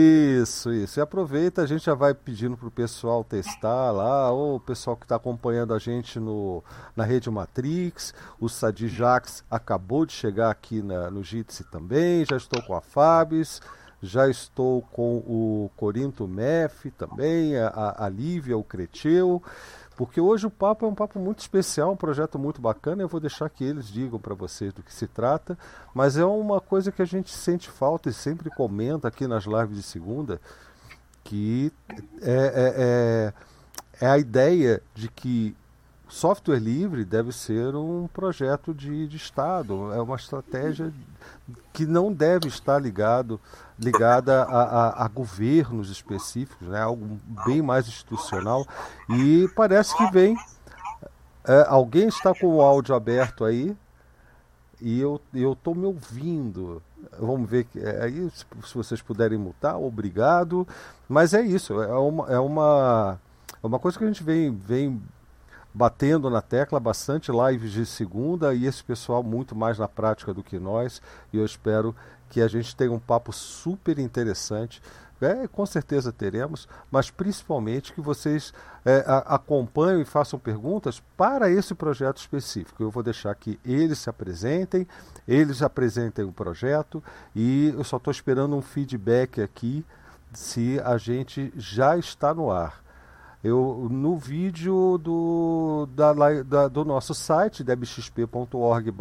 Isso, 0.00 0.72
isso. 0.72 1.00
E 1.00 1.02
aproveita, 1.02 1.60
a 1.60 1.66
gente 1.66 1.84
já 1.84 1.94
vai 1.94 2.14
pedindo 2.14 2.56
para 2.56 2.68
o 2.68 2.70
pessoal 2.70 3.24
testar 3.24 3.90
lá, 3.90 4.30
ou 4.30 4.54
o 4.54 4.60
pessoal 4.60 4.96
que 4.96 5.04
está 5.04 5.16
acompanhando 5.16 5.74
a 5.74 5.78
gente 5.80 6.20
no, 6.20 6.62
na 6.94 7.02
rede 7.02 7.28
Matrix. 7.28 8.14
O 8.38 8.48
Sadi 8.48 8.86
Jax 8.86 9.42
acabou 9.50 10.06
de 10.06 10.12
chegar 10.12 10.52
aqui 10.52 10.82
na, 10.82 11.10
no 11.10 11.24
Jitsi 11.24 11.64
também. 11.64 12.24
Já 12.24 12.36
estou 12.36 12.62
com 12.62 12.76
a 12.76 12.80
Fabis, 12.80 13.60
já 14.00 14.28
estou 14.28 14.82
com 14.82 15.16
o 15.16 15.68
Corinto 15.76 16.28
Mef 16.28 16.92
também, 16.96 17.56
a, 17.56 17.96
a 17.98 18.08
Lívia, 18.08 18.56
o 18.56 18.62
Creteu. 18.62 19.42
Porque 19.98 20.20
hoje 20.20 20.46
o 20.46 20.50
papo 20.50 20.86
é 20.86 20.88
um 20.88 20.94
papo 20.94 21.18
muito 21.18 21.40
especial, 21.40 21.90
um 21.90 21.96
projeto 21.96 22.38
muito 22.38 22.60
bacana. 22.60 23.02
Eu 23.02 23.08
vou 23.08 23.18
deixar 23.18 23.50
que 23.50 23.64
eles 23.64 23.88
digam 23.88 24.16
para 24.16 24.32
vocês 24.32 24.72
do 24.72 24.80
que 24.80 24.94
se 24.94 25.08
trata, 25.08 25.58
mas 25.92 26.16
é 26.16 26.24
uma 26.24 26.60
coisa 26.60 26.92
que 26.92 27.02
a 27.02 27.04
gente 27.04 27.32
sente 27.32 27.68
falta 27.68 28.08
e 28.08 28.12
sempre 28.12 28.48
comenta 28.48 29.08
aqui 29.08 29.26
nas 29.26 29.42
lives 29.42 29.76
de 29.76 29.82
segunda, 29.82 30.40
que 31.24 31.72
é, 32.22 33.32
é, 34.00 34.00
é, 34.00 34.06
é 34.06 34.08
a 34.08 34.16
ideia 34.16 34.80
de 34.94 35.08
que 35.08 35.56
software 36.08 36.58
livre 36.58 37.04
deve 37.04 37.32
ser 37.32 37.74
um 37.76 38.08
projeto 38.08 38.74
de, 38.74 39.06
de 39.06 39.16
Estado, 39.16 39.92
é 39.92 40.00
uma 40.00 40.16
estratégia 40.16 40.92
que 41.72 41.86
não 41.86 42.12
deve 42.12 42.48
estar 42.48 42.78
ligado 42.78 43.40
ligada 43.78 44.42
a, 44.42 44.62
a, 44.62 45.04
a, 45.04 45.08
governos 45.08 45.88
específicos, 45.90 46.66
né? 46.66 46.80
algo 46.80 47.18
bem 47.46 47.62
mais 47.62 47.86
institucional. 47.86 48.66
E 49.08 49.48
parece 49.54 49.96
que 49.96 50.10
vem. 50.10 50.36
É, 51.46 51.64
alguém 51.68 52.08
está 52.08 52.34
com 52.34 52.56
o 52.56 52.60
áudio 52.60 52.94
aberto 52.94 53.44
aí 53.44 53.74
e 54.80 55.00
eu 55.00 55.20
estou 55.32 55.74
me 55.74 55.86
ouvindo. 55.86 56.82
Vamos 57.18 57.48
ver 57.48 57.66
é, 57.76 58.02
aí 58.02 58.30
se, 58.30 58.44
se 58.66 58.74
vocês 58.74 59.00
puderem 59.00 59.38
mutar, 59.38 59.78
obrigado. 59.78 60.66
Mas 61.08 61.32
é 61.32 61.40
isso, 61.40 61.80
é 61.80 61.94
uma, 61.94 62.28
é 62.28 62.38
uma, 62.38 63.20
é 63.62 63.66
uma 63.66 63.78
coisa 63.78 63.96
que 63.96 64.04
a 64.04 64.08
gente 64.08 64.22
vem, 64.22 64.50
vem 64.50 65.00
batendo 65.78 66.28
na 66.28 66.42
tecla, 66.42 66.80
bastante 66.80 67.30
lives 67.30 67.70
de 67.70 67.86
segunda 67.86 68.52
e 68.52 68.66
esse 68.66 68.82
pessoal 68.82 69.22
muito 69.22 69.54
mais 69.54 69.78
na 69.78 69.86
prática 69.86 70.34
do 70.34 70.42
que 70.42 70.58
nós. 70.58 71.00
E 71.32 71.38
eu 71.38 71.44
espero 71.44 71.94
que 72.28 72.40
a 72.40 72.48
gente 72.48 72.74
tenha 72.74 72.90
um 72.90 72.98
papo 72.98 73.32
super 73.32 73.96
interessante. 74.00 74.82
É, 75.20 75.46
com 75.46 75.64
certeza 75.64 76.12
teremos, 76.12 76.68
mas 76.90 77.10
principalmente 77.10 77.92
que 77.92 78.00
vocês 78.00 78.52
é, 78.84 79.04
a, 79.06 79.18
acompanhem 79.36 80.02
e 80.02 80.04
façam 80.04 80.36
perguntas 80.36 81.00
para 81.16 81.48
esse 81.48 81.76
projeto 81.76 82.18
específico. 82.18 82.82
Eu 82.82 82.90
vou 82.90 83.02
deixar 83.02 83.32
que 83.36 83.58
eles 83.64 84.00
se 84.00 84.10
apresentem, 84.10 84.84
eles 85.28 85.62
apresentem 85.62 86.24
o 86.24 86.32
projeto 86.32 87.02
e 87.36 87.72
eu 87.76 87.84
só 87.84 87.98
estou 87.98 88.10
esperando 88.10 88.56
um 88.56 88.62
feedback 88.62 89.40
aqui 89.40 89.86
se 90.32 90.80
a 90.84 90.98
gente 90.98 91.52
já 91.56 91.96
está 91.96 92.34
no 92.34 92.50
ar. 92.50 92.87
Eu, 93.42 93.86
no 93.88 94.16
vídeo 94.16 94.98
do, 94.98 95.88
da, 95.94 96.12
da, 96.42 96.68
do 96.68 96.84
nosso 96.84 97.14
site, 97.14 97.62
debxp.org 97.62 98.92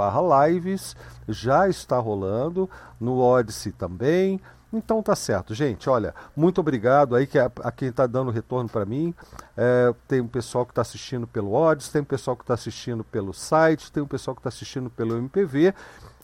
lives, 0.50 0.96
já 1.28 1.68
está 1.68 1.98
rolando, 1.98 2.70
no 3.00 3.20
Odyssey 3.20 3.72
também. 3.72 4.40
Então 4.72 5.02
tá 5.02 5.16
certo, 5.16 5.56
gente. 5.56 5.90
Olha, 5.90 6.14
muito 6.36 6.60
obrigado 6.60 7.16
aí 7.16 7.26
que 7.26 7.40
a, 7.40 7.50
a 7.64 7.72
quem 7.72 7.88
está 7.90 8.06
dando 8.06 8.30
retorno 8.30 8.70
para 8.70 8.86
mim. 8.86 9.14
É, 9.56 9.94
tem 10.08 10.22
um 10.22 10.28
pessoal 10.28 10.66
que 10.66 10.72
está 10.72 10.82
assistindo 10.82 11.26
pelo 11.26 11.54
Odyssey, 11.54 11.94
tem 11.94 12.02
um 12.02 12.06
pessoal 12.06 12.36
que 12.36 12.44
está 12.44 12.54
assistindo 12.54 13.04
pelo 13.04 13.34
site, 13.34 13.92
tem 13.92 14.04
um 14.04 14.08
pessoal 14.08 14.36
que 14.36 14.40
está 14.42 14.50
assistindo 14.50 14.90
pelo 14.90 15.18
MPV. 15.18 15.74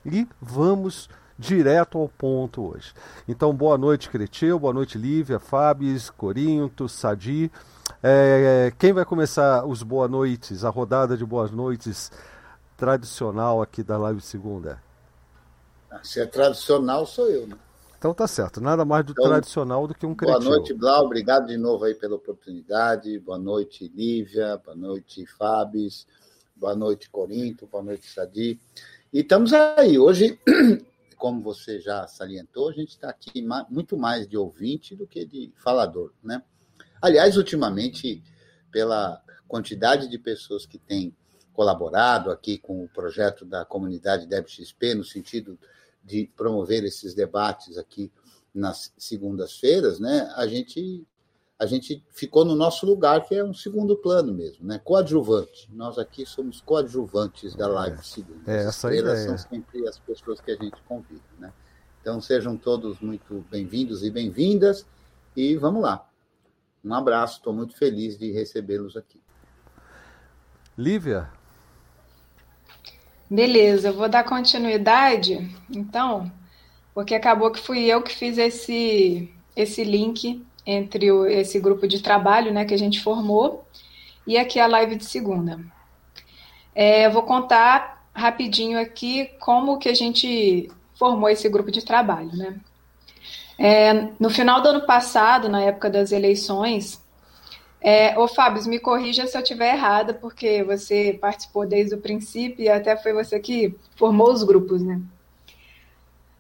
E 0.06 0.28
vamos 0.40 1.10
direto 1.40 1.98
ao 1.98 2.08
ponto 2.10 2.62
hoje. 2.62 2.94
Então, 3.28 3.54
boa 3.54 3.78
noite, 3.78 4.10
Creteu, 4.10 4.60
boa 4.60 4.74
noite, 4.74 4.98
Lívia, 4.98 5.40
Fábio, 5.40 5.98
Corinto, 6.16 6.88
Sadi. 6.88 7.52
É, 8.06 8.74
quem 8.78 8.92
vai 8.92 9.06
começar 9.06 9.66
os 9.66 9.82
boa 9.82 10.10
noites, 10.10 10.66
a 10.66 10.70
rodada 10.70 11.16
de 11.16 11.26
boas 11.26 11.52
noites 11.52 12.12
tradicional 12.76 13.62
aqui 13.62 13.82
da 13.82 13.98
Live 13.98 14.20
Segunda? 14.20 14.84
Ah, 15.90 16.02
se 16.04 16.20
é 16.20 16.26
tradicional, 16.26 17.06
sou 17.06 17.30
eu, 17.30 17.48
né? 17.48 17.56
Então 17.98 18.14
tá 18.14 18.28
certo, 18.28 18.60
nada 18.60 18.84
mais 18.84 19.06
do 19.06 19.14
então, 19.14 19.24
tradicional 19.24 19.88
do 19.88 19.96
que 19.96 20.06
um 20.06 20.14
cretino. 20.14 20.38
Boa 20.38 20.58
noite, 20.58 20.74
Blau, 20.74 21.06
obrigado 21.06 21.48
de 21.48 21.56
novo 21.56 21.86
aí 21.86 21.96
pela 21.96 22.16
oportunidade. 22.16 23.18
Boa 23.20 23.38
noite, 23.38 23.90
Lívia, 23.96 24.58
boa 24.58 24.76
noite, 24.76 25.26
Fábio, 25.26 25.88
boa 26.54 26.76
noite, 26.76 27.10
Corinto, 27.10 27.66
boa 27.68 27.82
noite, 27.82 28.06
Sadi. 28.12 28.60
E 29.14 29.22
estamos 29.22 29.54
aí, 29.54 29.98
hoje, 29.98 30.38
como 31.16 31.42
você 31.42 31.80
já 31.80 32.06
salientou, 32.06 32.68
a 32.68 32.74
gente 32.74 32.90
está 32.90 33.08
aqui 33.10 33.42
muito 33.70 33.96
mais 33.96 34.28
de 34.28 34.36
ouvinte 34.36 34.94
do 34.94 35.08
que 35.08 35.26
de 35.26 35.54
falador, 35.56 36.12
né? 36.22 36.44
Aliás, 37.04 37.36
ultimamente, 37.36 38.24
pela 38.72 39.22
quantidade 39.46 40.08
de 40.08 40.18
pessoas 40.18 40.66
que 40.66 40.78
têm 40.78 41.14
colaborado 41.52 42.32
aqui 42.32 42.58
com 42.58 42.82
o 42.82 42.88
projeto 42.88 43.44
da 43.44 43.66
comunidade 43.66 44.26
DebXP, 44.26 44.96
no 44.96 45.04
sentido 45.04 45.60
de 46.02 46.32
promover 46.34 46.86
esses 46.86 47.14
debates 47.14 47.78
aqui 47.78 48.10
nas 48.56 48.94
segundas-feiras, 48.98 50.00
né, 50.00 50.32
a 50.34 50.48
gente 50.48 51.06
a 51.60 51.66
gente 51.66 52.04
ficou 52.10 52.46
no 52.46 52.56
nosso 52.56 52.86
lugar, 52.86 53.26
que 53.26 53.36
é 53.36 53.44
um 53.44 53.54
segundo 53.54 53.96
plano 53.98 54.34
mesmo, 54.34 54.66
né? 54.66 54.82
Coadjuvante. 54.84 55.70
Nós 55.72 55.98
aqui 55.98 56.26
somos 56.26 56.60
coadjuvantes 56.60 57.56
da 57.56 57.68
live 57.68 58.00
é, 58.00 58.02
segunda. 58.02 58.52
É, 58.52 58.66
as 58.66 58.76
estrelas 58.76 59.20
são 59.20 59.38
sempre 59.38 59.88
as 59.88 60.00
pessoas 60.00 60.42
que 60.42 60.52
a 60.52 60.56
gente 60.56 60.82
convida, 60.84 61.22
né? 61.38 61.54
Então 62.02 62.20
sejam 62.20 62.58
todos 62.58 63.00
muito 63.00 63.46
bem-vindos 63.50 64.04
e 64.04 64.10
bem-vindas 64.10 64.86
e 65.38 65.56
vamos 65.56 65.84
lá. 65.84 66.10
Um 66.84 66.94
abraço, 66.94 67.38
estou 67.38 67.54
muito 67.54 67.78
feliz 67.78 68.18
de 68.18 68.32
recebê-los 68.32 68.98
aqui. 68.98 69.22
Lívia? 70.78 71.30
Beleza, 73.30 73.88
eu 73.90 73.94
vou 73.94 74.10
dar 74.10 74.24
continuidade, 74.26 75.50
então, 75.70 76.32
porque 76.94 77.16
acabou 77.16 77.52
que 77.52 77.60
fui 77.60 77.86
eu 77.86 78.02
que 78.02 78.14
fiz 78.14 78.38
esse, 78.38 79.34
esse 79.56 79.84
link 79.84 80.46
entre 80.66 81.12
o, 81.12 81.26
esse 81.26 81.60
grupo 81.60 81.88
de 81.88 82.02
trabalho 82.02 82.54
né, 82.54 82.66
que 82.66 82.74
a 82.74 82.78
gente 82.78 83.02
formou 83.02 83.66
e 84.28 84.38
aqui 84.38 84.60
a 84.60 84.68
live 84.68 84.96
de 84.96 85.06
segunda. 85.06 85.60
É, 86.76 87.06
eu 87.06 87.12
vou 87.12 87.24
contar 87.24 88.06
rapidinho 88.14 88.80
aqui 88.80 89.32
como 89.40 89.80
que 89.80 89.90
a 89.90 89.94
gente 89.94 90.70
formou 90.96 91.30
esse 91.30 91.48
grupo 91.50 91.72
de 91.72 91.84
trabalho, 91.84 92.36
né? 92.36 92.60
É, 93.58 94.10
no 94.20 94.30
final 94.30 94.62
do 94.62 94.70
ano 94.70 94.86
passado, 94.86 95.48
na 95.48 95.62
época 95.62 95.90
das 95.90 96.12
eleições, 96.12 97.02
é, 97.80 98.18
ô 98.18 98.28
Fábio, 98.28 98.66
me 98.68 98.80
corrija 98.80 99.28
se 99.28 99.38
eu 99.38 99.42
estiver 99.42 99.76
errada, 99.76 100.14
porque 100.14 100.64
você 100.64 101.18
participou 101.20 101.68
desde 101.68 101.96
o 101.96 102.02
princípio 102.02 102.64
e 102.64 102.70
até 102.70 102.96
foi 102.96 103.14
você 103.14 103.40
que 103.40 103.76
formou 103.98 104.32
os 104.32 104.42
grupos, 104.44 104.82
né? 104.82 105.02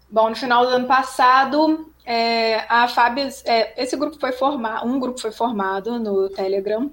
Bom, 0.10 0.30
no 0.30 0.36
final 0.36 0.66
do 0.66 0.72
ano 0.72 0.88
passado, 0.88 1.92
é, 2.06 2.60
a 2.70 2.88
Fábio, 2.88 3.28
é, 3.46 3.82
esse 3.82 3.98
grupo 3.98 4.18
foi 4.20 4.32
formado, 4.32 4.88
um 4.88 5.00
grupo 5.00 5.20
foi 5.20 5.32
formado 5.32 6.00
no 6.00 6.30
Telegram, 6.30 6.92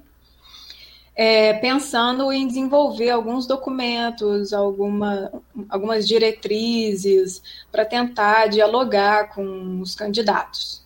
é, 1.15 1.53
pensando 1.53 2.31
em 2.31 2.47
desenvolver 2.47 3.09
alguns 3.09 3.45
documentos, 3.45 4.53
alguma, 4.53 5.31
algumas 5.69 6.07
diretrizes 6.07 7.41
para 7.71 7.85
tentar 7.85 8.47
dialogar 8.47 9.33
com 9.33 9.81
os 9.81 9.93
candidatos. 9.93 10.81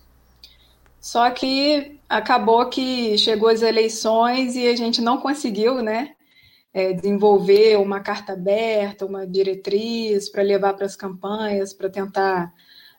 Só 1.00 1.30
que 1.30 2.00
acabou 2.08 2.68
que 2.68 3.16
chegou 3.16 3.48
as 3.48 3.62
eleições 3.62 4.56
e 4.56 4.66
a 4.66 4.74
gente 4.74 5.00
não 5.00 5.18
conseguiu, 5.18 5.80
né, 5.80 6.16
é, 6.74 6.92
desenvolver 6.92 7.78
uma 7.78 8.00
carta 8.00 8.32
aberta, 8.32 9.06
uma 9.06 9.26
diretriz 9.26 10.28
para 10.28 10.42
levar 10.42 10.74
para 10.74 10.84
as 10.84 10.96
campanhas, 10.96 11.72
para 11.72 11.88
tentar 11.88 12.52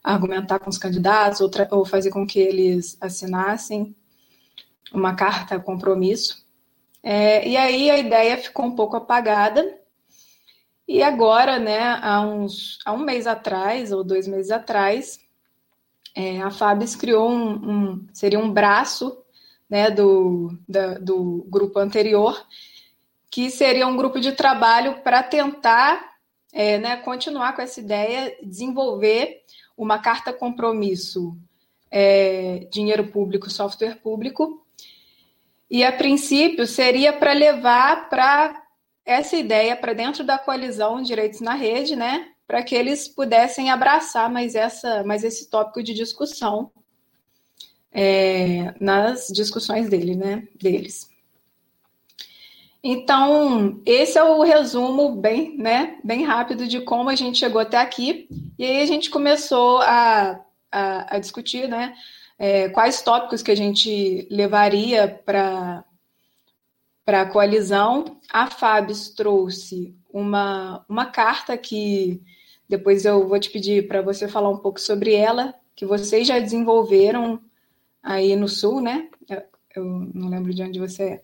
argumentar 0.04 0.60
com 0.60 0.70
os 0.70 0.78
candidatos 0.78 1.42
ou, 1.42 1.52
ou 1.72 1.86
fazer 1.86 2.10
com 2.10 2.26
que 2.26 2.40
eles 2.40 2.98
assinassem 3.02 3.96
uma 4.94 5.14
carta 5.14 5.60
compromisso. 5.60 6.47
É, 7.10 7.48
e 7.48 7.56
aí 7.56 7.90
a 7.90 7.98
ideia 7.98 8.38
ficou 8.38 8.66
um 8.66 8.76
pouco 8.76 8.98
apagada. 8.98 9.80
E 10.86 11.02
agora, 11.02 11.58
né, 11.58 11.80
há, 12.02 12.20
uns, 12.20 12.80
há 12.84 12.92
um 12.92 12.98
mês 12.98 13.26
atrás, 13.26 13.94
ou 13.94 14.04
dois 14.04 14.28
meses 14.28 14.52
atrás, 14.52 15.18
é, 16.14 16.42
a 16.42 16.52
Fabis 16.52 16.98
criou 16.98 17.32
um, 17.32 17.52
um, 17.54 18.08
seria 18.12 18.38
um 18.38 18.52
braço 18.52 19.18
né, 19.70 19.90
do, 19.90 20.60
da, 20.68 20.96
do 20.96 21.46
grupo 21.48 21.80
anterior, 21.80 22.46
que 23.32 23.50
seria 23.50 23.88
um 23.88 23.96
grupo 23.96 24.20
de 24.20 24.34
trabalho 24.34 25.02
para 25.02 25.24
tentar 25.24 26.18
é, 26.52 26.78
né, 26.78 26.98
continuar 26.98 27.56
com 27.56 27.62
essa 27.62 27.80
ideia, 27.80 28.36
desenvolver 28.44 29.44
uma 29.78 29.98
carta 30.00 30.34
compromisso 30.34 31.38
é, 31.90 32.68
dinheiro 32.70 33.08
público, 33.08 33.50
software 33.50 33.96
público, 33.96 34.67
e 35.70 35.84
a 35.84 35.92
princípio 35.92 36.66
seria 36.66 37.14
para 37.14 37.34
levar 37.34 38.10
para 38.10 38.64
essa 39.06 39.36
ideia 39.36 39.76
para 39.76 39.94
dentro 39.94 40.24
da 40.24 40.38
coalizão 40.38 41.02
Direitos 41.02 41.42
na 41.42 41.54
Rede, 41.54 41.96
né? 41.96 42.30
Para 42.46 42.64
que 42.64 42.76
eles 42.76 43.08
pudessem 43.08 43.70
abraçar 43.70 44.30
mais, 44.30 44.56
essa, 44.56 45.04
mais 45.04 45.24
esse 45.24 45.50
tópico 45.50 45.84
de 45.84 45.94
discussão. 45.94 46.72
é, 47.92 48.76
nas 48.80 49.28
discussões 49.28 49.90
dele, 49.90 50.16
né, 50.16 50.48
deles. 50.56 51.10
Então, 52.84 53.82
esse 53.86 54.20
é 54.20 54.24
o 54.24 54.44
resumo 54.44 55.16
bem, 55.16 55.58
né, 55.58 55.98
bem 56.04 56.24
rápido 56.24 56.68
de 56.68 56.80
como 56.82 57.10
a 57.10 57.16
gente 57.16 57.40
chegou 57.40 57.60
até 57.60 57.78
aqui. 57.78 58.30
E 58.58 58.64
aí 58.64 58.82
a 58.82 58.86
gente 58.86 59.10
começou 59.10 59.80
a, 59.80 60.40
a, 60.72 61.16
a 61.16 61.20
discutir, 61.20 61.68
né, 61.68 61.96
é, 62.38 62.70
quais 62.70 63.02
tópicos 63.02 63.42
que 63.42 63.52
a 63.52 63.56
gente 63.56 64.28
levaria 64.30 65.08
para 65.26 65.84
a 67.08 67.26
coalizão. 67.26 68.20
A 68.32 68.48
Fabs 68.48 69.10
trouxe 69.10 69.96
uma, 70.12 70.86
uma 70.88 71.06
carta 71.06 71.58
que 71.58 72.22
depois 72.68 73.06
eu 73.06 73.28
vou 73.28 73.40
te 73.40 73.50
pedir 73.50 73.88
para 73.88 74.02
você 74.02 74.28
falar 74.28 74.50
um 74.50 74.58
pouco 74.58 74.80
sobre 74.80 75.14
ela, 75.14 75.54
que 75.76 75.86
vocês 75.86 76.28
já 76.28 76.38
desenvolveram 76.38 77.40
aí 78.04 78.36
no 78.36 78.48
Sul, 78.48 78.82
né? 78.82 79.08
Eu, 79.30 79.42
eu 79.76 79.86
não 80.14 80.30
lembro 80.30 80.54
de 80.54 80.64
onde 80.64 80.80
você 80.80 81.22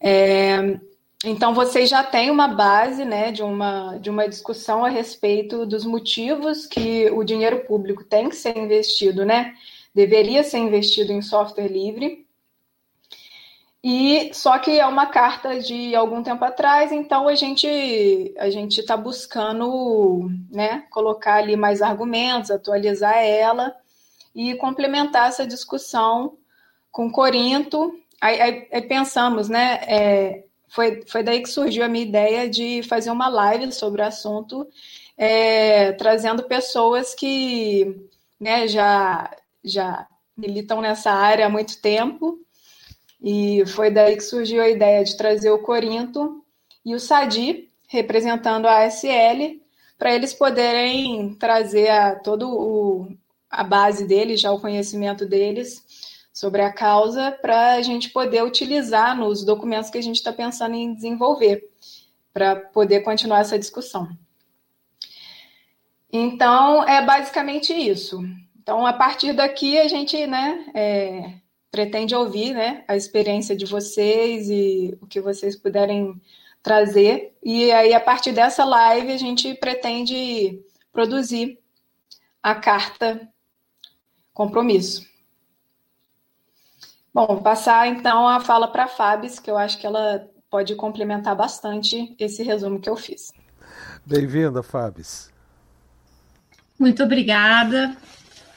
é. 0.00 0.10
é. 0.10 0.80
Então 1.24 1.52
vocês 1.52 1.90
já 1.90 2.02
têm 2.02 2.30
uma 2.30 2.48
base, 2.48 3.04
né, 3.04 3.30
de 3.30 3.42
uma 3.42 3.98
de 3.98 4.08
uma 4.08 4.26
discussão 4.26 4.86
a 4.86 4.88
respeito 4.88 5.66
dos 5.66 5.84
motivos 5.84 6.66
que 6.66 7.10
o 7.10 7.22
dinheiro 7.22 7.60
público 7.66 8.02
tem 8.02 8.30
que 8.30 8.36
ser 8.36 8.56
investido, 8.56 9.26
né? 9.26 9.54
Deveria 9.94 10.44
ser 10.44 10.58
investido 10.58 11.12
em 11.12 11.22
software 11.22 11.68
livre 11.68 12.26
e 13.82 14.30
só 14.34 14.58
que 14.58 14.78
é 14.78 14.86
uma 14.86 15.06
carta 15.06 15.58
de 15.58 15.94
algum 15.94 16.22
tempo 16.22 16.44
atrás, 16.44 16.92
então 16.92 17.26
a 17.26 17.34
gente 17.34 18.34
a 18.38 18.50
gente 18.50 18.80
está 18.80 18.94
buscando, 18.96 20.30
né, 20.50 20.84
colocar 20.90 21.36
ali 21.36 21.56
mais 21.56 21.80
argumentos, 21.80 22.50
atualizar 22.50 23.16
ela 23.16 23.74
e 24.34 24.54
complementar 24.56 25.28
essa 25.28 25.46
discussão 25.46 26.36
com 26.92 27.10
Corinto. 27.10 27.98
Aí, 28.20 28.40
aí, 28.40 28.68
aí 28.70 28.82
pensamos, 28.82 29.48
né, 29.48 29.80
é, 29.86 30.44
foi, 30.68 31.02
foi 31.06 31.22
daí 31.22 31.42
que 31.42 31.48
surgiu 31.48 31.82
a 31.84 31.88
minha 31.88 32.04
ideia 32.04 32.48
de 32.50 32.82
fazer 32.82 33.10
uma 33.10 33.28
live 33.28 33.72
sobre 33.72 34.02
o 34.02 34.04
assunto, 34.06 34.68
é, 35.16 35.92
trazendo 35.92 36.42
pessoas 36.44 37.14
que, 37.14 37.96
né, 38.38 38.68
já 38.68 39.30
já 39.64 40.06
militam 40.36 40.80
nessa 40.80 41.10
área 41.10 41.46
há 41.46 41.48
muito 41.48 41.80
tempo 41.80 42.38
e 43.22 43.64
foi 43.66 43.90
daí 43.90 44.16
que 44.16 44.22
surgiu 44.22 44.62
a 44.62 44.68
ideia 44.68 45.04
de 45.04 45.16
trazer 45.16 45.50
o 45.50 45.58
Corinto 45.58 46.42
e 46.84 46.94
o 46.94 47.00
Sadi, 47.00 47.68
representando 47.86 48.66
a 48.66 48.84
ASL, 48.84 49.60
para 49.98 50.14
eles 50.14 50.32
poderem 50.32 51.34
trazer 51.34 51.88
a, 51.90 52.14
todo 52.14 52.48
o, 52.48 53.08
a 53.50 53.62
base 53.62 54.06
deles, 54.06 54.40
já 54.40 54.50
o 54.50 54.60
conhecimento 54.60 55.26
deles 55.26 55.84
sobre 56.32 56.62
a 56.62 56.72
causa, 56.72 57.30
para 57.30 57.74
a 57.74 57.82
gente 57.82 58.08
poder 58.08 58.42
utilizar 58.42 59.14
nos 59.14 59.44
documentos 59.44 59.90
que 59.90 59.98
a 59.98 60.02
gente 60.02 60.16
está 60.16 60.32
pensando 60.32 60.74
em 60.74 60.94
desenvolver, 60.94 61.68
para 62.32 62.56
poder 62.56 63.00
continuar 63.00 63.40
essa 63.40 63.58
discussão. 63.58 64.08
Então, 66.10 66.82
é 66.88 67.04
basicamente 67.04 67.74
isso. 67.74 68.22
Então, 68.62 68.86
a 68.86 68.92
partir 68.92 69.32
daqui, 69.32 69.78
a 69.78 69.88
gente 69.88 70.26
né, 70.26 70.66
é, 70.74 71.32
pretende 71.70 72.14
ouvir 72.14 72.52
né, 72.52 72.84
a 72.86 72.94
experiência 72.94 73.56
de 73.56 73.64
vocês 73.64 74.50
e 74.50 74.96
o 75.00 75.06
que 75.06 75.18
vocês 75.18 75.56
puderem 75.56 76.20
trazer. 76.62 77.34
E 77.42 77.72
aí, 77.72 77.94
a 77.94 78.00
partir 78.00 78.32
dessa 78.32 78.62
live, 78.64 79.12
a 79.12 79.16
gente 79.16 79.54
pretende 79.54 80.60
produzir 80.92 81.58
a 82.42 82.54
carta 82.54 83.26
compromisso. 84.34 85.08
Bom, 87.14 87.42
passar 87.42 87.88
então 87.88 88.28
a 88.28 88.40
fala 88.40 88.68
para 88.68 88.84
a 88.84 88.88
Fabs, 88.88 89.38
que 89.38 89.50
eu 89.50 89.56
acho 89.56 89.78
que 89.78 89.86
ela 89.86 90.28
pode 90.50 90.74
complementar 90.74 91.34
bastante 91.34 92.14
esse 92.18 92.42
resumo 92.42 92.78
que 92.78 92.90
eu 92.90 92.96
fiz. 92.96 93.32
Bem-vinda, 94.04 94.62
Fabs. 94.62 95.32
Muito 96.78 97.02
obrigada. 97.02 97.96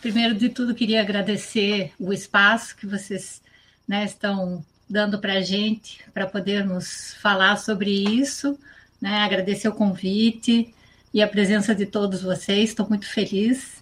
Primeiro 0.04 0.36
de 0.36 0.50
tudo, 0.50 0.76
queria 0.76 1.00
agradecer 1.00 1.94
o 1.98 2.12
espaço 2.12 2.76
que 2.76 2.86
vocês 2.86 3.42
né, 3.88 4.04
estão 4.04 4.62
dando 4.90 5.18
para 5.18 5.36
a 5.36 5.42
gente, 5.42 6.04
para 6.14 6.28
podermos 6.28 7.14
falar 7.22 7.56
sobre 7.56 7.90
isso. 7.90 8.60
Né? 9.00 9.20
Agradecer 9.20 9.70
o 9.70 9.74
convite 9.74 10.76
e 11.14 11.22
a 11.22 11.28
presença 11.28 11.74
de 11.74 11.86
todos 11.86 12.22
vocês, 12.22 12.72
estou 12.72 12.86
muito 12.90 13.06
feliz. 13.06 13.82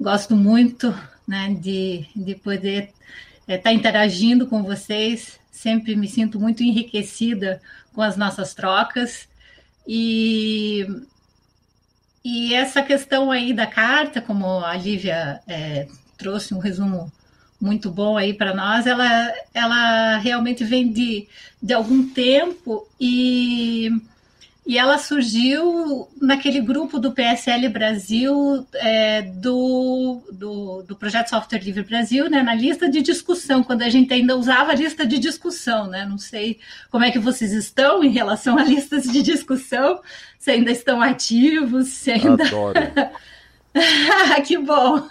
Gosto 0.00 0.36
muito 0.36 0.96
né, 1.26 1.52
de, 1.60 2.06
de 2.14 2.36
poder 2.36 2.92
estar 3.40 3.52
é, 3.52 3.58
tá 3.58 3.72
interagindo 3.72 4.46
com 4.46 4.62
vocês, 4.62 5.40
sempre 5.50 5.96
me 5.96 6.06
sinto 6.06 6.38
muito 6.38 6.62
enriquecida 6.62 7.60
com 7.92 8.00
as 8.00 8.16
nossas 8.16 8.54
trocas. 8.54 9.28
E 9.88 10.86
e 12.24 12.54
essa 12.54 12.82
questão 12.82 13.30
aí 13.30 13.52
da 13.52 13.66
carta, 13.66 14.20
como 14.20 14.60
a 14.64 14.76
Lívia 14.76 15.40
é, 15.46 15.86
trouxe 16.16 16.54
um 16.54 16.58
resumo 16.58 17.12
muito 17.60 17.90
bom 17.90 18.16
aí 18.16 18.34
para 18.34 18.54
nós, 18.54 18.86
ela, 18.86 19.32
ela 19.54 20.18
realmente 20.18 20.64
vem 20.64 20.92
de, 20.92 21.28
de 21.62 21.72
algum 21.72 22.08
tempo 22.08 22.86
e 23.00 23.90
e 24.64 24.78
ela 24.78 24.96
surgiu 24.96 26.08
naquele 26.20 26.60
grupo 26.60 27.00
do 27.00 27.10
PSL 27.12 27.68
Brasil, 27.68 28.64
é, 28.74 29.22
do, 29.22 30.22
do, 30.30 30.82
do, 30.84 30.94
Projeto 30.96 31.30
Software 31.30 31.58
Livre 31.58 31.82
Brasil, 31.82 32.30
né, 32.30 32.42
na 32.42 32.54
lista 32.54 32.88
de 32.88 33.02
discussão, 33.02 33.64
quando 33.64 33.82
a 33.82 33.88
gente 33.88 34.14
ainda 34.14 34.36
usava 34.36 34.70
a 34.70 34.74
lista 34.74 35.04
de 35.04 35.18
discussão. 35.18 35.88
Né? 35.88 36.06
Não 36.06 36.16
sei 36.16 36.60
como 36.92 37.04
é 37.04 37.10
que 37.10 37.18
vocês 37.18 37.52
estão 37.52 38.04
em 38.04 38.10
relação 38.10 38.56
a 38.56 38.62
listas 38.62 39.02
de 39.04 39.20
discussão, 39.20 40.00
se 40.38 40.52
ainda 40.52 40.70
estão 40.70 41.02
ativos, 41.02 41.88
se 41.88 42.12
ainda. 42.12 42.46
Adoro. 42.46 42.80
que 44.46 44.58
bom! 44.58 45.08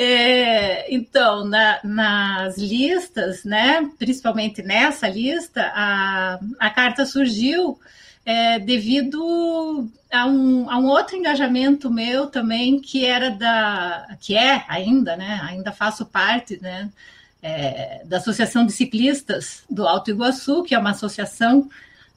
É, 0.00 0.94
então, 0.94 1.44
na, 1.44 1.80
nas 1.82 2.56
listas, 2.56 3.42
né, 3.42 3.90
principalmente 3.98 4.62
nessa 4.62 5.08
lista, 5.08 5.72
a, 5.74 6.38
a 6.60 6.70
carta 6.70 7.04
surgiu 7.04 7.76
é, 8.24 8.60
devido 8.60 9.90
a 10.12 10.24
um, 10.24 10.70
a 10.70 10.78
um 10.78 10.86
outro 10.86 11.16
engajamento 11.16 11.90
meu 11.90 12.28
também, 12.28 12.80
que 12.80 13.04
era 13.04 13.28
da. 13.28 14.16
que 14.20 14.36
é 14.36 14.64
ainda, 14.68 15.16
né? 15.16 15.40
Ainda 15.42 15.72
faço 15.72 16.06
parte, 16.06 16.62
né? 16.62 16.90
É, 17.42 18.02
da 18.04 18.18
Associação 18.18 18.64
de 18.64 18.72
Ciclistas 18.72 19.64
do 19.68 19.84
Alto 19.84 20.12
Iguaçu, 20.12 20.62
que 20.62 20.76
é 20.76 20.78
uma 20.78 20.90
associação 20.90 21.68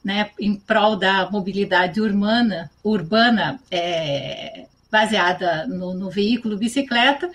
né, 0.04 0.30
em 0.38 0.54
prol 0.54 0.96
da 0.96 1.28
mobilidade 1.30 2.00
urbana, 2.00 2.70
urbana 2.84 3.58
é, 3.70 4.66
baseada 4.92 5.66
no, 5.66 5.94
no, 5.94 6.10
veículo 6.10 6.58
bicicleta. 6.58 7.30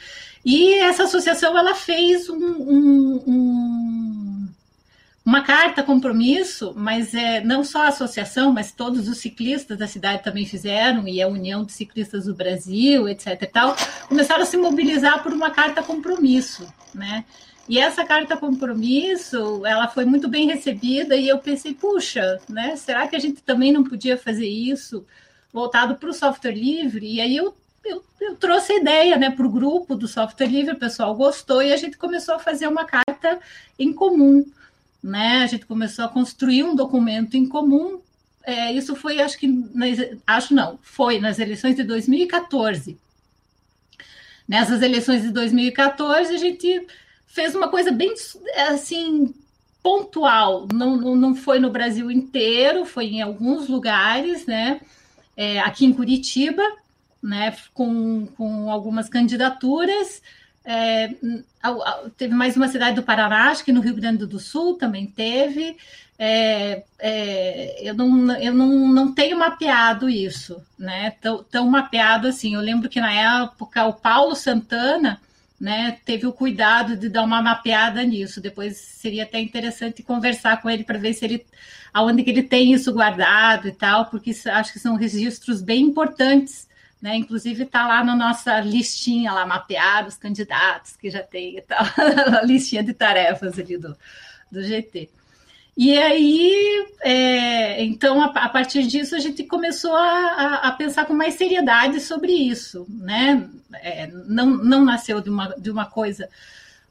E 0.50 0.76
essa 0.76 1.04
associação 1.04 1.58
ela 1.58 1.76
fez 1.76 2.30
um, 2.30 2.38
um, 2.38 3.24
um, 3.28 4.48
uma 5.26 5.42
carta 5.42 5.84
compromisso, 5.84 6.74
mas 6.74 7.14
é, 7.14 7.42
não 7.42 7.66
só 7.66 7.82
a 7.82 7.88
associação, 7.90 8.54
mas 8.54 8.72
todos 8.72 9.10
os 9.10 9.18
ciclistas 9.18 9.78
da 9.78 9.88
cidade 9.88 10.24
também 10.24 10.46
fizeram, 10.46 11.06
e 11.06 11.22
a 11.22 11.28
União 11.28 11.66
de 11.66 11.74
Ciclistas 11.74 12.28
do 12.28 12.34
Brasil, 12.34 13.10
etc. 13.10 13.42
E 13.42 13.46
tal, 13.46 13.76
começaram 14.08 14.44
a 14.44 14.46
se 14.46 14.56
mobilizar 14.56 15.22
por 15.22 15.34
uma 15.34 15.52
carta 15.52 15.84
compromisso, 15.84 16.66
né? 16.96 17.26
E 17.68 17.78
essa 17.78 18.06
carta 18.06 18.38
compromisso, 18.38 19.66
ela 19.66 19.90
foi 19.90 20.06
muito 20.06 20.30
bem 20.30 20.48
recebida 20.48 21.18
e 21.18 21.28
eu 21.28 21.40
pensei, 21.40 21.74
puxa, 21.74 22.40
né? 22.48 22.78
Será 22.78 23.06
que 23.06 23.18
a 23.18 23.20
gente 23.20 23.44
também 23.44 23.74
não 23.74 23.84
podia 23.84 24.18
fazer 24.18 24.48
isso 24.48 25.06
voltado 25.52 25.98
para 25.98 26.10
o 26.10 26.14
software 26.14 26.56
livre? 26.56 27.06
E 27.06 27.20
aí 27.20 27.36
eu 27.36 27.54
eu, 27.90 28.04
eu 28.22 28.36
trouxe 28.36 28.74
a 28.74 28.78
ideia 28.78 29.18
né, 29.18 29.30
para 29.30 29.46
o 29.46 29.52
grupo 29.52 29.96
do 29.96 30.08
software 30.08 30.48
livre, 30.48 30.74
o 30.74 30.80
pessoal 30.80 31.16
gostou 31.16 31.62
e 31.62 31.74
a 31.74 31.78
gente 31.78 31.98
começou 31.98 32.36
a 32.36 32.40
fazer 32.40 32.68
uma 32.68 32.86
carta 32.86 33.40
em 33.78 33.94
comum. 33.94 34.46
Né? 35.04 35.42
A 35.44 35.48
gente 35.48 35.66
começou 35.66 36.06
a 36.06 36.10
construir 36.10 36.64
um 36.64 36.76
documento 36.76 37.36
em 37.36 37.48
comum. 37.48 38.00
É, 38.44 38.72
isso 38.72 38.96
foi, 38.96 39.22
acho 39.22 39.38
que, 39.38 39.48
nas, 39.48 39.98
acho 40.26 40.54
não, 40.54 40.80
foi 40.82 41.20
nas 41.20 41.40
eleições 41.40 41.76
de 41.76 41.84
2014. 41.84 42.98
Nessas 44.48 44.82
eleições 44.82 45.24
de 45.24 45.32
2014, 45.32 46.34
a 46.34 46.38
gente 46.38 46.88
fez 47.26 47.54
uma 47.54 47.68
coisa 47.68 47.92
bem 47.92 48.14
assim 48.70 49.34
pontual. 49.84 50.68
Não, 50.74 50.98
não, 50.98 51.16
não 51.16 51.36
foi 51.36 51.60
no 51.60 51.70
Brasil 51.70 52.10
inteiro, 52.10 52.86
foi 52.86 53.06
em 53.06 53.22
alguns 53.22 53.68
lugares, 53.68 54.46
né? 54.46 54.82
É, 55.36 55.60
aqui 55.60 55.86
em 55.86 55.94
Curitiba, 55.94 56.64
né, 57.22 57.56
com, 57.74 58.28
com 58.38 58.72
algumas 58.72 59.10
candidaturas. 59.10 60.22
É, 60.64 61.14
teve 62.18 62.34
mais 62.34 62.58
uma 62.58 62.68
cidade 62.68 62.96
do 62.96 63.04
Paraná, 63.04 63.50
acho 63.50 63.64
que 63.64 63.72
no 63.72 63.80
Rio 63.80 63.96
Grande 63.96 64.26
do 64.26 64.40
Sul 64.40 64.76
também 64.76 65.06
teve. 65.08 65.78
É, 66.20 66.84
é, 67.00 67.88
eu 67.88 67.94
não, 67.94 68.36
eu 68.38 68.54
não, 68.54 68.88
não 68.88 69.14
tenho 69.14 69.38
mapeado 69.38 70.10
isso, 70.10 70.62
né? 70.78 71.12
Tão, 71.22 71.44
tão 71.44 71.70
mapeado 71.70 72.28
assim. 72.28 72.56
Eu 72.56 72.62
lembro 72.62 72.90
que 72.90 73.00
na 73.00 73.14
época 73.44 73.86
o 73.86 73.94
Paulo 73.94 74.36
Santana, 74.36 75.22
né, 75.60 76.00
teve 76.06 76.26
o 76.28 76.34
cuidado 76.34 76.96
de 76.96 77.08
dar 77.08 77.24
uma 77.24 77.42
mapeada 77.42 78.04
nisso. 78.04 78.42
Depois 78.42 78.78
seria 78.78 79.24
até 79.24 79.40
interessante 79.40 80.04
conversar 80.04 80.62
com 80.62 80.70
ele 80.70 80.84
para 80.84 81.00
ver 81.00 81.14
se 81.14 81.24
ele 81.24 81.46
aonde 81.94 82.24
que 82.24 82.30
ele 82.30 82.44
tem 82.44 82.74
isso 82.74 82.94
guardado 82.94 83.68
e 83.68 83.72
tal, 83.72 84.06
porque 84.06 84.32
acho 84.46 84.74
que 84.74 84.80
são 84.80 84.96
registros 84.96 85.62
bem 85.62 85.82
importantes, 85.82 86.67
né? 87.02 87.16
Inclusive 87.16 87.64
está 87.64 87.88
lá 87.88 88.04
na 88.04 88.16
nossa 88.16 88.60
listinha 88.60 89.32
lá 89.32 89.46
mapear 89.46 90.08
os 90.08 90.16
candidatos 90.16 90.96
que 90.96 91.10
já 91.10 91.24
tem 91.24 91.58
e 91.58 91.62
tal, 91.62 91.86
a 92.40 92.44
listinha 92.44 92.84
de 92.84 92.94
tarefas 92.94 93.58
ali 93.60 93.78
do, 93.78 93.96
do 94.52 94.64
GT. 94.64 95.10
E 95.78 95.96
aí, 95.96 96.88
é, 97.02 97.84
então, 97.84 98.20
a, 98.20 98.26
a, 98.26 98.50
partir 98.50 98.88
disso, 98.88 99.16
a 99.16 99.20
gente 99.20 99.44
começou 99.44 99.94
a, 99.94 100.56
a, 100.64 100.72
pensar 100.72 101.06
com 101.06 101.14
mais 101.14 101.36
seriedade 101.36 102.00
sobre 102.02 102.32
isso, 102.32 102.88
né? 102.90 103.48
É, 103.76 104.08
não, 104.08 104.48
não 104.48 104.84
nasceu 104.84 105.22
de 105.22 105.30
uma, 105.30 105.50
de 105.50 105.70
uma 105.70 105.86
coisa 105.86 106.28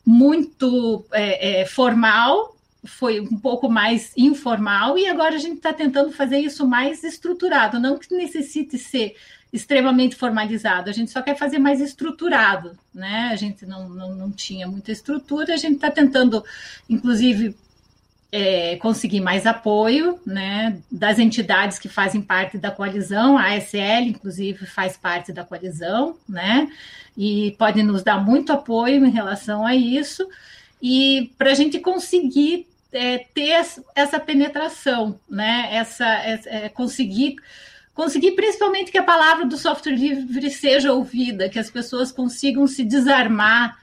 muito 0.05 1.05
é, 1.13 1.63
é 1.63 1.67
formal, 1.67 2.57
foi 2.85 3.19
um 3.19 3.37
pouco 3.37 3.69
mais 3.69 4.13
informal, 4.17 4.97
e 4.97 5.09
agora 5.09 5.35
a 5.35 5.39
gente 5.39 5.57
está 5.57 5.73
tentando 5.73 6.13
fazer 6.13 6.39
isso 6.39 6.65
mais 6.65 7.03
estruturado, 7.03 7.81
não 7.81 7.99
que 7.99 8.15
necessite 8.15 8.79
ser 8.79 9.17
extremamente 9.53 10.17
formalizado, 10.17 10.91
a 10.91 10.93
gente 10.93 11.11
só 11.11 11.23
quer 11.23 11.37
fazer 11.37 11.59
mais 11.59 11.81
estruturado, 11.81 12.77
né? 12.95 13.31
A 13.33 13.37
gente 13.37 13.65
não, 13.65 13.89
não, 13.89 14.15
não 14.15 14.31
tinha 14.31 14.67
muita 14.67 14.93
estrutura, 14.93 15.55
a 15.55 15.57
gente 15.57 15.77
está 15.77 15.91
tentando, 15.91 16.45
inclusive, 16.89 17.57
é, 18.31 18.77
conseguir 18.77 19.21
mais 19.21 19.47
apoio 19.47 20.21
né, 20.27 20.79
das 20.91 21.19
entidades 21.19 21.79
que 21.79 21.89
fazem 21.89 22.21
parte 22.21 22.59
da 22.59 22.71
coalizão, 22.71 23.39
a 23.39 23.55
ASL, 23.55 24.09
inclusive, 24.09 24.67
faz 24.67 24.97
parte 24.97 25.33
da 25.33 25.45
coalizão, 25.45 26.17
né, 26.29 26.69
e 27.17 27.55
pode 27.59 27.83
nos 27.83 28.03
dar 28.03 28.23
muito 28.23 28.53
apoio 28.53 29.07
em 29.07 29.11
relação 29.11 29.65
a 29.65 29.75
isso, 29.75 30.29
e 30.83 31.33
para 31.39 31.53
a 31.53 31.55
gente 31.55 31.79
conseguir 31.79 32.67
é, 32.93 33.19
ter 33.19 33.65
essa 33.95 34.21
penetração, 34.21 35.19
né, 35.29 35.69
essa, 35.71 36.07
é, 36.07 36.69
conseguir 36.69 37.37
conseguir 37.97 38.37
principalmente 38.37 38.93
que 38.93 38.99
a 38.99 39.03
palavra 39.03 39.45
do 39.45 39.57
software 39.57 39.97
livre 39.97 40.51
seja 40.53 40.93
ouvida, 40.93 41.49
que 41.49 41.59
as 41.59 41.69
pessoas 41.69 42.13
consigam 42.13 42.69
se 42.69 42.85
desarmar 42.85 43.77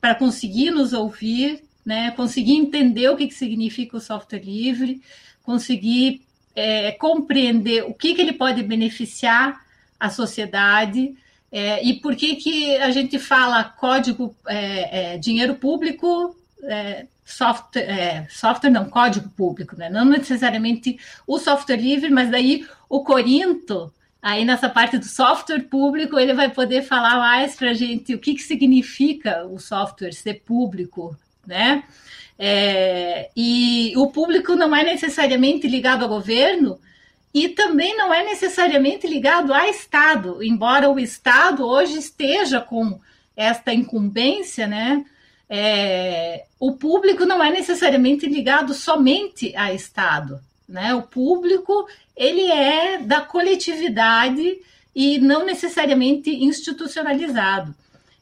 para 0.00 0.16
conseguir 0.16 0.72
nos 0.72 0.92
ouvir 0.92 1.62
né? 1.88 2.10
Conseguir 2.10 2.52
entender 2.52 3.08
o 3.08 3.16
que, 3.16 3.26
que 3.26 3.34
significa 3.34 3.96
o 3.96 4.00
software 4.00 4.44
livre, 4.44 5.00
conseguir 5.42 6.20
é, 6.54 6.92
compreender 6.92 7.82
o 7.84 7.94
que, 7.94 8.14
que 8.14 8.20
ele 8.20 8.34
pode 8.34 8.62
beneficiar 8.62 9.58
a 9.98 10.10
sociedade 10.10 11.16
é, 11.50 11.82
e 11.82 11.94
por 11.94 12.14
que, 12.14 12.36
que 12.36 12.76
a 12.76 12.90
gente 12.90 13.18
fala 13.18 13.64
código, 13.64 14.36
é, 14.46 15.14
é 15.14 15.18
dinheiro 15.18 15.54
público, 15.54 16.36
é, 16.64 17.06
software, 17.24 17.82
é, 17.82 18.26
software 18.30 18.70
não, 18.70 18.88
código 18.88 19.28
público, 19.30 19.76
né? 19.76 19.88
não 19.90 20.04
necessariamente 20.04 20.98
o 21.26 21.38
software 21.38 21.76
livre, 21.76 22.10
mas 22.10 22.30
daí 22.30 22.66
o 22.88 23.02
Corinto, 23.02 23.92
aí 24.22 24.44
nessa 24.44 24.68
parte 24.68 24.98
do 24.98 25.04
software 25.04 25.64
público, 25.64 26.18
ele 26.18 26.34
vai 26.34 26.50
poder 26.50 26.82
falar 26.82 27.16
mais 27.16 27.54
para 27.54 27.70
a 27.70 27.74
gente 27.74 28.14
o 28.14 28.18
que, 28.18 28.34
que 28.34 28.42
significa 28.42 29.46
o 29.46 29.58
software 29.58 30.12
ser 30.12 30.42
público, 30.44 31.16
né? 31.46 31.84
É, 32.38 33.30
e 33.36 33.92
o 33.96 34.06
público 34.08 34.54
não 34.54 34.74
é 34.74 34.84
necessariamente 34.84 35.66
ligado 35.66 36.04
ao 36.04 36.08
governo 36.08 36.78
e 37.34 37.48
também 37.48 37.96
não 37.96 38.14
é 38.14 38.22
necessariamente 38.24 39.06
ligado 39.08 39.52
a 39.52 39.68
Estado, 39.68 40.42
embora 40.42 40.88
o 40.88 41.00
Estado 41.00 41.66
hoje 41.66 41.98
esteja 41.98 42.60
com 42.60 42.98
esta 43.36 43.72
incumbência, 43.72 44.66
né? 44.66 45.04
É, 45.48 46.44
o 46.60 46.72
público 46.72 47.24
não 47.24 47.42
é 47.42 47.50
necessariamente 47.50 48.26
ligado 48.26 48.74
somente 48.74 49.54
a 49.56 49.72
Estado, 49.72 50.40
né? 50.68 50.94
O 50.94 51.02
público 51.02 51.88
ele 52.16 52.50
é 52.50 52.98
da 52.98 53.20
coletividade 53.20 54.58
e 54.94 55.18
não 55.18 55.46
necessariamente 55.46 56.30
institucionalizado. 56.30 57.74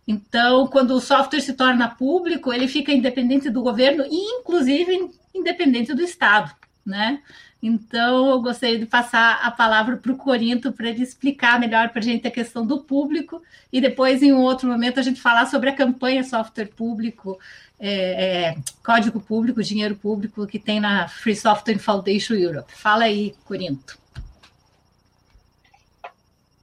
Então, 0.07 0.69
quando 0.69 0.93
o 0.93 1.01
software 1.01 1.41
se 1.41 1.55
torna 1.55 1.89
público, 1.89 2.53
ele 2.53 2.69
fica 2.69 2.93
independente 2.93 3.51
do 3.51 3.63
governo 3.63 4.05
e, 4.09 4.39
inclusive, 4.39 5.11
independente 5.35 5.93
do 5.95 6.03
Estado, 6.03 6.53
né? 6.85 7.21
Então, 7.63 8.31
eu 8.31 8.41
gostaria 8.41 8.79
de 8.79 8.87
passar 8.87 9.41
a 9.43 9.51
palavra 9.51 9.97
para 9.97 10.13
o 10.13 10.17
Corinto 10.17 10.73
para 10.73 10.89
ele 10.89 11.03
explicar 11.03 11.59
melhor 11.59 11.89
para 11.89 12.01
a 12.01 12.03
gente 12.03 12.27
a 12.27 12.31
questão 12.31 12.67
do 12.67 12.81
público 12.81 13.43
e 13.73 13.81
depois, 13.81 14.23
em 14.23 14.33
um 14.33 14.41
outro 14.41 14.69
momento, 14.69 15.01
a 15.01 15.03
gente 15.03 15.21
falar 15.21 15.47
sobre 15.47 15.71
a 15.71 15.75
campanha 15.75 16.23
software 16.23 16.69
público, 16.69 17.39
é, 17.81 18.51
é, 18.51 18.57
código 18.85 19.21
público, 19.21 19.63
dinheiro 19.63 19.97
público 19.97 20.47
que 20.47 20.59
tem 20.59 20.81
na 20.81 21.09
Free 21.09 21.35
Software 21.35 21.79
Foundation 21.79 22.35
Europe. 22.35 22.73
Fala 22.75 23.05
aí, 23.05 23.35
Corinto. 23.45 23.99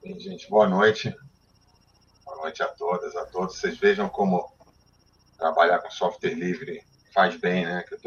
Gente, 0.04 0.50
boa 0.50 0.68
noite 0.68 1.16
noite 2.44 2.62
a 2.62 2.68
todas, 2.68 3.16
a 3.16 3.26
todos. 3.26 3.58
Vocês 3.58 3.78
vejam 3.78 4.10
como 4.10 4.52
trabalhar 5.38 5.80
com 5.80 5.90
software 5.90 6.34
livre 6.34 6.84
faz 7.14 7.38
bem, 7.38 7.66
né? 7.66 7.84
Que 7.88 7.96
eu 7.96 8.00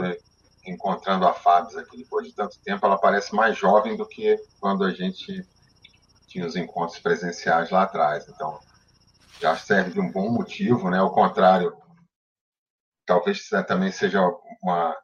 encontrando 0.71 1.27
a 1.27 1.33
Fabs 1.33 1.77
aqui 1.77 1.99
depois 1.99 2.27
de 2.27 2.35
tanto 2.35 2.59
tempo. 2.61 2.85
Ela 2.85 2.99
parece 2.99 3.35
mais 3.35 3.57
jovem 3.57 3.97
do 3.97 4.07
que 4.07 4.37
quando 4.61 4.85
a 4.85 4.91
gente 4.91 5.47
tinha 6.27 6.47
os 6.47 6.57
encontros 6.57 6.99
presenciais 6.99 7.71
lá 7.71 7.83
atrás. 7.83 8.29
Então, 8.29 8.59
já 9.41 9.57
serve 9.57 9.93
de 9.93 10.01
um 10.01 10.11
bom 10.11 10.31
motivo, 10.31 10.91
né? 10.91 10.99
Ao 10.99 11.13
contrário, 11.13 11.77
talvez 13.07 13.49
também 13.67 13.93
seja 13.93 14.21
uma 14.63 14.97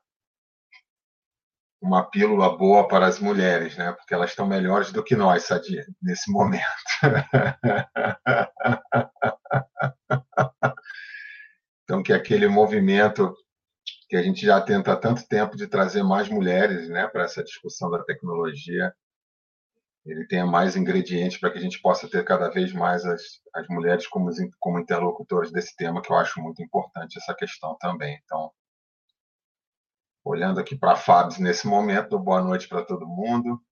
uma 1.82 2.08
pílula 2.08 2.56
boa 2.56 2.86
para 2.86 3.08
as 3.08 3.18
mulheres, 3.18 3.76
né? 3.76 3.90
Porque 3.90 4.14
elas 4.14 4.30
estão 4.30 4.46
melhores 4.46 4.92
do 4.92 5.02
que 5.02 5.16
nós, 5.16 5.42
Sadia, 5.42 5.84
nesse 6.00 6.30
momento. 6.30 6.62
então, 11.82 12.04
que 12.04 12.12
aquele 12.12 12.46
movimento 12.46 13.34
que 14.12 14.16
a 14.18 14.22
gente 14.22 14.44
já 14.44 14.60
tenta 14.60 14.92
há 14.92 14.96
tanto 14.96 15.26
tempo 15.26 15.56
de 15.56 15.66
trazer 15.66 16.02
mais 16.02 16.28
mulheres, 16.28 16.86
né, 16.90 17.08
para 17.08 17.24
essa 17.24 17.42
discussão 17.42 17.90
da 17.90 18.04
tecnologia, 18.04 18.94
ele 20.04 20.26
tenha 20.26 20.44
mais 20.44 20.76
ingredientes 20.76 21.38
para 21.38 21.50
que 21.50 21.56
a 21.56 21.60
gente 21.62 21.80
possa 21.80 22.06
ter 22.06 22.22
cada 22.22 22.50
vez 22.50 22.74
mais 22.74 23.06
as, 23.06 23.22
as 23.54 23.66
mulheres 23.68 24.06
como, 24.06 24.28
como 24.60 24.78
interlocutores 24.78 25.50
desse 25.50 25.74
tema, 25.76 26.02
que 26.02 26.12
eu 26.12 26.16
acho 26.16 26.42
muito 26.42 26.62
importante 26.62 27.16
essa 27.16 27.34
questão 27.34 27.74
também. 27.80 28.20
Então, 28.22 28.52
olhando 30.22 30.60
aqui 30.60 30.76
para 30.76 30.92
a 30.92 30.96
Fabs 30.96 31.38
nesse 31.38 31.66
momento. 31.66 32.18
Boa 32.18 32.42
noite 32.42 32.68
para 32.68 32.84
todo 32.84 33.06
mundo. 33.06 33.62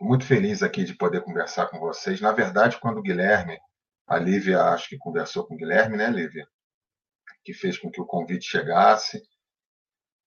Muito 0.00 0.24
feliz 0.24 0.62
aqui 0.62 0.84
de 0.84 0.94
poder 0.94 1.20
conversar 1.20 1.66
com 1.66 1.78
vocês. 1.78 2.18
Na 2.18 2.32
verdade, 2.32 2.80
quando 2.80 2.96
o 2.96 3.02
Guilherme, 3.02 3.58
a 4.06 4.16
Lívia, 4.16 4.62
acho 4.62 4.88
que 4.88 4.96
conversou 4.96 5.46
com 5.46 5.52
o 5.52 5.58
Guilherme, 5.58 5.98
né, 5.98 6.08
Lívia? 6.08 6.48
Que 7.44 7.52
fez 7.52 7.76
com 7.76 7.90
que 7.90 8.00
o 8.00 8.06
convite 8.06 8.46
chegasse. 8.46 9.22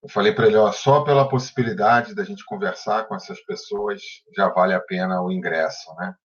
Eu 0.02 0.10
falei 0.10 0.34
para 0.34 0.48
ele, 0.48 0.56
ó, 0.56 0.72
só 0.72 1.04
pela 1.04 1.28
possibilidade 1.28 2.16
da 2.16 2.24
gente 2.24 2.46
conversar 2.46 3.08
com 3.08 3.16
essas 3.16 3.44
pessoas 3.44 4.02
já 4.36 4.48
vale 4.50 4.74
a 4.74 4.80
pena 4.80 5.22
o 5.22 5.32
ingresso, 5.32 5.94
né? 5.96 6.16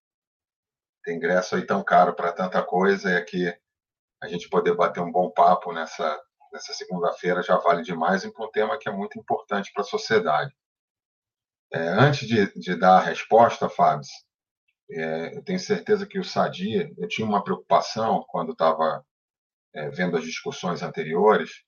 Tem 1.03 1.17
ingresso 1.17 1.55
aí 1.55 1.65
tão 1.65 1.83
caro 1.83 2.15
para 2.15 2.31
tanta 2.31 2.63
coisa 2.63 3.11
e 3.11 3.17
aqui 3.17 3.53
a 4.23 4.27
gente 4.27 4.49
poder 4.49 4.75
bater 4.75 5.01
um 5.01 5.11
bom 5.11 5.29
papo 5.29 5.73
nessa 5.73 6.19
nessa 6.55 6.73
segunda-feira 6.73 7.43
já 7.43 7.57
vale 7.57 7.83
demais 7.83 8.23
em 8.23 8.29
um 8.29 8.49
tema 8.49 8.79
que 8.79 8.87
é 8.87 8.91
muito 8.91 9.19
importante 9.19 9.71
para 9.73 9.81
a 9.81 9.85
sociedade. 9.85 10.55
É, 11.71 11.79
antes 11.79 12.27
de, 12.27 12.51
de, 12.57 12.75
dar 12.75 12.97
a 12.97 13.01
resposta, 13.01 13.67
Fábio, 13.67 14.07
é, 14.91 15.37
eu 15.37 15.43
tenho 15.43 15.59
certeza 15.59 16.05
que 16.05 16.17
o 16.17 16.23
Sadia, 16.23 16.89
eu 16.97 17.07
tinha 17.07 17.27
uma 17.27 17.43
preocupação 17.43 18.23
quando 18.29 18.53
estava 18.53 19.05
é, 19.73 19.89
vendo 19.89 20.15
as 20.15 20.23
discussões 20.23 20.81
anteriores, 20.81 21.63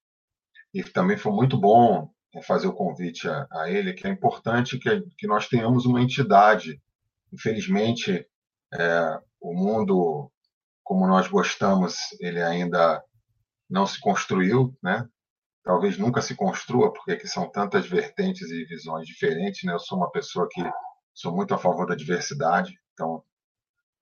e 0.78 0.84
também 0.84 1.18
foi 1.18 1.32
muito 1.32 1.58
bom 1.58 2.08
é, 2.36 2.42
fazer 2.44 2.68
o 2.68 2.74
convite 2.74 3.28
a, 3.28 3.48
a, 3.52 3.70
ele, 3.70 3.94
que 3.94 4.06
é 4.08 4.12
importante 4.12 4.78
que, 4.78 5.02
que 5.18 5.26
nós 5.26 5.48
tenhamos 5.48 5.88
uma 5.88 6.00
entidade. 6.00 6.80
Infelizmente, 7.34 8.28
é, 8.72 9.20
o 9.42 9.56
mundo, 9.56 10.32
como 10.84 11.08
nós 11.08 11.28
gostamos, 11.28 11.96
ele 12.20 12.42
ainda 12.44 13.04
não 13.68 13.88
se 13.88 14.00
construiu, 14.00 14.78
né? 14.84 15.04
Talvez 15.64 15.98
nunca 15.98 16.22
se 16.22 16.36
construa, 16.36 16.94
porque 16.94 17.14
aqui 17.14 17.28
são 17.28 17.50
tantas 17.50 17.88
vertentes 17.88 18.52
e 18.52 18.64
visões 18.66 19.08
diferentes, 19.08 19.64
né? 19.64 19.74
Eu 19.74 19.80
sou 19.80 19.98
uma 19.98 20.12
pessoa 20.12 20.48
que 20.50 20.62
sou 21.14 21.36
muito 21.36 21.56
a 21.56 21.58
favor 21.58 21.88
da 21.88 21.96
diversidade, 21.96 22.80
então 22.94 23.24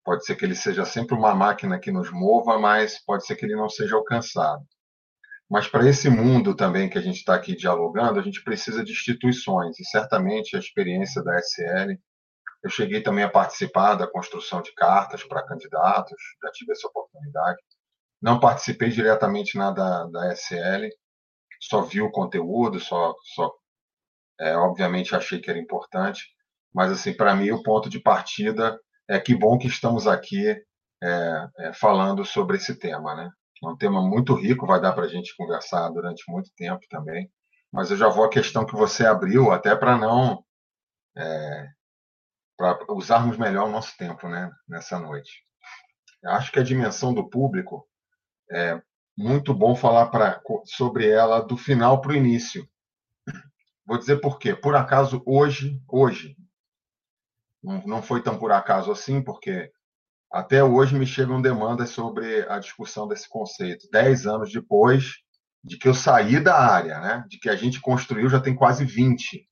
pode 0.03 0.25
ser 0.25 0.36
que 0.36 0.44
ele 0.44 0.55
seja 0.55 0.84
sempre 0.84 1.15
uma 1.15 1.34
máquina 1.34 1.79
que 1.79 1.91
nos 1.91 2.12
mova, 2.12 2.60
mas 2.60 3.00
pode 3.00 3.25
ser 3.25 3.38
que 3.38 3.46
ele 3.46 3.55
não 3.55 3.70
seja 3.70 3.96
alcançado. 3.96 4.67
Mas 5.49 5.67
para 5.67 5.87
esse 5.87 6.09
mundo 6.09 6.55
também 6.55 6.89
que 6.89 6.97
a 6.97 7.01
gente 7.01 7.17
está 7.17 7.35
aqui 7.35 7.55
dialogando, 7.55 8.19
a 8.19 8.23
gente 8.23 8.43
precisa 8.43 8.83
de 8.83 8.91
instituições, 8.91 9.79
e 9.79 9.85
certamente 9.85 10.55
a 10.55 10.59
experiência 10.59 11.23
da 11.23 11.37
SL. 11.39 11.93
Eu 12.63 12.69
cheguei 12.69 13.01
também 13.01 13.23
a 13.23 13.29
participar 13.29 13.95
da 13.95 14.07
construção 14.07 14.61
de 14.61 14.73
cartas 14.73 15.23
para 15.23 15.45
candidatos, 15.45 16.17
já 16.43 16.51
tive 16.51 16.71
essa 16.71 16.87
oportunidade 16.87 17.59
Não 18.21 18.39
participei 18.39 18.89
diretamente 18.89 19.57
na 19.57 19.71
da, 19.71 20.05
da 20.07 20.33
SL, 20.33 20.89
só 21.61 21.81
vi 21.81 22.01
o 22.01 22.11
conteúdo, 22.11 22.79
só, 22.79 23.15
só 23.35 23.51
é, 24.39 24.55
obviamente 24.57 25.15
achei 25.15 25.39
que 25.39 25.49
era 25.49 25.59
importante, 25.59 26.25
mas 26.73 26.91
assim 26.91 27.13
para 27.15 27.35
mim 27.35 27.51
o 27.51 27.63
ponto 27.63 27.89
de 27.89 27.99
partida 27.99 28.79
é 29.07 29.19
que 29.19 29.35
bom 29.35 29.57
que 29.57 29.67
estamos 29.67 30.07
aqui 30.07 30.49
é, 31.03 31.47
é, 31.59 31.73
falando 31.73 32.25
sobre 32.25 32.57
esse 32.57 32.75
tema, 32.77 33.15
né? 33.15 33.31
Um 33.65 33.77
tema 33.77 34.01
muito 34.01 34.34
rico, 34.34 34.67
vai 34.67 34.79
dar 34.79 34.93
para 34.93 35.05
a 35.05 35.10
gente 35.10 35.36
conversar 35.36 35.89
durante 35.89 36.24
muito 36.29 36.51
tempo 36.55 36.81
também. 36.89 37.31
Mas 37.72 37.91
eu 37.91 37.98
já 37.98 38.07
vou 38.07 38.24
à 38.25 38.29
questão 38.29 38.65
que 38.65 38.75
você 38.75 39.05
abriu, 39.05 39.51
até 39.51 39.75
para 39.75 39.98
não 39.98 40.43
é, 41.17 41.69
para 42.57 42.77
usarmos 42.93 43.38
melhor 43.38 43.67
o 43.67 43.72
nosso 43.72 43.98
tempo, 43.98 44.27
né? 44.27 44.51
Nessa 44.67 45.00
noite. 45.00 45.43
Acho 46.25 46.51
que 46.51 46.60
a 46.60 46.63
dimensão 46.63 47.13
do 47.13 47.29
público 47.29 47.88
é 48.51 48.81
muito 49.17 49.53
bom 49.53 49.75
falar 49.75 50.07
pra, 50.07 50.41
sobre 50.65 51.10
ela 51.10 51.41
do 51.41 51.57
final 51.57 52.01
para 52.01 52.12
o 52.12 52.15
início. 52.15 52.67
Vou 53.86 53.98
dizer 53.98 54.17
por 54.17 54.39
quê. 54.39 54.55
Por 54.55 54.75
acaso 54.75 55.22
hoje, 55.25 55.81
hoje, 55.88 56.36
não 57.63 58.01
foi 58.01 58.22
tão 58.22 58.38
por 58.38 58.51
acaso 58.51 58.91
assim, 58.91 59.22
porque 59.22 59.72
até 60.32 60.63
hoje 60.63 60.98
me 60.98 61.05
chegam 61.05 61.41
demandas 61.41 61.89
sobre 61.89 62.41
a 62.50 62.60
discussão 62.60 63.08
desse 63.08 63.29
conceito. 63.29 63.88
Dez 63.91 64.25
anos 64.25 64.51
depois 64.51 65.13
de 65.63 65.77
que 65.77 65.88
eu 65.88 65.94
saí 65.94 66.39
da 66.39 66.55
área, 66.55 67.00
né? 67.00 67.25
de 67.27 67.39
que 67.39 67.50
a 67.50 67.55
gente 67.55 67.82
construiu, 67.82 68.29
já 68.29 68.39
tem 68.39 68.55
quase 68.55 68.86
20. 68.86 69.48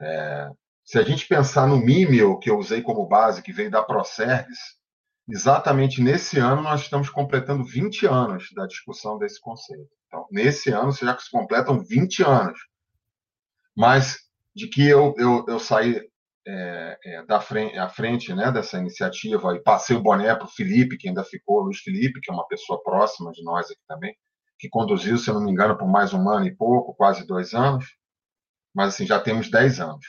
É, 0.00 0.50
se 0.84 0.98
a 0.98 1.02
gente 1.02 1.26
pensar 1.26 1.66
no 1.66 1.78
Mimeo, 1.78 2.38
que 2.38 2.50
eu 2.50 2.58
usei 2.58 2.82
como 2.82 3.06
base, 3.06 3.42
que 3.42 3.52
veio 3.52 3.70
da 3.70 3.82
ProService, 3.82 4.76
exatamente 5.28 6.02
nesse 6.02 6.38
ano 6.38 6.60
nós 6.60 6.82
estamos 6.82 7.08
completando 7.08 7.64
20 7.64 8.06
anos 8.06 8.48
da 8.54 8.66
discussão 8.66 9.16
desse 9.16 9.40
conceito. 9.40 9.88
Então, 10.06 10.26
nesse 10.30 10.70
ano, 10.70 10.92
já 10.92 11.18
se 11.18 11.30
completam 11.30 11.82
20 11.82 12.22
anos. 12.22 12.58
Mas 13.74 14.18
de 14.54 14.68
que 14.68 14.86
eu, 14.86 15.14
eu, 15.16 15.44
eu 15.48 15.58
saí 15.58 16.02
é, 16.46 16.98
é, 17.04 17.26
da 17.26 17.40
frente, 17.40 17.78
à 17.78 17.88
frente 17.88 18.34
né, 18.34 18.50
dessa 18.50 18.78
iniciativa 18.78 19.54
e 19.54 19.62
passei 19.62 19.96
o 19.96 20.02
boné 20.02 20.34
para 20.34 20.44
o 20.44 20.50
Felipe, 20.50 20.96
que 20.96 21.08
ainda 21.08 21.24
ficou, 21.24 21.60
Luiz 21.60 21.78
Felipe, 21.78 22.20
que 22.20 22.30
é 22.30 22.34
uma 22.34 22.46
pessoa 22.46 22.82
próxima 22.82 23.30
de 23.32 23.42
nós 23.42 23.70
aqui 23.70 23.80
também, 23.86 24.14
que 24.58 24.68
conduziu, 24.68 25.18
se 25.18 25.28
eu 25.28 25.34
não 25.34 25.44
me 25.44 25.50
engano, 25.50 25.76
por 25.76 25.88
mais 25.88 26.12
um 26.12 26.28
ano 26.28 26.46
e 26.46 26.54
pouco, 26.54 26.94
quase 26.94 27.26
dois 27.26 27.54
anos, 27.54 27.96
mas 28.74 28.88
assim, 28.94 29.06
já 29.06 29.20
temos 29.20 29.50
dez 29.50 29.80
anos. 29.80 30.04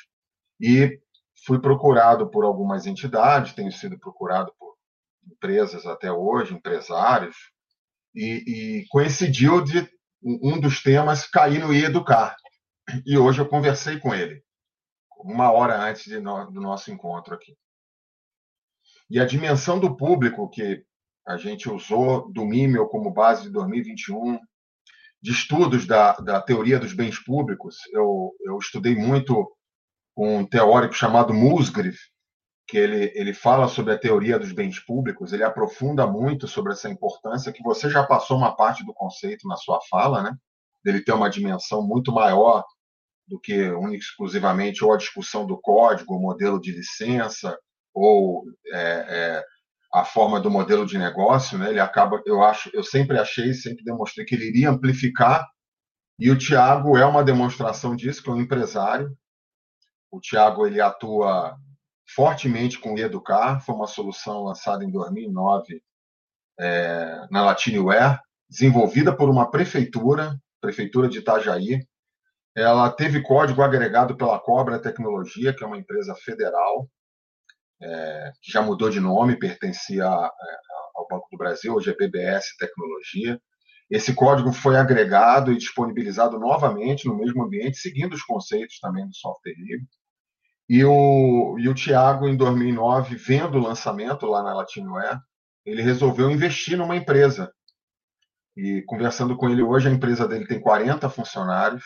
E 0.60 1.00
fui 1.46 1.60
procurado 1.60 2.30
por 2.30 2.46
algumas 2.46 2.88
entidades, 2.88 3.54
tenho 3.54 3.72
sido 3.72 4.00
procurado 4.00 4.54
por 4.58 4.75
empresas 5.25 5.86
até 5.86 6.12
hoje, 6.12 6.54
empresários, 6.54 7.36
e, 8.16 8.80
e 8.82 8.88
coincidiu 8.90 9.63
de 9.63 9.88
um 10.24 10.60
dos 10.60 10.82
temas 10.82 11.28
cair 11.28 11.60
no 11.60 11.74
educar. 11.74 12.36
E 13.06 13.18
hoje 13.18 13.40
eu 13.40 13.48
conversei 13.48 14.00
com 14.00 14.13
ele 14.13 14.44
uma 15.24 15.51
hora 15.51 15.82
antes 15.82 16.08
no, 16.22 16.51
do 16.51 16.62
nosso 16.62 16.92
encontro 16.92 17.34
aqui. 17.34 17.56
E 19.10 19.20
a 19.20 19.25
dimensão 19.25 19.80
do 19.80 19.96
público 19.96 20.50
que 20.50 20.84
a 21.25 21.38
gente 21.38 21.70
usou 21.70 22.32
do 22.32 22.46
Mímel 22.46 22.88
como 22.88 23.12
base 23.12 23.44
de 23.44 23.50
2021, 23.50 24.39
de 25.22 25.32
estudos 25.32 25.88
da, 25.88 26.13
da 26.18 26.42
teoria 26.42 26.80
dos 26.80 26.94
bens 26.94 27.18
públicos, 27.18 27.77
eu, 27.94 28.34
eu 28.42 28.58
estudei 28.58 28.96
muito 28.96 29.50
com 30.13 30.39
um 30.39 30.46
teórico 30.46 30.94
chamado 30.94 31.34
Musgrave, 31.34 31.98
que 32.68 32.77
ele, 32.77 33.12
ele 33.15 33.34
fala 33.34 33.68
sobre 33.68 33.94
a 33.94 33.98
teoria 33.98 34.38
dos 34.38 34.51
bens 34.51 34.80
públicos, 34.80 35.32
ele 35.32 35.44
aprofunda 35.44 36.06
muito 36.06 36.48
sobre 36.48 36.74
essa 36.74 36.89
importância, 36.89 37.51
que 37.51 37.63
você 37.63 37.89
já 37.89 38.03
passou 38.03 38.38
uma 38.38 38.56
parte 38.56 38.86
do 38.86 38.94
conceito 38.94 39.48
na 39.48 39.56
sua 39.56 39.80
fala, 39.89 40.22
né? 40.22 40.38
dele 40.84 41.01
ter 41.01 41.13
uma 41.13 41.30
dimensão 41.30 41.82
muito 41.82 42.12
maior 42.12 42.63
do 43.27 43.39
que 43.39 43.53
exclusivamente 43.93 44.84
ou 44.84 44.93
a 44.93 44.98
discussão 44.98 45.45
do 45.45 45.60
código, 45.60 46.15
o 46.15 46.21
modelo 46.21 46.60
de 46.60 46.71
licença 46.71 47.58
ou 47.93 48.43
é, 48.67 48.80
é, 48.80 49.43
a 49.93 50.04
forma 50.04 50.39
do 50.39 50.50
modelo 50.50 50.86
de 50.86 50.98
negócio, 50.98 51.58
né? 51.58 51.69
Ele 51.69 51.80
acaba, 51.80 52.21
eu 52.26 52.43
acho, 52.43 52.69
eu 52.74 52.84
sempre 52.84 53.17
achei, 53.17 53.54
sempre 53.54 53.84
demonstrei 53.84 54.26
que 54.26 54.36
ele 54.36 54.48
iria 54.48 54.69
amplificar 54.69 55.48
e 56.19 56.30
o 56.30 56.38
Tiago 56.38 56.98
é 56.98 57.06
uma 57.06 57.24
demonstração 57.24 57.95
disso, 57.95 58.24
que 58.24 58.30
é 58.30 58.34
um 58.34 58.41
empresário. 58.41 59.15
O 60.12 60.19
Tiago 60.19 60.65
ele 60.65 60.80
atua 60.80 61.58
fortemente 62.15 62.80
com 62.80 62.93
o 62.93 63.00
Educar, 63.00 63.60
foi 63.62 63.76
uma 63.76 63.88
solução 63.88 64.43
lançada 64.43 64.84
em 64.84 64.91
2009 64.91 65.82
é, 66.60 67.28
na 67.32 67.43
Latineware, 67.43 68.19
desenvolvida 68.48 69.15
por 69.15 69.30
uma 69.30 69.50
prefeitura, 69.50 70.39
prefeitura 70.62 71.10
de 71.10 71.19
Itajaí, 71.19 71.86
ela 72.56 72.89
teve 72.92 73.22
código 73.22 73.62
agregado 73.62 74.16
pela 74.16 74.39
Cobra 74.39 74.80
Tecnologia, 74.80 75.54
que 75.54 75.63
é 75.63 75.68
uma 75.68 75.78
empresa 75.78 76.16
federal, 76.16 76.88
é, 77.82 78.32
que 78.42 78.52
já 78.52 78.62
mudou 78.62 78.89
de 78.89 79.00
nome, 79.00 79.39
pertencia 79.39 80.08
a, 80.08 80.32
ao 80.96 81.08
Banco 81.10 81.28
do 81.32 81.38
Brasil, 81.38 81.74
hoje 81.74 81.89
é 81.89 81.96
BBS 81.96 82.56
Tecnologia. 82.58 83.39
Esse 83.89 84.13
código 84.13 84.52
foi 84.52 84.78
agregado 84.78 85.52
e 85.52 85.58
disponibilizado 85.58 86.39
novamente 86.39 87.08
no 87.08 87.18
mesmo 87.18 87.44
ambiente, 87.44 87.78
seguindo 87.78 88.13
os 88.13 88.24
conceitos 88.24 88.80
também 88.80 89.06
do 89.06 89.16
software 89.16 89.56
livre. 89.58 89.88
E 90.70 90.84
o, 90.86 91.58
e 91.60 91.68
o 91.68 91.74
Tiago, 91.74 92.28
em 92.28 92.38
2009, 92.38 93.16
vendo 93.16 93.58
o 93.58 93.62
lançamento 93.62 94.26
lá 94.26 94.42
na 94.42 94.54
Latinware, 94.54 95.20
ele 95.66 95.82
resolveu 95.82 96.32
investir 96.32 96.78
numa 96.78 96.96
empresa. 96.96 97.52
E 98.56 98.82
conversando 98.84 99.36
com 99.36 99.50
ele 99.50 99.62
hoje, 99.62 99.89
a 99.89 99.92
empresa 99.92 100.28
dele 100.28 100.48
tem 100.48 100.60
40 100.60 101.10
funcionários, 101.10 101.84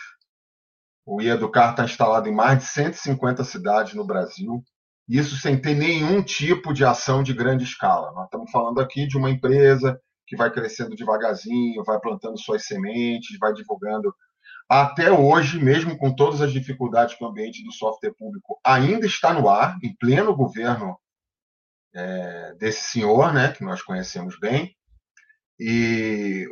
o 1.08 1.22
Educar 1.22 1.72
está 1.72 1.86
instalado 1.86 2.28
em 2.28 2.34
mais 2.34 2.60
de 2.60 2.66
150 2.66 3.42
cidades 3.46 3.94
no 3.94 4.06
Brasil, 4.06 4.62
isso 5.08 5.38
sem 5.38 5.58
ter 5.60 5.74
nenhum 5.74 6.22
tipo 6.22 6.74
de 6.74 6.84
ação 6.84 7.24
de 7.24 7.34
grande 7.34 7.64
escala. 7.64 8.12
Nós 8.12 8.26
estamos 8.26 8.52
falando 8.52 8.82
aqui 8.82 9.08
de 9.08 9.18
uma 9.18 9.30
empresa 9.30 9.98
que 10.28 10.36
vai 10.36 10.52
crescendo 10.52 10.98
devagarzinho, 10.98 11.82
vai 11.86 11.98
plantando 12.02 12.38
suas 12.38 12.66
sementes, 12.66 13.40
vai 13.40 13.54
divulgando. 13.54 14.14
Até 14.68 15.10
hoje, 15.10 15.64
mesmo 15.64 15.98
com 15.98 16.14
todas 16.14 16.42
as 16.42 16.52
dificuldades 16.52 17.16
que 17.16 17.24
o 17.24 17.28
ambiente 17.28 17.64
do 17.64 17.72
software 17.72 18.14
público 18.14 18.60
ainda 18.62 19.06
está 19.06 19.34
no 19.34 19.48
ar, 19.48 19.78
em 19.82 19.96
pleno 19.96 20.36
governo 20.36 21.00
é, 21.96 22.54
desse 22.56 22.84
senhor, 22.84 23.34
né, 23.34 23.54
que 23.54 23.64
nós 23.64 23.82
conhecemos 23.82 24.38
bem, 24.38 24.76
e 25.60 26.48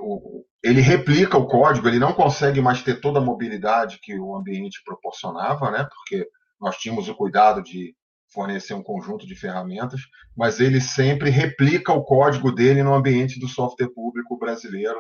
ele 0.64 0.82
replica 0.82 1.38
o 1.38 1.48
código, 1.48 1.88
ele 1.88 2.00
não 2.00 2.14
consegue 2.14 2.60
mais 2.60 2.82
ter 2.82 3.00
toda 3.00 3.20
a 3.20 3.24
mobilidade 3.24 4.00
que 4.02 4.18
o 4.20 4.36
ambiente 4.36 4.82
proporcionava, 4.84 5.70
né? 5.70 5.88
Porque 5.90 6.28
nós 6.60 6.78
tínhamos 6.78 7.08
o 7.08 7.16
cuidado 7.16 7.62
de 7.62 7.96
fornecer 8.34 8.74
um 8.74 8.84
conjunto 8.84 9.28
de 9.28 9.36
ferramentas, 9.36 10.02
mas 10.36 10.60
ele 10.60 10.82
sempre 10.82 11.30
replica 11.30 11.94
o 11.94 12.04
código 12.04 12.52
dele 12.52 12.82
no 12.82 12.94
ambiente 12.96 13.40
do 13.40 13.48
software 13.48 13.94
público 13.94 14.38
brasileiro, 14.38 15.00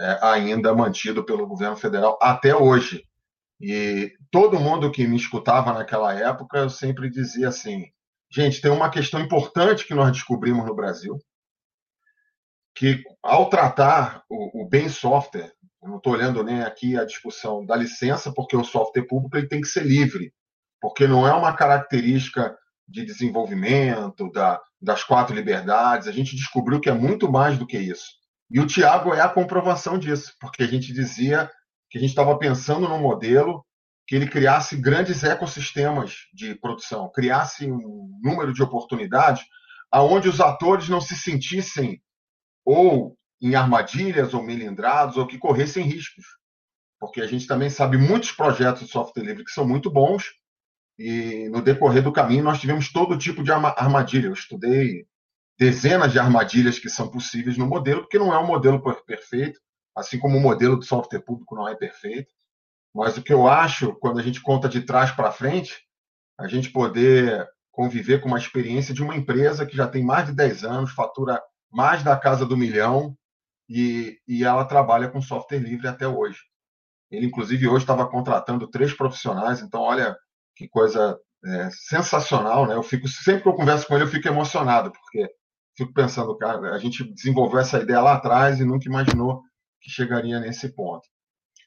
é, 0.00 0.18
ainda 0.22 0.74
mantido 0.74 1.24
pelo 1.24 1.46
governo 1.46 1.76
federal 1.76 2.18
até 2.22 2.54
hoje. 2.54 3.04
E 3.60 4.12
todo 4.30 4.60
mundo 4.60 4.90
que 4.90 5.06
me 5.06 5.16
escutava 5.16 5.72
naquela 5.72 6.14
época, 6.14 6.68
sempre 6.68 7.10
dizia 7.10 7.48
assim: 7.48 7.84
gente, 8.30 8.60
tem 8.60 8.70
uma 8.70 8.90
questão 8.90 9.20
importante 9.20 9.86
que 9.86 9.94
nós 9.94 10.12
descobrimos 10.12 10.64
no 10.64 10.74
Brasil, 10.74 11.18
que 12.74 13.02
ao 13.22 13.48
tratar 13.48 14.22
o, 14.28 14.62
o 14.62 14.68
bem 14.68 14.88
software, 14.88 15.52
não 15.82 15.98
estou 15.98 16.12
olhando 16.12 16.42
nem 16.42 16.62
aqui 16.62 16.96
a 16.98 17.04
discussão 17.04 17.64
da 17.64 17.76
licença, 17.76 18.32
porque 18.32 18.56
o 18.56 18.64
software 18.64 19.06
público 19.06 19.36
ele 19.36 19.48
tem 19.48 19.60
que 19.60 19.68
ser 19.68 19.84
livre, 19.84 20.32
porque 20.80 21.06
não 21.06 21.26
é 21.26 21.32
uma 21.32 21.54
característica 21.54 22.56
de 22.88 23.04
desenvolvimento 23.04 24.30
da, 24.30 24.60
das 24.80 25.04
quatro 25.04 25.34
liberdades. 25.34 26.08
A 26.08 26.12
gente 26.12 26.36
descobriu 26.36 26.80
que 26.80 26.90
é 26.90 26.94
muito 26.94 27.30
mais 27.30 27.58
do 27.58 27.66
que 27.66 27.78
isso. 27.78 28.04
E 28.50 28.60
o 28.60 28.66
Tiago 28.66 29.14
é 29.14 29.20
a 29.20 29.28
comprovação 29.28 29.98
disso, 29.98 30.32
porque 30.40 30.62
a 30.62 30.66
gente 30.66 30.92
dizia 30.92 31.50
que 31.90 31.98
a 31.98 32.00
gente 32.00 32.10
estava 32.10 32.36
pensando 32.38 32.88
num 32.88 33.00
modelo 33.00 33.64
que 34.06 34.14
ele 34.14 34.28
criasse 34.28 34.76
grandes 34.76 35.24
ecossistemas 35.24 36.14
de 36.32 36.54
produção, 36.56 37.10
criasse 37.10 37.70
um 37.70 38.10
número 38.22 38.52
de 38.52 38.62
oportunidades 38.62 39.42
aonde 39.90 40.28
os 40.28 40.40
atores 40.40 40.88
não 40.88 41.00
se 41.00 41.16
sentissem 41.16 42.02
ou 42.64 43.16
em 43.40 43.54
armadilhas 43.54 44.32
ou 44.32 44.42
melindrados 44.42 45.16
ou 45.16 45.26
que 45.26 45.38
corressem 45.38 45.84
riscos. 45.84 46.24
Porque 46.98 47.20
a 47.20 47.26
gente 47.26 47.46
também 47.46 47.68
sabe 47.68 47.98
muitos 47.98 48.32
projetos 48.32 48.84
de 48.84 48.88
software 48.88 49.22
livre 49.22 49.44
que 49.44 49.50
são 49.50 49.66
muito 49.66 49.90
bons 49.90 50.32
e 50.98 51.48
no 51.50 51.60
decorrer 51.60 52.02
do 52.02 52.12
caminho 52.12 52.44
nós 52.44 52.60
tivemos 52.60 52.90
todo 52.92 53.18
tipo 53.18 53.42
de 53.42 53.52
armadilha. 53.52 54.28
Eu 54.28 54.32
estudei 54.32 55.06
dezenas 55.58 56.12
de 56.12 56.18
armadilhas 56.18 56.78
que 56.78 56.88
são 56.88 57.08
possíveis 57.08 57.58
no 57.58 57.66
modelo, 57.66 58.02
porque 58.02 58.18
não 58.18 58.32
é 58.32 58.38
um 58.38 58.46
modelo 58.46 58.82
perfeito, 59.04 59.60
assim 59.94 60.18
como 60.18 60.38
o 60.38 60.40
modelo 60.40 60.76
do 60.76 60.84
software 60.84 61.20
público 61.20 61.54
não 61.54 61.68
é 61.68 61.74
perfeito. 61.74 62.32
Mas 62.94 63.16
o 63.16 63.22
que 63.22 63.32
eu 63.32 63.48
acho, 63.48 63.94
quando 63.96 64.20
a 64.20 64.22
gente 64.22 64.40
conta 64.40 64.68
de 64.68 64.82
trás 64.82 65.10
para 65.10 65.32
frente, 65.32 65.84
a 66.38 66.46
gente 66.46 66.70
poder 66.70 67.46
conviver 67.72 68.20
com 68.20 68.28
uma 68.28 68.38
experiência 68.38 68.94
de 68.94 69.02
uma 69.02 69.16
empresa 69.16 69.66
que 69.66 69.76
já 69.76 69.88
tem 69.88 70.04
mais 70.04 70.26
de 70.26 70.32
10 70.32 70.64
anos, 70.64 70.92
fatura 70.92 71.42
mais 71.74 72.02
da 72.02 72.16
casa 72.16 72.46
do 72.46 72.56
milhão, 72.56 73.16
e, 73.68 74.18
e 74.28 74.44
ela 74.44 74.64
trabalha 74.64 75.08
com 75.08 75.20
software 75.20 75.58
livre 75.58 75.88
até 75.88 76.06
hoje. 76.06 76.38
Ele, 77.10 77.26
inclusive, 77.26 77.68
hoje 77.68 77.84
estava 77.84 78.08
contratando 78.08 78.68
três 78.68 78.92
profissionais, 78.94 79.60
então, 79.60 79.80
olha 79.80 80.16
que 80.56 80.68
coisa 80.68 81.18
é, 81.44 81.68
sensacional, 81.70 82.66
né? 82.66 82.74
Eu 82.74 82.82
fico, 82.82 83.08
sempre 83.08 83.42
que 83.42 83.48
eu 83.48 83.54
converso 83.54 83.86
com 83.86 83.94
ele, 83.94 84.04
eu 84.04 84.08
fico 84.08 84.28
emocionado, 84.28 84.92
porque 84.92 85.28
fico 85.76 85.92
pensando, 85.92 86.36
cara, 86.36 86.74
a 86.74 86.78
gente 86.78 87.04
desenvolveu 87.12 87.60
essa 87.60 87.80
ideia 87.80 88.00
lá 88.00 88.14
atrás 88.14 88.60
e 88.60 88.64
nunca 88.64 88.88
imaginou 88.88 89.42
que 89.80 89.90
chegaria 89.90 90.40
nesse 90.40 90.74
ponto. 90.74 91.06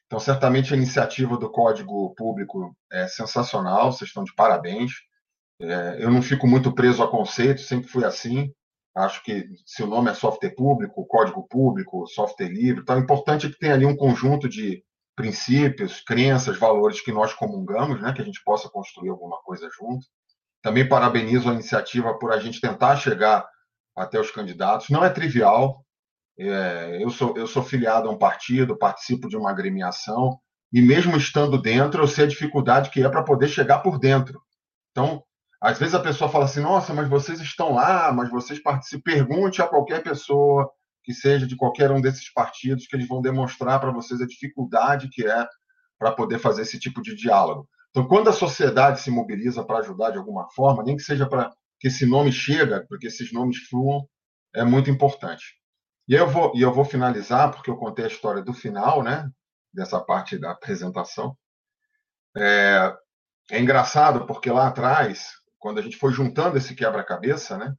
Então, 0.06 0.18
certamente 0.18 0.72
a 0.72 0.76
iniciativa 0.76 1.36
do 1.36 1.50
Código 1.50 2.14
Público 2.14 2.74
é 2.90 3.06
sensacional, 3.06 3.92
vocês 3.92 4.08
estão 4.08 4.24
de 4.24 4.34
parabéns. 4.34 4.92
É, 5.60 6.02
eu 6.02 6.10
não 6.10 6.22
fico 6.22 6.46
muito 6.46 6.72
preso 6.72 7.02
a 7.02 7.10
conceitos, 7.10 7.66
sempre 7.66 7.88
fui 7.88 8.04
assim. 8.04 8.50
Acho 8.98 9.22
que 9.22 9.48
se 9.64 9.82
o 9.82 9.86
nome 9.86 10.10
é 10.10 10.14
software 10.14 10.54
público, 10.54 11.06
código 11.06 11.46
público, 11.46 12.06
software 12.08 12.48
livre, 12.48 12.82
então 12.82 12.96
é 12.96 12.98
importante 12.98 13.48
que 13.48 13.58
tenha 13.58 13.74
ali 13.74 13.86
um 13.86 13.96
conjunto 13.96 14.48
de 14.48 14.82
princípios, 15.14 16.00
crenças, 16.00 16.58
valores 16.58 17.00
que 17.00 17.12
nós 17.12 17.32
comungamos, 17.32 18.00
né, 18.00 18.12
que 18.12 18.20
a 18.20 18.24
gente 18.24 18.42
possa 18.44 18.68
construir 18.68 19.10
alguma 19.10 19.40
coisa 19.42 19.68
junto. 19.78 20.06
Também 20.62 20.88
parabenizo 20.88 21.48
a 21.48 21.54
iniciativa 21.54 22.18
por 22.18 22.32
a 22.32 22.40
gente 22.40 22.60
tentar 22.60 22.96
chegar 22.96 23.48
até 23.96 24.18
os 24.18 24.30
candidatos. 24.30 24.88
Não 24.90 25.04
é 25.04 25.10
trivial. 25.10 25.84
É, 26.36 26.98
eu, 27.00 27.10
sou, 27.10 27.36
eu 27.36 27.46
sou 27.46 27.62
filiado 27.62 28.08
a 28.08 28.12
um 28.12 28.18
partido, 28.18 28.78
participo 28.78 29.28
de 29.28 29.36
uma 29.36 29.50
agremiação, 29.50 30.38
e 30.72 30.82
mesmo 30.82 31.16
estando 31.16 31.60
dentro, 31.60 32.02
eu 32.02 32.08
sei 32.08 32.24
a 32.24 32.28
dificuldade 32.28 32.90
que 32.90 33.02
é 33.02 33.08
para 33.08 33.24
poder 33.24 33.48
chegar 33.48 33.78
por 33.78 33.98
dentro. 33.98 34.40
Então, 34.90 35.22
às 35.60 35.78
vezes 35.78 35.94
a 35.94 36.00
pessoa 36.00 36.30
fala 36.30 36.44
assim: 36.44 36.60
nossa, 36.60 36.94
mas 36.94 37.08
vocês 37.08 37.40
estão 37.40 37.74
lá, 37.74 38.12
mas 38.12 38.30
vocês 38.30 38.62
participam. 38.62 39.02
Pergunte 39.04 39.60
a 39.60 39.66
qualquer 39.66 40.02
pessoa 40.02 40.70
que 41.02 41.12
seja 41.12 41.46
de 41.46 41.56
qualquer 41.56 41.90
um 41.90 42.00
desses 42.00 42.32
partidos, 42.32 42.86
que 42.86 42.94
eles 42.94 43.08
vão 43.08 43.20
demonstrar 43.22 43.80
para 43.80 43.90
vocês 43.90 44.20
a 44.20 44.26
dificuldade 44.26 45.08
que 45.08 45.26
é 45.26 45.48
para 45.98 46.12
poder 46.12 46.38
fazer 46.38 46.62
esse 46.62 46.78
tipo 46.78 47.02
de 47.02 47.16
diálogo. 47.16 47.68
Então, 47.90 48.06
quando 48.06 48.28
a 48.28 48.32
sociedade 48.32 49.00
se 49.00 49.10
mobiliza 49.10 49.64
para 49.64 49.78
ajudar 49.78 50.10
de 50.10 50.18
alguma 50.18 50.48
forma, 50.50 50.82
nem 50.82 50.96
que 50.96 51.02
seja 51.02 51.26
para 51.26 51.50
que 51.80 51.88
esse 51.88 52.06
nome 52.06 52.30
chega, 52.30 52.84
para 52.86 52.98
que 52.98 53.06
esses 53.06 53.32
nomes 53.32 53.56
fluam, 53.68 54.06
é 54.54 54.64
muito 54.64 54.90
importante. 54.90 55.56
E 56.06 56.14
eu 56.14 56.28
vou, 56.28 56.52
e 56.54 56.62
eu 56.62 56.72
vou 56.72 56.84
finalizar, 56.84 57.50
porque 57.50 57.70
eu 57.70 57.76
contei 57.76 58.04
a 58.04 58.08
história 58.08 58.42
do 58.42 58.52
final, 58.52 59.02
né, 59.02 59.28
dessa 59.72 60.00
parte 60.00 60.38
da 60.38 60.52
apresentação. 60.52 61.36
É, 62.36 62.94
é 63.50 63.60
engraçado 63.60 64.26
porque 64.26 64.50
lá 64.50 64.68
atrás, 64.68 65.37
quando 65.58 65.78
a 65.78 65.82
gente 65.82 65.96
foi 65.96 66.12
juntando 66.12 66.56
esse 66.56 66.74
quebra-cabeça, 66.74 67.56
né, 67.58 67.74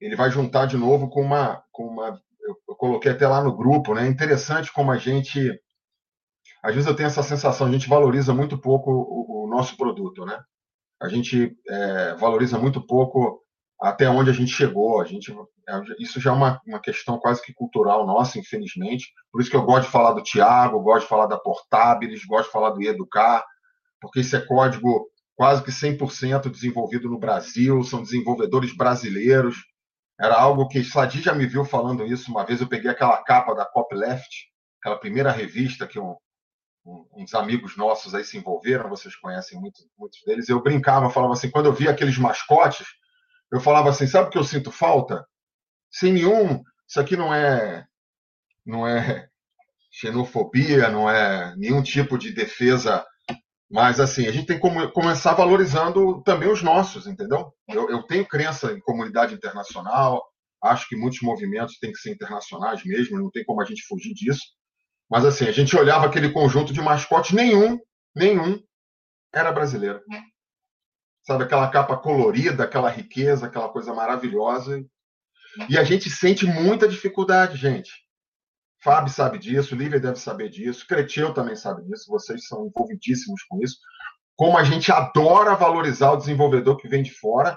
ele 0.00 0.16
vai 0.16 0.30
juntar 0.30 0.66
de 0.66 0.76
novo 0.76 1.08
com 1.08 1.22
uma, 1.22 1.62
com 1.72 1.86
uma 1.86 2.20
eu, 2.46 2.76
coloquei 2.76 3.12
até 3.12 3.26
lá 3.26 3.42
no 3.42 3.56
grupo, 3.56 3.94
né? 3.94 4.06
É 4.06 4.08
interessante 4.08 4.72
como 4.72 4.92
a 4.92 4.96
gente, 4.96 5.60
às 6.62 6.74
vezes 6.74 6.88
eu 6.88 6.94
tenho 6.94 7.08
essa 7.08 7.22
sensação, 7.22 7.66
a 7.66 7.70
gente 7.70 7.88
valoriza 7.88 8.32
muito 8.32 8.58
pouco 8.58 8.90
o, 8.90 9.44
o 9.44 9.48
nosso 9.48 9.76
produto, 9.76 10.24
né? 10.24 10.38
A 11.00 11.08
gente 11.08 11.56
é, 11.68 12.14
valoriza 12.14 12.58
muito 12.58 12.80
pouco 12.80 13.42
até 13.80 14.08
onde 14.08 14.30
a 14.30 14.32
gente 14.32 14.50
chegou. 14.52 15.00
A 15.00 15.04
gente, 15.04 15.32
é, 15.68 15.80
isso 15.98 16.20
já 16.20 16.30
é 16.30 16.34
uma, 16.34 16.60
uma 16.66 16.80
questão 16.80 17.18
quase 17.18 17.42
que 17.42 17.52
cultural 17.52 18.06
nossa, 18.06 18.38
infelizmente. 18.38 19.12
Por 19.30 19.40
isso 19.40 19.50
que 19.50 19.56
eu 19.56 19.64
gosto 19.64 19.86
de 19.86 19.92
falar 19.92 20.12
do 20.12 20.22
Tiago, 20.22 20.80
gosto 20.80 21.02
de 21.02 21.08
falar 21.08 21.26
da 21.26 21.38
Portabilis, 21.38 22.24
gosto 22.24 22.46
de 22.46 22.52
falar 22.52 22.70
do 22.70 22.82
Educar, 22.82 23.44
porque 24.00 24.20
isso 24.20 24.36
é 24.36 24.40
código 24.40 25.10
quase 25.36 25.62
que 25.62 25.70
100% 25.70 26.50
desenvolvido 26.50 27.08
no 27.08 27.18
Brasil, 27.18 27.84
são 27.84 28.02
desenvolvedores 28.02 28.74
brasileiros. 28.74 29.56
Era 30.18 30.34
algo 30.34 30.66
que 30.66 30.82
Sadi 30.82 31.20
já 31.20 31.34
me 31.34 31.46
viu 31.46 31.64
falando 31.64 32.06
isso. 32.06 32.30
Uma 32.30 32.44
vez 32.44 32.60
eu 32.60 32.66
peguei 32.66 32.90
aquela 32.90 33.22
capa 33.22 33.54
da 33.54 33.66
Copyleft, 33.66 34.48
aquela 34.80 34.98
primeira 34.98 35.30
revista 35.30 35.86
que 35.86 35.98
um, 35.98 36.16
um, 36.86 37.06
uns 37.16 37.34
amigos 37.34 37.76
nossos 37.76 38.14
aí 38.14 38.24
se 38.24 38.38
envolveram, 38.38 38.88
vocês 38.88 39.14
conhecem 39.14 39.60
muito, 39.60 39.82
muitos 39.98 40.22
deles. 40.24 40.48
Eu 40.48 40.62
brincava, 40.62 41.10
falava 41.10 41.34
assim, 41.34 41.50
quando 41.50 41.66
eu 41.66 41.72
via 41.72 41.90
aqueles 41.90 42.16
mascotes, 42.16 42.86
eu 43.52 43.60
falava 43.60 43.90
assim, 43.90 44.06
sabe 44.06 44.28
o 44.28 44.30
que 44.30 44.38
eu 44.38 44.44
sinto 44.44 44.72
falta? 44.72 45.26
Sem 45.90 46.14
nenhum, 46.14 46.62
isso 46.88 46.98
aqui 46.98 47.14
não 47.14 47.32
é, 47.32 47.86
não 48.64 48.86
é 48.86 49.28
xenofobia, 49.92 50.88
não 50.88 51.08
é 51.10 51.54
nenhum 51.56 51.82
tipo 51.82 52.16
de 52.16 52.32
defesa 52.32 53.04
mas, 53.70 53.98
assim, 53.98 54.26
a 54.26 54.32
gente 54.32 54.46
tem 54.46 54.60
que 54.60 54.88
começar 54.92 55.34
valorizando 55.34 56.22
também 56.22 56.48
os 56.48 56.62
nossos, 56.62 57.06
entendeu? 57.06 57.52
Eu, 57.68 57.90
eu, 57.90 58.02
tenho 58.04 58.26
crença 58.26 58.72
em 58.72 58.80
comunidade 58.80 59.34
internacional, 59.34 60.24
acho 60.62 60.88
que 60.88 60.96
muitos 60.96 61.20
movimentos 61.20 61.78
têm 61.78 61.90
que 61.90 61.98
ser 61.98 62.12
internacionais 62.12 62.84
mesmo, 62.84 63.18
não 63.18 63.30
tem 63.30 63.44
como 63.44 63.60
a 63.60 63.64
gente 63.64 63.82
fugir 63.86 64.14
disso. 64.14 64.42
Mas, 65.10 65.24
assim, 65.24 65.46
a 65.46 65.52
gente 65.52 65.76
olhava 65.76 66.06
aquele 66.06 66.32
conjunto 66.32 66.72
de 66.72 66.80
mascotes, 66.80 67.32
nenhum, 67.32 67.78
nenhum 68.14 68.60
era 69.34 69.50
brasileiro. 69.52 70.00
É. 70.12 70.20
Sabe, 71.24 71.42
aquela 71.42 71.68
capa 71.68 71.96
colorida, 71.96 72.62
aquela 72.62 72.88
riqueza, 72.88 73.46
aquela 73.46 73.68
coisa 73.68 73.92
maravilhosa. 73.92 74.84
E 75.68 75.76
a 75.76 75.82
gente 75.82 76.08
sente 76.08 76.46
muita 76.46 76.86
dificuldade, 76.86 77.56
gente. 77.56 77.90
Fábio 78.86 79.12
sabe 79.12 79.36
disso, 79.36 79.74
Lívia 79.74 79.98
deve 79.98 80.16
saber 80.16 80.48
disso, 80.48 80.86
Cretil 80.86 81.34
também 81.34 81.56
sabe 81.56 81.82
disso, 81.82 82.08
vocês 82.08 82.46
são 82.46 82.68
envolvidíssimos 82.68 83.42
com 83.42 83.60
isso. 83.60 83.78
Como 84.36 84.56
a 84.56 84.62
gente 84.62 84.92
adora 84.92 85.56
valorizar 85.56 86.12
o 86.12 86.16
desenvolvedor 86.16 86.76
que 86.76 86.86
vem 86.86 87.02
de 87.02 87.12
fora, 87.12 87.50
é. 87.50 87.56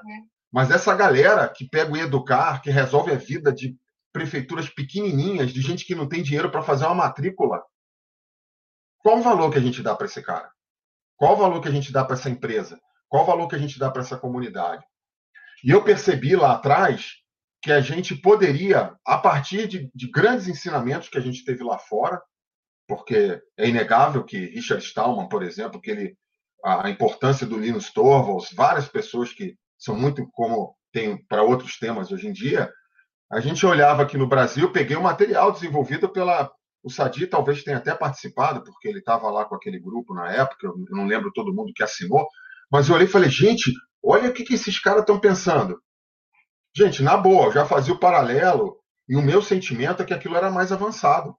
mas 0.52 0.72
essa 0.72 0.96
galera 0.96 1.48
que 1.48 1.70
pega 1.70 1.92
o 1.92 1.98
Educar, 1.98 2.64
que 2.64 2.72
resolve 2.72 3.12
a 3.12 3.16
vida 3.16 3.54
de 3.54 3.78
prefeituras 4.12 4.70
pequenininhas, 4.70 5.52
de 5.52 5.62
gente 5.62 5.86
que 5.86 5.94
não 5.94 6.10
tem 6.10 6.24
dinheiro 6.24 6.50
para 6.50 6.64
fazer 6.64 6.86
uma 6.86 6.96
matrícula, 6.96 7.62
qual 8.98 9.20
o 9.20 9.22
valor 9.22 9.52
que 9.52 9.60
a 9.60 9.62
gente 9.62 9.84
dá 9.84 9.94
para 9.94 10.08
esse 10.08 10.24
cara? 10.24 10.50
Qual 11.16 11.34
o 11.34 11.38
valor 11.38 11.62
que 11.62 11.68
a 11.68 11.72
gente 11.72 11.92
dá 11.92 12.04
para 12.04 12.16
essa 12.16 12.32
empresa? 12.32 12.80
Qual 13.08 13.22
o 13.22 13.28
valor 13.28 13.48
que 13.48 13.56
a 13.56 13.60
gente 13.60 13.78
dá 13.78 13.92
para 13.92 14.02
essa 14.02 14.18
comunidade? 14.18 14.84
E 15.64 15.70
eu 15.70 15.84
percebi 15.84 16.36
lá 16.36 16.54
atrás 16.54 17.20
que 17.62 17.72
a 17.72 17.82
gente 17.82 18.16
poderia, 18.16 18.96
a 19.06 19.18
partir 19.18 19.68
de, 19.68 19.90
de, 19.94 20.10
grandes 20.10 20.48
ensinamentos 20.48 21.10
que 21.10 21.18
a 21.18 21.22
gente 21.22 21.44
teve 21.44 21.64
lá 21.64 21.78
fora, 21.78 22.22
porque 22.88 23.42
é 23.58 23.68
inegável 23.68 24.24
que 24.24 24.38
Richard 24.38 24.84
Stallman, 24.84 25.28
por 25.28 25.44
exemplo, 25.44 25.80
que 25.82 25.92
ele, 25.92 26.18
a, 26.64 26.90
importância 26.90 27.46
do 27.46 27.58
Linus 27.58 27.92
Torvalds, 27.92 28.54
várias 28.54 28.88
pessoas 28.88 29.34
que 29.34 29.56
são 29.78 29.96
muito 29.96 30.28
como 30.32 30.76
tem 30.92 31.24
para 31.28 31.44
outros 31.44 31.78
temas 31.78 32.12
hoje 32.12 32.28
em 32.28 32.32
dia, 32.32 32.72
a 33.32 33.40
gente 33.40 33.66
olhava 33.66 34.04
aqui 34.04 34.18
no 34.18 34.28
Brasil, 34.28 34.72
peguei 34.72 34.96
o 34.96 35.02
um 35.02 35.04
material 35.04 35.52
desenvolvido 35.52 36.10
pela 36.10 36.50
o 36.82 36.90
Sadi 36.90 37.28
talvez 37.28 37.64
tenha 37.64 37.78
até 37.78 37.94
participado, 37.94 38.64
porque 38.64 38.88
ele 38.88 39.00
estava 39.00 39.30
lá 39.30 39.46
com 39.46 39.56
aquele 39.56 39.80
grupo 39.80 40.14
na 40.14 40.32
época, 40.32 40.66
eu 40.66 40.76
não 40.92 41.06
lembro 41.06 41.32
todo 41.34 41.54
mundo 41.54 41.74
que 41.76 41.84
assinou, 41.84 42.26
mas 42.72 42.88
eu 42.88 42.96
olhei 42.96 43.06
e 43.06 43.12
falei, 43.12 43.30
gente, 43.30 43.72
olha 44.04 44.30
o 44.30 44.34
que, 44.34 44.44
que 44.44 44.54
esses 44.54 44.80
caras 44.80 45.02
estão 45.02 45.20
pensando. 45.20 45.80
Gente, 46.76 47.02
na 47.02 47.18
boa, 47.18 47.52
já 47.52 47.66
fazia 47.66 47.94
o 47.94 48.00
paralelo 48.00 48.78
e 49.08 49.16
o 49.16 49.22
meu 49.22 49.42
sentimento 49.42 50.04
é 50.04 50.06
que 50.06 50.14
aquilo 50.14 50.36
era 50.36 50.52
mais 50.52 50.72
avançado, 50.72 51.36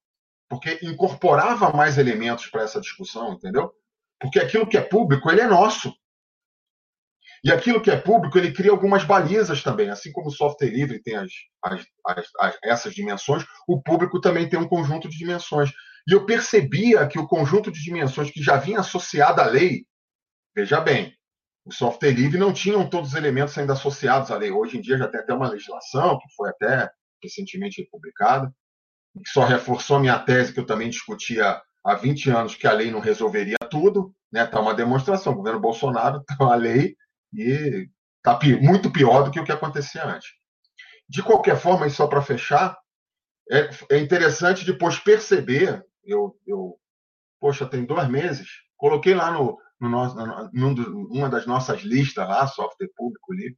porque 0.48 0.80
incorporava 0.82 1.72
mais 1.72 1.98
elementos 1.98 2.46
para 2.46 2.62
essa 2.62 2.80
discussão, 2.80 3.34
entendeu? 3.34 3.72
Porque 4.20 4.40
aquilo 4.40 4.66
que 4.66 4.76
é 4.76 4.80
público, 4.80 5.30
ele 5.30 5.40
é 5.40 5.46
nosso. 5.46 5.94
E 7.42 7.50
aquilo 7.50 7.80
que 7.80 7.90
é 7.90 7.96
público, 7.96 8.36
ele 8.36 8.52
cria 8.52 8.70
algumas 8.70 9.04
balizas 9.04 9.62
também. 9.62 9.88
Assim 9.88 10.12
como 10.12 10.28
o 10.28 10.32
software 10.32 10.68
livre 10.68 11.00
tem 11.00 11.16
as, 11.16 11.32
as, 11.64 11.86
as, 12.38 12.58
essas 12.62 12.94
dimensões, 12.94 13.44
o 13.66 13.80
público 13.80 14.20
também 14.20 14.48
tem 14.48 14.58
um 14.58 14.68
conjunto 14.68 15.08
de 15.08 15.16
dimensões. 15.16 15.70
E 16.06 16.12
eu 16.12 16.26
percebia 16.26 17.06
que 17.06 17.18
o 17.18 17.26
conjunto 17.26 17.70
de 17.70 17.82
dimensões 17.82 18.30
que 18.30 18.42
já 18.42 18.56
vinha 18.56 18.80
associado 18.80 19.40
à 19.40 19.46
lei, 19.46 19.86
veja 20.54 20.80
bem, 20.80 21.14
o 21.64 21.72
software 21.72 22.12
livre 22.12 22.38
não 22.38 22.52
tinham 22.52 22.88
todos 22.88 23.10
os 23.10 23.14
elementos 23.14 23.56
ainda 23.56 23.74
associados 23.74 24.30
à 24.30 24.36
lei. 24.36 24.50
Hoje 24.50 24.78
em 24.78 24.80
dia 24.80 24.98
já 24.98 25.08
tem 25.08 25.20
até 25.20 25.32
uma 25.34 25.48
legislação, 25.48 26.18
que 26.18 26.34
foi 26.34 26.50
até 26.50 26.90
recentemente 27.22 27.86
publicada, 27.90 28.52
que 29.22 29.28
só 29.30 29.44
reforçou 29.44 29.96
a 29.96 30.00
minha 30.00 30.18
tese, 30.18 30.52
que 30.52 30.60
eu 30.60 30.66
também 30.66 30.88
discutia 30.88 31.60
há 31.84 31.94
20 31.94 32.30
anos, 32.30 32.54
que 32.54 32.66
a 32.66 32.72
lei 32.72 32.90
não 32.90 33.00
resolveria 33.00 33.58
tudo. 33.70 34.14
Está 34.32 34.44
né? 34.44 34.46
Tá 34.46 34.60
uma 34.60 34.74
demonstração. 34.74 35.32
O 35.32 35.36
governo 35.36 35.60
Bolsonaro 35.60 36.20
está 36.20 36.36
uma 36.44 36.54
lei 36.54 36.96
e 37.32 37.88
está 38.16 38.38
muito 38.60 38.90
pior 38.90 39.22
do 39.22 39.30
que 39.30 39.40
o 39.40 39.44
que 39.44 39.52
acontecia 39.52 40.04
antes. 40.04 40.28
De 41.08 41.22
qualquer 41.22 41.56
forma, 41.56 41.86
e 41.86 41.90
só 41.90 42.06
para 42.06 42.22
fechar, 42.22 42.78
é, 43.50 43.68
é, 43.90 43.98
interessante 43.98 44.64
depois 44.64 44.98
perceber, 44.98 45.84
eu, 46.04 46.38
eu, 46.46 46.78
poxa, 47.40 47.66
tem 47.66 47.84
dois 47.84 48.08
meses, 48.08 48.48
coloquei 48.76 49.14
lá 49.14 49.32
no, 49.32 49.58
no 49.80 49.88
nosso, 49.88 50.14
numa 50.52 51.28
das 51.28 51.46
nossas 51.46 51.80
listas 51.80 52.28
lá, 52.28 52.46
software 52.46 52.90
público 52.94 53.32
ali, 53.32 53.56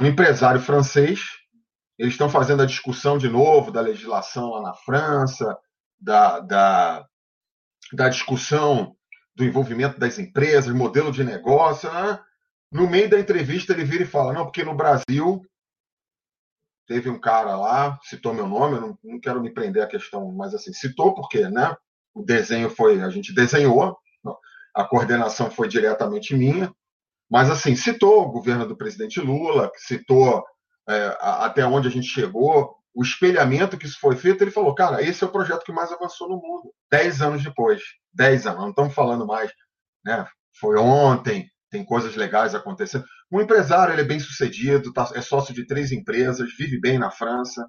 um 0.00 0.06
empresário 0.06 0.60
francês. 0.60 1.20
Eles 1.98 2.14
estão 2.14 2.30
fazendo 2.30 2.62
a 2.62 2.66
discussão 2.66 3.18
de 3.18 3.28
novo 3.28 3.70
da 3.70 3.82
legislação 3.82 4.50
lá 4.50 4.62
na 4.62 4.74
França, 4.74 5.56
da, 6.00 6.40
da, 6.40 7.06
da 7.92 8.08
discussão 8.08 8.96
do 9.36 9.44
envolvimento 9.44 10.00
das 10.00 10.18
empresas, 10.18 10.74
modelo 10.74 11.12
de 11.12 11.22
negócio. 11.22 11.92
Né? 11.92 12.18
No 12.72 12.88
meio 12.88 13.10
da 13.10 13.20
entrevista, 13.20 13.72
ele 13.74 13.84
vira 13.84 14.04
e 14.04 14.06
fala: 14.06 14.32
não, 14.32 14.44
porque 14.44 14.64
no 14.64 14.74
Brasil 14.74 15.44
teve 16.86 17.10
um 17.10 17.20
cara 17.20 17.56
lá, 17.56 17.98
citou 18.02 18.34
meu 18.34 18.48
nome, 18.48 18.76
eu 18.76 18.80
não, 18.80 18.98
não 19.04 19.20
quero 19.20 19.40
me 19.40 19.52
prender 19.52 19.82
à 19.82 19.86
questão, 19.86 20.32
mas 20.32 20.54
assim, 20.54 20.72
citou 20.72 21.14
porque, 21.14 21.48
né? 21.48 21.76
O 22.14 22.22
desenho 22.22 22.68
foi, 22.68 23.00
a 23.00 23.08
gente 23.08 23.34
desenhou, 23.34 23.96
a 24.74 24.84
coordenação 24.84 25.50
foi 25.50 25.68
diretamente 25.68 26.34
minha, 26.34 26.72
mas 27.30 27.50
assim, 27.50 27.74
citou 27.74 28.22
o 28.22 28.30
governo 28.30 28.66
do 28.66 28.76
presidente 28.76 29.20
Lula, 29.20 29.70
citou 29.76 30.44
é, 30.88 31.16
até 31.20 31.64
onde 31.64 31.88
a 31.88 31.90
gente 31.90 32.06
chegou, 32.06 32.76
o 32.94 33.02
espelhamento 33.02 33.78
que 33.78 33.86
isso 33.86 33.98
foi 33.98 34.16
feito, 34.16 34.42
ele 34.44 34.50
falou, 34.50 34.74
cara, 34.74 35.02
esse 35.02 35.24
é 35.24 35.26
o 35.26 35.32
projeto 35.32 35.64
que 35.64 35.72
mais 35.72 35.90
avançou 35.90 36.28
no 36.28 36.36
mundo. 36.36 36.74
Dez 36.90 37.22
anos 37.22 37.42
depois, 37.42 37.82
dez 38.12 38.46
anos, 38.46 38.60
não 38.60 38.70
estamos 38.70 38.94
falando 38.94 39.26
mais, 39.26 39.50
né? 40.04 40.26
Foi 40.60 40.76
ontem, 40.78 41.50
tem 41.70 41.84
coisas 41.84 42.14
legais 42.14 42.54
acontecendo. 42.54 43.04
Um 43.32 43.40
empresário, 43.40 43.94
ele 43.94 44.02
é 44.02 44.04
bem 44.04 44.20
sucedido, 44.20 44.92
tá, 44.92 45.10
é 45.14 45.22
sócio 45.22 45.54
de 45.54 45.66
três 45.66 45.90
empresas, 45.90 46.54
vive 46.54 46.78
bem 46.78 46.98
na 46.98 47.10
França. 47.10 47.66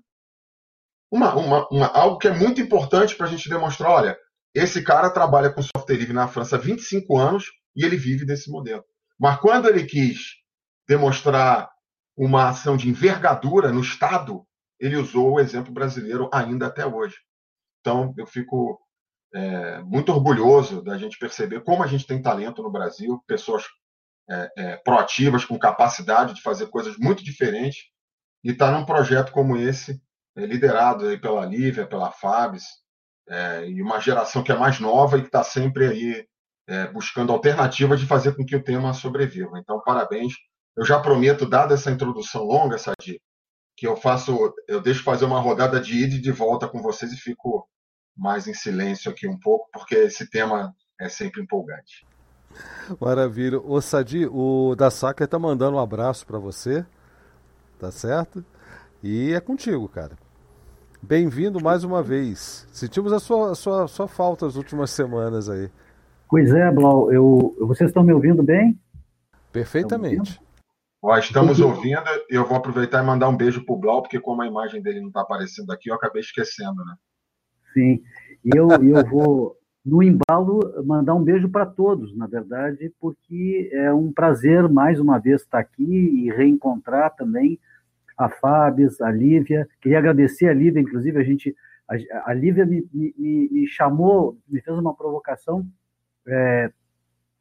Uma, 1.10 1.34
uma, 1.36 1.68
uma 1.70 1.88
algo 1.88 2.18
que 2.18 2.28
é 2.28 2.34
muito 2.34 2.60
importante 2.60 3.16
para 3.16 3.28
a 3.28 3.30
gente 3.30 3.48
demonstrar, 3.48 3.92
olha, 3.92 4.18
esse 4.54 4.84
cara 4.84 5.10
trabalha 5.10 5.52
com 5.52 5.62
software 5.62 5.96
livre 5.96 6.14
na 6.14 6.28
França 6.28 6.56
há 6.56 6.60
25 6.60 7.18
anos 7.18 7.52
e 7.76 7.84
ele 7.84 7.98
vive 7.98 8.26
desse 8.26 8.52
modelo. 8.52 8.84
Mas 9.20 9.40
quando 9.40 9.68
ele 9.68 9.86
quis 9.86 10.36
demonstrar 10.88 11.70
uma 12.16 12.50
ação 12.50 12.78
de 12.78 12.90
envergadura 12.90 13.72
no 13.72 13.82
Estado, 13.82 14.46
ele 14.80 14.96
usou 14.96 15.34
o 15.34 15.40
exemplo 15.40 15.74
brasileiro 15.74 16.30
ainda 16.32 16.68
até 16.68 16.86
hoje. 16.86 17.16
Então, 17.80 18.14
eu 18.18 18.28
fico 18.28 18.80
é, 19.34 19.82
muito 19.82 20.12
orgulhoso 20.12 20.82
da 20.82 20.98
gente 20.98 21.18
perceber 21.18 21.64
como 21.64 21.84
a 21.84 21.88
gente 21.88 22.06
tem 22.06 22.22
talento 22.22 22.62
no 22.62 22.72
Brasil, 22.72 23.24
pessoas 23.26 23.64
é, 24.30 24.52
é, 24.58 24.78
proativas, 24.78 25.44
com 25.46 25.58
capacidade 25.58 26.36
de 26.36 26.42
fazer 26.42 26.68
coisas 26.68 26.98
muito 26.98 27.24
diferentes, 27.24 27.86
e 28.44 28.52
estar 28.52 28.72
tá 28.72 28.78
num 28.78 28.86
projeto 28.86 29.32
como 29.32 29.58
esse, 29.58 30.02
é, 30.36 30.46
liderado 30.46 31.08
aí 31.08 31.18
pela 31.18 31.46
Lívia, 31.46 31.88
pela 31.88 32.12
Fabs, 32.12 32.64
é, 33.28 33.70
e 33.70 33.82
uma 33.82 34.00
geração 34.00 34.44
que 34.44 34.52
é 34.52 34.58
mais 34.58 34.80
nova 34.80 35.18
e 35.18 35.22
que 35.22 35.28
está 35.28 35.44
sempre 35.44 35.88
aí 35.88 36.28
é, 36.68 36.88
buscando 36.88 37.32
alternativas 37.32 38.00
de 38.00 38.08
fazer 38.08 38.36
com 38.36 38.46
que 38.46 38.56
o 38.56 38.64
tema 38.64 38.94
sobreviva. 38.94 39.58
Então, 39.60 39.82
parabéns. 39.82 40.34
Eu 40.76 40.84
já 40.84 41.00
prometo, 41.00 41.48
dada 41.48 41.76
essa 41.76 41.92
introdução 41.92 42.44
longa, 42.44 42.78
Sadi, 42.78 43.22
que 43.78 43.86
eu 43.86 43.96
faço, 43.96 44.54
eu 44.68 44.82
deixo 44.82 45.04
fazer 45.04 45.26
uma 45.26 45.40
rodada 45.40 45.80
de 45.80 46.04
ida 46.04 46.16
e 46.16 46.22
de 46.22 46.32
volta 46.32 46.68
com 46.68 46.82
vocês 46.82 47.12
e 47.12 47.18
fico 47.18 47.68
mais 48.16 48.48
em 48.48 48.54
silêncio 48.54 49.12
aqui 49.12 49.28
um 49.28 49.40
pouco, 49.40 49.70
porque 49.72 49.96
esse 49.96 50.30
tema 50.30 50.74
é 51.00 51.10
sempre 51.10 51.42
empolgante. 51.42 52.06
Maravilha. 53.00 53.60
Ô 53.60 53.82
Sadi, 53.82 54.28
o 54.28 54.76
da 54.76 54.92
Saca 54.92 55.28
tá 55.28 55.40
mandando 55.40 55.78
um 55.78 55.80
abraço 55.80 56.26
para 56.26 56.38
você, 56.38 56.86
tá 57.80 57.92
certo? 57.92 58.44
E 59.02 59.34
é 59.34 59.40
contigo, 59.40 59.88
cara. 59.90 60.18
Bem-vindo 61.06 61.62
mais 61.62 61.84
uma 61.84 62.02
vez. 62.02 62.66
Sentimos 62.72 63.12
a 63.12 63.20
sua, 63.20 63.52
a 63.52 63.56
sua, 63.56 63.84
a 63.84 63.88
sua 63.90 64.08
falta 64.08 64.48
as 64.48 64.56
últimas 64.56 64.90
semanas 64.90 65.50
aí. 65.50 65.70
Pois 66.30 66.50
é, 66.54 66.72
Blau, 66.72 67.12
eu, 67.12 67.54
vocês 67.60 67.90
estão 67.90 68.04
me 68.04 68.14
ouvindo 68.14 68.42
bem? 68.42 68.80
Perfeitamente. 69.52 70.40
Ó, 71.02 71.18
estamos 71.18 71.60
ouvindo, 71.60 72.02
eu 72.30 72.48
vou 72.48 72.56
aproveitar 72.56 73.04
e 73.04 73.06
mandar 73.06 73.28
um 73.28 73.36
beijo 73.36 73.66
pro 73.66 73.76
Blau, 73.76 74.02
porque 74.02 74.18
como 74.18 74.44
a 74.44 74.48
imagem 74.48 74.82
dele 74.82 75.02
não 75.02 75.10
está 75.10 75.20
aparecendo 75.20 75.72
aqui, 75.72 75.90
eu 75.90 75.96
acabei 75.96 76.22
esquecendo, 76.22 76.86
né? 76.86 76.96
Sim, 77.74 78.02
e 78.46 78.58
eu, 78.58 78.70
eu 78.70 79.06
vou, 79.06 79.58
no 79.86 80.02
embalo, 80.02 80.62
mandar 80.86 81.16
um 81.16 81.24
beijo 81.24 81.50
para 81.50 81.66
todos, 81.66 82.16
na 82.16 82.28
verdade, 82.28 82.94
porque 82.98 83.70
é 83.74 83.94
um 83.94 84.10
prazer 84.14 84.70
mais 84.70 85.02
uma 85.02 85.20
vez 85.20 85.42
estar 85.42 85.60
aqui 85.60 85.84
e 85.84 86.32
reencontrar 86.32 87.14
também 87.14 87.60
a 88.18 88.30
Fábio, 88.30 88.90
a 89.02 89.12
Lívia. 89.12 89.68
Queria 89.82 90.00
agradecer 90.00 90.48
a 90.48 90.54
Lívia, 90.54 90.82
inclusive, 90.82 91.20
a 91.20 91.24
gente. 91.24 91.56
A, 91.88 92.32
a 92.32 92.34
Lívia 92.34 92.66
me, 92.66 92.88
me, 92.94 93.50
me, 93.52 93.68
chamou, 93.68 94.38
me 94.48 94.62
fez 94.62 94.78
uma 94.78 94.96
provocação, 94.96 95.66
é, 96.28 96.72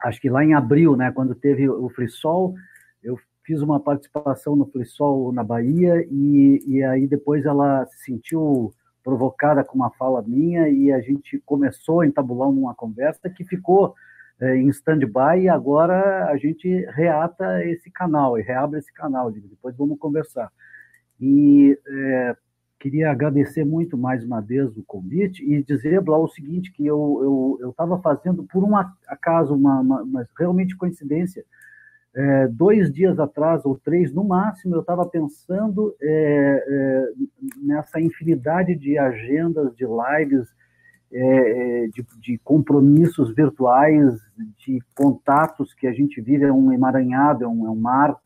acho 0.03 0.21
que 0.21 0.29
lá 0.29 0.45
em 0.45 0.55
abril, 0.55 0.97
né, 0.97 1.13
quando 1.13 1.35
teve 1.35 1.69
o 1.69 1.89
Frisol, 1.91 2.55
eu 3.03 3.19
fiz 3.45 3.61
uma 3.61 3.79
participação 3.81 4.57
no 4.57 4.67
Frisol 4.67 5.33
na 5.33 5.45
Bahia 5.45 6.07
e, 6.11 6.63
e 6.67 6.83
aí 6.83 7.07
depois 7.07 7.45
ela 7.45 7.87
se 7.87 8.05
sentiu 8.05 8.73
provocada 9.03 9.65
com 9.65 9.77
uma 9.77 9.91
fala 9.91 10.23
minha 10.23 10.69
e 10.69 10.93
a 10.93 11.01
gente 11.01 11.41
começou 11.45 12.01
a 12.01 12.07
entabular 12.07 12.49
uma 12.49 12.75
conversa 12.75 13.29
que 13.29 13.45
ficou 13.45 13.95
é, 14.43 14.57
em 14.57 14.69
stand-by 14.71 15.43
e 15.43 15.49
agora 15.49 16.27
a 16.27 16.37
gente 16.37 16.69
reata 16.91 17.65
esse 17.65 17.89
canal 17.91 18.37
e 18.37 18.43
reabre 18.43 18.81
esse 18.81 18.93
canal. 18.93 19.31
Depois 19.31 19.77
vamos 19.77 19.99
conversar. 19.99 20.51
E 21.21 21.79
é, 21.87 22.37
queria 22.81 23.13
agradecer 23.13 23.65
muito 23.65 23.97
mais 23.97 24.25
uma 24.25 24.41
vez 24.41 24.77
o 24.77 24.83
convite 24.83 25.45
e 25.45 25.63
dizer, 25.63 26.01
Blau, 26.01 26.25
o 26.25 26.29
seguinte, 26.29 26.73
que 26.73 26.85
eu 26.85 27.57
estava 27.71 27.95
eu, 27.95 28.03
fazendo, 28.03 28.43
por 28.43 28.65
um 28.65 28.77
acaso, 29.07 29.55
uma, 29.55 29.81
uma, 29.81 30.03
uma 30.03 30.29
realmente 30.37 30.77
coincidência, 30.77 31.45
é, 32.13 32.49
dois 32.49 32.93
dias 32.93 33.21
atrás, 33.21 33.65
ou 33.65 33.79
três 33.79 34.13
no 34.13 34.25
máximo, 34.25 34.75
eu 34.75 34.81
estava 34.81 35.07
pensando 35.07 35.95
é, 36.03 36.65
é, 36.69 37.07
nessa 37.63 38.01
infinidade 38.01 38.75
de 38.75 38.99
agendas, 38.99 39.75
de 39.77 39.85
lives, 39.87 40.49
é, 41.15 41.85
é, 41.85 41.87
de, 41.89 42.07
de, 42.21 42.39
compromissos 42.39 43.35
virtuais, 43.35 44.19
de 44.57 44.83
contatos 44.95 45.75
que 45.75 45.87
a 45.87 45.93
gente 45.93 46.21
vive, 46.23 46.45
é 46.45 46.53
um 46.53 46.73
emaranhado, 46.73 47.45
é 47.45 47.47
um, 47.49 47.67
é 47.67 47.71
um 47.71 47.77
mar 47.77 48.17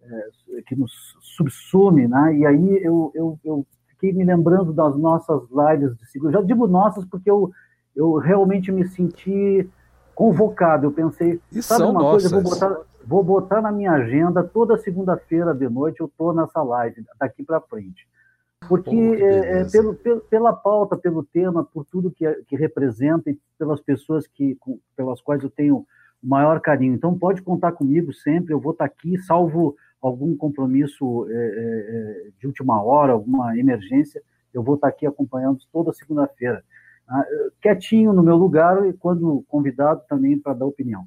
é, 0.00 0.62
que 0.66 0.76
nos 0.76 0.92
subsume, 1.20 2.06
né? 2.06 2.36
E 2.36 2.46
aí 2.46 2.84
eu, 2.84 3.10
eu, 3.14 3.38
eu, 3.44 3.66
fiquei 3.88 4.12
me 4.12 4.24
lembrando 4.24 4.72
das 4.72 4.96
nossas 4.96 5.42
lives 5.50 5.96
de 5.96 6.06
segunda. 6.06 6.32
Já 6.32 6.42
digo 6.42 6.68
nossas 6.68 7.04
porque 7.04 7.28
eu, 7.28 7.50
eu 7.96 8.14
realmente 8.14 8.70
me 8.70 8.86
senti 8.86 9.68
convocado. 10.14 10.86
Eu 10.86 10.92
pensei, 10.92 11.40
e 11.50 11.62
sabe 11.62 11.82
uma 11.82 11.94
nossas. 11.94 12.30
coisa, 12.30 12.42
vou 12.42 12.50
botar, 12.52 12.80
vou 13.04 13.24
botar 13.24 13.60
na 13.60 13.72
minha 13.72 13.92
agenda 13.92 14.44
toda 14.44 14.78
segunda-feira 14.78 15.52
de 15.52 15.68
noite 15.68 16.00
eu 16.00 16.06
estou 16.06 16.32
nessa 16.32 16.62
live, 16.62 17.04
daqui 17.18 17.42
para 17.42 17.60
frente. 17.60 18.06
Porque 18.68 18.96
é, 18.96 19.60
é, 19.60 19.64
pelo, 19.70 19.94
pelo, 19.94 20.20
pela 20.20 20.52
pauta, 20.52 20.96
pelo 20.96 21.24
tema, 21.24 21.64
por 21.64 21.84
tudo 21.84 22.10
que, 22.10 22.26
que 22.46 22.56
representa 22.56 23.30
e 23.30 23.38
pelas 23.58 23.80
pessoas 23.80 24.26
que, 24.26 24.54
com, 24.56 24.78
pelas 24.96 25.20
quais 25.20 25.42
eu 25.42 25.50
tenho 25.50 25.76
o 25.76 25.86
maior 26.22 26.60
carinho. 26.60 26.94
Então 26.94 27.18
pode 27.18 27.42
contar 27.42 27.72
comigo 27.72 28.12
sempre, 28.12 28.52
eu 28.54 28.60
vou 28.60 28.72
estar 28.72 28.84
aqui, 28.84 29.18
salvo 29.18 29.76
algum 30.00 30.36
compromisso 30.36 31.26
é, 31.28 31.34
é, 31.34 31.36
é 31.36 32.30
de 32.38 32.46
última 32.46 32.82
hora, 32.82 33.12
alguma 33.12 33.56
emergência, 33.58 34.22
eu 34.52 34.62
vou 34.62 34.74
estar 34.74 34.88
aqui 34.88 35.06
acompanhando 35.06 35.58
toda 35.72 35.92
segunda-feira. 35.92 36.62
Ah, 37.08 37.24
quietinho 37.60 38.12
no 38.12 38.22
meu 38.22 38.36
lugar 38.36 38.86
e 38.86 38.92
quando 38.92 39.44
convidado 39.48 40.02
também 40.08 40.38
para 40.38 40.54
dar 40.54 40.66
opinião. 40.66 41.04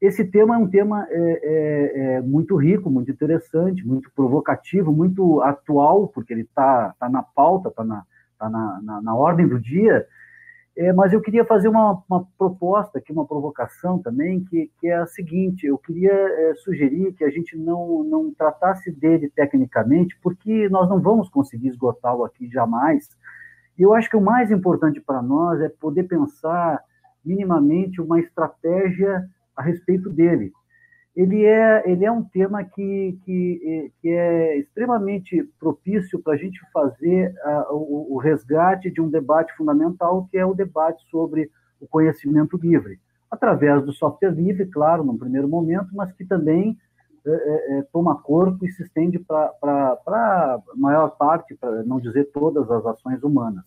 Esse 0.00 0.24
tema 0.24 0.54
é 0.54 0.58
um 0.58 0.68
tema 0.68 1.06
é, 1.10 1.40
é, 1.42 2.14
é 2.14 2.20
muito 2.20 2.56
rico, 2.56 2.88
muito 2.88 3.10
interessante, 3.10 3.86
muito 3.86 4.10
provocativo, 4.14 4.92
muito 4.92 5.42
atual, 5.42 6.08
porque 6.08 6.32
ele 6.32 6.42
está 6.42 6.94
tá 6.98 7.08
na 7.08 7.22
pauta, 7.22 7.68
está 7.68 7.84
na, 7.84 8.04
tá 8.38 8.48
na, 8.48 8.80
na, 8.82 9.02
na, 9.02 9.14
ordem 9.14 9.48
do 9.48 9.58
dia. 9.58 10.06
É, 10.76 10.92
mas 10.92 11.12
eu 11.12 11.20
queria 11.20 11.44
fazer 11.44 11.68
uma, 11.68 12.00
uma, 12.08 12.24
proposta 12.38 12.98
aqui, 12.98 13.12
uma 13.12 13.26
provocação 13.26 13.98
também, 13.98 14.44
que, 14.44 14.70
que 14.80 14.86
é 14.86 14.94
a 14.94 15.06
seguinte: 15.06 15.66
eu 15.66 15.76
queria 15.76 16.12
é, 16.12 16.54
sugerir 16.56 17.12
que 17.14 17.24
a 17.24 17.30
gente 17.30 17.56
não, 17.56 18.04
não 18.04 18.32
tratasse 18.32 18.92
dele 18.92 19.28
tecnicamente, 19.34 20.16
porque 20.22 20.68
nós 20.68 20.88
não 20.88 21.00
vamos 21.00 21.28
conseguir 21.28 21.68
esgotá-lo 21.68 22.24
aqui 22.24 22.48
jamais 22.48 23.08
e 23.78 23.82
eu 23.82 23.94
acho 23.94 24.10
que 24.10 24.16
o 24.16 24.20
mais 24.20 24.50
importante 24.50 25.00
para 25.00 25.22
nós 25.22 25.60
é 25.60 25.68
poder 25.68 26.02
pensar 26.02 26.82
minimamente 27.24 28.00
uma 28.00 28.18
estratégia 28.18 29.24
a 29.58 29.62
respeito 29.62 30.08
dele. 30.08 30.52
Ele 31.16 31.44
é, 31.44 31.82
ele 31.90 32.04
é 32.04 32.12
um 32.12 32.22
tema 32.22 32.62
que, 32.62 33.18
que, 33.24 33.92
que 34.00 34.08
é 34.08 34.58
extremamente 34.58 35.42
propício 35.58 36.22
para 36.22 36.34
a 36.34 36.36
gente 36.36 36.60
fazer 36.72 37.34
uh, 37.44 37.74
o, 37.74 38.14
o 38.14 38.18
resgate 38.18 38.88
de 38.88 39.00
um 39.00 39.10
debate 39.10 39.52
fundamental, 39.56 40.28
que 40.30 40.38
é 40.38 40.46
o 40.46 40.54
debate 40.54 41.04
sobre 41.10 41.50
o 41.80 41.88
conhecimento 41.88 42.56
livre, 42.56 43.00
através 43.28 43.84
do 43.84 43.92
software 43.92 44.30
livre, 44.30 44.66
claro, 44.66 45.02
num 45.02 45.18
primeiro 45.18 45.48
momento, 45.48 45.88
mas 45.92 46.12
que 46.12 46.24
também 46.24 46.78
é, 47.26 47.78
é 47.78 47.82
toma 47.92 48.22
corpo 48.22 48.64
e 48.64 48.70
se 48.70 48.84
estende 48.84 49.18
para 49.18 49.98
a 50.06 50.62
maior 50.76 51.16
parte, 51.16 51.56
para 51.56 51.82
não 51.82 51.98
dizer 51.98 52.30
todas 52.32 52.70
as 52.70 52.86
ações 52.86 53.20
humanas. 53.24 53.64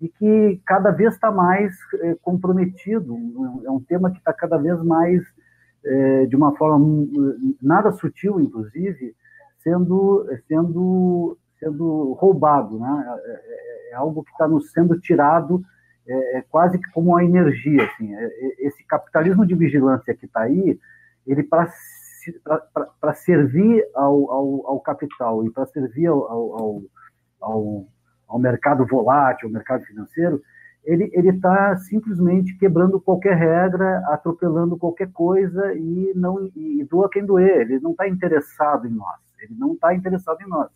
E 0.00 0.08
que 0.08 0.60
cada 0.66 0.90
vez 0.90 1.14
está 1.14 1.30
mais 1.30 1.74
é, 2.02 2.14
comprometido, 2.16 3.16
é 3.64 3.70
um 3.70 3.80
tema 3.80 4.10
que 4.10 4.18
está 4.18 4.32
cada 4.32 4.58
vez 4.58 4.82
mais, 4.82 5.22
é, 5.84 6.26
de 6.26 6.36
uma 6.36 6.54
forma 6.56 7.06
nada 7.62 7.90
sutil, 7.92 8.40
inclusive, 8.40 9.14
sendo, 9.58 10.26
sendo, 10.46 11.38
sendo 11.58 12.12
roubado. 12.12 12.78
Né? 12.78 13.18
É, 13.24 13.92
é 13.92 13.94
algo 13.94 14.22
que 14.22 14.30
está 14.30 14.46
nos 14.46 14.70
sendo 14.70 15.00
tirado 15.00 15.64
é, 16.06 16.44
quase 16.50 16.78
que 16.78 16.90
como 16.92 17.10
uma 17.10 17.24
energia. 17.24 17.84
Assim. 17.84 18.14
Esse 18.58 18.84
capitalismo 18.84 19.46
de 19.46 19.54
vigilância 19.54 20.14
que 20.14 20.26
está 20.26 20.42
aí, 20.42 20.78
ele 21.26 21.42
para 21.42 21.68
para 23.00 23.14
servir 23.14 23.86
ao, 23.94 24.30
ao, 24.30 24.66
ao, 24.66 24.80
capital 24.80 25.46
e 25.46 25.50
para 25.50 25.64
servir 25.66 26.08
ao, 26.08 26.82
ao, 27.40 27.86
ao, 28.26 28.38
mercado 28.38 28.86
volátil, 28.86 29.48
ao 29.48 29.52
mercado 29.52 29.84
financeiro, 29.84 30.42
ele 30.84 31.10
está 31.30 31.76
simplesmente 31.78 32.56
quebrando 32.56 33.00
qualquer 33.00 33.36
regra, 33.36 33.98
atropelando 34.06 34.76
qualquer 34.76 35.10
coisa 35.10 35.74
e 35.74 36.12
não 36.14 36.48
e 36.54 36.86
doa 36.88 37.10
quem 37.10 37.26
doer. 37.26 37.62
Ele 37.62 37.80
não 37.80 37.90
está 37.90 38.08
interessado 38.08 38.86
em 38.86 38.90
nós. 38.90 39.18
Ele 39.40 39.54
não 39.58 39.72
está 39.74 39.94
interessado 39.94 40.40
em 40.42 40.48
nós, 40.48 40.70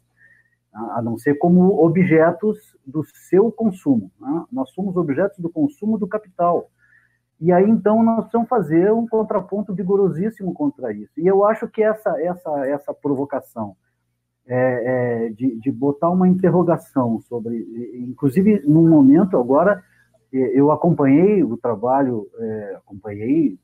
a 0.73 1.01
não 1.01 1.17
ser 1.17 1.35
como 1.37 1.85
objetos 1.85 2.77
do 2.85 3.05
seu 3.05 3.51
consumo. 3.53 4.11
Né? 4.21 4.45
Nós 4.53 4.71
somos 4.71 4.97
objetos 4.97 5.39
do 5.39 5.49
consumo 5.49 5.97
do 5.97 6.09
capital. 6.09 6.69
E 7.41 7.53
aí, 7.53 7.69
então, 7.69 8.03
nós 8.03 8.21
precisamos 8.21 8.49
fazer 8.49 8.93
um 8.93 9.07
contraponto 9.07 9.75
vigorosíssimo 9.75 10.53
contra 10.53 10.93
isso. 10.93 11.13
E 11.19 11.27
eu 11.27 11.45
acho 11.47 11.69
que 11.69 11.83
essa, 11.83 12.21
essa, 12.21 12.67
essa 12.67 12.93
provocação 12.93 13.77
é, 14.53 14.57
é, 14.57 15.29
de, 15.29 15.61
de 15.61 15.71
botar 15.71 16.11
uma 16.11 16.27
interrogação 16.27 17.21
sobre, 17.21 17.57
inclusive, 17.95 18.61
num 18.67 18.89
momento 18.89 19.37
agora, 19.37 19.81
eu 20.33 20.73
acompanhei 20.73 21.45
o 21.45 21.57
trabalho, 21.57 22.27
é, 22.37 22.75
acompanhei, 22.79 23.57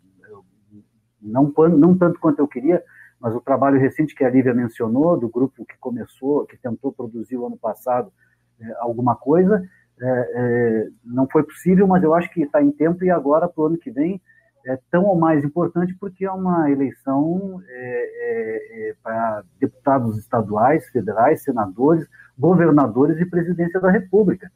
não, 1.21 1.53
não 1.77 1.99
tanto 1.99 2.21
quanto 2.21 2.39
eu 2.39 2.47
queria, 2.47 2.83
mas 3.21 3.35
o 3.35 3.41
trabalho 3.41 3.81
recente 3.81 4.15
que 4.15 4.25
a 4.25 4.31
Lívia 4.31 4.55
mencionou, 4.55 5.19
do 5.19 5.29
grupo 5.29 5.65
que 5.65 5.77
começou, 5.81 6.47
que 6.47 6.57
tentou 6.57 6.93
produzir 6.93 7.37
o 7.37 7.47
ano 7.47 7.57
passado 7.57 8.13
é, 8.61 8.73
alguma 8.79 9.17
coisa, 9.17 9.69
é, 10.01 10.07
é, 10.07 10.89
não 11.05 11.27
foi 11.27 11.43
possível, 11.43 11.89
mas 11.89 12.05
eu 12.05 12.15
acho 12.15 12.31
que 12.31 12.43
está 12.43 12.63
em 12.63 12.71
tempo 12.71 13.05
e 13.05 13.11
agora, 13.11 13.49
para 13.49 13.61
o 13.61 13.67
ano 13.67 13.79
que 13.79 13.91
vem, 13.91 14.21
é 14.67 14.79
tão 14.91 15.05
ou 15.05 15.17
mais 15.17 15.45
importante 15.45 15.95
porque 15.99 16.25
é 16.25 16.31
uma 16.31 16.71
eleição 16.71 17.63
é, 17.69 17.71
é, 17.79 18.91
é, 18.91 18.95
para 19.03 19.45
deputados 19.61 20.19
estaduais, 20.19 20.89
federais, 20.89 21.43
senadores, 21.43 22.07
governadores 22.37 23.21
e 23.21 23.27
presidência 23.27 23.81
da 23.81 23.91
República. 23.91 24.51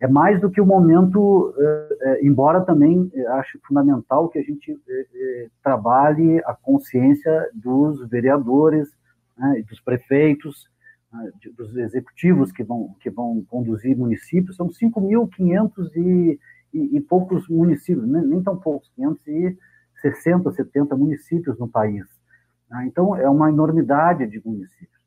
É 0.00 0.08
mais 0.08 0.40
do 0.40 0.50
que 0.50 0.60
o 0.60 0.66
momento, 0.66 1.54
é, 2.00 2.26
embora 2.26 2.62
também 2.62 3.12
acho 3.38 3.60
fundamental 3.62 4.28
que 4.28 4.38
a 4.38 4.42
gente 4.42 4.76
trabalhe 5.62 6.42
a 6.44 6.54
consciência 6.54 7.48
dos 7.54 8.08
vereadores, 8.08 8.88
né, 9.38 9.62
dos 9.68 9.80
prefeitos, 9.80 10.66
né, 11.12 11.30
dos 11.56 11.76
executivos 11.76 12.50
que 12.50 12.64
vão, 12.64 12.96
que 13.00 13.10
vão 13.10 13.44
conduzir 13.48 13.96
municípios, 13.96 14.56
são 14.56 14.70
5.500 14.70 15.94
e, 15.94 16.40
e, 16.72 16.96
e, 16.96 17.00
poucos 17.00 17.48
municípios, 17.48 18.06
nem, 18.06 18.24
nem, 18.26 18.42
tão 18.42 18.56
poucos, 18.56 18.90
560, 18.96 20.52
70 20.52 20.96
municípios 20.96 21.58
no 21.58 21.68
país. 21.68 22.04
Né? 22.70 22.86
Então, 22.86 23.14
é 23.16 23.28
uma 23.28 23.48
enormidade 23.50 24.26
de 24.26 24.40
municípios. 24.44 25.02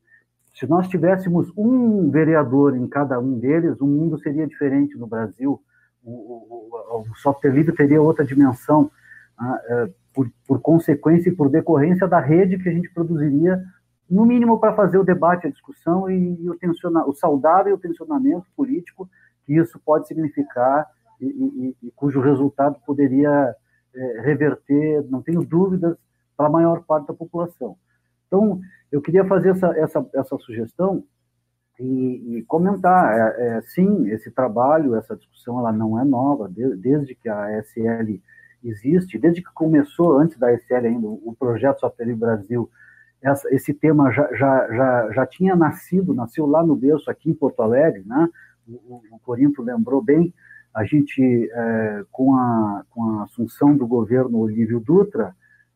Se 0.54 0.68
nós 0.68 0.88
tivéssemos 0.88 1.52
um 1.58 2.10
vereador 2.10 2.78
em 2.78 2.88
cada 2.88 3.20
um 3.20 3.38
deles, 3.38 3.82
o 3.82 3.88
mundo 3.88 4.18
seria 4.20 4.48
diferente 4.48 4.98
no 4.98 5.08
Brasil, 5.08 5.62
o, 6.04 6.12
o, 6.12 7.02
o 7.02 7.16
software 7.16 7.52
livre 7.52 7.76
teria 7.76 8.02
outra 8.02 8.24
dimensão, 8.24 8.90
né? 9.40 9.60
é, 9.66 9.90
por, 10.14 10.32
por 10.48 10.62
consequência 10.62 11.30
e 11.30 11.36
por 11.36 11.50
decorrência 11.50 12.08
da 12.08 12.20
rede 12.20 12.58
que 12.58 12.70
a 12.70 12.72
gente 12.72 12.90
produziria 12.94 13.62
no 14.10 14.26
mínimo 14.26 14.60
para 14.60 14.74
fazer 14.74 14.98
o 14.98 15.04
debate, 15.04 15.48
a 15.48 15.52
discussão 15.52 16.10
e, 16.10 16.42
e 16.42 16.50
o, 16.50 16.56
tensiona, 16.56 17.06
o 17.06 17.14
saudável 17.14 17.78
tensionamento 17.78 18.46
político 18.56 19.10
que 19.46 19.54
isso 19.54 19.80
pode 19.84 20.08
significar 20.08 20.88
e, 21.20 21.26
e, 21.26 21.88
e 21.88 21.92
cujo 21.92 22.20
resultado 22.20 22.80
poderia 22.86 23.56
é, 23.94 24.22
reverter, 24.22 25.04
não 25.10 25.22
tenho 25.22 25.44
dúvidas, 25.44 25.98
para 26.36 26.48
a 26.48 26.52
maior 26.52 26.84
parte 26.84 27.08
da 27.08 27.14
população. 27.14 27.78
Então, 28.28 28.60
eu 28.92 29.02
queria 29.02 29.26
fazer 29.26 29.50
essa, 29.50 29.68
essa, 29.78 30.06
essa 30.14 30.38
sugestão 30.38 31.04
e, 31.80 32.38
e 32.38 32.44
comentar, 32.44 33.14
é, 33.38 33.48
é, 33.48 33.62
sim, 33.62 34.10
esse 34.10 34.32
trabalho, 34.32 34.96
essa 34.96 35.16
discussão, 35.16 35.60
ela 35.60 35.72
não 35.72 36.00
é 36.00 36.04
nova, 36.04 36.50
de, 36.50 36.76
desde 36.76 37.16
que 37.16 37.30
a 37.30 37.62
SL 37.62 38.20
existe, 38.64 39.18
desde 39.18 39.42
que 39.42 39.54
começou, 39.54 40.18
antes 40.18 40.38
da 40.38 40.52
SL 40.54 40.86
ainda, 40.86 41.08
o 41.08 41.36
projeto 41.38 41.80
Software 41.80 42.16
Brasil, 42.16 42.70
essa, 43.22 43.48
esse 43.54 43.74
tema 43.74 44.12
já, 44.12 44.28
já, 44.34 44.68
já, 44.74 45.12
já 45.12 45.26
tinha 45.26 45.56
nascido, 45.56 46.14
nasceu 46.14 46.46
lá 46.46 46.64
no 46.66 46.76
berço, 46.76 47.10
aqui 47.10 47.30
em 47.30 47.34
Porto 47.34 47.62
Alegre, 47.62 48.04
né? 48.06 48.30
o, 48.68 49.02
o 49.12 49.20
Corinto 49.20 49.62
lembrou 49.62 50.02
bem, 50.02 50.34
a 50.76 50.84
gente, 50.84 51.50
é, 51.54 52.04
com, 52.12 52.36
a, 52.36 52.84
com 52.90 53.20
a 53.20 53.24
assunção 53.24 53.78
do 53.78 53.88
governo 53.88 54.40
Olívio 54.40 54.82
Dutra, 54.82 55.34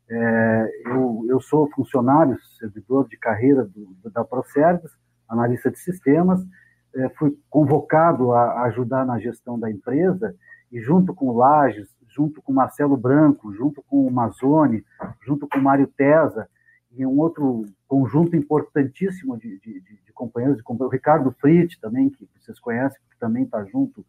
é, 0.10 0.72
eu, 0.88 1.26
eu 1.30 1.40
sou 1.40 1.70
funcionário, 1.72 2.38
servidor 2.60 3.08
de 3.08 3.16
carreira 3.16 3.64
do, 3.64 3.96
da 4.12 4.26
Procerves, 4.26 4.92
analista 5.30 5.72
de 5.72 5.80
sistemas, 5.80 6.46
é, 6.94 7.08
fui 7.18 7.38
convocado 7.50 8.34
a, 8.34 8.42
a 8.42 8.64
ajudar 8.64 9.06
na 9.06 9.18
gestão 9.20 9.58
da 9.58 9.72
empresa, 9.72 10.36
e 10.70 10.82
junto 10.82 11.14
com 11.14 11.30
o 11.30 11.38
Lages, 11.38 11.88
junto 12.10 12.42
com 12.42 12.52
Marcelo 12.52 12.98
Branco, 12.98 13.54
junto 13.54 13.82
com 13.84 14.06
o 14.06 14.12
Mazone, 14.12 14.84
junto 15.26 15.48
com 15.48 15.60
o 15.60 15.64
Mário 15.64 15.88
Tesa, 15.88 16.50
e 16.92 17.06
um 17.06 17.18
outro 17.20 17.64
conjunto 17.88 18.36
importantíssimo 18.36 19.38
de, 19.38 19.60
de, 19.60 19.80
de 19.80 20.14
companheiros, 20.14 20.58
de 20.58 20.64
o 20.68 20.88
Ricardo 20.90 21.34
Fritz 21.40 21.78
também, 21.80 22.10
que 22.10 22.28
vocês 22.38 22.60
conhecem, 22.60 23.00
que 23.10 23.18
também 23.18 23.44
está 23.44 23.64
junto 23.64 24.06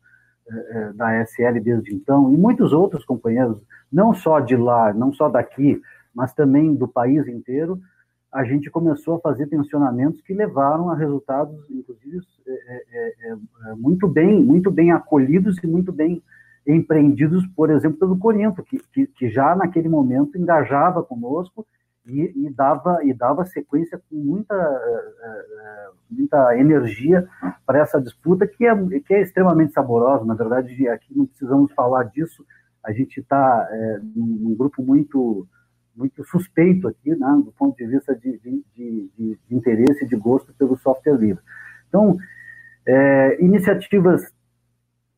é, 0.50 0.92
da 0.92 1.24
SL 1.24 1.60
desde 1.62 1.94
então, 1.94 2.32
e 2.32 2.36
muitos 2.36 2.72
outros 2.72 3.04
companheiros, 3.04 3.60
não 3.92 4.14
só 4.14 4.40
de 4.40 4.56
lá, 4.56 4.92
não 4.92 5.12
só 5.12 5.28
daqui, 5.28 5.80
mas 6.14 6.32
também 6.34 6.74
do 6.74 6.88
país 6.88 7.26
inteiro, 7.28 7.80
a 8.32 8.44
gente 8.44 8.70
começou 8.70 9.16
a 9.16 9.20
fazer 9.20 9.46
tensionamentos 9.46 10.20
que 10.20 10.32
levaram 10.32 10.88
a 10.90 10.94
resultados, 10.94 11.56
inclusive, 11.68 12.20
é, 12.46 13.32
é, 13.32 13.74
muito 13.76 14.06
bem, 14.06 14.42
muito 14.42 14.70
bem 14.70 14.92
acolhidos 14.92 15.58
e 15.62 15.66
muito 15.66 15.92
bem 15.92 16.22
empreendidos, 16.66 17.44
por 17.56 17.70
exemplo, 17.70 17.98
pelo 17.98 18.18
Corinto, 18.18 18.62
que, 18.62 18.78
que, 18.92 19.06
que 19.06 19.30
já 19.30 19.56
naquele 19.56 19.88
momento 19.88 20.38
engajava 20.38 21.02
conosco 21.02 21.66
e, 22.06 22.46
e, 22.46 22.50
dava, 22.50 22.98
e 23.04 23.12
dava 23.12 23.44
sequência 23.44 24.00
com 24.08 24.16
muita, 24.16 24.54
eh, 24.54 25.14
eh, 25.22 25.88
muita 26.10 26.56
energia 26.56 27.28
para 27.66 27.80
essa 27.80 28.00
disputa, 28.00 28.46
que 28.46 28.66
é, 28.66 28.74
que 29.00 29.14
é 29.14 29.20
extremamente 29.20 29.72
saborosa. 29.72 30.24
Na 30.24 30.34
verdade, 30.34 30.88
aqui 30.88 31.16
não 31.16 31.26
precisamos 31.26 31.72
falar 31.72 32.04
disso, 32.04 32.44
a 32.82 32.92
gente 32.92 33.20
está 33.20 33.68
num, 34.16 34.38
num, 34.40 34.54
grupo 34.54 34.82
muito 34.82 35.46
muito 35.94 36.24
suspeito 36.24 36.88
aqui, 36.88 37.14
né, 37.14 37.42
do 37.44 37.52
ponto 37.52 37.76
de 37.76 37.86
vista 37.86 38.14
de, 38.14 38.38
de, 38.38 38.64
de, 38.74 39.10
de 39.18 39.54
interesse 39.54 40.04
e 40.04 40.08
de 40.08 40.16
gosto 40.16 40.54
pelo 40.54 40.74
software 40.78 41.18
livre. 41.18 41.42
Então, 41.88 42.16
é, 42.86 43.36
iniciativas 43.42 44.32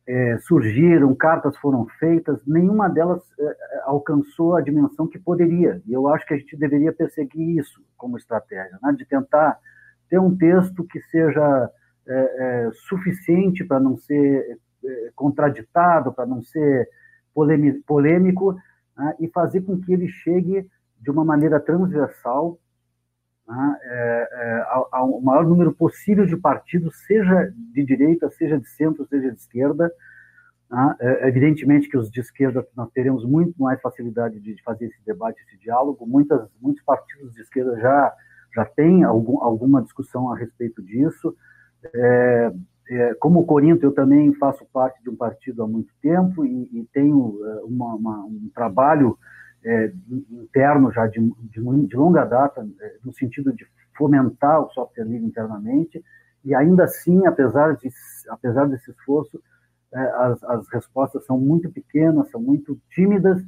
é, 0.07 0.37
surgiram, 0.39 1.15
cartas 1.15 1.55
foram 1.57 1.87
feitas, 1.99 2.41
nenhuma 2.45 2.89
delas 2.89 3.21
é, 3.39 3.43
é, 3.43 3.81
alcançou 3.85 4.55
a 4.55 4.61
dimensão 4.61 5.07
que 5.07 5.17
poderia. 5.17 5.81
E 5.85 5.93
eu 5.93 6.07
acho 6.09 6.25
que 6.25 6.33
a 6.33 6.37
gente 6.37 6.57
deveria 6.57 6.91
perseguir 6.91 7.57
isso 7.57 7.81
como 7.97 8.17
estratégia, 8.17 8.77
né? 8.81 8.93
de 8.97 9.05
tentar 9.05 9.57
ter 10.09 10.19
um 10.19 10.35
texto 10.35 10.83
que 10.83 10.99
seja 11.03 11.69
é, 12.05 12.67
é 12.67 12.71
suficiente 12.73 13.63
para 13.63 13.79
não 13.79 13.95
ser 13.95 14.59
é, 14.83 15.11
contraditado, 15.15 16.11
para 16.11 16.25
não 16.25 16.43
ser 16.43 16.89
polêmico, 17.85 18.53
né? 18.97 19.15
e 19.19 19.27
fazer 19.29 19.61
com 19.61 19.79
que 19.79 19.93
ele 19.93 20.09
chegue 20.09 20.67
de 20.99 21.09
uma 21.09 21.23
maneira 21.23 21.59
transversal 21.59 22.59
né? 23.47 24.65
ao, 24.69 24.87
ao 24.91 25.21
maior 25.21 25.45
número 25.45 25.73
possível 25.73 26.25
de 26.25 26.37
partidos, 26.37 26.95
seja 27.05 27.51
de 27.55 27.83
direita, 27.83 28.29
seja 28.31 28.57
de 28.57 28.67
centro, 28.69 29.05
seja 29.07 29.31
de 29.31 29.37
esquerda, 29.37 29.91
né? 30.73 30.95
É, 30.99 31.27
evidentemente 31.27 31.87
que 31.87 31.95
os 31.95 32.09
de 32.09 32.19
esquerda 32.19 32.65
nós 32.75 32.89
teremos 32.91 33.23
muito 33.23 33.61
mais 33.61 33.79
facilidade 33.79 34.39
de 34.39 34.59
fazer 34.63 34.85
esse 34.85 35.05
debate, 35.05 35.39
esse 35.47 35.55
diálogo. 35.57 36.07
Muitas, 36.07 36.49
muitos 36.59 36.83
partidos 36.83 37.31
de 37.33 37.41
esquerda 37.41 37.79
já 37.79 38.13
já 38.55 38.65
têm 38.65 39.03
algum, 39.03 39.41
alguma 39.43 39.81
discussão 39.81 40.31
a 40.31 40.37
respeito 40.37 40.81
disso. 40.81 41.35
É, 41.93 42.53
é, 42.89 43.13
como 43.15 43.39
o 43.39 43.45
Corinto, 43.45 43.83
eu 43.83 43.91
também 43.91 44.33
faço 44.35 44.65
parte 44.71 45.01
de 45.01 45.09
um 45.09 45.15
partido 45.15 45.63
há 45.63 45.67
muito 45.67 45.91
tempo 46.01 46.45
e, 46.45 46.69
e 46.71 46.87
tenho 46.93 47.39
é, 47.43 47.63
uma, 47.63 47.95
uma, 47.95 48.25
um 48.25 48.49
trabalho 48.53 49.17
é, 49.65 49.91
interno 50.31 50.91
já 50.91 51.07
de, 51.07 51.19
de, 51.19 51.87
de 51.87 51.95
longa 51.95 52.25
data, 52.25 52.67
é, 52.81 52.95
no 53.03 53.13
sentido 53.13 53.53
de 53.53 53.65
fomentar 53.97 54.61
o 54.61 54.69
software 54.71 55.05
livre 55.05 55.27
internamente. 55.27 56.03
E 56.43 56.53
ainda 56.53 56.83
assim, 56.83 57.25
apesar, 57.25 57.75
de, 57.75 57.89
apesar 58.29 58.67
desse 58.67 58.91
esforço, 58.91 59.41
é, 59.93 59.99
as, 59.99 60.43
as 60.43 60.67
respostas 60.69 61.25
são 61.25 61.37
muito 61.37 61.71
pequenas, 61.71 62.29
são 62.31 62.41
muito 62.41 62.77
tímidas, 62.91 63.41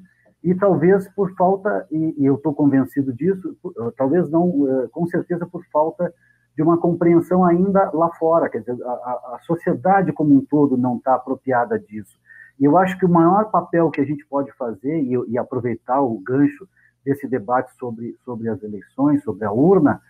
e 0.44 0.54
talvez 0.54 1.10
por 1.10 1.34
falta, 1.36 1.88
e, 1.92 2.16
e 2.20 2.26
eu 2.26 2.36
estou 2.36 2.54
convencido 2.54 3.12
disso, 3.12 3.58
talvez 3.98 4.30
não, 4.30 4.84
é, 4.84 4.88
com 4.90 5.08
certeza 5.08 5.46
por 5.46 5.66
falta 5.72 6.14
de 6.56 6.62
uma 6.62 6.78
compreensão 6.78 7.44
ainda 7.44 7.90
lá 7.92 8.10
fora, 8.12 8.48
quer 8.48 8.60
dizer, 8.60 8.78
a, 8.84 9.36
a 9.36 9.40
sociedade 9.42 10.14
como 10.14 10.36
um 10.36 10.46
todo 10.46 10.78
não 10.78 10.98
está 10.98 11.16
apropriada 11.16 11.78
disso. 11.80 12.18
Eu 12.60 12.78
acho 12.78 12.98
que 12.98 13.06
o 13.06 13.10
maior 13.10 13.52
papel 13.52 13.90
que 13.90 14.02
a 14.02 14.06
gente 14.06 14.26
pode 14.26 14.52
fazer, 14.54 15.02
e, 15.02 15.14
e 15.28 15.38
aproveitar 15.38 16.02
o 16.02 16.18
gancho 16.20 16.68
desse 17.04 17.28
debate 17.28 17.74
sobre, 17.78 18.16
sobre 18.24 18.50
as 18.50 18.62
eleições, 18.64 19.24
sobre 19.24 19.46
a 19.46 19.52
urna, 19.52 20.02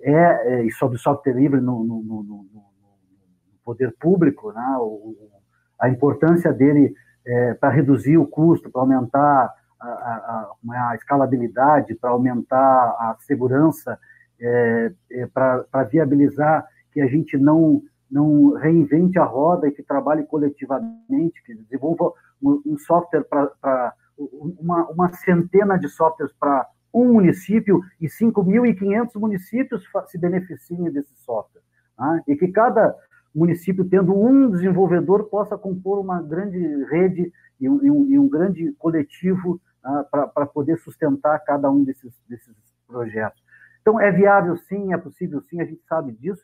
é, 0.00 0.12
é 0.12 0.64
e 0.64 0.70
sobre 0.72 0.96
o 0.96 1.00
software 1.00 1.34
livre 1.34 1.60
no, 1.60 1.84
no, 1.84 2.02
no, 2.02 2.22
no 2.22 2.68
poder 3.64 3.94
público, 4.00 4.50
né, 4.52 4.76
o, 4.78 5.14
a 5.78 5.88
importância 5.88 6.52
dele 6.52 6.94
é, 7.26 7.54
para 7.54 7.68
reduzir 7.68 8.16
o 8.16 8.26
custo, 8.26 8.70
para 8.70 8.80
aumentar 8.80 9.54
a, 9.80 9.86
a, 9.86 10.90
a, 10.90 10.94
escalabilidade, 10.96 11.94
para 11.94 12.10
aumentar 12.10 12.56
a 12.56 13.16
segurança, 13.20 13.98
é, 14.40 14.92
é, 15.12 15.26
para 15.26 15.84
viabilizar 15.84 16.66
que 16.92 17.00
a 17.00 17.06
gente 17.06 17.36
não, 17.36 17.82
não 18.10 18.54
reinvente 18.54 19.18
a 19.18 19.24
roda 19.24 19.68
e 19.68 19.72
que 19.72 19.82
trabalhe 19.82 20.24
coletivamente, 20.24 21.42
que 21.44 21.54
desenvolva 21.54 22.12
um, 22.42 22.76
software 22.78 23.24
para 23.24 23.94
uma, 24.18 24.86
uma 24.88 25.12
centena 25.12 25.78
de 25.78 25.88
softwares 25.88 26.34
para 26.38 26.66
um 26.92 27.12
município 27.12 27.80
e 28.00 28.06
5.500 28.06 29.14
municípios 29.16 29.84
se 30.06 30.18
beneficiem 30.18 30.90
desse 30.90 31.14
software. 31.16 31.62
Tá? 31.96 32.22
E 32.26 32.36
que 32.36 32.48
cada 32.48 32.94
município, 33.34 33.88
tendo 33.88 34.18
um 34.18 34.50
desenvolvedor, 34.50 35.24
possa 35.24 35.56
compor 35.56 35.98
uma 35.98 36.22
grande 36.22 36.58
rede 36.84 37.32
e 37.60 37.68
um, 37.68 38.06
e 38.06 38.18
um, 38.18 38.28
grande 38.28 38.72
coletivo 38.78 39.60
ah, 39.84 40.04
para 40.32 40.46
poder 40.46 40.78
sustentar 40.78 41.38
cada 41.40 41.70
um 41.70 41.84
desses, 41.84 42.12
desses 42.28 42.54
projetos. 42.86 43.42
Então, 43.80 44.00
é 44.00 44.10
viável 44.10 44.56
sim, 44.56 44.92
é 44.92 44.98
possível 44.98 45.40
sim, 45.42 45.60
a 45.60 45.64
gente 45.64 45.82
sabe 45.88 46.12
disso. 46.12 46.42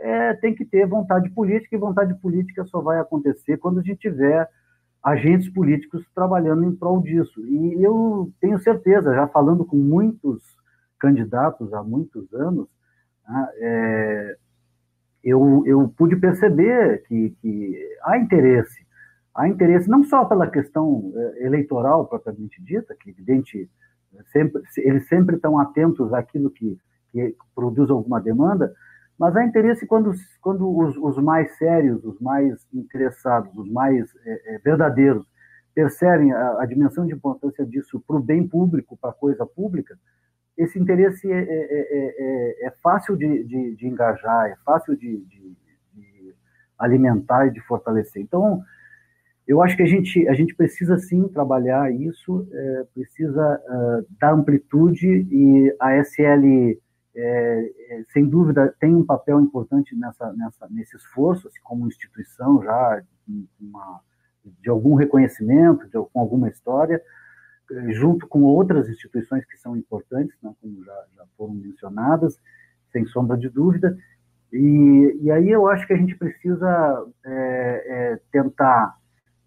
É, 0.00 0.34
tem 0.34 0.54
que 0.54 0.64
ter 0.64 0.86
vontade 0.86 1.30
política, 1.30 1.74
e 1.74 1.78
vontade 1.78 2.14
política 2.14 2.64
só 2.64 2.80
vai 2.80 2.98
acontecer 2.98 3.56
quando 3.58 3.80
a 3.80 3.82
gente 3.82 3.98
tiver 3.98 4.48
agentes 5.02 5.48
políticos 5.50 6.04
trabalhando 6.14 6.64
em 6.64 6.74
prol 6.74 7.00
disso. 7.00 7.40
E 7.46 7.82
eu 7.82 8.32
tenho 8.40 8.58
certeza, 8.58 9.14
já 9.14 9.28
falando 9.28 9.64
com 9.64 9.76
muitos 9.76 10.42
candidatos 10.98 11.72
há 11.74 11.82
muitos 11.82 12.32
anos, 12.32 12.66
né, 13.28 13.48
é, 13.56 14.36
eu, 15.22 15.62
eu 15.66 15.88
pude 15.96 16.16
perceber 16.16 17.02
que, 17.06 17.30
que 17.40 17.98
há 18.02 18.18
interesse. 18.18 18.84
Há 19.34 19.48
interesse 19.48 19.88
não 19.88 20.04
só 20.04 20.24
pela 20.24 20.46
questão 20.46 21.12
é, 21.14 21.46
eleitoral 21.46 22.06
propriamente 22.06 22.62
dita, 22.62 22.94
que 22.98 23.10
evidente 23.10 23.68
sempre, 24.32 24.62
eles 24.78 25.08
sempre 25.08 25.36
estão 25.36 25.58
atentos 25.58 26.12
àquilo 26.12 26.50
que, 26.50 26.78
que 27.10 27.36
produz 27.54 27.90
alguma 27.90 28.20
demanda, 28.20 28.72
mas 29.18 29.36
há 29.36 29.44
interesse 29.44 29.86
quando, 29.86 30.12
quando 30.40 30.76
os, 30.76 30.96
os 30.96 31.16
mais 31.22 31.56
sérios, 31.56 32.04
os 32.04 32.20
mais 32.20 32.66
interessados, 32.72 33.56
os 33.56 33.70
mais 33.70 34.08
é, 34.24 34.54
é, 34.54 34.58
verdadeiros 34.58 35.24
percebem 35.74 36.32
a, 36.32 36.60
a, 36.60 36.66
dimensão 36.66 37.06
de 37.06 37.14
importância 37.14 37.64
disso 37.64 38.02
para 38.06 38.16
o 38.16 38.22
bem 38.22 38.46
público, 38.46 38.96
para 38.96 39.10
a 39.10 39.14
coisa 39.14 39.46
pública, 39.46 39.96
esse 40.56 40.78
interesse 40.78 41.30
é, 41.30 41.38
é, 41.38 41.42
é, 41.42 42.14
é, 42.18 42.66
é 42.66 42.70
fácil 42.82 43.16
de, 43.16 43.44
de, 43.44 43.74
de, 43.74 43.86
engajar, 43.86 44.46
é 44.46 44.56
fácil 44.64 44.96
de, 44.96 45.18
de, 45.24 45.54
alimentar 46.78 47.46
e 47.46 47.50
de 47.50 47.60
fortalecer. 47.60 48.20
Então, 48.22 48.62
eu 49.46 49.62
acho 49.62 49.76
que 49.76 49.82
a 49.82 49.86
gente, 49.86 50.28
a 50.28 50.34
gente 50.34 50.54
precisa 50.54 50.98
sim 50.98 51.28
trabalhar 51.28 51.92
isso, 51.92 52.46
precisa 52.92 53.60
uh, 53.68 54.06
dar 54.20 54.32
amplitude 54.32 55.26
e 55.30 55.74
a 55.80 55.96
SL, 56.02 56.78
é, 57.16 58.02
sem 58.12 58.26
dúvida, 58.26 58.74
tem 58.80 58.94
um 58.94 59.04
papel 59.04 59.40
importante 59.40 59.94
nessa, 59.94 60.32
nessa, 60.32 60.68
nesse 60.68 60.96
esforço, 60.96 61.46
assim, 61.48 61.60
como 61.62 61.86
instituição 61.86 62.62
já 62.62 63.02
uma, 63.60 64.00
de 64.60 64.68
algum 64.68 64.94
reconhecimento, 64.94 65.86
de, 65.86 65.92
com 66.12 66.20
alguma 66.20 66.48
história, 66.48 67.00
junto 67.92 68.26
com 68.26 68.42
outras 68.42 68.88
instituições 68.88 69.44
que 69.44 69.56
são 69.56 69.76
importantes, 69.76 70.36
né, 70.42 70.52
como 70.60 70.84
já, 70.84 71.04
já, 71.16 71.24
foram 71.36 71.54
mencionadas, 71.54 72.38
sem 72.92 73.06
sombra 73.06 73.36
de 73.36 73.48
dúvida. 73.48 73.96
E, 74.52 75.18
e 75.22 75.30
aí 75.30 75.50
eu 75.50 75.66
acho 75.68 75.86
que 75.86 75.92
a 75.92 75.96
gente 75.96 76.14
precisa 76.16 77.06
é, 77.24 77.32
é, 77.86 78.20
tentar 78.30 78.96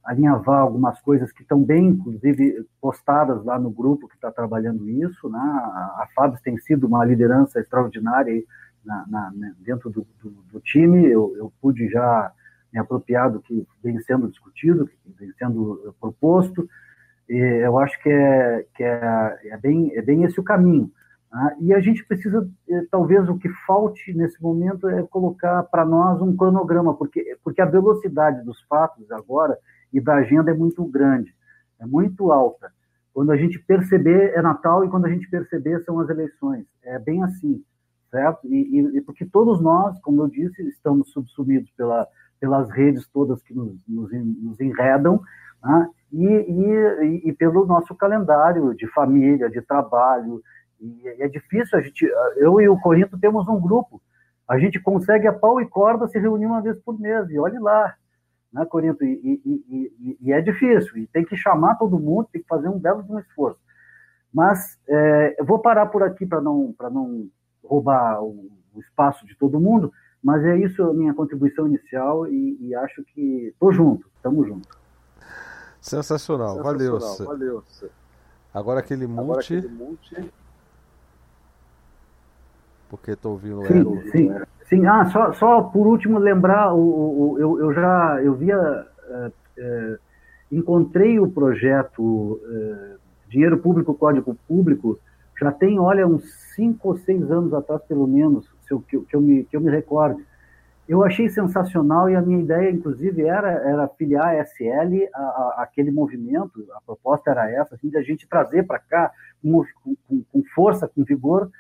alinhavar 0.08 0.62
algumas 0.62 0.99
coisas 1.01 1.34
que 1.34 1.41
estão 1.41 1.62
bem, 1.62 1.88
inclusive, 1.89 2.66
postadas 2.82 3.43
lá 3.43 3.60
no 3.60 3.70
grupo 3.70 4.08
que 4.08 4.16
está 4.16 4.32
trabalhando 4.32 4.89
isso. 4.89 5.30
Né? 5.30 5.38
A, 5.38 6.08
Fábio 6.16 6.39
tem 6.41 6.58
sido 6.58 6.88
uma 6.88 7.03
liderança 7.03 7.60
extraordinária 7.60 8.41
na, 8.86 9.05
na, 9.10 9.32
né, 9.32 9.53
dentro 9.60 9.89
do, 9.89 10.08
do, 10.24 10.30
do 10.49 10.60
time. 10.62 11.05
Eu, 11.05 11.36
eu, 11.36 11.51
pude 11.62 11.89
já 11.89 12.32
me 12.72 12.80
apropriar 12.80 13.30
do 13.30 13.41
que 13.41 13.68
vem 13.84 13.99
sendo 13.99 14.30
discutido, 14.30 14.88
que 14.88 14.97
vem 15.20 15.30
sendo 15.38 15.93
proposto. 15.99 16.70
E 17.30 17.36
eu 17.36 17.78
acho 17.78 18.01
que 18.01 18.10
é, 18.10 18.66
que 18.76 18.84
é, 18.84 19.39
é, 19.43 19.58
bem, 19.58 19.91
é 19.93 20.01
bem 20.01 20.24
esse 20.24 20.39
o 20.39 20.43
caminho. 20.43 20.89
Né? 21.30 21.58
E 21.60 21.74
a 21.74 21.82
gente 21.82 22.05
precisa, 22.05 22.49
eh, 22.70 22.86
talvez 22.89 23.28
o 23.28 23.38
que 23.38 23.49
falte 23.66 24.14
nesse 24.14 24.41
momento 24.41 24.88
é 24.88 25.03
colocar 25.03 25.64
para 25.64 25.84
nós 25.84 26.22
um 26.22 26.34
cronograma, 26.34 26.93
porque, 26.93 27.38
porque 27.43 27.62
a 27.62 27.66
velocidade 27.66 28.45
dos 28.45 28.62
fatos 28.70 29.12
agora 29.12 29.58
e 29.93 30.01
da 30.01 30.15
agenda 30.15 30.51
é 30.51 30.53
muito 30.53 30.83
grande, 30.85 31.33
é 31.79 31.85
muito 31.85 32.31
alta. 32.31 32.71
Quando 33.13 33.31
a 33.31 33.38
gente 33.38 33.57
perceber 33.59 34.33
é 34.35 34.41
Natal 34.41 34.85
e 34.85 34.89
quando 34.89 35.05
a 35.05 35.09
gente 35.09 35.29
perceber 35.29 35.83
são 35.83 35.99
as 35.99 36.09
eleições. 36.09 36.65
É 36.83 36.99
bem 36.99 37.23
assim, 37.23 37.63
certo? 38.11 38.47
E, 38.47 38.97
e 38.97 39.01
porque 39.01 39.25
todos 39.25 39.59
nós, 39.59 39.99
como 40.01 40.21
eu 40.21 40.27
disse, 40.27 40.61
estamos 40.67 41.11
subsumidos 41.11 41.71
pela, 41.71 42.07
pelas 42.39 42.69
redes 42.69 43.07
todas 43.07 43.41
que 43.41 43.53
nos, 43.53 43.75
nos, 43.88 44.11
nos 44.11 44.59
enredam, 44.59 45.21
né? 45.63 45.89
e, 46.11 46.25
e, 46.25 47.29
e, 47.29 47.33
pelo 47.33 47.65
nosso 47.65 47.95
calendário 47.95 48.73
de 48.75 48.88
família, 48.88 49.49
de 49.49 49.61
trabalho. 49.61 50.41
E 50.79 51.01
é 51.19 51.27
difícil 51.27 51.77
a 51.77 51.81
gente. 51.81 52.05
Eu 52.38 52.61
e 52.61 52.69
o 52.69 52.79
Corinto 52.79 53.17
temos 53.17 53.47
um 53.47 53.59
grupo. 53.59 54.01
A 54.47 54.57
gente 54.57 54.79
consegue 54.79 55.27
a 55.27 55.33
pau 55.33 55.59
e 55.59 55.67
corda 55.67 56.07
se 56.07 56.17
reunir 56.17 56.45
uma 56.45 56.61
vez 56.61 56.77
por 56.79 56.99
mês. 56.99 57.29
E 57.29 57.39
olhe 57.39 57.59
lá, 57.59 57.95
né, 58.51 58.65
Corinto? 58.65 59.03
E, 59.03 59.41
e, 59.45 60.17
e, 60.21 60.33
é 60.33 60.41
difícil. 60.41 60.97
E 60.97 61.07
tem 61.07 61.25
que 61.25 61.35
chamar 61.35 61.75
todo 61.75 61.99
mundo, 61.99 62.29
tem 62.31 62.41
que 62.41 62.47
fazer 62.47 62.69
um 62.69 62.79
belo 62.79 63.03
de 63.03 63.11
um 63.11 63.19
esforço. 63.19 63.59
Mas 64.33 64.77
é, 64.87 65.35
eu 65.39 65.45
vou 65.45 65.59
parar 65.59 65.87
por 65.87 66.03
aqui 66.03 66.25
para 66.25 66.41
não, 66.41 66.73
não 66.91 67.29
roubar 67.63 68.21
o, 68.21 68.49
o, 68.73 68.79
espaço 68.79 69.25
de 69.25 69.35
todo 69.35 69.59
mundo. 69.59 69.91
Mas 70.23 70.43
é 70.43 70.57
isso 70.57 70.83
a 70.83 70.93
minha 70.93 71.13
contribuição 71.13 71.67
inicial 71.67 72.27
e, 72.27 72.57
e 72.59 72.75
acho 72.75 73.03
que 73.03 73.47
estou 73.47 73.71
junto, 73.71 74.09
estamos 74.15 74.47
juntos. 74.47 74.77
Sensacional, 75.79 76.57
Sensacional. 76.57 77.27
valeu. 77.27 77.59
valeu. 77.59 77.91
Agora 78.53 78.79
aquele 78.79 79.05
multi. 79.07 79.21
Agora 79.21 79.39
aquele 79.41 79.67
multi. 79.67 80.33
Porque 82.89 83.11
estou 83.11 83.33
ouvindo 83.33 83.65
sim. 83.65 84.11
Sim, 84.11 84.11
sim. 84.11 84.29
Ah, 84.88 85.05
só, 85.05 85.32
só 85.34 85.61
por 85.61 85.88
último 85.88 86.20
lembrar, 86.20 86.74
o, 86.74 86.80
o, 86.80 87.39
eu, 87.39 87.59
eu 87.59 87.74
já 87.74 88.22
eu 88.22 88.36
via, 88.36 88.86
é, 89.09 89.32
é, 89.57 89.97
encontrei 90.51 91.20
o 91.20 91.30
projeto 91.30 92.39
é, 92.45 92.95
Dinheiro 93.30 93.57
Público, 93.59 93.93
Código 93.93 94.36
Público, 94.47 94.99
já 95.39 95.51
tem, 95.51 95.80
olha, 95.80 96.07
uns 96.07 96.24
cinco 96.55 96.89
ou 96.89 96.97
seis 96.97 97.32
anos 97.32 97.53
atrás, 97.53 97.82
pelo 97.84 98.07
menos, 98.07 98.45
se 98.61 98.74
eu, 98.74 98.82
que, 98.82 98.99
que, 98.99 99.15
eu 99.15 99.22
me, 99.22 99.45
que 99.45 99.55
eu 99.55 99.61
me 99.61 99.72
recorde 99.72 100.22
eu 100.88 101.03
achei 101.03 101.28
sensacional 101.30 102.09
e 102.09 102.15
a 102.15 102.22
minha 102.22 102.39
ideia, 102.39 102.72
inclusive, 102.72 103.24
era, 103.24 103.49
era 103.49 103.88
filiar 103.89 104.30
a 104.30 104.45
SL 104.45 105.09
a, 105.13 105.55
aquele 105.57 105.91
movimento, 105.91 106.65
a 106.74 106.82
proposta 106.82 107.30
era 107.30 107.51
essa, 107.51 107.76
assim, 107.76 107.89
de 107.89 107.97
a 107.97 108.01
gente 108.01 108.28
trazer 108.28 108.65
para 108.65 108.80
cá 108.80 109.11
com, 109.41 109.63
com, 109.84 110.24
com, 110.32 110.43
força, 110.55 110.88
com 110.88 111.03
vigor, 111.03 111.51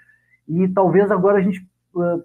e 0.47 0.67
talvez 0.69 1.11
agora 1.11 1.39
a 1.39 1.41
gente 1.41 1.67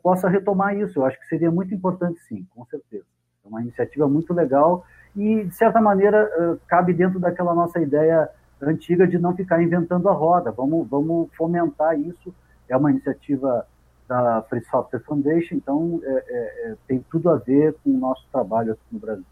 possa 0.02 0.28
retomar 0.28 0.76
isso. 0.76 0.98
Eu 0.98 1.04
acho 1.04 1.18
que 1.18 1.26
seria 1.26 1.50
muito 1.50 1.74
importante, 1.74 2.20
sim, 2.20 2.46
com 2.54 2.64
certeza. 2.66 3.04
É 3.44 3.48
uma 3.48 3.60
iniciativa 3.60 4.08
muito 4.08 4.32
legal 4.32 4.84
e, 5.16 5.44
de 5.44 5.54
certa 5.54 5.80
maneira, 5.80 6.30
uh, 6.38 6.60
cabe 6.66 6.92
dentro 6.92 7.18
daquela 7.18 7.54
nossa 7.54 7.80
ideia 7.80 8.28
antiga 8.60 9.06
de 9.06 9.18
não 9.18 9.34
ficar 9.34 9.62
inventando 9.62 10.08
a 10.08 10.12
roda. 10.12 10.50
Vamos, 10.52 10.88
vamos 10.88 11.28
fomentar 11.36 11.98
isso. 11.98 12.34
É 12.68 12.76
uma 12.76 12.90
iniciativa 12.90 13.66
da 14.08 14.42
Free 14.42 14.64
Software 14.64 15.00
Foundation, 15.00 15.54
então 15.54 16.00
é, 16.02 16.10
é, 16.10 16.70
é, 16.70 16.76
tem 16.86 17.04
tudo 17.10 17.30
a 17.30 17.36
ver 17.36 17.74
com 17.82 17.90
o 17.90 17.98
nosso 17.98 18.26
trabalho 18.30 18.72
aqui 18.72 18.82
no 18.90 18.98
Brasil. 18.98 19.24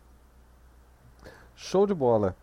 Show 1.55 1.87
de 1.87 1.95
bola. 1.95 2.35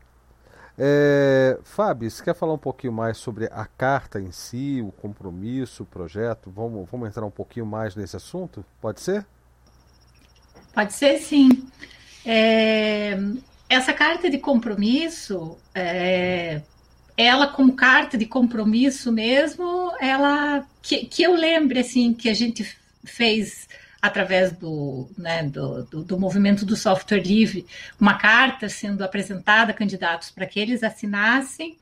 É, 0.79 1.57
Fábio, 1.63 2.09
você 2.09 2.23
quer 2.23 2.35
falar 2.35 2.53
um 2.53 2.57
pouquinho 2.57 2.93
mais 2.93 3.17
sobre 3.17 3.45
a 3.45 3.65
carta 3.65 4.19
em 4.19 4.31
si, 4.31 4.79
o 4.81 4.91
compromisso, 4.91 5.83
o 5.83 5.85
projeto? 5.85 6.51
Vamos, 6.51 6.87
vamos 6.91 7.09
entrar 7.09 7.25
um 7.25 7.31
pouquinho 7.31 7.65
mais 7.65 7.95
nesse 7.95 8.15
assunto? 8.15 8.63
Pode 8.79 9.01
ser? 9.01 9.25
Pode 10.73 10.93
ser, 10.93 11.17
sim. 11.17 11.67
É, 12.23 13.17
essa 13.67 13.91
carta 13.91 14.29
de 14.29 14.37
compromisso, 14.37 15.57
é, 15.73 16.61
ela 17.17 17.47
como 17.47 17.75
carta 17.75 18.15
de 18.15 18.27
compromisso 18.27 19.11
mesmo, 19.11 19.91
ela 19.99 20.63
que, 20.83 21.05
que 21.05 21.23
eu 21.23 21.33
lembre 21.33 21.79
assim 21.79 22.13
que 22.13 22.29
a 22.29 22.33
gente 22.35 22.63
fez 23.03 23.67
através 24.01 24.51
do, 24.51 25.09
né, 25.17 25.43
do, 25.43 25.83
do, 25.83 26.03
do, 26.03 26.19
movimento 26.19 26.65
do 26.65 26.75
software 26.75 27.21
livre, 27.21 27.65
uma 27.99 28.15
carta 28.15 28.69
sendo 28.69 29.03
apresentada 29.03 29.71
a 29.71 29.75
candidatos 29.75 30.29
para 30.29 30.45
que 30.45 30.59
eles 30.59 30.83
assinassem 30.83 31.77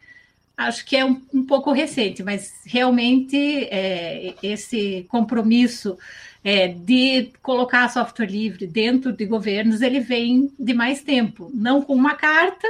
acho 0.58 0.86
que 0.86 0.96
é 0.96 1.06
um, 1.06 1.22
um 1.34 1.46
pouco 1.46 1.72
recente, 1.72 2.24
mas 2.24 2.54
realmente 2.66 3.36
é, 3.66 4.34
esse 4.42 5.06
compromisso 5.10 5.98
é, 6.44 6.68
de 6.68 7.32
colocar 7.42 7.90
software 7.90 8.28
livre 8.28 8.66
dentro 8.66 9.12
de 9.12 9.26
governos, 9.26 9.82
ele 9.82 10.00
vem 10.00 10.52
de 10.58 10.74
mais 10.74 11.02
tempo, 11.02 11.52
não 11.54 11.82
com 11.82 11.94
uma 11.94 12.16
carta, 12.16 12.68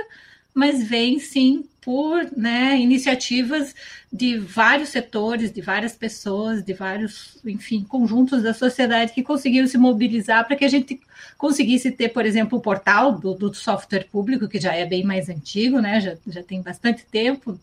mas 0.53 0.83
vem 0.87 1.19
sim 1.19 1.65
por 1.85 2.31
né, 2.35 2.75
iniciativas 2.79 3.75
de 4.11 4.39
vários 4.39 4.89
setores, 4.89 5.53
de 5.53 5.61
várias 5.61 5.93
pessoas, 5.93 6.63
de 6.63 6.73
vários, 6.73 7.37
enfim, 7.45 7.83
conjuntos 7.83 8.41
da 8.41 8.55
sociedade 8.55 9.13
que 9.13 9.21
conseguiram 9.21 9.67
se 9.67 9.77
mobilizar 9.77 10.47
para 10.47 10.55
que 10.55 10.65
a 10.65 10.67
gente 10.67 10.99
conseguisse 11.37 11.91
ter, 11.91 12.09
por 12.09 12.25
exemplo, 12.25 12.57
o 12.57 12.61
portal 12.61 13.11
do, 13.11 13.35
do, 13.35 13.53
software 13.53 14.07
público, 14.11 14.47
que 14.47 14.59
já 14.59 14.73
é 14.73 14.83
bem 14.83 15.03
mais 15.03 15.29
antigo, 15.29 15.79
né, 15.79 16.01
já, 16.01 16.17
já 16.25 16.41
tem 16.41 16.59
bastante 16.59 17.05
tempo. 17.05 17.59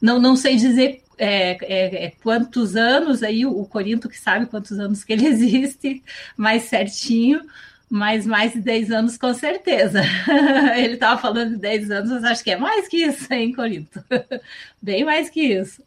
Não, 0.00 0.18
não 0.18 0.36
sei 0.36 0.56
dizer 0.56 1.02
é, 1.18 1.58
é, 1.60 2.04
é 2.06 2.12
quantos 2.22 2.76
anos 2.76 3.22
aí, 3.22 3.44
o 3.44 3.64
Corinto 3.66 4.08
que 4.08 4.18
sabe 4.18 4.46
quantos 4.46 4.78
anos 4.78 5.04
que 5.04 5.12
ele 5.12 5.26
existe 5.28 6.02
mais 6.34 6.62
certinho, 6.62 7.42
mas 7.88 8.26
mais 8.26 8.52
de 8.52 8.60
10 8.60 8.90
anos, 8.90 9.16
com 9.16 9.32
certeza. 9.32 10.02
Ele 10.76 10.94
estava 10.94 11.20
falando 11.20 11.50
de 11.50 11.58
10 11.58 11.90
anos, 11.90 12.10
mas 12.10 12.24
acho 12.24 12.44
que 12.44 12.50
é 12.50 12.56
mais 12.56 12.88
que 12.88 12.98
isso, 13.04 13.32
hein, 13.32 13.52
Corinto? 13.52 14.02
Bem 14.82 15.04
mais 15.04 15.30
que 15.30 15.40
isso. 15.40 15.82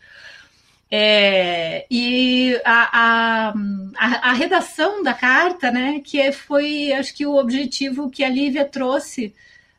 É, 0.91 1.85
e 1.91 2.59
a, 2.65 3.51
a, 3.51 3.53
a, 3.95 4.29
a, 4.29 4.33
redação 4.33 5.03
da 5.03 5.13
carta, 5.13 5.69
né, 5.69 6.01
que 6.03 6.31
foi, 6.31 6.91
acho 6.93 7.13
que 7.13 7.27
o 7.27 7.35
objetivo 7.35 8.09
que 8.09 8.23
a 8.23 8.29
Lívia 8.29 8.65
trouxe, 8.65 9.35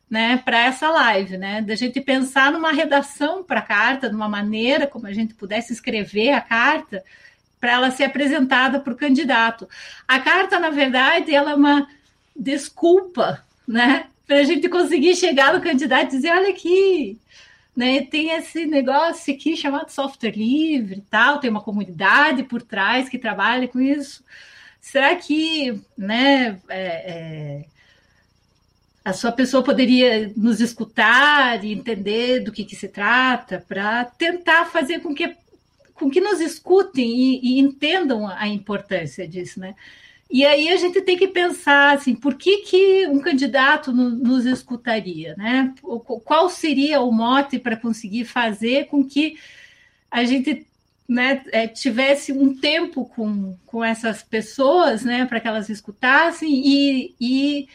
né, 0.09 0.41
para 0.45 0.66
essa 0.66 0.89
live, 0.89 1.37
né, 1.37 1.62
da 1.62 1.75
gente 1.75 2.01
pensar 2.01 2.53
numa 2.53 2.71
redação 2.71 3.43
para 3.43 3.59
a 3.59 3.62
carta, 3.62 4.09
de 4.09 4.14
uma 4.14 4.29
maneira 4.29 4.87
como 4.87 5.07
a 5.07 5.12
gente 5.12 5.35
pudesse 5.35 5.73
escrever 5.73 6.31
a 6.31 6.41
carta, 6.41 7.03
para 7.61 7.73
ela 7.73 7.91
ser 7.91 8.05
apresentada 8.05 8.79
para 8.81 8.93
o 8.93 8.97
candidato. 8.97 9.68
A 10.07 10.21
carta, 10.21 10.59
na 10.61 10.71
verdade, 10.71 11.35
ela 11.35 11.51
é 11.51 11.55
uma 11.55 11.89
desculpa, 12.41 13.45
né? 13.68 14.07
Para 14.26 14.38
a 14.38 14.45
gente 14.45 14.68
conseguir 14.68 15.14
chegar 15.14 15.53
no 15.53 15.61
candidato 15.61 16.07
e 16.07 16.16
dizer, 16.16 16.30
olha 16.30 16.49
aqui, 16.49 17.18
né? 17.76 18.03
Tem 18.03 18.30
esse 18.30 18.66
negócio 18.66 19.32
aqui 19.34 19.57
chamado 19.57 19.91
software 19.91 20.36
livre 20.36 20.99
e 20.99 21.03
tal, 21.03 21.38
tem 21.38 21.51
uma 21.51 21.62
comunidade 21.62 22.43
por 22.45 22.62
trás 22.62 23.09
que 23.09 23.18
trabalha 23.18 23.68
com 23.68 23.80
isso. 23.80 24.24
Será 24.80 25.14
que, 25.14 25.80
né? 25.97 26.59
É, 26.68 26.78
é, 26.78 27.64
a 29.05 29.12
sua 29.12 29.32
pessoa 29.32 29.62
poderia 29.62 30.32
nos 30.36 30.61
escutar 30.61 31.62
e 31.64 31.72
entender 31.72 32.41
do 32.41 32.53
que, 32.53 32.64
que 32.64 32.76
se 32.76 32.88
trata 32.88 33.64
para 33.68 34.05
tentar 34.05 34.66
fazer 34.66 35.01
com 35.01 35.14
que 35.14 35.36
com 35.95 36.11
que 36.11 36.20
nos 36.20 36.41
escutem 36.41 37.11
e, 37.11 37.41
e 37.43 37.59
entendam 37.59 38.26
a 38.26 38.49
importância 38.49 39.28
disso, 39.28 39.61
né? 39.61 39.74
E 40.31 40.45
aí 40.47 40.68
a 40.68 40.76
gente 40.76 41.03
tem 41.03 41.18
que 41.18 41.26
pensar 41.26 41.97
assim, 41.97 42.14
por 42.14 42.37
que, 42.37 42.59
que 42.59 43.07
um 43.09 43.18
candidato 43.18 43.93
no, 43.93 44.11
nos 44.11 44.47
escutaria, 44.47 45.35
né? 45.37 45.74
Qual 46.24 46.49
seria 46.49 47.01
o 47.01 47.11
mote 47.11 47.59
para 47.59 47.76
conseguir 47.76 48.24
fazer 48.24 48.87
com 48.87 49.05
que 49.05 49.37
a 50.09 50.24
gente 50.24 50.66
né, 51.09 51.43
é, 51.51 51.66
tivesse 51.66 52.31
um 52.31 52.55
tempo 52.55 53.05
com, 53.07 53.57
com 53.66 53.83
essas 53.83 54.22
pessoas, 54.22 55.05
né, 55.05 55.26
para 55.26 55.41
que 55.41 55.49
elas 55.49 55.68
escutassem 55.68 56.49
e, 56.49 57.14
e 57.20 57.68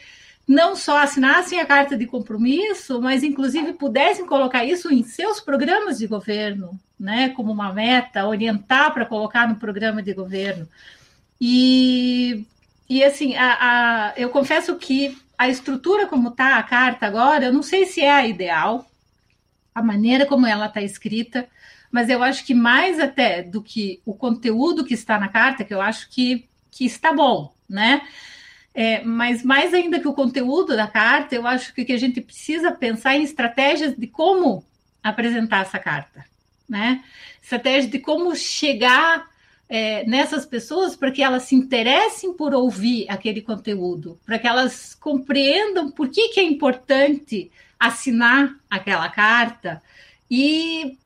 não 0.47 0.77
só 0.77 0.99
assinassem 0.99 1.59
a 1.59 1.65
carta 1.65 1.97
de 1.97 2.05
compromisso, 2.05 3.01
mas 3.01 3.23
inclusive 3.23 3.73
pudessem 3.73 4.25
colocar 4.25 4.63
isso 4.63 4.89
em 4.93 5.03
seus 5.03 5.41
programas 5.41 5.97
de 5.97 6.07
governo, 6.07 6.79
né, 6.97 7.29
como 7.29 7.51
uma 7.51 7.73
meta, 7.73 8.25
orientar 8.25 8.93
para 8.93 9.05
colocar 9.05 9.49
no 9.49 9.57
programa 9.57 10.01
de 10.01 10.13
governo. 10.13 10.65
E, 11.39 12.45
e 12.89 13.03
assim, 13.03 13.35
a, 13.35 13.57
a, 13.59 14.13
eu 14.17 14.29
confesso 14.29 14.75
que 14.77 15.17
a 15.37 15.49
estrutura 15.49 16.07
como 16.07 16.29
está 16.29 16.57
a 16.57 16.63
carta 16.63 17.05
agora, 17.05 17.45
eu 17.45 17.53
não 17.53 17.63
sei 17.63 17.85
se 17.85 18.01
é 18.01 18.11
a 18.11 18.25
ideal, 18.25 18.89
a 19.73 19.81
maneira 19.81 20.25
como 20.25 20.47
ela 20.47 20.67
está 20.67 20.81
escrita, 20.81 21.47
mas 21.91 22.09
eu 22.09 22.23
acho 22.23 22.45
que 22.45 22.53
mais 22.53 22.99
até 22.99 23.43
do 23.43 23.61
que 23.61 24.01
o 24.05 24.13
conteúdo 24.13 24.85
que 24.85 24.93
está 24.93 25.19
na 25.19 25.27
carta, 25.27 25.63
que 25.63 25.73
eu 25.73 25.81
acho 25.81 26.09
que, 26.09 26.47
que 26.71 26.85
está 26.85 27.13
bom, 27.13 27.53
né? 27.69 28.01
É, 28.73 29.01
mas 29.03 29.43
mais 29.43 29.73
ainda 29.73 29.99
que 29.99 30.07
o 30.07 30.13
conteúdo 30.13 30.75
da 30.75 30.87
carta, 30.87 31.35
eu 31.35 31.47
acho 31.47 31.73
que, 31.73 31.85
que 31.85 31.93
a 31.93 31.97
gente 31.97 32.19
precisa 32.19 32.71
pensar 32.71 33.15
em 33.15 33.23
estratégias 33.23 33.95
de 33.95 34.07
como 34.07 34.65
apresentar 35.01 35.61
essa 35.61 35.79
carta, 35.79 36.25
né? 36.67 37.03
Estratégia 37.41 37.89
de 37.89 37.99
como 37.99 38.35
chegar 38.35 39.25
é, 39.67 40.05
nessas 40.05 40.45
pessoas 40.45 40.95
para 40.95 41.11
que 41.11 41.23
elas 41.23 41.43
se 41.43 41.55
interessem 41.55 42.33
por 42.33 42.53
ouvir 42.53 43.05
aquele 43.09 43.41
conteúdo, 43.41 44.19
para 44.25 44.37
que 44.37 44.47
elas 44.47 44.93
compreendam 44.95 45.89
por 45.89 46.09
que, 46.09 46.29
que 46.29 46.39
é 46.39 46.43
importante 46.43 47.51
assinar 47.79 48.55
aquela 48.69 49.09
carta 49.09 49.81
e 50.29 50.97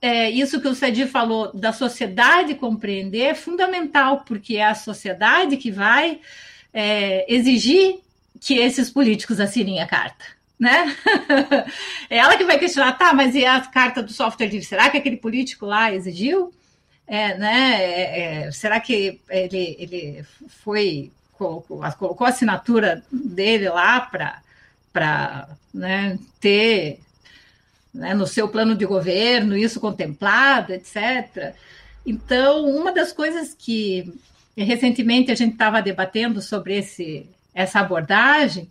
é, 0.00 0.28
isso 0.30 0.60
que 0.60 0.66
o 0.66 0.74
Sadi 0.74 1.06
falou 1.06 1.52
da 1.52 1.72
sociedade 1.72 2.56
compreender 2.56 3.22
é 3.22 3.34
fundamental, 3.34 4.24
porque 4.26 4.56
é 4.56 4.64
a 4.64 4.74
sociedade 4.74 5.56
que 5.56 5.70
vai 5.70 6.18
é, 6.74 7.24
exigir 7.32 8.00
que 8.40 8.58
esses 8.58 8.90
políticos 8.90 9.38
assinem 9.38 9.80
a 9.80 9.86
carta. 9.86 10.24
Né? 10.58 10.96
é 12.10 12.18
ela 12.18 12.36
que 12.36 12.44
vai 12.44 12.58
questionar, 12.58 12.92
tá, 12.92 13.12
mas 13.14 13.34
e 13.34 13.44
a 13.44 13.60
carta 13.60 14.02
do 14.02 14.12
software 14.12 14.48
livre? 14.48 14.66
Será 14.66 14.90
que 14.90 14.96
aquele 14.96 15.16
político 15.16 15.66
lá 15.66 15.92
exigiu? 15.92 16.52
É, 17.12 17.36
né? 17.36 17.74
É, 17.74 18.20
é, 18.46 18.52
será 18.52 18.80
que 18.80 19.20
ele, 19.28 19.76
ele 19.78 20.24
foi 20.48 21.12
colocou, 21.32 21.82
colocou 21.98 22.26
a 22.26 22.30
assinatura 22.30 23.04
dele 23.12 23.68
lá 23.68 24.00
para 24.90 25.48
né, 25.74 26.18
ter 26.40 27.00
né, 27.92 28.14
no 28.14 28.26
seu 28.26 28.48
plano 28.48 28.74
de 28.74 28.86
governo 28.86 29.54
isso 29.54 29.78
contemplado, 29.78 30.72
etc. 30.72 31.54
Então, 32.06 32.64
uma 32.64 32.90
das 32.90 33.12
coisas 33.12 33.52
que 33.52 34.10
recentemente 34.56 35.30
a 35.30 35.34
gente 35.34 35.52
estava 35.52 35.82
debatendo 35.82 36.40
sobre 36.40 36.78
esse, 36.78 37.28
essa 37.54 37.80
abordagem 37.80 38.70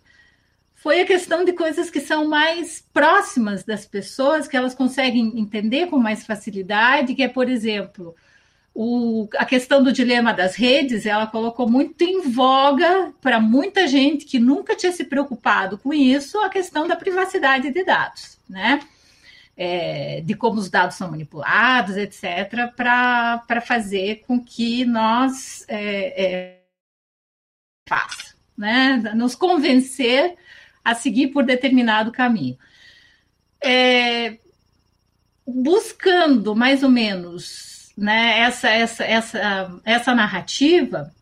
foi 0.74 1.00
a 1.00 1.06
questão 1.06 1.44
de 1.44 1.52
coisas 1.52 1.90
que 1.90 2.00
são 2.00 2.26
mais 2.26 2.84
próximas 2.92 3.62
das 3.62 3.86
pessoas, 3.86 4.48
que 4.48 4.56
elas 4.56 4.74
conseguem 4.74 5.38
entender 5.38 5.86
com 5.86 5.96
mais 5.96 6.26
facilidade, 6.26 7.14
que 7.14 7.22
é, 7.22 7.28
por 7.28 7.48
exemplo, 7.48 8.16
o, 8.74 9.28
a 9.36 9.44
questão 9.44 9.82
do 9.82 9.92
dilema 9.92 10.32
das 10.32 10.56
redes, 10.56 11.04
ela 11.04 11.26
colocou 11.26 11.68
muito 11.68 12.02
em 12.02 12.22
voga 12.22 13.12
para 13.20 13.38
muita 13.38 13.86
gente 13.86 14.24
que 14.24 14.38
nunca 14.38 14.74
tinha 14.74 14.92
se 14.92 15.04
preocupado 15.04 15.76
com 15.76 15.92
isso, 15.92 16.38
a 16.38 16.48
questão 16.48 16.88
da 16.88 16.96
privacidade 16.96 17.70
de 17.70 17.84
dados, 17.84 18.38
né? 18.48 18.80
É, 19.54 20.22
de 20.22 20.34
como 20.34 20.58
os 20.58 20.70
dados 20.70 20.96
são 20.96 21.10
manipulados, 21.10 21.96
etc., 21.98 22.72
para 22.74 23.60
fazer 23.60 24.22
com 24.26 24.42
que 24.42 24.86
nós 24.86 25.66
é, 25.68 26.24
é, 26.24 26.62
faça, 27.86 28.34
né? 28.56 28.96
nos 29.14 29.34
convencer 29.34 30.34
a 30.82 30.94
seguir 30.94 31.28
por 31.28 31.44
determinado 31.44 32.10
caminho. 32.10 32.56
É, 33.62 34.38
buscando 35.46 36.56
mais 36.56 36.82
ou 36.82 36.88
menos 36.88 37.71
né, 37.96 38.40
essa, 38.40 38.68
essa, 38.68 39.04
essa, 39.04 39.80
essa 39.84 40.14
narrativa 40.14 41.12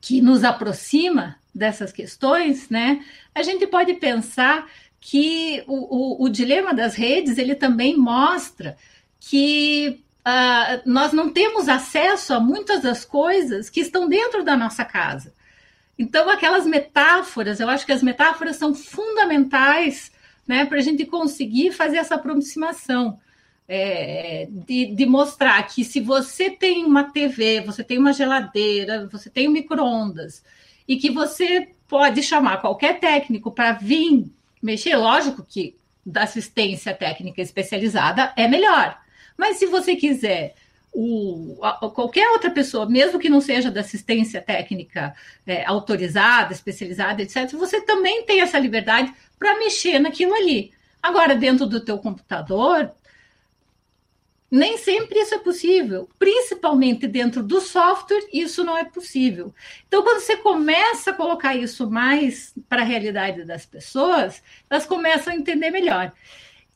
que 0.00 0.20
nos 0.20 0.44
aproxima 0.44 1.36
dessas 1.54 1.92
questões, 1.92 2.68
né, 2.68 3.04
a 3.34 3.42
gente 3.42 3.66
pode 3.66 3.94
pensar 3.94 4.66
que 5.00 5.64
o, 5.66 6.22
o, 6.22 6.24
o 6.24 6.28
dilema 6.28 6.74
das 6.74 6.94
redes 6.94 7.38
ele 7.38 7.54
também 7.54 7.96
mostra 7.96 8.76
que 9.18 10.02
uh, 10.20 10.82
nós 10.84 11.12
não 11.12 11.30
temos 11.30 11.68
acesso 11.68 12.34
a 12.34 12.40
muitas 12.40 12.82
das 12.82 13.04
coisas 13.04 13.70
que 13.70 13.80
estão 13.80 14.08
dentro 14.08 14.44
da 14.44 14.56
nossa 14.56 14.84
casa. 14.84 15.32
Então, 15.98 16.28
aquelas 16.30 16.64
metáforas, 16.66 17.60
eu 17.60 17.68
acho 17.68 17.84
que 17.84 17.92
as 17.92 18.02
metáforas 18.02 18.56
são 18.56 18.74
fundamentais 18.74 20.10
né, 20.46 20.64
para 20.64 20.78
a 20.78 20.82
gente 20.82 21.04
conseguir 21.04 21.72
fazer 21.72 21.98
essa 21.98 22.14
aproximação. 22.14 23.18
É, 23.72 24.48
de, 24.50 24.86
de, 24.86 25.06
mostrar 25.06 25.62
que 25.62 25.84
se 25.84 26.00
você 26.00 26.50
tem 26.50 26.84
uma 26.84 27.04
TV, 27.04 27.60
você 27.60 27.84
tem 27.84 27.98
uma 27.98 28.12
geladeira, 28.12 29.06
você 29.06 29.30
tem 29.30 29.48
um 29.48 29.52
micro-ondas, 29.52 30.42
e 30.88 30.96
que 30.96 31.08
você 31.08 31.68
pode 31.86 32.20
chamar 32.20 32.60
qualquer 32.60 32.98
técnico 32.98 33.52
para 33.52 33.74
vir 33.74 34.24
mexer, 34.60 34.96
lógico 34.96 35.46
que 35.48 35.76
da 36.04 36.24
assistência 36.24 36.92
técnica 36.92 37.40
especializada 37.40 38.32
é 38.36 38.48
melhor. 38.48 38.98
Mas 39.36 39.58
se 39.58 39.66
você 39.66 39.94
quiser 39.94 40.56
o, 40.92 41.56
a, 41.62 41.88
qualquer 41.90 42.28
outra 42.30 42.50
pessoa, 42.50 42.88
mesmo 42.88 43.18
que 43.18 43.28
não 43.28 43.40
seja 43.40 43.70
da 43.70 43.82
assistência 43.82 44.40
técnica 44.40 45.14
é, 45.46 45.64
autorizada, 45.64 46.52
especializada, 46.52 47.22
etc., 47.22 47.52
você 47.52 47.80
também 47.82 48.24
tem 48.24 48.40
essa 48.40 48.58
liberdade 48.58 49.12
para 49.38 49.58
mexer 49.58 49.98
naquilo 49.98 50.34
ali. 50.34 50.72
Agora, 51.02 51.34
dentro 51.34 51.66
do 51.66 51.80
teu 51.80 51.98
computador, 51.98 52.90
Nem 54.50 54.76
sempre 54.78 55.20
isso 55.20 55.34
é 55.34 55.38
possível, 55.38 56.08
principalmente 56.18 57.06
dentro 57.06 57.40
do 57.40 57.60
software, 57.60 58.26
isso 58.32 58.64
não 58.64 58.76
é 58.76 58.84
possível. 58.84 59.54
Então, 59.86 60.02
quando 60.02 60.20
você 60.20 60.36
começa 60.36 61.10
a 61.10 61.14
colocar 61.14 61.54
isso 61.54 61.88
mais 61.88 62.52
para 62.68 62.82
a 62.82 62.84
realidade 62.84 63.44
das 63.44 63.64
pessoas, 63.64 64.42
elas 64.68 64.84
começam 64.86 65.32
a 65.32 65.36
entender 65.36 65.70
melhor. 65.70 66.12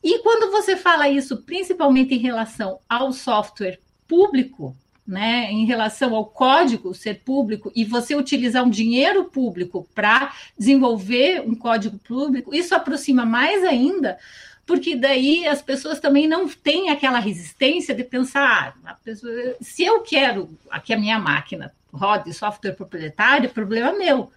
E 0.01 0.19
quando 0.19 0.51
você 0.51 0.77
fala 0.77 1.09
isso, 1.09 1.37
principalmente 1.37 2.13
em 2.13 2.19
relação 2.19 2.79
ao 2.87 3.11
software 3.11 3.79
público, 4.07 4.73
né, 5.05 5.51
em 5.51 5.65
relação 5.65 6.15
ao 6.15 6.25
código 6.25 6.93
ser 6.93 7.21
público 7.25 7.71
e 7.75 7.83
você 7.83 8.15
utilizar 8.15 8.63
um 8.63 8.69
dinheiro 8.69 9.25
público 9.25 9.87
para 9.93 10.33
desenvolver 10.57 11.41
um 11.41 11.53
código 11.53 11.99
público, 11.99 12.55
isso 12.55 12.73
aproxima 12.73 13.25
mais 13.25 13.63
ainda, 13.63 14.17
porque 14.65 14.95
daí 14.95 15.47
as 15.47 15.61
pessoas 15.61 15.99
também 15.99 16.27
não 16.27 16.47
têm 16.47 16.89
aquela 16.89 17.19
resistência 17.19 17.93
de 17.93 18.03
pensar, 18.03 18.75
ah, 18.83 18.95
pessoa, 19.03 19.31
se 19.61 19.83
eu 19.83 20.01
quero 20.01 20.49
que 20.83 20.93
a 20.93 20.97
minha 20.97 21.19
máquina 21.19 21.71
rode 21.93 22.33
software 22.33 22.73
proprietário, 22.73 23.49
problema 23.49 23.93
meu. 23.97 24.31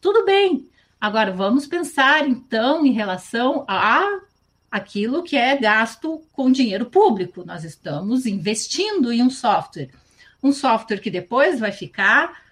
Tudo 0.00 0.24
bem. 0.24 0.68
Agora 1.00 1.32
vamos 1.32 1.66
pensar 1.66 2.26
então 2.26 2.84
em 2.86 2.92
relação 2.92 3.64
a 3.68 4.20
aquilo 4.70 5.22
que 5.22 5.36
é 5.36 5.56
gasto 5.56 6.20
com 6.32 6.50
dinheiro 6.50 6.86
público. 6.86 7.44
Nós 7.44 7.62
estamos 7.62 8.26
investindo 8.26 9.12
em 9.12 9.22
um 9.22 9.30
software. 9.30 9.90
Um 10.42 10.52
software 10.52 10.98
que 10.98 11.10
depois 11.10 11.60
vai 11.60 11.72
ficar 11.72 12.43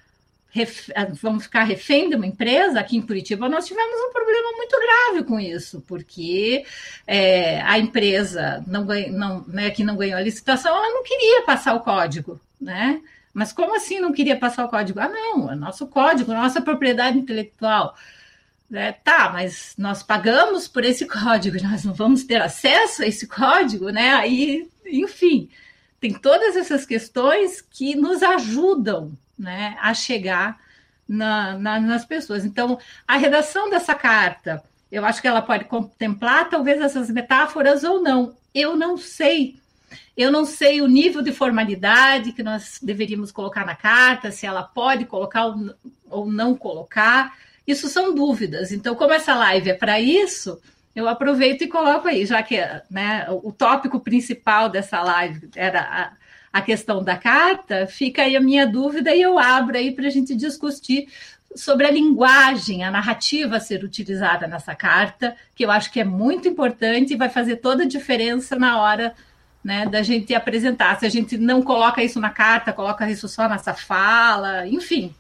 vamos 1.20 1.44
ficar 1.44 1.64
refém 1.64 2.10
de 2.10 2.16
uma 2.16 2.26
empresa, 2.26 2.78
aqui 2.78 2.96
em 2.96 3.02
Curitiba 3.02 3.48
nós 3.48 3.66
tivemos 3.66 3.98
um 4.00 4.12
problema 4.12 4.52
muito 4.56 4.76
grave 4.78 5.24
com 5.24 5.40
isso, 5.40 5.82
porque 5.86 6.64
é, 7.06 7.60
a 7.62 7.78
empresa 7.78 8.62
não 8.66 8.84
ganha, 8.84 9.10
não, 9.10 9.44
né, 9.48 9.70
que 9.70 9.82
não 9.82 9.96
ganhou 9.96 10.18
a 10.18 10.22
licitação, 10.22 10.76
ela 10.76 10.92
não 10.92 11.02
queria 11.02 11.42
passar 11.42 11.74
o 11.74 11.80
código, 11.80 12.38
né? 12.60 13.00
Mas 13.32 13.52
como 13.52 13.74
assim 13.74 13.98
não 13.98 14.12
queria 14.12 14.36
passar 14.36 14.66
o 14.66 14.68
código? 14.68 15.00
Ah, 15.00 15.08
não, 15.08 15.50
é 15.50 15.54
nosso 15.54 15.86
código, 15.86 16.34
nossa 16.34 16.60
propriedade 16.60 17.18
intelectual. 17.18 17.96
É, 18.70 18.92
tá, 18.92 19.30
mas 19.32 19.74
nós 19.76 20.02
pagamos 20.02 20.66
por 20.68 20.84
esse 20.84 21.06
código, 21.06 21.56
nós 21.64 21.84
não 21.84 21.94
vamos 21.94 22.24
ter 22.24 22.40
acesso 22.42 23.02
a 23.02 23.06
esse 23.06 23.26
código, 23.26 23.88
né? 23.88 24.10
Aí, 24.14 24.68
enfim, 24.86 25.48
tem 25.98 26.12
todas 26.12 26.56
essas 26.56 26.84
questões 26.84 27.60
que 27.60 27.94
nos 27.94 28.22
ajudam 28.22 29.12
né, 29.42 29.76
a 29.80 29.92
chegar 29.92 30.58
na, 31.08 31.58
na, 31.58 31.80
nas 31.80 32.04
pessoas. 32.04 32.44
Então, 32.44 32.78
a 33.06 33.16
redação 33.16 33.68
dessa 33.68 33.94
carta, 33.94 34.62
eu 34.90 35.04
acho 35.04 35.20
que 35.20 35.28
ela 35.28 35.42
pode 35.42 35.64
contemplar 35.64 36.48
talvez 36.48 36.80
essas 36.80 37.10
metáforas 37.10 37.82
ou 37.82 38.00
não. 38.00 38.36
Eu 38.54 38.76
não 38.76 38.96
sei. 38.96 39.56
Eu 40.16 40.30
não 40.30 40.44
sei 40.44 40.80
o 40.80 40.86
nível 40.86 41.20
de 41.22 41.32
formalidade 41.32 42.32
que 42.32 42.42
nós 42.42 42.78
deveríamos 42.80 43.32
colocar 43.32 43.66
na 43.66 43.74
carta, 43.74 44.30
se 44.30 44.46
ela 44.46 44.62
pode 44.62 45.04
colocar 45.04 45.54
ou 46.08 46.30
não 46.30 46.54
colocar. 46.54 47.36
Isso 47.66 47.88
são 47.88 48.14
dúvidas. 48.14 48.72
Então, 48.72 48.94
como 48.94 49.12
essa 49.12 49.34
live 49.34 49.70
é 49.70 49.74
para 49.74 50.00
isso, 50.00 50.60
eu 50.94 51.08
aproveito 51.08 51.62
e 51.62 51.68
coloco 51.68 52.08
aí, 52.08 52.24
já 52.26 52.42
que 52.42 52.58
né, 52.90 53.26
o 53.30 53.52
tópico 53.52 54.00
principal 54.00 54.68
dessa 54.68 55.02
live 55.02 55.48
era 55.56 56.12
a 56.52 56.60
questão 56.60 57.02
da 57.02 57.16
carta, 57.16 57.86
fica 57.86 58.22
aí 58.22 58.36
a 58.36 58.40
minha 58.40 58.66
dúvida 58.66 59.14
e 59.14 59.22
eu 59.22 59.38
abro 59.38 59.76
aí 59.76 59.90
para 59.90 60.06
a 60.06 60.10
gente 60.10 60.34
discutir 60.34 61.08
sobre 61.54 61.86
a 61.86 61.90
linguagem, 61.90 62.84
a 62.84 62.90
narrativa 62.90 63.56
a 63.56 63.60
ser 63.60 63.84
utilizada 63.84 64.46
nessa 64.46 64.74
carta, 64.74 65.36
que 65.54 65.64
eu 65.64 65.70
acho 65.70 65.90
que 65.90 66.00
é 66.00 66.04
muito 66.04 66.48
importante 66.48 67.12
e 67.12 67.16
vai 67.16 67.28
fazer 67.28 67.56
toda 67.56 67.84
a 67.84 67.88
diferença 67.88 68.56
na 68.56 68.80
hora 68.80 69.14
né, 69.62 69.86
da 69.86 70.02
gente 70.02 70.34
apresentar. 70.34 70.98
Se 70.98 71.06
a 71.06 71.10
gente 71.10 71.38
não 71.38 71.62
coloca 71.62 72.02
isso 72.02 72.20
na 72.20 72.30
carta, 72.30 72.72
coloca 72.72 73.08
isso 73.10 73.28
só 73.28 73.48
nessa 73.48 73.74
fala, 73.74 74.66
enfim, 74.66 75.14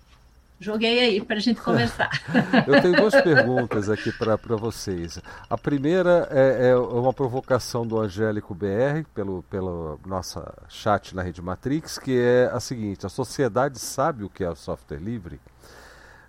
joguei 0.62 1.00
aí 1.00 1.20
para 1.20 1.36
a 1.36 1.40
gente 1.40 1.60
conversar. 1.62 2.10
Eu 2.66 2.80
tenho 2.80 2.96
duas 2.96 3.20
perguntas 3.20 3.90
aqui 3.90 4.12
para 4.12 4.36
vocês. 4.56 5.20
A 5.50 5.58
primeira 5.58 6.28
é, 6.30 6.70
é, 6.70 6.76
uma 6.76 7.12
provocação 7.12 7.86
do 7.86 8.00
Angélico 8.00 8.54
BR, 8.54 9.04
pelo, 9.14 9.42
pelo 9.44 9.98
nossa 10.06 10.54
chat 10.68 11.14
na 11.14 11.22
Rede 11.22 11.42
Matrix, 11.42 11.98
que 11.98 12.18
é 12.18 12.50
a 12.52 12.60
seguinte: 12.60 13.04
a 13.04 13.08
sociedade 13.08 13.78
sabe 13.78 14.24
o 14.24 14.30
que 14.30 14.44
é 14.44 14.48
o 14.48 14.56
software 14.56 14.98
livre? 14.98 15.40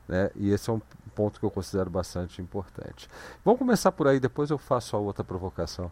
Né? 0.07 0.29
E 0.36 0.51
esse 0.51 0.69
é 0.69 0.73
um 0.73 0.81
ponto 1.15 1.39
que 1.39 1.45
eu 1.45 1.51
considero 1.51 1.89
bastante 1.89 2.41
importante. 2.41 3.07
Vamos 3.45 3.59
começar 3.59 3.91
por 3.91 4.07
aí, 4.07 4.19
depois 4.19 4.49
eu 4.49 4.57
faço 4.57 4.95
a 4.95 4.99
outra 4.99 5.23
provocação. 5.23 5.91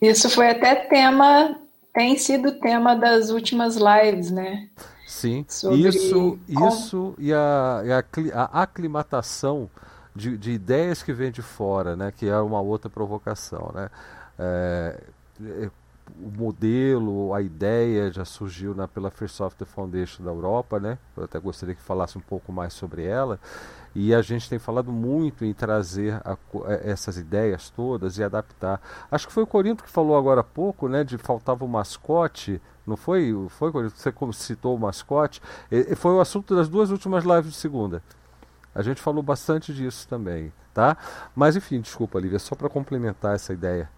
Isso 0.00 0.28
foi 0.28 0.50
até 0.50 0.74
tema 0.74 1.63
tem 1.94 2.18
sido 2.18 2.58
tema 2.58 2.94
das 2.96 3.30
últimas 3.30 3.76
lives, 3.76 4.30
né? 4.30 4.68
Sim, 5.06 5.44
Sobre 5.48 5.88
isso, 5.88 6.38
como... 6.52 6.68
isso 6.68 7.14
e 7.18 7.32
a, 7.32 7.82
e 7.84 7.92
a, 7.92 8.42
a 8.52 8.62
aclimatação 8.62 9.70
de, 10.14 10.36
de, 10.36 10.50
ideias 10.50 11.02
que 11.02 11.12
vêm 11.12 11.30
de 11.30 11.40
fora, 11.40 11.94
né? 11.94 12.12
Que 12.14 12.28
é 12.28 12.36
uma 12.38 12.60
outra 12.60 12.90
provocação, 12.90 13.70
né? 13.72 13.88
É, 14.38 15.00
é 15.62 15.70
o 16.20 16.30
modelo, 16.30 17.34
a 17.34 17.40
ideia 17.40 18.10
já 18.10 18.24
surgiu 18.24 18.74
na, 18.74 18.86
pela 18.86 19.10
Free 19.10 19.28
Software 19.28 19.66
Foundation 19.66 20.22
da 20.22 20.30
Europa, 20.30 20.78
né? 20.78 20.98
Eu 21.16 21.24
até 21.24 21.38
gostaria 21.38 21.74
que 21.74 21.82
falasse 21.82 22.16
um 22.16 22.20
pouco 22.20 22.52
mais 22.52 22.72
sobre 22.72 23.04
ela. 23.04 23.40
E 23.94 24.14
a 24.14 24.22
gente 24.22 24.48
tem 24.48 24.58
falado 24.58 24.92
muito 24.92 25.44
em 25.44 25.54
trazer 25.54 26.14
a, 26.24 26.36
é, 26.66 26.90
essas 26.90 27.16
ideias 27.16 27.70
todas 27.70 28.18
e 28.18 28.24
adaptar. 28.24 28.80
Acho 29.10 29.26
que 29.26 29.32
foi 29.32 29.42
o 29.42 29.46
Corinto 29.46 29.84
que 29.84 29.90
falou 29.90 30.16
agora 30.16 30.40
há 30.40 30.44
pouco, 30.44 30.88
né, 30.88 31.04
de 31.04 31.16
faltava 31.16 31.64
o 31.64 31.68
mascote. 31.68 32.60
Não 32.86 32.96
foi? 32.96 33.32
Foi 33.48 33.70
você 33.70 34.12
citou 34.32 34.76
o 34.76 34.78
mascote? 34.78 35.40
E, 35.70 35.94
foi 35.94 36.12
o 36.12 36.20
assunto 36.20 36.54
das 36.54 36.68
duas 36.68 36.90
últimas 36.90 37.24
lives 37.24 37.52
de 37.52 37.56
segunda. 37.56 38.02
A 38.74 38.82
gente 38.82 39.00
falou 39.00 39.22
bastante 39.22 39.72
disso 39.72 40.06
também, 40.08 40.52
tá? 40.74 40.96
Mas 41.34 41.56
enfim, 41.56 41.80
desculpa, 41.80 42.18
Lívia, 42.18 42.38
só 42.38 42.54
para 42.54 42.68
complementar 42.68 43.34
essa 43.34 43.52
ideia. 43.52 43.88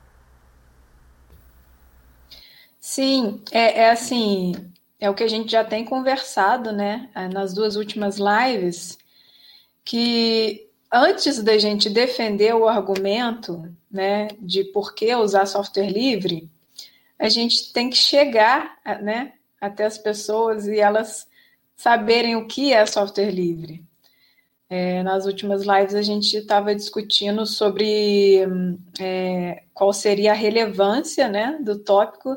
Sim, 2.89 3.43
é, 3.51 3.81
é 3.81 3.91
assim, 3.91 4.55
é 5.01 5.11
o 5.11 5.15
que 5.15 5.25
a 5.25 5.29
gente 5.29 5.51
já 5.51 5.65
tem 5.65 5.85
conversado, 5.85 6.71
né, 6.71 7.11
nas 7.33 7.53
duas 7.53 7.75
últimas 7.75 8.17
lives 8.17 8.97
que 9.85 10.71
antes 10.91 11.43
da 11.43 11.59
gente 11.59 11.91
defender 11.91 12.55
o 12.55 12.69
argumento 12.69 13.69
né, 13.91 14.29
de 14.39 14.63
por 14.63 14.95
que 14.95 15.13
usar 15.17 15.47
software 15.47 15.91
livre, 15.91 16.49
a 17.19 17.29
gente 17.29 17.73
tem 17.73 17.91
que 17.91 17.97
chegar 17.97 18.79
né, 19.03 19.33
até 19.61 19.85
as 19.85 19.99
pessoas 19.99 20.69
e 20.69 20.79
elas 20.79 21.27
saberem 21.75 22.37
o 22.37 22.47
que 22.47 22.73
é 22.73 22.87
software 22.87 23.33
livre. 23.33 23.85
É, 24.69 25.03
nas 25.03 25.27
últimas 25.27 25.63
lives 25.63 25.95
a 25.95 26.03
gente 26.03 26.37
estava 26.37 26.75
discutindo 26.75 27.47
sobre 27.47 28.41
é, 29.01 29.63
qual 29.73 29.93
seria 29.93 30.33
a 30.33 30.35
relevância 30.35 31.29
né, 31.29 31.57
do 31.63 31.79
tópico 31.79 32.37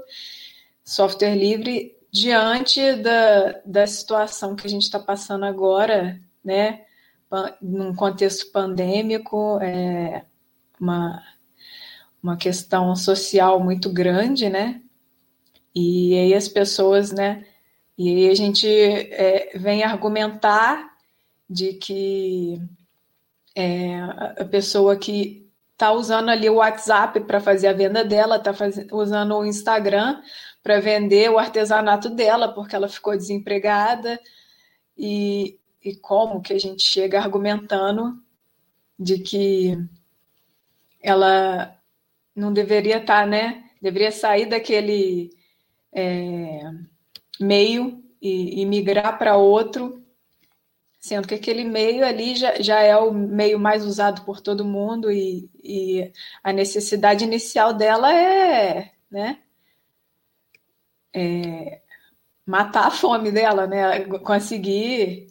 software 0.84 1.36
livre 1.36 1.98
diante 2.12 2.94
da, 2.98 3.62
da 3.66 3.88
situação 3.88 4.56
que 4.56 4.68
a 4.68 4.70
gente 4.70 4.84
está 4.84 5.00
passando 5.00 5.46
agora, 5.46 6.20
né, 6.44 6.82
num 7.62 7.96
contexto 7.96 8.52
pandêmico, 8.52 9.60
é 9.62 10.26
uma, 10.80 11.24
uma 12.22 12.38
questão 12.38 12.96
social 12.96 13.60
muito 13.60 13.92
grande, 13.92 14.50
né? 14.50 14.82
E 15.76 16.18
aí 16.18 16.34
as 16.34 16.48
pessoas, 16.48 17.12
né? 17.12 17.46
E 17.98 18.10
aí 18.10 18.30
a 18.30 18.36
gente 18.36 18.68
é, 18.68 19.52
vem 19.56 19.84
argumentar 19.84 20.89
de 21.50 21.74
que 21.74 22.62
é, 23.56 24.00
a 24.38 24.46
pessoa 24.46 24.96
que 24.96 25.50
está 25.72 25.92
usando 25.92 26.30
ali 26.30 26.50
o 26.50 26.56
WhatsApp 26.56 27.22
para 27.22 27.40
fazer 27.40 27.68
a 27.68 27.74
venda 27.74 28.04
dela, 28.04 28.36
está 28.36 28.54
usando 28.92 29.38
o 29.38 29.46
Instagram 29.46 30.22
para 30.62 30.80
vender 30.80 31.30
o 31.30 31.40
artesanato 31.40 32.10
dela, 32.10 32.54
porque 32.54 32.76
ela 32.76 32.90
ficou 32.90 33.16
desempregada. 33.16 34.20
E, 34.98 35.58
e 35.84 35.96
como 35.96 36.42
que 36.42 36.54
a 36.54 36.60
gente 36.60 36.84
chega 36.84 37.20
argumentando 37.20 38.22
de 39.00 39.20
que 39.20 39.78
ela 41.02 41.74
não 42.36 42.52
deveria 42.52 42.98
estar, 42.98 43.22
tá, 43.22 43.26
né? 43.26 43.64
Deveria 43.82 44.12
sair 44.12 44.46
daquele 44.46 45.30
é, 45.94 46.62
meio 47.40 48.04
e, 48.22 48.62
e 48.62 48.66
migrar 48.66 49.18
para 49.18 49.38
outro, 49.38 49.99
sendo 51.00 51.28
que 51.28 51.36
aquele 51.36 51.64
meio 51.64 52.06
ali 52.06 52.36
já, 52.36 52.62
já 52.62 52.82
é 52.82 52.96
o 52.98 53.14
meio 53.14 53.58
mais 53.58 53.86
usado 53.86 54.24
por 54.26 54.42
todo 54.42 54.66
mundo 54.66 55.10
e, 55.12 55.50
e 55.64 56.12
a 56.44 56.52
necessidade 56.52 57.24
inicial 57.24 57.74
dela 57.74 58.14
é, 58.14 58.92
né? 59.10 59.40
É, 61.14 61.82
matar 62.46 62.88
a 62.88 62.92
fome 62.92 63.32
dela, 63.32 63.66
né? 63.66 64.06
Conseguir 64.20 65.28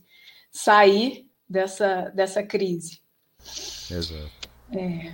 sair 0.50 1.28
dessa, 1.48 2.10
dessa 2.14 2.42
crise. 2.42 3.00
Exato. 3.90 4.48
É, 4.72 5.12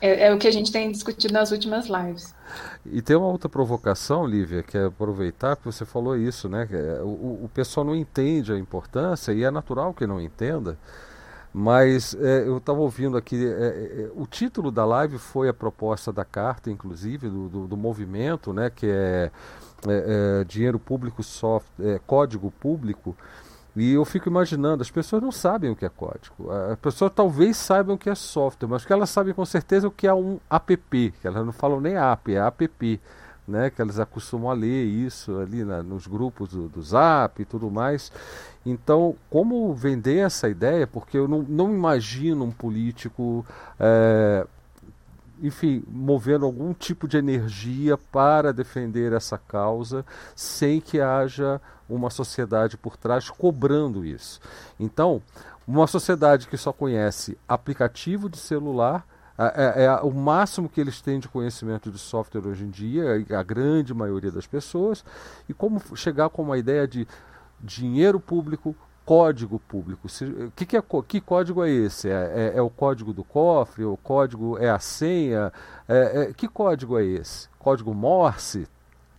é, 0.00 0.26
é, 0.26 0.34
o 0.34 0.38
que 0.38 0.46
a 0.46 0.50
gente 0.50 0.70
tem 0.70 0.90
discutido 0.90 1.32
nas 1.32 1.50
últimas 1.50 1.86
lives. 1.86 2.34
E 2.86 3.00
tem 3.00 3.16
uma 3.16 3.26
outra 3.26 3.48
provocação, 3.48 4.26
Lívia, 4.26 4.62
que 4.62 4.76
é 4.76 4.84
aproveitar 4.84 5.56
que 5.56 5.64
você 5.64 5.84
falou 5.84 6.16
isso, 6.16 6.48
né? 6.48 6.68
É, 6.70 7.02
o, 7.02 7.44
o 7.44 7.50
pessoal 7.52 7.84
não 7.84 7.94
entende 7.94 8.52
a 8.52 8.58
importância 8.58 9.32
e 9.32 9.44
é 9.44 9.50
natural 9.50 9.94
que 9.94 10.06
não 10.06 10.20
entenda. 10.20 10.78
Mas 11.54 12.14
é, 12.14 12.46
eu 12.46 12.56
estava 12.56 12.80
ouvindo 12.80 13.16
aqui, 13.16 13.36
é, 13.44 13.50
é, 13.50 14.10
o 14.14 14.26
título 14.26 14.70
da 14.70 14.86
live 14.86 15.18
foi 15.18 15.50
a 15.50 15.54
proposta 15.54 16.10
da 16.10 16.24
carta, 16.24 16.70
inclusive, 16.70 17.28
do, 17.28 17.48
do, 17.48 17.68
do 17.68 17.76
movimento, 17.76 18.54
né, 18.54 18.70
que 18.70 18.86
é, 18.86 19.30
é 19.86 20.44
dinheiro 20.44 20.78
público, 20.78 21.22
soft, 21.22 21.68
código 22.06 22.50
público. 22.50 23.14
E 23.74 23.92
eu 23.92 24.04
fico 24.04 24.28
imaginando, 24.28 24.82
as 24.82 24.90
pessoas 24.90 25.22
não 25.22 25.32
sabem 25.32 25.70
o 25.70 25.76
que 25.76 25.84
é 25.84 25.88
código. 25.88 26.50
As 26.70 26.78
pessoas 26.78 27.10
talvez 27.14 27.56
saibam 27.56 27.94
o 27.94 27.98
que 27.98 28.10
é 28.10 28.14
software, 28.14 28.68
mas 28.68 28.84
que 28.84 28.92
elas 28.92 29.08
sabem 29.08 29.32
com 29.32 29.44
certeza 29.46 29.88
o 29.88 29.90
que 29.90 30.06
é 30.06 30.12
um 30.12 30.38
app, 30.50 31.14
que 31.20 31.26
elas 31.26 31.44
não 31.44 31.52
falam 31.52 31.80
nem 31.80 31.96
app, 31.96 32.34
é 32.34 32.38
app, 32.38 33.00
né? 33.48 33.70
Que 33.70 33.80
elas 33.80 33.98
acostumam 33.98 34.50
a 34.50 34.54
ler 34.54 34.84
isso 34.84 35.38
ali 35.38 35.64
na, 35.64 35.82
nos 35.82 36.06
grupos 36.06 36.50
do, 36.50 36.68
do 36.68 36.82
Zap 36.82 37.40
e 37.40 37.44
tudo 37.46 37.70
mais. 37.70 38.12
Então, 38.64 39.16
como 39.30 39.74
vender 39.74 40.18
essa 40.18 40.48
ideia? 40.48 40.86
Porque 40.86 41.16
eu 41.16 41.26
não, 41.26 41.42
não 41.42 41.72
imagino 41.72 42.44
um 42.44 42.50
político 42.50 43.44
é, 43.80 44.46
enfim, 45.42 45.82
movendo 45.88 46.46
algum 46.46 46.72
tipo 46.72 47.08
de 47.08 47.16
energia 47.16 47.98
para 47.98 48.52
defender 48.52 49.12
essa 49.12 49.36
causa, 49.36 50.06
sem 50.36 50.80
que 50.80 51.00
haja 51.00 51.60
uma 51.88 52.10
sociedade 52.10 52.76
por 52.76 52.96
trás 52.96 53.28
cobrando 53.28 54.06
isso. 54.06 54.40
Então, 54.78 55.20
uma 55.66 55.88
sociedade 55.88 56.46
que 56.46 56.56
só 56.56 56.72
conhece 56.72 57.36
aplicativo 57.48 58.28
de 58.28 58.38
celular, 58.38 59.04
é, 59.36 59.82
é, 59.82 59.84
é, 59.84 59.94
o 60.02 60.12
máximo 60.12 60.68
que 60.68 60.80
eles 60.80 61.00
têm 61.00 61.18
de 61.18 61.28
conhecimento 61.28 61.90
de 61.90 61.98
software 61.98 62.46
hoje 62.46 62.64
em 62.64 62.70
dia, 62.70 63.24
a 63.36 63.42
grande 63.42 63.92
maioria 63.92 64.30
das 64.30 64.46
pessoas, 64.46 65.04
e 65.48 65.54
como 65.54 65.80
chegar 65.96 66.28
com 66.28 66.42
uma 66.42 66.56
ideia 66.56 66.86
de 66.86 67.06
dinheiro 67.60 68.20
público 68.20 68.76
código 69.04 69.58
público. 69.58 70.06
O 70.06 70.50
que, 70.52 70.66
que, 70.66 70.76
é, 70.76 70.82
que 71.06 71.20
código 71.20 71.64
é 71.64 71.70
esse? 71.70 72.08
É, 72.08 72.52
é, 72.54 72.58
é, 72.58 72.62
o 72.62 72.70
código 72.70 73.12
do 73.12 73.24
cofre? 73.24 73.84
O 73.84 73.96
código 73.96 74.58
é 74.58 74.70
a 74.70 74.78
senha? 74.78 75.52
É, 75.88 76.22
é, 76.22 76.32
que 76.32 76.48
código 76.48 76.98
é 76.98 77.04
esse? 77.04 77.48
Código 77.58 77.94
Morse? 77.94 78.66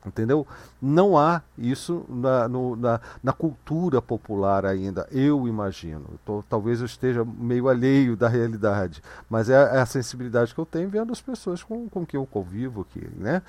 Entendeu? 0.06 0.46
Não 0.82 1.18
há 1.18 1.42
isso 1.58 2.06
na, 2.10 2.46
no, 2.48 2.76
na, 2.76 3.00
na, 3.24 3.32
cultura 3.32 4.02
popular 4.02 4.66
ainda, 4.66 5.08
eu 5.10 5.48
imagino. 5.48 6.20
Tô, 6.26 6.44
talvez 6.50 6.82
eu 6.82 6.86
esteja 6.86 7.24
meio 7.24 7.70
alheio 7.70 8.18
da 8.18 8.28
realidade, 8.28 9.02
mas 9.30 9.50
é, 9.50 9.54
é, 9.54 9.80
a 9.80 9.86
sensibilidade 9.86 10.54
que 10.54 10.60
eu 10.60 10.66
tenho 10.66 10.90
vendo 10.90 11.14
as 11.14 11.22
pessoas 11.22 11.64
com, 11.64 11.88
com 11.88 12.06
que 12.06 12.18
eu 12.18 12.26
convivo 12.26 12.82
aqui. 12.82 13.08
Né? 13.16 13.42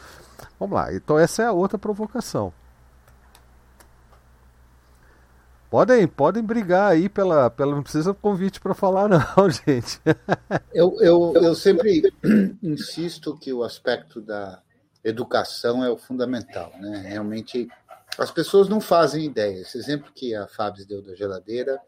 Vamos 0.58 0.76
lá, 0.76 0.94
então 0.94 1.18
essa 1.18 1.42
é 1.42 1.46
a 1.46 1.52
outra 1.52 1.76
provocação. 1.76 2.52
Podem, 5.74 6.06
podem 6.06 6.40
brigar 6.40 6.92
aí 6.92 7.08
pela, 7.08 7.50
pela. 7.50 7.74
Não 7.74 7.82
precisa 7.82 8.14
convite 8.14 8.60
para 8.60 8.74
falar, 8.74 9.08
não, 9.08 9.50
gente. 9.50 10.00
eu, 10.72 10.96
eu, 11.00 11.32
eu 11.34 11.52
sempre 11.56 12.14
insisto 12.62 13.36
que 13.36 13.52
o 13.52 13.64
aspecto 13.64 14.20
da 14.20 14.62
educação 15.02 15.84
é 15.84 15.90
o 15.90 15.98
fundamental. 15.98 16.72
Né? 16.78 17.02
Realmente, 17.08 17.66
as 18.16 18.30
pessoas 18.30 18.68
não 18.68 18.80
fazem 18.80 19.24
ideia. 19.24 19.62
Esse 19.62 19.76
exemplo 19.76 20.12
que 20.14 20.32
a 20.32 20.46
Fábio 20.46 20.86
deu 20.86 21.02
da 21.02 21.12
geladeira 21.16 21.80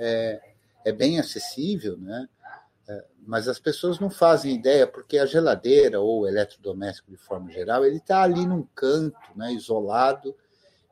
é, 0.00 0.40
é 0.86 0.90
bem 0.90 1.20
acessível, 1.20 1.98
né? 1.98 2.26
É, 2.88 3.04
mas 3.26 3.48
as 3.48 3.58
pessoas 3.58 3.98
não 3.98 4.08
fazem 4.08 4.54
ideia 4.54 4.86
porque 4.86 5.18
a 5.18 5.26
geladeira 5.26 6.00
ou 6.00 6.22
o 6.22 6.26
eletrodoméstico 6.26 7.10
de 7.10 7.18
forma 7.18 7.50
geral 7.52 7.84
ele 7.84 7.98
está 7.98 8.22
ali 8.22 8.46
num 8.46 8.66
canto, 8.74 9.18
né, 9.36 9.52
isolado 9.52 10.34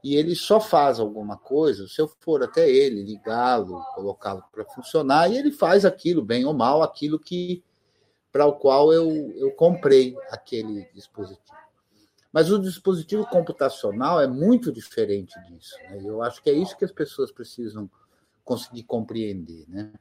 e 0.03 0.17
ele 0.17 0.35
só 0.35 0.61
faz 0.61 1.01
alguma 1.01 1.37
coisa 1.37 1.89
se 1.89 2.01
eu 2.01 2.09
for 2.21 2.43
até 2.43 2.69
ele, 2.69 3.03
ligá-lo, 3.03 3.83
colocá-lo 3.95 4.45
para 4.53 4.65
funcionar, 4.65 5.31
e 5.31 5.37
ele 5.37 5.51
faz 5.51 5.85
aquilo, 5.85 6.23
bem 6.23 6.45
ou 6.45 6.55
mal, 6.55 6.83
aquilo 6.83 7.19
que 7.19 7.63
para 8.31 8.47
o 8.47 8.53
qual 8.53 8.93
eu, 8.93 9.33
eu 9.37 9.51
comprei 9.53 10.17
aquele 10.31 10.89
dispositivo. 10.95 11.59
Mas 12.33 12.51
o 12.53 12.59
dispositivo 12.59 13.27
computacional 13.27 14.21
é 14.21 14.27
muito 14.27 14.71
diferente 14.71 15.35
disso. 15.49 15.75
Né? 15.91 16.03
Eu 16.05 16.23
acho 16.23 16.43
que 16.43 16.51
é 16.51 16.53
isso 16.53 16.77
que 16.77 16.85
as 16.85 16.93
pessoas 16.93 17.33
precisam 17.33 17.91
conseguir 18.45 18.85
compreender. 18.85 19.65
Né? 19.67 19.93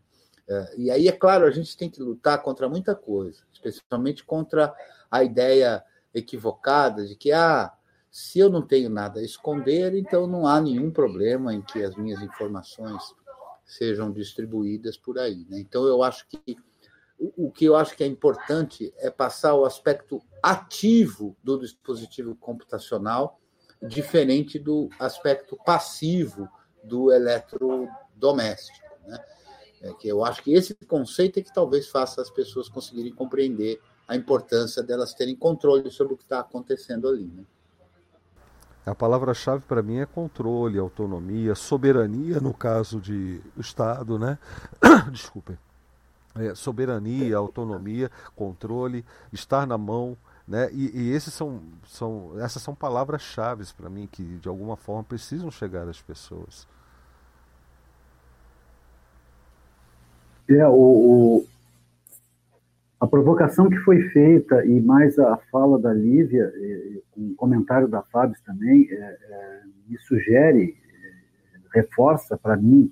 É, 0.47 0.73
e 0.77 0.91
aí, 0.91 1.07
é 1.07 1.11
claro, 1.11 1.45
a 1.45 1.51
gente 1.51 1.75
tem 1.75 1.89
que 1.89 2.01
lutar 2.01 2.41
contra 2.43 2.69
muita 2.69 2.93
coisa, 2.93 3.41
especialmente 3.51 4.23
contra 4.23 4.73
a 5.09 5.23
ideia 5.23 5.83
equivocada 6.13 7.05
de 7.05 7.15
que 7.15 7.31
ah, 7.31 7.73
se 8.09 8.39
eu 8.39 8.49
não 8.49 8.61
tenho 8.61 8.89
nada 8.89 9.19
a 9.19 9.23
esconder, 9.23 9.95
então 9.95 10.25
não 10.27 10.47
há 10.47 10.59
nenhum 10.61 10.89
problema 10.89 11.53
em 11.53 11.61
que 11.61 11.83
as 11.83 11.95
minhas 11.95 12.21
informações 12.21 13.03
sejam 13.65 14.11
distribuídas 14.11 14.97
por 14.97 15.19
aí. 15.19 15.45
Né? 15.49 15.59
Então, 15.59 15.85
eu 15.85 16.01
acho 16.01 16.25
que 16.27 16.57
o 17.19 17.51
que 17.51 17.65
eu 17.65 17.75
acho 17.75 17.95
que 17.97 18.03
é 18.03 18.07
importante 18.07 18.93
é 18.97 19.09
passar 19.09 19.55
o 19.55 19.65
aspecto 19.65 20.21
ativo 20.41 21.35
do 21.43 21.59
dispositivo 21.59 22.35
computacional, 22.35 23.39
diferente 23.81 24.59
do 24.59 24.87
aspecto 24.99 25.57
passivo 25.65 26.47
do 26.83 27.11
eletrodoméstico. 27.11 28.85
Né? 29.07 29.19
É 29.81 29.93
que 29.93 30.07
eu 30.07 30.23
acho 30.23 30.43
que 30.43 30.53
esse 30.53 30.75
conceito 30.75 31.39
é 31.39 31.43
que 31.43 31.53
talvez 31.53 31.87
faça 31.87 32.21
as 32.21 32.29
pessoas 32.29 32.69
conseguirem 32.69 33.13
compreender 33.13 33.81
a 34.07 34.15
importância 34.15 34.83
delas 34.83 35.13
terem 35.13 35.35
controle 35.35 35.89
sobre 35.91 36.13
o 36.13 36.17
que 36.17 36.23
está 36.23 36.39
acontecendo 36.39 37.07
ali. 37.07 37.25
Né? 37.25 37.43
A 38.87 38.95
palavra-chave 38.95 39.65
para 39.67 39.83
mim 39.83 39.97
é 39.97 40.05
controle, 40.05 40.79
autonomia, 40.79 41.53
soberania 41.55 42.39
no 42.39 42.53
caso 42.53 43.01
de 43.01 43.41
Estado, 43.57 44.17
né? 44.17 44.39
Desculpem. 45.11 45.57
É, 46.33 46.55
soberania, 46.55 47.35
autonomia, 47.35 48.09
controle, 48.33 49.03
estar 49.33 49.67
na 49.67 49.77
mão, 49.77 50.15
né? 50.47 50.69
E, 50.71 51.01
e 51.01 51.11
esses 51.11 51.33
são, 51.33 51.61
são, 51.85 52.39
essas 52.39 52.61
são 52.61 52.73
palavras-chave 52.73 53.65
para 53.75 53.89
mim 53.89 54.07
que 54.09 54.23
de 54.23 54.47
alguma 54.47 54.77
forma 54.77 55.03
precisam 55.03 55.51
chegar 55.51 55.89
às 55.89 56.01
pessoas. 56.01 56.65
É, 60.49 60.65
o, 60.65 61.45
a 62.99 63.05
provocação 63.05 63.69
que 63.69 63.77
foi 63.77 64.01
feita, 64.09 64.65
e 64.65 64.81
mais 64.81 65.19
a 65.19 65.37
fala 65.51 65.79
da 65.79 65.93
Lívia, 65.93 66.51
um 67.15 67.35
comentário 67.35 67.87
da 67.87 68.01
Fábio 68.01 68.35
também, 68.43 68.87
é, 68.89 68.95
é, 68.95 69.61
me 69.87 69.97
sugere, 69.99 70.75
é, 70.75 71.79
reforça 71.79 72.35
para 72.37 72.57
mim 72.57 72.91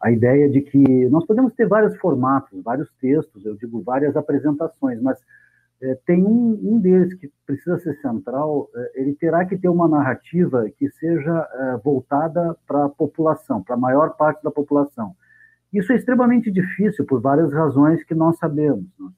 a 0.00 0.12
ideia 0.12 0.48
de 0.48 0.60
que 0.60 1.08
nós 1.08 1.26
podemos 1.26 1.52
ter 1.54 1.66
vários 1.66 1.96
formatos, 1.96 2.62
vários 2.62 2.92
textos, 3.00 3.44
eu 3.44 3.56
digo 3.56 3.82
várias 3.82 4.16
apresentações, 4.16 5.00
mas 5.00 5.18
tem 6.06 6.22
um, 6.24 6.58
um, 6.62 6.78
deles 6.78 7.12
que 7.14 7.30
precisa 7.44 7.78
ser 7.78 7.94
central, 8.00 8.70
ele 8.94 9.14
terá 9.14 9.44
que 9.44 9.56
ter 9.56 9.68
uma 9.68 9.88
narrativa 9.88 10.70
que 10.78 10.88
seja 10.90 11.80
voltada 11.82 12.56
para 12.66 12.86
a 12.86 12.88
população, 12.88 13.62
para 13.62 13.74
a 13.74 13.78
maior 13.78 14.16
parte 14.16 14.42
da 14.42 14.50
população. 14.50 15.14
Isso 15.74 15.92
é 15.92 15.96
extremamente 15.96 16.52
difícil 16.52 17.04
por 17.04 17.20
várias 17.20 17.52
razões 17.52 18.04
que 18.04 18.14
nós 18.14 18.38
sabemos. 18.38 18.84
Né? 18.98 19.08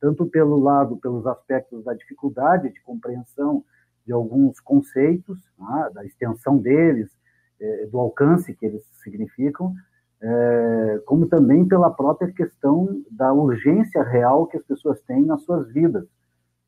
Tanto 0.00 0.26
pelo 0.26 0.58
lado, 0.58 0.96
pelos 0.96 1.26
aspectos 1.26 1.84
da 1.84 1.94
dificuldade 1.94 2.70
de 2.70 2.80
compreensão 2.82 3.64
de 4.06 4.12
alguns 4.12 4.58
conceitos, 4.60 5.38
né, 5.58 5.90
da 5.92 6.04
extensão 6.04 6.56
deles, 6.56 7.10
é, 7.60 7.86
do 7.86 7.98
alcance 7.98 8.54
que 8.54 8.64
eles 8.64 8.82
significam, 9.02 9.74
é, 10.20 11.02
como 11.04 11.26
também 11.26 11.66
pela 11.66 11.90
própria 11.90 12.32
questão 12.32 13.02
da 13.10 13.32
urgência 13.32 14.02
real 14.02 14.46
que 14.46 14.56
as 14.56 14.62
pessoas 14.64 15.00
têm 15.02 15.26
nas 15.26 15.42
suas 15.42 15.68
vidas, 15.72 16.06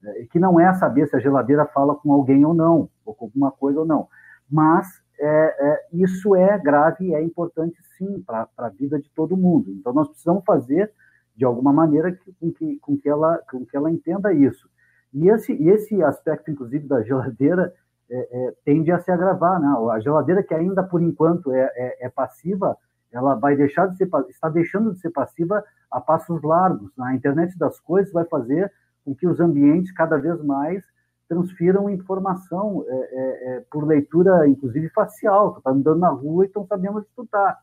é, 0.05 0.27
que 0.31 0.39
não 0.39 0.59
é 0.59 0.73
saber 0.75 1.09
se 1.09 1.17
a 1.17 1.21
geladeira 1.21 1.65
fala 1.67 1.95
com 1.95 2.13
alguém 2.13 2.45
ou 2.45 2.53
não, 2.53 2.91
ou 3.05 3.15
com 3.15 3.27
alguma 3.27 3.51
coisa 3.51 3.81
ou 3.81 3.87
não, 3.87 4.09
mas 4.51 5.01
isso 5.93 6.35
é 6.35 6.59
grave 6.59 7.09
e 7.09 7.15
é 7.15 7.23
importante 7.23 7.77
sim 7.99 8.23
para 8.23 8.49
a 8.57 8.69
vida 8.71 8.99
de 8.99 9.11
todo 9.11 9.37
mundo. 9.37 9.71
Então 9.71 9.93
nós 9.93 10.09
precisamos 10.09 10.43
fazer 10.47 10.91
de 11.41 11.45
alguma 11.47 11.73
maneira 11.73 12.15
com 12.39 12.53
que, 12.53 12.77
com 12.81 12.99
que, 12.99 13.09
ela, 13.09 13.39
com 13.51 13.65
que 13.65 13.75
ela 13.75 13.91
entenda 13.91 14.31
isso. 14.31 14.69
E 15.11 15.31
esse, 15.31 15.55
esse 15.55 16.03
aspecto, 16.03 16.51
inclusive, 16.51 16.87
da 16.87 17.03
geladeira 17.03 17.73
é, 18.11 18.29
é, 18.31 18.55
tende 18.63 18.93
a 18.93 18.99
se 18.99 19.11
agravar. 19.11 19.59
Né? 19.59 19.67
A 19.91 19.99
geladeira, 20.01 20.43
que 20.43 20.53
ainda 20.53 20.83
por 20.83 21.01
enquanto 21.01 21.51
é, 21.51 21.63
é, 21.75 22.07
é 22.07 22.09
passiva, 22.11 22.77
ela 23.11 23.37
vai 23.37 23.57
deixar 23.57 23.87
de 23.87 23.97
ser, 23.97 24.11
está 24.29 24.51
deixando 24.51 24.93
de 24.93 25.01
ser 25.01 25.09
passiva 25.13 25.65
a 25.91 25.99
passos 25.99 26.43
largos. 26.43 26.93
A 27.01 27.15
internet 27.15 27.57
das 27.59 27.81
coisas 27.81 28.13
vai 28.13 28.27
fazer 28.27 28.71
com 29.03 29.15
que 29.15 29.27
os 29.27 29.41
ambientes 29.41 29.93
cada 29.93 30.19
vez 30.19 30.45
mais 30.45 30.85
transfiram 31.27 31.89
informação 31.89 32.85
é, 32.87 32.93
é, 32.93 33.65
por 33.71 33.87
leitura, 33.87 34.47
inclusive 34.47 34.91
facial. 34.91 35.55
Tu 35.55 35.59
está 35.59 35.71
andando 35.71 36.01
na 36.01 36.11
rua 36.11 36.45
e 36.45 36.67
sabendo 36.69 36.99
onde 36.99 37.07
tu 37.17 37.23
está. 37.23 37.57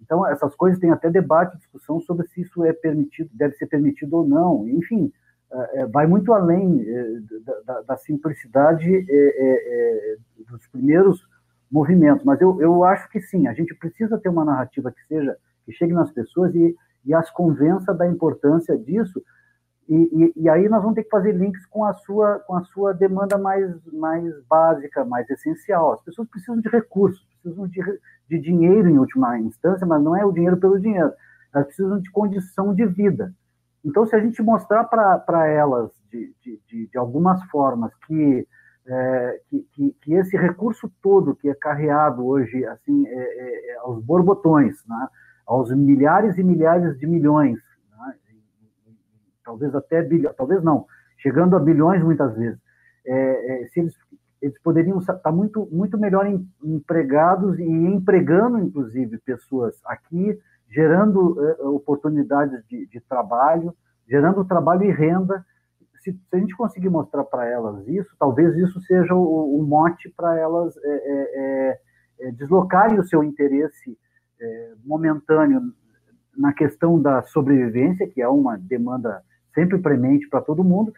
Então, 0.00 0.26
essas 0.26 0.54
coisas 0.54 0.78
têm 0.78 0.90
até 0.90 1.10
debate, 1.10 1.56
discussão 1.58 2.00
sobre 2.00 2.26
se 2.28 2.42
isso 2.42 2.64
é 2.64 2.72
permitido, 2.72 3.30
deve 3.32 3.54
ser 3.54 3.66
permitido 3.66 4.18
ou 4.18 4.28
não. 4.28 4.68
Enfim, 4.68 5.12
é, 5.52 5.80
é 5.80 5.86
vai 5.86 6.06
muito 6.06 6.32
além 6.32 6.84
é, 6.88 7.20
da, 7.64 7.82
da, 7.82 7.96
simplicidade 7.96 9.06
dos 10.48 10.66
primeiros 10.68 11.26
movimentos. 11.70 12.24
Mas 12.24 12.40
eu, 12.40 12.60
eu 12.60 12.84
acho 12.84 13.08
que 13.10 13.20
sim, 13.20 13.46
a 13.46 13.52
gente 13.52 13.74
precisa 13.74 14.18
ter 14.18 14.28
uma 14.28 14.44
narrativa 14.44 14.92
que 14.92 15.04
seja 15.06 15.36
que 15.64 15.72
chegue 15.72 15.92
nas 15.92 16.12
pessoas 16.12 16.54
e, 16.54 16.76
e 17.04 17.12
as 17.12 17.28
convença 17.30 17.92
da 17.92 18.06
importância 18.06 18.78
disso. 18.78 19.20
E, 19.88 19.94
e, 19.94 20.42
e, 20.42 20.48
aí 20.48 20.68
nós 20.68 20.80
vamos 20.80 20.94
ter 20.94 21.04
que 21.04 21.10
fazer 21.10 21.32
links 21.32 21.64
com 21.66 21.84
a 21.84 21.92
sua 21.92 22.40
com 22.40 22.56
a 22.56 22.64
sua 22.64 22.92
demanda 22.92 23.38
mais 23.38 23.72
mais 23.92 24.42
básica, 24.46 25.04
mais 25.04 25.28
essencial. 25.30 25.92
As 25.92 26.02
pessoas 26.02 26.28
precisam 26.28 26.60
de 26.60 26.68
recursos, 26.68 27.25
precisam 27.46 27.68
de, 27.68 27.80
de 28.28 28.38
dinheiro 28.38 28.88
em 28.88 28.98
última 28.98 29.38
instância, 29.38 29.86
mas 29.86 30.02
não 30.02 30.16
é 30.16 30.24
o 30.24 30.32
dinheiro 30.32 30.56
pelo 30.56 30.80
dinheiro. 30.80 31.12
Elas 31.54 31.66
precisam 31.66 32.00
de 32.00 32.10
condição 32.10 32.74
de 32.74 32.84
vida. 32.86 33.32
Então, 33.84 34.04
se 34.04 34.16
a 34.16 34.20
gente 34.20 34.42
mostrar 34.42 34.84
para 34.84 35.46
elas 35.46 35.92
de, 36.10 36.34
de, 36.42 36.88
de, 36.88 36.98
algumas 36.98 37.42
formas 37.44 37.94
que, 38.06 38.46
é, 38.86 39.40
que, 39.48 39.66
que, 39.72 39.96
que, 40.02 40.14
esse 40.14 40.36
recurso 40.36 40.90
todo 41.00 41.36
que 41.36 41.48
é 41.48 41.54
carreado 41.54 42.26
hoje 42.26 42.64
assim 42.66 43.06
é, 43.06 43.12
é, 43.12 43.72
é 43.72 43.76
aos 43.78 44.02
borbotões, 44.02 44.76
né, 44.88 45.08
aos 45.46 45.70
milhares 45.72 46.36
e 46.36 46.42
milhares 46.42 46.98
de 46.98 47.06
milhões, 47.06 47.58
né, 47.90 48.14
e, 48.28 48.90
e, 48.90 48.94
talvez 49.44 49.72
até 49.74 50.02
bilhões, 50.02 50.34
talvez 50.36 50.62
não, 50.64 50.86
chegando 51.18 51.54
a 51.54 51.60
bilhões 51.60 52.02
muitas 52.02 52.34
vezes, 52.36 52.58
é, 53.06 53.62
é, 53.62 53.66
se 53.68 53.80
eles, 53.80 53.94
eles 54.40 54.58
poderiam 54.62 54.98
estar 54.98 55.32
muito, 55.32 55.68
muito 55.72 55.98
melhor 55.98 56.26
empregados 56.62 57.58
e 57.58 57.64
empregando, 57.64 58.58
inclusive, 58.58 59.18
pessoas 59.18 59.80
aqui 59.84 60.38
gerando 60.68 61.38
uh, 61.38 61.74
oportunidades 61.74 62.64
de, 62.66 62.86
de, 62.86 63.00
trabalho, 63.00 63.74
gerando 64.08 64.44
trabalho 64.44 64.84
e 64.84 64.90
renda. 64.90 65.44
Se, 66.02 66.12
se 66.12 66.36
a 66.36 66.38
gente 66.38 66.56
conseguir 66.56 66.88
mostrar 66.88 67.24
para 67.24 67.46
elas 67.46 67.86
isso, 67.88 68.14
talvez 68.18 68.54
isso 68.56 68.80
seja 68.82 69.14
o, 69.14 69.58
o 69.58 69.62
mote 69.62 70.12
para 70.16 70.36
elas 70.38 70.76
é, 70.76 70.90
é, 70.90 71.80
é, 72.20 72.32
deslocarem 72.32 72.98
o 72.98 73.04
seu 73.04 73.24
interesse 73.24 73.98
momentâneo 74.84 75.72
na 76.36 76.52
questão 76.52 77.00
da 77.00 77.22
sobrevivência, 77.22 78.06
que 78.06 78.20
é 78.20 78.28
uma 78.28 78.58
demanda 78.58 79.22
sempre 79.54 79.78
premente 79.78 80.28
para 80.28 80.42
todo 80.42 80.62
mundo, 80.62 80.92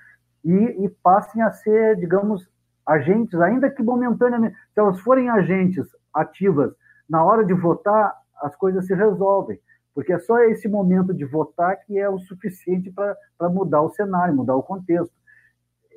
e, 0.45 0.53
e 0.53 0.89
passem 1.03 1.41
a 1.41 1.53
ser, 1.53 1.95
digamos, 1.97 2.51
agentes, 2.89 3.39
ainda 3.39 3.69
que 3.69 3.83
momentaneamente, 3.83 4.57
se 4.73 4.81
elas 4.81 4.99
forem 5.01 5.29
agentes 5.29 5.87
ativas 6.15 6.73
na 7.09 7.23
hora 7.23 7.45
de 7.45 7.53
votar, 7.53 8.15
as 8.41 8.57
coisas 8.57 8.87
se 8.87 8.95
resolvem. 8.95 9.61
Porque 9.95 10.13
é 10.13 10.19
só 10.19 10.39
esse 10.45 10.69
momento 10.69 11.13
de 11.13 11.25
votar 11.27 11.77
que 11.85 11.99
é 11.99 12.09
o 12.09 12.19
suficiente 12.19 12.91
para 12.91 13.49
mudar 13.51 13.83
o 13.83 13.91
cenário, 13.91 14.35
mudar 14.35 14.57
o 14.57 14.63
contexto. 14.63 15.13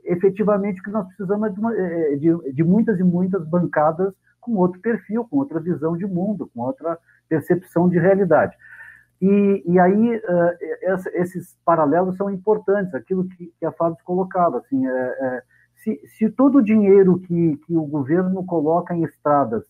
Efetivamente, 0.03 0.81
o 0.81 0.83
que 0.83 0.89
nós 0.89 1.07
precisamos 1.07 1.49
é 1.49 1.53
de, 1.53 1.59
uma, 1.59 1.77
é, 1.77 2.15
de, 2.15 2.53
de 2.53 2.63
muitas 2.63 2.99
e 2.99 3.03
muitas 3.03 3.47
bancadas 3.47 4.13
com 4.41 4.55
outro 4.55 4.81
perfil, 4.81 5.25
com 5.29 5.37
outra 5.37 5.59
visão 5.59 5.95
de 5.95 6.05
mundo, 6.05 6.49
com 6.53 6.61
outra 6.61 6.97
percepção 7.29 7.87
de 7.87 7.99
realidade. 7.99 8.57
E, 9.21 9.63
e 9.67 9.79
aí, 9.79 10.17
uh, 10.17 10.99
esses 11.13 11.55
paralelos 11.63 12.17
são 12.17 12.29
importantes, 12.31 12.95
aquilo 12.95 13.27
que, 13.29 13.53
que 13.59 13.65
a 13.65 13.71
Fábio 13.71 14.03
colocava. 14.03 14.57
Assim, 14.57 14.87
é, 14.87 14.91
é, 14.91 15.43
se, 15.83 15.99
se 16.07 16.29
todo 16.29 16.59
o 16.59 16.63
dinheiro 16.63 17.19
que, 17.19 17.57
que 17.65 17.75
o 17.75 17.83
governo 17.83 18.45
coloca 18.45 18.95
em 18.95 19.03
estradas 19.03 19.63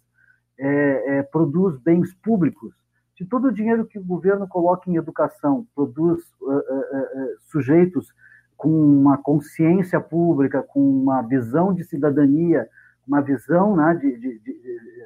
é, 0.59 1.17
é, 1.17 1.23
produz 1.23 1.79
bens 1.79 2.13
públicos, 2.15 2.73
se 3.17 3.25
todo 3.25 3.47
o 3.47 3.51
dinheiro 3.51 3.85
que 3.85 3.99
o 3.99 4.03
governo 4.03 4.47
coloca 4.47 4.89
em 4.89 4.95
educação 4.95 5.65
produz 5.75 6.19
uh, 6.41 7.39
sujeitos 7.51 8.11
com 8.57 8.69
uma 8.69 9.17
consciência 9.17 9.99
pública, 9.99 10.63
com 10.63 10.79
uma 10.79 11.21
visão 11.21 11.73
de 11.73 11.83
cidadania, 11.83 12.67
uma 13.07 13.21
visão 13.21 13.75
né, 13.75 13.95
de, 13.95 14.17
de, 14.17 14.39
de 14.39 14.59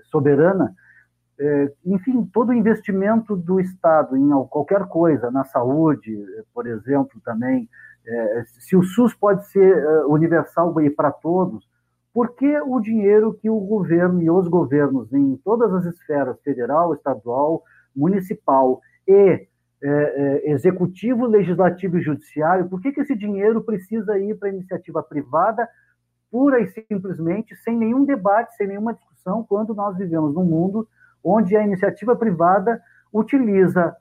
soberana, 0.06 0.74
é, 1.38 1.72
enfim, 1.86 2.26
todo 2.34 2.54
investimento 2.54 3.36
do 3.36 3.60
Estado 3.60 4.16
em 4.16 4.30
qualquer 4.48 4.86
coisa, 4.88 5.30
na 5.32 5.44
saúde, 5.44 6.18
por 6.54 6.66
exemplo, 6.68 7.20
também, 7.24 7.70
se 8.60 8.76
o 8.76 8.84
SUS 8.84 9.14
pode 9.14 9.48
ser 9.48 9.78
é, 9.78 10.06
universal 10.06 10.80
e 10.82 10.90
para 10.90 11.12
todos, 11.12 11.68
por 12.14 12.36
que 12.36 12.60
o 12.62 12.80
dinheiro 12.80 13.34
que 13.34 13.50
o 13.50 13.60
governo 13.60 14.22
e 14.22 14.30
os 14.30 14.48
governos 14.48 15.12
em 15.14 15.36
todas 15.44 15.74
as 15.74 15.86
esferas, 15.86 16.40
federal, 16.42 16.94
estadual, 16.94 17.64
municipal 17.96 18.80
e 19.08 19.48
é, 19.84 19.90
é, 19.90 20.52
executivo, 20.52 21.26
legislativo 21.26 21.98
e 21.98 22.02
judiciário, 22.02 22.70
por 22.70 22.82
que, 22.82 22.92
que 22.92 23.02
esse 23.02 23.16
dinheiro 23.16 23.62
precisa 23.64 24.18
ir 24.18 24.36
para 24.36 24.50
iniciativa 24.50 25.04
privada, 25.04 25.68
pura 26.32 26.60
e 26.60 26.68
simplesmente, 26.68 27.56
sem 27.58 27.78
nenhum 27.78 28.06
debate, 28.06 28.56
sem 28.56 28.68
nenhuma 28.68 28.94
discussão, 28.94 29.44
quando 29.44 29.76
nós 29.76 29.98
vivemos 29.98 30.34
num 30.34 30.46
mundo 30.46 30.88
onde 31.24 31.56
a 31.56 31.64
iniciativa 31.64 32.16
privada 32.16 32.82
utiliza 33.12 33.96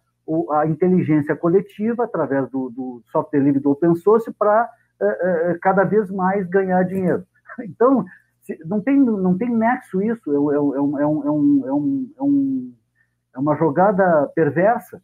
a 0.52 0.66
inteligência 0.66 1.36
coletiva, 1.36 2.04
através 2.04 2.48
do, 2.50 2.70
do, 2.70 3.02
software 3.10 3.40
livre 3.40 3.60
do 3.60 3.70
open 3.70 3.94
source, 3.96 4.32
para 4.32 4.68
é, 5.00 5.06
é, 5.50 5.58
cada 5.60 5.84
vez 5.84 6.10
mais 6.10 6.46
ganhar 6.48 6.82
dinheiro. 6.84 7.24
Então, 7.60 8.04
não 8.66 8.80
tem, 8.80 8.98
não 8.98 9.38
tem 9.38 9.48
nexo 9.48 10.02
isso, 10.02 10.28
é, 10.28 10.34
é, 10.34 10.56
é, 10.56 10.60
um, 10.60 10.98
é, 10.98 11.06
um, 11.06 11.24
é, 11.24 11.72
um, 11.72 12.14
é 12.16 12.22
um 12.22 12.74
é 13.34 13.38
uma 13.38 13.56
jogada 13.56 14.30
perversa. 14.34 15.02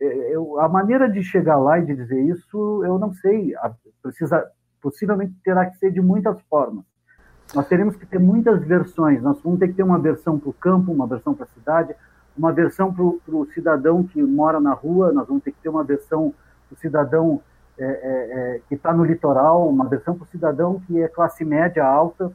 É, 0.00 0.34
eu, 0.34 0.60
a 0.60 0.68
maneira 0.68 1.08
de 1.08 1.22
chegar 1.22 1.56
lá 1.56 1.78
e 1.78 1.86
de 1.86 1.94
dizer 1.94 2.20
isso, 2.24 2.84
eu 2.84 2.98
não 2.98 3.12
sei. 3.12 3.54
Precisa, 4.02 4.44
possivelmente 4.82 5.34
terá 5.44 5.66
que 5.66 5.76
ser 5.78 5.92
de 5.92 6.00
muitas 6.00 6.40
formas. 6.42 6.84
Nós 7.54 7.66
teremos 7.66 7.96
que 7.96 8.04
ter 8.04 8.18
muitas 8.18 8.62
versões. 8.64 9.22
Nós 9.22 9.40
vamos 9.40 9.58
ter 9.58 9.68
que 9.68 9.74
ter 9.74 9.82
uma 9.82 9.98
versão 9.98 10.38
para 10.38 10.50
o 10.50 10.52
campo, 10.52 10.92
uma 10.92 11.06
versão 11.06 11.34
para 11.34 11.44
a 11.44 11.48
cidade, 11.48 11.94
uma 12.38 12.52
versão 12.52 12.94
para 12.94 13.04
o 13.04 13.46
cidadão 13.52 14.04
que 14.04 14.22
mora 14.22 14.60
na 14.60 14.72
rua, 14.72 15.12
nós 15.12 15.26
vamos 15.26 15.42
ter 15.42 15.50
que 15.50 15.60
ter 15.60 15.68
uma 15.68 15.82
versão 15.82 16.32
para 16.68 16.76
o 16.76 16.78
cidadão 16.78 17.42
é, 17.76 17.84
é, 17.84 17.86
é, 17.86 18.60
que 18.68 18.74
está 18.74 18.92
no 18.92 19.04
litoral, 19.04 19.68
uma 19.68 19.86
versão 19.86 20.14
para 20.14 20.24
o 20.24 20.28
cidadão 20.28 20.80
que 20.86 21.00
é 21.00 21.08
classe 21.08 21.44
média 21.44 21.84
alta. 21.84 22.30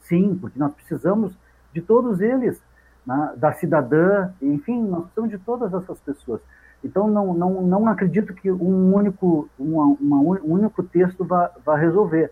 Sim, 0.00 0.36
porque 0.40 0.58
nós 0.58 0.72
precisamos 0.72 1.36
de 1.72 1.82
todos 1.82 2.20
eles 2.20 2.60
né, 3.06 3.34
da 3.36 3.52
cidadã, 3.52 4.30
enfim, 4.40 4.82
nós 4.82 5.02
precisamos 5.04 5.30
de 5.30 5.38
todas 5.38 5.74
essas 5.74 6.00
pessoas. 6.00 6.40
Então, 6.82 7.08
não, 7.08 7.34
não, 7.34 7.62
não 7.62 7.88
acredito 7.88 8.32
que 8.32 8.50
um 8.50 8.94
único, 8.94 9.48
uma, 9.58 9.96
uma, 10.00 10.16
um 10.18 10.52
único 10.52 10.82
texto 10.82 11.24
vá, 11.24 11.50
vá 11.64 11.76
resolver. 11.76 12.30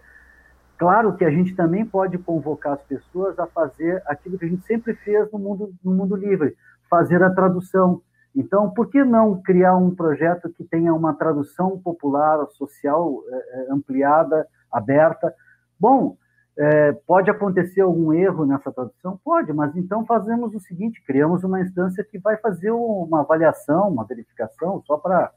Claro 0.78 1.14
que 1.14 1.24
a 1.24 1.30
gente 1.30 1.54
também 1.54 1.84
pode 1.84 2.16
convocar 2.18 2.74
as 2.74 2.82
pessoas 2.82 3.38
a 3.38 3.46
fazer 3.46 4.02
aquilo 4.06 4.38
que 4.38 4.44
a 4.44 4.48
gente 4.48 4.64
sempre 4.66 4.94
fez 4.94 5.30
no 5.32 5.38
mundo, 5.38 5.74
no 5.82 5.92
mundo 5.92 6.14
livre, 6.14 6.56
fazer 6.88 7.22
a 7.22 7.30
tradução. 7.30 8.02
Então, 8.34 8.70
por 8.70 8.90
que 8.90 9.02
não 9.02 9.40
criar 9.40 9.76
um 9.76 9.94
projeto 9.94 10.50
que 10.50 10.64
tenha 10.64 10.92
uma 10.92 11.14
tradução 11.14 11.78
popular, 11.78 12.46
social, 12.48 13.22
é, 13.28 13.66
ampliada, 13.70 14.46
aberta? 14.70 15.32
Bom, 15.80 16.16
é, 16.58 16.92
pode 17.06 17.30
acontecer 17.30 17.82
algum 17.82 18.12
erro 18.12 18.46
nessa 18.46 18.72
tradução? 18.72 19.18
Pode, 19.24 19.52
mas 19.52 19.74
então 19.76 20.04
fazemos 20.04 20.54
o 20.54 20.60
seguinte: 20.60 21.02
criamos 21.06 21.44
uma 21.44 21.60
instância 21.60 22.04
que 22.04 22.18
vai 22.18 22.36
fazer 22.38 22.70
uma 22.70 23.20
avaliação, 23.20 23.88
uma 23.88 24.04
verificação, 24.04 24.82
só 24.86 24.96
para. 24.96 25.32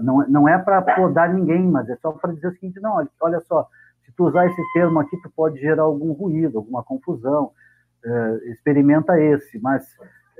Não, 0.00 0.26
não 0.28 0.48
é 0.48 0.56
para 0.58 0.80
podar 0.80 1.32
ninguém, 1.32 1.68
mas 1.70 1.86
é 1.90 1.96
só 1.96 2.12
para 2.12 2.32
dizer 2.32 2.48
o 2.48 2.52
seguinte: 2.52 2.80
não, 2.80 3.06
olha 3.20 3.40
só, 3.40 3.68
se 4.04 4.12
tu 4.12 4.26
usar 4.26 4.46
esse 4.46 4.62
termo 4.72 5.00
aqui, 5.00 5.16
tu 5.22 5.30
pode 5.30 5.60
gerar 5.60 5.82
algum 5.82 6.12
ruído, 6.12 6.58
alguma 6.58 6.82
confusão, 6.82 7.52
é, 8.04 8.50
experimenta 8.52 9.20
esse, 9.20 9.58
mas 9.60 9.86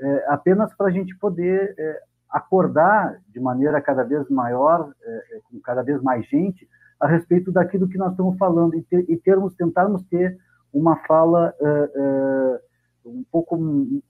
é, 0.03 0.25
apenas 0.27 0.73
para 0.75 0.87
a 0.87 0.91
gente 0.91 1.15
poder 1.17 1.73
é, 1.77 2.01
acordar 2.29 3.17
de 3.29 3.39
maneira 3.39 3.81
cada 3.81 4.03
vez 4.03 4.29
maior, 4.29 4.91
é, 5.01 5.11
é, 5.11 5.39
com 5.49 5.59
cada 5.61 5.81
vez 5.81 6.01
mais 6.01 6.25
gente, 6.27 6.67
a 6.99 7.07
respeito 7.07 7.51
daquilo 7.51 7.87
que 7.87 7.97
nós 7.97 8.11
estamos 8.11 8.37
falando 8.37 8.75
e, 8.75 8.83
ter, 8.83 9.05
e 9.09 9.15
termos, 9.17 9.55
tentarmos 9.55 10.03
ter 10.03 10.37
uma 10.73 10.95
fala 11.05 11.53
uh, 11.59 13.09
um 13.09 13.23
pouco 13.31 13.57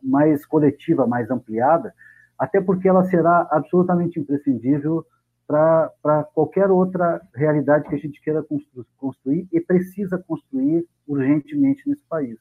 mais 0.01 0.45
coletiva, 0.45 1.05
mais 1.05 1.29
ampliada, 1.29 1.93
até 2.37 2.61
porque 2.61 2.87
ela 2.87 3.03
será 3.05 3.47
absolutamente 3.51 4.19
imprescindível 4.19 5.05
para 5.47 6.23
qualquer 6.33 6.71
outra 6.71 7.21
realidade 7.35 7.89
que 7.89 7.95
a 7.95 7.97
gente 7.97 8.21
queira 8.21 8.41
constru 8.43 8.85
construir 8.97 9.47
e 9.51 9.59
precisa 9.59 10.17
construir 10.17 10.85
urgentemente 11.07 11.87
nesse 11.89 12.03
país. 12.07 12.37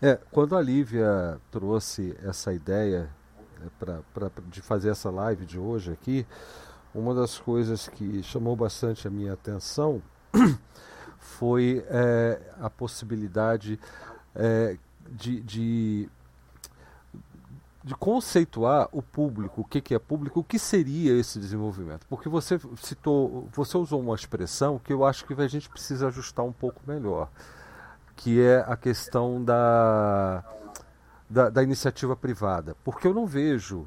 É, 0.00 0.16
quando 0.30 0.56
a 0.56 0.62
Lívia 0.62 1.40
trouxe 1.50 2.16
essa 2.22 2.52
ideia 2.52 3.10
né, 3.58 3.68
pra, 3.78 4.00
pra, 4.14 4.30
de 4.46 4.62
fazer 4.62 4.90
essa 4.90 5.10
live 5.10 5.44
de 5.44 5.58
hoje 5.58 5.90
aqui, 5.90 6.24
uma 6.94 7.14
das 7.14 7.38
coisas 7.38 7.88
que 7.88 8.22
chamou 8.22 8.54
bastante 8.54 9.08
a 9.08 9.10
minha 9.10 9.32
atenção 9.32 10.00
foi 11.18 11.84
é, 11.88 12.40
a 12.60 12.70
possibilidade 12.70 13.78
é, 14.36 14.76
de, 15.10 15.40
de, 15.40 16.08
de 17.82 17.94
conceituar 17.96 18.88
o 18.92 19.02
público, 19.02 19.62
o 19.62 19.64
que, 19.64 19.80
que 19.80 19.96
é 19.96 19.98
público, 19.98 20.38
o 20.38 20.44
que 20.44 20.60
seria 20.60 21.12
esse 21.18 21.40
desenvolvimento. 21.40 22.06
Porque 22.08 22.28
você 22.28 22.60
citou, 22.76 23.48
você 23.52 23.76
usou 23.76 24.00
uma 24.00 24.14
expressão 24.14 24.78
que 24.78 24.92
eu 24.92 25.04
acho 25.04 25.26
que 25.26 25.34
a 25.34 25.48
gente 25.48 25.68
precisa 25.68 26.06
ajustar 26.06 26.44
um 26.44 26.52
pouco 26.52 26.80
melhor, 26.86 27.28
que 28.18 28.42
é 28.42 28.64
a 28.66 28.76
questão 28.76 29.42
da, 29.42 30.44
da, 31.30 31.48
da 31.48 31.62
iniciativa 31.62 32.16
privada. 32.16 32.76
Porque 32.84 33.06
eu 33.06 33.14
não 33.14 33.24
vejo 33.26 33.86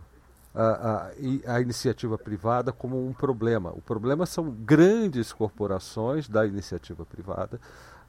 a, 0.55 1.11
a, 1.45 1.55
a, 1.55 1.61
iniciativa 1.61 2.17
privada 2.17 2.71
como 2.71 3.05
um 3.05 3.11
problema. 3.11 3.71
O 3.71 3.81
problema 3.81 4.25
são 4.25 4.49
grandes 4.49 5.33
corporações 5.33 6.29
da 6.29 6.47
iniciativa 6.47 7.05
privada 7.05 7.59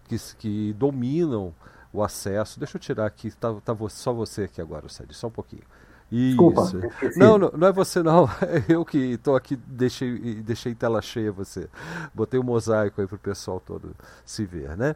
que, 0.05 0.16
que 0.39 0.73
dominam 0.75 1.53
o 1.93 2.05
acesso. 2.05 2.61
Deixa 2.61 2.77
eu 2.77 2.81
tirar 2.81 3.07
aqui, 3.07 3.33
tá, 3.33 3.53
tá 3.55 3.77
só 3.91 4.12
você 4.12 4.45
aqui 4.45 4.61
agora, 4.61 4.89
Sérgio, 4.89 5.14
só 5.14 5.27
um 5.27 5.33
pouquinho. 5.33 5.64
Desculpa, 6.13 6.63
Isso. 7.03 7.19
Não, 7.19 7.39
não, 7.39 7.51
não, 7.57 7.69
é 7.69 7.73
você 7.73 8.03
não. 8.03 8.29
É 8.43 8.65
eu 8.69 8.85
que 8.85 8.99
estou 8.99 9.35
aqui, 9.35 9.57
deixei, 9.57 10.43
deixei 10.43 10.75
tela 10.75 11.01
cheia 11.01 11.33
você. 11.33 11.71
Botei 12.13 12.39
um 12.39 12.43
mosaico 12.43 13.01
aí 13.01 13.07
para 13.07 13.17
o 13.17 13.19
pessoal 13.19 13.59
todo 13.59 13.97
se 14.23 14.45
ver, 14.45 14.77
né? 14.77 14.95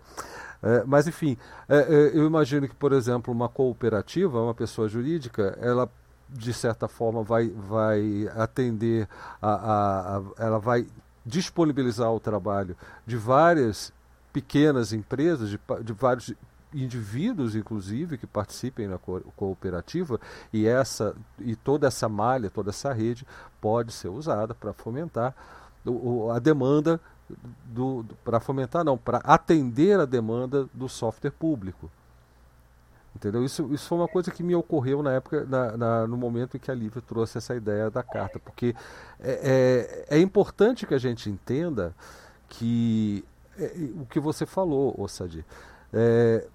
É, 0.62 0.85
mas 0.85 1.07
enfim, 1.07 1.39
é, 1.69 1.79
é, 1.79 2.11
eu 2.12 2.27
imagino 2.27 2.69
que, 2.69 2.75
por 2.75 2.93
exemplo, 2.93 3.33
uma 3.33 3.49
cooperativa, 3.49 4.43
uma 4.43 4.55
pessoa 4.55 4.89
jurídica, 4.89 5.57
ela 5.59 5.91
de 6.29 6.53
certa 6.53 6.87
forma 6.87 7.23
vai, 7.23 7.49
vai 7.49 8.29
atender 8.37 9.09
a, 9.41 9.49
a, 9.51 10.19
a 10.19 10.23
ela 10.39 10.59
vai 10.59 10.87
disponibilizar 11.25 12.12
o 12.12 12.21
trabalho 12.21 12.77
de 13.07 13.17
várias 13.17 13.91
pequenas 14.33 14.93
empresas, 14.93 15.49
de, 15.49 15.59
de 15.83 15.93
vários 15.95 16.35
indivíduos, 16.83 17.57
inclusive, 17.57 18.18
que 18.18 18.27
participem 18.27 18.87
na 18.87 18.99
co 18.99 19.20
cooperativa, 19.37 20.20
e, 20.53 20.66
essa, 20.66 21.14
e 21.41 21.57
toda 21.57 21.87
essa 21.87 22.09
malha, 22.09 22.51
toda 22.51 22.70
essa 22.70 22.93
rede 22.93 23.27
pode 23.61 23.93
ser 23.93 24.09
usada 24.09 24.55
para 24.55 24.72
fomentar 24.72 25.35
o, 25.85 26.31
a 26.31 26.39
demanda 26.39 27.01
do, 27.64 28.03
do 28.03 28.14
para 28.16 28.41
fomentar 28.41 28.85
não, 28.85 28.97
para 28.97 29.18
atender 29.18 29.99
a 29.99 30.05
demanda 30.05 30.68
do 30.74 30.89
software 30.89 31.31
público. 31.31 31.91
Entendeu? 33.14 33.43
Isso, 33.43 33.72
isso 33.72 33.89
foi 33.89 33.97
uma 33.97 34.09
coisa 34.09 34.31
que 34.31 34.43
me 34.43 34.55
ocorreu 34.55 35.03
na 35.03 35.12
época, 35.14 35.47
na, 35.47 35.77
na, 35.77 36.07
no 36.07 36.18
momento 36.18 36.57
em 36.57 36.61
que 36.61 36.70
a 36.70 36.74
Lívia 36.74 37.01
trouxe 37.01 37.39
essa 37.39 37.55
ideia 37.55 37.91
da 37.91 38.03
carta, 38.03 38.39
porque 38.39 38.77
é, 39.18 40.05
é, 40.11 40.18
é 40.18 40.20
importante 40.20 40.87
que 40.87 40.93
a 40.93 40.99
gente 40.99 41.31
entenda 41.31 41.95
que 42.47 43.24
é, 43.59 43.72
o 43.99 44.05
que 44.05 44.20
você 44.20 44.45
falou, 44.45 44.95
Osadi, 44.99 45.47
é, 45.95 46.47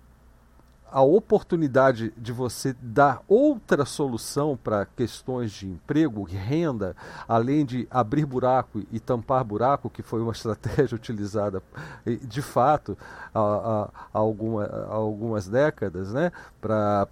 a 0.92 1.02
oportunidade 1.02 2.14
de 2.18 2.34
você 2.34 2.76
dar 2.82 3.24
outra 3.28 3.86
solução 3.86 4.60
para 4.62 4.86
questões 4.86 5.52
de 5.52 5.68
emprego, 5.68 6.24
renda, 6.24 6.96
além 7.28 7.66
de 7.66 7.88
abrir 7.90 8.26
buraco 8.26 8.84
e 8.92 9.00
tampar 9.00 9.44
buraco, 9.44 9.90
que 9.90 10.04
foi 10.04 10.22
uma 10.22 10.34
estratégia 10.34 10.96
utilizada 10.96 11.64
de 12.06 12.42
fato 12.42 12.98
há, 13.34 13.40
há, 13.40 13.90
há, 14.14 14.20
alguma, 14.20 14.66
há 14.66 14.94
algumas 14.94 15.48
décadas, 15.48 16.12
né? 16.12 16.32
para, 16.60 17.08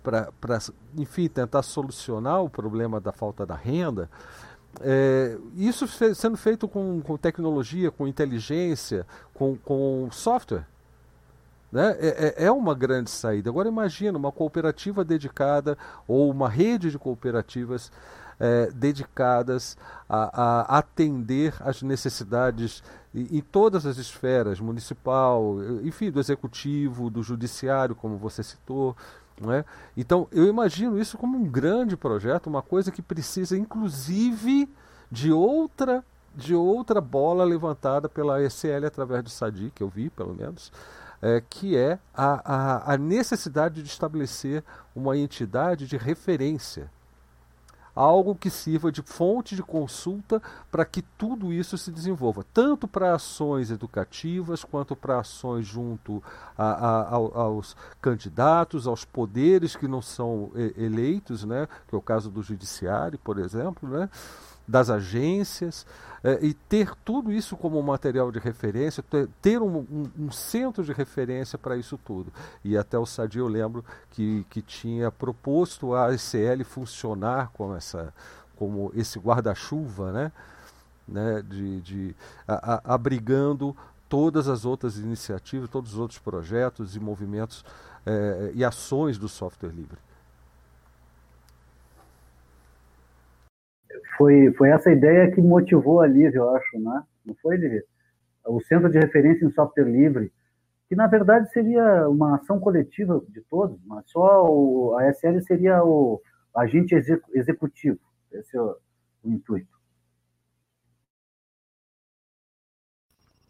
enfim, 0.97 1.29
tentar 1.29 1.63
solucionar 1.63 2.43
o 2.43 2.49
problema 2.49 2.99
da 2.99 3.13
falta 3.13 3.45
da 3.45 3.55
renda. 3.55 4.09
É, 4.81 5.37
isso 5.55 5.87
sendo 6.13 6.37
feito 6.37 6.67
com, 6.67 7.01
com 7.01 7.17
tecnologia, 7.17 7.89
com 7.89 8.07
inteligência, 8.07 9.05
com, 9.33 9.57
com 9.57 10.09
software. 10.11 10.65
Né? 11.71 11.95
É, 11.99 12.35
é, 12.37 12.45
é 12.45 12.51
uma 12.51 12.73
grande 12.73 13.09
saída. 13.09 13.49
Agora 13.49 13.67
imagina 13.67 14.17
uma 14.17 14.31
cooperativa 14.31 15.03
dedicada 15.03 15.77
ou 16.07 16.29
uma 16.29 16.49
rede 16.49 16.89
de 16.89 16.97
cooperativas 16.97 17.91
é, 18.39 18.71
dedicadas 18.71 19.77
a, 20.07 20.41
a, 20.73 20.77
atender 20.77 21.53
as 21.59 21.81
necessidades 21.81 22.81
em, 23.13 23.37
em, 23.37 23.41
todas 23.41 23.85
as 23.85 23.97
esferas, 23.97 24.59
municipal, 24.59 25.57
enfim, 25.83 26.09
do 26.09 26.19
executivo, 26.19 27.09
do 27.09 27.21
judiciário, 27.21 27.95
como 27.95 28.17
você 28.17 28.41
citou. 28.41 28.95
Né? 29.39 29.65
Então 29.95 30.27
eu 30.31 30.45
imagino 30.45 30.99
isso 30.99 31.17
como 31.17 31.37
um 31.37 31.45
grande 31.45 31.95
projeto, 31.95 32.47
uma 32.47 32.61
coisa 32.61 32.91
que 32.91 33.01
precisa 33.01 33.57
inclusive 33.57 34.69
de 35.11 35.31
outra 35.31 36.03
de 36.35 36.53
outra 36.53 37.01
bola 37.01 37.43
levantada 37.43 38.07
pela 38.07 38.41
ECL 38.41 38.85
através 38.85 39.23
do 39.23 39.29
SADI, 39.29 39.71
que 39.73 39.81
eu 39.81 39.89
vi 39.89 40.09
pelo 40.09 40.33
menos, 40.33 40.71
é, 41.21 41.41
que 41.49 41.75
é 41.75 41.99
a, 42.13 42.53
a, 42.53 42.93
a 42.93 42.97
necessidade 42.97 43.81
de 43.81 43.89
estabelecer 43.89 44.63
uma 44.95 45.17
entidade 45.17 45.87
de 45.87 45.97
referência. 45.97 46.91
Algo 47.95 48.33
que 48.33 48.49
sirva 48.49 48.91
de 48.91 49.01
fonte 49.01 49.55
de 49.55 49.63
consulta 49.63 50.41
para 50.71 50.85
que 50.85 51.01
tudo 51.01 51.51
isso 51.51 51.77
se 51.77 51.91
desenvolva, 51.91 52.45
tanto 52.53 52.87
para 52.87 53.13
ações 53.13 53.71
educativas 53.71 54.63
quanto 54.63 54.95
para 54.95 55.19
ações 55.19 55.65
junto 55.65 56.23
a, 56.57 56.65
a, 56.65 57.15
aos 57.15 57.75
candidatos, 58.01 58.87
aos 58.87 59.03
poderes 59.03 59.75
que 59.75 59.87
não 59.87 60.01
são 60.01 60.51
eleitos, 60.77 61.43
né, 61.43 61.67
que 61.87 61.95
é 61.95 61.97
o 61.97 62.01
caso 62.01 62.29
do 62.29 62.41
judiciário, 62.41 63.19
por 63.19 63.37
exemplo, 63.37 63.89
né, 63.89 64.09
das 64.69 64.89
agências, 64.89 65.85
é, 66.23 66.37
e 66.41 66.53
ter 66.53 66.93
tudo 67.03 67.31
isso 67.31 67.57
como 67.57 67.81
material 67.81 68.31
de 68.31 68.39
referência, 68.39 69.01
ter, 69.01 69.27
ter 69.41 69.61
um, 69.61 69.77
um, 69.77 70.11
um, 70.19 70.31
centro 70.31 70.83
de 70.83 70.93
referência 70.93 71.57
para 71.57 71.75
isso 71.75 71.97
tudo. 71.97 72.31
E 72.63 72.77
até 72.77 72.97
o 72.97 73.05
Sadi 73.05 73.39
eu 73.39 73.47
lembro 73.47 73.83
que, 74.11 74.45
que 74.49 74.61
tinha 74.61 75.09
proposto 75.09 75.93
a 75.93 76.07
ACL 76.07 76.63
funcionar 76.65 77.49
como, 77.53 77.73
essa, 77.75 78.13
como 78.55 78.91
esse 78.95 79.17
guarda-chuva, 79.17 80.11
né? 80.11 80.31
Né, 81.07 81.41
de, 81.41 81.81
de 81.81 82.15
abrigando 82.83 83.75
todas 84.07 84.47
as 84.47 84.63
outras 84.63 84.99
iniciativas, 84.99 85.67
todos 85.67 85.93
os 85.93 85.99
outros 85.99 86.19
projetos 86.19 86.95
e 86.95 86.99
movimentos 86.99 87.65
é, 88.05 88.51
e 88.53 88.63
ações 88.63 89.17
do 89.17 89.27
software 89.27 89.71
livre. 89.71 89.97
Foi, 94.17 94.53
foi 94.53 94.69
essa 94.69 94.91
ideia 94.91 95.31
que 95.31 95.41
motivou 95.41 96.01
a 96.01 96.07
Lívia, 96.07 96.39
eu 96.39 96.55
acho, 96.55 96.79
né? 96.79 97.03
Não 97.25 97.35
foi, 97.35 97.57
Lívia? 97.57 97.83
O 98.45 98.61
Centro 98.61 98.89
de 98.89 98.99
Referência 98.99 99.45
em 99.45 99.51
Software 99.51 99.85
Livre, 99.85 100.31
que 100.87 100.95
na 100.95 101.07
verdade 101.07 101.51
seria 101.51 102.07
uma 102.09 102.35
ação 102.35 102.59
coletiva 102.59 103.21
de 103.29 103.41
todos, 103.41 103.79
mas 103.85 104.09
só 104.09 104.45
o, 104.45 104.95
a 104.97 105.09
SL 105.11 105.39
seria 105.41 105.83
o 105.83 106.21
agente 106.55 106.95
executivo. 107.33 107.99
Esse 108.31 108.57
é 108.57 108.61
o, 108.61 108.75
o 109.23 109.31
intuito. 109.31 109.77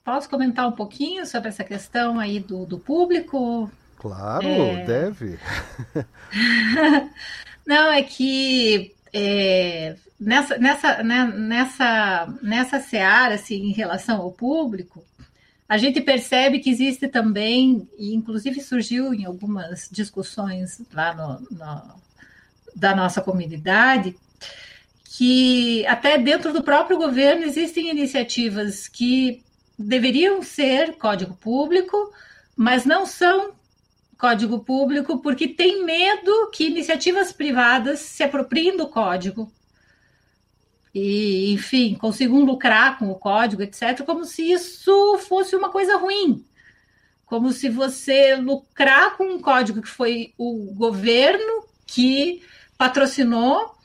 Posso 0.03 0.29
comentar 0.29 0.67
um 0.67 0.71
pouquinho 0.71 1.25
sobre 1.25 1.49
essa 1.49 1.63
questão 1.63 2.19
aí 2.19 2.39
do, 2.39 2.65
do 2.65 2.79
público? 2.79 3.69
Claro, 3.97 4.47
é... 4.47 4.85
deve. 4.85 5.37
Não, 7.69 7.91
é 7.91 8.01
que 8.01 8.95
é, 9.13 9.95
nessa, 10.19 10.57
nessa, 10.57 11.03
né, 11.03 11.25
nessa, 11.35 12.33
nessa 12.41 12.79
seara, 12.79 13.35
assim, 13.35 13.55
em 13.55 13.71
relação 13.71 14.21
ao 14.21 14.31
público, 14.31 15.03
a 15.67 15.77
gente 15.77 16.01
percebe 16.01 16.59
que 16.59 16.69
existe 16.69 17.07
também, 17.07 17.87
e 17.97 18.13
inclusive 18.15 18.59
surgiu 18.61 19.13
em 19.13 19.25
algumas 19.25 19.87
discussões 19.91 20.81
lá 20.91 21.13
no, 21.13 21.39
no, 21.55 21.93
da 22.75 22.95
nossa 22.95 23.21
comunidade, 23.21 24.15
que 25.03 25.85
até 25.85 26.17
dentro 26.17 26.51
do 26.51 26.63
próprio 26.63 26.97
governo 26.97 27.43
existem 27.43 27.89
iniciativas 27.89 28.87
que 28.87 29.43
deveriam 29.77 30.41
ser 30.41 30.97
código 30.97 31.35
público, 31.35 32.11
mas 32.55 32.83
não 32.85 33.05
são 33.05 33.53
código 34.19 34.59
público 34.59 35.19
porque 35.19 35.47
tem 35.47 35.85
medo 35.85 36.51
que 36.51 36.65
iniciativas 36.65 37.31
privadas 37.31 37.99
se 37.99 38.21
apropriem 38.21 38.75
do 38.75 38.85
código 38.85 39.49
e, 40.93 41.53
enfim, 41.53 41.95
consigam 41.95 42.43
lucrar 42.43 42.99
com 42.99 43.09
o 43.09 43.15
código, 43.15 43.61
etc., 43.61 44.03
como 44.05 44.25
se 44.25 44.51
isso 44.51 45.17
fosse 45.19 45.55
uma 45.55 45.69
coisa 45.69 45.95
ruim. 45.97 46.43
Como 47.25 47.53
se 47.53 47.69
você 47.69 48.35
lucrar 48.35 49.15
com 49.15 49.23
um 49.23 49.39
código 49.39 49.81
que 49.81 49.87
foi 49.87 50.33
o 50.37 50.73
governo 50.73 51.63
que 51.87 52.41
patrocinou 52.77 53.75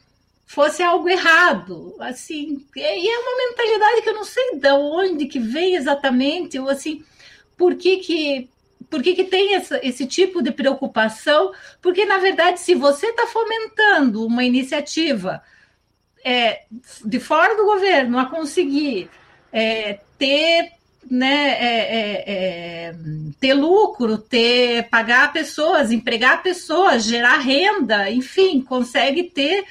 fosse 0.47 0.83
algo 0.83 1.09
errado. 1.09 1.95
Assim, 2.01 2.67
e 2.75 3.09
é 3.09 3.19
uma 3.19 3.49
mentalidade 3.49 4.03
que 4.03 4.09
eu 4.09 4.15
não 4.15 4.25
sei 4.25 4.59
de 4.59 4.73
onde 4.73 5.27
que 5.27 5.39
vem 5.39 5.77
exatamente, 5.77 6.59
ou 6.59 6.69
assim, 6.69 7.05
por 7.57 7.77
que 7.77 7.99
que 7.99 8.49
por 8.91 9.03
que, 9.03 9.15
que 9.15 9.25
tem 9.25 9.55
essa, 9.55 9.81
esse 9.83 10.07
tipo 10.07 10.43
de 10.43 10.51
preocupação? 10.51 11.53
Porque, 11.81 12.05
na 12.05 12.19
verdade, 12.19 12.61
se 12.61 12.75
você 12.75 13.09
está 13.09 13.27
fomentando 13.27 14.27
uma 14.27 14.45
iniciativa 14.45 15.43
é, 16.25 16.63
de 17.05 17.21
fora 17.21 17.57
do 17.57 17.65
governo 17.65 18.19
a 18.19 18.27
conseguir 18.27 19.11
é, 19.53 20.01
ter 20.19 20.73
né, 21.11 21.51
é, 21.51 21.67
é, 21.67 22.25
é, 22.27 22.95
ter 23.39 23.53
lucro, 23.53 24.17
ter 24.17 24.89
pagar 24.89 25.33
pessoas, 25.33 25.93
empregar 25.93 26.43
pessoas, 26.43 27.05
gerar 27.05 27.37
renda, 27.39 28.11
enfim, 28.11 28.63
consegue 28.63 29.25
ter 29.25 29.65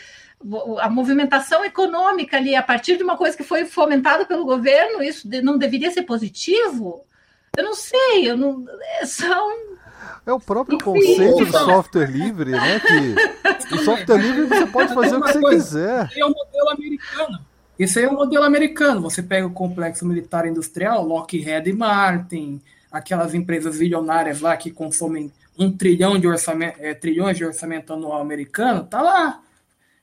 a 0.80 0.89
movimentação 0.89 1.64
econômica 1.64 2.38
ali 2.38 2.55
a 2.55 2.61
partir 2.61 2.97
de 2.97 3.03
uma 3.03 3.18
coisa 3.18 3.36
que 3.36 3.43
foi 3.43 3.66
fomentada 3.66 4.26
pelo 4.26 4.45
governo, 4.45 5.01
isso 5.01 5.28
não 5.41 5.57
deveria 5.57 5.89
ser 5.89 6.03
positivo? 6.03 7.03
Eu 7.56 7.64
não 7.64 7.74
sei, 7.76 8.30
eu 8.30 8.36
não, 8.36 8.66
é 8.99 9.06
são 9.06 9.74
é 10.26 10.32
o 10.32 10.39
próprio 10.39 10.78
conceito 10.80 11.45
do 11.45 11.51
software 11.51 12.10
livre, 12.10 12.51
né? 12.51 12.80
Que 12.80 13.76
o 13.76 13.80
software 13.80 14.18
livre 14.18 14.47
você 14.47 14.66
pode 14.68 14.93
fazer 14.93 15.16
o 15.18 15.22
que 15.22 15.34
você 15.34 15.39
coisa, 15.39 15.64
quiser. 15.64 16.10
é 16.18 16.26
o 16.26 16.30
modelo 16.30 16.70
americano. 16.70 17.39
Esse 17.78 17.99
aí 17.99 18.06
é 18.06 18.10
o 18.10 18.14
modelo 18.14 18.43
americano. 18.43 19.01
Você 19.01 19.22
pega 19.22 19.45
o 19.45 19.51
complexo 19.51 20.06
militar 20.06 20.47
industrial, 20.47 21.06
Lockheed 21.06 21.74
Martin, 21.74 22.62
aquelas 22.91 23.34
empresas 23.34 23.78
bilionárias 23.78 24.39
lá 24.39 24.56
que 24.56 24.72
consomem 24.72 25.32
um 25.60 25.72
trilhão 25.72 26.18
de 26.18 26.28
orçamento, 26.28 26.78
é, 26.80 26.93
trilhões 26.93 27.38
de 27.38 27.45
orçamento 27.45 27.93
anual 27.93 28.22
americano, 28.22 28.84
tá 28.86 29.01
lá. 29.01 29.41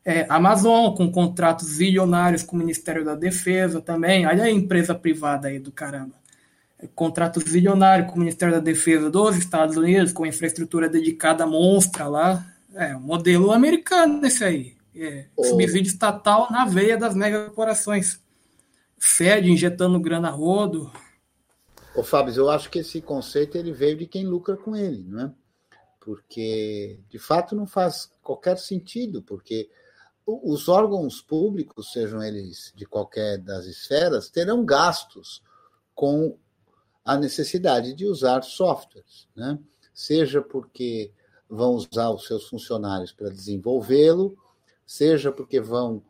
É, 0.05 0.27
Amazon, 0.29 0.95
com 0.95 1.11
contratos 1.11 1.79
bilionários 1.79 2.43
com 2.43 2.57
o 2.57 2.59
Ministério 2.59 3.05
da 3.05 3.15
Defesa 3.15 3.81
também. 3.81 4.27
Olha 4.27 4.45
a 4.45 4.51
empresa 4.51 4.95
privada 4.95 5.49
aí 5.49 5.59
do 5.59 5.73
caramba. 5.73 6.20
Contratos 6.95 7.45
bilionários 7.45 8.09
com 8.09 8.17
o 8.17 8.19
Ministério 8.21 8.55
da 8.55 8.61
Defesa 8.61 9.11
dos 9.11 9.37
Estados 9.37 9.77
Unidos, 9.77 10.13
com 10.13 10.27
infraestrutura 10.27 10.89
dedicada 10.89 11.47
monstra 11.47 12.07
lá. 12.07 12.47
É, 12.75 12.95
um 12.97 13.01
modelo 13.01 13.53
americano 13.53 14.25
esse 14.25 14.45
aí. 14.45 14.77
É, 14.95 15.27
oh. 15.37 15.45
Subsídio 15.45 15.91
estatal 15.91 16.51
na 16.51 16.65
veia 16.65 16.97
das 16.97 17.15
megacorporações. 17.15 18.21
Fed 18.99 19.51
injetando 19.51 19.99
grana 19.99 20.29
a 20.29 20.31
rodo. 20.31 20.93
Ô, 21.95 22.03
Fábio, 22.03 22.35
eu 22.35 22.51
acho 22.51 22.71
que 22.71 22.81
esse 22.81 23.01
conceito 23.01 23.57
ele 23.57 23.73
veio 23.73 23.97
de 23.97 24.07
quem 24.07 24.27
lucra 24.27 24.57
com 24.57 24.77
ele, 24.77 25.05
não 25.09 25.21
é? 25.27 25.33
Porque, 25.99 27.01
de 27.09 27.19
fato, 27.19 27.55
não 27.55 27.67
faz 27.67 28.11
qualquer 28.23 28.59
sentido, 28.59 29.23
porque 29.23 29.69
os 30.27 30.69
órgãos 30.69 31.21
públicos, 31.21 31.93
sejam 31.93 32.23
eles 32.23 32.73
de 32.75 32.87
qualquer 32.87 33.39
das 33.39 33.67
esferas, 33.67 34.31
terão 34.31 34.65
gastos 34.65 35.43
com 35.95 36.39
a 37.05 37.17
necessidade 37.17 37.95
de 37.95 38.07
usar 38.07 38.43
softwares, 38.43 39.29
né? 39.35 39.59
seja 39.93 40.41
porque 40.41 41.13
vão 41.49 41.75
usar 41.75 42.11
os 42.11 42.27
seus 42.27 42.49
funcionários 42.49 43.13
para 43.13 43.29
desenvolvê-lo, 43.29 44.37
seja 44.87 45.33
porque 45.33 45.61
vão 45.61 46.03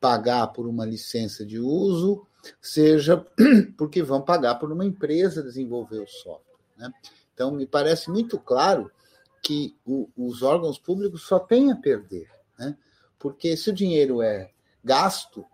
pagar 0.00 0.48
por 0.48 0.66
uma 0.66 0.84
licença 0.84 1.44
de 1.44 1.58
uso, 1.58 2.26
seja 2.60 3.24
porque 3.76 4.02
vão 4.02 4.22
pagar 4.22 4.56
por 4.56 4.72
uma 4.72 4.84
empresa 4.84 5.42
desenvolver 5.42 6.00
o 6.00 6.06
software. 6.08 6.58
Né? 6.76 6.92
Então, 7.34 7.50
me 7.50 7.66
parece 7.66 8.10
muito 8.10 8.38
claro 8.38 8.90
que 9.42 9.76
o, 9.86 10.08
os 10.16 10.42
órgãos 10.42 10.78
públicos 10.78 11.22
só 11.22 11.38
têm 11.38 11.70
a 11.72 11.76
perder, 11.76 12.30
né? 12.58 12.76
porque 13.18 13.56
se 13.56 13.70
o 13.70 13.74
dinheiro 13.74 14.22
é 14.22 14.50
gasto, 14.82 15.44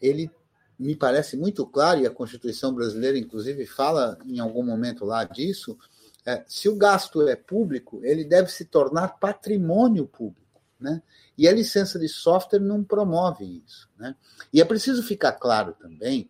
ele 0.00 0.30
me 0.78 0.94
parece 0.94 1.36
muito 1.36 1.66
claro, 1.66 2.00
e 2.00 2.06
a 2.06 2.10
Constituição 2.10 2.74
brasileira, 2.74 3.18
inclusive, 3.18 3.66
fala 3.66 4.18
em 4.26 4.38
algum 4.38 4.62
momento 4.62 5.04
lá 5.04 5.24
disso, 5.24 5.78
é, 6.24 6.44
se 6.46 6.68
o 6.68 6.76
gasto 6.76 7.26
é 7.28 7.36
público, 7.36 8.00
ele 8.04 8.24
deve 8.24 8.50
se 8.50 8.64
tornar 8.64 9.18
patrimônio 9.18 10.06
público. 10.06 10.60
Né? 10.78 11.00
E 11.38 11.48
a 11.48 11.52
licença 11.52 11.98
de 11.98 12.08
software 12.08 12.60
não 12.60 12.84
promove 12.84 13.62
isso. 13.64 13.88
Né? 13.96 14.14
E 14.52 14.60
é 14.60 14.64
preciso 14.64 15.02
ficar 15.02 15.32
claro 15.32 15.72
também 15.72 16.28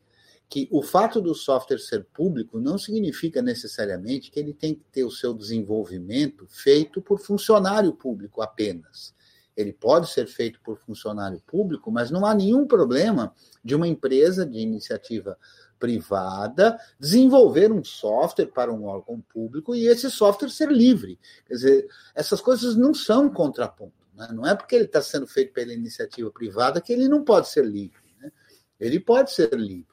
que 0.48 0.68
o 0.70 0.82
fato 0.82 1.20
do 1.20 1.34
software 1.34 1.78
ser 1.78 2.04
público 2.04 2.60
não 2.60 2.78
significa 2.78 3.42
necessariamente 3.42 4.30
que 4.30 4.38
ele 4.38 4.54
tem 4.54 4.74
que 4.74 4.84
ter 4.92 5.02
o 5.02 5.10
seu 5.10 5.34
desenvolvimento 5.34 6.46
feito 6.48 7.02
por 7.02 7.18
funcionário 7.18 7.92
público 7.92 8.40
apenas. 8.40 9.12
Ele 9.56 9.72
pode 9.72 10.10
ser 10.10 10.26
feito 10.26 10.60
por 10.62 10.78
funcionário 10.78 11.40
público, 11.46 11.90
mas 11.90 12.10
não 12.10 12.26
há 12.26 12.34
nenhum 12.34 12.66
problema 12.66 13.32
de 13.64 13.74
uma 13.74 13.88
empresa 13.88 14.44
de 14.44 14.58
iniciativa 14.58 15.38
privada 15.78 16.78
desenvolver 16.98 17.72
um 17.72 17.84
software 17.84 18.46
para 18.46 18.72
um 18.72 18.84
órgão 18.84 19.20
público 19.20 19.74
e 19.74 19.86
esse 19.86 20.10
software 20.10 20.50
ser 20.50 20.70
livre. 20.70 21.18
Quer 21.46 21.54
dizer, 21.54 21.88
essas 22.14 22.40
coisas 22.40 22.76
não 22.76 22.94
são 22.94 23.30
contraponto. 23.30 24.06
Né? 24.14 24.28
Não 24.32 24.46
é 24.46 24.54
porque 24.54 24.74
ele 24.74 24.84
está 24.84 25.02
sendo 25.02 25.26
feito 25.26 25.52
pela 25.52 25.72
iniciativa 25.72 26.30
privada 26.30 26.80
que 26.80 26.92
ele 26.92 27.08
não 27.08 27.22
pode 27.22 27.48
ser 27.48 27.64
livre. 27.64 28.00
Né? 28.20 28.32
Ele 28.80 28.98
pode 28.98 29.32
ser 29.32 29.52
livre. 29.54 29.86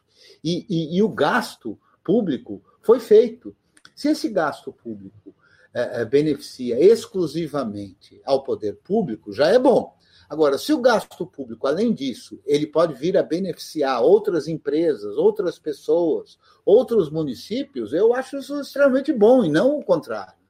E, 0.43 0.65
e, 0.69 0.97
e, 0.97 1.03
o 1.03 1.09
gasto 1.09 1.79
público 2.03 2.63
foi 2.81 2.99
feito. 2.99 3.55
Se 3.95 4.09
esse 4.09 4.27
gasto 4.29 4.71
público 4.73 5.32
é, 5.73 6.01
é, 6.01 6.05
beneficia 6.05 6.79
exclusivamente 6.79 8.21
ao 8.23 8.43
poder 8.43 8.77
público, 8.83 9.33
já 9.33 9.47
é 9.47 9.57
bom. 9.57 9.95
Agora, 10.29 10.57
se 10.57 10.73
o 10.73 10.81
gasto 10.81 11.25
público, 11.25 11.67
além 11.67 11.93
disso, 11.93 12.39
ele 12.45 12.65
pode 12.65 12.93
vir 12.93 13.17
a 13.17 13.23
beneficiar 13.23 14.01
outras 14.01 14.47
empresas, 14.47 15.17
outras 15.17 15.59
pessoas, 15.59 16.37
outros 16.65 17.09
municípios, 17.09 17.93
eu 17.93 18.13
acho 18.13 18.37
isso 18.37 18.59
extremamente 18.59 19.11
bom 19.11 19.43
e 19.43 19.49
não 19.49 19.77
o 19.77 19.83
contrário. 19.83 20.42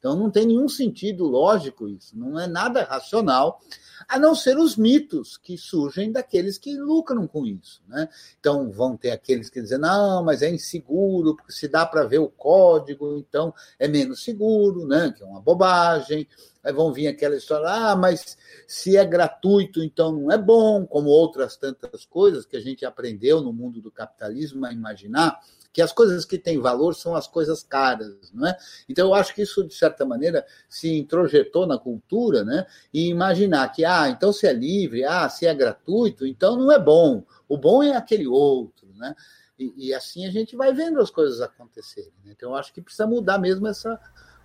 Então 0.00 0.16
não 0.16 0.30
tem 0.30 0.46
nenhum 0.46 0.68
sentido 0.68 1.26
lógico 1.26 1.86
isso, 1.86 2.18
não 2.18 2.40
é 2.40 2.46
nada 2.46 2.82
racional, 2.84 3.60
a 4.08 4.18
não 4.18 4.34
ser 4.34 4.58
os 4.58 4.74
mitos 4.74 5.36
que 5.36 5.58
surgem 5.58 6.10
daqueles 6.10 6.56
que 6.56 6.74
lucram 6.74 7.26
com 7.26 7.46
isso. 7.46 7.82
Né? 7.86 8.08
Então 8.40 8.72
vão 8.72 8.96
ter 8.96 9.10
aqueles 9.10 9.50
que 9.50 9.60
dizem, 9.60 9.78
não, 9.78 10.24
mas 10.24 10.40
é 10.40 10.50
inseguro, 10.50 11.36
porque 11.36 11.52
se 11.52 11.68
dá 11.68 11.84
para 11.84 12.04
ver 12.04 12.18
o 12.18 12.28
código, 12.28 13.18
então 13.18 13.52
é 13.78 13.86
menos 13.86 14.24
seguro, 14.24 14.86
né? 14.86 15.12
que 15.14 15.22
é 15.22 15.26
uma 15.26 15.40
bobagem. 15.40 16.26
Aí 16.64 16.72
vão 16.72 16.92
vir 16.92 17.06
aquela 17.06 17.36
história, 17.36 17.68
ah, 17.68 17.96
mas 17.96 18.36
se 18.66 18.96
é 18.96 19.04
gratuito, 19.04 19.82
então 19.82 20.12
não 20.12 20.30
é 20.30 20.38
bom, 20.38 20.86
como 20.86 21.08
outras 21.08 21.56
tantas 21.56 22.04
coisas 22.04 22.44
que 22.44 22.56
a 22.56 22.60
gente 22.60 22.84
aprendeu 22.84 23.40
no 23.40 23.52
mundo 23.52 23.80
do 23.80 23.90
capitalismo 23.90 24.64
a 24.64 24.72
imaginar 24.72 25.40
que 25.72 25.80
as 25.80 25.92
coisas 25.92 26.24
que 26.24 26.38
têm 26.38 26.58
valor 26.58 26.94
são 26.94 27.14
as 27.14 27.28
coisas 27.28 27.62
caras, 27.62 28.30
não 28.32 28.46
é? 28.46 28.56
Então 28.88 29.08
eu 29.08 29.14
acho 29.14 29.34
que 29.34 29.42
isso 29.42 29.64
de 29.64 29.74
certa 29.74 30.04
maneira 30.04 30.44
se 30.68 30.98
introjetou 30.98 31.66
na 31.66 31.78
cultura, 31.78 32.44
né? 32.44 32.66
E 32.92 33.08
imaginar 33.08 33.68
que 33.68 33.84
ah, 33.84 34.08
então 34.08 34.32
se 34.32 34.46
é 34.46 34.52
livre, 34.52 35.04
ah, 35.04 35.28
se 35.28 35.46
é 35.46 35.54
gratuito, 35.54 36.26
então 36.26 36.56
não 36.56 36.72
é 36.72 36.78
bom. 36.78 37.24
O 37.48 37.56
bom 37.56 37.82
é 37.82 37.96
aquele 37.96 38.26
outro, 38.26 38.88
né? 38.96 39.14
E, 39.58 39.88
e 39.88 39.94
assim 39.94 40.26
a 40.26 40.30
gente 40.30 40.56
vai 40.56 40.72
vendo 40.72 41.00
as 41.00 41.10
coisas 41.10 41.40
acontecerem. 41.40 42.12
Né? 42.24 42.32
Então 42.36 42.50
eu 42.50 42.56
acho 42.56 42.72
que 42.72 42.80
precisa 42.80 43.06
mudar 43.06 43.38
mesmo 43.38 43.68
essa 43.68 44.00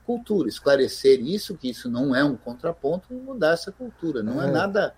cultura, 0.05 0.47
esclarecer 0.47 1.19
isso, 1.19 1.57
que 1.57 1.69
isso 1.69 1.89
não 1.89 2.15
é 2.15 2.23
um 2.23 2.37
contraponto, 2.37 3.13
mudar 3.13 3.53
essa 3.53 3.71
cultura. 3.71 4.21
Não 4.21 4.41
é, 4.43 4.47
é 4.47 4.51
nada, 4.51 4.95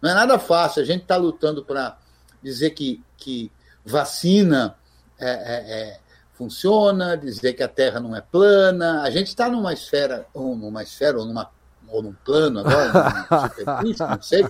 não 0.00 0.10
é 0.10 0.14
nada 0.14 0.38
fácil. 0.40 0.82
A 0.82 0.84
gente 0.84 1.02
está 1.02 1.16
lutando 1.16 1.64
para 1.64 1.96
dizer 2.42 2.70
que, 2.70 3.00
que 3.16 3.52
vacina 3.84 4.76
é, 5.22 5.30
é, 5.30 5.80
é, 5.80 6.00
funciona, 6.34 7.16
dizer 7.16 7.52
que 7.52 7.62
a 7.62 7.68
Terra 7.68 8.00
não 8.00 8.16
é 8.16 8.20
plana. 8.20 9.02
A 9.02 9.10
gente 9.10 9.28
está 9.28 9.48
numa 9.48 9.72
esfera, 9.72 10.26
ou 10.34 10.56
numa 10.56 10.82
esfera, 10.82 11.18
ou 11.18 11.24
numa 11.24 11.50
ou 11.92 12.02
num 12.02 12.14
plano 12.24 12.60
agora, 12.60 13.26
não 13.84 14.22
sei, 14.22 14.46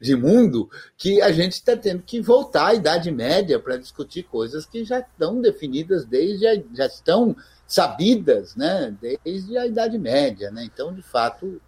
de 0.00 0.14
mundo, 0.14 0.70
que 0.96 1.20
a 1.20 1.32
gente 1.32 1.54
está 1.54 1.76
tendo 1.76 2.02
que 2.02 2.20
voltar 2.20 2.68
à 2.68 2.74
Idade 2.74 3.10
Média 3.10 3.58
para 3.58 3.76
discutir 3.76 4.22
coisas 4.22 4.64
que 4.64 4.84
já 4.84 5.00
estão 5.00 5.40
definidas 5.40 6.04
desde 6.04 6.46
a, 6.46 6.54
já 6.72 6.86
estão 6.86 7.34
sabidas, 7.66 8.54
né, 8.54 8.94
desde 9.24 9.58
a 9.58 9.66
Idade 9.66 9.98
Média, 9.98 10.52
né? 10.52 10.62
Então, 10.64 10.94
de 10.94 11.02
fato, 11.02 11.60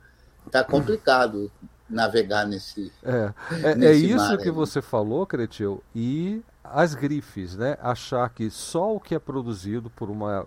está 0.47 0.63
complicado 0.63 1.51
navegar 1.89 2.47
nesse. 2.47 2.93
É, 3.03 3.33
é, 3.63 3.75
nesse 3.75 4.05
é 4.13 4.15
isso 4.15 4.39
que 4.39 4.51
você 4.51 4.81
falou, 4.81 5.27
Cretil, 5.27 5.83
e 5.95 6.43
as 6.73 6.95
grifes, 6.95 7.57
né? 7.57 7.77
Achar 7.81 8.29
que 8.31 8.51
só 8.51 8.95
o 8.95 9.01
que 9.01 9.15
é 9.15 9.19
produzido 9.19 9.91
por 9.91 10.11
uma, 10.11 10.47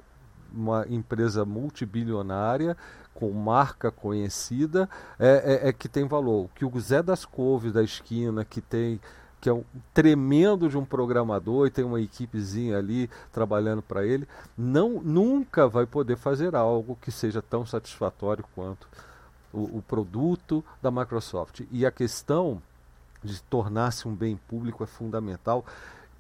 uma 0.54 0.86
empresa 0.90 1.46
multibilionária 1.46 2.76
com 3.14 3.32
marca 3.32 3.92
conhecida 3.92 4.90
é, 5.20 5.62
é, 5.64 5.70
é, 5.70 5.74
que 5.74 5.90
tem 5.90 6.08
valor. 6.08 6.50
Que 6.56 6.66
o 6.66 6.80
Zé 6.80 7.04
das 7.04 7.26
Couves 7.26 7.74
da 7.74 7.84
esquina, 7.84 8.46
que 8.46 8.62
tem 8.62 9.00
que 9.42 9.48
é 9.48 9.54
um 9.54 9.64
tremendo 9.94 10.68
de 10.68 10.78
um 10.78 10.84
programador 10.84 11.66
e 11.66 11.72
tem 11.72 11.86
uma 11.86 12.02
equipezinha 12.02 12.78
ali 12.78 13.10
trabalhando 13.32 13.82
para 13.82 14.06
ele, 14.06 14.28
não 14.58 15.02
nunca 15.02 15.66
vai 15.66 15.86
poder 15.86 16.18
fazer 16.18 16.56
algo 16.56 16.98
que 17.02 17.10
seja 17.10 17.42
tão 17.42 17.66
satisfatório 17.66 18.44
quanto 18.54 18.86
o, 19.54 19.78
o 19.78 19.84
produto 19.88 20.64
da 20.82 20.92
Microsoft. 20.92 21.62
E 21.72 21.86
a 21.86 21.92
questão 21.92 22.62
de 23.24 23.42
tornar-se 23.44 24.08
um 24.08 24.14
bem 24.14 24.38
público 24.48 24.84
é 24.84 24.88
fundamental 24.88 25.66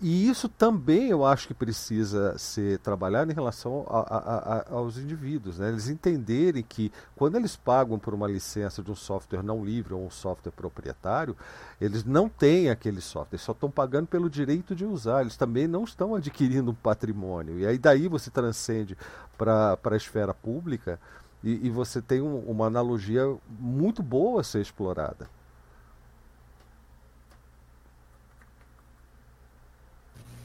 e 0.01 0.29
isso 0.29 0.47
também 0.47 1.09
eu 1.09 1.25
acho 1.25 1.47
que 1.47 1.53
precisa 1.53 2.37
ser 2.37 2.79
trabalhado 2.79 3.31
em 3.31 3.35
relação 3.35 3.85
a, 3.89 3.99
a, 3.99 4.57
a, 4.59 4.73
aos 4.73 4.97
indivíduos. 4.97 5.59
Né? 5.59 5.67
Eles 5.67 5.89
entenderem 5.89 6.63
que 6.63 6.89
quando 7.17 7.35
eles 7.35 7.57
pagam 7.57 7.99
por 7.99 8.13
uma 8.13 8.27
licença 8.27 8.81
de 8.81 8.89
um 8.89 8.95
software 8.95 9.43
não 9.43 9.63
livre 9.63 9.93
ou 9.93 10.05
um 10.05 10.09
software 10.09 10.53
proprietário, 10.53 11.35
eles 11.81 12.05
não 12.05 12.29
têm 12.29 12.69
aquele 12.69 13.01
software, 13.01 13.35
eles 13.35 13.41
só 13.41 13.51
estão 13.51 13.69
pagando 13.69 14.07
pelo 14.07 14.29
direito 14.29 14.73
de 14.73 14.85
usar, 14.85 15.21
eles 15.21 15.35
também 15.35 15.67
não 15.67 15.83
estão 15.83 16.15
adquirindo 16.15 16.71
um 16.71 16.75
patrimônio. 16.75 17.59
E 17.59 17.67
aí 17.67 17.77
daí 17.77 18.07
você 18.07 18.31
transcende 18.31 18.97
para 19.37 19.77
a 19.83 19.95
esfera 19.97 20.33
pública 20.33 20.97
e, 21.43 21.67
e 21.67 21.69
você 21.69 22.01
tem 22.01 22.21
um, 22.21 22.39
uma 22.39 22.67
analogia 22.67 23.35
muito 23.49 24.01
boa 24.01 24.39
a 24.39 24.43
ser 24.45 24.61
explorada. 24.61 25.38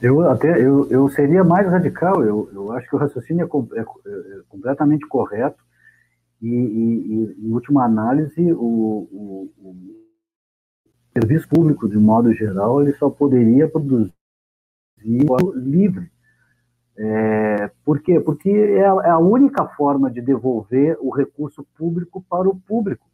Eu 0.00 0.28
até 0.28 0.60
eu, 0.60 0.88
eu 0.90 1.08
seria 1.08 1.42
mais 1.42 1.66
radical. 1.66 2.22
Eu, 2.22 2.50
eu 2.52 2.72
acho 2.72 2.88
que 2.88 2.96
o 2.96 2.98
raciocínio 2.98 3.48
é, 3.74 3.78
é, 3.78 3.82
é 3.82 4.42
completamente 4.48 5.06
correto 5.06 5.62
e, 6.40 6.48
e, 6.48 7.36
e, 7.40 7.46
em 7.48 7.52
última 7.52 7.84
análise, 7.84 8.52
o, 8.52 9.08
o, 9.10 9.52
o, 9.58 9.76
serviço 11.12 11.48
público, 11.48 11.88
de 11.88 11.96
modo 11.96 12.32
geral, 12.34 12.82
ele 12.82 12.92
só 12.94 13.08
poderia 13.08 13.68
produzir 13.68 14.12
livre. 15.54 16.10
É, 16.96 17.70
por 17.84 18.00
quê? 18.00 18.20
Porque 18.20 18.50
é 18.50 18.80
é 18.80 19.08
a 19.08 19.18
única 19.18 19.66
forma 19.68 20.10
de 20.10 20.20
devolver 20.20 20.96
o 21.00 21.10
recurso 21.10 21.64
público 21.76 22.24
para 22.28 22.48
o 22.48 22.56
público. 22.56 23.06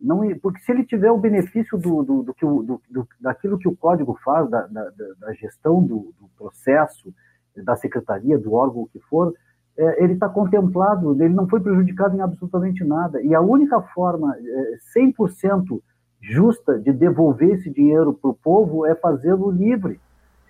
Não, 0.00 0.20
porque 0.42 0.60
se 0.60 0.70
ele 0.70 0.84
tiver 0.84 1.10
o 1.10 1.18
benefício 1.18 1.78
do, 1.78 2.02
do, 2.02 2.22
do, 2.22 2.62
do, 2.62 2.82
do 2.90 3.08
daquilo 3.18 3.58
que 3.58 3.66
o 3.66 3.76
código 3.76 4.18
faz, 4.22 4.48
da, 4.50 4.66
da, 4.66 4.90
da 5.18 5.32
gestão 5.32 5.82
do, 5.82 6.12
processo, 6.36 7.12
da 7.56 7.74
secretaria, 7.76 8.38
do 8.38 8.52
órgão 8.52 8.86
que 8.92 9.00
for, 9.00 9.34
é, 9.76 10.04
ele 10.04 10.12
está 10.12 10.28
contemplado, 10.28 11.12
ele 11.22 11.32
não 11.32 11.48
foi 11.48 11.60
prejudicado 11.60 12.14
em 12.14 12.20
absolutamente 12.20 12.84
nada. 12.84 13.22
E 13.22 13.34
a 13.34 13.40
única 13.40 13.80
forma 13.80 14.36
é, 14.36 14.76
100% 14.98 15.80
justa 16.20 16.78
de 16.78 16.92
devolver 16.92 17.54
esse 17.54 17.70
dinheiro 17.70 18.12
para 18.12 18.30
o 18.30 18.34
povo 18.34 18.86
é 18.86 18.94
fazê-lo 18.94 19.50
livre. 19.50 19.98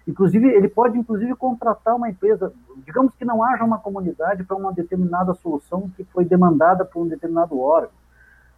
Inclusive, 0.08 0.46
ele 0.46 0.68
pode, 0.68 0.98
inclusive, 0.98 1.34
contratar 1.36 1.94
uma 1.94 2.08
empresa. 2.08 2.52
Digamos 2.84 3.14
que 3.14 3.24
não 3.24 3.42
haja 3.42 3.64
uma 3.64 3.78
comunidade 3.78 4.44
para 4.44 4.56
uma 4.56 4.72
determinada 4.72 5.34
solução 5.34 5.90
que 5.96 6.04
foi 6.04 6.24
demandada 6.24 6.84
por 6.84 7.02
um 7.02 7.08
determinado 7.08 7.58
órgão 7.60 7.90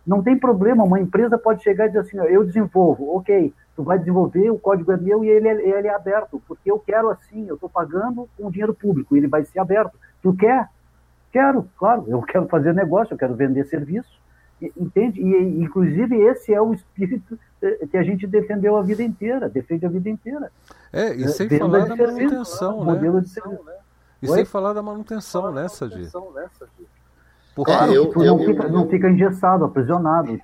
não 0.09 0.23
tem 0.23 0.39
problema, 0.39 0.85
uma 0.85 0.99
empresa 0.99 1.37
pode 1.37 1.63
chegar 1.63 1.85
e 1.85 1.89
dizer 1.89 2.01
assim, 2.01 2.17
eu 2.17 2.43
desenvolvo, 2.43 3.15
ok, 3.15 3.53
tu 3.77 3.83
vai 3.83 3.99
desenvolver, 3.99 4.51
o 4.51 4.59
código 4.59 4.91
é 4.91 4.97
meu 4.97 5.23
e 5.23 5.29
ele 5.29 5.47
é, 5.47 5.53
ele 5.53 5.87
é 5.87 5.95
aberto, 5.95 6.43
porque 6.49 6.73
eu 6.73 6.79
quero 6.79 7.11
assim, 7.11 7.47
eu 7.47 7.57
estou 7.57 7.69
pagando 7.69 8.27
com 8.35 8.51
dinheiro 8.51 8.73
público, 8.73 9.15
ele 9.15 9.29
vai 9.29 9.45
ser 9.45 9.59
aberto. 9.59 9.93
Tu 10.23 10.35
quer? 10.35 10.71
Quero, 11.31 11.69
claro, 11.79 12.07
eu 12.09 12.23
quero 12.23 12.49
fazer 12.49 12.73
negócio, 12.73 13.13
eu 13.13 13.19
quero 13.19 13.35
vender 13.35 13.67
serviço, 13.67 14.19
entende? 14.75 15.21
E, 15.21 15.63
inclusive, 15.63 16.17
esse 16.23 16.55
é 16.55 16.61
o 16.61 16.73
espírito 16.73 17.39
eh, 17.61 17.87
que 17.91 17.99
a 17.99 18.03
gente 18.03 18.27
defendeu 18.27 18.79
a 18.79 18.83
vida 18.83 19.03
inteira, 19.03 19.47
defende 19.47 19.85
a 19.85 19.91
vida 19.91 20.09
inteira. 20.09 20.51
É, 20.91 21.15
e 21.15 21.29
sem 21.29 21.47
Venda 21.49 21.67
falar 21.67 21.85
da 21.85 21.97
manutenção, 21.97 22.79
né? 22.79 22.93
Modelo 22.95 23.21
de 23.21 23.29
serviço. 23.29 23.63
E 24.23 24.31
Oi? 24.31 24.37
sem 24.37 24.45
falar 24.47 24.73
da 24.73 24.83
manutenção, 24.83 25.53
né, 25.53 25.69
Sadi? 25.69 26.09
Porque 27.59 27.73
é, 27.73 27.97
eu, 27.97 28.07
tu 28.07 28.21
não, 28.21 28.25
eu, 28.25 28.39
fica, 28.39 28.63
eu, 28.63 28.71
não 28.71 28.89
fica 28.89 29.11
engessado, 29.11 29.65
aprisionado. 29.65 30.41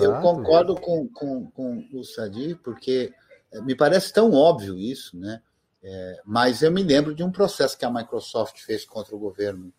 Eu 0.00 0.14
concordo 0.22 0.74
com, 0.74 1.06
com, 1.08 1.50
com 1.50 1.86
o 1.92 2.02
Sadi, 2.02 2.58
porque 2.64 3.12
eh, 3.52 3.60
me 3.60 3.74
parece 3.74 4.10
tão 4.10 4.32
óbvio 4.32 4.78
isso, 4.78 5.14
né? 5.14 5.42
É, 5.82 6.20
mas 6.24 6.62
eu 6.62 6.72
me 6.72 6.82
lembro 6.82 7.14
de 7.14 7.22
um 7.22 7.30
processo 7.30 7.76
que 7.76 7.84
a 7.84 7.90
Microsoft 7.90 8.58
fez 8.60 8.86
contra 8.86 9.14
o 9.14 9.18
governo, 9.18 9.70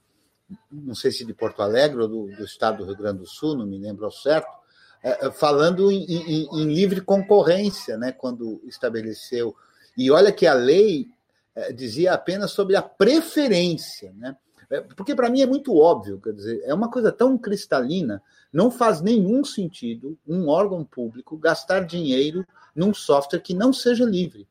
não 0.72 0.94
sei 0.94 1.10
se 1.10 1.26
de 1.26 1.34
Porto 1.34 1.64
Alegre 1.64 2.04
ou 2.04 2.08
do, 2.08 2.26
do 2.36 2.44
estado 2.44 2.78
do 2.78 2.86
Rio 2.86 2.96
Grande 2.96 3.22
do 3.22 3.28
Sul, 3.28 3.58
não 3.58 3.66
me 3.66 3.80
lembro 3.80 4.06
ao 4.06 4.12
certo, 4.12 4.52
é, 5.02 5.32
falando 5.32 5.92
em, 5.92 6.06
em, 6.06 6.48
em, 6.62 6.72
livre 6.72 7.02
concorrência, 7.02 7.98
né? 7.98 8.12
Quando 8.12 8.62
estabeleceu. 8.68 9.56
E 9.98 10.12
olha 10.12 10.32
que 10.32 10.46
a 10.46 10.54
lei 10.54 11.08
é, 11.56 11.72
dizia 11.72 12.14
apenas 12.14 12.52
sobre 12.52 12.76
a 12.76 12.82
preferência, 12.82 14.14
né? 14.18 14.36
É, 14.70 14.82
porque 14.82 15.16
para 15.16 15.30
mim 15.30 15.42
é 15.42 15.46
muito 15.46 15.78
óbvio, 15.78 16.20
quer 16.20 16.34
dizer, 16.34 16.62
é 16.66 16.74
uma 16.74 16.90
coisa 16.90 17.12
tão 17.12 17.38
cristalina, 17.38 18.20
não 18.52 18.72
faz 18.72 19.00
nenhum 19.00 19.44
sentido 19.44 20.18
um 20.28 20.50
órgão 20.50 20.84
público 20.84 21.38
gastar 21.38 21.86
dinheiro 21.86 22.44
num 22.76 22.92
software 22.94 23.42
que 23.42 23.54
não 23.54 23.72
seja 23.72 24.04
livre. 24.04 24.48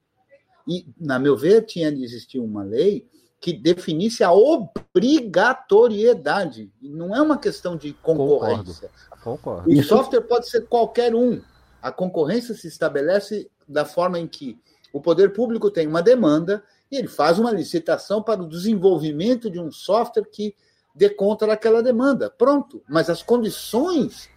E, 0.67 0.87
na 0.99 1.19
meu 1.19 1.37
ver, 1.37 1.67
tinha 1.67 1.93
de 1.93 2.03
existir 2.03 2.39
uma 2.39 2.63
lei 2.63 3.07
que 3.41 3.53
definisse 3.53 4.25
a 4.25 4.33
obrigatoriedade. 4.33 6.73
Não 6.81 7.15
é 7.15 7.21
uma 7.21 7.37
questão 7.37 7.77
de 7.77 7.93
concorrência. 7.93 8.89
Concordo. 9.23 9.23
Concordo. 9.23 9.71
O 9.71 9.83
software 9.83 10.23
pode 10.23 10.49
ser 10.49 10.67
qualquer 10.67 11.15
um. 11.15 11.43
A 11.83 11.93
concorrência 11.93 12.55
se 12.55 12.67
estabelece 12.67 13.51
da 13.69 13.85
forma 13.85 14.19
em 14.19 14.27
que 14.27 14.59
o 14.95 15.01
poder 15.01 15.35
público 15.35 15.71
tem 15.71 15.87
uma 15.87 16.01
demanda 16.01 16.65
e 16.91 16.97
ele 16.97 17.09
faz 17.09 17.39
uma 17.39 17.51
licitação 17.51 18.23
para 18.23 18.43
o 18.43 18.49
desenvolvimento 18.49 19.51
de 19.51 19.59
um 19.59 19.71
software 19.71 20.29
que 20.31 20.55
dê 20.95 21.11
conta 21.11 21.47
daquela 21.47 21.83
demanda. 21.83 22.31
Pronto. 22.31 22.83
Mas 22.89 23.11
as 23.11 23.23
condições, 23.23 24.29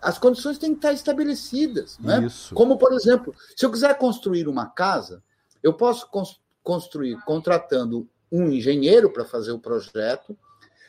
as 0.00 0.18
condições 0.18 0.58
têm 0.58 0.70
que 0.70 0.78
estar 0.78 0.92
estabelecidas. 0.92 1.98
Né? 1.98 2.28
Como, 2.54 2.78
por 2.78 2.92
exemplo, 2.92 3.34
se 3.56 3.66
eu 3.66 3.70
quiser 3.70 3.96
construir 3.98 4.46
uma 4.46 4.66
casa, 4.66 5.22
eu 5.62 5.74
posso 5.74 6.08
construir 6.62 7.16
contratando 7.24 8.08
um 8.30 8.48
engenheiro 8.48 9.10
para 9.10 9.24
fazer 9.24 9.52
o 9.52 9.58
projeto, 9.58 10.36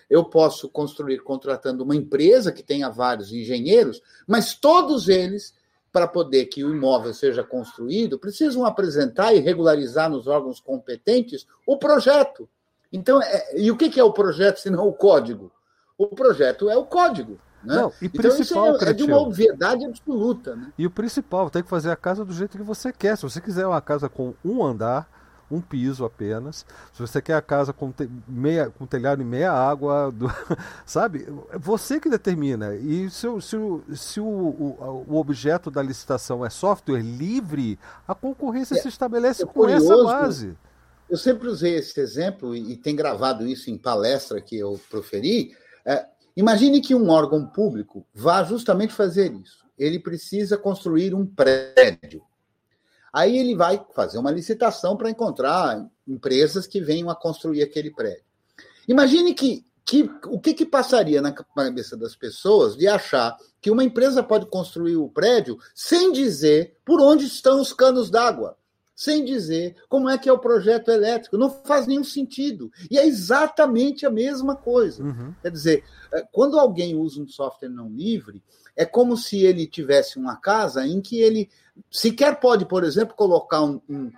eu 0.09 0.23
posso 0.23 0.69
construir 0.69 1.19
contratando 1.19 1.83
uma 1.83 1.95
empresa 1.95 2.51
que 2.51 2.63
tenha 2.63 2.89
vários 2.89 3.31
engenheiros, 3.31 4.01
mas 4.25 4.53
todos 4.55 5.09
eles 5.09 5.53
para 5.91 6.07
poder 6.07 6.45
que 6.45 6.63
o 6.63 6.73
imóvel 6.73 7.13
seja 7.13 7.43
construído, 7.43 8.19
precisam 8.19 8.65
apresentar 8.65 9.33
e 9.33 9.39
regularizar 9.39 10.09
nos 10.09 10.27
órgãos 10.27 10.59
competentes 10.59 11.47
o 11.65 11.77
projeto. 11.77 12.47
Então, 12.91 13.21
é, 13.21 13.59
e 13.59 13.71
o 13.71 13.77
que 13.77 13.99
é 13.99 14.03
o 14.03 14.13
projeto 14.13 14.59
se 14.59 14.69
não 14.69 14.87
o 14.87 14.93
código? 14.93 15.51
O 15.97 16.07
projeto 16.07 16.69
é 16.69 16.77
o 16.77 16.85
código. 16.85 17.39
Né? 17.63 17.75
Não, 17.75 17.91
e 18.01 18.05
então 18.05 18.21
principal, 18.21 18.75
isso 18.75 18.85
é, 18.85 18.89
é, 18.89 18.93
de 18.93 19.03
uma 19.03 19.19
obviedade 19.19 19.85
absoluta. 19.85 20.55
Né? 20.55 20.71
E 20.77 20.85
o 20.85 20.91
principal, 20.91 21.49
tem 21.49 21.63
que 21.63 21.69
fazer 21.69 21.91
a 21.91 21.95
casa 21.95 22.23
do 22.23 22.33
jeito 22.33 22.57
que 22.57 22.63
você 22.63 22.93
quer. 22.93 23.17
Se 23.17 23.23
você 23.23 23.41
quiser 23.41 23.65
uma 23.65 23.81
casa 23.81 24.07
com 24.07 24.33
um 24.45 24.63
andar, 24.63 25.09
um 25.49 25.61
piso 25.61 26.05
apenas. 26.05 26.65
Se 26.93 26.99
você 27.01 27.21
quer 27.21 27.35
a 27.35 27.41
casa 27.41 27.71
com, 27.71 27.91
te, 27.91 28.09
meia, 28.27 28.69
com 28.69 28.85
telhado 28.85 29.21
e 29.21 29.25
meia 29.25 29.51
água, 29.51 30.11
do, 30.15 30.27
sabe? 30.85 31.27
Você 31.59 31.99
que 31.99 32.09
determina. 32.09 32.75
E 32.75 33.09
se, 33.09 33.27
se, 33.41 33.57
se 33.95 34.19
o, 34.19 34.25
o, 34.25 35.05
o, 35.07 35.15
objeto 35.15 35.71
da 35.71 35.81
licitação 35.81 36.45
é 36.45 36.49
software 36.49 37.01
livre, 37.01 37.79
a 38.07 38.13
concorrência 38.13 38.75
é, 38.75 38.81
se 38.81 38.87
estabelece 38.87 39.43
é 39.43 39.45
com 39.45 39.53
curioso, 39.53 39.93
essa 39.93 40.03
base. 40.03 40.57
Eu 41.09 41.17
sempre 41.17 41.47
usei 41.47 41.75
esse 41.75 41.99
exemplo 41.99 42.55
e, 42.55 42.73
e 42.73 42.77
tem 42.77 42.95
gravado 42.95 43.47
isso 43.47 43.69
em 43.69 43.77
palestra 43.77 44.41
que 44.41 44.57
eu 44.57 44.79
proferi. 44.89 45.55
É, 45.85 46.05
imagine 46.35 46.81
que 46.81 46.93
um 46.93 47.09
órgão 47.09 47.45
público 47.45 48.05
vá 48.13 48.43
justamente 48.43 48.93
fazer 48.93 49.31
isso. 49.31 49.65
Ele 49.77 49.99
precisa 49.99 50.57
construir 50.57 51.13
um 51.13 51.25
prédio. 51.25 52.21
Aí 53.11 53.37
ele 53.37 53.55
vai 53.55 53.83
fazer 53.95 54.17
uma 54.17 54.31
licitação 54.31 54.95
para 54.95 55.09
encontrar 55.09 55.85
empresas 56.07 56.67
que 56.67 56.81
venham 56.81 57.09
a 57.09 57.15
construir 57.15 57.61
aquele 57.61 57.91
prédio. 57.91 58.23
Imagine 58.87 59.33
que, 59.33 59.65
que 59.85 60.09
o 60.25 60.39
que, 60.39 60.53
que 60.53 60.65
passaria 60.65 61.21
na 61.21 61.31
cabeça 61.31 61.97
das 61.97 62.15
pessoas 62.15 62.75
de 62.75 62.87
achar 62.87 63.35
que 63.61 63.71
uma 63.71 63.83
empresa 63.83 64.23
pode 64.23 64.45
construir 64.45 64.97
o 64.97 65.09
prédio 65.09 65.57
sem 65.75 66.11
dizer 66.11 66.77
por 66.85 67.01
onde 67.01 67.25
estão 67.25 67.59
os 67.59 67.73
canos 67.73 68.09
d'água, 68.09 68.57
sem 68.95 69.23
dizer 69.25 69.75
como 69.89 70.09
é 70.09 70.17
que 70.17 70.29
é 70.29 70.33
o 70.33 70.39
projeto 70.39 70.89
elétrico. 70.89 71.37
Não 71.37 71.49
faz 71.49 71.85
nenhum 71.85 72.03
sentido. 72.03 72.71
E 72.89 72.97
é 72.97 73.05
exatamente 73.05 74.05
a 74.05 74.09
mesma 74.09 74.55
coisa. 74.55 75.03
Uhum. 75.03 75.33
Quer 75.41 75.51
dizer, 75.51 75.83
é, 76.11 76.23
quando 76.31 76.57
alguém 76.57 76.95
usa 76.95 77.21
um 77.21 77.27
software 77.27 77.69
não 77.69 77.89
livre, 77.89 78.41
é 78.77 78.85
como 78.85 79.17
se 79.17 79.43
ele 79.43 79.65
tivesse 79.65 80.19
uma 80.19 80.35
casa 80.35 80.85
em 80.85 81.01
que 81.01 81.19
ele 81.19 81.49
sequer 81.89 82.39
pode, 82.39 82.65
por 82.65 82.83
exemplo, 82.83 83.15
colocar 83.15 83.63
um, 83.63 83.81
um, 83.89 84.11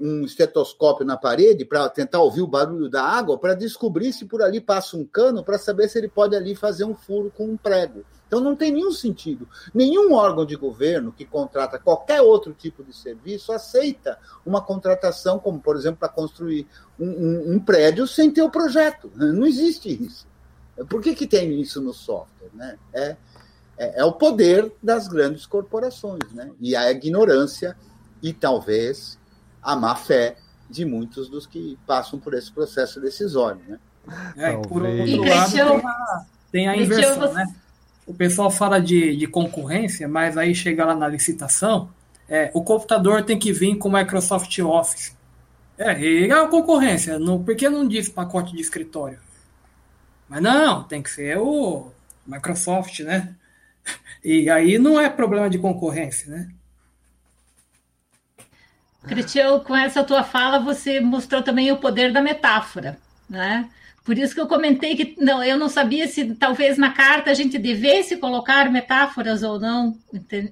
um 0.00 0.24
estetoscópio 0.24 1.04
na 1.04 1.18
parede 1.18 1.66
para 1.66 1.86
tentar 1.90 2.20
ouvir 2.20 2.40
o 2.40 2.46
barulho 2.46 2.88
da 2.88 3.02
água, 3.02 3.38
para 3.38 3.54
descobrir 3.54 4.14
se 4.14 4.24
por 4.24 4.42
ali 4.42 4.58
passa 4.58 4.96
um 4.96 5.04
cano, 5.04 5.44
para 5.44 5.58
saber 5.58 5.88
se 5.88 5.98
ele 5.98 6.08
pode 6.08 6.34
ali 6.34 6.54
fazer 6.54 6.84
um 6.84 6.94
furo 6.94 7.30
com 7.36 7.44
um 7.44 7.56
prego. 7.58 8.04
Então 8.26 8.40
não 8.40 8.56
tem 8.56 8.72
nenhum 8.72 8.90
sentido. 8.90 9.46
Nenhum 9.72 10.14
órgão 10.14 10.44
de 10.44 10.56
governo 10.56 11.12
que 11.12 11.24
contrata 11.24 11.78
qualquer 11.78 12.22
outro 12.22 12.52
tipo 12.52 12.82
de 12.82 12.96
serviço 12.96 13.52
aceita 13.52 14.18
uma 14.44 14.60
contratação, 14.60 15.38
como, 15.38 15.60
por 15.60 15.76
exemplo, 15.76 16.00
para 16.00 16.08
construir 16.08 16.66
um, 16.98 17.06
um, 17.06 17.52
um, 17.54 17.60
prédio 17.60 18.06
sem 18.06 18.30
ter 18.30 18.42
o 18.42 18.50
projeto. 18.50 19.12
Não 19.14 19.46
existe 19.46 20.04
isso. 20.04 20.26
Por 20.88 21.00
que, 21.00 21.14
que 21.14 21.26
tem 21.26 21.60
isso 21.60 21.80
no 21.80 21.94
software? 21.94 22.50
Né? 22.52 22.78
É, 22.92 23.16
é, 23.78 24.00
é, 24.00 24.04
o 24.04 24.12
poder 24.12 24.72
das 24.82 25.08
grandes 25.08 25.46
corporações, 25.46 26.32
né? 26.32 26.50
E 26.60 26.74
a 26.74 26.90
ignorância 26.90 27.76
e 28.22 28.32
talvez 28.32 29.18
a 29.62 29.76
má 29.76 29.94
fé 29.94 30.36
de 30.68 30.84
muitos 30.84 31.28
dos 31.28 31.46
que 31.46 31.78
passam 31.86 32.18
por 32.18 32.34
esse 32.34 32.50
processo 32.50 33.00
decisório, 33.00 33.60
né? 33.68 33.78
É, 34.36 34.56
por 34.56 34.82
outro 34.82 35.24
lado, 35.24 35.52
tem 35.52 35.60
a, 35.60 36.26
tem 36.52 36.68
a 36.68 36.76
inversão, 36.76 37.32
né? 37.32 37.54
O 38.06 38.14
pessoal 38.14 38.50
fala 38.50 38.80
de, 38.80 39.16
de 39.16 39.26
concorrência, 39.26 40.06
mas 40.08 40.38
aí 40.38 40.54
chega 40.54 40.84
lá 40.84 40.94
na 40.94 41.08
licitação, 41.08 41.90
é, 42.28 42.50
o 42.54 42.62
computador 42.62 43.24
tem 43.24 43.38
que 43.38 43.52
vir 43.52 43.76
com 43.76 43.88
o 43.88 43.92
Microsoft 43.92 44.56
Office. 44.60 45.14
É, 45.76 45.98
e 46.00 46.30
a 46.30 46.46
concorrência, 46.46 47.18
não, 47.18 47.42
por 47.42 47.54
que 47.54 47.68
não 47.68 47.86
diz 47.86 48.08
pacote 48.08 48.54
de 48.54 48.62
escritório? 48.62 49.18
Mas 50.28 50.42
não, 50.42 50.84
tem 50.84 51.02
que 51.02 51.10
ser 51.10 51.38
o 51.38 51.90
Microsoft, 52.26 53.00
né? 53.00 53.34
E 54.24 54.50
aí 54.50 54.78
não 54.78 55.00
é 55.00 55.08
problema 55.08 55.48
de 55.48 55.58
concorrência, 55.58 56.30
né? 56.30 56.48
Cristiano, 59.06 59.60
com 59.60 59.76
essa 59.76 60.02
tua 60.02 60.24
fala, 60.24 60.58
você 60.58 61.00
mostrou 61.00 61.42
também 61.42 61.70
o 61.70 61.76
poder 61.76 62.12
da 62.12 62.20
metáfora, 62.20 62.98
né? 63.30 63.68
Por 64.06 64.16
isso 64.16 64.34
que 64.34 64.40
eu 64.40 64.46
comentei 64.46 64.94
que 64.94 65.16
não, 65.18 65.42
eu 65.42 65.58
não 65.58 65.68
sabia 65.68 66.06
se 66.06 66.34
talvez 66.36 66.78
na 66.78 66.90
carta 66.92 67.28
a 67.28 67.34
gente 67.34 67.58
devesse 67.58 68.16
colocar 68.16 68.70
metáforas 68.70 69.42
ou 69.42 69.58
não, 69.58 69.98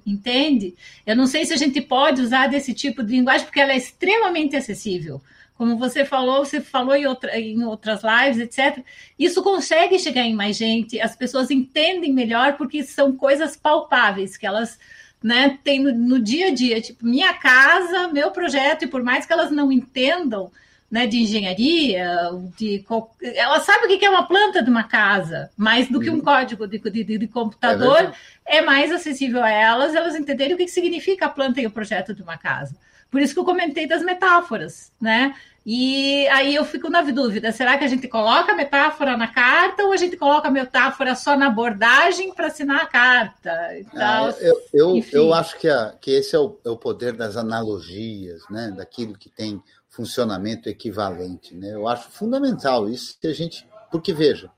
entende? 0.05 0.75
Eu 1.05 1.15
não 1.15 1.25
sei 1.25 1.45
se 1.45 1.53
a 1.53 1.57
gente 1.57 1.79
pode 1.79 2.21
usar 2.21 2.47
desse 2.47 2.73
tipo 2.73 3.01
de 3.01 3.13
linguagem, 3.13 3.45
porque 3.45 3.61
ela 3.61 3.71
é 3.71 3.77
extremamente 3.77 4.57
acessível. 4.57 5.21
Como 5.57 5.77
você 5.77 6.03
falou, 6.03 6.45
você 6.45 6.59
falou 6.59 6.95
em, 6.95 7.07
outra, 7.07 7.39
em 7.39 7.63
outras 7.63 8.01
lives, 8.03 8.39
etc. 8.39 8.83
Isso 9.17 9.41
consegue 9.41 9.97
chegar 9.97 10.23
em 10.23 10.35
mais 10.35 10.57
gente, 10.57 10.99
as 10.99 11.15
pessoas 11.15 11.49
entendem 11.49 12.11
melhor 12.11 12.57
porque 12.57 12.83
são 12.83 13.15
coisas 13.15 13.55
palpáveis, 13.55 14.35
que 14.35 14.45
elas 14.45 14.77
né, 15.23 15.57
têm 15.63 15.81
no, 15.81 15.93
no 15.93 16.19
dia 16.21 16.49
a 16.49 16.53
dia, 16.53 16.81
tipo, 16.81 17.05
minha 17.05 17.33
casa, 17.33 18.09
meu 18.09 18.31
projeto, 18.31 18.83
e 18.83 18.87
por 18.87 19.01
mais 19.01 19.25
que 19.25 19.33
elas 19.33 19.49
não 19.49 19.71
entendam, 19.71 20.51
né, 20.89 21.07
de 21.07 21.17
engenharia, 21.19 22.29
de 22.55 22.85
ela 23.21 23.59
sabe 23.59 23.85
o 23.85 23.99
que 23.99 24.05
é 24.05 24.09
uma 24.09 24.27
planta 24.27 24.61
de 24.61 24.69
uma 24.69 24.83
casa, 24.83 25.49
mais 25.57 25.89
do 25.89 25.99
que 25.99 26.09
um 26.09 26.15
uhum. 26.15 26.21
código 26.21 26.67
de, 26.67 26.77
de, 26.77 27.17
de 27.17 27.27
computador, 27.27 28.13
é, 28.45 28.57
é, 28.57 28.61
mais 28.61 28.91
acessível 28.91 29.43
a 29.43 29.49
elas, 29.49 29.95
elas 29.95 30.15
entenderem 30.15 30.53
o 30.53 30.57
que 30.57 30.67
significa 30.67 31.25
a 31.25 31.29
planta 31.29 31.59
e 31.59 31.65
o 31.65 31.71
projeto 31.71 32.13
de 32.13 32.21
uma 32.21 32.37
casa. 32.37 32.75
Por 33.09 33.21
isso 33.21 33.33
que 33.33 33.39
eu 33.39 33.45
comentei 33.45 33.87
das 33.87 34.03
metáforas, 34.03 34.91
né? 34.99 35.33
E 35.65 36.27
aí 36.27 36.53
eu 36.53 36.63
fico 36.63 36.89
na 36.89 37.01
dúvida: 37.01 37.51
será 37.51 37.77
que 37.77 37.83
a 37.83 37.87
gente 37.87 38.07
coloca 38.07 38.51
a 38.51 38.55
metáfora 38.55 39.17
na 39.17 39.27
carta 39.27 39.83
ou 39.83 39.93
a 39.93 39.97
gente 39.97 40.15
coloca 40.15 40.47
a 40.47 40.51
metáfora 40.51 41.15
só 41.15 41.35
na 41.35 41.47
abordagem 41.47 42.33
para 42.33 42.47
assinar 42.47 42.83
a 42.83 42.85
carta? 42.85 43.79
Então, 43.79 44.29
eu, 44.39 44.61
eu, 44.71 45.05
eu, 45.11 45.33
acho 45.33 45.57
que, 45.57 45.67
a, 45.67 45.95
que 45.99 46.11
esse 46.11 46.35
é 46.35 46.39
o, 46.39 46.59
é 46.63 46.69
o 46.69 46.77
poder 46.77 47.13
das 47.13 47.35
analogias, 47.35 48.43
né? 48.49 48.71
daquilo 48.77 49.17
que 49.17 49.29
tem 49.29 49.61
funcionamento 49.89 50.69
equivalente. 50.69 51.55
Né? 51.55 51.73
Eu 51.73 51.87
acho 51.87 52.09
fundamental 52.11 52.87
isso 52.87 53.17
que 53.19 53.25
a 53.25 53.33
gente. 53.33 53.67
Porque, 53.89 54.13
veja, 54.13 54.51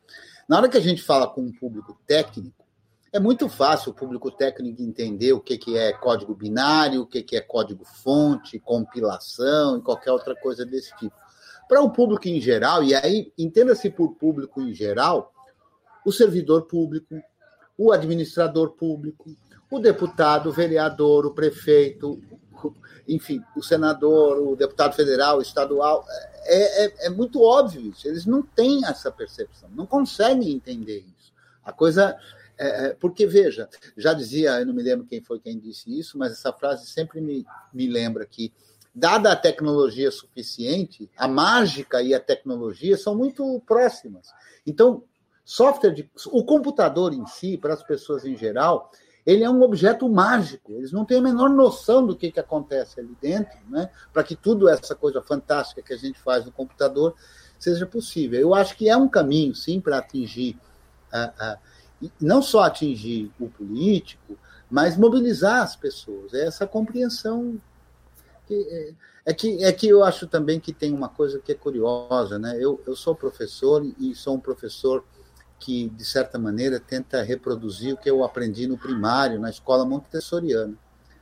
na 0.49 0.57
hora 0.57 0.68
que 0.68 0.78
a 0.78 0.82
gente 0.82 1.02
fala 1.02 1.28
com 1.28 1.41
um 1.41 1.53
público 1.53 1.98
técnico, 2.06 2.57
é 3.18 3.19
muito 3.19 3.49
fácil 3.49 3.91
o 3.91 3.95
público 3.95 4.30
técnico 4.30 4.80
entender 4.80 5.34
o 5.34 5.41
que, 5.41 5.57
que 5.57 5.76
é 5.76 5.91
código 5.91 6.35
binário, 6.35 7.02
o 7.02 7.07
que, 7.07 7.23
que 7.23 7.35
é 7.35 7.41
código 7.41 7.84
fonte, 7.84 8.60
compilação 8.60 9.80
e 9.80 9.81
qualquer 9.81 10.11
outra 10.11 10.35
coisa 10.35 10.64
desse 10.64 10.95
tipo. 10.98 11.15
Para 11.68 11.81
o 11.81 11.89
público 11.89 12.27
em 12.27 12.39
geral, 12.39 12.84
e 12.84 12.94
aí 12.94 13.34
entenda-se 13.35 13.89
por 13.89 14.14
público 14.14 14.61
em 14.61 14.72
geral, 14.72 15.34
o 16.06 16.11
servidor 16.11 16.68
público, 16.68 17.19
o 17.76 17.91
administrador 17.91 18.73
público, 18.73 19.35
o 19.69 19.80
deputado, 19.80 20.49
o 20.49 20.53
vereador, 20.53 21.26
o 21.26 21.34
prefeito, 21.34 22.22
enfim, 23.10 23.41
o 23.56 23.64
senador, 23.64 24.38
o 24.48 24.56
deputado 24.56 24.94
federal, 24.94 25.41
estadual, 25.41 26.06
é, 26.44 26.85
é, 26.85 27.07
é, 27.07 27.10
muito 27.10 27.41
óbvio 27.41 27.81
isso. 27.81 28.07
Eles 28.07 28.27
não 28.27 28.44
têm 28.44 28.85
essa 28.85 29.11
percepção, 29.11 29.68
não 29.73 29.88
conseguem 29.88 30.52
entender 30.52 30.99
isso. 30.99 31.34
A 31.65 31.73
coisa. 31.73 32.15
É, 32.58 32.88
é, 32.88 32.94
porque, 32.94 33.26
veja, 33.26 33.70
já 33.96 34.14
dizia, 34.14 34.60
eu 34.60 34.66
não 34.66 34.74
me 34.74 34.82
lembro 34.82 35.06
quem 35.06 35.22
foi 35.22 35.40
quem 35.40 35.60
disse 35.60 35.98
isso, 35.98 36.18
mas 36.18 36.32
essa 36.32 36.52
frase 36.52 36.88
sempre 36.88 37.22
me, 37.22 37.46
me 37.74 37.88
lembra 37.88 38.26
que, 38.26 38.52
dada 38.94 39.32
a 39.32 39.36
tecnologia 39.36 40.10
suficiente, 40.10 41.10
a 41.16 41.28
mágica 41.28 42.02
e 42.02 42.16
a 42.16 42.20
tecnologia 42.20 42.98
são 42.98 43.16
muito 43.16 43.62
próximas. 43.66 44.28
Então, 44.66 45.04
software 45.46 45.92
de, 45.92 46.10
o 46.32 46.44
computador 46.44 47.14
em 47.14 47.26
si, 47.28 47.58
para 47.58 47.76
as 47.76 47.84
pessoas 47.84 48.26
em 48.26 48.36
geral, 48.36 48.92
ele 49.24 49.44
é 49.44 49.50
um 49.50 49.62
objeto 49.62 50.10
mágico. 50.10 50.72
Eles 50.72 50.92
não 50.92 51.06
têm 51.06 51.20
a 51.20 51.22
menor 51.22 51.50
noção 51.50 52.08
do 52.08 52.16
que, 52.16 52.32
que 52.32 52.40
acontece 52.40 53.00
ali 53.00 53.16
dentro, 53.22 53.58
né? 53.70 53.90
para 54.12 54.24
que 54.24 54.36
tudo 54.36 54.68
essa 54.68 54.96
coisa 54.96 55.22
fantástica 55.22 55.82
que 55.82 55.94
a 55.94 55.98
gente 55.98 56.18
faz 56.18 56.46
no 56.46 56.52
computador 56.52 57.14
seja 57.60 57.86
possível. 57.86 58.40
Eu 58.40 58.56
acho 58.56 58.76
que 58.76 58.90
é 58.90 58.96
um 58.98 59.08
caminho, 59.08 59.54
sim, 59.54 59.80
para 59.80 59.98
atingir, 59.98 60.58
uh, 61.14 61.56
uh, 61.56 61.60
não 62.19 62.41
só 62.41 62.64
atingir 62.64 63.32
o 63.40 63.49
político, 63.49 64.38
mas 64.69 64.98
mobilizar 64.98 65.64
as 65.64 65.76
pessoas. 65.76 66.34
É 66.34 66.45
essa 66.45 66.68
compreensão. 66.68 67.60
Que, 68.45 68.56
é, 68.56 69.32
é, 69.32 69.34
que, 69.34 69.64
é 69.64 69.72
que 69.72 69.88
eu 69.88 70.03
acho 70.03 70.28
também 70.28 70.60
que 70.60 70.72
tem 70.72 70.94
uma 70.94 71.10
coisa 71.10 71.40
que 71.40 71.52
é 71.52 71.56
curiosa. 71.56 72.38
Né? 72.38 72.57
Eu, 72.60 72.82
eu 72.86 72.95
sou 72.95 73.15
professor 73.15 73.86
e 73.99 74.14
sou 74.14 74.36
um 74.36 74.40
professor 74.40 75.03
que, 75.60 75.90
de 75.90 76.06
certa 76.06 76.38
maneira, 76.38 76.80
tenta 76.80 77.24
reproduzir 77.24 77.94
o 77.94 77.98
que 77.98 78.10
eu 78.10 78.24
aprendi 78.24 78.68
no 78.68 78.78
primário, 78.78 79.40
na 79.40 79.49
escola 79.49 79.86
montessoriana. 79.86 80.76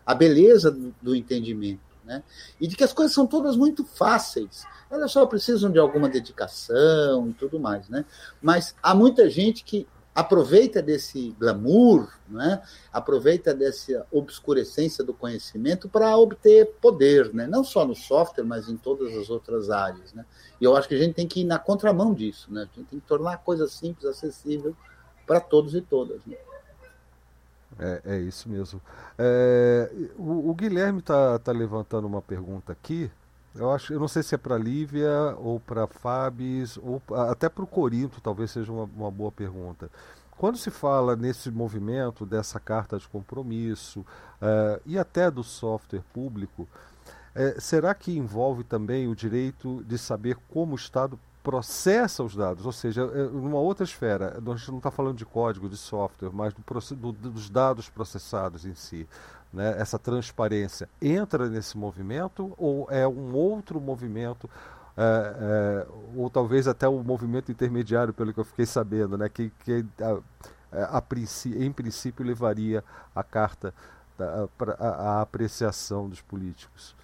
A 0.06 0.14
beleza 0.14 0.70
do, 0.70 0.94
do 1.02 1.16
entendimento. 1.16 1.86
Né? 2.04 2.22
E 2.60 2.68
de 2.68 2.76
que 2.76 2.84
as 2.84 2.94
coisas 2.94 3.16
são 3.16 3.26
todas 3.26 3.56
muito 3.56 3.84
fáceis. 3.84 4.64
Elas 4.92 5.12
só 5.12 5.26
precisam 5.26 5.72
de 5.72 5.80
alguma 5.80 6.08
dedicação 6.08 7.30
e 7.30 7.34
tudo 7.34 7.60
mais. 7.60 7.90
Né? 7.90 8.06
Mas 8.42 8.76
há 8.84 8.94
muita 8.94 9.28
gente 9.30 9.64
que 9.64 9.88
aproveita 10.16 10.82
desse 10.82 11.36
glamour, 11.38 12.08
né? 12.30 12.62
aproveita 12.92 13.54
dessa 13.54 14.08
obscurecência 14.10 15.04
do 15.04 15.14
conhecimento 15.14 15.90
para 15.90 16.16
obter 16.16 16.74
poder, 16.82 17.34
né? 17.34 17.46
não 17.46 17.66
só 17.66 17.86
no 17.86 17.94
software, 17.94 18.46
mas 18.46 18.70
em 18.70 18.78
todas 18.78 19.14
as 19.18 19.30
outras 19.30 19.70
áreas. 19.70 20.14
Né? 20.14 20.26
E 20.60 20.64
eu 20.64 20.74
acho 20.78 20.88
que 20.88 20.96
a 20.96 20.98
gente 20.98 21.16
tem 21.16 21.28
que 21.28 21.42
ir 21.42 21.44
na 21.44 21.60
contramão 21.60 22.14
disso, 22.14 22.48
né? 22.52 22.62
a 22.62 22.66
gente 22.78 22.90
tem 22.90 23.00
que 23.00 23.06
tornar 23.06 23.34
a 23.34 23.38
coisa 23.38 23.68
simples, 23.68 24.06
acessível 24.06 24.74
para 25.28 25.42
todos 25.42 25.76
e 25.76 25.82
todas. 25.82 26.26
Né? 26.26 26.38
É, 27.78 28.02
é, 28.06 28.20
isso 28.20 28.48
mesmo. 28.48 28.82
É, 29.18 29.92
o, 30.16 30.50
o, 30.50 30.56
Guilherme 30.56 31.00
está 31.00 31.38
tá 31.40 31.52
levantando 31.52 32.08
uma 32.08 32.22
pergunta 32.22 32.72
aqui. 32.72 33.12
Eu 33.58 33.72
acho, 33.72 33.94
eu 33.94 34.00
não 34.00 34.08
sei 34.08 34.22
se 34.22 34.36
é 34.36 34.38
para 34.38 34.58
Lívia 34.58 35.36
ou 35.38 35.60
para 35.60 35.88
Fabis 35.88 36.78
ou 36.78 37.02
até 37.30 37.48
para 37.48 37.64
o 37.64 37.68
Corinto, 37.68 38.20
talvez 38.20 38.52
seja 38.52 38.72
uma, 38.72 38.84
uma 38.84 39.10
boa 39.10 39.32
pergunta. 39.32 39.90
Quando 40.38 40.58
se 40.58 40.70
fala 40.70 41.16
nesse 41.16 41.50
movimento 41.50 42.26
dessa 42.26 42.60
carta 42.60 42.98
de 42.98 43.08
compromisso 43.08 44.02
uh, 44.02 44.82
e 44.86 45.00
até 45.00 45.32
do 45.32 45.44
software 45.44 46.04
público, 46.14 46.64
uh, 46.64 47.62
será 47.62 47.94
que 47.96 48.18
envolve 48.18 48.66
também 48.66 49.08
o 49.08 49.16
direito 49.16 49.82
de 49.86 49.98
saber 49.98 50.36
como 50.50 50.74
o 50.74 50.76
Estado 50.76 51.18
processa 51.42 52.22
os 52.22 52.36
dados? 52.36 52.66
Ou 52.66 52.74
seja, 52.74 53.04
é, 53.04 53.24
numa 53.30 53.60
outra 53.60 53.86
esfera, 53.86 54.38
a 54.38 54.56
gente 54.58 54.72
não 54.72 54.80
está 54.80 54.92
falando 54.92 55.18
de 55.18 55.26
código, 55.26 55.70
de 55.70 55.78
software, 55.78 56.32
mas 56.34 56.54
do, 56.54 56.96
do, 56.96 57.12
dos 57.30 57.50
dados 57.50 57.88
processados 57.88 58.66
em 58.66 58.76
si 58.76 59.08
né, 59.56 59.76
essa 59.80 59.98
transparência 59.98 60.90
entra 61.02 61.50
nesse 61.50 61.78
movimento 61.78 62.54
ou 62.58 62.88
é 62.92 63.08
um 63.08 63.34
outro 63.34 63.80
movimento 63.80 64.50
é, 64.98 65.02
é, 65.02 65.88
ou 66.16 66.30
talvez 66.30 66.68
até 66.68 66.88
o 66.88 67.02
movimento 67.04 67.52
intermediário 67.52 68.14
pelo 68.14 68.34
que 68.34 68.40
eu 68.40 68.46
fiquei 68.46 68.66
sabendo 68.66 69.18
né, 69.18 69.30
que, 69.30 69.52
que 69.64 69.86
a, 70.02 70.18
a, 70.72 70.98
a, 70.98 71.04
em 71.58 71.72
princípio 71.72 72.26
levaria 72.26 72.84
a 73.16 73.24
carta 73.24 73.74
à 74.80 75.22
apreciação 75.22 76.10
dos 76.10 76.22
políticos 76.22 76.96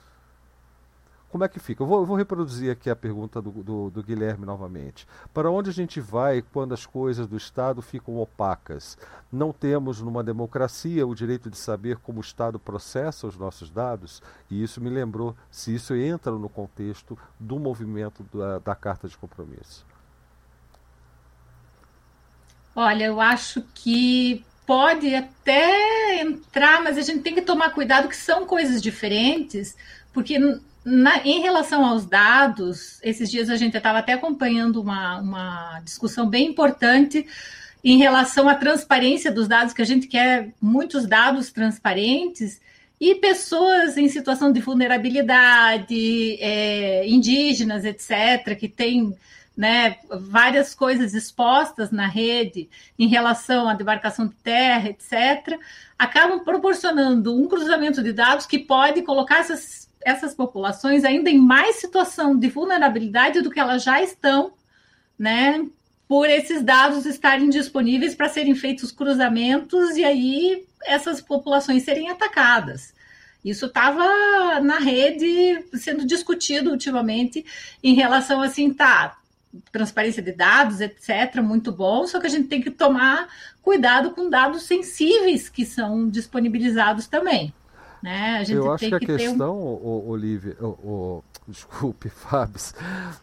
como 1.31 1.45
é 1.45 1.47
que 1.47 1.59
fica? 1.59 1.81
Eu 1.81 1.87
vou, 1.87 1.99
eu 1.99 2.05
vou 2.05 2.17
reproduzir 2.17 2.71
aqui 2.71 2.89
a 2.89 2.95
pergunta 2.95 3.41
do, 3.41 3.51
do, 3.51 3.89
do, 3.89 4.03
Guilherme 4.03 4.45
novamente. 4.45 5.07
Para 5.33 5.49
onde 5.49 5.69
a 5.69 5.73
gente 5.73 6.01
vai 6.01 6.41
quando 6.41 6.73
as 6.73 6.85
coisas 6.85 7.25
do 7.25 7.37
Estado 7.37 7.81
ficam 7.81 8.17
opacas? 8.17 8.97
Não 9.31 9.53
temos 9.53 10.01
numa 10.01 10.23
democracia 10.23 11.07
o 11.07 11.15
direito 11.15 11.49
de 11.49 11.57
saber 11.57 11.97
como 11.97 12.17
o 12.17 12.21
Estado 12.21 12.59
processa 12.59 13.25
os 13.25 13.37
nossos 13.37 13.69
dados? 13.69 14.21
E 14.49 14.61
isso 14.61 14.81
me 14.81 14.89
lembrou 14.89 15.35
se 15.49 15.73
isso 15.73 15.95
entra 15.95 16.33
no 16.33 16.49
contexto 16.49 17.17
do 17.39 17.57
movimento 17.57 18.25
da, 18.33 18.59
da 18.59 18.75
Carta 18.75 19.07
de 19.07 19.17
Compromisso. 19.17 19.85
Olha, 22.75 23.05
eu 23.05 23.21
acho 23.21 23.61
que 23.73 24.45
pode 24.65 25.13
até 25.15 26.21
entrar, 26.21 26.81
mas 26.81 26.97
a 26.97 27.01
gente 27.01 27.21
tem 27.21 27.35
que 27.35 27.41
tomar 27.41 27.71
cuidado 27.71 28.07
que 28.07 28.15
são 28.15 28.45
coisas 28.45 28.81
diferentes, 28.81 29.75
porque 30.13 30.37
na, 30.83 31.25
em 31.25 31.41
relação 31.41 31.85
aos 31.85 32.05
dados, 32.05 32.99
esses 33.03 33.29
dias 33.29 33.49
a 33.49 33.55
gente 33.55 33.77
estava 33.77 33.99
até 33.99 34.13
acompanhando 34.13 34.81
uma, 34.81 35.19
uma 35.19 35.79
discussão 35.81 36.27
bem 36.27 36.47
importante 36.47 37.25
em 37.83 37.97
relação 37.97 38.47
à 38.47 38.55
transparência 38.55 39.31
dos 39.31 39.47
dados, 39.47 39.73
que 39.73 39.81
a 39.81 39.85
gente 39.85 40.07
quer 40.07 40.49
muitos 40.61 41.07
dados 41.07 41.51
transparentes, 41.51 42.59
e 42.99 43.15
pessoas 43.15 43.97
em 43.97 44.07
situação 44.07 44.51
de 44.51 44.59
vulnerabilidade, 44.59 46.37
é, 46.39 47.07
indígenas, 47.07 47.83
etc., 47.83 48.55
que 48.55 48.69
têm 48.69 49.17
né, 49.57 49.97
várias 50.07 50.75
coisas 50.75 51.15
expostas 51.15 51.89
na 51.89 52.05
rede 52.05 52.69
em 52.99 53.07
relação 53.07 53.67
à 53.67 53.73
demarcação 53.73 54.27
de 54.27 54.35
terra, 54.35 54.89
etc., 54.89 55.59
acabam 55.97 56.43
proporcionando 56.43 57.35
um 57.35 57.47
cruzamento 57.47 58.03
de 58.03 58.13
dados 58.13 58.45
que 58.45 58.59
pode 58.59 59.01
colocar 59.01 59.39
essas, 59.39 59.89
essas 60.03 60.33
populações 60.33 61.03
ainda 61.03 61.29
em 61.29 61.37
mais 61.37 61.77
situação 61.77 62.37
de 62.37 62.47
vulnerabilidade 62.47 63.41
do 63.41 63.49
que 63.49 63.59
elas 63.59 63.83
já 63.83 64.01
estão, 64.01 64.53
né, 65.17 65.65
por 66.07 66.29
esses 66.29 66.61
dados 66.61 67.05
estarem 67.05 67.49
disponíveis 67.49 68.15
para 68.15 68.27
serem 68.27 68.55
feitos 68.55 68.91
cruzamentos 68.91 69.95
e 69.95 70.03
aí 70.03 70.65
essas 70.83 71.21
populações 71.21 71.83
serem 71.83 72.09
atacadas. 72.09 72.93
Isso 73.43 73.67
estava 73.67 74.59
na 74.59 74.77
rede 74.77 75.65
sendo 75.73 76.05
discutido 76.05 76.69
ultimamente 76.69 77.45
em 77.83 77.95
relação 77.95 78.41
assim, 78.41 78.73
tá, 78.73 79.17
transparência 79.71 80.21
de 80.21 80.31
dados, 80.31 80.79
etc., 80.79 81.41
muito 81.41 81.71
bom, 81.71 82.05
só 82.05 82.19
que 82.19 82.27
a 82.27 82.29
gente 82.29 82.47
tem 82.47 82.61
que 82.61 82.71
tomar 82.71 83.27
cuidado 83.61 84.11
com 84.11 84.29
dados 84.29 84.63
sensíveis 84.63 85.49
que 85.49 85.65
são 85.65 86.09
disponibilizados 86.09 87.07
também. 87.07 87.53
Né? 88.01 88.37
A 88.37 88.43
gente 88.43 88.57
Eu 88.57 88.71
acho 88.71 88.87
que 88.87 88.95
a 88.95 88.99
que 88.99 89.05
questão, 89.05 89.57
um... 89.57 90.09
Olivia, 90.09 90.57
o, 90.59 90.65
o, 90.65 91.23
desculpe, 91.47 92.09
Fábio, 92.11 92.59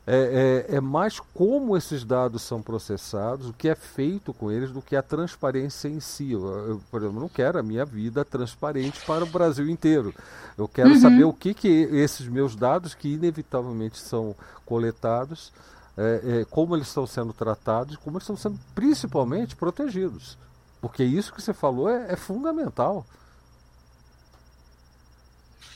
é, 0.06 0.66
é, 0.70 0.76
é, 0.76 0.80
mais 0.80 1.18
como 1.18 1.76
esses 1.76 2.04
dados 2.04 2.42
são 2.42 2.62
processados, 2.62 3.48
o 3.48 3.52
que 3.52 3.68
é 3.68 3.74
feito 3.74 4.32
com 4.32 4.50
eles, 4.50 4.70
do 4.70 4.80
que 4.80 4.94
a 4.94 5.02
transparência 5.02 5.88
em 5.88 6.00
si. 6.00 6.32
Eu, 6.32 6.46
eu 6.46 6.82
por 6.90 7.00
exemplo, 7.00 7.20
não 7.20 7.28
quero 7.28 7.58
a 7.58 7.62
minha 7.62 7.84
vida 7.84 8.24
transparente 8.24 9.04
para 9.04 9.24
o 9.24 9.28
Brasil 9.28 9.68
inteiro. 9.68 10.14
Eu 10.56 10.68
quero 10.68 10.90
uhum. 10.90 11.00
saber 11.00 11.24
o 11.24 11.32
que, 11.32 11.54
que 11.54 11.68
esses 11.68 12.28
meus 12.28 12.54
dados, 12.54 12.94
que 12.94 13.14
inevitavelmente 13.14 13.98
são 13.98 14.34
coletados, 14.64 15.52
é, 15.96 16.40
é, 16.40 16.44
como 16.44 16.76
eles 16.76 16.86
estão 16.86 17.06
sendo 17.06 17.32
tratados, 17.32 17.96
como 17.96 18.16
eles 18.16 18.22
estão 18.22 18.36
sendo 18.36 18.58
principalmente 18.74 19.56
protegidos. 19.56 20.38
Porque 20.80 21.02
isso 21.02 21.32
que 21.32 21.42
você 21.42 21.52
falou 21.52 21.88
é, 21.88 22.12
é 22.12 22.16
fundamental. 22.16 23.04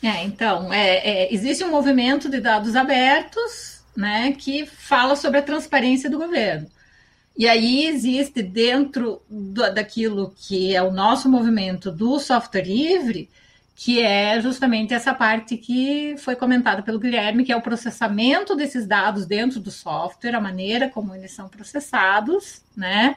É, 0.03 0.24
então, 0.24 0.73
é, 0.73 0.97
é, 0.97 1.35
existe 1.35 1.62
um 1.62 1.70
movimento 1.70 2.29
de 2.29 2.41
dados 2.41 2.74
abertos 2.74 3.85
né, 3.97 4.33
que 4.33 4.66
fala 4.66 5.15
sobre 5.15 5.39
a 5.39 5.43
transparência 5.43 6.11
do 6.11 6.19
governo. 6.19 6.69
E 7.37 7.49
aí 7.49 7.87
existe 7.87 8.43
dentro 8.43 9.23
do, 9.31 9.73
daquilo 9.73 10.35
que 10.37 10.74
é 10.74 10.83
o 10.83 10.91
nosso 10.91 11.29
movimento 11.31 11.91
do 11.91 12.19
software 12.19 12.66
livre, 12.66 13.31
que 13.74 14.03
é 14.03 14.41
justamente 14.41 14.93
essa 14.93 15.15
parte 15.15 15.57
que 15.57 16.15
foi 16.19 16.37
comentada 16.37 16.83
pelo 16.83 16.99
Guilherme, 16.99 17.45
que 17.45 17.53
é 17.53 17.57
o 17.57 17.62
processamento 17.62 18.55
desses 18.55 18.87
dados 18.87 19.24
dentro 19.24 19.61
do 19.61 19.70
software, 19.70 20.35
a 20.35 20.41
maneira 20.41 20.91
como 20.91 21.15
eles 21.15 21.33
são 21.33 21.49
processados, 21.49 22.61
né? 22.77 23.16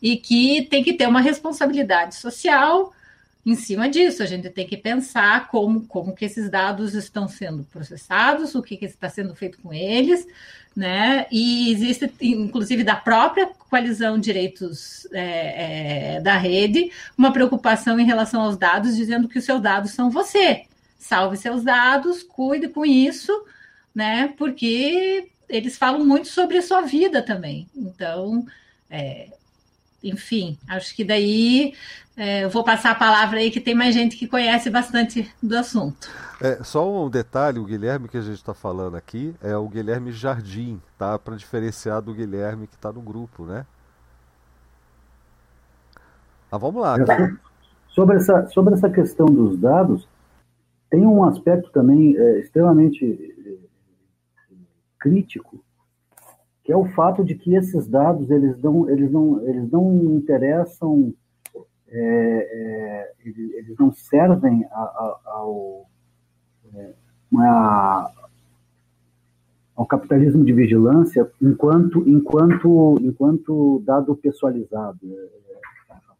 E 0.00 0.16
que 0.16 0.62
tem 0.70 0.84
que 0.84 0.92
ter 0.92 1.08
uma 1.08 1.20
responsabilidade 1.20 2.14
social 2.14 2.92
em 3.46 3.54
cima 3.54 3.88
disso. 3.88 4.24
A 4.24 4.26
gente 4.26 4.50
tem 4.50 4.66
que 4.66 4.76
pensar 4.76 5.46
como, 5.46 5.86
como 5.86 6.14
que 6.14 6.24
esses 6.24 6.50
dados 6.50 6.94
estão 6.94 7.28
sendo 7.28 7.62
processados, 7.62 8.56
o 8.56 8.62
que, 8.62 8.76
que 8.76 8.86
está 8.86 9.08
sendo 9.08 9.36
feito 9.36 9.58
com 9.62 9.72
eles, 9.72 10.26
né? 10.74 11.26
E 11.30 11.70
existe, 11.70 12.12
inclusive, 12.20 12.82
da 12.82 12.96
própria 12.96 13.46
coalizão 13.46 14.18
Direitos 14.18 15.06
é, 15.12 16.16
é, 16.16 16.20
da 16.20 16.36
Rede, 16.36 16.90
uma 17.16 17.32
preocupação 17.32 18.00
em 18.00 18.04
relação 18.04 18.42
aos 18.42 18.56
dados, 18.56 18.96
dizendo 18.96 19.28
que 19.28 19.38
os 19.38 19.44
seus 19.44 19.62
dados 19.62 19.92
são 19.92 20.10
você. 20.10 20.64
Salve 20.98 21.36
seus 21.36 21.62
dados, 21.62 22.24
cuide 22.24 22.68
com 22.68 22.84
isso, 22.84 23.32
né? 23.94 24.34
Porque 24.36 25.28
eles 25.48 25.78
falam 25.78 26.04
muito 26.04 26.26
sobre 26.26 26.58
a 26.58 26.62
sua 26.62 26.80
vida 26.80 27.22
também. 27.22 27.68
Então, 27.76 28.44
é, 28.90 29.28
enfim, 30.08 30.58
acho 30.68 30.94
que 30.94 31.04
daí 31.04 31.74
é, 32.16 32.44
eu 32.44 32.50
vou 32.50 32.64
passar 32.64 32.92
a 32.92 32.94
palavra 32.94 33.38
aí 33.38 33.50
que 33.50 33.60
tem 33.60 33.74
mais 33.74 33.94
gente 33.94 34.16
que 34.16 34.26
conhece 34.26 34.70
bastante 34.70 35.30
do 35.42 35.56
assunto. 35.56 36.08
É, 36.40 36.62
só 36.62 37.06
um 37.06 37.10
detalhe, 37.10 37.58
o 37.58 37.64
Guilherme 37.64 38.08
que 38.08 38.16
a 38.16 38.22
gente 38.22 38.36
está 38.36 38.54
falando 38.54 38.96
aqui 38.96 39.34
é 39.42 39.56
o 39.56 39.68
Guilherme 39.68 40.12
Jardim, 40.12 40.80
tá? 40.98 41.18
Para 41.18 41.36
diferenciar 41.36 42.00
do 42.00 42.14
Guilherme 42.14 42.66
que 42.66 42.74
está 42.74 42.92
no 42.92 43.00
grupo, 43.00 43.44
né? 43.44 43.66
Ah, 46.50 46.58
vamos 46.58 46.80
lá. 46.80 46.96
É, 46.96 47.32
sobre, 47.88 48.16
essa, 48.16 48.46
sobre 48.48 48.74
essa 48.74 48.88
questão 48.88 49.26
dos 49.26 49.58
dados, 49.58 50.08
tem 50.90 51.06
um 51.06 51.24
aspecto 51.24 51.70
também 51.70 52.16
é, 52.16 52.38
extremamente 52.38 53.34
é, 53.46 54.54
crítico, 54.98 55.62
que 56.66 56.72
é 56.72 56.76
o 56.76 56.84
fato 56.84 57.24
de 57.24 57.36
que 57.36 57.54
esses 57.54 57.86
dados 57.86 58.28
eles 58.28 58.60
não, 58.60 58.90
eles 58.90 59.08
não, 59.08 59.40
eles 59.46 59.70
não 59.70 60.16
interessam, 60.16 61.14
é, 61.88 61.98
é, 62.00 63.12
eles, 63.24 63.78
não 63.78 63.92
servem 63.92 64.66
a, 64.72 64.80
a, 64.80 65.20
ao, 65.26 65.86
é, 66.74 66.92
a, 67.36 68.10
ao 69.76 69.86
capitalismo 69.86 70.44
de 70.44 70.52
vigilância 70.52 71.30
enquanto, 71.40 72.02
enquanto, 72.08 72.96
enquanto 73.00 73.80
dado 73.86 74.16
pessoalizado. 74.16 74.98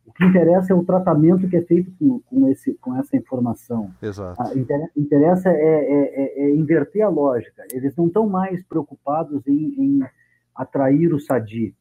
O 0.06 0.12
que 0.12 0.24
interessa 0.24 0.73
é 0.73 0.77
o 0.77 0.85
tratamento 0.85 1.48
que 1.48 1.56
é 1.56 1.62
feito 1.62 1.90
com, 1.98 2.20
com, 2.20 2.48
esse, 2.48 2.73
com 2.74 2.97
essa 2.97 3.16
informação. 3.16 3.90
Exato. 4.01 4.40
A, 4.40 4.52
interessa 4.97 5.51
é, 5.51 5.55
é, 5.55 6.23
é, 6.23 6.44
é, 6.44 6.55
inverter 6.55 7.05
a 7.05 7.09
lógica. 7.09 7.64
Eles 7.73 7.97
não 7.97 8.06
estão 8.06 8.28
mais 8.28 8.62
preocupados 8.62 9.44
em, 9.48 9.74
em 9.77 10.01
atrair 10.56 11.12
o 11.12 11.20
sadi. 11.20 11.74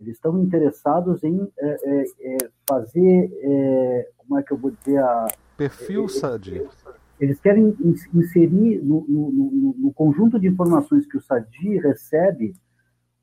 Eles 0.00 0.16
estão 0.16 0.42
interessados 0.42 1.22
em 1.22 1.48
é, 1.58 1.66
é, 1.66 2.04
é, 2.20 2.36
fazer, 2.68 3.30
é, 3.40 4.08
como 4.16 4.38
é 4.38 4.42
que 4.42 4.52
eu 4.52 4.56
vou 4.56 4.70
dizer, 4.72 4.98
a, 4.98 5.26
perfil 5.56 6.08
sadi. 6.08 6.62
Eles 7.20 7.38
querem 7.40 7.76
inserir 8.12 8.82
no, 8.82 9.06
no, 9.08 9.30
no, 9.30 9.74
no, 9.78 9.92
conjunto 9.92 10.40
de 10.40 10.48
informações 10.48 11.06
que 11.06 11.16
o 11.16 11.20
sadi 11.20 11.78
recebe 11.78 12.52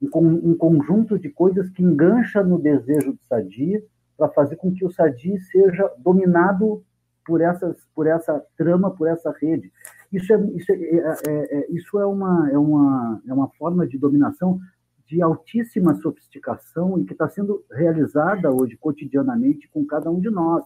um, 0.01 0.51
um 0.51 0.57
conjunto 0.57 1.19
de 1.19 1.29
coisas 1.29 1.69
que 1.69 1.83
engancha 1.83 2.41
no 2.41 2.57
desejo 2.57 3.11
do 3.11 3.19
sadi 3.27 3.83
para 4.17 4.29
fazer 4.29 4.55
com 4.55 4.73
que 4.73 4.85
o 4.85 4.91
sadi 4.91 5.37
seja 5.39 5.91
dominado 5.97 6.81
por 7.25 7.41
essas 7.41 7.75
por 7.93 8.07
essa 8.07 8.41
trama 8.57 8.91
por 8.91 9.07
essa 9.07 9.31
rede 9.39 9.71
isso 10.11 10.33
é 10.33 10.41
isso 10.55 10.71
é, 10.71 10.75
é, 10.75 11.57
é, 11.57 11.71
isso 11.71 11.99
é 11.99 12.05
uma 12.05 12.49
é 12.49 12.57
uma 12.57 13.21
é 13.27 13.33
uma 13.33 13.49
forma 13.49 13.85
de 13.85 13.97
dominação 13.97 14.59
de 15.09 15.23
altíssima 15.23 15.95
sofisticação 15.95 16.99
e 16.99 17.03
que 17.03 17.13
está 17.13 17.27
sendo 17.27 17.65
realizada 17.71 18.51
hoje 18.51 18.77
cotidianamente 18.77 19.67
com 19.69 19.83
cada 19.83 20.09
um 20.11 20.19
de 20.19 20.29
nós 20.29 20.63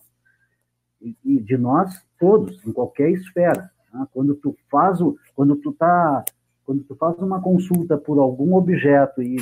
e, 1.01 1.15
e 1.23 1.39
de 1.39 1.57
nós 1.57 2.05
todos 2.19 2.63
em 2.67 2.73
qualquer 2.73 3.09
esfera. 3.11 3.71
Tá? 3.89 4.05
Quando 4.11 4.35
tu 4.35 4.53
faz 4.69 4.99
o, 4.99 5.17
quando 5.33 5.55
tu 5.55 5.71
tá 5.71 6.25
quando 6.65 6.81
tu 6.83 6.95
faz 6.95 7.17
uma 7.19 7.41
consulta 7.41 7.97
por 7.97 8.19
algum 8.19 8.55
objeto 8.55 9.21
e 9.21 9.35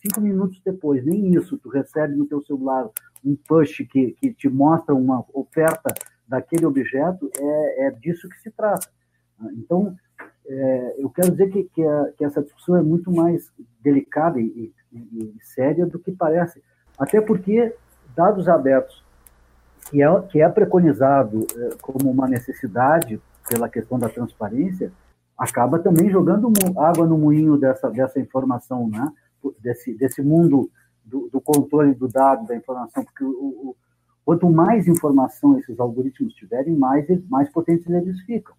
cinco 0.00 0.22
minutos 0.22 0.58
depois, 0.64 1.04
nem 1.04 1.34
isso, 1.34 1.58
tu 1.58 1.68
recebe 1.68 2.14
no 2.14 2.26
teu 2.26 2.42
celular 2.42 2.88
um 3.22 3.36
push 3.46 3.86
que, 3.90 4.12
que 4.12 4.32
te 4.32 4.48
mostra 4.48 4.94
uma 4.94 5.22
oferta 5.34 5.92
daquele 6.26 6.64
objeto, 6.64 7.30
é, 7.38 7.86
é 7.86 7.90
disso 7.90 8.26
que 8.26 8.40
se 8.40 8.50
trata. 8.50 8.88
Tá? 9.38 9.48
Então, 9.52 9.96
é, 10.46 10.94
eu 10.98 11.10
quero 11.10 11.30
dizer 11.30 11.50
que, 11.50 11.64
que, 11.64 11.82
a, 11.84 12.12
que, 12.16 12.24
essa 12.24 12.42
discussão 12.42 12.76
é 12.76 12.82
muito 12.82 13.10
mais 13.10 13.50
delicada 13.80 14.40
e, 14.40 14.72
e, 14.92 14.98
e, 14.98 15.34
séria 15.42 15.86
do 15.86 15.98
que 15.98 16.12
parece. 16.12 16.62
Até 16.98 17.20
porque 17.20 17.74
dados 18.14 18.48
abertos, 18.48 19.02
que 19.90 20.02
é, 20.02 20.20
que 20.22 20.40
é 20.40 20.48
preconizado 20.48 21.46
é, 21.56 21.76
como 21.80 22.10
uma 22.10 22.28
necessidade 22.28 23.20
pela 23.48 23.68
questão 23.68 23.98
da 23.98 24.08
transparência, 24.08 24.92
acaba 25.36 25.78
também 25.78 26.10
jogando 26.10 26.52
água 26.78 27.06
no 27.06 27.18
moinho 27.18 27.56
dessa, 27.56 27.90
dessa 27.90 28.20
informação, 28.20 28.88
né? 28.88 29.12
desse, 29.60 29.94
desse 29.94 30.22
mundo 30.22 30.70
do, 31.04 31.28
do 31.28 31.40
controle 31.40 31.94
do 31.94 32.06
dado, 32.06 32.46
da 32.46 32.56
informação, 32.56 33.04
porque 33.04 33.24
o, 33.24 33.28
o, 33.28 33.76
quanto 34.24 34.48
mais 34.50 34.86
informação 34.86 35.58
esses 35.58 35.78
algoritmos 35.80 36.34
tiverem, 36.34 36.76
mais, 36.76 37.06
mais 37.28 37.48
potentes 37.50 37.88
eles 37.88 38.20
ficam. 38.20 38.54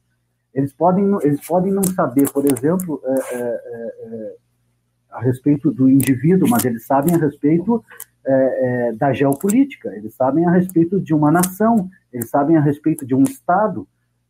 Eles 0.53 0.71
podem, 0.71 1.17
eles 1.23 1.45
podem 1.45 1.71
não 1.71 1.84
saber, 1.84 2.31
por 2.31 2.45
exemplo, 2.45 3.01
é, 3.03 3.35
é, 3.35 3.38
é, 3.38 4.35
a 5.11 5.21
respeito 5.21 5.71
do 5.71 5.89
indivíduo, 5.89 6.47
mas 6.47 6.63
eles 6.63 6.85
sabem 6.85 7.15
a 7.15 7.17
respeito 7.17 7.84
é, 8.25 8.31
é, 8.34 8.91
da 8.93 9.11
geopolítica, 9.11 9.89
eles 9.95 10.13
sabem 10.15 10.45
a 10.45 10.51
respeito 10.51 10.99
de 10.99 11.13
uma 11.13 11.31
nação, 11.31 11.89
eles 12.11 12.30
sabem 12.30 12.55
a 12.55 12.61
respeito 12.61 13.05
de 13.05 13.15
um 13.15 13.23
Estado, 13.23 13.88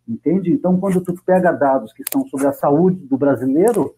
entende? 0.08 0.52
Então, 0.52 0.80
quando 0.80 1.02
tu 1.02 1.14
pega 1.26 1.52
dados 1.52 1.91
que 1.91 2.04
são 2.12 2.26
sobre 2.28 2.48
a 2.48 2.54
saúde 2.54 3.06
do 3.06 3.18
brasileiro, 3.18 3.94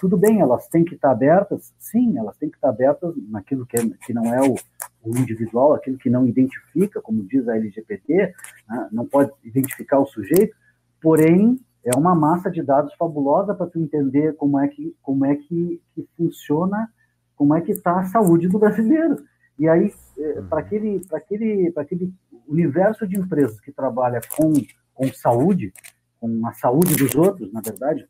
tudo 0.00 0.16
bem, 0.16 0.40
elas 0.40 0.66
têm 0.66 0.84
que 0.84 0.96
estar 0.96 1.12
abertas, 1.12 1.72
sim, 1.78 2.18
elas 2.18 2.36
têm 2.36 2.50
que 2.50 2.56
estar 2.56 2.68
abertas 2.68 3.14
naquilo 3.28 3.64
que, 3.64 3.76
é, 3.76 3.88
que 4.04 4.12
não 4.12 4.34
é 4.34 4.40
o, 4.40 4.56
o 5.04 5.16
individual, 5.16 5.74
aquele 5.74 5.96
que 5.96 6.10
não 6.10 6.26
identifica, 6.26 7.00
como 7.00 7.22
diz 7.22 7.48
a 7.48 7.56
LGPD, 7.56 8.34
né, 8.68 8.88
não 8.90 9.06
pode 9.06 9.30
identificar 9.44 10.00
o 10.00 10.06
sujeito, 10.06 10.56
porém 11.00 11.58
é 11.84 11.96
uma 11.96 12.14
massa 12.14 12.50
de 12.50 12.62
dados 12.62 12.94
fabulosa 12.94 13.54
para 13.54 13.66
tu 13.66 13.78
entender 13.78 14.34
como 14.34 14.58
é 14.58 14.68
que 14.68 14.94
como 15.02 15.24
é 15.24 15.36
que, 15.36 15.80
que 15.94 16.08
funciona, 16.16 16.88
como 17.36 17.54
é 17.54 17.60
que 17.60 17.72
está 17.72 18.00
a 18.00 18.04
saúde 18.04 18.48
do 18.48 18.58
brasileiro. 18.58 19.16
E 19.58 19.68
aí, 19.68 19.92
é, 20.18 20.42
para 20.42 20.60
aquele, 20.60 21.00
aquele, 21.12 21.72
aquele 21.76 22.12
universo 22.46 23.06
de 23.06 23.18
empresas 23.18 23.58
que 23.60 23.72
trabalha 23.72 24.20
com, 24.36 24.52
com 24.92 25.12
saúde, 25.14 25.72
com 26.20 26.46
a 26.46 26.52
saúde 26.52 26.94
dos 26.94 27.14
outros, 27.14 27.52
na 27.52 27.60
verdade, 27.60 28.06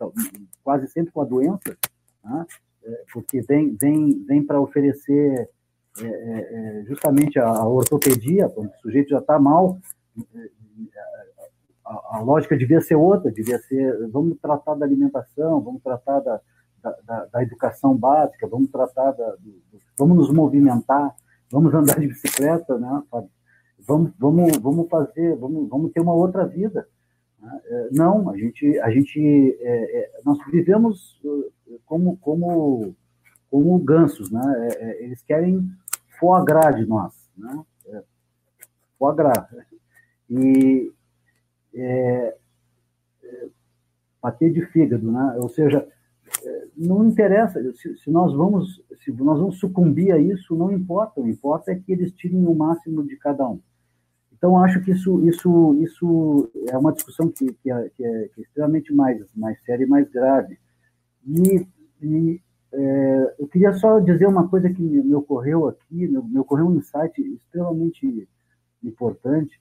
quase 0.62 0.88
sempre 0.88 1.12
com 1.12 1.20
a 1.20 1.24
doença, 1.24 1.76
né? 2.24 2.46
É, 2.84 3.04
porque 3.12 3.40
vem, 3.42 3.76
vem, 3.80 4.24
vem 4.24 4.44
para 4.44 4.60
oferecer 4.60 5.48
é, 5.98 6.06
é, 6.06 6.84
justamente 6.86 7.38
a, 7.38 7.48
a, 7.48 7.66
ortopedia, 7.66 8.48
quando 8.48 8.68
o 8.68 8.80
sujeito 8.80 9.10
já 9.10 9.18
está 9.18 9.38
mal, 9.40 9.78
a, 11.86 12.20
lógica 12.20 12.56
devia 12.56 12.80
ser 12.80 12.96
outra, 12.96 13.30
devia 13.30 13.58
ser, 13.58 14.08
vamos 14.08 14.38
tratar 14.40 14.74
da 14.74 14.84
alimentação, 14.84 15.60
vamos 15.60 15.82
tratar 15.82 16.20
da, 16.20 16.40
da, 17.04 17.24
da 17.26 17.42
educação 17.42 17.96
básica, 17.96 18.48
vamos 18.48 18.70
tratar 18.70 19.12
da, 19.12 19.30
do, 19.36 19.54
vamos 19.96 20.16
nos 20.16 20.32
movimentar, 20.32 21.14
vamos 21.50 21.72
andar 21.72 21.98
de 22.00 22.08
bicicleta, 22.08 22.78
né? 22.78 23.02
Vamos, 23.86 24.12
vamos, 24.18 24.56
vamos 24.58 24.88
fazer, 24.88 25.36
vamos, 25.36 25.68
vamos 25.68 25.92
ter 25.92 26.00
uma 26.00 26.14
outra 26.14 26.44
vida. 26.44 26.88
Né? 27.40 27.60
É, 27.66 27.88
não, 27.92 28.30
a 28.30 28.36
gente, 28.36 28.78
a 28.80 28.90
gente, 28.90 29.56
é, 29.60 30.00
é, 30.00 30.20
nós 30.24 30.38
vivemos 30.50 31.20
uh, 31.24 31.52
como, 31.84 32.16
como, 32.16 32.96
como 33.48 33.78
gansos, 33.78 34.30
né? 34.30 34.42
É, 34.58 34.84
é, 34.84 35.04
eles 35.04 35.22
querem 35.22 35.70
foie 36.18 36.44
gras 36.44 36.74
de 36.74 36.86
nós, 36.86 37.14
né? 37.36 37.64
É, 37.86 38.02
foie 38.98 39.14
gras. 39.14 39.46
E 40.28 40.92
é, 41.76 42.36
bater 44.20 44.52
de 44.52 44.62
fígado, 44.66 45.10
né? 45.10 45.36
Ou 45.38 45.48
seja, 45.48 45.86
não 46.76 47.06
interessa 47.06 47.62
se, 47.74 47.96
se, 47.96 48.10
nós 48.10 48.34
vamos 48.34 48.82
se 49.02 49.10
nós 49.12 49.38
vamos 49.38 49.58
sucumbir 49.58 50.12
a 50.12 50.18
isso 50.18 50.54
não 50.54 50.70
importa 50.72 51.20
o 51.20 51.28
importa 51.28 51.72
é 51.72 51.76
que 51.76 51.92
eles 51.92 52.12
tirem 52.12 52.44
o 52.46 52.54
máximo 52.54 53.04
de 53.06 53.16
cada 53.16 53.48
um 53.48 53.60
então 54.32 54.58
acho 54.58 54.82
que 54.82 54.90
isso 54.90 55.26
isso 55.26 55.76
isso 55.80 56.50
é 56.68 56.76
uma 56.76 56.92
discussão 56.92 57.30
que, 57.30 57.52
que, 57.54 57.70
é, 57.70 57.88
que 57.90 58.04
é, 58.04 58.28
que 58.28 58.40
é 58.40 58.42
extremamente 58.42 58.92
mais 58.92 59.24
mais 59.34 59.62
séria 59.64 59.84
e 59.84 59.88
mais 59.88 60.10
grave 60.10 60.58
e, 61.26 61.66
e 62.02 62.40
é, 62.72 63.34
eu 63.38 63.46
queria 63.48 63.72
só 63.72 63.98
dizer 64.00 64.26
uma 64.26 64.48
coisa 64.48 64.68
que 64.68 64.82
me, 64.82 65.02
me 65.02 65.14
ocorreu 65.14 65.68
aqui 65.68 66.08
me, 66.08 66.20
me 66.22 66.38
ocorreu 66.38 66.66
um 66.66 66.76
insight 66.76 67.20
extremamente 67.34 68.28
importante 68.82 69.58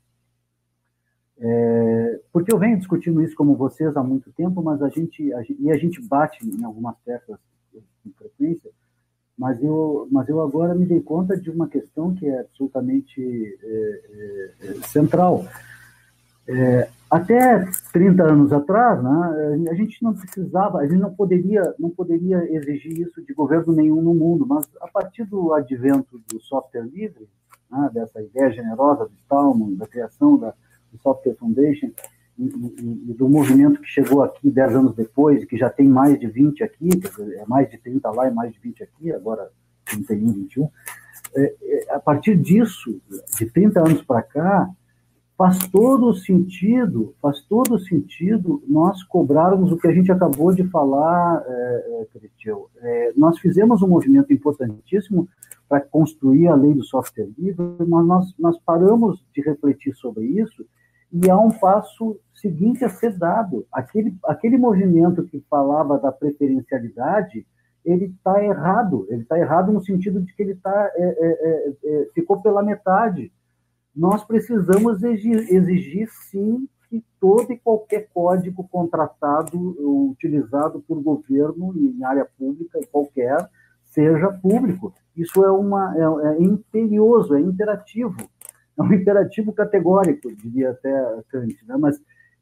é, 1.37 2.19
porque 2.31 2.53
eu 2.53 2.57
venho 2.57 2.77
discutindo 2.77 3.21
isso 3.21 3.35
como 3.35 3.55
vocês 3.55 3.95
há 3.97 4.03
muito 4.03 4.31
tempo, 4.31 4.61
mas 4.63 4.81
a 4.81 4.89
gente, 4.89 5.33
a 5.33 5.41
gente, 5.41 5.61
e 5.61 5.71
a 5.71 5.77
gente 5.77 6.01
bate 6.01 6.47
em 6.47 6.63
algumas 6.63 6.95
teclas 7.05 7.39
com 8.03 8.11
frequência, 8.17 8.71
mas 9.37 9.61
eu, 9.61 10.07
mas 10.11 10.29
eu 10.29 10.41
agora 10.41 10.73
me 10.73 10.85
dei 10.85 11.01
conta 11.01 11.35
de 11.35 11.49
uma 11.49 11.67
questão 11.67 12.13
que 12.15 12.25
é 12.25 12.39
absolutamente 12.39 13.21
é, 13.21 14.01
é, 14.11 14.67
é 14.69 14.73
central. 14.87 15.45
É, 16.47 16.87
até 17.11 17.65
30 17.91 18.23
anos 18.23 18.53
atrás, 18.53 19.03
né, 19.03 19.69
a 19.69 19.73
gente 19.73 20.01
não 20.01 20.13
precisava, 20.13 20.79
a 20.79 20.87
gente 20.87 20.99
não 20.99 21.13
poderia, 21.13 21.73
não 21.77 21.89
poderia 21.89 22.37
exigir 22.55 22.99
isso 22.99 23.21
de 23.21 23.33
governo 23.33 23.73
nenhum 23.73 24.01
no 24.01 24.13
mundo, 24.13 24.45
mas 24.47 24.69
a 24.79 24.87
partir 24.87 25.25
do 25.25 25.53
advento 25.53 26.21
do 26.29 26.39
software 26.39 26.83
livre, 26.83 27.27
né, 27.69 27.89
dessa 27.93 28.21
ideia 28.21 28.51
generosa 28.51 29.05
do 29.05 29.13
Stallman, 29.15 29.75
da 29.75 29.87
criação 29.87 30.37
da, 30.37 30.53
do 30.95 31.01
Software 31.01 31.35
Foundation 31.35 31.91
e, 32.37 33.13
do 33.13 33.29
movimento 33.29 33.81
que 33.81 33.87
chegou 33.87 34.21
aqui 34.21 34.49
10 34.49 34.75
anos 34.75 34.95
depois, 34.95 35.45
que 35.45 35.57
já 35.57 35.69
tem 35.69 35.87
mais 35.87 36.19
de 36.19 36.27
20 36.27 36.63
aqui, 36.63 36.89
é 37.37 37.45
mais 37.45 37.69
de 37.69 37.77
30 37.77 38.09
lá 38.11 38.27
e 38.27 38.33
mais 38.33 38.53
de 38.53 38.59
20 38.59 38.83
aqui, 38.83 39.11
agora 39.11 39.49
31, 39.85 40.33
21. 40.33 40.69
É, 41.35 41.55
é, 41.61 41.93
a 41.93 41.99
partir 41.99 42.35
disso, 42.37 43.01
de 43.37 43.45
30 43.45 43.79
anos 43.79 44.01
para 44.01 44.21
cá, 44.21 44.69
faz 45.37 45.59
todo 45.67 46.13
sentido, 46.13 47.13
faz 47.21 47.41
todo 47.41 47.77
sentido 47.79 48.63
nós 48.67 49.03
cobrarmos 49.03 49.71
o 49.71 49.77
que 49.77 49.87
a 49.87 49.93
gente 49.93 50.11
acabou 50.11 50.53
de 50.53 50.63
falar, 50.69 51.43
é, 51.45 52.07
é, 52.81 53.13
nós 53.15 53.37
fizemos 53.39 53.81
um 53.81 53.87
movimento 53.87 54.31
importantíssimo 54.31 55.27
para 55.67 55.81
construir 55.81 56.47
a 56.47 56.55
lei 56.55 56.73
do 56.73 56.83
software 56.83 57.29
livre, 57.37 57.65
mas 57.87 58.05
nós, 58.05 58.33
nós 58.39 58.57
paramos 58.65 59.23
de 59.33 59.41
refletir 59.41 59.95
sobre 59.95 60.25
isso 60.25 60.65
e 61.11 61.29
há 61.29 61.37
um 61.37 61.51
passo 61.51 62.19
seguinte 62.33 62.83
a 62.83 62.89
ser 62.89 63.17
dado. 63.17 63.65
Aquele, 63.71 64.15
aquele 64.25 64.57
movimento 64.57 65.23
que 65.23 65.43
falava 65.49 65.97
da 65.97 66.11
preferencialidade, 66.11 67.45
ele 67.83 68.05
está 68.05 68.43
errado. 68.43 69.05
Ele 69.09 69.21
está 69.21 69.37
errado 69.37 69.71
no 69.71 69.81
sentido 69.81 70.21
de 70.21 70.33
que 70.33 70.43
ele 70.43 70.55
tá, 70.55 70.91
é, 70.95 71.03
é, 71.03 71.27
é, 71.27 71.73
é, 71.83 72.09
ficou 72.13 72.41
pela 72.41 72.63
metade. 72.63 73.31
Nós 73.95 74.23
precisamos 74.25 75.03
exigir, 75.03 75.53
exigir, 75.53 76.09
sim, 76.29 76.67
que 76.89 77.03
todo 77.19 77.51
e 77.51 77.57
qualquer 77.57 78.09
código 78.13 78.67
contratado, 78.67 79.57
utilizado 80.11 80.81
por 80.81 81.01
governo 81.01 81.73
em 81.77 82.03
área 82.03 82.27
pública 82.37 82.79
e 82.79 82.85
qualquer, 82.87 83.37
seja 83.85 84.29
público. 84.31 84.93
Isso 85.15 85.43
é, 85.45 85.51
uma, 85.51 85.95
é, 85.95 86.27
é 86.27 86.43
imperioso, 86.43 87.35
é 87.35 87.39
interativo 87.39 88.17
é 88.77 88.81
um 88.81 88.93
imperativo 88.93 89.53
categórico, 89.53 90.33
diria 90.35 90.71
até 90.71 91.21
Kant, 91.29 91.55
né? 91.65 91.75
mas 91.77 91.99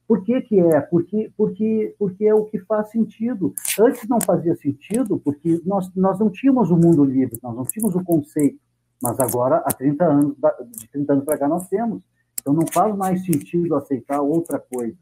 por 0.07 0.23
que 0.23 0.41
que 0.41 0.59
é? 0.59 0.81
Porque, 0.81 1.31
porque, 1.37 1.95
porque 1.97 2.25
é 2.25 2.35
o 2.35 2.45
que 2.45 2.59
faz 2.59 2.89
sentido. 2.89 3.53
Antes 3.79 4.07
não 4.07 4.19
fazia 4.19 4.55
sentido, 4.55 5.17
porque 5.17 5.61
nós, 5.65 5.89
nós 5.95 6.19
não 6.19 6.29
tínhamos 6.29 6.69
o 6.69 6.75
mundo 6.75 7.03
livre, 7.05 7.39
nós 7.41 7.55
não 7.55 7.63
tínhamos 7.63 7.95
o 7.95 8.03
conceito, 8.03 8.59
mas 9.01 9.19
agora, 9.19 9.57
há 9.65 9.71
30 9.71 10.05
anos, 10.05 10.35
de 10.77 10.87
30 10.89 11.13
anos 11.13 11.25
para 11.25 11.37
cá, 11.37 11.47
nós 11.47 11.67
temos. 11.67 12.01
Então 12.39 12.53
não 12.53 12.67
faz 12.67 12.95
mais 12.95 13.25
sentido 13.25 13.75
aceitar 13.75 14.21
outra 14.21 14.59
coisa. 14.59 14.97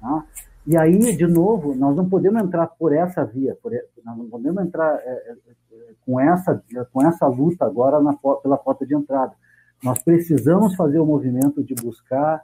Tá? 0.00 0.24
E 0.66 0.76
aí, 0.76 1.16
de 1.16 1.26
novo, 1.26 1.74
nós 1.74 1.96
não 1.96 2.08
podemos 2.08 2.42
entrar 2.42 2.66
por 2.66 2.92
essa 2.92 3.24
via, 3.24 3.56
por, 3.62 3.72
nós 4.04 4.16
não 4.16 4.28
podemos 4.28 4.62
entrar 4.64 4.94
é, 4.96 5.10
é, 5.10 5.32
é 5.32 5.94
com, 6.04 6.20
essa, 6.20 6.62
com 6.92 7.06
essa 7.06 7.26
luta 7.26 7.64
agora 7.64 8.00
na, 8.00 8.14
pela 8.14 8.56
porta 8.56 8.86
de 8.86 8.94
entrada. 8.94 9.32
Nós 9.82 10.00
precisamos 10.02 10.76
fazer 10.76 11.00
o 11.00 11.06
movimento 11.06 11.62
de 11.62 11.74
buscar, 11.74 12.40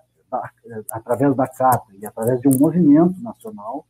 através 0.90 1.36
da 1.36 1.46
CAPA 1.46 1.92
e 1.98 2.04
através 2.04 2.40
de 2.40 2.48
um 2.48 2.58
movimento 2.58 3.20
nacional, 3.22 3.86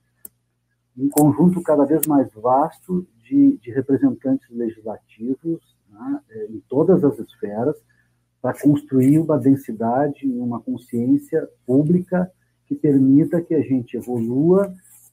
um 0.96 1.08
conjunto 1.08 1.62
cada 1.62 1.84
vez 1.84 2.06
mais 2.06 2.30
vasto 2.34 3.06
de, 3.24 3.56
de 3.58 3.70
representantes 3.70 4.46
legislativos 4.50 5.60
né, 5.88 6.20
em 6.50 6.60
todas 6.68 7.02
as 7.02 7.18
esferas, 7.18 7.76
para 8.42 8.52
construir 8.60 9.18
uma 9.18 9.38
densidade 9.38 10.26
e 10.26 10.38
uma 10.38 10.60
consciência 10.60 11.48
pública 11.66 12.30
que 12.66 12.74
permita 12.74 13.40
que 13.40 13.54
a 13.54 13.62
gente 13.62 13.96
evolua 13.96 14.72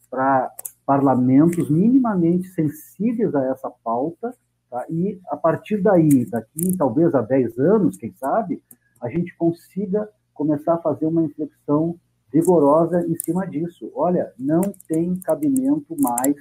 para 0.10 0.52
parlamentos 0.86 1.70
minimamente 1.70 2.50
sensíveis 2.50 3.34
a 3.34 3.46
essa 3.46 3.72
pauta 3.84 4.36
Tá? 4.76 4.86
E 4.90 5.18
a 5.30 5.38
partir 5.38 5.82
daí, 5.82 6.26
daqui 6.26 6.76
talvez 6.78 7.16
a 7.16 7.22
10 7.22 7.58
anos, 7.60 7.96
quem 7.96 8.12
sabe, 8.12 8.62
a 9.02 9.08
gente 9.08 9.34
consiga 9.38 10.10
começar 10.34 10.74
a 10.74 10.82
fazer 10.82 11.06
uma 11.06 11.24
inflexão 11.24 11.98
rigorosa 12.34 13.00
em 13.08 13.16
cima 13.16 13.48
disso. 13.48 13.90
Olha, 13.96 14.34
não 14.38 14.60
tem 14.86 15.16
cabimento 15.16 15.96
mais. 15.98 16.36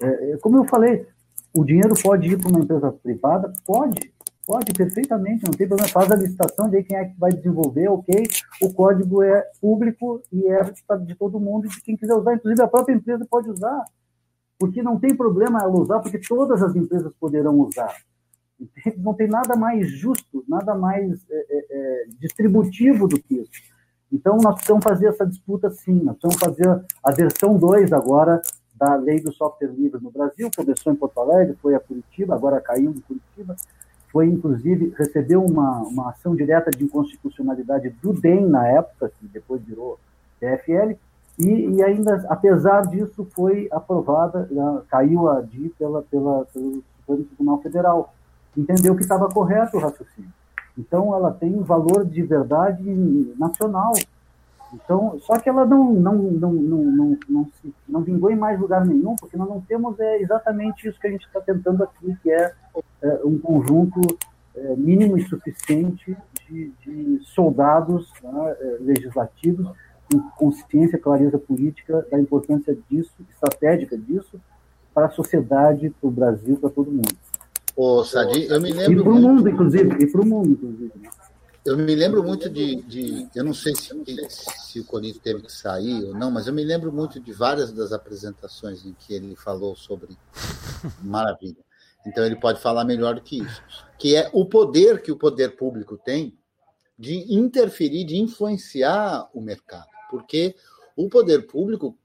É, 0.00 0.30
é 0.30 0.36
como 0.36 0.58
eu 0.58 0.64
falei, 0.64 1.08
o 1.52 1.64
dinheiro 1.64 1.94
pode 2.00 2.28
ir 2.28 2.38
para 2.38 2.50
uma 2.50 2.60
empresa 2.60 2.92
privada? 2.92 3.52
Pode, 3.66 4.12
pode, 4.46 4.72
perfeitamente, 4.72 5.44
não 5.44 5.52
tem 5.52 5.66
problema. 5.66 5.90
Faz 5.90 6.08
a 6.08 6.14
licitação, 6.14 6.70
vê 6.70 6.84
quem 6.84 6.96
é 6.96 7.06
que 7.06 7.18
vai 7.18 7.32
desenvolver, 7.32 7.88
ok. 7.88 8.28
O 8.62 8.72
código 8.72 9.24
é 9.24 9.44
público 9.60 10.22
e 10.32 10.46
é 10.46 10.62
de 11.04 11.16
todo 11.16 11.40
mundo, 11.40 11.68
de 11.68 11.82
quem 11.82 11.96
quiser 11.96 12.14
usar, 12.14 12.34
inclusive 12.34 12.62
a 12.62 12.68
própria 12.68 12.94
empresa 12.94 13.26
pode 13.28 13.50
usar 13.50 13.84
porque 14.60 14.82
não 14.82 15.00
tem 15.00 15.16
problema 15.16 15.62
ela 15.62 15.72
usar, 15.72 16.00
porque 16.00 16.18
todas 16.18 16.62
as 16.62 16.76
empresas 16.76 17.10
poderão 17.18 17.58
usar. 17.60 17.96
Não 18.98 19.14
tem 19.14 19.26
nada 19.26 19.56
mais 19.56 19.90
justo, 19.90 20.44
nada 20.46 20.74
mais 20.74 21.24
é, 21.30 21.34
é, 21.34 21.66
é, 21.70 22.04
distributivo 22.20 23.08
do 23.08 23.18
que 23.18 23.36
isso. 23.36 23.62
Então, 24.12 24.36
nós 24.36 24.56
precisamos 24.56 24.84
fazer 24.84 25.06
essa 25.06 25.24
disputa 25.24 25.70
sim, 25.70 26.02
nós 26.02 26.18
precisamos 26.18 26.58
fazer 26.58 26.84
a 27.02 27.10
versão 27.10 27.56
2 27.56 27.90
agora 27.94 28.42
da 28.74 28.96
lei 28.96 29.18
do 29.20 29.32
software 29.32 29.68
livre 29.68 29.98
no 30.02 30.10
Brasil, 30.10 30.50
começou 30.54 30.92
em 30.92 30.96
Porto 30.96 31.20
Alegre, 31.20 31.56
foi 31.62 31.74
a 31.74 31.80
Curitiba, 31.80 32.34
agora 32.34 32.60
caiu 32.60 32.90
em 32.90 33.00
Curitiba, 33.00 33.56
foi 34.12 34.26
inclusive, 34.26 34.92
recebeu 34.98 35.42
uma, 35.42 35.80
uma 35.82 36.10
ação 36.10 36.36
direta 36.36 36.70
de 36.70 36.84
inconstitucionalidade 36.84 37.88
do 38.02 38.12
DEM 38.12 38.46
na 38.46 38.68
época, 38.68 39.10
que 39.18 39.26
depois 39.28 39.62
virou 39.62 39.98
TFL, 40.38 40.98
e, 41.40 41.76
e, 41.76 41.82
ainda, 41.82 42.24
apesar 42.28 42.86
disso, 42.86 43.26
foi 43.34 43.66
aprovada, 43.70 44.48
caiu 44.90 45.28
a 45.28 45.40
DI 45.40 45.74
pela, 45.78 46.02
pela, 46.02 46.44
pelo 46.52 46.82
Supremo 46.98 47.24
Tribunal 47.24 47.62
Federal. 47.62 48.14
Entendeu 48.56 48.94
que 48.94 49.02
estava 49.02 49.28
correto 49.28 49.78
o 49.78 49.80
raciocínio. 49.80 50.30
Então, 50.78 51.14
ela 51.14 51.32
tem 51.32 51.54
um 51.54 51.62
valor 51.62 52.04
de 52.04 52.22
verdade 52.22 52.84
nacional. 53.38 53.92
Então, 54.72 55.18
só 55.20 55.38
que 55.38 55.48
ela 55.48 55.64
não 55.64 55.92
não 55.92 56.14
não 56.14 56.52
não 56.52 56.84
não, 56.84 57.18
não, 57.28 57.44
se, 57.60 57.74
não 57.88 58.02
vingou 58.02 58.30
em 58.30 58.36
mais 58.36 58.60
lugar 58.60 58.84
nenhum, 58.86 59.16
porque 59.16 59.36
nós 59.36 59.48
não 59.48 59.60
temos 59.62 59.98
é, 59.98 60.22
exatamente 60.22 60.86
isso 60.86 61.00
que 61.00 61.08
a 61.08 61.10
gente 61.10 61.26
está 61.26 61.40
tentando 61.40 61.82
aqui, 61.82 62.16
que 62.22 62.30
é, 62.30 62.52
é 63.02 63.20
um 63.24 63.36
conjunto 63.38 64.00
é, 64.54 64.76
mínimo 64.76 65.18
e 65.18 65.26
suficiente 65.26 66.16
de, 66.46 66.72
de 66.84 67.18
soldados 67.24 68.12
né, 68.22 68.56
legislativos 68.80 69.68
consciência, 70.36 70.98
clareza 70.98 71.38
política 71.38 72.06
da 72.10 72.18
importância 72.18 72.76
disso, 72.88 73.12
estratégica 73.30 73.96
disso, 73.96 74.40
para 74.94 75.06
a 75.06 75.10
sociedade, 75.10 75.90
para 75.90 76.08
o 76.08 76.10
Brasil, 76.10 76.56
para 76.56 76.70
todo 76.70 76.90
mundo. 76.90 77.16
Ô, 77.76 78.04
Sadi, 78.04 78.46
eu 78.46 78.60
me 78.60 78.72
lembro. 78.72 79.00
E 79.00 79.02
para 79.02 79.12
o 79.12 79.16
mundo, 79.16 79.48
inclusive. 79.48 80.04
E 80.04 80.06
para 80.06 80.20
o 80.20 80.26
mundo, 80.26 80.50
inclusive. 80.50 80.92
Né? 81.00 81.08
Eu 81.64 81.76
me 81.76 81.94
lembro 81.94 82.22
muito 82.24 82.48
de, 82.48 82.82
de 82.82 83.28
eu 83.34 83.44
não 83.44 83.52
sei 83.52 83.74
se, 83.74 83.90
se 84.58 84.80
o 84.80 84.84
Corinthians 84.84 85.22
teve 85.22 85.42
que 85.42 85.52
sair 85.52 86.04
ou 86.04 86.14
não, 86.14 86.30
mas 86.30 86.46
eu 86.46 86.54
me 86.54 86.64
lembro 86.64 86.90
muito 86.90 87.20
de 87.20 87.32
várias 87.32 87.70
das 87.70 87.92
apresentações 87.92 88.84
em 88.84 88.94
que 88.94 89.12
ele 89.12 89.36
falou 89.36 89.76
sobre 89.76 90.16
maravilha. 91.02 91.62
Então 92.06 92.24
ele 92.24 92.36
pode 92.36 92.60
falar 92.60 92.84
melhor 92.84 93.14
do 93.14 93.20
que 93.20 93.42
isso, 93.42 93.62
que 93.98 94.16
é 94.16 94.30
o 94.32 94.46
poder 94.46 95.02
que 95.02 95.12
o 95.12 95.16
poder 95.16 95.56
público 95.56 95.98
tem 95.98 96.34
de 96.98 97.34
interferir, 97.34 98.04
de 98.04 98.16
influenciar 98.16 99.28
o 99.34 99.40
mercado, 99.40 99.88
porque 100.10 100.54
o 100.96 101.08
poder 101.08 101.46
público 101.46 101.96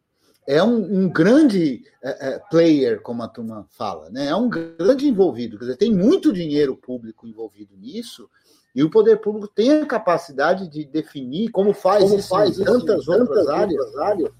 é 0.48 0.62
um, 0.62 1.06
um 1.06 1.10
grande 1.10 1.84
é, 2.04 2.30
é, 2.30 2.40
player, 2.52 3.02
como 3.02 3.24
a 3.24 3.28
turma 3.28 3.66
fala, 3.72 4.10
né? 4.12 4.28
é 4.28 4.36
um 4.36 4.48
grande 4.48 5.08
envolvido, 5.08 5.58
quer 5.58 5.66
dizer, 5.66 5.78
tem 5.78 5.94
muito 5.94 6.32
dinheiro 6.32 6.78
público 6.78 7.28
envolvido 7.28 7.76
nisso, 7.76 8.30
e 8.76 8.84
o 8.84 8.90
poder 8.90 9.20
público 9.22 9.48
tem 9.48 9.72
a 9.72 9.86
capacidade 9.86 10.68
de 10.68 10.86
definir, 10.86 11.50
como 11.50 11.74
faz 11.74 12.04
como 12.04 12.18
isso 12.18 12.30
faz 12.30 12.60
em 12.60 12.64
tantas, 12.64 13.08
outras, 13.08 13.48
áreas, 13.48 13.98
áreas, 13.98 14.32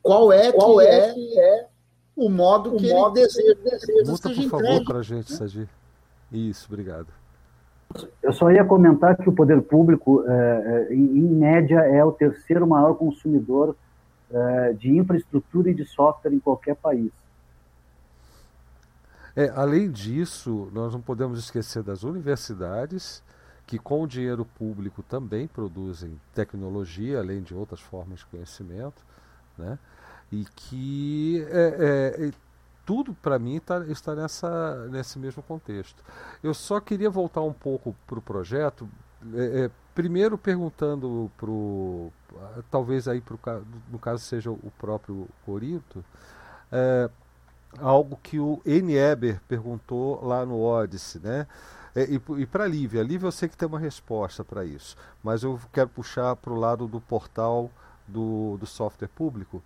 qual 0.00 0.32
é, 0.32 0.50
qual 0.52 0.78
que 0.78 0.86
é, 0.86 1.14
é, 1.14 1.38
é 1.38 1.68
o 2.16 2.28
modo 2.28 2.74
o 2.74 2.78
que 2.78 2.90
modo 2.90 3.18
ele 3.18 3.26
deseja. 3.26 3.54
deseja 3.62 4.10
Muta, 4.10 4.30
por 4.30 4.48
favor, 4.48 4.84
para 4.84 4.98
a 4.98 5.02
gente, 5.02 5.32
Sadi. 5.32 5.68
Isso, 6.30 6.66
obrigado. 6.68 7.08
Eu 8.22 8.32
só 8.32 8.50
ia 8.50 8.64
comentar 8.64 9.16
que 9.16 9.28
o 9.28 9.32
poder 9.32 9.60
público, 9.62 10.24
é, 10.26 10.88
é, 10.90 10.94
em, 10.94 11.28
média, 11.28 11.80
é 11.80 12.04
o 12.04 12.12
terceiro 12.12 12.66
maior 12.66 12.94
consumidor 12.94 13.76
é, 14.30 14.72
de 14.74 14.96
infraestrutura 14.96 15.70
e 15.70 15.74
de 15.74 15.84
software 15.84 16.32
em 16.32 16.38
qualquer 16.38 16.76
país. 16.76 17.10
É, 19.34 19.50
além 19.54 19.90
disso, 19.90 20.68
nós 20.72 20.92
não 20.92 21.00
podemos 21.00 21.38
esquecer 21.38 21.82
das 21.82 22.02
universidades, 22.02 23.22
que 23.66 23.78
com 23.78 24.02
o 24.02 24.06
dinheiro 24.06 24.44
público 24.44 25.02
também 25.02 25.46
produzem 25.46 26.20
tecnologia, 26.34 27.18
além 27.18 27.40
de 27.40 27.54
outras 27.54 27.80
formas 27.80 28.18
de 28.18 28.26
conhecimento, 28.26 29.02
né? 29.56 29.78
e 30.30 30.44
que 30.56 31.46
é, 31.50 32.20
é, 32.20 32.32
tudo 32.92 33.14
para 33.14 33.38
mim 33.38 33.58
tá, 33.58 33.78
está 33.86 34.14
nessa, 34.14 34.86
nesse 34.88 35.18
mesmo 35.18 35.42
contexto. 35.42 36.04
Eu 36.42 36.52
só 36.52 36.78
queria 36.78 37.08
voltar 37.08 37.40
um 37.40 37.52
pouco 37.52 37.96
para 38.06 38.18
o 38.18 38.22
projeto, 38.22 38.86
é, 39.34 39.64
é, 39.64 39.70
primeiro 39.94 40.36
perguntando 40.36 41.32
para 41.38 42.60
talvez 42.70 43.08
aí 43.08 43.22
pro, 43.22 43.40
no 43.90 43.98
caso 43.98 44.22
seja 44.22 44.50
o 44.50 44.70
próprio 44.78 45.26
Corinto, 45.46 46.04
é, 46.70 47.08
algo 47.78 48.18
que 48.22 48.38
o 48.38 48.60
N. 48.66 48.94
Eber 48.94 49.40
perguntou 49.48 50.22
lá 50.22 50.44
no 50.44 50.60
Odyssey, 50.60 51.22
né? 51.22 51.46
É, 51.94 52.04
e, 52.04 52.20
e 52.42 52.44
para 52.44 52.64
a 52.64 52.68
Lívia, 52.68 53.02
Lívia 53.02 53.26
eu 53.26 53.32
sei 53.32 53.48
que 53.48 53.56
tem 53.56 53.66
uma 53.66 53.78
resposta 53.78 54.44
para 54.44 54.66
isso, 54.66 54.98
mas 55.22 55.42
eu 55.42 55.58
quero 55.72 55.88
puxar 55.88 56.36
para 56.36 56.52
o 56.52 56.60
lado 56.60 56.86
do 56.86 57.00
portal 57.00 57.70
do, 58.06 58.58
do 58.58 58.66
software 58.66 59.08
público, 59.08 59.62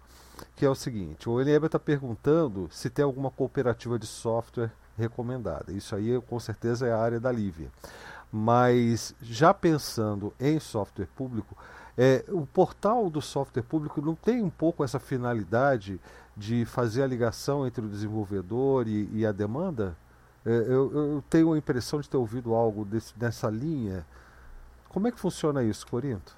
que 0.55 0.65
é 0.65 0.71
o 0.71 0.75
seguinte: 0.75 1.29
o 1.29 1.41
Elieba 1.41 1.67
está 1.67 1.79
perguntando 1.79 2.69
se 2.71 2.91
tem 2.91 3.05
alguma 3.05 3.31
cooperativa 3.31 3.99
de 3.99 4.07
software 4.07 4.71
recomendada. 4.97 5.73
Isso 5.73 5.95
aí 5.95 6.21
com 6.23 6.41
certeza 6.41 6.87
é 6.87 6.93
a 6.93 6.99
área 6.99 7.21
da 7.21 7.31
Lívia. 7.31 7.71
Mas 8.33 9.15
já 9.23 9.55
pensando 9.55 10.33
em 10.41 10.59
software 10.59 11.09
público, 11.15 11.57
é, 11.97 12.25
o 12.29 12.47
portal 12.47 13.09
do 13.09 13.23
software 13.23 13.63
público 13.63 14.03
não 14.03 14.15
tem 14.15 14.43
um 14.43 14.51
pouco 14.51 14.85
essa 14.85 14.99
finalidade 14.99 16.01
de 16.37 16.65
fazer 16.67 17.03
a 17.03 17.07
ligação 17.07 17.67
entre 17.67 17.85
o 17.85 17.89
desenvolvedor 17.89 18.87
e, 18.87 19.09
e 19.13 19.25
a 19.25 19.33
demanda? 19.33 19.97
É, 20.45 20.51
eu, 20.51 20.93
eu, 20.93 21.25
tenho 21.31 21.53
a 21.53 21.59
impressão 21.59 22.01
de 22.01 22.09
ter 22.09 22.17
ouvido 22.17 22.55
algo 22.55 22.85
desse, 22.85 23.17
dessa 23.19 23.49
linha. 23.49 24.07
Como 24.89 25.09
é 25.09 25.11
que 25.11 25.19
funciona 25.19 25.63
isso, 25.63 25.87
Corinto? 25.87 26.37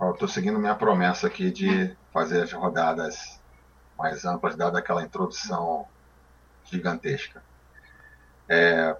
Estou 0.00 0.28
seguindo 0.28 0.58
minha 0.58 0.74
promessa 0.74 1.26
aqui 1.26 1.50
de 1.50 1.96
fazer 2.12 2.42
as 2.42 2.52
rodadas 2.52 3.40
mais 3.96 4.24
amplas, 4.24 4.56
dada 4.56 4.78
aquela 4.78 5.02
introdução 5.02 5.86
gigantesca. 6.64 7.42
É, 8.48 8.96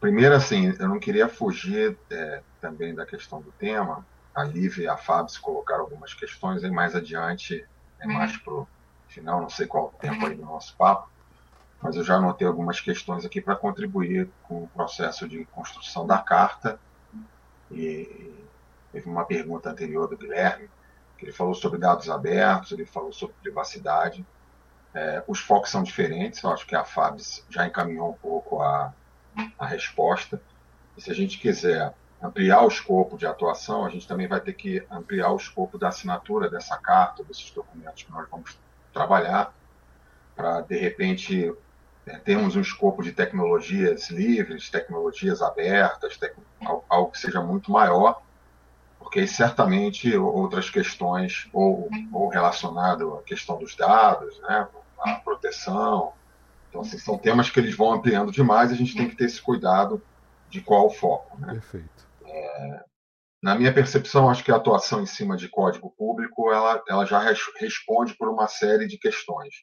primeiro, 0.00 0.34
assim, 0.34 0.74
eu 0.78 0.88
não 0.88 0.98
queria 0.98 1.28
fugir 1.28 1.96
é, 2.10 2.42
também 2.60 2.94
da 2.94 3.06
questão 3.06 3.40
do 3.40 3.52
tema. 3.52 4.04
A 4.34 4.42
Lívia 4.42 4.84
e 4.84 4.88
a 4.88 4.96
Fábio 4.96 5.40
colocaram 5.40 5.82
algumas 5.82 6.12
questões, 6.14 6.64
e 6.64 6.70
mais 6.70 6.96
adiante, 6.96 7.64
é 8.00 8.06
mais 8.06 8.36
para 8.36 8.64
final, 9.08 9.40
não 9.40 9.48
sei 9.48 9.66
qual 9.66 9.86
o 9.86 9.98
tempo 9.98 10.26
aí 10.26 10.34
do 10.34 10.42
nosso 10.42 10.76
papo, 10.76 11.08
mas 11.80 11.94
eu 11.94 12.02
já 12.02 12.16
anotei 12.16 12.46
algumas 12.46 12.80
questões 12.80 13.24
aqui 13.24 13.40
para 13.40 13.54
contribuir 13.54 14.28
com 14.42 14.64
o 14.64 14.68
processo 14.68 15.28
de 15.28 15.44
construção 15.46 16.06
da 16.06 16.18
carta. 16.18 16.80
E 17.70 18.43
teve 18.94 19.10
uma 19.10 19.24
pergunta 19.24 19.68
anterior 19.68 20.08
do 20.08 20.16
Guilherme, 20.16 20.70
que 21.18 21.24
ele 21.24 21.32
falou 21.32 21.52
sobre 21.52 21.80
dados 21.80 22.08
abertos, 22.08 22.70
ele 22.70 22.86
falou 22.86 23.12
sobre 23.12 23.34
privacidade. 23.42 24.24
É, 24.94 25.24
os 25.26 25.40
focos 25.40 25.70
são 25.70 25.82
diferentes, 25.82 26.40
eu 26.40 26.50
acho 26.50 26.64
que 26.64 26.76
a 26.76 26.84
Fabs 26.84 27.44
já 27.50 27.66
encaminhou 27.66 28.10
um 28.10 28.14
pouco 28.14 28.62
a, 28.62 28.94
a 29.58 29.66
resposta. 29.66 30.40
E 30.96 31.02
se 31.02 31.10
a 31.10 31.14
gente 31.14 31.40
quiser 31.40 31.92
ampliar 32.22 32.62
o 32.62 32.68
escopo 32.68 33.18
de 33.18 33.26
atuação, 33.26 33.84
a 33.84 33.90
gente 33.90 34.06
também 34.06 34.28
vai 34.28 34.40
ter 34.40 34.52
que 34.52 34.86
ampliar 34.88 35.32
o 35.32 35.36
escopo 35.36 35.76
da 35.76 35.88
assinatura 35.88 36.48
dessa 36.48 36.78
carta, 36.78 37.24
desses 37.24 37.50
documentos 37.50 38.04
que 38.04 38.12
nós 38.12 38.28
vamos 38.30 38.56
trabalhar 38.92 39.52
para, 40.36 40.60
de 40.60 40.78
repente, 40.78 41.52
é, 42.06 42.16
termos 42.18 42.54
um 42.54 42.60
escopo 42.60 43.02
de 43.02 43.10
tecnologias 43.10 44.08
livres, 44.10 44.70
tecnologias 44.70 45.42
abertas, 45.42 46.16
tec... 46.16 46.36
algo 46.88 47.10
que 47.10 47.18
seja 47.18 47.42
muito 47.42 47.72
maior, 47.72 48.22
porque 49.14 49.28
certamente 49.28 50.16
outras 50.16 50.68
questões, 50.68 51.48
ou, 51.52 51.88
ou 52.12 52.28
relacionado 52.28 53.14
à 53.14 53.22
questão 53.22 53.56
dos 53.56 53.76
dados, 53.76 54.40
né, 54.40 54.66
a 54.98 55.14
proteção. 55.20 56.12
Então, 56.68 56.80
assim, 56.80 56.98
são 56.98 57.16
temas 57.16 57.48
que 57.48 57.60
eles 57.60 57.76
vão 57.76 57.92
ampliando 57.92 58.32
demais 58.32 58.72
a 58.72 58.74
gente 58.74 58.96
tem 58.96 59.08
que 59.08 59.14
ter 59.14 59.26
esse 59.26 59.40
cuidado 59.40 60.02
de 60.50 60.60
qual 60.60 60.86
o 60.86 60.90
foco. 60.90 61.38
Né? 61.38 61.52
Perfeito. 61.52 62.08
É, 62.26 62.84
na 63.40 63.54
minha 63.54 63.72
percepção, 63.72 64.28
acho 64.28 64.42
que 64.42 64.50
a 64.50 64.56
atuação 64.56 65.00
em 65.00 65.06
cima 65.06 65.36
de 65.36 65.48
código 65.48 65.94
público 65.96 66.50
ela, 66.50 66.82
ela 66.88 67.06
já 67.06 67.20
res, 67.20 67.38
responde 67.60 68.14
por 68.14 68.28
uma 68.28 68.48
série 68.48 68.88
de 68.88 68.98
questões. 68.98 69.54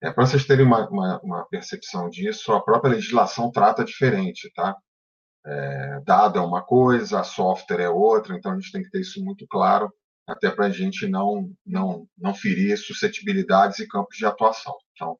É, 0.00 0.12
Para 0.12 0.24
vocês 0.24 0.46
terem 0.46 0.64
uma, 0.64 0.88
uma, 0.88 1.20
uma, 1.24 1.44
percepção 1.46 2.08
disso, 2.08 2.52
a 2.52 2.62
própria 2.62 2.92
legislação 2.92 3.50
trata 3.50 3.84
diferente, 3.84 4.48
tá? 4.54 4.76
É, 5.46 6.00
dado 6.04 6.38
é 6.38 6.42
uma 6.42 6.62
coisa, 6.62 7.22
software 7.22 7.80
é 7.80 7.88
outra, 7.88 8.36
então 8.36 8.52
a 8.52 8.54
gente 8.54 8.72
tem 8.72 8.82
que 8.82 8.90
ter 8.90 9.00
isso 9.00 9.24
muito 9.24 9.46
claro, 9.46 9.92
até 10.26 10.50
para 10.50 10.66
a 10.66 10.70
gente 10.70 11.06
não, 11.06 11.50
não, 11.64 12.06
não 12.16 12.34
ferir 12.34 12.76
suscetibilidades 12.76 13.78
e 13.78 13.88
campos 13.88 14.16
de 14.16 14.26
atuação. 14.26 14.74
Então, 14.92 15.18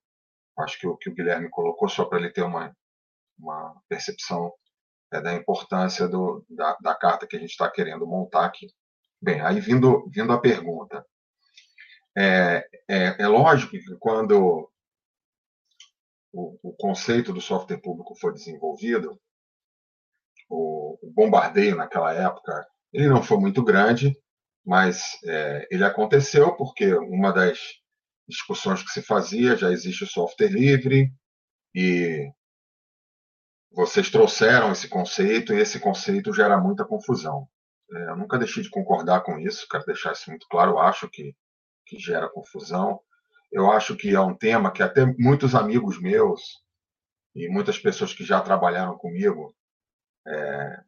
acho 0.58 0.78
que 0.78 0.86
o 0.86 0.96
que 0.96 1.08
o 1.08 1.14
Guilherme 1.14 1.48
colocou, 1.48 1.88
só 1.88 2.04
para 2.04 2.18
ele 2.18 2.30
ter 2.30 2.42
uma, 2.42 2.76
uma 3.38 3.80
percepção 3.88 4.52
é, 5.12 5.20
da 5.20 5.32
importância 5.34 6.06
do, 6.06 6.44
da, 6.50 6.76
da, 6.82 6.94
carta 6.94 7.26
que 7.26 7.36
a 7.36 7.38
gente 7.38 7.50
está 7.50 7.70
querendo 7.70 8.06
montar 8.06 8.44
aqui. 8.44 8.66
Bem, 9.20 9.40
aí 9.40 9.60
vindo, 9.60 10.08
vindo 10.10 10.32
a 10.32 10.40
pergunta. 10.40 11.04
É, 12.16 12.68
é, 12.88 13.22
é 13.22 13.28
lógico 13.28 13.72
que 13.72 13.96
quando 13.98 14.70
o, 16.32 16.58
o, 16.62 16.72
conceito 16.76 17.32
do 17.32 17.40
software 17.40 17.80
público 17.80 18.14
foi 18.16 18.32
desenvolvido, 18.32 19.18
o, 20.48 20.98
o, 21.02 21.12
bombardeio 21.12 21.76
naquela 21.76 22.12
época 22.12 22.66
ele 22.92 23.08
não 23.08 23.22
foi 23.22 23.38
muito 23.38 23.62
grande, 23.62 24.16
mas 24.64 25.18
é, 25.24 25.68
ele 25.70 25.84
aconteceu 25.84 26.54
porque 26.56 26.94
uma 26.94 27.32
das 27.32 27.58
discussões 28.28 28.82
que 28.82 28.90
se 28.90 29.02
fazia 29.02 29.56
já 29.56 29.70
existe 29.70 30.04
o 30.04 30.08
software 30.08 30.48
livre 30.48 31.10
e 31.74 32.30
vocês 33.70 34.10
trouxeram 34.10 34.72
esse 34.72 34.88
conceito 34.88 35.52
e 35.52 35.60
esse 35.60 35.78
conceito 35.78 36.32
gera 36.32 36.58
muita 36.58 36.84
confusão. 36.84 37.46
É, 37.92 38.10
eu 38.10 38.16
nunca 38.16 38.38
deixei 38.38 38.62
de 38.62 38.70
concordar 38.70 39.22
com 39.22 39.38
isso, 39.38 39.66
quero 39.68 39.84
deixar 39.84 40.12
isso 40.12 40.30
muito 40.30 40.46
claro. 40.48 40.72
Eu 40.72 40.78
acho 40.78 41.08
que, 41.08 41.34
que 41.86 41.98
gera 41.98 42.28
confusão. 42.28 43.00
Eu 43.50 43.70
acho 43.70 43.96
que 43.96 44.14
é 44.14 44.20
um 44.20 44.36
tema 44.36 44.70
que 44.70 44.82
até 44.82 45.06
muitos 45.18 45.54
amigos 45.54 46.00
meus 46.00 46.42
e 47.34 47.48
muitas 47.48 47.78
pessoas 47.78 48.12
que 48.12 48.24
já 48.24 48.40
trabalharam 48.40 48.98
comigo, 48.98 49.54
é, 50.28 50.80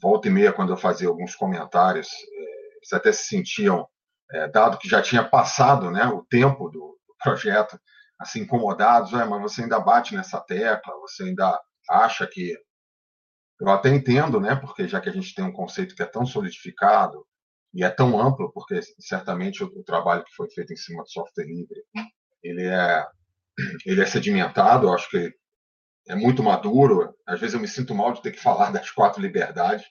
volta 0.00 0.28
e 0.28 0.30
meia, 0.30 0.52
quando 0.52 0.72
eu 0.72 0.76
fazia 0.76 1.08
alguns 1.08 1.34
comentários, 1.34 2.08
é, 2.08 2.76
eles 2.76 2.92
até 2.92 3.12
se 3.12 3.24
sentiam, 3.24 3.86
é, 4.32 4.48
dado 4.48 4.78
que 4.78 4.88
já 4.88 5.02
tinha 5.02 5.24
passado 5.24 5.90
né, 5.90 6.04
o 6.06 6.24
tempo 6.24 6.68
do, 6.68 6.98
do 7.06 7.14
projeto, 7.22 7.78
assim, 8.18 8.40
incomodados, 8.40 9.12
é, 9.12 9.24
mas 9.24 9.42
você 9.42 9.62
ainda 9.62 9.78
bate 9.80 10.14
nessa 10.14 10.40
tecla, 10.40 10.98
você 11.00 11.24
ainda 11.24 11.60
acha 11.88 12.26
que. 12.26 12.56
Eu 13.58 13.70
até 13.70 13.88
entendo, 13.88 14.38
né, 14.38 14.54
porque 14.54 14.86
já 14.86 15.00
que 15.00 15.08
a 15.08 15.12
gente 15.12 15.34
tem 15.34 15.42
um 15.42 15.52
conceito 15.52 15.94
que 15.94 16.02
é 16.02 16.06
tão 16.06 16.26
solidificado 16.26 17.26
e 17.72 17.82
é 17.82 17.88
tão 17.88 18.20
amplo, 18.20 18.52
porque 18.52 18.80
certamente 19.00 19.64
o, 19.64 19.66
o 19.66 19.82
trabalho 19.82 20.22
que 20.24 20.34
foi 20.34 20.50
feito 20.50 20.74
em 20.74 20.76
cima 20.76 21.02
do 21.02 21.10
software 21.10 21.46
livre, 21.46 21.82
ele 22.42 22.66
é, 22.66 23.06
ele 23.86 24.02
é 24.02 24.06
sedimentado, 24.06 24.86
eu 24.86 24.92
acho 24.92 25.08
que 25.08 25.34
é 26.08 26.14
muito 26.14 26.42
maduro. 26.42 27.14
Às 27.26 27.40
vezes 27.40 27.54
eu 27.54 27.60
me 27.60 27.68
sinto 27.68 27.94
mal 27.94 28.12
de 28.12 28.22
ter 28.22 28.32
que 28.32 28.40
falar 28.40 28.70
das 28.72 28.90
quatro 28.90 29.20
liberdades. 29.20 29.86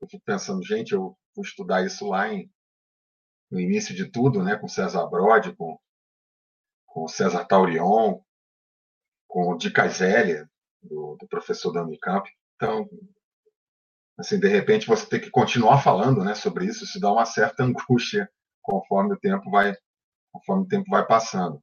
Eu 0.00 0.08
fico 0.08 0.22
pensando, 0.24 0.64
gente, 0.64 0.92
eu 0.92 1.16
vou 1.34 1.44
estudar 1.44 1.84
isso 1.84 2.08
lá 2.08 2.32
em, 2.32 2.50
no 3.50 3.60
início 3.60 3.94
de 3.94 4.10
tudo, 4.10 4.42
né, 4.42 4.56
com 4.56 4.68
César 4.68 5.06
Brode, 5.06 5.54
com, 5.56 5.78
com 6.86 7.08
César 7.08 7.44
Taurion, 7.44 8.20
com 9.26 9.52
o 9.52 9.72
Caselli, 9.72 10.46
do, 10.82 11.16
do, 11.18 11.28
professor 11.28 11.72
da 11.72 11.82
Unicamp. 11.82 12.28
Então, 12.54 12.88
assim, 14.18 14.38
de 14.38 14.48
repente 14.48 14.86
você 14.86 15.06
tem 15.06 15.20
que 15.20 15.30
continuar 15.30 15.82
falando, 15.82 16.22
né, 16.22 16.34
sobre 16.34 16.66
isso, 16.66 16.84
isso 16.84 17.00
dá 17.00 17.12
uma 17.12 17.24
certa 17.24 17.62
angústia 17.64 18.30
conforme 18.62 19.14
o 19.14 19.18
tempo 19.18 19.50
vai, 19.50 19.74
conforme 20.32 20.64
o 20.64 20.68
tempo 20.68 20.90
vai 20.90 21.06
passando. 21.06 21.62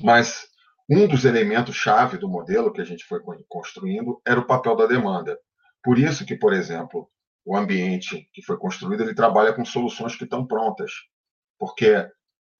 Mas 0.00 0.48
um 0.90 1.06
dos 1.06 1.24
elementos-chave 1.24 2.18
do 2.18 2.28
modelo 2.28 2.72
que 2.72 2.80
a 2.80 2.84
gente 2.84 3.04
foi 3.04 3.20
construindo 3.48 4.20
era 4.26 4.40
o 4.40 4.46
papel 4.46 4.74
da 4.74 4.86
demanda. 4.86 5.38
Por 5.84 5.96
isso 5.96 6.26
que, 6.26 6.34
por 6.34 6.52
exemplo, 6.52 7.08
o 7.44 7.56
ambiente 7.56 8.28
que 8.32 8.42
foi 8.42 8.58
construído 8.58 9.04
ele 9.04 9.14
trabalha 9.14 9.52
com 9.52 9.64
soluções 9.64 10.16
que 10.16 10.24
estão 10.24 10.44
prontas, 10.44 10.90
porque 11.58 12.08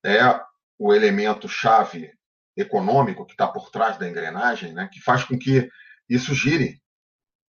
é 0.06 0.40
o 0.78 0.94
elemento-chave 0.94 2.12
econômico 2.56 3.26
que 3.26 3.32
está 3.32 3.48
por 3.48 3.68
trás 3.70 3.98
da 3.98 4.08
engrenagem, 4.08 4.72
né, 4.72 4.88
que 4.92 5.00
faz 5.00 5.24
com 5.24 5.36
que 5.36 5.68
isso 6.08 6.32
gire. 6.32 6.80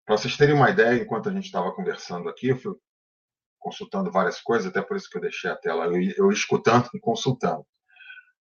Para 0.06 0.18
vocês 0.18 0.38
terem 0.38 0.56
uma 0.56 0.70
ideia, 0.70 1.02
enquanto 1.02 1.30
a 1.30 1.32
gente 1.32 1.46
estava 1.46 1.74
conversando 1.74 2.30
aqui, 2.30 2.48
eu 2.48 2.58
fui 2.58 2.74
consultando 3.60 4.10
várias 4.10 4.40
coisas, 4.40 4.68
até 4.68 4.82
por 4.82 4.96
isso 4.96 5.10
que 5.10 5.18
eu 5.18 5.22
deixei 5.22 5.52
a 5.52 5.56
tela, 5.58 5.86
eu, 5.88 6.02
eu 6.18 6.32
escutando 6.32 6.90
e 6.94 7.00
consultando. 7.00 7.66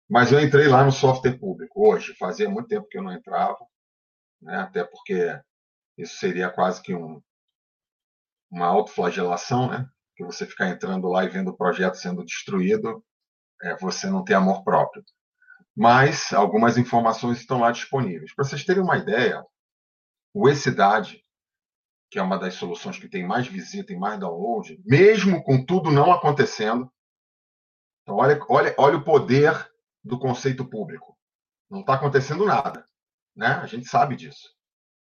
Mas 0.09 0.33
eu 0.33 0.41
entrei 0.41 0.69
lá 0.69 0.85
no 0.85 0.91
software 0.91 1.39
público 1.39 1.87
hoje, 1.87 2.15
fazia 2.15 2.49
muito 2.49 2.69
tempo 2.69 2.89
que 2.89 2.97
eu 2.97 3.03
não 3.03 3.13
entrava, 3.13 3.59
né? 4.41 4.57
até 4.57 4.83
porque 4.83 5.39
isso 5.99 6.17
seria 6.17 6.49
quase 6.49 6.81
que 6.81 6.95
um, 6.95 7.23
uma 8.51 8.67
autoflagelação, 8.67 9.69
né? 9.69 9.87
que 10.17 10.25
você 10.25 10.47
ficar 10.47 10.69
entrando 10.69 11.09
lá 11.09 11.25
e 11.25 11.29
vendo 11.29 11.49
o 11.49 11.57
projeto 11.57 11.97
sendo 11.97 12.25
destruído, 12.25 13.05
é, 13.63 13.77
você 13.77 14.09
não 14.09 14.25
tem 14.25 14.35
amor 14.35 14.65
próprio. 14.65 15.05
Mas 15.77 16.33
algumas 16.33 16.79
informações 16.79 17.39
estão 17.39 17.61
lá 17.61 17.71
disponíveis. 17.71 18.35
Para 18.35 18.45
vocês 18.45 18.65
terem 18.65 18.83
uma 18.83 18.97
ideia, 18.97 19.45
o 20.33 20.49
E-Cidade, 20.49 21.23
que 22.11 22.19
é 22.19 22.23
uma 22.23 22.39
das 22.39 22.55
soluções 22.55 22.99
que 22.99 23.09
tem 23.09 23.27
mais 23.27 23.47
visita 23.47 23.93
e 23.93 23.97
mais 23.97 24.19
download, 24.19 24.81
mesmo 24.85 25.43
com 25.45 25.65
tudo 25.65 25.91
não 25.91 26.11
acontecendo, 26.11 26.91
então 28.03 28.17
olha, 28.17 28.41
olha, 28.49 28.75
olha 28.79 28.97
o 28.97 29.05
poder 29.05 29.68
do 30.05 30.19
conceito 30.19 30.65
público. 30.65 31.17
Não 31.71 31.81
está 31.81 31.95
acontecendo 31.95 32.45
nada. 32.45 32.85
Né? 33.37 33.47
A 33.47 33.67
gente 33.67 33.87
sabe 33.87 34.17
disso. 34.17 34.49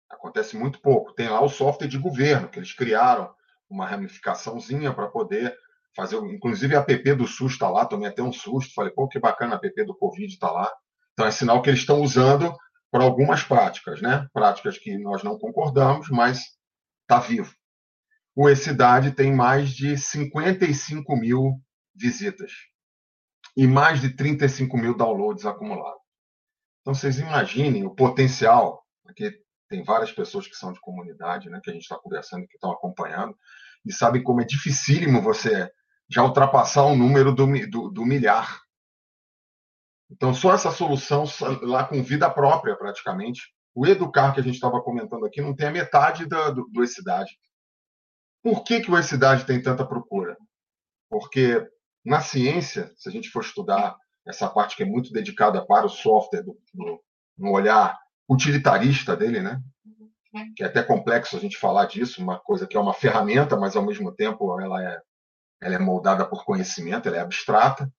Acontece 0.09 0.55
muito 0.57 0.81
pouco. 0.81 1.13
Tem 1.13 1.29
lá 1.29 1.41
o 1.41 1.49
software 1.49 1.87
de 1.87 1.97
governo, 1.97 2.49
que 2.49 2.59
eles 2.59 2.73
criaram 2.73 3.33
uma 3.69 3.85
ramificaçãozinha 3.85 4.93
para 4.93 5.07
poder 5.07 5.55
fazer. 5.95 6.17
Inclusive 6.17 6.75
a 6.75 6.79
app 6.79 7.13
do 7.13 7.27
SUS 7.27 7.53
está 7.53 7.69
lá, 7.69 7.85
tomei 7.85 8.09
até 8.09 8.21
um 8.21 8.31
susto. 8.31 8.73
Falei, 8.73 8.91
pô, 8.91 9.07
que 9.07 9.19
bacana 9.19 9.55
a 9.55 9.57
app 9.65 9.85
do 9.85 9.95
Covid 9.95 10.31
está 10.31 10.51
lá. 10.51 10.71
Então 11.13 11.25
é 11.25 11.31
sinal 11.31 11.61
que 11.61 11.69
eles 11.69 11.81
estão 11.81 12.01
usando 12.01 12.55
para 12.89 13.03
algumas 13.03 13.43
práticas, 13.43 14.01
né? 14.01 14.27
Práticas 14.33 14.77
que 14.77 14.97
nós 14.97 15.23
não 15.23 15.39
concordamos, 15.39 16.09
mas 16.09 16.43
está 17.03 17.19
vivo. 17.19 17.53
O 18.35 18.49
E-Cidade 18.49 19.11
tem 19.11 19.33
mais 19.33 19.71
de 19.71 19.97
55 19.97 21.15
mil 21.15 21.59
visitas 21.95 22.51
e 23.55 23.67
mais 23.67 24.01
de 24.01 24.15
35 24.15 24.77
mil 24.77 24.95
downloads 24.95 25.45
acumulados. 25.45 26.01
Então, 26.81 26.93
vocês 26.93 27.19
imaginem 27.19 27.85
o 27.85 27.93
potencial, 27.93 28.83
aqui 29.05 29.31
tem 29.69 29.83
várias 29.83 30.11
pessoas 30.11 30.47
que 30.47 30.55
são 30.55 30.73
de 30.73 30.79
comunidade, 30.81 31.49
né, 31.49 31.59
que 31.63 31.69
a 31.69 31.73
gente 31.73 31.83
está 31.83 31.97
conversando, 31.97 32.47
que 32.47 32.55
estão 32.55 32.71
acompanhando, 32.71 33.35
e 33.85 33.91
sabem 33.91 34.21
como 34.21 34.41
é 34.41 34.45
dificílimo 34.45 35.21
você 35.21 35.71
já 36.09 36.23
ultrapassar 36.23 36.83
o 36.83 36.95
número 36.95 37.33
do, 37.33 37.47
do, 37.69 37.89
do 37.89 38.05
milhar. 38.05 38.61
Então, 40.09 40.33
só 40.33 40.53
essa 40.53 40.71
solução 40.71 41.23
lá 41.61 41.85
com 41.85 42.03
vida 42.03 42.29
própria, 42.29 42.75
praticamente. 42.75 43.41
O 43.73 43.87
Educar, 43.87 44.33
que 44.33 44.41
a 44.41 44.43
gente 44.43 44.55
estava 44.55 44.81
comentando 44.81 45.25
aqui, 45.25 45.41
não 45.41 45.55
tem 45.55 45.67
a 45.67 45.71
metade 45.71 46.25
do, 46.25 46.53
do, 46.53 46.69
do 46.69 46.83
E-Cidade. 46.83 47.31
Por 48.43 48.63
que, 48.63 48.81
que 48.81 48.91
o 48.91 48.97
E-Cidade 48.97 49.45
tem 49.45 49.61
tanta 49.61 49.85
procura? 49.85 50.35
Porque 51.09 51.65
na 52.03 52.21
ciência, 52.21 52.91
se 52.95 53.07
a 53.07 53.11
gente 53.11 53.29
for 53.29 53.43
estudar 53.43 53.95
essa 54.27 54.49
parte 54.49 54.75
que 54.75 54.83
é 54.83 54.85
muito 54.85 55.11
dedicada 55.11 55.65
para 55.65 55.85
o 55.85 55.89
software, 55.89 56.43
do, 56.43 56.57
do, 56.73 57.03
no 57.37 57.51
olhar 57.51 57.97
utilitarista 58.29 59.15
dele, 59.15 59.41
né? 59.41 59.61
que 60.55 60.63
é 60.63 60.67
até 60.67 60.81
complexo 60.81 61.35
a 61.35 61.39
gente 61.39 61.57
falar 61.57 61.85
disso, 61.85 62.21
uma 62.21 62.39
coisa 62.39 62.65
que 62.65 62.77
é 62.77 62.79
uma 62.79 62.93
ferramenta, 62.93 63.57
mas 63.57 63.75
ao 63.75 63.85
mesmo 63.85 64.11
tempo 64.11 64.59
ela 64.61 64.81
é, 64.81 65.01
ela 65.61 65.75
é 65.75 65.79
moldada 65.79 66.25
por 66.25 66.45
conhecimento, 66.45 67.07
ela 67.07 67.17
é 67.17 67.21
abstrata. 67.21 67.91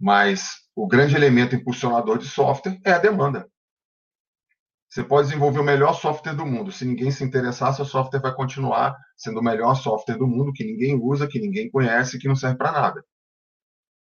Mas 0.00 0.68
o 0.74 0.86
grande 0.86 1.14
elemento 1.14 1.54
impulsionador 1.54 2.18
de 2.18 2.28
software 2.28 2.80
é 2.84 2.92
a 2.92 2.98
demanda. 2.98 3.48
Você 4.88 5.04
pode 5.04 5.28
desenvolver 5.28 5.60
o 5.60 5.64
melhor 5.64 5.92
software 5.92 6.34
do 6.34 6.46
mundo. 6.46 6.72
Se 6.72 6.84
ninguém 6.84 7.10
se 7.10 7.22
interessar, 7.22 7.74
seu 7.74 7.84
software 7.84 8.20
vai 8.20 8.34
continuar 8.34 8.96
sendo 9.16 9.40
o 9.40 9.42
melhor 9.42 9.74
software 9.74 10.16
do 10.16 10.26
mundo, 10.26 10.52
que 10.52 10.64
ninguém 10.64 10.98
usa, 10.98 11.28
que 11.28 11.38
ninguém 11.38 11.70
conhece, 11.70 12.18
que 12.18 12.26
não 12.26 12.34
serve 12.34 12.56
para 12.56 12.72
nada. 12.72 13.04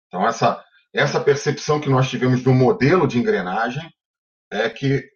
Então, 0.08 0.28
essa, 0.28 0.64
essa 0.92 1.22
percepção 1.22 1.80
que 1.80 1.90
nós 1.90 2.10
tivemos 2.10 2.42
do 2.42 2.52
modelo 2.52 3.08
de 3.08 3.20
engrenagem 3.20 3.88
é 4.52 4.70
que 4.70 5.08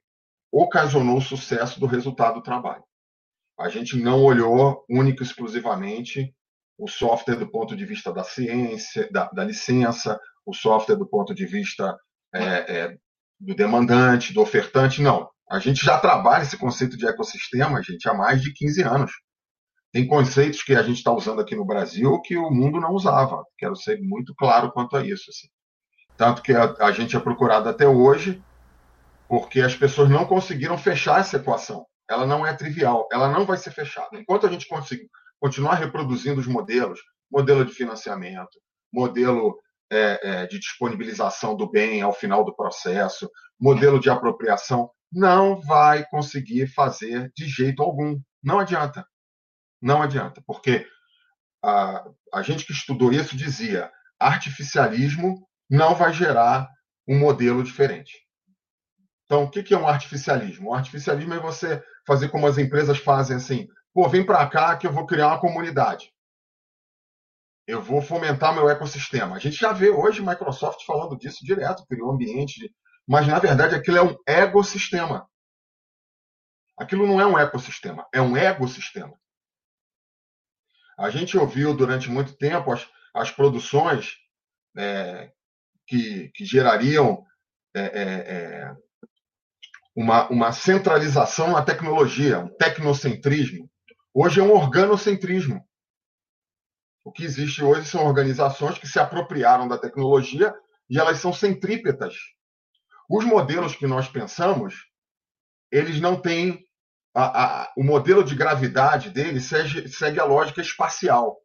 ocasionou 0.52 1.18
o 1.18 1.22
sucesso 1.22 1.80
do 1.80 1.88
resultado 1.88 2.36
do 2.36 2.44
trabalho. 2.44 2.84
A 3.60 3.68
gente 3.68 3.98
não 3.98 4.24
olhou 4.24 4.86
único 4.90 5.24
e 5.24 5.26
exclusivamente 5.26 6.34
o 6.78 6.88
software 6.88 7.38
do 7.38 7.50
ponto 7.50 7.76
de 7.76 7.86
vista 7.86 8.14
da 8.14 8.24
ciência, 8.24 9.10
da, 9.12 9.30
da 9.32 9.44
licença, 9.44 10.20
o 10.46 10.54
software 10.54 10.96
do 10.96 11.08
ponto 11.08 11.34
de 11.34 11.46
vista 11.46 11.98
é, 12.34 12.44
é, 12.44 12.98
do 13.40 13.56
demandante, 13.56 14.34
do 14.34 14.42
ofertante, 14.42 15.02
não. 15.02 15.30
A 15.50 15.60
gente 15.60 15.86
já 15.86 16.00
trabalha 16.00 16.44
esse 16.44 16.58
conceito 16.58 16.98
de 16.98 17.08
ecossistema, 17.08 17.82
gente, 17.84 18.08
há 18.10 18.14
mais 18.14 18.42
de 18.42 18.52
15 18.54 18.82
anos. 18.82 19.12
Tem 19.92 20.08
conceitos 20.08 20.64
que 20.64 20.76
a 20.76 20.84
gente 20.84 20.98
está 20.98 21.12
usando 21.12 21.40
aqui 21.40 21.56
no 21.56 21.66
Brasil 21.66 22.20
que 22.22 22.36
o 22.36 22.50
mundo 22.50 22.80
não 22.80 22.92
usava. 22.92 23.44
Quero 23.58 23.76
ser 23.76 24.02
muito 24.02 24.34
claro 24.36 24.72
quanto 24.72 24.98
a 24.98 25.06
isso. 25.06 25.30
Assim. 25.30 25.48
Tanto 26.18 26.42
que 26.42 26.54
a, 26.54 26.76
a 26.80 26.92
gente 26.92 27.16
é 27.16 27.20
procurado 27.20 27.70
até 27.70 27.88
hoje 27.88 28.44
porque 29.28 29.62
as 29.62 29.76
pessoas 29.76 30.10
não 30.10 30.26
conseguiram 30.26 30.78
fechar 30.78 31.20
essa 31.20 31.38
equação. 31.38 31.86
Ela 32.10 32.26
não 32.26 32.46
é 32.46 32.54
trivial, 32.54 33.08
ela 33.12 33.30
não 33.30 33.46
vai 33.46 33.58
ser 33.58 33.72
fechada. 33.72 34.10
Enquanto 34.14 34.46
a 34.46 34.52
gente 34.52 34.68
conseguir 34.68 35.10
continuar 35.40 35.76
reproduzindo 35.76 36.40
os 36.40 36.48
modelos, 36.48 37.00
modelo 37.32 37.66
de 37.66 37.74
financiamento, 37.74 38.60
modelo 38.94 39.58
é, 39.92 40.20
é, 40.22 40.48
de 40.48 40.60
disponibilização 40.60 41.56
do 41.56 41.70
bem 41.70 42.02
ao 42.02 42.14
final 42.14 42.44
do 42.44 42.56
processo, 42.56 43.30
modelo 43.60 44.00
de 44.00 44.10
apropriação, 44.10 44.90
não 45.11 45.61
vai 45.61 46.06
conseguir 46.10 46.68
fazer 46.68 47.32
de 47.36 47.48
jeito 47.48 47.82
algum. 47.82 48.19
Não 48.44 48.60
adianta. 48.60 49.06
Não 49.82 50.02
adianta, 50.02 50.41
porque 50.45 50.88
a, 51.64 52.06
a 52.34 52.41
gente 52.41 52.65
que 52.65 52.73
estudou 52.73 53.11
isso 53.11 53.36
dizia 53.36 53.91
artificialismo 54.19 55.48
não 55.69 55.95
vai 55.95 56.14
gerar 56.14 56.69
um 57.07 57.19
modelo 57.19 57.64
diferente. 57.64 58.26
Então, 59.26 59.44
o 59.44 59.49
que 59.49 59.73
é 59.73 59.77
um 59.77 59.88
artificialismo? 59.88 60.69
O 60.69 60.73
artificialismo 60.73 61.34
é 61.34 61.40
você 61.40 61.84
fazer 62.06 62.30
como 62.30 62.48
as 62.48 62.57
empresas 62.57 62.99
fazem 62.99 63.38
assim: 63.38 63.68
pô, 63.94 64.07
vem 64.07 64.26
para 64.26 64.48
cá 64.48 64.77
que 64.77 64.86
eu 64.86 64.91
vou 64.91 65.06
criar 65.06 65.27
uma 65.27 65.40
comunidade. 65.40 66.11
Eu 67.68 67.82
vou 67.82 68.02
fomentar 68.02 68.53
meu 68.53 68.69
ecossistema. 68.69 69.36
A 69.36 69.40
gente 69.40 69.56
já 69.56 69.73
vê 69.73 69.90
hoje 69.90 70.22
Microsoft 70.22 70.86
falando 70.86 71.18
disso 71.18 71.44
direto, 71.44 71.86
criou 71.88 72.11
um 72.11 72.14
ambiente 72.14 72.72
mas 73.07 73.27
na 73.27 73.40
verdade 73.40 73.76
aquilo 73.76 73.98
é 73.98 74.03
um 74.03 74.15
ecossistema. 74.26 75.30
Aquilo 76.77 77.07
não 77.07 77.22
é 77.22 77.26
um 77.26 77.38
ecossistema, 77.38 78.06
é 78.14 78.22
um 78.22 78.36
ecossistema. 78.36 79.18
A 80.98 81.10
gente 81.10 81.38
ouviu 81.38 81.76
durante 81.76 82.10
muito 82.10 82.36
tempo 82.38 82.72
as, 82.72 82.88
as 83.14 83.32
produções 83.32 84.18
é, 84.77 85.32
que, 85.88 86.30
que, 86.30 86.45
gerariam 86.45 87.26
é, 87.73 87.82
é, 87.82 88.03
é 88.03 88.76
uma, 89.95 90.27
uma 90.30 90.52
centralização 90.52 91.52
na 91.52 91.64
tecnologia, 91.64 92.40
um 92.40 92.49
tecnocentrismo. 92.57 93.69
Hoje 94.14 94.40
é 94.40 94.44
um 94.44 94.52
organocentrismo. 94.52 95.65
O 97.03 97.11
que 97.11 97.23
existe 97.23 97.64
hoje 97.64 97.88
são 97.88 98.06
organizações 98.06 98.77
que 98.77 98.88
se 98.88 98.99
apropriaram 98.99 99.68
da 99.68 99.77
tecnologia 99.77 100.53
e 100.90 100.98
elas 100.98 101.19
são 101.19 101.32
centrípetas. 101.32 102.15
Os 103.10 103.23
modelos 103.26 103.76
que 103.76 103.86
nós 103.86 104.07
pensamos, 104.07 104.88
eles 105.72 105.99
não 105.99 106.19
têm 106.19 106.65
a, 107.14 107.64
a, 107.64 107.73
o 107.77 107.84
modelo 107.84 108.23
de 108.23 108.36
gravidade 108.36 109.10
dele 109.10 109.40
segue, 109.40 109.88
segue 109.88 110.19
a 110.19 110.26
lógica 110.26 110.61
espacial. 110.61 111.38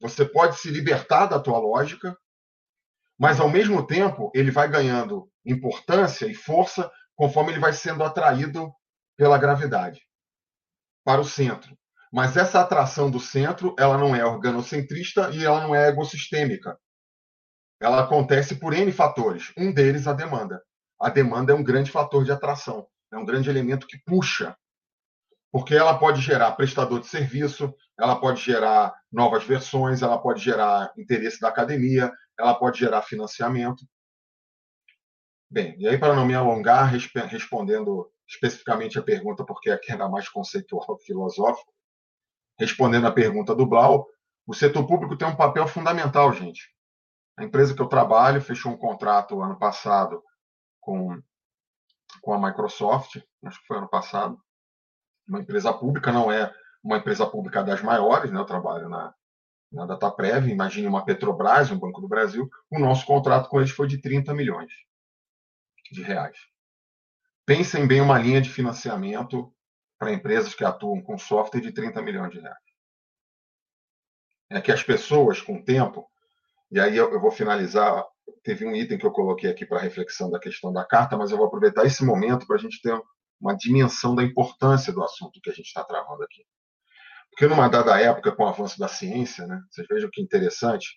Você 0.00 0.24
pode 0.24 0.56
se 0.56 0.70
libertar 0.70 1.26
da 1.26 1.38
tua 1.38 1.58
lógica, 1.58 2.16
mas 3.18 3.38
ao 3.38 3.50
mesmo 3.50 3.86
tempo 3.86 4.30
ele 4.34 4.50
vai 4.50 4.68
ganhando 4.68 5.30
importância 5.44 6.26
e 6.26 6.34
força 6.34 6.90
conforme 7.14 7.52
ele 7.52 7.60
vai 7.60 7.72
sendo 7.72 8.02
atraído 8.02 8.72
pela 9.16 9.36
gravidade 9.36 10.00
para 11.04 11.20
o 11.20 11.24
centro. 11.24 11.76
Mas 12.10 12.36
essa 12.36 12.60
atração 12.60 13.10
do 13.10 13.20
centro, 13.20 13.74
ela 13.78 13.98
não 13.98 14.16
é 14.16 14.24
organocentrista 14.24 15.30
e 15.30 15.44
ela 15.44 15.60
não 15.60 15.74
é 15.74 15.88
egossistêmica. 15.88 16.78
Ela 17.80 18.02
acontece 18.02 18.56
por 18.56 18.72
N 18.72 18.90
fatores. 18.90 19.52
Um 19.56 19.72
deles, 19.72 20.06
a 20.06 20.12
demanda. 20.12 20.62
A 21.00 21.08
demanda 21.08 21.52
é 21.52 21.54
um 21.56 21.64
grande 21.64 21.90
fator 21.90 22.24
de 22.24 22.32
atração. 22.32 22.86
É 23.12 23.16
um 23.16 23.24
grande 23.24 23.48
elemento 23.48 23.86
que 23.86 23.98
puxa 24.04 24.56
porque 25.52 25.74
ela 25.74 25.98
pode 25.98 26.20
gerar 26.20 26.52
prestador 26.52 27.00
de 27.00 27.06
serviço, 27.06 27.74
ela 27.98 28.18
pode 28.20 28.40
gerar 28.40 28.94
novas 29.10 29.44
versões, 29.44 30.02
ela 30.02 30.18
pode 30.18 30.40
gerar 30.40 30.92
interesse 30.96 31.40
da 31.40 31.48
academia, 31.48 32.12
ela 32.38 32.54
pode 32.54 32.78
gerar 32.78 33.02
financiamento. 33.02 33.84
Bem, 35.50 35.74
e 35.78 35.88
aí 35.88 35.98
para 35.98 36.14
não 36.14 36.24
me 36.24 36.34
alongar, 36.34 36.92
respondendo 37.28 38.08
especificamente 38.28 38.98
a 38.98 39.02
pergunta, 39.02 39.44
porque 39.44 39.70
aqui 39.70 39.90
era 39.90 40.08
mais 40.08 40.28
conceitual 40.28 40.96
filosófico, 41.04 41.72
respondendo 42.58 43.08
a 43.08 43.12
pergunta 43.12 43.54
do 43.54 43.66
Blau, 43.66 44.06
o 44.46 44.54
setor 44.54 44.86
público 44.86 45.16
tem 45.16 45.26
um 45.26 45.36
papel 45.36 45.66
fundamental, 45.66 46.32
gente. 46.32 46.72
A 47.36 47.42
empresa 47.42 47.74
que 47.74 47.82
eu 47.82 47.88
trabalho 47.88 48.40
fechou 48.40 48.72
um 48.72 48.76
contrato 48.76 49.40
ano 49.40 49.58
passado 49.58 50.22
com, 50.80 51.20
com 52.20 52.32
a 52.32 52.38
Microsoft, 52.38 53.22
acho 53.44 53.60
que 53.60 53.66
foi 53.66 53.78
ano 53.78 53.88
passado, 53.88 54.40
uma 55.28 55.40
empresa 55.40 55.72
pública, 55.72 56.10
não 56.10 56.30
é 56.30 56.52
uma 56.82 56.96
empresa 56.96 57.26
pública 57.26 57.62
das 57.62 57.82
maiores, 57.82 58.32
né? 58.32 58.40
eu 58.40 58.44
trabalho 58.44 58.88
na, 58.88 59.14
na 59.70 59.86
Dataprev, 59.86 60.48
imagine 60.48 60.86
uma 60.86 61.04
Petrobras, 61.04 61.70
um 61.70 61.78
Banco 61.78 62.00
do 62.00 62.08
Brasil, 62.08 62.50
o 62.70 62.78
nosso 62.78 63.06
contrato 63.06 63.48
com 63.48 63.58
eles 63.58 63.70
foi 63.70 63.86
de 63.86 63.98
30 63.98 64.34
milhões 64.34 64.72
de 65.92 66.02
reais. 66.02 66.38
Pensem 67.44 67.86
bem 67.86 68.00
uma 68.00 68.18
linha 68.18 68.40
de 68.40 68.50
financiamento 68.50 69.52
para 69.98 70.12
empresas 70.12 70.54
que 70.54 70.64
atuam 70.64 71.02
com 71.02 71.18
software 71.18 71.60
de 71.60 71.72
30 71.72 72.00
milhões 72.02 72.32
de 72.32 72.40
reais. 72.40 72.58
É 74.48 74.60
que 74.60 74.72
as 74.72 74.82
pessoas, 74.82 75.40
com 75.40 75.56
o 75.56 75.64
tempo, 75.64 76.10
e 76.70 76.80
aí 76.80 76.96
eu, 76.96 77.12
eu 77.12 77.20
vou 77.20 77.30
finalizar, 77.30 78.04
teve 78.42 78.66
um 78.66 78.74
item 78.74 78.98
que 78.98 79.06
eu 79.06 79.12
coloquei 79.12 79.50
aqui 79.50 79.64
para 79.66 79.80
reflexão 79.80 80.30
da 80.30 80.38
questão 80.38 80.72
da 80.72 80.84
carta, 80.84 81.16
mas 81.16 81.30
eu 81.30 81.36
vou 81.36 81.46
aproveitar 81.46 81.84
esse 81.84 82.04
momento 82.04 82.46
para 82.46 82.56
a 82.56 82.58
gente 82.58 82.80
ter 82.80 82.98
uma 83.40 83.56
dimensão 83.56 84.14
da 84.14 84.22
importância 84.22 84.92
do 84.92 85.02
assunto 85.02 85.40
que 85.40 85.50
a 85.50 85.52
gente 85.52 85.66
está 85.66 85.82
travando 85.84 86.22
aqui. 86.22 86.44
Porque 87.30 87.46
numa 87.46 87.68
dada 87.68 87.98
época, 88.00 88.32
com 88.32 88.44
o 88.44 88.48
avanço 88.48 88.78
da 88.78 88.88
ciência, 88.88 89.46
né, 89.46 89.62
vocês 89.70 89.86
vejam 89.88 90.10
que 90.12 90.20
interessante, 90.20 90.88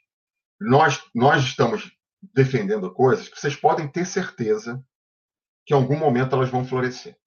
nós, 0.60 1.02
nós 1.14 1.44
estamos 1.44 1.92
defendendo 2.34 2.94
coisas 2.94 3.30
que 3.30 3.40
vocês 3.40 3.56
podem 3.56 3.88
ter 3.88 4.06
certeza 4.06 4.84
que 5.66 5.74
em 5.74 5.78
algum 5.78 5.98
momento 5.98 6.36
elas 6.36 6.50
vão 6.50 6.66
florescer. 6.66 7.18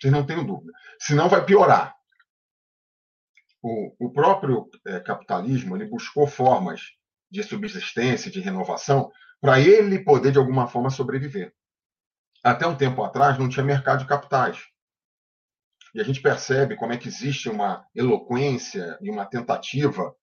Vocês 0.00 0.12
não 0.12 0.24
tenham 0.24 0.44
dúvida. 0.44 0.72
Senão 0.98 1.28
vai 1.28 1.44
piorar. 1.44 1.94
O, 3.62 4.06
o 4.06 4.12
próprio 4.12 4.68
é, 4.86 4.98
capitalismo 5.00 5.76
ele 5.76 5.88
buscou 5.88 6.26
formas 6.26 6.80
de 7.32 7.42
subsistência, 7.42 8.30
de 8.30 8.40
renovação, 8.40 9.10
para 9.40 9.58
ele 9.58 9.98
poder, 9.98 10.30
de 10.30 10.38
alguma 10.38 10.68
forma, 10.68 10.90
sobreviver 10.90 11.52
até 12.42 12.66
um 12.66 12.76
tempo 12.76 13.02
atrás 13.02 13.38
não 13.38 13.48
tinha 13.48 13.64
mercado 13.64 14.00
de 14.00 14.06
capitais. 14.06 14.58
E 15.94 16.00
a 16.00 16.04
gente 16.04 16.20
percebe 16.20 16.76
como 16.76 16.92
é 16.92 16.96
que 16.96 17.08
existe 17.08 17.48
uma 17.48 17.86
eloquência 17.94 18.98
e 19.00 19.10
uma 19.10 19.26
tentativa 19.26 20.14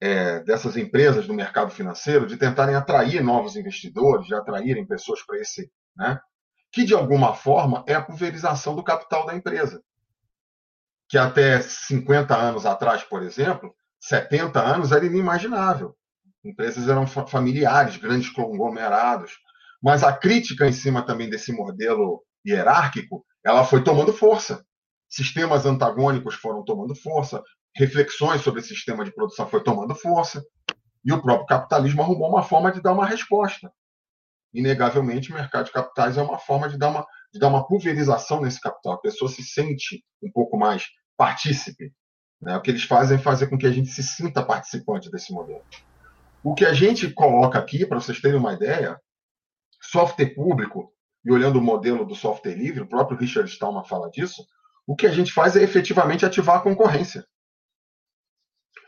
é, 0.00 0.40
dessas 0.40 0.76
empresas 0.76 1.26
do 1.26 1.34
mercado 1.34 1.70
financeiro 1.70 2.26
de 2.26 2.36
tentarem 2.36 2.76
atrair 2.76 3.22
novos 3.22 3.56
investidores, 3.56 4.26
de 4.26 4.34
atraírem 4.34 4.86
pessoas 4.86 5.22
para 5.24 5.38
esse, 5.38 5.70
né? 5.96 6.20
Que 6.70 6.84
de 6.84 6.94
alguma 6.94 7.34
forma 7.34 7.84
é 7.86 7.94
a 7.94 8.02
pulverização 8.02 8.76
do 8.76 8.84
capital 8.84 9.26
da 9.26 9.34
empresa. 9.34 9.82
Que 11.08 11.18
até 11.18 11.60
50 11.60 12.36
anos 12.36 12.64
atrás, 12.64 13.02
por 13.02 13.22
exemplo, 13.22 13.74
70 13.98 14.60
anos 14.60 14.92
era 14.92 15.04
inimaginável. 15.04 15.96
Empresas 16.48 16.88
eram 16.88 17.06
familiares, 17.06 17.98
grandes 17.98 18.30
conglomerados, 18.30 19.32
mas 19.82 20.02
a 20.02 20.14
crítica 20.14 20.66
em 20.66 20.72
cima 20.72 21.04
também 21.04 21.28
desse 21.28 21.52
modelo 21.52 22.24
hierárquico, 22.46 23.22
ela 23.44 23.64
foi 23.64 23.84
tomando 23.84 24.14
força. 24.14 24.64
Sistemas 25.10 25.66
antagônicos 25.66 26.36
foram 26.36 26.64
tomando 26.64 26.94
força, 26.94 27.42
reflexões 27.76 28.40
sobre 28.40 28.60
esse 28.60 28.70
sistema 28.70 29.04
de 29.04 29.12
produção 29.12 29.46
foi 29.46 29.62
tomando 29.62 29.94
força, 29.94 30.42
e 31.04 31.12
o 31.12 31.20
próprio 31.20 31.46
capitalismo 31.46 32.00
arrumou 32.00 32.30
uma 32.30 32.42
forma 32.42 32.72
de 32.72 32.80
dar 32.80 32.92
uma 32.92 33.04
resposta. 33.04 33.70
Inegavelmente, 34.54 35.30
o 35.30 35.34
mercado 35.34 35.66
de 35.66 35.72
capitais 35.72 36.16
é 36.16 36.22
uma 36.22 36.38
forma 36.38 36.66
de 36.70 36.78
dar 36.78 36.88
uma, 36.88 37.06
de 37.30 37.38
dar 37.38 37.48
uma 37.48 37.66
pulverização 37.66 38.40
nesse 38.40 38.58
capital. 38.58 38.94
A 38.94 39.00
pessoa 39.00 39.30
se 39.30 39.42
sente 39.42 40.02
um 40.22 40.32
pouco 40.32 40.56
mais 40.56 40.86
partícipe. 41.14 41.92
Né? 42.40 42.56
O 42.56 42.62
que 42.62 42.70
eles 42.70 42.84
fazem 42.84 43.18
é 43.18 43.20
fazer 43.20 43.48
com 43.48 43.58
que 43.58 43.66
a 43.66 43.70
gente 43.70 43.90
se 43.90 44.02
sinta 44.02 44.42
participante 44.42 45.10
desse 45.10 45.30
modelo. 45.30 45.62
O 46.42 46.54
que 46.54 46.64
a 46.64 46.72
gente 46.72 47.10
coloca 47.12 47.58
aqui, 47.58 47.84
para 47.84 48.00
vocês 48.00 48.20
terem 48.20 48.38
uma 48.38 48.52
ideia, 48.52 49.00
software 49.80 50.34
público, 50.34 50.92
e 51.24 51.32
olhando 51.32 51.58
o 51.58 51.62
modelo 51.62 52.04
do 52.06 52.14
software 52.14 52.54
livre, 52.54 52.82
o 52.82 52.88
próprio 52.88 53.18
Richard 53.18 53.50
Stallman 53.50 53.84
fala 53.84 54.10
disso, 54.10 54.46
o 54.86 54.96
que 54.96 55.06
a 55.06 55.12
gente 55.12 55.32
faz 55.32 55.56
é 55.56 55.62
efetivamente 55.62 56.24
ativar 56.24 56.56
a 56.56 56.62
concorrência. 56.62 57.26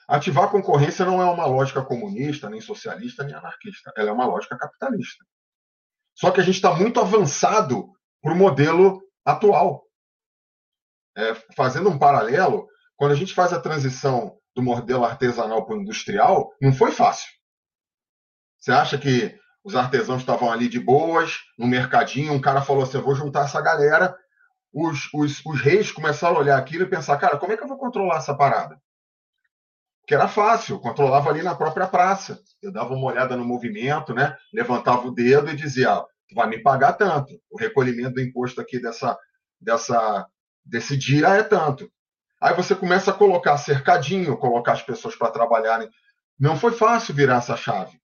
Ativar 0.09 0.45
a 0.45 0.51
concorrência 0.51 1.05
não 1.05 1.21
é 1.21 1.25
uma 1.25 1.47
lógica 1.47 1.85
comunista, 1.85 2.49
nem 2.49 2.61
socialista, 2.61 3.23
nem 3.23 3.35
anarquista. 3.35 3.93
Ela 3.97 4.11
é 4.11 4.13
uma 4.13 4.27
lógica 4.27 4.57
capitalista. 4.57 5.25
Só 6.15 6.31
que 6.31 6.41
a 6.41 6.43
gente 6.43 6.57
está 6.57 6.75
muito 6.75 7.01
avançado 7.01 7.93
para 8.23 8.33
o 8.33 8.37
modelo 8.37 9.01
atual. 9.25 9.85
É, 11.17 11.35
fazendo 11.57 11.91
um 11.91 11.99
paralelo, 11.99 12.67
quando 12.97 13.13
a 13.13 13.17
gente 13.17 13.35
faz 13.35 13.53
a 13.53 13.61
transição 13.61 14.39
do 14.55 14.63
modelo 14.63 15.05
artesanal 15.05 15.65
para 15.65 15.77
o 15.77 15.81
industrial, 15.81 16.53
não 16.61 16.73
foi 16.73 16.93
fácil. 16.93 17.29
Você 18.61 18.73
acha 18.73 18.99
que 18.99 19.35
os 19.65 19.75
artesãos 19.75 20.21
estavam 20.21 20.51
ali 20.53 20.69
de 20.69 20.79
boas, 20.79 21.39
no 21.59 21.67
mercadinho, 21.67 22.33
um 22.33 22.41
cara 22.41 22.63
falou 22.63 22.83
assim, 22.83 22.99
eu 22.99 23.05
vou 23.05 23.15
juntar 23.15 23.45
essa 23.45 23.61
galera, 23.61 24.15
os, 24.73 25.09
os, 25.13 25.45
os 25.45 25.61
reis 25.61 25.91
começaram 25.91 26.37
a 26.37 26.41
olhar 26.41 26.59
aquilo 26.59 26.85
e 26.85 26.89
pensar, 26.89 27.17
cara, 27.17 27.39
como 27.39 27.53
é 27.53 27.57
que 27.57 27.63
eu 27.63 27.69
vou 27.69 27.79
controlar 27.79 28.19
essa 28.19 28.35
parada? 28.35 28.81
Que 30.07 30.15
era 30.15 30.29
fácil, 30.29 30.79
controlava 30.79 31.31
ali 31.31 31.43
na 31.43 31.55
própria 31.55 31.87
praça. 31.87 32.41
Eu 32.63 32.73
dava 32.73 32.95
uma 32.95 33.07
olhada 33.07 33.37
no 33.37 33.45
movimento, 33.45 34.15
né? 34.15 34.37
levantava 34.53 35.07
o 35.07 35.13
dedo 35.13 35.51
e 35.51 35.57
dizia, 35.57 35.93
ah, 35.93 36.07
tu 36.29 36.35
vai 36.35 36.49
me 36.49 36.59
pagar 36.59 36.95
tanto. 36.95 37.33
O 37.51 37.59
recolhimento 37.59 38.15
do 38.15 38.21
imposto 38.21 38.61
aqui 38.61 38.81
dessa, 38.81 39.19
dessa, 39.61 40.27
desse 40.65 40.97
dia 40.97 41.29
é 41.29 41.43
tanto. 41.43 41.91
Aí 42.41 42.55
você 42.55 42.75
começa 42.75 43.11
a 43.11 43.15
colocar 43.15 43.57
cercadinho, 43.59 44.37
colocar 44.37 44.73
as 44.73 44.83
pessoas 44.83 45.15
para 45.15 45.31
trabalharem. 45.31 45.91
Não 46.39 46.57
foi 46.57 46.73
fácil 46.73 47.15
virar 47.15 47.37
essa 47.37 47.57
chave. 47.57 48.00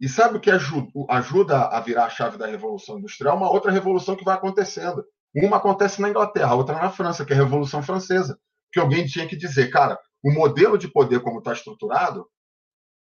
E 0.00 0.08
sabe 0.08 0.36
o 0.36 0.40
que 0.40 0.50
ajuda, 0.50 1.66
a 1.66 1.80
virar 1.80 2.06
a 2.06 2.10
chave 2.10 2.36
da 2.36 2.46
Revolução 2.46 2.98
Industrial? 2.98 3.36
Uma 3.36 3.50
outra 3.50 3.70
revolução 3.70 4.16
que 4.16 4.24
vai 4.24 4.34
acontecendo. 4.34 5.04
Uma 5.34 5.56
acontece 5.56 6.00
na 6.00 6.08
Inglaterra, 6.08 6.54
outra 6.54 6.76
na 6.76 6.90
França, 6.90 7.24
que 7.24 7.32
é 7.32 7.36
a 7.36 7.38
Revolução 7.38 7.82
Francesa. 7.82 8.38
Que 8.72 8.80
alguém 8.80 9.06
tinha 9.06 9.26
que 9.26 9.36
dizer, 9.36 9.70
cara, 9.70 9.98
o 10.22 10.32
modelo 10.32 10.76
de 10.76 10.88
poder 10.88 11.20
como 11.20 11.38
está 11.38 11.52
estruturado, 11.52 12.28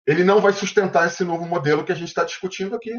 ele 0.06 0.24
não 0.24 0.40
vai 0.40 0.52
sustentar 0.52 1.06
esse 1.06 1.24
novo 1.24 1.46
modelo 1.46 1.84
que 1.84 1.92
a 1.92 1.94
gente 1.94 2.08
está 2.08 2.24
discutindo 2.24 2.74
aqui. 2.74 2.92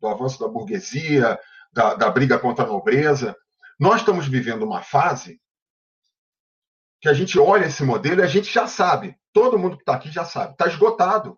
Do 0.00 0.08
avanço 0.08 0.40
da 0.40 0.48
burguesia, 0.48 1.38
da, 1.72 1.94
da 1.94 2.10
briga 2.10 2.38
contra 2.38 2.64
a 2.64 2.68
nobreza. 2.68 3.36
Nós 3.78 4.00
estamos 4.00 4.26
vivendo 4.26 4.64
uma 4.64 4.82
fase 4.82 5.40
que 7.00 7.08
a 7.08 7.14
gente 7.14 7.38
olha 7.38 7.66
esse 7.66 7.82
modelo 7.82 8.20
e 8.20 8.24
a 8.24 8.28
gente 8.28 8.52
já 8.52 8.66
sabe, 8.66 9.16
todo 9.32 9.58
mundo 9.58 9.76
que 9.76 9.82
está 9.82 9.94
aqui 9.94 10.10
já 10.10 10.24
sabe, 10.24 10.52
está 10.52 10.68
esgotado. 10.68 11.36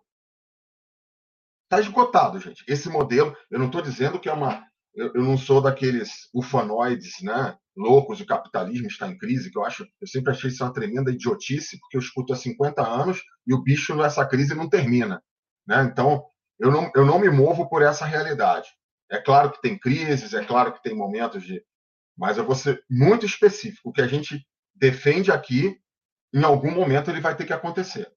Está 1.65 1.79
esgotado, 1.79 2.39
gente. 2.39 2.63
Esse 2.67 2.89
modelo, 2.89 3.35
eu 3.49 3.59
não 3.59 3.65
estou 3.65 3.81
dizendo 3.81 4.19
que 4.19 4.29
é 4.29 4.33
uma. 4.33 4.63
Eu, 4.93 5.11
eu, 5.15 5.23
não 5.23 5.37
sou 5.37 5.61
daqueles 5.61 6.29
ufanoides, 6.33 7.21
né? 7.21 7.57
Loucos, 7.75 8.21
o 8.21 8.25
capitalismo 8.25 8.87
está 8.87 9.07
em 9.07 9.17
crise, 9.17 9.51
que 9.51 9.57
eu 9.57 9.65
acho. 9.65 9.85
Eu 9.99 10.07
sempre 10.07 10.31
achei 10.31 10.49
isso 10.49 10.63
uma 10.63 10.71
tremenda 10.71 11.11
idiotice, 11.11 11.79
porque 11.79 11.97
eu 11.97 12.01
escuto 12.01 12.31
há 12.31 12.35
50 12.35 12.81
anos 12.81 13.21
e 13.45 13.53
o 13.53 13.61
bicho 13.61 13.95
nessa 13.95 14.25
crise 14.25 14.55
não 14.55 14.69
termina. 14.69 15.21
Né? 15.67 15.83
Então, 15.83 16.23
eu 16.59 16.71
não, 16.71 16.89
eu 16.95 17.05
não 17.05 17.19
me 17.19 17.29
movo 17.29 17.67
por 17.67 17.81
essa 17.81 18.05
realidade. 18.05 18.69
É 19.11 19.19
claro 19.19 19.51
que 19.51 19.61
tem 19.61 19.77
crises, 19.77 20.33
é 20.33 20.43
claro 20.45 20.73
que 20.73 20.81
tem 20.81 20.95
momentos 20.95 21.43
de, 21.43 21.61
Mas 22.17 22.37
eu 22.37 22.45
vou 22.45 22.55
ser 22.55 22.83
muito 22.89 23.25
específico. 23.25 23.89
O 23.89 23.91
que 23.91 24.01
a 24.01 24.07
gente 24.07 24.45
defende 24.73 25.31
aqui, 25.31 25.77
em 26.33 26.43
algum 26.43 26.71
momento 26.71 27.09
ele 27.09 27.21
vai 27.21 27.35
ter 27.35 27.45
que 27.45 27.53
acontecer. 27.53 28.09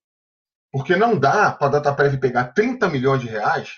Porque 0.70 0.96
não 0.96 1.18
dá 1.18 1.50
para 1.50 1.66
a 1.66 1.70
Dataprev 1.70 2.18
pegar 2.18 2.52
30 2.52 2.88
milhões 2.88 3.22
de 3.22 3.28
reais, 3.28 3.74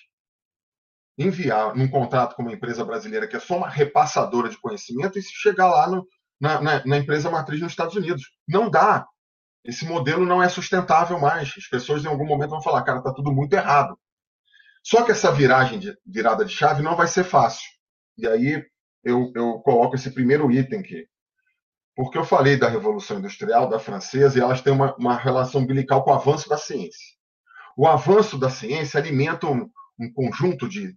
enviar 1.17 1.75
num 1.75 1.89
contrato 1.89 2.35
com 2.35 2.43
uma 2.43 2.53
empresa 2.53 2.85
brasileira 2.85 3.29
que 3.29 3.37
é 3.37 3.41
só 3.41 3.57
uma 3.57 3.69
repassadora 3.69 4.49
de 4.49 4.59
conhecimento 4.59 5.19
e 5.19 5.23
chegar 5.23 5.69
lá 5.69 5.89
no, 5.89 6.07
na, 6.41 6.61
na, 6.61 6.87
na 6.87 6.97
empresa 6.97 7.31
matriz 7.31 7.61
nos 7.61 7.73
Estados 7.73 7.95
Unidos. 7.95 8.23
Não 8.49 8.71
dá. 8.71 9.07
Esse 9.65 9.85
modelo 9.85 10.25
não 10.25 10.43
é 10.43 10.49
sustentável 10.49 11.19
mais. 11.19 11.53
As 11.57 11.69
pessoas 11.69 12.05
em 12.05 12.09
algum 12.09 12.27
momento 12.27 12.51
vão 12.51 12.63
falar, 12.63 12.83
cara, 12.83 12.99
está 12.99 13.13
tudo 13.13 13.33
muito 13.33 13.53
errado. 13.53 13.99
Só 14.83 15.05
que 15.05 15.13
essa 15.13 15.31
viragem 15.31 15.79
de 15.79 15.97
virada 16.07 16.45
de 16.45 16.53
chave 16.53 16.83
não 16.83 16.97
vai 16.97 17.07
ser 17.07 17.25
fácil. 17.25 17.69
E 18.17 18.27
aí 18.27 18.65
eu, 19.05 19.31
eu 19.35 19.61
coloco 19.61 19.95
esse 19.95 20.11
primeiro 20.11 20.51
item 20.51 20.81
aqui. 20.81 21.07
Porque 22.03 22.17
eu 22.17 22.25
falei 22.25 22.57
da 22.57 22.67
Revolução 22.67 23.19
Industrial, 23.19 23.69
da 23.69 23.79
francesa, 23.79 24.39
e 24.39 24.41
elas 24.41 24.63
têm 24.63 24.73
uma, 24.73 24.97
uma 24.97 25.19
relação 25.19 25.61
umbilical 25.61 26.03
com 26.03 26.11
o 26.11 26.15
avanço 26.15 26.49
da 26.49 26.57
ciência. 26.57 27.15
O 27.77 27.87
avanço 27.87 28.39
da 28.39 28.49
ciência 28.49 28.99
alimenta 28.99 29.47
um, 29.47 29.71
um 29.99 30.11
conjunto 30.11 30.67
de 30.67 30.97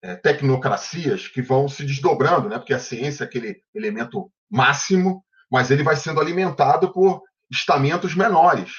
é, 0.00 0.14
tecnocracias 0.14 1.26
que 1.26 1.42
vão 1.42 1.68
se 1.68 1.84
desdobrando, 1.84 2.48
né? 2.48 2.56
porque 2.56 2.72
a 2.72 2.78
ciência 2.78 3.24
é 3.24 3.26
aquele 3.26 3.60
elemento 3.74 4.30
máximo, 4.48 5.24
mas 5.50 5.72
ele 5.72 5.82
vai 5.82 5.96
sendo 5.96 6.20
alimentado 6.20 6.92
por 6.92 7.20
estamentos 7.50 8.14
menores. 8.14 8.70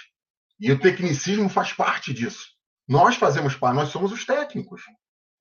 E 0.57 0.71
o 0.71 0.79
tecnicismo 0.79 1.49
faz 1.49 1.73
parte 1.73 2.13
disso. 2.13 2.45
Nós 2.87 3.17
fazemos 3.17 3.53
parte, 3.53 3.75
nós 3.75 3.89
somos 3.89 4.13
os 4.13 4.25
técnicos. 4.25 4.81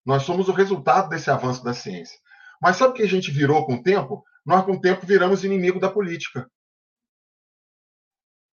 Nós 0.04 0.24
somos 0.24 0.48
o 0.48 0.52
resultado 0.52 1.08
desse 1.08 1.30
avanço 1.30 1.62
da 1.62 1.72
ciência. 1.72 2.18
Mas 2.64 2.78
sabe 2.78 2.92
o 2.92 2.96
que 2.96 3.02
a 3.02 3.06
gente 3.06 3.30
virou 3.30 3.66
com 3.66 3.74
o 3.74 3.82
tempo? 3.82 4.24
Nós, 4.42 4.64
com 4.64 4.72
o 4.72 4.80
tempo, 4.80 5.04
viramos 5.04 5.44
inimigo 5.44 5.78
da 5.78 5.90
política. 5.90 6.50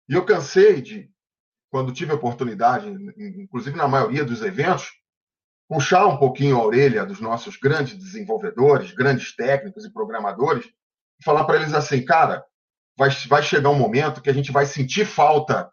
E 0.06 0.12
eu 0.12 0.26
cansei 0.26 0.82
de, 0.82 1.10
quando 1.70 1.90
tive 1.90 2.12
a 2.12 2.14
oportunidade, 2.14 2.86
inclusive 2.86 3.74
na 3.74 3.89
maioria 3.89 4.22
dos 4.22 4.43
eventos, 4.43 4.93
puxar 5.66 6.06
um 6.06 6.18
pouquinho 6.18 6.59
a 6.59 6.62
orelha 6.62 7.06
dos 7.06 7.18
nossos 7.18 7.56
grandes 7.56 7.97
desenvolvedores, 7.97 8.93
grandes 8.93 9.35
técnicos 9.35 9.86
e 9.86 9.93
programadores, 9.93 10.66
e 11.18 11.24
falar 11.24 11.44
para 11.44 11.56
eles 11.56 11.72
assim, 11.72 12.05
cara, 12.05 12.44
vai, 12.98 13.09
vai 13.26 13.43
chegar 13.43 13.70
um 13.70 13.78
momento 13.78 14.20
que 14.20 14.28
a 14.28 14.35
gente 14.35 14.52
vai 14.52 14.66
sentir 14.66 15.06
falta 15.06 15.72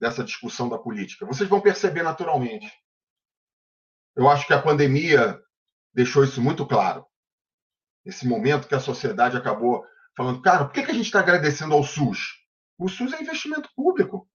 dessa 0.00 0.22
discussão 0.22 0.68
da 0.68 0.78
política. 0.78 1.26
Vocês 1.26 1.48
vão 1.48 1.60
perceber 1.60 2.04
naturalmente. 2.04 2.72
Eu 4.14 4.30
acho 4.30 4.46
que 4.46 4.52
a 4.52 4.62
pandemia 4.62 5.36
deixou 5.92 6.22
isso 6.22 6.40
muito 6.40 6.64
claro. 6.64 7.07
Esse 8.08 8.26
momento 8.26 8.66
que 8.66 8.74
a 8.74 8.80
sociedade 8.80 9.36
acabou 9.36 9.84
falando, 10.16 10.40
cara, 10.40 10.64
por 10.64 10.72
que, 10.72 10.82
que 10.82 10.90
a 10.90 10.94
gente 10.94 11.04
está 11.04 11.20
agradecendo 11.20 11.74
ao 11.74 11.84
SUS? 11.84 12.38
O 12.78 12.88
SUS 12.88 13.12
é 13.12 13.20
investimento 13.20 13.68
público. 13.76 14.26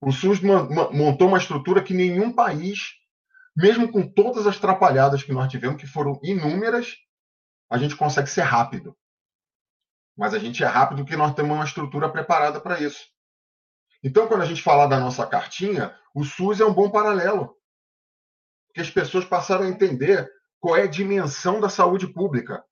O 0.00 0.10
SUS 0.10 0.40
montou 0.40 1.28
uma 1.28 1.36
estrutura 1.36 1.82
que 1.82 1.92
nenhum 1.92 2.32
país, 2.32 2.94
mesmo 3.54 3.92
com 3.92 4.08
todas 4.10 4.46
as 4.46 4.56
atrapalhadas 4.56 5.22
que 5.22 5.30
nós 5.30 5.50
tivemos, 5.50 5.78
que 5.78 5.86
foram 5.86 6.18
inúmeras, 6.22 6.96
a 7.68 7.76
gente 7.76 7.94
consegue 7.94 8.30
ser 8.30 8.42
rápido. 8.42 8.96
Mas 10.16 10.32
a 10.32 10.38
gente 10.38 10.64
é 10.64 10.66
rápido 10.66 11.02
porque 11.02 11.16
nós 11.16 11.34
temos 11.34 11.52
uma 11.52 11.66
estrutura 11.66 12.10
preparada 12.10 12.58
para 12.58 12.80
isso. 12.80 13.04
Então, 14.02 14.26
quando 14.26 14.40
a 14.40 14.46
gente 14.46 14.62
falar 14.62 14.86
da 14.86 14.98
nossa 14.98 15.26
cartinha, 15.26 15.94
o 16.14 16.24
SUS 16.24 16.60
é 16.60 16.64
um 16.64 16.72
bom 16.72 16.90
paralelo. 16.90 17.54
Porque 18.68 18.80
as 18.80 18.90
pessoas 18.90 19.26
passaram 19.26 19.66
a 19.66 19.68
entender 19.68 20.32
qual 20.60 20.76
é 20.76 20.82
a 20.82 20.88
dimensão 20.88 21.60
da 21.60 21.68
saúde 21.68 22.06
pública. 22.06 22.64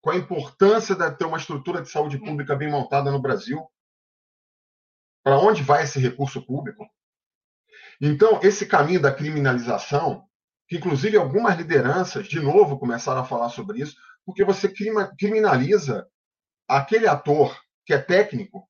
Qual 0.00 0.14
a 0.14 0.18
importância 0.18 0.94
de 0.94 1.10
ter 1.16 1.24
uma 1.24 1.38
estrutura 1.38 1.80
de 1.80 1.88
saúde 1.88 2.18
pública 2.18 2.54
bem 2.54 2.70
montada 2.70 3.10
no 3.10 3.20
Brasil. 3.20 3.66
Para 5.22 5.38
onde 5.38 5.62
vai 5.62 5.84
esse 5.84 5.98
recurso 5.98 6.44
público? 6.44 6.86
Então, 8.00 8.40
esse 8.42 8.66
caminho 8.66 9.00
da 9.00 9.14
criminalização, 9.14 10.28
que 10.68 10.76
inclusive 10.76 11.16
algumas 11.16 11.56
lideranças, 11.56 12.26
de 12.26 12.40
novo, 12.40 12.78
começaram 12.78 13.20
a 13.20 13.24
falar 13.24 13.48
sobre 13.48 13.80
isso, 13.80 13.96
porque 14.26 14.44
você 14.44 14.72
criminaliza 15.18 16.06
aquele 16.68 17.06
ator 17.06 17.58
que 17.86 17.94
é 17.94 17.98
técnico, 17.98 18.68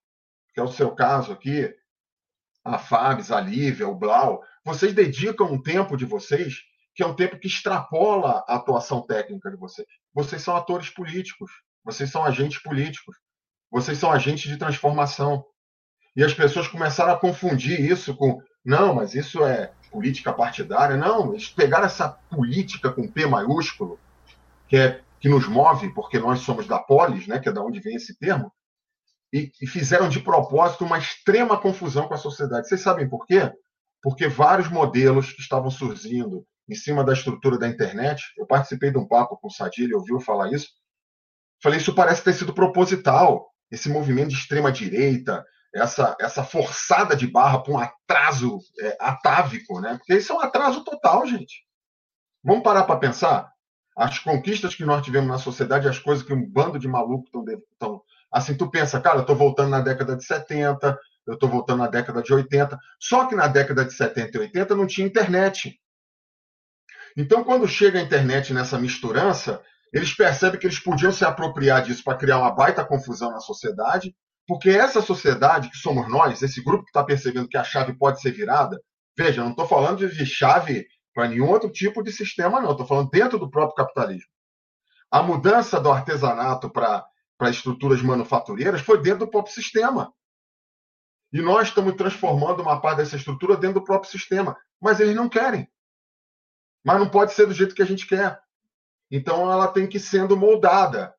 que 0.53 0.61
é 0.61 0.63
o 0.63 0.71
seu 0.71 0.95
caso 0.95 1.33
aqui, 1.33 1.75
a 2.65 2.79
Fabs, 2.79 3.31
a 3.31 3.41
Lívia, 3.41 3.89
o 3.89 3.95
Blau, 3.95 4.43
vocês 4.65 4.95
dedicam 4.95 5.53
um 5.53 5.61
tempo 5.61 5.97
de 5.97 6.05
vocês 6.05 6.63
que 6.95 7.03
é 7.03 7.07
um 7.07 7.15
tempo 7.15 7.39
que 7.39 7.49
extrapola 7.49 8.45
a 8.47 8.55
atuação 8.57 9.03
técnica 9.03 9.51
de 9.51 9.57
vocês. 9.57 9.89
Vocês 10.13 10.43
são 10.43 10.57
atores 10.57 10.89
políticos, 10.91 11.51
vocês 11.85 12.11
são 12.11 12.25
agentes 12.25 12.63
políticos, 12.63 13.17
vocês 13.71 13.99
são 13.99 14.13
agentes 14.13 14.51
de 14.51 14.57
transformação. 14.57 15.45
E 16.17 16.23
as 16.23 16.33
pessoas 16.33 16.69
começaram 16.69 17.13
a 17.13 17.19
confundir 17.19 17.81
isso 17.81 18.17
com, 18.17 18.41
não, 18.65 18.95
mas 18.95 19.15
isso 19.15 19.45
é 19.45 19.73
política 19.91 20.33
partidária. 20.33 20.97
Não, 20.97 21.33
eles 21.33 21.49
pegaram 21.49 21.87
essa 21.87 22.09
política 22.09 22.93
com 22.93 23.11
P 23.11 23.27
maiúsculo, 23.27 23.99
que 24.69 24.77
é 24.77 25.03
que 25.19 25.29
nos 25.29 25.49
move, 25.49 25.93
porque 25.95 26.19
nós 26.19 26.41
somos 26.41 26.67
da 26.67 26.79
polis, 26.79 27.27
né, 27.27 27.39
que 27.39 27.49
é 27.49 27.53
da 27.53 27.63
onde 27.63 27.81
vem 27.81 27.97
esse 27.97 28.17
termo, 28.19 28.53
e, 29.33 29.51
e 29.61 29.67
fizeram 29.67 30.07
de 30.09 30.21
propósito 30.21 30.85
uma 30.85 30.99
extrema 30.99 31.59
confusão 31.59 32.07
com 32.07 32.15
a 32.15 32.19
sociedade. 32.19 32.69
Vocês 32.69 32.83
sabem 32.83 33.09
por 33.09 33.27
quê? 33.27 33.51
Porque 34.03 34.29
vários 34.29 34.69
modelos 34.69 35.33
que 35.33 35.41
estavam 35.41 35.71
surgindo 35.71 36.47
em 36.69 36.75
cima 36.75 37.05
da 37.05 37.13
estrutura 37.13 37.59
da 37.59 37.69
internet, 37.69 38.23
eu 38.39 38.47
participei 38.47 38.91
de 38.91 38.99
um 38.99 39.07
papo 39.07 39.37
com 39.37 39.49
o 39.49 39.51
Sadir, 39.51 39.85
ele 39.85 39.95
ouviu 39.95 40.19
falar 40.21 40.53
isso, 40.53 40.69
falei, 41.63 41.79
isso 41.79 41.95
parece 41.95 42.23
ter 42.23 42.33
sido 42.33 42.55
proposital, 42.55 43.51
esse 43.71 43.89
movimento 43.89 44.29
de 44.29 44.37
extrema 44.37 44.73
direita, 44.73 45.45
essa, 45.75 46.17
essa 46.21 46.45
forçada 46.45 47.17
de 47.17 47.27
barra 47.27 47.63
para 47.63 47.73
um 47.73 47.79
atraso 47.79 48.59
é, 48.81 48.97
atávico, 49.01 49.81
né? 49.81 49.97
Porque 49.97 50.15
isso 50.15 50.33
é 50.33 50.37
um 50.37 50.41
atraso 50.41 50.85
total, 50.85 51.27
gente. 51.27 51.65
Vamos 52.43 52.63
parar 52.63 52.85
para 52.85 53.01
pensar? 53.01 53.53
As 53.97 54.19
conquistas 54.19 54.75
que 54.75 54.85
nós 54.85 55.05
tivemos 55.05 55.29
na 55.29 55.39
sociedade, 55.39 55.89
as 55.89 55.99
coisas 55.99 56.25
que 56.25 56.33
um 56.33 56.49
bando 56.49 56.79
de 56.79 56.87
malucos 56.87 57.31
estão 57.73 58.03
Assim, 58.31 58.57
tu 58.57 58.69
pensa, 58.69 59.01
cara, 59.01 59.19
eu 59.19 59.21
estou 59.21 59.37
voltando 59.37 59.71
na 59.71 59.81
década 59.81 60.17
de 60.17 60.25
70, 60.25 60.99
eu 61.25 61.35
estou 61.35 61.49
voltando 61.49 61.79
na 61.79 61.87
década 61.87 62.21
de 62.21 62.35
80. 62.35 62.79
Só 62.99 63.27
que 63.27 63.37
na 63.37 63.47
década 63.47 63.85
de 63.85 63.93
70 63.93 64.37
e 64.37 64.41
80 64.41 64.75
não 64.75 64.89
tinha 64.89 65.07
internet. 65.07 65.79
Então, 67.17 67.45
quando 67.45 67.69
chega 67.69 67.99
a 67.99 68.03
internet 68.03 68.53
nessa 68.53 68.79
misturança, 68.79 69.63
eles 69.93 70.13
percebem 70.13 70.59
que 70.59 70.67
eles 70.67 70.81
podiam 70.81 71.13
se 71.13 71.25
apropriar 71.25 71.83
disso 71.83 72.03
para 72.03 72.19
criar 72.19 72.39
uma 72.39 72.51
baita 72.51 72.85
confusão 72.85 73.31
na 73.31 73.41
sociedade, 73.41 74.15
porque 74.47 74.71
essa 74.71 75.01
sociedade 75.01 75.71
que 75.71 75.77
somos 75.77 76.09
nós, 76.09 76.43
esse 76.43 76.63
grupo 76.63 76.85
que 76.85 76.91
está 76.91 77.05
percebendo 77.05 77.49
que 77.49 77.57
a 77.57 77.65
chave 77.65 77.97
pode 77.97 78.21
ser 78.21 78.33
virada, 78.33 78.81
veja, 79.17 79.43
não 79.43 79.51
estou 79.51 79.67
falando 79.67 80.09
de 80.09 80.27
chave 80.27 80.87
para 81.15 81.29
nenhum 81.29 81.49
outro 81.49 81.71
tipo 81.71 82.03
de 82.03 82.11
sistema, 82.11 82.61
não, 82.61 82.73
estou 82.73 82.87
falando 82.87 83.09
dentro 83.11 83.39
do 83.39 83.49
próprio 83.49 83.77
capitalismo. 83.77 84.29
A 85.11 85.23
mudança 85.23 85.79
do 85.79 85.93
artesanato 85.93 86.69
para 86.69 87.07
estruturas 87.43 88.03
manufatureiras 88.03 88.81
foi 88.81 89.01
dentro 89.01 89.21
do 89.21 89.31
próprio 89.31 89.55
sistema. 89.55 90.13
E 91.33 91.41
nós 91.41 91.69
estamos 91.69 91.95
transformando 91.95 92.63
uma 92.63 92.81
parte 92.81 92.99
dessa 92.99 93.17
estrutura 93.17 93.57
dentro 93.57 93.81
do 93.81 93.85
próprio 93.85 94.11
sistema. 94.11 94.57
Mas 94.81 94.99
eles 94.99 95.15
não 95.15 95.29
querem. 95.29 95.69
Mas 96.85 96.99
não 96.99 97.09
pode 97.09 97.33
ser 97.33 97.47
do 97.47 97.55
jeito 97.55 97.75
que 97.75 97.83
a 97.83 97.87
gente 97.87 98.07
quer. 98.07 98.39
Então 99.11 99.51
ela 99.51 99.69
tem 99.69 99.87
que 99.87 99.99
sendo 99.99 100.37
moldada. 100.37 101.15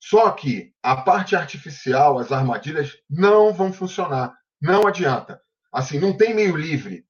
Só 0.00 0.30
que 0.30 0.72
a 0.82 0.96
parte 0.96 1.36
artificial, 1.36 2.18
as 2.18 2.32
armadilhas, 2.32 2.96
não 3.08 3.52
vão 3.52 3.72
funcionar. 3.72 4.34
Não 4.60 4.86
adianta. 4.86 5.40
Assim, 5.72 5.98
não 5.98 6.16
tem 6.16 6.34
meio 6.34 6.56
livre. 6.56 7.04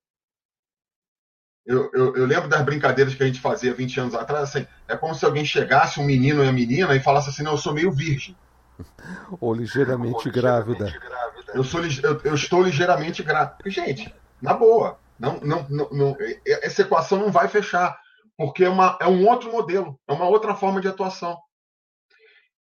Eu, 1.65 1.91
eu, 1.93 2.17
eu, 2.17 2.27
lembro 2.27 2.49
das 2.49 2.63
brincadeiras 2.63 3.15
que 3.15 3.23
a 3.23 3.27
gente 3.27 3.41
fazia 3.41 3.73
20 3.73 4.01
anos 4.01 4.15
atrás, 4.15 4.45
assim, 4.45 4.67
é 4.89 4.97
como 4.97 5.15
se 5.15 5.25
alguém 5.25 5.45
chegasse, 5.45 6.01
um 6.01 6.05
menino 6.05 6.43
e 6.43 6.49
a 6.49 6.53
menina, 6.53 6.97
e 6.97 7.01
falasse 7.01 7.31
assim, 7.31 7.43
não, 7.43 7.53
eu 7.53 7.59
sou 7.59 7.73
meio 7.73 7.93
virgem. 7.93 8.37
Ou 9.41 9.55
ligeiramente, 9.55 10.27
Ou 10.27 10.33
grávida. 10.35 10.87
ligeiramente 10.87 11.09
grávida. 11.09 11.53
Eu, 11.55 11.65
sou, 11.65 11.81
eu, 11.81 12.21
eu, 12.25 12.35
estou 12.35 12.63
ligeiramente 12.63 13.23
grávida. 13.23 13.59
Gente, 13.67 14.13
na 14.41 14.55
boa, 14.55 14.99
não, 15.21 15.39
não, 15.41 15.69
não, 15.69 15.91
não, 15.91 16.17
essa 16.47 16.81
equação 16.81 17.19
não 17.19 17.31
vai 17.31 17.47
fechar, 17.47 17.99
porque 18.39 18.65
é, 18.65 18.69
uma, 18.71 18.97
é 19.01 19.07
um 19.07 19.29
outro 19.29 19.53
modelo, 19.53 20.01
é 20.09 20.13
uma 20.13 20.27
outra 20.27 20.55
forma 20.55 20.81
de 20.81 20.89
atuação. 20.89 21.39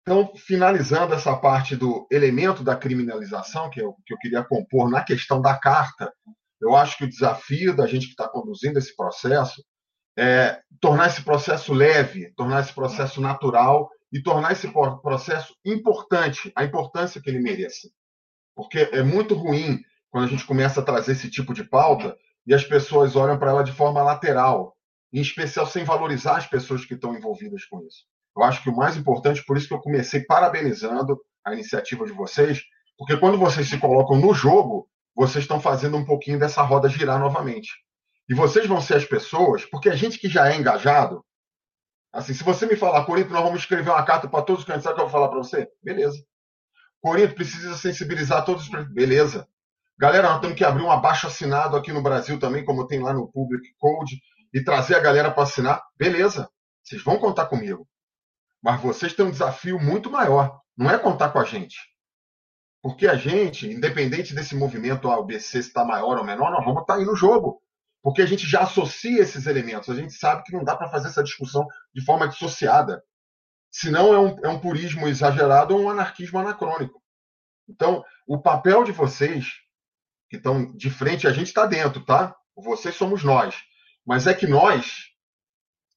Então, 0.01 0.33
finalizando 0.35 1.13
essa 1.13 1.37
parte 1.37 1.77
do 1.77 2.07
elemento 2.11 2.65
da 2.65 2.75
criminalização, 2.75 3.69
que 3.69 3.83
eu, 3.83 3.95
que 4.07 4.15
eu 4.15 4.19
queria 4.19 4.43
compor 4.43 4.91
na 4.91 5.05
questão 5.05 5.43
da 5.43 5.59
carta, 5.59 6.11
eu 6.59 6.75
acho 6.75 6.97
que 6.97 7.05
o 7.05 7.09
desafio 7.09 7.77
da 7.77 7.87
gente 7.87 8.07
que 8.07 8.13
está 8.13 8.27
conduzindo 8.27 8.79
esse 8.79 8.97
processo 8.97 9.63
é 10.19 10.59
tornar 10.81 11.09
esse 11.09 11.23
processo 11.23 11.75
leve, 11.75 12.33
tornar 12.35 12.61
esse 12.61 12.73
processo 12.73 13.21
natural 13.21 13.91
e 14.11 14.23
tornar 14.23 14.53
esse 14.53 14.67
processo 15.03 15.55
importante, 15.63 16.51
a 16.57 16.65
importância 16.65 17.21
que 17.21 17.29
ele 17.29 17.41
merece. 17.41 17.93
Porque 18.57 18.89
é 18.91 19.03
muito 19.03 19.35
ruim 19.35 19.79
quando 20.09 20.25
a 20.25 20.29
gente 20.29 20.47
começa 20.47 20.81
a 20.81 20.85
trazer 20.85 21.13
esse 21.13 21.31
tipo 21.31 21.53
de 21.53 21.63
pauta 21.63 22.17
e 22.49 22.55
as 22.55 22.65
pessoas 22.65 23.15
olham 23.15 23.39
para 23.39 23.51
ela 23.51 23.63
de 23.63 23.73
forma 23.73 24.03
lateral, 24.03 24.75
em 25.13 25.21
especial 25.21 25.67
sem 25.67 25.85
valorizar 25.85 26.39
as 26.39 26.47
pessoas 26.47 26.83
que 26.83 26.95
estão 26.95 27.15
envolvidas 27.15 27.67
com 27.67 27.83
isso. 27.83 28.07
Eu 28.35 28.43
acho 28.43 28.63
que 28.63 28.71
o 28.71 28.75
mais 28.75 28.97
importante, 28.97 29.45
por 29.45 29.59
isso 29.59 29.69
que 29.69 29.75
eu 29.75 29.81
comecei 29.81 30.25
parabenizando 30.25 31.21
a 31.45 31.53
iniciativa 31.53 32.07
de 32.07 32.13
vocês, 32.13 32.63
porque 32.97 33.19
quando 33.19 33.37
vocês 33.37 33.69
se 33.69 33.77
colocam 33.79 34.17
no 34.17 34.33
jogo, 34.33 34.89
vocês 35.15 35.45
estão 35.45 35.61
fazendo 35.61 35.99
um 35.99 36.07
pouquinho 36.07 36.39
dessa 36.39 36.63
roda 36.63 36.89
girar 36.89 37.21
novamente. 37.21 37.69
E 38.27 38.35
vocês 38.35 38.67
vão 38.67 38.81
ser 38.81 38.95
as 38.95 39.05
pessoas, 39.05 39.67
porque 39.67 39.91
a 39.91 39.95
gente 39.95 40.19
que 40.19 40.29
já 40.29 40.51
é 40.51 40.57
engajado, 40.57 41.23
assim, 42.11 42.33
se 42.33 42.43
você 42.43 42.65
me 42.65 42.77
falar, 42.77 43.05
Corinto, 43.05 43.31
nós 43.31 43.43
vamos 43.43 43.61
escrever 43.61 43.91
uma 43.91 44.05
carta 44.05 44.27
para 44.27 44.43
todos 44.43 44.63
os 44.63 44.67
candidatos, 44.67 44.97
que 44.97 45.01
eu 45.03 45.05
vou 45.07 45.13
falar 45.13 45.29
para 45.29 45.39
você? 45.39 45.69
Beleza. 45.83 46.17
Corinto, 47.03 47.35
precisa 47.35 47.77
sensibilizar 47.77 48.43
todos 48.43 48.67
os. 48.67 48.89
Beleza. 48.89 49.47
Galera, 49.99 50.31
nós 50.31 50.41
temos 50.41 50.57
que 50.57 50.65
abrir 50.65 50.85
um 50.85 50.93
abaixo 50.93 51.27
assinado 51.27 51.77
aqui 51.77 51.93
no 51.93 52.01
Brasil 52.01 52.39
também, 52.39 52.65
como 52.65 52.87
tem 52.87 53.01
lá 53.01 53.13
no 53.13 53.27
Public 53.33 53.75
Code, 53.79 54.21
e 54.55 54.63
trazer 54.63 54.95
a 54.95 55.01
galera 55.01 55.29
para 55.29 55.43
assinar. 55.43 55.83
Beleza. 55.97 56.49
Vocês 56.85 57.03
vão 57.03 57.19
contar 57.19 57.47
comigo. 57.47 57.87
Mas 58.63 58.81
vocês 58.81 59.13
têm 59.13 59.27
um 59.27 59.31
desafio 59.31 59.79
muito 59.81 60.09
maior. 60.09 60.61
Não 60.77 60.89
é 60.89 60.97
contar 60.97 61.31
com 61.31 61.41
a 61.41 61.45
gente. 61.45 61.77
Porque 62.81 63.09
a 63.09 63.17
gente, 63.17 63.69
independente 63.69 64.37
desse 64.37 64.55
movimento 64.55 65.11
ABC 65.11 65.59
está 65.59 65.85
maior 65.85 66.17
ou 66.17 66.25
menor, 66.25 66.53
nós 66.53 66.65
vamos 66.65 66.83
estar 66.83 66.95
tá 66.95 67.01
aí 67.01 67.05
no 67.05 67.17
jogo. 67.17 67.61
Porque 68.01 68.23
a 68.23 68.27
gente 68.27 68.47
já 68.47 68.61
associa 68.61 69.21
esses 69.21 69.47
elementos. 69.47 69.91
A 69.91 69.97
gente 69.97 70.13
sabe 70.13 70.45
que 70.45 70.53
não 70.53 70.63
dá 70.63 70.77
para 70.77 70.89
fazer 70.89 71.09
essa 71.09 71.25
discussão 71.25 71.67
de 71.93 72.05
forma 72.05 72.29
dissociada. 72.29 73.03
Senão 73.69 74.15
é 74.15 74.19
um, 74.21 74.47
é 74.47 74.49
um 74.49 74.61
purismo 74.61 75.09
exagerado 75.09 75.75
ou 75.75 75.83
um 75.83 75.91
anarquismo 75.91 76.39
anacrônico. 76.39 77.03
Então, 77.69 78.05
o 78.29 78.41
papel 78.41 78.85
de 78.85 78.93
vocês, 78.93 79.47
que 80.29 80.37
estão 80.37 80.75
de 80.77 80.91
frente, 80.91 81.27
a 81.27 81.33
gente 81.33 81.49
está 81.49 81.67
dentro, 81.67 82.05
tá? 82.05 82.35
Vocês 82.57 82.95
somos 82.95 83.25
nós. 83.25 83.55
Mas 84.07 84.27
é 84.27 84.35
que 84.35 84.47
nós, 84.47 85.09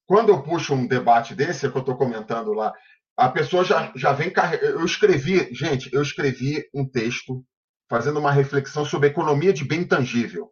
quando 0.05 0.29
eu 0.29 0.43
puxo 0.43 0.73
um 0.73 0.87
debate 0.87 1.33
desse, 1.35 1.65
é 1.65 1.69
que 1.69 1.75
eu 1.75 1.81
estou 1.81 1.97
comentando 1.97 2.53
lá, 2.53 2.73
a 3.17 3.29
pessoa 3.29 3.63
já, 3.63 3.91
já 3.95 4.13
vem. 4.13 4.31
Eu 4.61 4.85
escrevi, 4.85 5.53
gente, 5.53 5.93
eu 5.93 6.01
escrevi 6.01 6.63
um 6.73 6.87
texto 6.89 7.43
fazendo 7.89 8.19
uma 8.19 8.31
reflexão 8.31 8.85
sobre 8.85 9.09
economia 9.09 9.51
de 9.51 9.65
bem 9.65 9.85
tangível, 9.85 10.49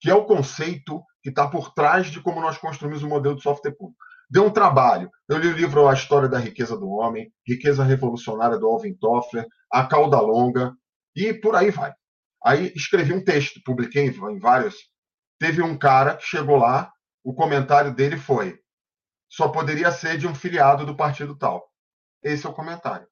que 0.00 0.08
é 0.08 0.14
o 0.14 0.24
conceito 0.24 1.02
que 1.22 1.28
está 1.28 1.48
por 1.48 1.74
trás 1.74 2.06
de 2.06 2.20
como 2.20 2.40
nós 2.40 2.56
construímos 2.56 3.02
o 3.02 3.08
modelo 3.08 3.36
de 3.36 3.42
software 3.42 3.72
público. 3.72 3.98
Deu 4.30 4.44
um 4.44 4.50
trabalho. 4.50 5.10
Eu 5.28 5.38
li 5.38 5.48
o 5.48 5.56
livro 5.56 5.88
A 5.88 5.94
História 5.94 6.28
da 6.28 6.38
Riqueza 6.38 6.76
do 6.76 6.88
Homem, 6.88 7.32
Riqueza 7.46 7.82
Revolucionária 7.82 8.58
do 8.58 8.66
Alvin 8.66 8.94
Toffler, 8.94 9.46
A 9.72 9.84
Cauda 9.86 10.20
Longa, 10.20 10.72
e 11.16 11.32
por 11.34 11.56
aí 11.56 11.70
vai. 11.70 11.92
Aí 12.44 12.72
escrevi 12.74 13.12
um 13.12 13.24
texto, 13.24 13.60
publiquei 13.64 14.06
em 14.06 14.38
vários. 14.38 14.76
Teve 15.38 15.62
um 15.62 15.76
cara 15.76 16.16
que 16.16 16.24
chegou 16.24 16.56
lá, 16.56 16.92
o 17.24 17.34
comentário 17.34 17.94
dele 17.94 18.16
foi: 18.16 18.60
só 19.28 19.48
poderia 19.48 19.90
ser 19.90 20.18
de 20.18 20.26
um 20.26 20.34
filiado 20.34 20.86
do 20.86 20.96
partido 20.96 21.36
tal. 21.36 21.70
Esse 22.22 22.46
é 22.46 22.48
o 22.48 22.54
comentário. 22.54 23.06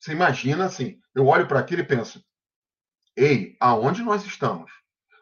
Você 0.00 0.12
imagina 0.12 0.64
assim, 0.64 0.98
eu 1.14 1.26
olho 1.26 1.46
para 1.46 1.60
aquilo 1.60 1.82
e 1.82 1.86
penso: 1.86 2.24
ei, 3.16 3.56
aonde 3.60 4.02
nós 4.02 4.24
estamos? 4.24 4.70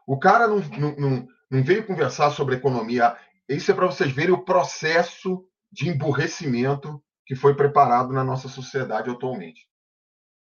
O 0.06 0.18
cara 0.18 0.46
não, 0.46 0.58
não, 0.58 1.28
não, 1.50 1.64
veio 1.64 1.86
conversar 1.86 2.30
sobre 2.30 2.56
economia. 2.56 3.16
Isso 3.48 3.70
é 3.70 3.74
para 3.74 3.86
vocês 3.86 4.12
verem 4.12 4.34
o 4.34 4.44
processo 4.44 5.44
de 5.70 5.88
emburrecimento 5.88 7.02
que 7.26 7.34
foi 7.34 7.54
preparado 7.54 8.12
na 8.12 8.24
nossa 8.24 8.48
sociedade 8.48 9.10
atualmente. 9.10 9.68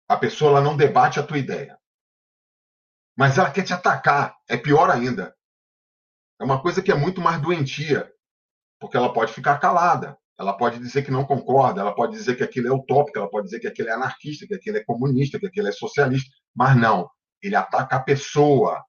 A 0.10 0.18
pessoa 0.18 0.52
ela 0.52 0.62
não 0.62 0.76
debate 0.76 1.20
a 1.20 1.24
tua 1.24 1.38
ideia. 1.38 1.78
Mas 3.16 3.38
ela 3.38 3.52
quer 3.52 3.64
te 3.64 3.74
atacar. 3.74 4.36
É 4.50 4.58
pior 4.58 4.90
ainda. 4.90 5.36
É 6.42 6.44
uma 6.44 6.62
coisa 6.62 6.82
que 6.82 6.92
é 6.92 6.96
muito 6.96 7.22
mais 7.22 7.40
doentia. 7.40 8.12
Porque 8.80 8.98
ela 8.98 9.14
pode 9.14 9.32
ficar 9.32 9.60
calada. 9.60 10.18
Ela 10.40 10.54
pode 10.54 10.80
dizer 10.80 11.04
que 11.04 11.12
não 11.12 11.26
concorda, 11.26 11.82
ela 11.82 11.94
pode 11.94 12.14
dizer 12.14 12.38
que 12.38 12.44
aquilo 12.44 12.70
é 12.70 12.72
utópico, 12.72 13.18
ela 13.18 13.30
pode 13.30 13.48
dizer 13.48 13.60
que 13.60 13.68
aquilo 13.68 13.90
é 13.90 13.92
anarquista, 13.92 14.48
que 14.48 14.56
aquilo 14.56 14.78
é 14.78 14.84
comunista, 14.86 15.38
que 15.38 15.46
aquilo 15.46 15.68
é 15.68 15.72
socialista, 15.74 16.34
mas 16.56 16.78
não. 16.78 17.10
Ele 17.42 17.58
ataca 17.58 17.98
a 17.98 18.00
pessoa, 18.00 18.82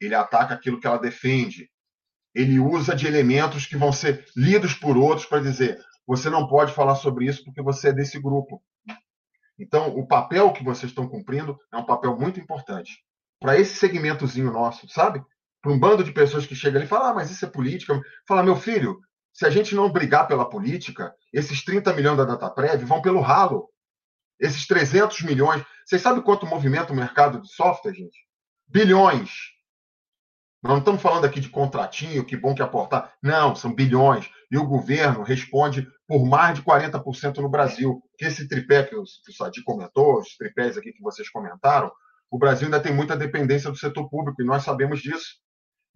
ele 0.00 0.14
ataca 0.14 0.54
aquilo 0.54 0.78
que 0.78 0.86
ela 0.86 1.00
defende. 1.00 1.68
Ele 2.32 2.60
usa 2.60 2.94
de 2.94 3.08
elementos 3.08 3.66
que 3.66 3.76
vão 3.76 3.92
ser 3.92 4.24
lidos 4.36 4.74
por 4.74 4.96
outros 4.96 5.26
para 5.26 5.42
dizer: 5.42 5.76
você 6.06 6.30
não 6.30 6.46
pode 6.46 6.72
falar 6.72 6.94
sobre 6.94 7.26
isso 7.26 7.44
porque 7.44 7.60
você 7.60 7.88
é 7.88 7.92
desse 7.92 8.20
grupo. 8.20 8.62
Então, 9.58 9.96
o 9.96 10.06
papel 10.06 10.52
que 10.52 10.64
vocês 10.64 10.90
estão 10.90 11.08
cumprindo 11.08 11.58
é 11.72 11.76
um 11.76 11.84
papel 11.84 12.16
muito 12.16 12.40
importante 12.40 13.04
para 13.40 13.58
esse 13.58 13.74
segmentozinho 13.74 14.52
nosso, 14.52 14.88
sabe? 14.88 15.22
Para 15.60 15.72
um 15.72 15.78
bando 15.78 16.02
de 16.02 16.12
pessoas 16.12 16.46
que 16.46 16.54
chega 16.54 16.78
ali 16.78 16.86
e 16.86 16.88
fala: 16.88 17.10
ah, 17.10 17.14
mas 17.14 17.30
isso 17.30 17.44
é 17.44 17.48
política. 17.48 18.00
Fala, 18.26 18.42
meu 18.42 18.56
filho, 18.56 19.00
se 19.32 19.46
a 19.46 19.50
gente 19.50 19.74
não 19.74 19.90
brigar 19.90 20.26
pela 20.26 20.48
política, 20.48 21.14
esses 21.32 21.64
30 21.64 21.92
milhões 21.94 22.16
da 22.16 22.24
DataPrev 22.24 22.84
vão 22.84 23.00
pelo 23.00 23.20
ralo. 23.20 23.68
Esses 24.38 24.66
300 24.66 25.22
milhões. 25.22 25.64
Vocês 25.86 26.02
sabem 26.02 26.22
quanto 26.22 26.46
movimenta 26.46 26.92
o 26.92 26.96
mercado 26.96 27.40
de 27.40 27.52
software, 27.52 27.94
gente? 27.94 28.18
Bilhões. 28.66 29.30
Nós 30.62 30.72
não 30.72 30.78
estamos 30.78 31.02
falando 31.02 31.24
aqui 31.24 31.40
de 31.40 31.48
contratinho, 31.48 32.24
que 32.24 32.36
bom 32.36 32.54
que 32.54 32.62
aportar. 32.62 33.12
Não, 33.22 33.54
são 33.54 33.74
bilhões. 33.74 34.30
E 34.50 34.58
o 34.58 34.66
governo 34.66 35.22
responde 35.22 35.88
por 36.12 36.26
mais 36.26 36.58
de 36.58 36.62
40% 36.62 37.38
no 37.38 37.48
Brasil. 37.48 38.02
Esse 38.20 38.46
tripé 38.46 38.82
que 38.82 38.94
o, 38.94 39.02
Sadi 39.06 39.64
comentou, 39.64 40.18
os 40.18 40.36
tripés 40.36 40.76
aqui 40.76 40.92
que 40.92 41.00
vocês 41.00 41.30
comentaram, 41.30 41.90
o 42.30 42.38
Brasil 42.38 42.66
ainda 42.66 42.82
tem 42.82 42.92
muita 42.92 43.16
dependência 43.16 43.70
do 43.70 43.78
setor 43.78 44.10
público 44.10 44.42
e 44.42 44.44
nós 44.44 44.62
sabemos 44.62 45.00
disso. 45.00 45.36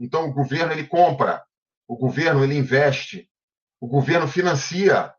Então, 0.00 0.24
o 0.24 0.32
governo 0.32 0.72
ele 0.72 0.86
compra 0.86 1.44
o 1.86 1.98
governo 1.98 2.42
ele 2.42 2.56
investe, 2.56 3.28
o 3.78 3.86
governo 3.86 4.26
financia. 4.26 5.12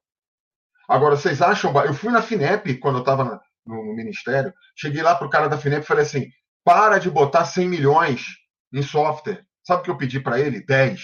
Agora, 0.89 1.15
vocês 1.15 1.43
acham? 1.43 1.71
Eu 1.85 1.93
fui 1.93 2.11
na 2.11 2.23
FINEP 2.23 2.79
quando 2.79 2.95
eu 2.95 3.01
estava 3.01 3.39
no, 3.67 3.85
no, 3.85 3.93
ministério, 3.93 4.51
cheguei 4.75 5.03
lá 5.03 5.13
para 5.13 5.27
o 5.27 5.29
cara 5.29 5.47
da 5.47 5.59
FINEP 5.59 5.83
e 5.83 5.87
falei 5.87 6.05
assim: 6.05 6.27
para 6.63 6.97
de 6.97 7.11
botar 7.11 7.45
100 7.45 7.69
milhões 7.69 8.25
em 8.73 8.81
software. 8.81 9.45
Sabe 9.63 9.81
o 9.81 9.83
que 9.83 9.91
eu 9.91 9.97
pedi 9.97 10.19
para 10.19 10.39
ele? 10.39 10.65
10. 10.65 11.01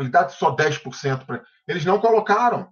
Ele 0.00 0.08
dá 0.08 0.28
só 0.28 0.56
10% 0.56 1.24
para 1.24 1.44
Eles 1.68 1.84
não 1.84 2.00
colocaram. 2.00 2.68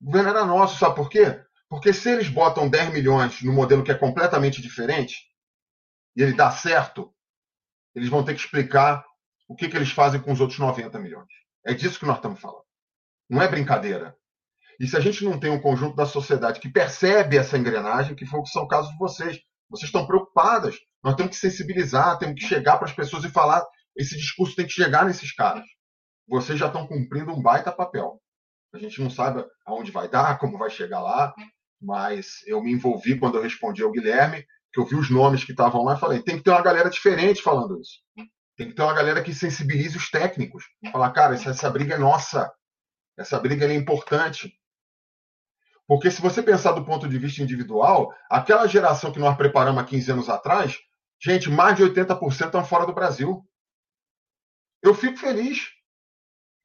O 0.00 0.06
governo 0.06 0.30
era 0.30 0.44
nosso, 0.44 0.78
sabe 0.78 0.96
por 0.96 1.10
quê? 1.10 1.42
Porque 1.68 1.92
se 1.92 2.10
eles 2.10 2.28
botam 2.28 2.68
10 2.68 2.92
milhões 2.92 3.42
no 3.42 3.52
modelo 3.52 3.84
que 3.84 3.92
é 3.92 3.94
completamente 3.94 4.62
diferente, 4.62 5.16
e 6.16 6.22
ele 6.22 6.32
dá 6.32 6.50
certo, 6.50 7.14
eles 7.94 8.08
vão 8.08 8.24
ter 8.24 8.34
que 8.34 8.40
explicar 8.40 9.04
o 9.48 9.54
que, 9.54 9.68
que 9.68 9.76
eles 9.76 9.90
fazem 9.90 10.20
com 10.20 10.32
os 10.32 10.40
outros 10.40 10.58
90 10.58 10.98
milhões. 10.98 11.28
É 11.64 11.74
disso 11.74 11.98
que 11.98 12.06
nós 12.06 12.16
estamos 12.16 12.40
falando. 12.40 12.64
Não 13.28 13.42
é 13.42 13.48
brincadeira. 13.48 14.16
E 14.78 14.86
se 14.86 14.96
a 14.96 15.00
gente 15.00 15.22
não 15.24 15.38
tem 15.38 15.50
um 15.50 15.60
conjunto 15.60 15.94
da 15.94 16.06
sociedade 16.06 16.58
que 16.58 16.70
percebe 16.70 17.36
essa 17.36 17.58
engrenagem, 17.58 18.16
que 18.16 18.24
foi, 18.24 18.40
são 18.46 18.66
casos 18.66 18.90
de 18.90 18.98
vocês, 18.98 19.38
vocês 19.68 19.88
estão 19.88 20.06
preocupadas. 20.06 20.76
Nós 21.04 21.14
temos 21.14 21.36
que 21.36 21.40
sensibilizar, 21.40 22.18
temos 22.18 22.40
que 22.40 22.48
chegar 22.48 22.78
para 22.78 22.88
as 22.88 22.94
pessoas 22.94 23.24
e 23.24 23.28
falar. 23.28 23.64
Esse 23.94 24.16
discurso 24.16 24.56
tem 24.56 24.66
que 24.66 24.72
chegar 24.72 25.04
nesses 25.04 25.32
caras. 25.32 25.64
Vocês 26.26 26.58
já 26.58 26.66
estão 26.66 26.86
cumprindo 26.86 27.32
um 27.32 27.42
baita 27.42 27.70
papel. 27.70 28.20
A 28.72 28.78
gente 28.78 29.00
não 29.00 29.10
sabe 29.10 29.44
aonde 29.66 29.90
vai 29.90 30.08
dar, 30.08 30.38
como 30.38 30.58
vai 30.58 30.70
chegar 30.70 31.00
lá, 31.00 31.34
mas 31.80 32.46
eu 32.46 32.62
me 32.62 32.72
envolvi 32.72 33.18
quando 33.18 33.36
eu 33.36 33.42
respondi 33.42 33.82
ao 33.82 33.90
Guilherme, 33.90 34.44
que 34.72 34.78
eu 34.78 34.86
vi 34.86 34.94
os 34.94 35.10
nomes 35.10 35.44
que 35.44 35.52
estavam 35.52 35.82
lá 35.84 35.96
e 35.96 36.00
falei: 36.00 36.22
tem 36.22 36.36
que 36.36 36.44
ter 36.44 36.50
uma 36.50 36.62
galera 36.62 36.88
diferente 36.88 37.42
falando 37.42 37.80
isso. 37.80 38.00
Tem 38.56 38.68
que 38.68 38.74
ter 38.74 38.82
uma 38.82 38.94
galera 38.94 39.22
que 39.22 39.34
sensibilize 39.34 39.96
os 39.96 40.10
técnicos. 40.10 40.64
Falar, 40.92 41.10
cara, 41.12 41.34
essa, 41.34 41.50
essa 41.50 41.70
briga 41.70 41.94
é 41.94 41.98
nossa. 41.98 42.52
Essa 43.18 43.38
briga 43.38 43.66
é 43.66 43.74
importante. 43.74 44.52
Porque 45.86 46.10
se 46.10 46.22
você 46.22 46.42
pensar 46.42 46.72
do 46.72 46.84
ponto 46.84 47.08
de 47.08 47.18
vista 47.18 47.42
individual, 47.42 48.14
aquela 48.30 48.66
geração 48.66 49.10
que 49.10 49.18
nós 49.18 49.36
preparamos 49.36 49.82
há 49.82 49.84
15 49.84 50.12
anos 50.12 50.28
atrás, 50.28 50.78
gente, 51.20 51.50
mais 51.50 51.76
de 51.76 51.82
80% 51.82 52.46
estão 52.46 52.64
fora 52.64 52.86
do 52.86 52.92
Brasil. 52.92 53.42
Eu 54.82 54.94
fico 54.94 55.18
feliz. 55.18 55.68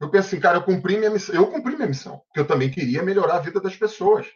Eu 0.00 0.10
penso 0.10 0.28
assim, 0.28 0.40
cara, 0.40 0.58
eu 0.58 0.62
cumpri 0.62 0.98
minha 0.98 1.10
missão. 1.10 1.34
Eu 1.34 1.46
cumpri 1.46 1.74
minha 1.74 1.88
missão, 1.88 2.20
porque 2.26 2.40
eu 2.40 2.46
também 2.46 2.70
queria 2.70 3.02
melhorar 3.02 3.36
a 3.36 3.40
vida 3.40 3.60
das 3.60 3.76
pessoas. 3.76 4.26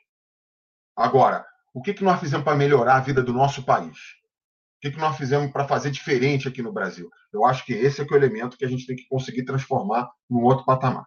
Agora, 0.97 1.45
o 1.75 1.83
que, 1.83 1.95
que 1.95 2.05
nós 2.05 2.19
fizemos 2.19 2.45
para 2.45 2.57
melhorar 2.57 2.97
a 2.97 3.01
vida 3.01 3.23
do 3.23 3.33
nosso 3.33 3.63
país? 3.63 3.97
O 4.77 4.81
que, 4.81 4.91
que 4.91 4.99
nós 4.99 5.17
fizemos 5.17 5.53
para 5.53 5.69
fazer 5.69 5.91
diferente 5.91 6.49
aqui 6.49 6.63
no 6.63 6.73
Brasil? 6.73 7.11
Eu 7.33 7.45
acho 7.45 7.65
que 7.65 7.73
esse 7.75 8.01
é, 8.01 8.05
que 8.05 8.15
é 8.15 8.17
o 8.17 8.19
elemento 8.19 8.57
que 8.57 8.65
a 8.65 8.69
gente 8.69 8.87
tem 8.87 8.97
que 8.97 9.07
conseguir 9.09 9.45
transformar 9.45 10.11
num 10.29 10.43
outro 10.43 10.65
patamar. 10.65 11.07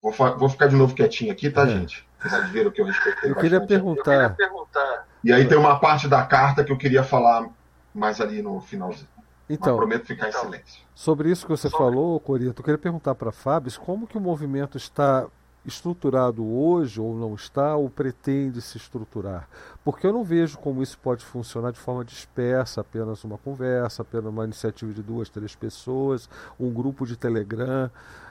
Vou, 0.00 0.12
vou 0.12 0.48
ficar 0.48 0.68
de 0.68 0.76
novo 0.76 0.94
quietinho 0.94 1.32
aqui, 1.32 1.50
tá, 1.50 1.62
é. 1.62 1.68
gente? 1.68 2.06
Vocês 2.22 2.48
viram 2.50 2.70
que 2.70 2.80
eu 2.80 2.86
respeitei 2.86 3.30
eu 3.30 3.36
queria, 3.36 3.66
perguntar... 3.66 4.12
eu 4.12 4.20
queria 4.20 4.30
perguntar. 4.30 5.08
E 5.24 5.32
aí 5.32 5.46
tem 5.46 5.58
uma 5.58 5.78
parte 5.80 6.06
da 6.06 6.24
carta 6.24 6.62
que 6.62 6.70
eu 6.70 6.78
queria 6.78 7.02
falar 7.02 7.48
mais 7.94 8.20
ali 8.20 8.40
no 8.40 8.60
finalzinho. 8.60 9.08
Então, 9.48 9.76
prometo 9.76 10.06
ficar 10.06 10.28
então, 10.28 10.40
em 10.40 10.44
silêncio. 10.44 10.82
Sobre 10.94 11.30
isso 11.30 11.46
que 11.46 11.50
você 11.50 11.68
sobre... 11.68 11.86
falou, 11.86 12.18
Corito, 12.20 12.60
eu 12.60 12.64
queria 12.64 12.78
perguntar 12.78 13.14
para 13.14 13.30
Fábio 13.30 13.72
como 13.80 14.06
que 14.06 14.16
o 14.16 14.20
movimento 14.20 14.76
está 14.76 15.26
estruturado 15.66 16.44
hoje 16.44 17.00
ou 17.00 17.14
não 17.14 17.34
está 17.34 17.74
ou 17.76 17.88
pretende 17.88 18.60
se 18.60 18.76
estruturar? 18.76 19.48
Porque 19.84 20.06
eu 20.06 20.12
não 20.12 20.24
vejo 20.24 20.58
como 20.58 20.82
isso 20.82 20.98
pode 20.98 21.24
funcionar 21.24 21.72
de 21.72 21.78
forma 21.78 22.04
dispersa, 22.04 22.80
apenas 22.80 23.24
uma 23.24 23.38
conversa, 23.38 24.02
apenas 24.02 24.26
uma 24.26 24.44
iniciativa 24.44 24.92
de 24.92 25.02
duas, 25.02 25.28
três 25.28 25.54
pessoas, 25.54 26.28
um 26.58 26.70
grupo 26.70 27.06
de 27.06 27.16
Telegram. 27.16 27.90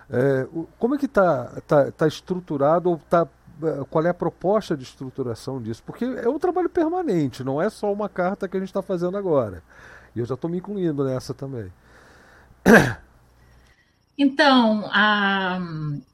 É, 0.10 0.48
como 0.78 0.96
é 0.96 0.98
que 0.98 1.06
está 1.06 1.46
tá, 1.68 1.92
tá 1.92 2.08
estruturado 2.08 2.90
ou 2.90 2.96
está 2.96 3.28
é, 3.62 3.86
qual 3.90 4.06
é 4.06 4.10
a 4.10 4.14
proposta 4.14 4.76
de 4.76 4.84
estruturação 4.84 5.62
disso? 5.62 5.84
Porque 5.86 6.06
é 6.06 6.28
um 6.28 6.40
trabalho 6.40 6.70
permanente, 6.70 7.44
não 7.44 7.62
é 7.62 7.70
só 7.70 7.92
uma 7.92 8.10
carta 8.10 8.48
que 8.48 8.58
a 8.58 8.60
gente 8.60 8.70
está 8.70 8.82
fazendo 8.82 9.18
agora. 9.18 9.62
E 10.16 10.20
eu 10.20 10.26
já 10.26 10.36
estou 10.36 10.50
me 10.50 10.58
incluindo 10.58 11.04
nessa 11.04 11.34
também. 11.34 11.72
Então, 14.16 14.88
a, 14.92 15.60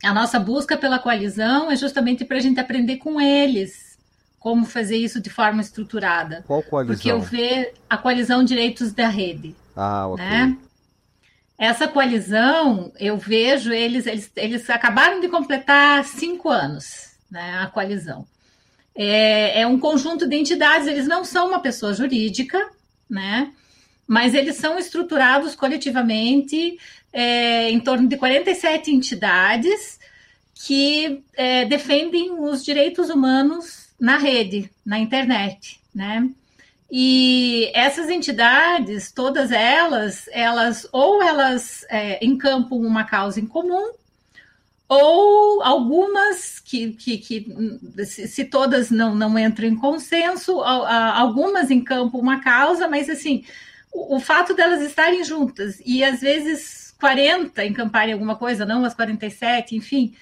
a 0.03 0.13
nossa 0.13 0.39
busca 0.39 0.77
pela 0.77 0.99
coalizão 0.99 1.69
é 1.69 1.75
justamente 1.75 2.23
para 2.23 2.37
a 2.37 2.39
gente 2.39 2.57
aprender 2.57 2.95
com 2.95 3.19
eles 3.19 3.89
como 4.39 4.65
fazer 4.65 4.95
isso 4.95 5.19
de 5.19 5.29
forma 5.29 5.61
estruturada. 5.61 6.43
Qual 6.47 6.63
coalizão? 6.63 6.95
Porque 6.95 7.11
eu 7.11 7.19
vejo 7.19 7.71
a 7.89 7.97
coalizão 7.97 8.43
Direitos 8.43 8.93
da 8.93 9.09
Rede. 9.09 9.53
Ah, 9.75 10.07
ok. 10.07 10.25
Né? 10.25 10.57
Essa 11.57 11.89
coalizão, 11.89 12.93
eu 12.97 13.17
vejo 13.17 13.73
eles, 13.73 14.07
eles, 14.07 14.31
eles 14.37 14.69
acabaram 14.69 15.19
de 15.19 15.27
completar 15.27 16.05
cinco 16.05 16.49
anos, 16.49 17.17
né? 17.29 17.59
A 17.61 17.67
coalizão. 17.67 18.25
É, 18.95 19.61
é 19.61 19.67
um 19.67 19.77
conjunto 19.77 20.25
de 20.25 20.37
entidades, 20.37 20.87
eles 20.87 21.05
não 21.05 21.25
são 21.25 21.49
uma 21.49 21.59
pessoa 21.59 21.93
jurídica, 21.93 22.57
né? 23.09 23.51
Mas 24.09 24.33
eles 24.33 24.55
são 24.55 24.79
estruturados 24.79 25.53
coletivamente 25.53 26.79
é, 27.13 27.69
em 27.69 27.79
torno 27.79 28.07
de 28.07 28.17
47 28.17 28.89
entidades 28.89 29.99
que 30.55 31.23
é, 31.37 31.63
defendem 31.65 32.31
os 32.31 32.65
direitos 32.65 33.11
humanos 33.11 33.89
na 33.99 34.17
rede, 34.17 34.67
na 34.83 34.97
internet, 34.97 35.79
né? 35.93 36.27
E 36.89 37.71
essas 37.75 38.09
entidades, 38.09 39.11
todas 39.11 39.51
elas, 39.51 40.27
elas 40.31 40.87
ou 40.91 41.21
elas 41.21 41.85
é, 41.87 42.25
encampam 42.25 42.79
uma 42.79 43.03
causa 43.03 43.39
em 43.39 43.45
comum, 43.45 43.91
ou 44.87 45.61
algumas 45.61 46.59
que, 46.59 46.93
que, 46.93 47.19
que 47.19 48.05
se, 48.07 48.43
todas 48.45 48.89
não, 48.89 49.13
não 49.13 49.37
entram 49.37 49.67
em 49.67 49.75
consenso, 49.75 50.61
algumas 50.61 51.69
encampam 51.69 52.19
uma 52.19 52.39
causa, 52.39 52.87
mas 52.87 53.07
assim, 53.07 53.45
o, 53.91 54.19
fato 54.19 54.53
delas 54.53 54.81
estarem 54.81 55.23
juntas 55.23 55.81
e 55.85 56.03
às 56.03 56.21
vezes 56.21 56.93
40 56.99 57.65
encamparem 57.65 58.13
alguma 58.13 58.35
coisa, 58.35 58.65
não 58.65 58.85
as 58.85 58.93
47, 58.93 59.75
enfim. 59.75 60.13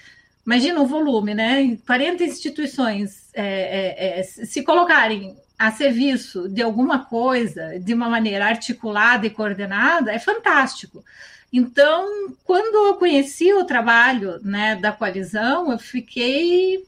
Imagina 0.44 0.80
o 0.80 0.86
volume, 0.86 1.34
né? 1.34 1.76
40 1.86 2.24
instituições 2.24 3.28
é, 3.34 4.16
é, 4.16 4.20
é, 4.20 4.22
se 4.22 4.62
colocarem 4.62 5.36
a 5.58 5.72
serviço 5.72 6.48
de 6.48 6.62
alguma 6.62 7.04
coisa 7.04 7.78
de 7.80 7.92
uma 7.92 8.08
maneira 8.08 8.46
articulada 8.46 9.26
e 9.26 9.30
coordenada 9.30 10.12
é 10.12 10.18
fantástico. 10.18 11.04
Então, 11.52 12.34
quando 12.44 12.88
eu 12.88 12.94
conheci 12.94 13.52
o 13.52 13.64
trabalho 13.64 14.38
né, 14.42 14.76
da 14.76 14.92
coalizão, 14.92 15.72
eu 15.72 15.78
fiquei 15.78 16.84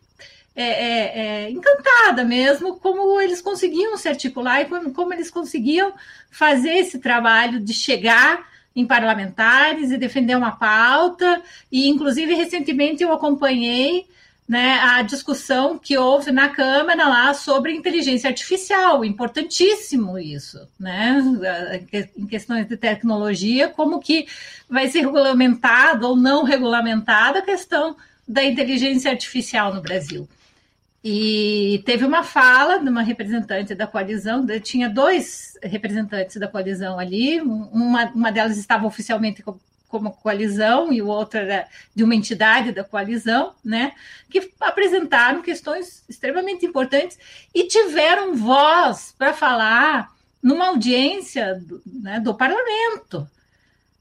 é, 0.60 0.68
é, 0.68 1.18
é, 1.18 1.50
encantada 1.50 2.22
mesmo 2.22 2.76
como 2.76 3.18
eles 3.20 3.40
conseguiam 3.40 3.96
se 3.96 4.08
articular 4.08 4.60
e 4.60 4.66
como, 4.66 4.92
como 4.92 5.14
eles 5.14 5.30
conseguiam 5.30 5.92
fazer 6.30 6.74
esse 6.74 6.98
trabalho 6.98 7.60
de 7.60 7.72
chegar 7.72 8.46
em 8.76 8.86
parlamentares 8.86 9.90
e 9.90 9.96
defender 9.96 10.36
uma 10.36 10.52
pauta. 10.52 11.42
E, 11.72 11.88
inclusive, 11.88 12.34
recentemente 12.34 13.02
eu 13.02 13.12
acompanhei 13.12 14.06
né, 14.46 14.80
a 14.80 15.00
discussão 15.02 15.78
que 15.78 15.96
houve 15.96 16.30
na 16.30 16.48
Câmara 16.48 17.06
lá 17.08 17.32
sobre 17.32 17.72
inteligência 17.72 18.28
artificial, 18.28 19.04
importantíssimo 19.04 20.18
isso, 20.18 20.68
né, 20.78 21.22
em 22.16 22.26
questões 22.26 22.66
de 22.66 22.76
tecnologia, 22.76 23.68
como 23.68 24.00
que 24.00 24.26
vai 24.68 24.88
ser 24.88 25.00
regulamentado 25.02 26.08
ou 26.08 26.16
não 26.16 26.42
regulamentado 26.42 27.38
a 27.38 27.42
questão 27.42 27.96
da 28.26 28.44
inteligência 28.44 29.10
artificial 29.10 29.72
no 29.72 29.80
Brasil. 29.80 30.28
E 31.02 31.82
teve 31.86 32.04
uma 32.04 32.22
fala 32.22 32.78
de 32.78 32.88
uma 32.88 33.00
representante 33.00 33.74
da 33.74 33.86
coalizão, 33.86 34.46
tinha 34.62 34.88
dois 34.88 35.56
representantes 35.62 36.36
da 36.36 36.46
coalizão 36.46 36.98
ali, 36.98 37.40
uma, 37.40 38.04
uma 38.10 38.30
delas 38.30 38.58
estava 38.58 38.86
oficialmente 38.86 39.42
como 39.88 40.12
coalizão 40.12 40.92
e 40.92 41.00
o 41.00 41.08
outro 41.08 41.40
era 41.40 41.66
de 41.94 42.04
uma 42.04 42.14
entidade 42.14 42.70
da 42.70 42.84
coalizão, 42.84 43.54
né, 43.64 43.92
que 44.30 44.52
apresentaram 44.60 45.42
questões 45.42 46.04
extremamente 46.08 46.66
importantes 46.66 47.18
e 47.54 47.66
tiveram 47.66 48.36
voz 48.36 49.14
para 49.18 49.32
falar 49.32 50.12
numa 50.42 50.68
audiência 50.68 51.60
do, 51.60 51.82
né, 51.86 52.20
do 52.20 52.34
parlamento. 52.34 53.28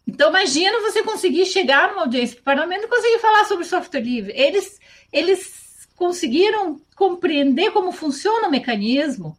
Então, 0.06 0.30
imagina 0.30 0.82
você 0.82 1.02
conseguir 1.02 1.46
chegar 1.46 1.90
numa 1.90 2.02
audiência 2.02 2.36
do 2.36 2.44
parlamento 2.44 2.86
e 2.86 2.88
conseguir 2.88 3.20
falar 3.20 3.46
sobre 3.46 3.66
software 3.66 4.02
livre. 4.02 4.34
Eles, 4.36 4.80
eles 5.14 5.59
conseguiram 6.00 6.80
compreender 6.96 7.72
como 7.72 7.92
funciona 7.92 8.48
o 8.48 8.52
mecanismo. 8.52 9.38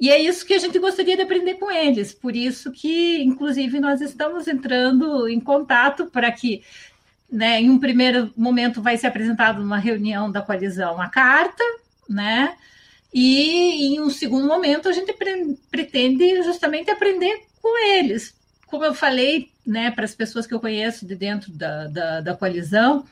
E 0.00 0.10
é 0.10 0.20
isso 0.20 0.44
que 0.44 0.52
a 0.52 0.58
gente 0.58 0.76
gostaria 0.80 1.14
de 1.14 1.22
aprender 1.22 1.54
com 1.54 1.70
eles. 1.70 2.12
Por 2.12 2.34
isso 2.34 2.72
que, 2.72 3.22
inclusive, 3.22 3.78
nós 3.78 4.00
estamos 4.00 4.48
entrando 4.48 5.28
em 5.28 5.38
contato 5.38 6.06
para 6.06 6.32
que, 6.32 6.64
né, 7.30 7.60
em 7.60 7.70
um 7.70 7.78
primeiro 7.78 8.32
momento, 8.36 8.82
vai 8.82 8.96
ser 8.96 9.06
apresentada 9.06 9.60
uma 9.60 9.78
reunião 9.78 10.32
da 10.32 10.42
coalizão 10.42 11.00
a 11.00 11.08
carta, 11.08 11.62
né? 12.08 12.56
E 13.12 13.94
em 13.94 14.00
um 14.00 14.10
segundo 14.10 14.48
momento 14.48 14.88
a 14.88 14.92
gente 14.92 15.12
pre 15.12 15.56
pretende 15.70 16.42
justamente 16.42 16.90
aprender 16.90 17.44
com 17.62 17.78
eles. 17.94 18.34
Como 18.66 18.84
eu 18.84 18.92
falei, 18.92 19.48
né, 19.64 19.92
para 19.92 20.04
as 20.04 20.14
pessoas 20.16 20.44
que 20.44 20.52
eu 20.54 20.58
conheço 20.58 21.06
de 21.06 21.14
dentro 21.14 21.52
da, 21.52 21.86
da, 21.86 22.20
da 22.20 22.36
coalizão, 22.36 23.06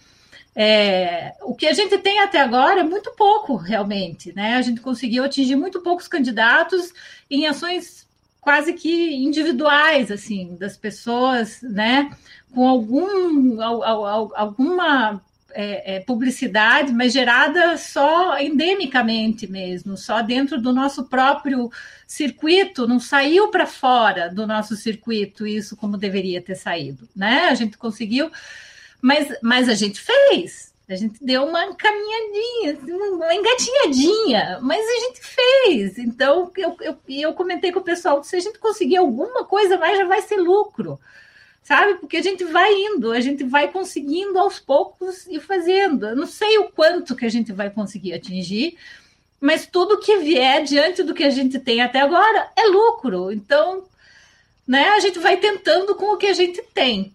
é, 0.55 1.35
o 1.43 1.55
que 1.55 1.67
a 1.67 1.73
gente 1.73 1.97
tem 1.99 2.21
até 2.21 2.41
agora 2.41 2.81
é 2.81 2.85
muito 2.85 3.13
pouco, 3.13 3.57
realmente. 3.57 4.35
Né? 4.35 4.55
A 4.55 4.63
gente 4.63 4.81
conseguiu 4.81 5.25
atingir 5.25 5.57
muito 5.57 5.81
poucos 5.81 6.09
candidatos 6.09 6.93
em 7.31 7.47
ações 7.47 8.07
quase 8.41 8.73
que 8.73 9.15
individuais, 9.15 10.11
assim, 10.11 10.57
das 10.57 10.77
pessoas, 10.77 11.63
né? 11.63 12.11
com 12.53 12.69
algum, 12.69 13.61
alguma 13.63 15.23
é, 15.55 15.97
é, 15.97 16.01
publicidade, 16.01 16.93
mas 16.93 17.13
gerada 17.13 17.77
só 17.77 18.39
endemicamente 18.39 19.47
mesmo, 19.47 19.97
só 19.97 20.23
dentro 20.23 20.61
do 20.61 20.73
nosso 20.73 21.05
próprio 21.05 21.71
circuito, 22.07 22.87
não 22.87 22.99
saiu 23.01 23.49
para 23.49 23.67
fora 23.67 24.29
do 24.29 24.47
nosso 24.47 24.77
circuito 24.77 25.47
isso 25.47 25.77
como 25.77 25.97
deveria 25.97 26.43
ter 26.43 26.55
saído. 26.55 27.09
Né? 27.15 27.49
A 27.49 27.55
gente 27.55 27.79
conseguiu 27.79 28.31
mas, 29.03 29.37
mas 29.43 29.69
a 29.69 29.75
gente 29.75 30.01
fez. 30.01 30.73
A 30.89 30.95
gente 30.95 31.25
deu 31.25 31.45
uma 31.45 31.75
caminhadinha, 31.75 32.79
uma 33.13 33.35
engatinhadinha, 33.35 34.59
mas 34.63 34.85
a 34.87 35.01
gente 35.01 35.21
fez. 35.23 35.99
Então, 35.99 36.51
eu, 36.57 36.77
eu, 36.81 36.99
eu 37.09 37.33
comentei 37.33 37.73
com 37.73 37.81
o 37.81 37.85
pessoal: 37.85 38.23
se 38.23 38.37
a 38.37 38.41
gente 38.41 38.59
conseguir 38.59 38.99
alguma 38.99 39.45
coisa 39.45 39.77
mais, 39.79 39.99
já 39.99 40.05
vai 40.05 40.23
ser 40.23 40.37
lucro, 40.37 41.01
sabe? 41.63 41.95
Porque 41.95 42.17
a 42.17 42.23
gente 42.23 42.45
vai 42.45 42.73
indo, 42.73 43.11
a 43.11 43.21
gente 43.21 43.43
vai 43.43 43.73
conseguindo 43.73 44.39
aos 44.39 44.61
poucos 44.61 45.27
e 45.27 45.41
fazendo. 45.41 46.07
Eu 46.09 46.17
não 46.17 46.27
sei 46.27 46.59
o 46.59 46.71
quanto 46.71 47.17
que 47.17 47.25
a 47.25 47.31
gente 47.31 47.53
vai 47.53 47.71
conseguir 47.71 48.13
atingir, 48.13 48.77
mas 49.41 49.67
tudo 49.67 49.99
que 49.99 50.19
vier 50.19 50.63
diante 50.63 51.03
do 51.03 51.15
que 51.15 51.25
a 51.25 51.31
gente 51.31 51.59
tem 51.59 51.81
até 51.81 52.01
agora 52.01 52.51
é 52.57 52.67
lucro. 52.67 53.33
Então, 53.33 53.85
né, 54.67 54.91
a 54.91 55.01
gente 55.01 55.19
vai 55.19 55.39
tentando 55.39 55.95
com 55.95 56.13
o 56.13 56.17
que 56.17 56.27
a 56.27 56.35
gente 56.35 56.61
tem 56.75 57.15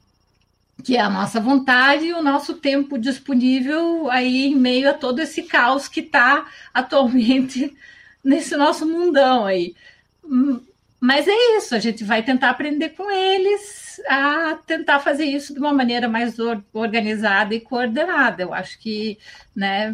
que 0.87 0.95
é 0.95 1.01
a 1.01 1.09
nossa 1.09 1.37
vontade 1.41 2.05
e 2.05 2.13
o 2.13 2.23
nosso 2.23 2.53
tempo 2.53 2.97
disponível 2.97 4.09
aí 4.09 4.45
em 4.45 4.55
meio 4.55 4.89
a 4.89 4.93
todo 4.93 5.19
esse 5.19 5.43
caos 5.43 5.89
que 5.89 5.99
está 5.99 6.47
atualmente 6.73 7.75
nesse 8.23 8.55
nosso 8.55 8.85
mundão 8.85 9.45
aí. 9.45 9.75
Mas 10.97 11.27
é 11.27 11.57
isso, 11.57 11.75
a 11.75 11.79
gente 11.79 12.05
vai 12.05 12.23
tentar 12.23 12.51
aprender 12.51 12.91
com 12.91 13.11
eles 13.11 13.99
a 14.07 14.59
tentar 14.65 15.01
fazer 15.01 15.25
isso 15.25 15.53
de 15.53 15.59
uma 15.59 15.73
maneira 15.73 16.07
mais 16.07 16.37
organizada 16.71 17.53
e 17.53 17.59
coordenada. 17.59 18.43
Eu 18.43 18.53
acho 18.53 18.79
que 18.79 19.19
né, 19.53 19.93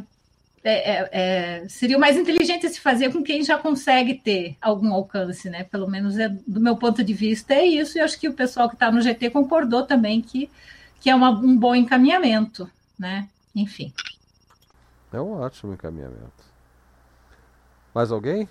é, 0.63 0.91
é, 0.91 1.09
é, 1.11 1.69
seria 1.69 1.97
o 1.97 1.99
mais 1.99 2.17
inteligente 2.17 2.69
se 2.69 2.79
fazer 2.79 3.11
com 3.11 3.23
quem 3.23 3.43
já 3.43 3.57
consegue 3.57 4.13
ter 4.13 4.55
algum 4.61 4.93
alcance, 4.93 5.49
né? 5.49 5.63
Pelo 5.63 5.89
menos 5.89 6.19
é, 6.19 6.29
do 6.29 6.61
meu 6.61 6.77
ponto 6.77 7.03
de 7.03 7.13
vista 7.15 7.55
é 7.55 7.65
isso, 7.65 7.97
e 7.97 8.01
acho 8.01 8.19
que 8.19 8.29
o 8.29 8.33
pessoal 8.33 8.69
que 8.69 8.75
está 8.75 8.91
no 8.91 9.01
GT 9.01 9.31
concordou 9.31 9.81
também 9.87 10.21
que 10.21 10.51
que 11.03 11.09
é 11.09 11.15
uma, 11.15 11.31
um 11.31 11.57
bom 11.57 11.75
encaminhamento, 11.75 12.65
né? 12.97 13.27
Enfim. 13.53 13.91
É 15.11 15.19
um 15.19 15.33
ótimo 15.33 15.73
encaminhamento. 15.73 16.45
Mais 17.93 18.09
alguém? 18.09 18.47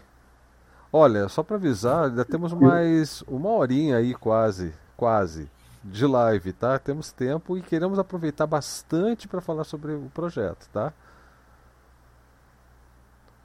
Olha, 0.92 1.30
só 1.30 1.42
para 1.42 1.56
avisar, 1.56 2.10
ainda 2.10 2.26
temos 2.26 2.52
mais 2.52 3.22
uma 3.22 3.48
horinha 3.48 3.96
aí 3.96 4.14
quase, 4.14 4.74
quase, 4.98 5.48
de 5.82 6.04
live, 6.06 6.52
tá? 6.52 6.78
Temos 6.78 7.10
tempo 7.10 7.56
e 7.56 7.62
queremos 7.62 7.98
aproveitar 7.98 8.46
bastante 8.46 9.26
para 9.26 9.40
falar 9.40 9.64
sobre 9.64 9.94
o 9.94 10.10
projeto, 10.12 10.68
tá? 10.70 10.92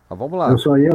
Mas 0.09 0.19
vamos 0.19 0.37
lá. 0.37 0.51
Eu 0.51 0.57
só 0.57 0.77
ia, 0.77 0.91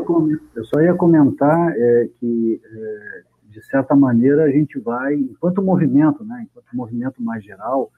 eu 0.54 0.64
só 0.66 0.82
ia 0.82 0.94
comentar 0.94 1.72
é, 1.74 2.08
que, 2.20 2.60
é, 2.62 3.22
de 3.48 3.62
certa 3.64 3.96
maneira, 3.96 4.44
a 4.44 4.50
gente 4.50 4.78
vai, 4.78 5.14
enquanto 5.14 5.62
movimento, 5.62 6.22
né, 6.22 6.46
enquanto 6.46 6.76
movimento 6.76 7.22
mais 7.22 7.42
geral, 7.42 7.90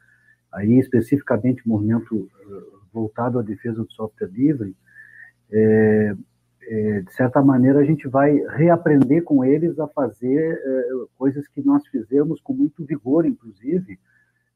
aí 0.55 0.79
especificamente 0.79 1.67
movimento 1.69 2.29
é, 2.41 2.75
voltado 2.93 3.39
à 3.39 3.43
defesa 3.43 3.83
do 3.83 3.93
software 3.93 4.29
livre, 4.29 4.75
é, 5.53 6.15
é, 6.67 7.01
de 7.01 7.13
certa 7.13 7.43
maneira, 7.43 7.81
a 7.81 7.85
gente 7.85 8.09
vai 8.09 8.37
reaprender 8.57 9.23
com 9.23 9.45
eles 9.45 9.79
a 9.79 9.87
fazer 9.89 10.59
é, 10.65 10.89
coisas 11.19 11.47
que 11.49 11.63
nós 11.63 11.87
fizemos 11.89 12.41
com 12.41 12.55
muito 12.55 12.85
vigor, 12.85 13.27
inclusive, 13.27 13.99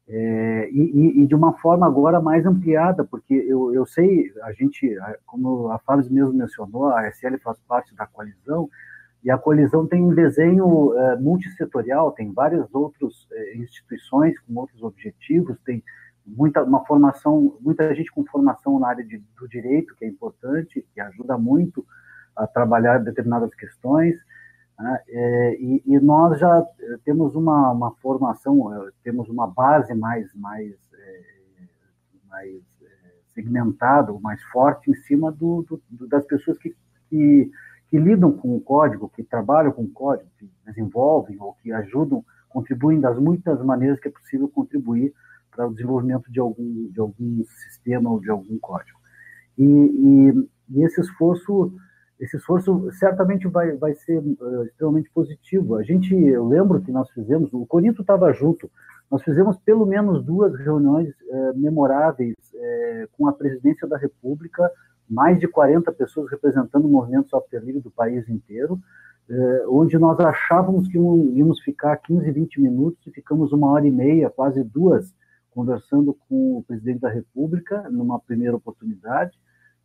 é, 0.07 0.69
e, 0.71 1.21
e, 1.21 1.27
de 1.27 1.35
uma 1.35 1.53
forma 1.59 1.85
agora 1.85 2.19
mais 2.19 2.43
ampliada, 2.43 3.03
porque 3.03 3.33
eu, 3.33 3.71
eu 3.75 3.85
sei, 3.85 4.33
a 4.41 4.51
gente, 4.53 4.97
como 5.23 5.69
a 5.69 5.77
Fábio 5.77 6.11
mesmo 6.11 6.33
mencionou, 6.33 6.87
a 6.87 7.07
SL 7.11 7.37
faz 7.43 7.59
parte 7.67 7.93
da 7.95 8.07
coalizão, 8.07 8.67
e 9.23 9.29
a 9.29 9.37
coalizão 9.37 9.85
tem 9.85 10.01
um 10.01 10.13
desenho 10.13 10.97
é, 10.97 11.15
multissetorial, 11.17 12.11
tem 12.11 12.31
várias 12.31 12.73
outras 12.73 13.27
é, 13.31 13.57
instituições 13.57 14.39
com 14.39 14.55
outros 14.55 14.81
objetivos, 14.81 15.57
tem 15.65 15.83
muita 16.25 16.63
uma 16.63 16.85
formação, 16.85 17.57
muita 17.59 17.93
gente 17.93 18.11
com 18.11 18.25
formação 18.25 18.79
na 18.79 18.87
área 18.87 19.03
de, 19.03 19.21
do 19.37 19.47
direito, 19.47 19.95
que 19.95 20.05
é 20.05 20.07
importante, 20.07 20.85
que 20.93 21.01
ajuda 21.01 21.37
muito 21.37 21.85
a 22.35 22.47
trabalhar 22.47 22.99
determinadas 22.99 23.53
questões. 23.55 24.15
Né? 24.79 24.99
É, 25.09 25.57
e, 25.59 25.83
e, 25.85 25.99
nós 25.99 26.39
já 26.39 26.65
temos 27.03 27.35
uma, 27.35 27.71
uma 27.71 27.91
formação, 27.95 28.73
é, 28.73 28.91
temos 29.03 29.27
uma 29.27 29.47
base 29.47 29.93
mais, 29.93 30.33
mais, 30.33 30.73
é, 30.93 31.21
mais 32.29 32.61
é, 32.81 32.87
segmentada, 33.33 34.13
mais 34.21 34.41
forte 34.43 34.89
em 34.89 34.95
cima 34.95 35.31
do, 35.31 35.65
do, 35.89 36.07
das 36.07 36.25
pessoas 36.25 36.57
que, 36.57 36.73
que, 37.09 37.51
que, 37.89 37.97
lidam 37.97 38.31
com 38.31 38.55
o 38.55 38.61
código, 38.61 39.11
que 39.15 39.23
trabalham 39.23 39.71
com 39.71 39.83
o 39.83 39.89
código, 39.89 40.29
que 40.37 40.49
desenvolvem 40.65 41.37
ou 41.39 41.53
que 41.61 41.71
ajudam, 41.71 42.23
contribuem 42.47 42.99
das 42.99 43.17
muitas 43.19 43.63
maneiras 43.63 43.99
que 43.99 44.07
é 44.07 44.11
possível 44.11 44.47
contribuir 44.47 45.13
para 45.51 45.67
o 45.67 45.73
desenvolvimento 45.73 46.31
de 46.31 46.39
algum, 46.39 46.89
de 46.91 46.99
algum 46.99 47.43
sistema 47.45 48.09
ou 48.09 48.19
de 48.19 48.29
algum 48.29 48.57
código. 48.59 48.97
E, 49.57 49.63
e, 49.63 50.49
e 50.69 50.83
esse 50.83 51.01
esforço 51.01 51.73
esse 52.19 52.35
esforço 52.35 52.91
certamente 52.91 53.47
vai, 53.47 53.71
vai 53.77 53.93
ser 53.95 54.19
uh, 54.19 54.63
extremamente 54.65 55.09
positivo. 55.11 55.75
A 55.75 55.83
gente, 55.83 56.13
eu 56.13 56.45
lembro 56.45 56.81
que 56.81 56.91
nós 56.91 57.09
fizemos, 57.11 57.49
o 57.53 57.65
Corinto 57.65 58.01
estava 58.01 58.31
junto, 58.33 58.69
nós 59.09 59.23
fizemos 59.23 59.57
pelo 59.59 59.85
menos 59.85 60.23
duas 60.23 60.53
reuniões 60.59 61.09
uh, 61.09 61.57
memoráveis 61.57 62.35
uh, 62.53 63.07
com 63.13 63.27
a 63.27 63.33
presidência 63.33 63.87
da 63.87 63.97
República, 63.97 64.69
mais 65.09 65.39
de 65.39 65.47
40 65.47 65.91
pessoas 65.93 66.29
representando 66.29 66.85
o 66.85 66.89
movimento 66.89 67.29
software 67.29 67.61
livre 67.61 67.81
do 67.81 67.91
país 67.91 68.29
inteiro, 68.29 68.79
onde 69.67 69.97
nós 69.97 70.19
achávamos 70.19 70.87
que 70.87 70.97
íamos 70.97 71.59
ficar 71.61 71.95
15, 71.97 72.31
20 72.31 72.61
minutos 72.61 73.05
e 73.05 73.11
ficamos 73.11 73.51
uma 73.51 73.71
hora 73.71 73.87
e 73.87 73.91
meia, 73.91 74.29
quase 74.29 74.63
duas, 74.63 75.13
conversando 75.51 76.17
com 76.27 76.57
o 76.57 76.63
presidente 76.63 77.01
da 77.01 77.09
República, 77.09 77.89
numa 77.89 78.19
primeira 78.19 78.55
oportunidade, 78.55 79.37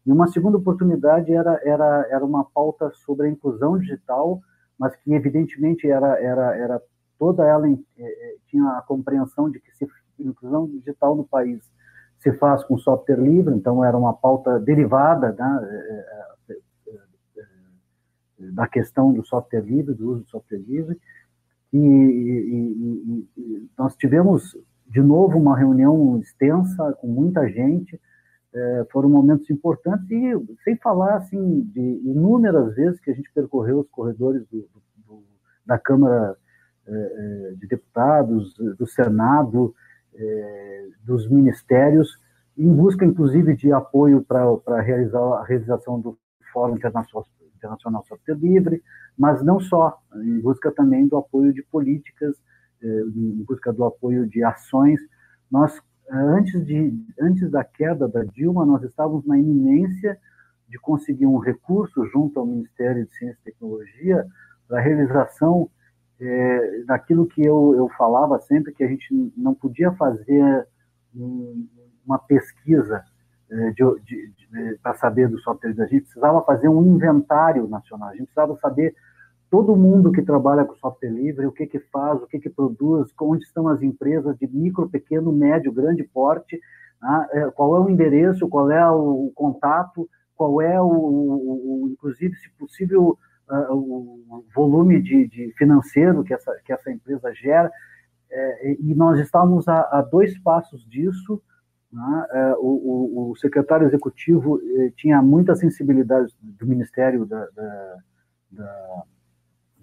e 0.07 0.13
uma 0.13 0.29
segunda 0.29 0.59
oportunidade 0.59 1.33
era, 1.33 1.61
era, 1.65 2.07
era 2.11 2.25
uma 2.25 2.45
pauta 2.45 2.91
sobre 2.95 3.27
a 3.27 3.31
inclusão 3.31 3.79
digital, 3.79 4.41
mas 4.79 4.95
que 4.97 5.13
evidentemente 5.15 5.89
era, 5.89 6.21
era, 6.21 6.57
era 6.57 6.83
toda 7.19 7.47
ela 7.47 7.67
é, 7.67 7.73
é, 7.99 8.37
tinha 8.47 8.69
a 8.71 8.83
compreensão 8.83 9.51
de 9.51 9.61
que 9.61 9.75
se 9.75 9.87
inclusão 10.19 10.69
digital 10.69 11.17
no 11.17 11.25
país 11.25 11.71
se 12.25 12.33
faz 12.33 12.65
com 12.65 12.79
software 12.79 13.21
livre, 13.21 13.55
então 13.55 13.85
era 13.85 13.97
uma 13.97 14.15
pauta 14.15 14.59
derivada 14.59 15.31
né, 15.33 16.57
da 18.39 18.67
questão 18.67 19.13
do 19.13 19.23
software 19.25 19.61
livre, 19.61 19.95
do 19.95 20.11
uso 20.11 20.23
do 20.23 20.31
software 20.31 20.59
livre, 20.59 20.99
e, 21.71 21.79
e, 21.79 23.29
e 23.37 23.69
nós 23.77 23.95
tivemos 23.95 24.57
de 24.87 25.03
novo 25.03 25.39
uma 25.39 25.57
reunião 25.57 26.19
extensa 26.19 26.95
com 26.95 27.09
muita 27.09 27.47
gente, 27.47 28.01
é, 28.55 28.87
foram 28.91 29.11
momentos 29.11 29.51
importantes 29.51 30.09
e 30.11 30.63
sem 30.63 30.77
falar 30.77 31.17
assim 31.17 31.61
de 31.75 32.01
inúmeras 32.05 32.75
vezes 32.75 33.01
que 33.01 33.11
a 33.11 33.15
gente 33.15 33.31
percorreu 33.35 33.81
os 33.81 33.89
corredores 33.91 34.47
do, 34.47 34.67
do, 35.07 35.23
da 35.67 35.79
Câmara 35.79 36.37
é, 36.87 37.55
de 37.59 37.67
Deputados, 37.67 38.55
do 38.55 38.87
Senado, 38.87 39.75
é, 40.15 40.87
dos 41.05 41.29
ministérios, 41.29 42.19
em 42.57 42.73
busca 42.73 43.05
inclusive 43.05 43.57
de 43.57 43.73
apoio 43.73 44.23
para 44.23 44.81
realizar 44.81 45.21
a 45.21 45.45
realização 45.45 46.01
do 46.01 46.17
Fórum 46.53 46.77
Internacional, 46.77 48.05
Software 48.07 48.37
Livre, 48.37 48.83
mas 49.19 49.43
não 49.43 49.61
só, 49.61 49.99
em 50.17 50.41
busca 50.41 50.71
também 50.71 51.07
do 51.07 51.17
apoio 51.17 51.53
de 51.53 51.63
políticas, 51.63 52.37
é, 52.83 52.87
em 52.87 53.45
busca 53.45 53.73
do 53.73 53.85
apoio 53.85 54.27
de 54.27 54.45
ações. 54.45 55.01
Nós 55.51 55.81
antes, 56.11 56.65
de, 56.65 56.93
antes 57.21 57.51
da 57.51 57.65
queda 57.65 58.09
da 58.09 58.23
Dilma, 58.25 58.65
nós 58.67 58.83
estávamos 58.83 59.25
na 59.27 59.39
iminência 59.39 60.19
de 60.69 60.79
conseguir 60.79 61.27
um 61.27 61.39
recurso 61.39 62.05
junto 62.07 62.39
ao 62.39 62.47
Ministério 62.47 63.07
de 63.07 63.15
Ciência 63.15 63.39
e 63.41 63.53
Tecnologia 63.53 64.27
para 64.67 64.79
a 64.79 64.83
realização 64.83 65.71
é, 66.21 66.83
daquilo 66.87 67.27
que 67.27 67.45
eu, 67.45 67.75
eu 67.77 67.89
falava 67.97 68.39
sempre, 68.41 68.73
que 68.73 68.85
a 68.85 68.89
gente 68.89 69.33
não 69.37 69.55
podia 69.55 69.93
fazer 69.93 70.67
um, 71.15 71.67
uma 72.07 72.19
pesquisa 72.19 73.05
é, 73.51 73.73
para 74.83 74.95
saber 74.95 75.29
do 75.29 75.39
software, 75.41 75.75
a 75.79 75.87
gente 75.87 76.03
precisava 76.03 76.43
fazer 76.43 76.69
um 76.69 76.83
inventário 76.83 77.69
nacional, 77.69 78.09
a 78.09 78.13
gente 78.13 78.27
precisava 78.27 78.57
saber 78.57 78.95
todo 79.51 79.77
mundo 79.77 80.11
que 80.11 80.23
trabalha 80.23 80.65
com 80.65 80.75
software 80.77 81.11
livre, 81.11 81.47
o 81.47 81.53
que 81.53 81.67
que 81.67 81.79
faz, 81.79 82.21
o 82.21 82.27
que 82.27 82.41
que 82.41 82.51
produz, 82.51 83.13
onde 83.21 83.45
estão 83.45 83.69
as 83.69 83.83
empresas 83.83 84.37
de 84.39 84.49
micro, 84.49 84.89
pequeno, 84.89 85.33
médio, 85.33 85.73
grande 85.73 86.03
porte, 86.03 86.61
né? 87.01 87.51
Qual 87.55 87.77
é 87.77 87.81
o 87.81 87.89
endereço, 87.89 88.49
qual 88.49 88.71
é 88.71 88.91
o 88.91 89.31
contato, 89.35 90.09
qual 90.35 90.61
é 90.61 90.81
o, 90.81 90.87
o, 90.87 91.89
inclusive, 91.93 92.35
se 92.37 92.51
possível, 92.59 93.19
o 93.71 94.45
volume 94.55 95.01
de, 95.03 95.29
de, 95.29 95.53
financeiro 95.57 96.25
que 96.25 96.33
essa, 96.33 96.53
que 96.65 96.73
essa 96.73 96.91
empresa 96.91 97.33
gera. 97.35 97.71
É, 98.31 98.73
e 98.81 98.95
nós 98.95 99.21
estávamos 99.21 99.69
a, 99.69 99.81
a 99.93 100.03
dois 100.03 100.39
passos 100.39 100.85
disso. 100.89 101.41
Né? 101.93 102.27
É, 102.33 102.55
o, 102.59 103.31
o, 103.31 103.37
secretário 103.37 103.87
executivo 103.87 104.61
eh, 104.61 104.93
tinha 104.97 105.23
muita 105.23 105.55
sensibilidade 105.55 106.35
do 106.41 106.67
Ministério 106.67 107.25
da, 107.25 107.47
da, 107.55 107.97
da 108.51 109.05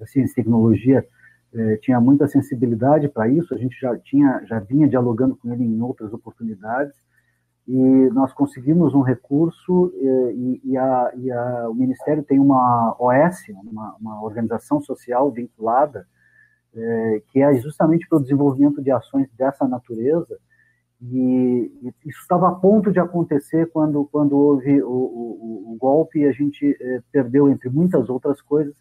da 0.02 0.08
ciência 0.08 0.34
e 0.34 0.36
tecnologia 0.44 1.08
eh, 1.54 1.78
tinha 1.78 2.02
muita 2.02 2.28
sensibilidade 2.28 3.08
para 3.08 3.28
isso, 3.30 3.54
a 3.54 3.58
gente 3.58 3.80
já 3.80 3.96
tinha, 4.00 4.44
já 4.46 4.60
vinha 4.60 4.88
dialogando 4.88 5.36
com 5.36 5.54
ele 5.54 5.64
em 5.64 5.82
outras 5.82 6.12
oportunidades, 6.12 6.96
e 7.68 8.10
nós 8.12 8.34
conseguimos 8.34 8.94
um 8.94 9.02
recurso 9.02 9.94
e, 9.96 10.62
e, 10.64 10.78
a, 10.78 11.12
e 11.16 11.32
a, 11.32 11.70
o 11.70 11.74
Ministério 11.74 12.24
tem 12.24 12.40
uma 12.40 12.96
OS, 13.00 13.38
uma, 13.64 13.96
uma 14.00 14.24
organização 14.24 14.82
social 14.82 15.32
vinculada, 15.32 16.06
eh, 16.76 17.22
que 17.32 17.42
é 17.42 17.54
justamente 17.56 18.08
para 18.08 18.18
o 18.18 18.22
desenvolvimento 18.22 18.82
de 18.82 18.92
ações 18.92 19.30
dessa 19.38 19.68
natureza, 19.68 20.38
e, 21.02 21.72
e 21.82 21.94
isso 22.06 22.20
estava 22.22 22.50
a 22.50 22.56
ponto 22.56 22.92
de 22.92 23.00
acontecer 23.00 23.70
quando, 23.72 24.08
quando 24.12 24.38
houve 24.38 24.82
o, 24.84 24.90
o, 24.90 25.74
o 25.74 25.78
golpe 25.80 26.20
e 26.20 26.28
a 26.28 26.32
gente 26.32 26.78
eh, 26.80 27.02
perdeu, 27.12 27.50
entre 27.50 27.70
muitas 27.70 28.10
outras 28.10 28.42
coisas, 28.42 28.76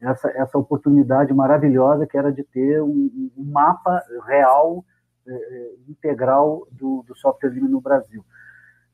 essa, 0.00 0.28
essa 0.30 0.58
oportunidade 0.58 1.32
maravilhosa 1.32 2.06
que 2.06 2.16
era 2.16 2.32
de 2.32 2.42
ter 2.44 2.82
um, 2.82 3.30
um 3.36 3.44
mapa 3.44 4.02
real, 4.26 4.84
é, 5.26 5.32
é, 5.32 5.74
integral 5.88 6.66
do, 6.70 7.04
do 7.06 7.16
software 7.16 7.50
livre 7.50 7.68
no 7.68 7.80
Brasil. 7.80 8.24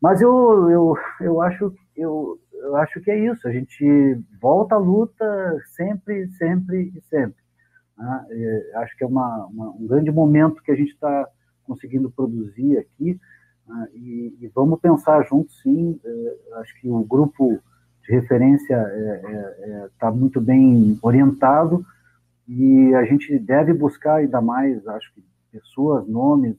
Mas 0.00 0.20
eu, 0.20 0.70
eu, 0.70 0.96
eu, 1.20 1.40
acho, 1.40 1.74
eu, 1.96 2.38
eu 2.52 2.76
acho 2.76 3.00
que 3.00 3.10
é 3.10 3.18
isso, 3.18 3.46
a 3.46 3.52
gente 3.52 4.18
volta 4.40 4.74
à 4.74 4.78
luta 4.78 5.24
sempre, 5.76 6.28
sempre 6.32 6.92
e 6.96 7.00
sempre. 7.02 7.40
Né? 7.96 8.26
É, 8.30 8.78
acho 8.78 8.96
que 8.96 9.04
é 9.04 9.06
uma, 9.06 9.46
uma, 9.46 9.70
um 9.70 9.86
grande 9.86 10.10
momento 10.10 10.62
que 10.62 10.72
a 10.72 10.74
gente 10.74 10.92
está 10.92 11.28
conseguindo 11.64 12.10
produzir 12.10 12.78
aqui, 12.78 13.20
né? 13.66 13.88
e, 13.94 14.36
e, 14.40 14.48
vamos 14.54 14.80
pensar 14.80 15.22
juntos, 15.24 15.60
sim. 15.62 16.00
É, 16.04 16.36
acho 16.60 16.80
que 16.80 16.88
o 16.88 17.04
grupo 17.04 17.60
de 18.02 18.12
referência 18.12 18.74
está 18.74 19.28
é, 19.28 19.84
é 19.84 19.88
tá 19.98 20.10
muito 20.10 20.40
bem 20.40 20.98
orientado 21.00 21.86
e 22.48 22.92
a 22.94 23.04
gente 23.04 23.38
deve 23.38 23.72
buscar 23.72 24.16
ainda 24.16 24.40
mais, 24.40 24.84
acho 24.88 25.14
que, 25.14 25.22
pessoas, 25.52 26.08
nomes, 26.08 26.56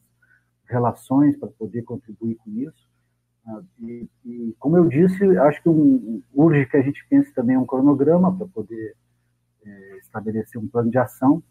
relações 0.67 1.35
para 1.37 1.49
poder 1.49 1.81
contribuir 1.83 2.35
com 2.35 2.51
isso. 2.51 2.87
Ah, 3.45 3.61
e, 3.81 4.07
e, 4.23 4.55
como 4.59 4.77
eu 4.77 4.87
disse, 4.87 5.25
acho 5.37 5.61
que 5.61 5.69
um, 5.69 6.21
urge 6.33 6.65
que 6.67 6.77
a 6.77 6.81
gente 6.81 7.05
pense 7.09 7.33
também 7.33 7.57
um 7.57 7.65
cronograma 7.65 8.33
para 8.35 8.47
poder 8.47 8.95
é, 9.65 9.97
estabelecer 9.97 10.61
um 10.61 10.67
plano 10.67 10.89
de 10.89 10.97
ação, 10.97 11.43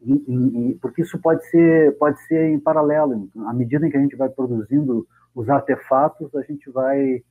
e, 0.00 0.12
e, 0.12 0.74
porque 0.80 1.02
isso 1.02 1.18
pode 1.18 1.44
ser, 1.50 1.96
pode 1.98 2.20
ser 2.26 2.50
em 2.50 2.60
paralelo. 2.60 3.28
À 3.46 3.52
medida 3.52 3.86
em 3.86 3.90
que 3.90 3.96
a 3.96 4.00
gente 4.00 4.14
vai 4.14 4.28
produzindo 4.28 5.06
os 5.34 5.48
artefatos, 5.48 6.32
a 6.36 6.42
gente 6.42 6.70
vai 6.70 7.22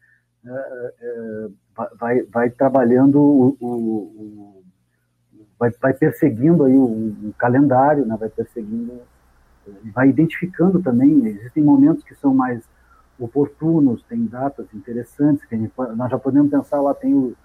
é, 0.45 0.93
é, 1.01 1.47
vai, 1.99 2.23
vai 2.23 2.49
trabalhando 2.49 3.19
o, 3.19 3.57
o, 3.59 3.67
o 3.67 4.56
vai, 5.59 5.71
vai, 5.81 5.93
perseguindo 5.93 6.63
aí 6.63 6.75
o, 6.75 6.83
o, 6.83 7.33
calendário, 7.37 8.05
né? 8.05 8.15
vai 8.19 8.29
perseguindo, 8.29 9.01
vai 9.93 10.09
identificando 10.09 10.81
também, 10.81 11.25
existem 11.27 11.63
momentos 11.63 12.03
que 12.03 12.15
são 12.15 12.33
mais 12.33 12.63
oportunos, 13.19 14.03
tem 14.03 14.25
datas 14.25 14.67
interessantes, 14.73 15.45
que 15.45 15.57
gente, 15.57 15.71
nós 15.95 16.11
já 16.11 16.19
podemos 16.19 16.51
pensar 16.51 16.79
lá, 16.81 16.93
tem 16.93 17.13
o, 17.13 17.35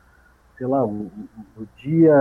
sei 0.59 0.67
lá, 0.67 0.85
o, 0.85 1.11
o 1.57 1.67
dia 1.79 2.15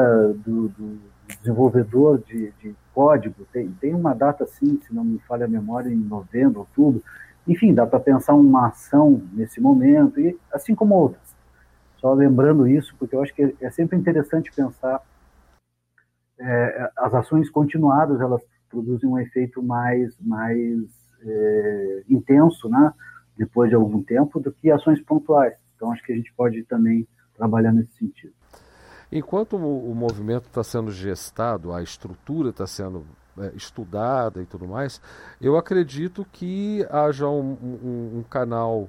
do, 0.46 0.70
do 0.70 1.00
desenvolvedor 1.40 2.20
de, 2.20 2.52
de, 2.62 2.76
código, 2.94 3.48
tem, 3.54 3.72
tem 3.80 3.94
uma 3.94 4.14
data 4.14 4.44
assim, 4.44 4.80
se 4.86 4.94
não 4.94 5.04
me 5.04 5.18
falha 5.20 5.46
a 5.46 5.50
memória, 5.50 5.90
em 5.90 5.96
novembro, 5.96 6.60
outubro, 6.60 7.02
enfim, 7.48 7.74
dá 7.74 7.88
para 7.88 8.00
pensar 8.00 8.34
uma 8.34 8.68
ação 8.68 9.22
nesse 9.34 9.62
momento, 9.62 10.20
e 10.20 10.38
assim 10.52 10.76
como 10.76 10.96
outras. 10.96 11.22
Só 11.98 12.14
lembrando 12.14 12.68
isso, 12.68 12.96
porque 12.98 13.16
eu 13.16 13.22
acho 13.22 13.34
que 13.34 13.56
é 13.62 13.70
sempre 13.70 13.98
interessante 13.98 14.52
pensar 14.52 15.02
é, 16.42 16.92
as 16.98 17.14
ações 17.14 17.50
continuadas, 17.50 18.20
elas 18.20 18.42
produzem 18.70 19.08
um 19.08 19.20
efeito 19.20 19.62
mais, 19.62 20.18
mais 20.20 20.80
é, 21.24 22.04
intenso, 22.10 22.68
né, 22.68 22.92
depois 23.38 23.70
de 23.70 23.76
algum 23.76 24.02
tempo, 24.04 24.40
do 24.40 24.52
que 24.52 24.72
ações 24.72 25.02
pontuais. 25.02 25.54
Então, 25.76 25.92
acho 25.92 26.04
que 26.04 26.12
a 26.12 26.16
gente 26.16 26.34
pode 26.34 26.64
também 26.64 27.08
trabalhar 27.36 27.72
nesse 27.72 27.94
sentido. 27.98 28.34
Enquanto 29.12 29.58
o, 29.58 29.94
movimento 29.94 30.46
está 30.48 30.64
sendo 30.64 30.90
gestado, 30.90 31.74
a 31.74 31.84
estrutura 31.84 32.50
está 32.50 32.66
sendo 32.66 33.06
é, 33.38 33.52
estudada 33.56 34.42
e 34.42 34.46
tudo 34.46 34.68
mais, 34.68 35.02
eu 35.42 35.58
acredito 35.58 36.26
que 36.32 36.86
haja 36.90 37.28
um, 37.28 37.58
um, 37.62 38.20
um 38.20 38.24
canal 38.24 38.88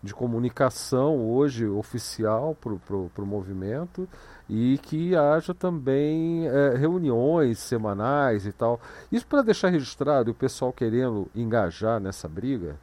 de 0.00 0.14
comunicação 0.14 1.16
hoje 1.28 1.66
oficial 1.66 2.54
para 2.54 3.22
o 3.22 3.26
movimento 3.26 4.06
e 4.48 4.78
que 4.82 5.16
haja 5.16 5.54
também 5.54 6.46
é, 6.46 6.76
reuniões 6.76 7.58
semanais 7.58 8.46
e 8.46 8.52
tal. 8.52 8.80
Isso 9.10 9.26
para 9.26 9.42
deixar 9.42 9.68
registrado 9.68 10.30
o 10.30 10.34
pessoal 10.34 10.72
querendo 10.72 11.28
engajar 11.34 11.98
nessa 12.00 12.28
briga. 12.28 12.76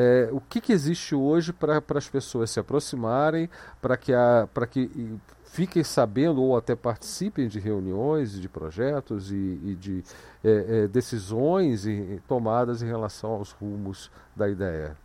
É, 0.00 0.28
o 0.30 0.40
que, 0.40 0.60
que 0.60 0.72
existe 0.72 1.14
hoje 1.14 1.52
para 1.52 1.82
as 1.96 2.08
pessoas 2.08 2.50
se 2.50 2.60
aproximarem, 2.60 3.50
para 3.80 3.96
que, 3.96 4.12
a, 4.12 4.48
que 4.70 5.18
fiquem 5.46 5.82
sabendo 5.82 6.40
ou 6.40 6.56
até 6.56 6.76
participem 6.76 7.48
de 7.48 7.58
reuniões, 7.58 8.40
de 8.40 8.48
projetos 8.48 9.32
e, 9.32 9.34
e 9.34 9.74
de 9.74 10.04
é, 10.44 10.84
é, 10.84 10.86
decisões 10.86 11.84
e, 11.84 12.22
tomadas 12.28 12.80
em 12.80 12.86
relação 12.86 13.30
aos 13.30 13.50
rumos 13.50 14.08
da 14.36 14.48
ideia? 14.48 14.96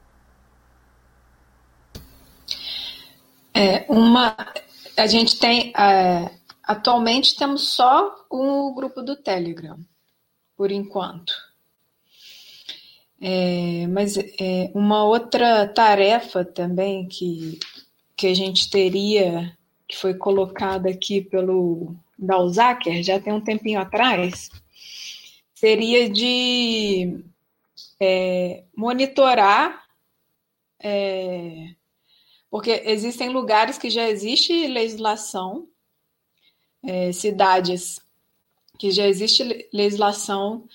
É, 3.52 3.86
uma, 3.90 4.36
a 4.98 5.08
gente 5.08 5.40
tem, 5.40 5.74
é, 5.78 6.30
atualmente 6.64 7.36
temos 7.36 7.70
só 7.70 8.26
o 8.30 8.74
grupo 8.74 9.02
do 9.02 9.16
Telegram, 9.16 9.78
por 10.56 10.72
enquanto. 10.72 11.34
É, 13.22 13.88
mas 13.88 14.18
é, 14.18 14.72
uma 14.76 15.06
outra 15.06 15.68
tarefa 15.68 16.44
também 16.44 17.08
que, 17.08 17.60
que 18.18 18.28
a 18.28 18.34
gente 18.34 18.70
teria 18.70 19.58
que 19.88 19.96
foi 19.96 20.14
colocada 20.14 20.90
aqui 20.90 21.22
pelo 21.22 21.96
Dalzaker 22.18 23.04
já 23.04 23.20
tem 23.20 23.32
um 23.34 23.42
tempinho 23.42 23.80
atrás, 23.80 24.50
seria 25.54 26.10
de 26.10 27.24
é, 28.00 28.64
monitorar, 28.76 29.84
é, 30.80 31.70
porque 32.54 32.84
existem 32.86 33.30
lugares 33.30 33.80
que 33.80 33.90
já 33.90 34.08
existe 34.08 34.68
legislação, 34.68 35.68
é, 36.84 37.12
cidades 37.12 38.00
que 38.78 38.92
já 38.92 39.08
existe 39.08 39.68
legislação 39.74 40.68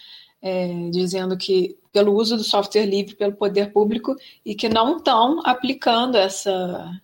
é, 0.42 0.90
dizendo 0.90 1.38
que 1.38 1.78
pelo 1.92 2.14
uso 2.14 2.36
do 2.36 2.42
software 2.42 2.84
livre 2.84 3.14
pelo 3.14 3.36
poder 3.36 3.72
público 3.72 4.16
e 4.44 4.56
que 4.56 4.68
não 4.68 4.96
estão 4.96 5.40
aplicando 5.44 6.16
essa 6.16 7.00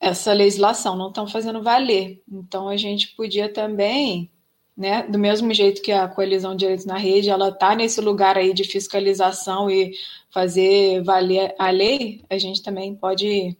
essa 0.00 0.32
legislação, 0.32 0.96
não 0.96 1.10
estão 1.10 1.28
fazendo 1.28 1.62
valer. 1.62 2.20
Então, 2.28 2.68
a 2.68 2.76
gente 2.76 3.14
podia 3.14 3.48
também, 3.48 4.28
né, 4.76 5.04
do 5.04 5.18
mesmo 5.18 5.52
jeito 5.54 5.82
que 5.82 5.92
a 5.92 6.08
Coalizão 6.08 6.52
de 6.52 6.60
Direitos 6.60 6.84
na 6.84 6.98
Rede, 6.98 7.30
ela 7.30 7.48
está 7.48 7.74
nesse 7.74 8.00
lugar 8.00 8.36
aí 8.36 8.52
de 8.52 8.64
fiscalização 8.64 9.70
e 9.70 9.94
fazer 10.30 11.02
valer 11.02 11.54
a 11.58 11.70
lei, 11.70 12.24
a 12.28 12.36
gente 12.38 12.62
também 12.62 12.94
pode, 12.94 13.56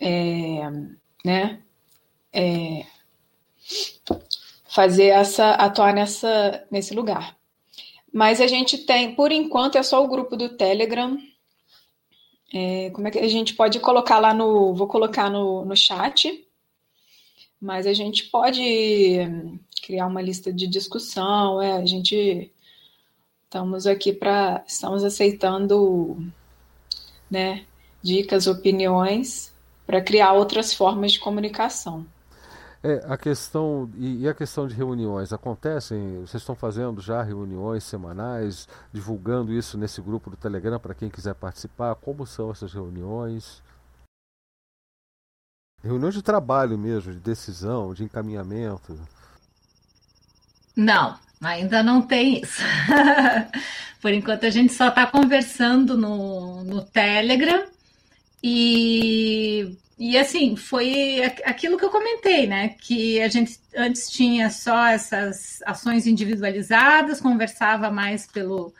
é, 0.00 0.70
né, 1.24 1.62
é, 2.32 2.84
fazer 4.68 5.06
essa, 5.06 5.52
atuar 5.52 5.94
nessa, 5.94 6.66
nesse 6.70 6.92
lugar. 6.92 7.36
Mas 8.12 8.40
a 8.40 8.46
gente 8.46 8.78
tem, 8.78 9.14
por 9.14 9.30
enquanto, 9.30 9.78
é 9.78 9.82
só 9.82 10.02
o 10.02 10.08
grupo 10.08 10.36
do 10.36 10.56
Telegram, 10.56 11.16
é, 12.52 12.90
como 12.90 13.06
é 13.06 13.10
que 13.10 13.18
a 13.18 13.28
gente 13.28 13.54
pode 13.54 13.78
colocar 13.80 14.18
lá 14.18 14.32
no. 14.32 14.72
Vou 14.74 14.86
colocar 14.86 15.28
no, 15.28 15.64
no 15.64 15.76
chat, 15.76 16.46
mas 17.60 17.86
a 17.86 17.92
gente 17.92 18.24
pode 18.24 19.18
criar 19.86 20.08
uma 20.08 20.20
lista 20.20 20.52
de 20.52 20.66
discussão. 20.66 21.62
É, 21.62 21.76
a 21.76 21.86
gente 21.86 22.52
estamos 23.44 23.86
aqui 23.86 24.12
para. 24.12 24.64
Estamos 24.66 25.04
aceitando 25.04 26.18
né, 27.30 27.64
dicas, 28.02 28.48
opiniões 28.48 29.54
para 29.86 30.00
criar 30.00 30.32
outras 30.32 30.74
formas 30.74 31.12
de 31.12 31.20
comunicação. 31.20 32.04
É, 32.82 33.04
a 33.08 33.16
questão 33.16 33.88
e, 33.96 34.22
e, 34.22 34.28
a 34.28 34.34
questão 34.34 34.66
de 34.66 34.74
reuniões 34.74 35.32
acontecem? 35.32 36.20
Vocês 36.20 36.42
estão 36.42 36.54
fazendo 36.54 37.00
já 37.00 37.22
reuniões 37.22 37.84
semanais, 37.84 38.68
divulgando 38.92 39.52
isso 39.52 39.78
nesse 39.78 40.00
grupo 40.00 40.30
do 40.30 40.36
Telegram 40.36 40.78
para 40.78 40.94
quem 40.94 41.08
quiser 41.08 41.34
participar? 41.34 41.94
Como 41.94 42.26
são 42.26 42.50
essas 42.50 42.72
reuniões? 42.72 43.62
Reuniões 45.82 46.14
de 46.14 46.22
trabalho 46.22 46.76
mesmo, 46.76 47.12
de 47.12 47.20
decisão, 47.20 47.94
de 47.94 48.04
encaminhamento? 48.04 48.98
Não, 50.76 51.18
ainda 51.40 51.82
não 51.82 52.02
tem 52.02 52.42
isso. 52.42 52.62
Por 54.00 54.12
enquanto 54.12 54.44
a 54.44 54.50
gente 54.50 54.72
só 54.72 54.88
está 54.88 55.06
conversando 55.06 55.96
no, 55.96 56.62
no 56.62 56.82
Telegram 56.82 57.64
e 58.42 59.76
e 59.98 60.18
assim, 60.18 60.56
foi 60.56 61.22
aquilo 61.44 61.78
que 61.78 61.84
eu 61.84 61.90
comentei, 61.90 62.46
né? 62.46 62.74
Que 62.80 63.20
a 63.22 63.28
gente 63.28 63.58
antes 63.74 64.10
tinha 64.10 64.50
só 64.50 64.88
essas 64.88 65.62
ações 65.64 66.06
individualizadas, 66.06 67.20
conversava 67.20 67.90
mais 67.90 68.26
pelo. 68.26 68.74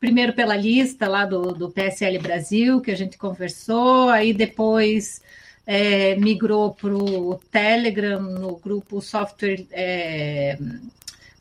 Primeiro 0.00 0.32
pela 0.32 0.56
lista 0.56 1.06
lá 1.06 1.24
do, 1.24 1.52
do 1.52 1.70
PSL 1.70 2.18
Brasil, 2.18 2.80
que 2.80 2.90
a 2.90 2.96
gente 2.96 3.16
conversou, 3.16 4.08
aí 4.08 4.32
depois 4.32 5.22
é, 5.64 6.16
migrou 6.16 6.74
para 6.74 6.92
o 6.92 7.40
Telegram, 7.52 8.20
no 8.20 8.56
grupo 8.56 9.00
Software, 9.00 9.64
é, 9.70 10.58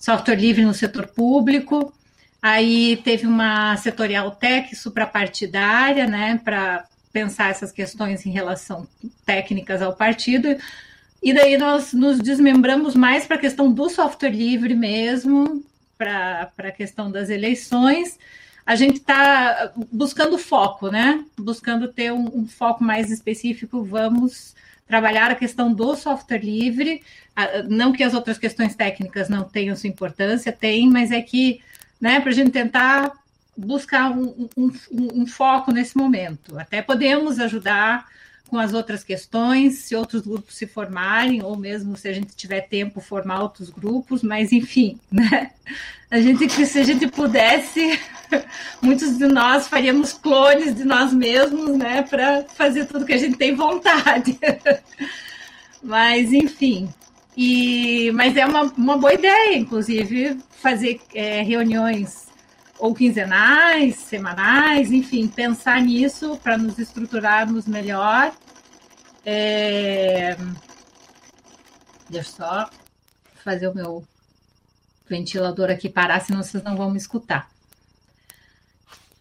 Software 0.02 0.36
Livre 0.36 0.66
no 0.66 0.74
Setor 0.74 1.06
Público. 1.06 1.94
Aí 2.42 2.98
teve 3.04 3.28
uma 3.28 3.78
setorial 3.78 4.32
tech 4.32 4.76
suprapartidária, 4.76 6.08
né, 6.08 6.42
para 6.44 6.86
pensar 7.14 7.52
essas 7.52 7.72
questões 7.72 8.26
em 8.26 8.32
relação 8.32 8.88
técnicas 9.24 9.80
ao 9.80 9.96
partido. 9.96 10.58
E 11.22 11.32
daí 11.32 11.56
nós 11.56 11.94
nos 11.94 12.18
desmembramos 12.18 12.96
mais 12.96 13.28
para 13.28 13.36
a 13.36 13.40
questão 13.40 13.72
do 13.72 13.88
software 13.90 14.32
livre 14.32 14.74
mesmo, 14.74 15.64
para 15.96 16.52
a 16.58 16.72
questão 16.72 17.12
das 17.12 17.30
eleições. 17.30 18.18
A 18.66 18.76
gente 18.76 18.98
está 18.98 19.72
buscando 19.92 20.36
foco, 20.40 20.90
né? 20.90 21.24
Buscando 21.38 21.90
ter 21.90 22.12
um, 22.12 22.40
um, 22.40 22.48
foco 22.48 22.84
mais 22.84 23.12
específico. 23.12 23.84
Vamos 23.84 24.56
trabalhar 24.92 25.32
a 25.32 25.36
questão 25.36 25.74
do 25.74 25.96
software 25.96 26.44
livre. 26.44 27.02
Não 27.70 27.94
que 27.94 28.04
as 28.04 28.14
outras 28.14 28.38
questões 28.38 28.76
técnicas 28.76 29.30
não 29.30 29.46
tenham 29.46 29.74
sua 29.74 29.90
importância, 29.90 30.52
tem, 30.52 30.90
mas 30.90 31.12
é 31.12 31.22
que, 31.22 31.62
né, 32.00 32.20
para 32.20 32.30
a 32.30 32.34
gente 32.34 32.52
tentar 32.52 33.14
buscar 33.56 34.12
um, 34.12 34.50
um, 34.58 34.72
um, 34.92 35.26
foco 35.26 35.72
nesse 35.72 35.96
momento. 35.96 36.60
Até 36.60 36.82
podemos 36.82 37.40
ajudar 37.40 38.06
com 38.52 38.60
as 38.60 38.74
outras 38.74 39.02
questões, 39.02 39.76
se 39.76 39.96
outros 39.96 40.24
grupos 40.24 40.56
se 40.56 40.68
formarem, 40.68 41.42
ou 41.42 41.56
mesmo 41.56 41.96
se 41.96 42.10
a 42.10 42.12
gente 42.14 42.36
tiver 42.36 42.60
tempo, 42.60 43.00
formar 43.00 43.42
outros 43.42 43.70
grupos, 43.70 44.22
mas 44.22 44.52
enfim, 44.52 45.00
né? 45.10 45.52
A 46.12 46.20
gente, 46.20 46.50
se 46.66 46.78
a 46.78 46.84
gente 46.84 47.08
pudesse, 47.08 47.98
muitos 48.84 49.18
de 49.18 49.26
nós 49.26 49.70
faríamos 49.70 50.12
clones 50.12 50.76
de 50.76 50.84
nós 50.84 51.14
mesmos, 51.14 51.78
né, 51.78 52.02
para 52.02 52.44
fazer 52.44 52.86
tudo 52.88 53.06
que 53.06 53.14
a 53.14 53.18
gente 53.18 53.38
tem 53.38 53.56
vontade. 53.56 54.38
Mas, 55.82 56.32
enfim, 56.32 56.90
e, 57.36 58.12
mas 58.14 58.38
é 58.38 58.46
uma, 58.46 58.72
uma 58.78 58.98
boa 59.00 59.16
ideia, 59.16 59.58
inclusive, 59.58 60.38
fazer 60.52 61.02
é, 61.16 61.42
reuniões 61.42 62.28
ou 62.82 62.96
quinzenais, 62.96 63.96
semanais, 63.96 64.92
enfim, 64.92 65.28
pensar 65.28 65.80
nisso 65.80 66.36
para 66.42 66.58
nos 66.58 66.80
estruturarmos 66.80 67.68
melhor. 67.68 68.34
É... 69.24 70.36
Deixa 72.10 72.30
eu 72.30 72.34
só 72.34 72.70
fazer 73.36 73.68
o 73.68 73.76
meu 73.76 74.04
ventilador 75.08 75.70
aqui 75.70 75.90
parar, 75.90 76.22
senão 76.22 76.42
vocês 76.42 76.64
não 76.64 76.76
vão 76.76 76.90
me 76.90 76.98
escutar. 76.98 77.52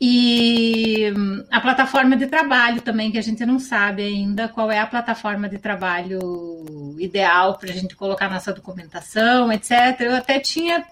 E 0.01 1.13
a 1.51 1.61
plataforma 1.61 2.17
de 2.17 2.29
trabalho 2.29 2.81
também, 2.81 3.13
que 3.13 3.19
a 3.19 3.23
gente 3.23 3.45
não 3.45 3.59
sabe 3.59 4.03
ainda 4.03 4.49
qual 4.49 4.73
é 4.73 4.79
a 4.79 4.87
plataforma 4.87 5.47
de 5.51 5.59
trabalho 5.59 6.97
ideal 6.99 7.59
para 7.59 7.69
a 7.69 7.75
gente 7.75 7.95
colocar 7.95 8.31
nossa 8.31 8.55
documentação, 8.55 9.53
etc. 9.53 10.01
Eu 10.01 10.17
até 10.17 10.41
tinha 10.41 10.83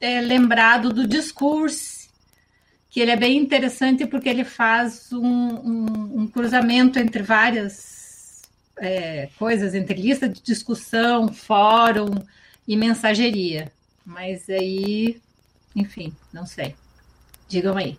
é, 0.00 0.20
lembrado 0.20 0.92
do 0.92 1.06
discurso, 1.06 1.95
que 2.96 3.00
ele 3.02 3.10
é 3.10 3.16
bem 3.16 3.36
interessante 3.36 4.06
porque 4.06 4.26
ele 4.26 4.42
faz 4.42 5.12
um, 5.12 5.20
um, 5.20 6.20
um 6.22 6.26
cruzamento 6.26 6.98
entre 6.98 7.22
várias 7.22 8.40
é, 8.78 9.26
coisas, 9.38 9.74
entre 9.74 10.00
lista 10.00 10.26
de 10.26 10.42
discussão, 10.42 11.28
fórum 11.28 12.14
e 12.66 12.74
mensageria. 12.74 13.70
Mas 14.02 14.48
aí, 14.48 15.20
enfim, 15.74 16.16
não 16.32 16.46
sei. 16.46 16.74
Digam 17.46 17.76
aí. 17.76 17.98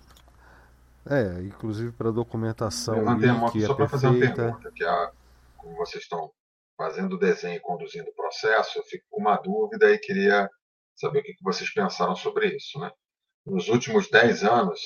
É, 1.07 1.43
inclusive 1.43 1.91
para 1.91 2.09
documentação. 2.09 2.97
uma, 3.03 3.51
só 3.51 3.75
para 3.75 3.87
fazer 3.87 4.07
uma 4.07 4.19
pergunta, 4.19 4.71
que 4.75 4.83
a, 4.83 5.11
como 5.57 5.75
vocês 5.75 6.05
estão 6.05 6.31
fazendo 6.75 7.13
o 7.13 7.19
desenho 7.19 7.57
e 7.57 7.59
conduzindo 7.59 8.09
o 8.09 8.15
processo, 8.15 8.79
eu 8.79 8.83
fico 8.83 9.05
com 9.11 9.21
uma 9.21 9.37
dúvida 9.37 9.91
e 9.91 9.99
queria 9.99 10.49
saber 10.95 11.19
o 11.19 11.23
que 11.23 11.35
vocês 11.43 11.71
pensaram 11.71 12.15
sobre 12.15 12.47
isso. 12.47 12.79
Né? 12.79 12.89
Nos 13.47 13.69
últimos 13.69 14.09
10 14.09 14.43
anos, 14.43 14.81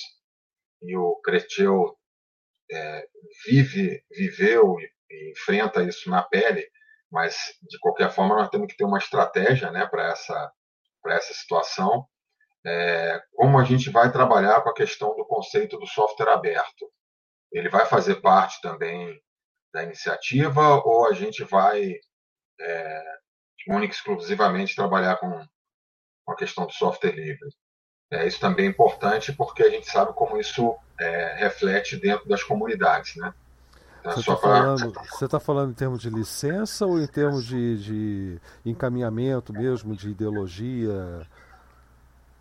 e 0.84 0.96
o 0.96 1.16
Creteu 1.24 1.98
é, 2.72 3.08
vive, 3.44 4.04
viveu 4.12 4.80
e, 4.80 4.88
e, 5.10 5.32
enfrenta 5.32 5.84
isso 5.84 6.10
na 6.12 6.22
pele, 6.22 6.70
mas 7.12 7.36
de 7.64 7.80
qualquer 7.80 8.12
forma 8.12 8.36
nós 8.36 8.50
temos 8.50 8.68
que 8.68 8.78
ter 8.78 8.86
uma 8.86 9.00
estratégia 9.00 9.72
né, 9.72 9.88
para 9.88 10.12
essa, 10.12 10.52
essa 11.08 11.34
situação 11.34 12.08
é, 12.64 13.20
como 13.34 13.58
a 13.60 13.64
gente 13.64 13.90
vai 13.90 14.12
trabalhar 14.12 14.62
com 14.62 14.70
a 14.70 14.76
questão 14.76 15.16
do 15.16 15.26
conceito 15.26 15.80
do 15.80 15.88
software 15.88 16.30
aberto. 16.32 16.88
Ele 17.52 17.68
vai 17.68 17.88
fazer 17.88 18.22
parte 18.22 18.62
também 18.62 19.20
da 19.74 19.82
iniciativa 19.82 20.82
ou 20.86 21.08
a 21.08 21.14
gente 21.14 21.44
vai 21.44 21.96
é, 22.60 23.04
única 23.68 23.96
exclusivamente 23.96 24.76
trabalhar 24.76 25.18
com, 25.18 25.32
com 26.24 26.32
a 26.32 26.36
questão 26.36 26.68
do 26.68 26.74
software 26.74 27.16
livre? 27.16 27.50
É, 28.12 28.28
isso 28.28 28.40
também 28.42 28.66
é 28.66 28.70
importante 28.70 29.32
porque 29.32 29.64
a 29.64 29.70
gente 29.70 29.90
sabe 29.90 30.12
como 30.14 30.38
isso 30.38 30.76
é, 31.00 31.36
reflete 31.38 31.96
dentro 31.96 32.28
das 32.28 32.44
comunidades, 32.44 33.16
né? 33.16 33.34
Então, 34.02 34.14
você 34.14 34.20
está 34.20 34.36
falando, 34.36 34.94
você 34.94 35.28
tá 35.28 35.40
falando 35.40 35.72
em 35.72 35.76
termos 35.76 36.02
de 36.02 36.10
licença 36.10 36.86
ou 36.86 37.00
em 37.00 37.08
termos 37.08 37.46
de, 37.46 37.78
de 37.78 38.42
encaminhamento 38.66 39.54
mesmo, 39.54 39.96
de 39.96 40.10
ideologia? 40.10 41.26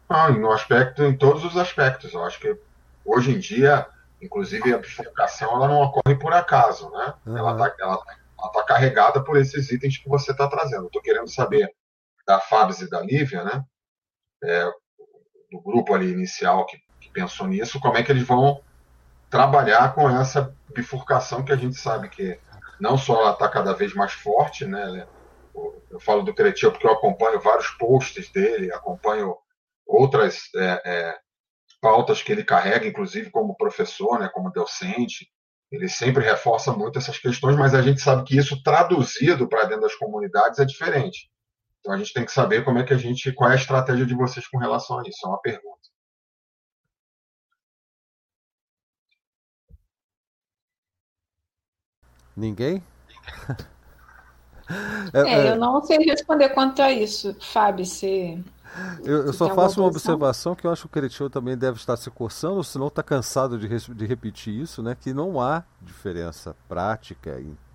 Ah, 0.08 0.30
no 0.30 0.50
aspecto, 0.50 1.04
em 1.04 1.16
todos 1.16 1.44
os 1.44 1.56
aspectos. 1.56 2.14
Eu 2.14 2.24
acho 2.24 2.40
que 2.40 2.58
hoje 3.04 3.32
em 3.32 3.38
dia, 3.38 3.86
inclusive 4.20 4.72
a 4.72 4.78
bifurcação, 4.78 5.54
ela 5.54 5.68
não 5.68 5.82
ocorre 5.82 6.16
por 6.18 6.32
acaso, 6.32 6.90
né? 6.90 7.14
Uhum. 7.26 7.36
Ela 7.36 7.68
está 7.68 7.98
tá 8.52 8.62
carregada 8.66 9.22
por 9.22 9.36
esses 9.36 9.70
itens 9.70 9.98
que 9.98 10.08
você 10.08 10.32
está 10.32 10.48
trazendo. 10.48 10.86
Estou 10.86 11.02
querendo 11.02 11.28
saber 11.28 11.70
da 12.26 12.40
Fábio 12.40 12.74
e 12.82 12.88
da 12.88 13.00
Lívia, 13.02 13.44
né? 13.44 13.64
É, 14.42 14.72
do 15.50 15.60
grupo 15.60 15.94
ali 15.94 16.10
inicial 16.10 16.66
que, 16.66 16.78
que 17.00 17.10
pensou 17.10 17.46
nisso, 17.46 17.80
como 17.80 17.96
é 17.96 18.02
que 18.02 18.12
eles 18.12 18.26
vão 18.26 18.60
trabalhar 19.28 19.94
com 19.94 20.08
essa 20.08 20.54
bifurcação 20.74 21.44
que 21.44 21.52
a 21.52 21.56
gente 21.56 21.76
sabe 21.76 22.08
que 22.08 22.38
não 22.80 22.96
só 22.96 23.20
ela 23.20 23.32
está 23.32 23.48
cada 23.48 23.72
vez 23.72 23.94
mais 23.94 24.12
forte, 24.12 24.64
né? 24.64 25.06
Eu 25.90 26.00
falo 26.00 26.22
do 26.22 26.34
Cretil 26.34 26.72
porque 26.72 26.86
eu 26.86 26.92
acompanho 26.92 27.40
vários 27.40 27.68
posts 27.72 28.30
dele, 28.30 28.72
acompanho 28.72 29.36
outras 29.86 30.48
é, 30.56 30.82
é, 30.84 31.18
pautas 31.80 32.22
que 32.22 32.32
ele 32.32 32.44
carrega, 32.44 32.86
inclusive 32.86 33.30
como 33.30 33.56
professor, 33.56 34.18
né, 34.18 34.28
como 34.28 34.52
docente. 34.52 35.28
Ele 35.70 35.88
sempre 35.88 36.24
reforça 36.24 36.72
muito 36.72 36.98
essas 36.98 37.18
questões, 37.18 37.56
mas 37.56 37.74
a 37.74 37.82
gente 37.82 38.00
sabe 38.00 38.24
que 38.24 38.36
isso 38.36 38.62
traduzido 38.62 39.48
para 39.48 39.64
dentro 39.64 39.82
das 39.82 39.94
comunidades 39.94 40.58
é 40.58 40.64
diferente. 40.64 41.30
Então 41.80 41.94
a 41.94 41.98
gente 41.98 42.12
tem 42.12 42.24
que 42.24 42.32
saber 42.32 42.64
como 42.64 42.78
é 42.78 42.84
que 42.84 42.92
a 42.92 42.98
gente, 42.98 43.32
qual 43.32 43.50
é 43.50 43.54
a 43.54 43.56
estratégia 43.56 44.06
de 44.06 44.14
vocês 44.14 44.46
com 44.46 44.58
relação 44.58 44.98
a 44.98 45.02
isso. 45.02 45.18
É 45.24 45.28
uma 45.28 45.40
pergunta. 45.40 45.80
Ninguém? 52.36 52.82
é, 55.12 55.20
é, 55.20 55.50
eu 55.52 55.56
não 55.56 55.82
sei 55.82 55.98
responder 55.98 56.50
quanto 56.50 56.80
a 56.80 56.90
isso, 56.90 57.36
Fábio. 57.40 57.84
Se 57.84 58.42
eu, 59.04 59.26
eu 59.26 59.32
só 59.32 59.54
faço 59.54 59.80
uma 59.80 59.88
observação 59.88 60.54
que 60.54 60.66
eu 60.66 60.70
acho 60.70 60.82
que 60.82 60.86
o 60.86 60.90
Cretinho 60.90 61.28
também 61.28 61.56
deve 61.56 61.78
estar 61.78 61.96
se 61.96 62.10
coçando, 62.10 62.62
senão 62.62 62.86
está 62.86 63.02
cansado 63.02 63.58
de, 63.58 63.68
de, 63.94 64.06
repetir 64.06 64.54
isso, 64.54 64.82
né? 64.82 64.96
Que 64.98 65.12
não 65.12 65.40
há 65.40 65.64
diferença 65.80 66.56
prática 66.68 67.40
em, 67.40 67.48
em, 67.50 67.69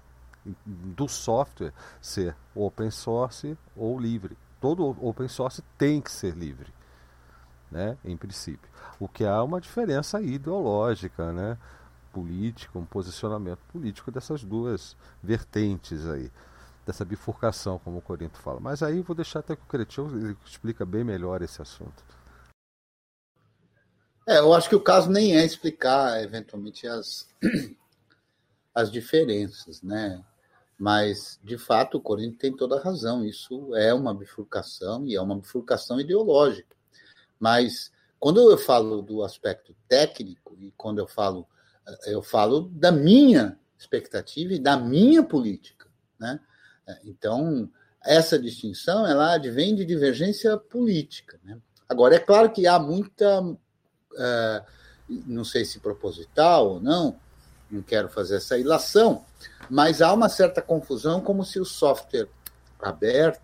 do 0.66 1.08
software 1.08 1.74
ser 2.02 2.36
open 2.54 2.92
source 2.92 3.58
ou 3.76 4.00
livre. 4.00 4.38
Todo 4.62 4.96
open 5.06 5.28
source 5.28 5.64
tem 5.78 6.02
que 6.02 6.12
ser 6.12 6.36
livre, 6.36 6.74
né? 7.72 7.98
Em 8.04 8.16
princípio. 8.16 8.70
O 9.00 9.08
que 9.08 9.26
há 9.26 9.36
é 9.36 9.42
uma 9.42 9.62
diferença 9.62 10.22
ideológica, 10.22 11.32
né? 11.32 11.58
Política, 12.12 12.80
um 12.80 12.86
posicionamento 12.86 13.60
político 13.72 14.12
dessas 14.12 14.44
duas 14.44 14.96
vertentes 15.22 16.08
aí 16.08 16.32
dessa 16.86 17.04
bifurcação, 17.04 17.80
como 17.80 17.98
o 17.98 18.02
Corinto 18.02 18.38
fala. 18.38 18.60
Mas 18.60 18.84
aí 18.84 19.02
vou 19.02 19.16
deixar 19.16 19.40
até 19.40 19.56
que 19.56 19.64
o 19.64 19.68
Cretinho 19.68 20.38
explica 20.46 20.86
bem 20.86 21.04
melhor 21.04 21.42
esse 21.42 21.62
assunto. 21.62 22.04
É, 24.28 24.40
eu 24.40 24.54
acho 24.54 24.70
que 24.70 24.76
o 24.76 24.82
caso 24.82 25.10
nem 25.10 25.36
é 25.36 25.44
explicar 25.44 26.22
eventualmente 26.24 26.88
as, 26.88 27.28
as 28.74 28.92
diferenças, 28.92 29.82
né? 29.82 30.24
Mas, 30.78 31.40
de 31.44 31.58
fato, 31.58 31.98
o 31.98 32.02
Corinto 32.02 32.38
tem 32.38 32.56
toda 32.56 32.78
a 32.78 32.82
razão. 32.82 33.26
Isso 33.26 33.74
é 33.76 33.94
uma 33.94 34.14
bifurcação 34.14 35.06
e 35.06 35.16
é 35.16 35.22
uma 35.22 35.38
bifurcação 35.38 36.00
ideológica. 36.00 36.76
Mas, 37.40 37.92
quando 38.20 38.52
eu 38.52 38.58
falo 38.58 39.02
do 39.02 39.24
aspecto 39.24 39.76
técnico 39.88 40.58
e 40.60 40.72
quando 40.78 41.00
eu 41.00 41.08
falo, 41.08 41.48
eu 42.06 42.22
falo 42.22 42.70
da 42.74 42.92
minha 42.92 43.58
expectativa 43.78 44.54
e 44.54 44.60
da 44.60 44.78
minha 44.78 45.24
política, 45.24 45.88
né? 46.20 46.40
É, 46.88 47.00
então, 47.06 47.70
essa 48.04 48.38
distinção 48.38 49.06
ela 49.06 49.34
advém 49.34 49.76
de 49.76 49.84
divergência 49.84 50.56
política. 50.58 51.40
Né? 51.44 51.60
Agora, 51.90 52.16
é 52.16 52.20
claro 52.20 52.52
que 52.52 52.68
há 52.68 52.78
muita, 52.78 53.42
uh, 53.42 53.56
não 55.08 55.44
sei 55.44 55.66
se 55.66 55.80
proposital 55.80 56.74
ou 56.74 56.82
não, 56.82 57.20
não 57.70 57.82
quero 57.82 58.10
fazer 58.10 58.38
essa 58.38 58.58
ilação, 58.58 59.24
mas 59.70 60.02
há 60.02 60.14
uma 60.14 60.30
certa 60.30 60.62
confusão, 60.62 61.22
como 61.22 61.44
se 61.44 61.60
o 61.60 61.66
software 61.66 62.30
aberto, 62.80 63.42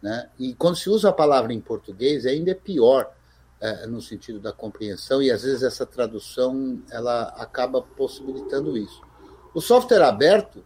né, 0.00 0.28
e 0.38 0.54
quando 0.54 0.76
se 0.76 0.88
usa 0.90 1.10
a 1.10 1.12
palavra 1.12 1.52
em 1.52 1.60
português, 1.60 2.26
ainda 2.26 2.50
é 2.50 2.54
pior, 2.54 3.12
uh, 3.60 3.88
no 3.88 4.00
sentido 4.00 4.40
da 4.40 4.52
compreensão, 4.52 5.22
e 5.22 5.30
às 5.30 5.42
vezes 5.42 5.62
essa 5.62 5.86
tradução 5.86 6.82
ela 6.90 7.24
acaba 7.36 7.82
possibilitando 7.82 8.76
isso. 8.76 9.00
O 9.54 9.60
software 9.60 10.02
aberto 10.02 10.64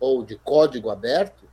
ou 0.00 0.24
de 0.24 0.36
código 0.36 0.88
aberto, 0.88 1.44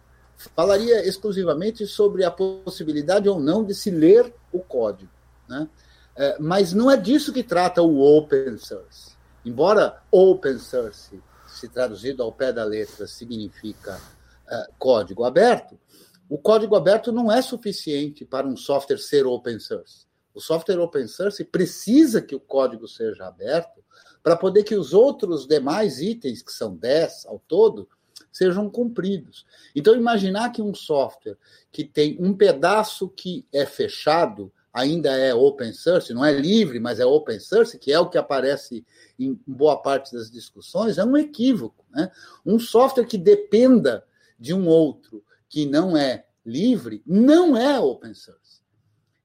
falaria 0.55 1.05
exclusivamente 1.05 1.85
sobre 1.85 2.23
a 2.23 2.31
possibilidade 2.31 3.27
ou 3.27 3.39
não 3.39 3.63
de 3.63 3.75
se 3.75 3.91
ler 3.91 4.33
o 4.51 4.59
código. 4.59 5.11
Né? 5.47 5.67
É, 6.15 6.37
mas 6.39 6.73
não 6.73 6.89
é 6.89 6.95
disso 6.95 7.33
que 7.33 7.43
trata 7.43 7.81
o 7.81 7.99
open 7.99 8.57
source. 8.57 9.16
Embora 9.47 10.03
open 10.11 10.59
source, 10.59 11.23
se 11.47 11.69
traduzido 11.69 12.21
ao 12.21 12.33
pé 12.33 12.51
da 12.51 12.65
letra, 12.65 13.07
significa 13.07 13.97
é, 14.45 14.67
código 14.77 15.23
aberto, 15.23 15.79
o 16.27 16.37
código 16.37 16.75
aberto 16.75 17.13
não 17.13 17.31
é 17.31 17.41
suficiente 17.41 18.25
para 18.25 18.45
um 18.45 18.57
software 18.57 18.97
ser 18.97 19.25
open 19.25 19.57
source. 19.57 20.05
O 20.33 20.41
software 20.41 20.79
open 20.79 21.07
source 21.07 21.45
precisa 21.45 22.21
que 22.21 22.35
o 22.35 22.41
código 22.41 22.89
seja 22.89 23.25
aberto 23.25 23.81
para 24.21 24.35
poder 24.35 24.63
que 24.63 24.75
os 24.75 24.93
outros 24.93 25.47
demais 25.47 26.01
itens, 26.01 26.41
que 26.41 26.51
são 26.51 26.75
10 26.75 27.27
ao 27.27 27.39
todo, 27.39 27.87
sejam 28.29 28.69
cumpridos. 28.69 29.45
Então, 29.73 29.95
imaginar 29.95 30.51
que 30.51 30.61
um 30.61 30.75
software 30.75 31.37
que 31.71 31.85
tem 31.85 32.17
um 32.19 32.35
pedaço 32.35 33.07
que 33.07 33.47
é 33.53 33.65
fechado 33.65 34.51
ainda 34.77 35.09
é 35.09 35.33
open 35.33 35.73
source, 35.73 36.13
não 36.13 36.23
é 36.23 36.31
livre, 36.31 36.79
mas 36.79 36.99
é 36.99 37.05
open 37.05 37.39
source, 37.39 37.79
que 37.79 37.91
é 37.91 37.99
o 37.99 38.09
que 38.09 38.17
aparece 38.17 38.85
em 39.17 39.33
boa 39.47 39.81
parte 39.81 40.13
das 40.13 40.29
discussões, 40.29 40.99
é 40.99 41.03
um 41.03 41.17
equívoco. 41.17 41.83
Né? 41.89 42.11
Um 42.45 42.59
software 42.59 43.07
que 43.07 43.17
dependa 43.17 44.05
de 44.39 44.53
um 44.53 44.67
outro 44.67 45.23
que 45.49 45.65
não 45.65 45.97
é 45.97 46.25
livre, 46.45 47.01
não 47.07 47.57
é 47.57 47.79
open 47.79 48.13
source. 48.13 48.61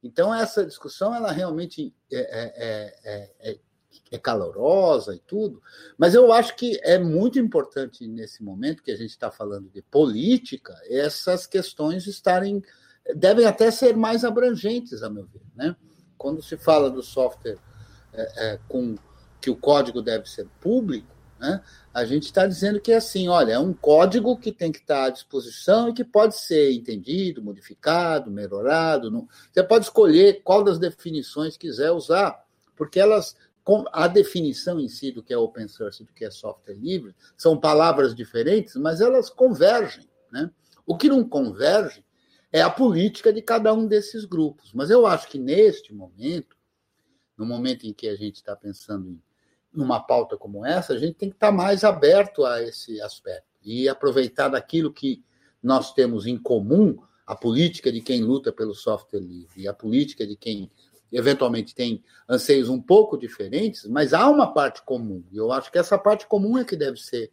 Então, 0.02 0.34
essa 0.34 0.64
discussão, 0.64 1.14
ela 1.14 1.30
realmente 1.30 1.94
é, 2.10 2.18
é, 2.18 2.94
é, 3.04 3.50
é, 3.52 3.58
é 4.10 4.18
calorosa 4.18 5.14
e 5.14 5.18
tudo, 5.20 5.62
mas 5.98 6.14
eu 6.14 6.32
acho 6.32 6.56
que 6.56 6.80
é 6.82 6.98
muito 6.98 7.38
importante 7.38 8.08
nesse 8.08 8.42
momento 8.42 8.82
que 8.82 8.90
a 8.90 8.96
gente 8.96 9.10
está 9.10 9.30
falando 9.30 9.68
de 9.68 9.82
política, 9.82 10.74
essas 10.88 11.46
questões 11.46 12.06
estarem, 12.06 12.62
devem 13.14 13.46
até 13.46 13.70
ser 13.70 13.96
mais 13.96 14.24
abrangentes, 14.24 15.02
a 15.02 15.10
meu 15.10 15.26
ver. 15.26 15.42
Né? 15.54 15.76
Quando 16.16 16.42
se 16.42 16.56
fala 16.56 16.90
do 16.90 17.02
software 17.02 17.58
com 18.68 18.96
que 19.40 19.50
o 19.50 19.56
código 19.56 20.02
deve 20.02 20.28
ser 20.28 20.46
público, 20.60 21.12
né? 21.42 21.60
A 21.92 22.04
gente 22.04 22.26
está 22.26 22.46
dizendo 22.46 22.80
que 22.80 22.92
é 22.92 22.96
assim, 22.96 23.26
olha, 23.26 23.54
é 23.54 23.58
um 23.58 23.72
código 23.72 24.38
que 24.38 24.52
tem 24.52 24.70
que 24.70 24.78
estar 24.78 25.06
à 25.06 25.10
disposição 25.10 25.88
e 25.88 25.92
que 25.92 26.04
pode 26.04 26.36
ser 26.36 26.72
entendido, 26.72 27.42
modificado, 27.42 28.30
melhorado. 28.30 29.10
Não... 29.10 29.28
Você 29.52 29.62
pode 29.64 29.86
escolher 29.86 30.40
qual 30.44 30.62
das 30.62 30.78
definições 30.78 31.56
quiser 31.56 31.90
usar, 31.90 32.44
porque 32.76 33.00
elas, 33.00 33.34
a 33.92 34.06
definição 34.06 34.78
em 34.78 34.88
si 34.88 35.10
do 35.10 35.20
que 35.20 35.34
é 35.34 35.36
open 35.36 35.66
source 35.66 36.04
e 36.04 36.06
do 36.06 36.12
que 36.12 36.24
é 36.24 36.30
software 36.30 36.76
livre, 36.76 37.12
são 37.36 37.58
palavras 37.58 38.14
diferentes, 38.14 38.76
mas 38.76 39.00
elas 39.00 39.28
convergem. 39.28 40.08
Né? 40.30 40.48
O 40.86 40.96
que 40.96 41.08
não 41.08 41.28
converge 41.28 42.04
é 42.52 42.60
a 42.60 42.70
política 42.70 43.32
de 43.32 43.40
cada 43.40 43.72
um 43.72 43.86
desses 43.86 44.24
grupos. 44.24 44.72
Mas 44.74 44.90
eu 44.90 45.06
acho 45.06 45.28
que 45.28 45.38
neste 45.38 45.94
momento, 45.94 46.56
no 47.36 47.46
momento 47.46 47.86
em 47.86 47.92
que 47.92 48.08
a 48.08 48.14
gente 48.14 48.36
está 48.36 48.54
pensando 48.54 49.08
em 49.08 49.22
numa 49.72 50.00
pauta 50.00 50.36
como 50.36 50.64
essa, 50.66 50.92
a 50.92 50.98
gente 50.98 51.14
tem 51.14 51.30
que 51.30 51.36
estar 51.36 51.50
mais 51.50 51.82
aberto 51.82 52.44
a 52.44 52.62
esse 52.62 53.00
aspecto 53.00 53.48
e 53.64 53.88
aproveitar 53.88 54.48
daquilo 54.48 54.92
que 54.92 55.24
nós 55.62 55.94
temos 55.94 56.26
em 56.26 56.36
comum, 56.36 56.98
a 57.26 57.34
política 57.34 57.90
de 57.90 58.00
quem 58.00 58.22
luta 58.22 58.52
pelo 58.52 58.74
software 58.74 59.20
livre 59.20 59.62
e 59.62 59.68
a 59.68 59.72
política 59.72 60.26
de 60.26 60.36
quem 60.36 60.70
eventualmente 61.10 61.74
tem 61.74 62.02
anseios 62.28 62.68
um 62.68 62.80
pouco 62.80 63.16
diferentes, 63.16 63.86
mas 63.86 64.12
há 64.12 64.28
uma 64.28 64.52
parte 64.52 64.82
comum. 64.82 65.22
E 65.30 65.36
eu 65.36 65.52
acho 65.52 65.70
que 65.70 65.78
essa 65.78 65.96
parte 65.96 66.26
comum 66.26 66.58
é 66.58 66.64
que 66.64 66.76
deve 66.76 66.98
ser 66.98 67.30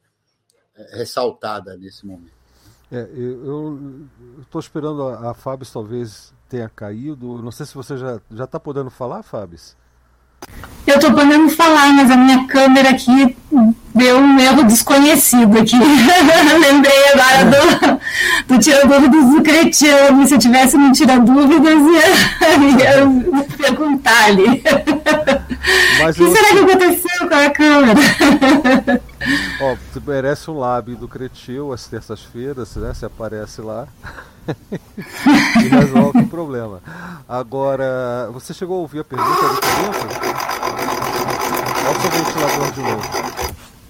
é, 0.75 0.97
ressaltada 0.97 1.75
nesse 1.75 2.05
momento. 2.05 2.38
É, 2.91 3.07
eu 3.15 4.07
estou 4.41 4.59
esperando 4.59 5.03
a, 5.03 5.31
a 5.31 5.33
Fábio 5.33 5.67
talvez 5.71 6.33
tenha 6.49 6.69
caído. 6.69 7.41
Não 7.41 7.51
sei 7.51 7.65
se 7.65 7.75
você 7.75 7.95
já 7.97 8.43
está 8.43 8.59
podendo 8.59 8.89
falar, 8.89 9.21
Fábio. 9.21 9.59
Eu 10.87 10.95
estou 10.95 11.13
podendo 11.13 11.49
falar, 11.49 11.93
mas 11.93 12.09
a 12.09 12.17
minha 12.17 12.47
câmera 12.47 12.89
aqui 12.89 13.37
deu 13.93 14.17
um 14.17 14.39
erro 14.39 14.63
desconhecido 14.63 15.59
aqui. 15.59 15.75
Lembrei 16.59 17.09
agora 17.13 17.99
do, 18.47 18.55
do 18.55 18.59
Tira 18.59 18.87
Dúvidas 18.87 19.29
do 19.29 19.43
Cretiano. 19.43 20.27
Se 20.27 20.33
eu 20.33 20.39
tivesse 20.39 20.77
no 20.77 20.91
Tira 20.91 21.19
Dúvidas, 21.19 21.79
ia, 21.79 23.03
ia 23.37 23.43
perguntar 23.55 24.25
ali. 24.25 24.63
Mas 26.01 26.15
o 26.15 26.23
que 26.23 26.23
eu... 26.23 26.35
será 26.35 26.49
que 26.49 26.59
aconteceu 26.59 27.29
com 27.29 27.35
a 27.35 27.49
câmera? 27.51 29.01
Ó, 29.61 29.75
você 29.75 29.99
merece 30.05 30.49
um 30.49 30.59
lábio 30.59 30.95
do 30.95 31.07
Cretil 31.07 31.73
às 31.73 31.87
terças-feiras, 31.87 32.75
né? 32.75 32.93
Você 32.93 33.05
aparece 33.05 33.61
lá 33.61 33.87
e 35.61 35.67
resolve 35.67 36.19
o 36.19 36.27
problema. 36.27 36.81
Agora, 37.27 38.29
você 38.31 38.53
chegou 38.53 38.77
a 38.77 38.81
ouvir 38.81 38.99
a 38.99 39.03
pergunta 39.03 39.29
do 39.29 39.61
Corinthians? 39.61 40.19
Olha 41.85 41.97
o 41.97 42.01
seu 42.01 42.11
ventilador 42.11 42.71
de 42.71 42.81
novo. 42.81 43.29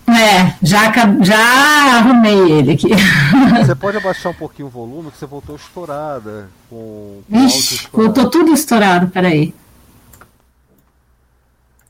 É, 0.10 0.58
já, 0.64 0.92
já 1.24 1.98
arrumei 1.98 2.52
ele 2.52 2.72
aqui. 2.72 2.90
Você 3.64 3.76
pode 3.76 3.98
abaixar 3.98 4.32
um 4.32 4.36
pouquinho 4.36 4.68
o 4.68 4.72
volume, 4.72 5.12
que 5.12 5.18
você 5.18 5.26
voltou 5.28 5.56
estourada. 5.56 6.50
Com, 6.68 7.22
com 7.30 7.46
Ixi, 7.46 7.88
voltou 7.94 8.30
tudo 8.30 8.52
estourado, 8.52 9.08
peraí. 9.10 9.54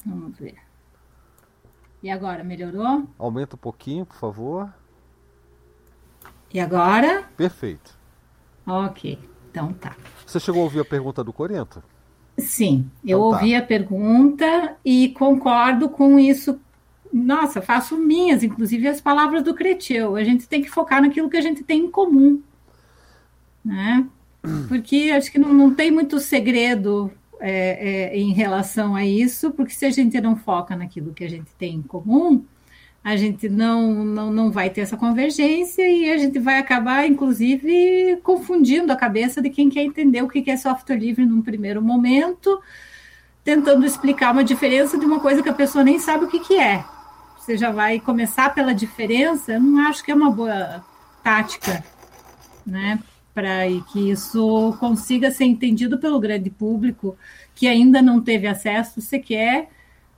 Vamos 0.06 0.38
ver. 0.38 0.56
E 2.02 2.10
agora, 2.10 2.44
melhorou? 2.44 3.08
Aumenta 3.18 3.56
um 3.56 3.60
pouquinho, 3.60 4.06
por 4.06 4.16
favor. 4.16 4.74
E 6.54 6.60
agora? 6.60 7.24
Perfeito. 7.36 7.98
Ok, 8.66 9.20
então 9.50 9.74
tá. 9.74 9.96
Você 10.26 10.40
chegou 10.40 10.62
a 10.62 10.64
ouvir 10.64 10.80
a 10.80 10.86
pergunta 10.86 11.24
do 11.24 11.34
Corinto? 11.34 11.84
Sim, 12.38 12.90
eu 13.04 13.18
então, 13.18 13.32
tá. 13.32 13.38
ouvi 13.38 13.56
a 13.56 13.62
pergunta 13.62 14.78
e 14.84 15.10
concordo 15.10 15.90
com 15.90 16.18
isso. 16.18 16.60
Nossa, 17.12 17.62
faço 17.62 17.98
minhas, 17.98 18.44
inclusive 18.44 18.88
as 18.88 19.02
palavras 19.02 19.44
do 19.44 19.54
Cretil. 19.54 20.16
A 20.16 20.24
gente 20.24 20.48
tem 20.48 20.62
que 20.62 20.70
focar 20.70 21.02
naquilo 21.02 21.30
que 21.30 21.38
a 21.38 21.42
gente 21.42 21.64
tem 21.64 21.86
em 21.86 21.92
comum. 21.92 22.42
Né? 23.66 24.08
Porque 24.70 25.12
acho 25.16 25.32
que 25.32 25.40
não, 25.40 25.54
não 25.54 25.74
tem 25.74 25.92
muito 25.92 26.20
segredo 26.20 27.12
é, 27.40 28.12
é, 28.12 28.18
em 28.18 28.34
relação 28.34 28.96
a 28.96 29.06
isso, 29.06 29.52
porque 29.52 29.74
se 29.74 29.86
a 29.86 29.90
gente 29.90 30.20
não 30.20 30.36
foca 30.36 30.76
naquilo 30.76 31.14
que 31.14 31.24
a 31.24 31.30
gente 31.30 31.52
tem 31.58 31.76
em 31.76 31.82
comum, 31.82 32.44
a 33.04 33.16
gente 33.16 33.48
não, 33.48 34.04
não, 34.04 34.32
não 34.32 34.52
vai 34.52 34.70
ter 34.70 34.82
essa 34.82 34.98
convergência 34.98 35.88
e 35.88 36.12
a 36.12 36.18
gente 36.18 36.38
vai 36.38 36.58
acabar, 36.58 37.08
inclusive, 37.08 38.20
confundindo 38.24 38.92
a 38.92 38.96
cabeça 38.96 39.42
de 39.42 39.50
quem 39.50 39.70
quer 39.70 39.84
entender 39.84 40.22
o 40.22 40.28
que 40.28 40.50
é 40.52 40.58
software 40.58 40.98
livre 40.98 41.26
num 41.26 41.42
primeiro 41.42 41.82
momento, 41.82 42.62
tentando 43.44 43.86
explicar 43.86 44.32
uma 44.32 44.44
diferença 44.44 44.98
de 44.98 45.06
uma 45.06 45.20
coisa 45.20 45.42
que 45.42 45.50
a 45.50 45.54
pessoa 45.54 45.84
nem 45.84 45.98
sabe 45.98 46.26
o 46.26 46.28
que, 46.28 46.40
que 46.40 46.60
é. 46.60 46.84
Você 47.40 47.58
já 47.58 47.72
vai 47.72 48.00
começar 48.00 48.54
pela 48.54 48.74
diferença, 48.74 49.54
eu 49.54 49.62
não 49.62 49.88
acho 49.88 50.04
que 50.04 50.12
é 50.12 50.16
uma 50.16 50.30
boa 50.30 50.84
tática, 51.24 51.84
né? 52.66 53.00
Para 53.40 53.60
que 53.94 54.12
isso 54.12 54.76
consiga 54.82 55.32
ser 55.32 55.46
entendido 55.46 55.98
pelo 55.98 56.20
grande 56.20 56.50
público 56.50 57.18
que 57.56 57.70
ainda 57.70 58.02
não 58.02 58.20
teve 58.20 58.48
acesso 58.48 59.00
sequer 59.00 59.70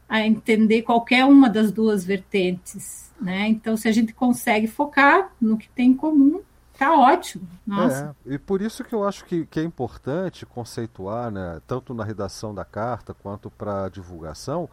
a 0.10 0.26
entender 0.26 0.82
qualquer 0.82 1.24
uma 1.26 1.48
das 1.48 1.72
duas 1.72 2.04
vertentes, 2.04 3.12
né? 3.22 3.48
Então, 3.48 3.78
se 3.78 3.88
a 3.88 3.92
gente 3.92 4.12
consegue 4.12 4.66
focar 4.66 5.32
no 5.40 5.56
que 5.56 5.70
tem 5.70 5.92
em 5.92 5.96
comum, 5.96 6.42
tá 6.80 6.98
ótimo. 6.98 7.48
Nossa. 7.66 8.16
É, 8.26 8.34
e 8.34 8.40
por 8.40 8.60
isso 8.60 8.84
que 8.84 8.96
eu 8.96 9.08
acho 9.08 9.24
que, 9.26 9.46
que 9.46 9.60
é 9.60 9.64
importante 9.64 10.44
conceituar, 10.44 11.30
né, 11.30 11.62
tanto 11.68 11.94
na 11.94 12.04
redação 12.04 12.56
da 12.56 12.66
carta 12.66 13.14
quanto 13.14 13.52
para 13.52 13.88
divulgação, 13.88 14.68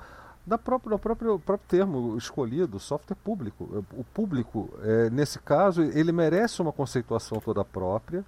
da 0.48 0.56
própria, 0.56 0.90
do 0.90 0.98
próprio, 0.98 1.38
próprio 1.38 1.68
termo 1.68 2.16
escolhido, 2.16 2.80
software 2.80 3.16
público. 3.22 3.84
O 3.92 4.02
público, 4.02 4.70
é, 4.82 5.10
nesse 5.10 5.38
caso, 5.38 5.82
ele 5.82 6.10
merece 6.10 6.62
uma 6.62 6.72
conceituação 6.72 7.38
toda 7.38 7.64
própria, 7.64 8.24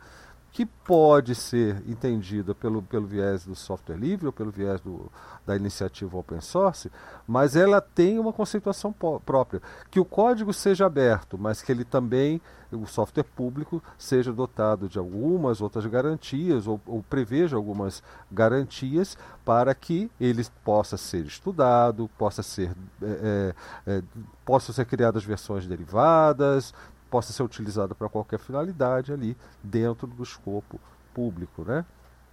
que 0.52 0.66
pode 0.66 1.34
ser 1.34 1.82
entendida 1.86 2.54
pelo, 2.54 2.82
pelo 2.82 3.06
viés 3.06 3.44
do 3.44 3.54
software 3.54 3.96
livre 3.96 4.26
ou 4.26 4.32
pelo 4.32 4.50
viés 4.50 4.80
do, 4.80 5.10
da 5.46 5.54
iniciativa 5.54 6.18
open 6.18 6.40
source, 6.40 6.90
mas 7.26 7.54
ela 7.54 7.80
tem 7.80 8.18
uma 8.18 8.32
conceituação 8.32 8.92
própria. 8.92 9.62
Que 9.90 10.00
o 10.00 10.04
código 10.04 10.52
seja 10.52 10.86
aberto, 10.86 11.38
mas 11.38 11.62
que 11.62 11.70
ele 11.70 11.84
também, 11.84 12.40
o 12.72 12.84
software 12.84 13.24
público, 13.24 13.82
seja 13.96 14.32
dotado 14.32 14.88
de 14.88 14.98
algumas 14.98 15.60
outras 15.60 15.86
garantias 15.86 16.66
ou, 16.66 16.80
ou 16.84 17.02
preveja 17.02 17.56
algumas 17.56 18.02
garantias 18.30 19.16
para 19.44 19.72
que 19.72 20.10
ele 20.20 20.44
possa 20.64 20.96
ser 20.96 21.24
estudado, 21.24 22.10
possa 22.18 22.42
ser, 22.42 22.72
é, 23.00 23.54
é, 23.86 23.98
é 23.98 24.02
possam 24.44 24.74
ser 24.74 24.84
criadas 24.84 25.22
versões 25.22 25.64
derivadas, 25.64 26.74
possa 27.10 27.32
ser 27.32 27.42
utilizada 27.42 27.94
para 27.94 28.08
qualquer 28.08 28.38
finalidade 28.38 29.12
ali 29.12 29.36
dentro 29.62 30.06
do 30.06 30.22
escopo 30.22 30.80
público, 31.12 31.64
né? 31.64 31.84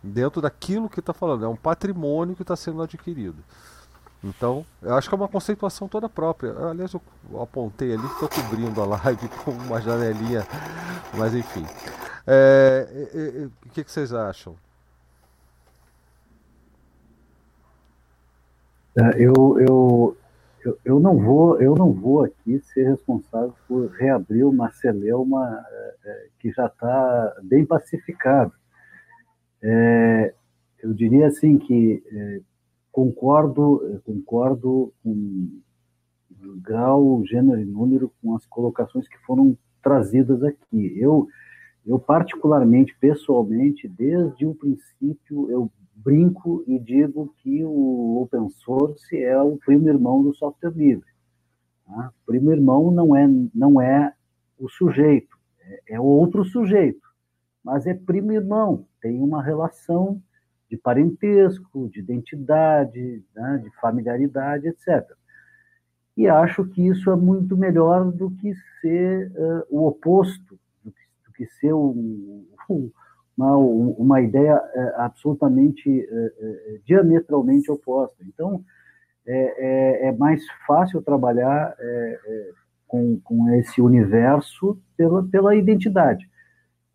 Dentro 0.03 0.41
daquilo 0.41 0.87
que 0.87 0.99
está 0.99 1.13
falando, 1.13 1.43
é 1.43 1.47
um 1.47 1.55
patrimônio 1.55 2.35
que 2.35 2.43
está 2.43 2.55
sendo 2.55 2.81
adquirido. 2.81 3.43
Então, 4.23 4.65
eu 4.81 4.95
acho 4.95 5.09
que 5.09 5.15
é 5.15 5.17
uma 5.17 5.27
conceituação 5.27 5.87
toda 5.87 6.07
própria. 6.09 6.53
Aliás, 6.69 6.93
eu 6.93 7.01
apontei 7.41 7.93
ali, 7.93 8.05
estou 8.05 8.29
cobrindo 8.29 8.81
a 8.81 8.85
live 8.85 9.27
com 9.43 9.51
uma 9.51 9.81
janelinha, 9.81 10.45
mas 11.13 11.33
enfim. 11.33 11.65
É, 12.25 12.87
é, 13.13 13.43
é, 13.43 13.45
o 13.45 13.69
que, 13.69 13.83
que 13.83 13.91
vocês 13.91 14.13
acham? 14.13 14.55
É, 18.97 19.21
eu, 19.21 19.59
eu, 19.59 20.17
eu, 20.67 20.77
eu, 20.83 20.99
não 20.99 21.17
vou, 21.17 21.61
eu 21.61 21.75
não 21.75 21.93
vou 21.93 22.25
aqui 22.25 22.59
ser 22.59 22.89
responsável 22.89 23.53
por 23.67 23.89
reabrir 23.91 24.45
uma 24.45 24.69
celeuma 24.71 25.63
é, 26.03 26.27
que 26.39 26.51
já 26.51 26.65
está 26.65 27.35
bem 27.43 27.65
pacificada. 27.65 28.51
É, 29.63 30.33
eu 30.83 30.93
diria 30.93 31.27
assim 31.27 31.57
que 31.57 32.03
é, 32.11 32.41
concordo, 32.91 34.01
concordo 34.05 34.93
com 35.01 35.61
grau, 36.61 37.23
gênero 37.25 37.61
e 37.61 37.65
número 37.65 38.11
com 38.21 38.35
as 38.35 38.45
colocações 38.45 39.07
que 39.07 39.17
foram 39.19 39.57
trazidas 39.81 40.43
aqui. 40.43 40.99
Eu, 40.99 41.29
eu 41.85 41.97
particularmente, 41.97 42.93
pessoalmente, 42.99 43.87
desde 43.87 44.45
o 44.45 44.53
princípio, 44.53 45.49
eu 45.49 45.71
brinco 45.97 46.63
e 46.67 46.79
digo 46.79 47.33
que 47.39 47.63
o 47.63 48.21
open 48.21 48.49
source 48.49 49.17
é 49.17 49.39
o 49.41 49.57
primo 49.57 49.89
irmão 49.89 50.21
do 50.21 50.33
software 50.33 50.71
livre. 50.71 51.09
Tá? 51.85 52.11
O 52.21 52.25
primo 52.25 52.51
irmão 52.51 52.91
não 52.91 53.15
é, 53.15 53.27
não 53.53 53.81
é 53.81 54.13
o 54.59 54.69
sujeito, 54.69 55.37
é, 55.59 55.95
é 55.95 55.99
outro 55.99 56.45
sujeito, 56.45 57.07
mas 57.63 57.85
é 57.85 57.93
primo 57.93 58.31
irmão, 58.31 58.85
tem 59.01 59.21
uma 59.21 59.43
relação 59.43 60.21
de 60.69 60.77
parentesco, 60.77 61.89
de 61.89 61.99
identidade, 61.99 63.23
né, 63.35 63.61
de 63.63 63.69
familiaridade, 63.79 64.67
etc. 64.67 65.05
E 66.15 66.27
acho 66.27 66.65
que 66.65 66.85
isso 66.85 67.09
é 67.11 67.15
muito 67.15 67.55
melhor 67.55 68.11
do 68.11 68.31
que 68.31 68.53
ser 68.81 69.31
uh, 69.31 69.63
o 69.69 69.87
oposto, 69.87 70.59
do 70.83 70.91
que, 70.91 71.01
do 71.25 71.33
que 71.33 71.45
ser 71.45 71.73
um, 71.73 72.45
uma, 73.37 73.55
uma, 73.55 74.21
ideia 74.21 74.55
uh, 74.55 75.01
absolutamente, 75.01 75.89
uh, 75.89 76.79
diametralmente 76.85 77.71
oposta. 77.71 78.17
Então, 78.27 78.63
é, 79.25 80.05
é, 80.05 80.07
é, 80.07 80.11
mais 80.13 80.41
fácil 80.65 81.01
trabalhar 81.01 81.75
com, 82.87 83.19
com 83.19 83.49
esse 83.55 83.81
universo 83.81 84.79
pela, 84.95 85.21
pela 85.21 85.53
identidade. 85.53 86.25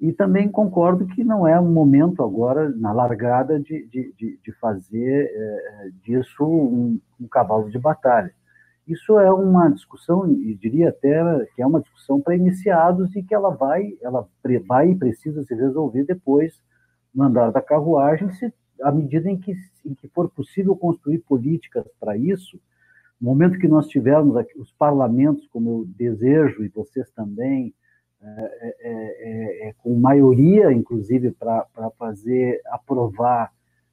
E 0.00 0.12
também 0.12 0.50
concordo 0.50 1.06
que 1.06 1.22
não 1.22 1.46
é 1.46 1.60
um 1.60 1.70
momento 1.70 2.24
agora, 2.24 2.70
na 2.70 2.90
largada, 2.90 3.60
de, 3.60 3.86
de, 3.86 4.38
de 4.42 4.52
fazer 4.60 5.30
é, 5.32 5.90
disso 6.02 6.42
um, 6.44 6.98
um, 7.20 7.28
cavalo 7.28 7.70
de 7.70 7.78
batalha. 7.78 8.32
Isso 8.86 9.18
é 9.18 9.32
uma 9.32 9.70
discussão, 9.70 10.28
e 10.28 10.54
diria 10.54 10.88
até 10.88 11.46
que 11.54 11.62
é 11.62 11.66
uma 11.66 11.80
discussão 11.80 12.20
para 12.20 12.36
iniciados 12.36 13.14
e 13.14 13.22
que 13.22 13.34
ela 13.34 13.50
vai, 13.50 13.96
ela 14.02 14.28
vai 14.66 14.90
e 14.90 14.96
precisa 14.96 15.42
se 15.44 15.54
resolver 15.54 16.04
depois 16.04 16.60
no 17.14 17.24
andar 17.24 17.52
da 17.52 17.60
carruagem, 17.60 18.30
se, 18.32 18.52
à 18.80 18.90
medida 18.90 19.30
em 19.30 19.38
que, 19.38 19.54
em 19.84 19.94
que 19.94 20.08
for 20.08 20.28
possível 20.28 20.74
construir 20.74 21.18
políticas 21.20 21.86
para 22.00 22.16
isso, 22.16 22.58
no 23.20 23.28
momento 23.28 23.58
que 23.58 23.68
nós 23.68 23.86
tivermos 23.86 24.36
aqui, 24.36 24.58
os 24.58 24.72
parlamentos, 24.72 25.46
como 25.46 25.70
eu 25.70 25.86
desejo, 25.96 26.64
e 26.64 26.68
vocês 26.68 27.08
também, 27.12 27.72
é, 28.20 28.28
é, 28.60 28.74
é, 28.80 29.68
é 29.68 29.72
com 29.74 29.94
maioria, 29.94 30.72
inclusive, 30.72 31.30
para 31.30 31.90
fazer 31.96 32.60
aprovar 32.66 33.52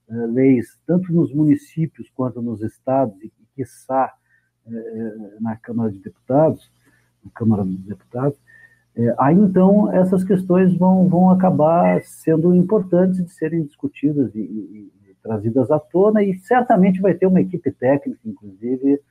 é, 0.09 0.13
leis, 0.25 0.79
tanto 0.87 1.13
nos 1.13 1.31
municípios 1.31 2.09
quanto 2.15 2.41
nos 2.41 2.63
estados, 2.63 3.15
e, 3.21 3.31
quiçá, 3.55 4.05
é, 4.05 4.19
na 5.39 5.55
Câmara 5.55 5.91
de 5.91 5.99
Deputados, 5.99 6.71
na 7.23 7.31
Câmara 7.31 7.63
dos 7.63 7.79
Deputados, 7.79 8.37
aí 9.17 9.35
então 9.35 9.91
essas 9.93 10.23
questões 10.23 10.75
vão, 10.75 11.07
vão 11.07 11.29
acabar 11.29 12.01
sendo 12.01 12.53
importantes 12.53 13.23
de 13.23 13.31
serem 13.31 13.63
discutidas 13.63 14.35
e, 14.35 14.39
e, 14.39 14.91
e 15.09 15.15
trazidas 15.23 15.71
à 15.71 15.79
tona, 15.79 16.23
e 16.23 16.37
certamente 16.39 17.01
vai 17.01 17.13
ter 17.13 17.25
uma 17.25 17.41
equipe 17.41 17.71
técnica, 17.71 18.19
inclusive, 18.25 19.01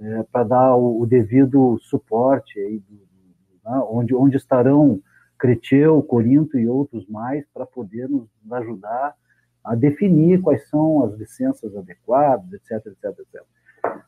é, 0.00 0.22
para 0.24 0.44
dar 0.44 0.76
o, 0.76 1.00
o, 1.00 1.06
devido 1.06 1.78
suporte 1.80 2.58
aí, 2.58 2.78
do, 2.78 2.94
do, 2.94 3.70
né, 3.70 3.84
onde, 3.90 4.14
onde 4.14 4.36
estarão 4.36 5.00
Creteu, 5.38 6.02
Corinto 6.02 6.58
e 6.58 6.68
outros 6.68 7.06
mais 7.06 7.44
para 7.54 7.64
poder 7.64 8.08
nos 8.08 8.28
ajudar 8.50 9.14
a 9.64 9.74
definir 9.74 10.40
quais 10.40 10.68
são 10.68 11.04
as 11.04 11.14
licenças 11.14 11.76
adequadas, 11.76 12.52
etc, 12.52 12.86
etc, 12.86 13.04
etc. 13.20 13.42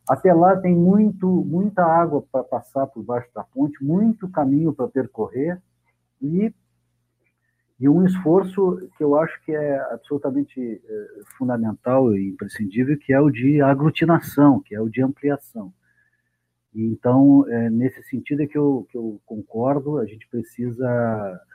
Até 0.09 0.33
lá 0.35 0.57
tem 0.57 0.75
muito, 0.75 1.27
muita 1.29 1.85
água 1.85 2.25
para 2.33 2.43
passar 2.43 2.87
por 2.87 3.03
baixo 3.03 3.29
da 3.35 3.45
ponte, 3.45 3.83
muito 3.83 4.29
caminho 4.29 4.73
para 4.73 4.89
percorrer 4.89 5.61
e, 6.21 6.53
e 7.79 7.89
um 7.89 8.05
esforço 8.05 8.91
que 8.97 9.05
eu 9.05 9.17
acho 9.17 9.41
que 9.45 9.53
é 9.53 9.79
absolutamente 9.93 10.61
é, 10.61 11.07
fundamental 11.39 12.13
e 12.15 12.29
imprescindível, 12.29 12.99
que 12.99 13.13
é 13.13 13.21
o 13.21 13.31
de 13.31 13.63
aglutinação, 13.63 14.61
que 14.61 14.75
é 14.75 14.81
o 14.81 14.89
de 14.89 15.01
ampliação. 15.01 15.73
Então, 16.75 17.45
é, 17.49 17.69
nesse 17.69 18.03
sentido 18.05 18.43
é 18.43 18.47
que 18.47 18.57
eu, 18.57 18.87
que 18.91 18.97
eu 18.97 19.21
concordo, 19.27 19.99
a 19.99 20.07
gente 20.07 20.27
precisa 20.29 20.89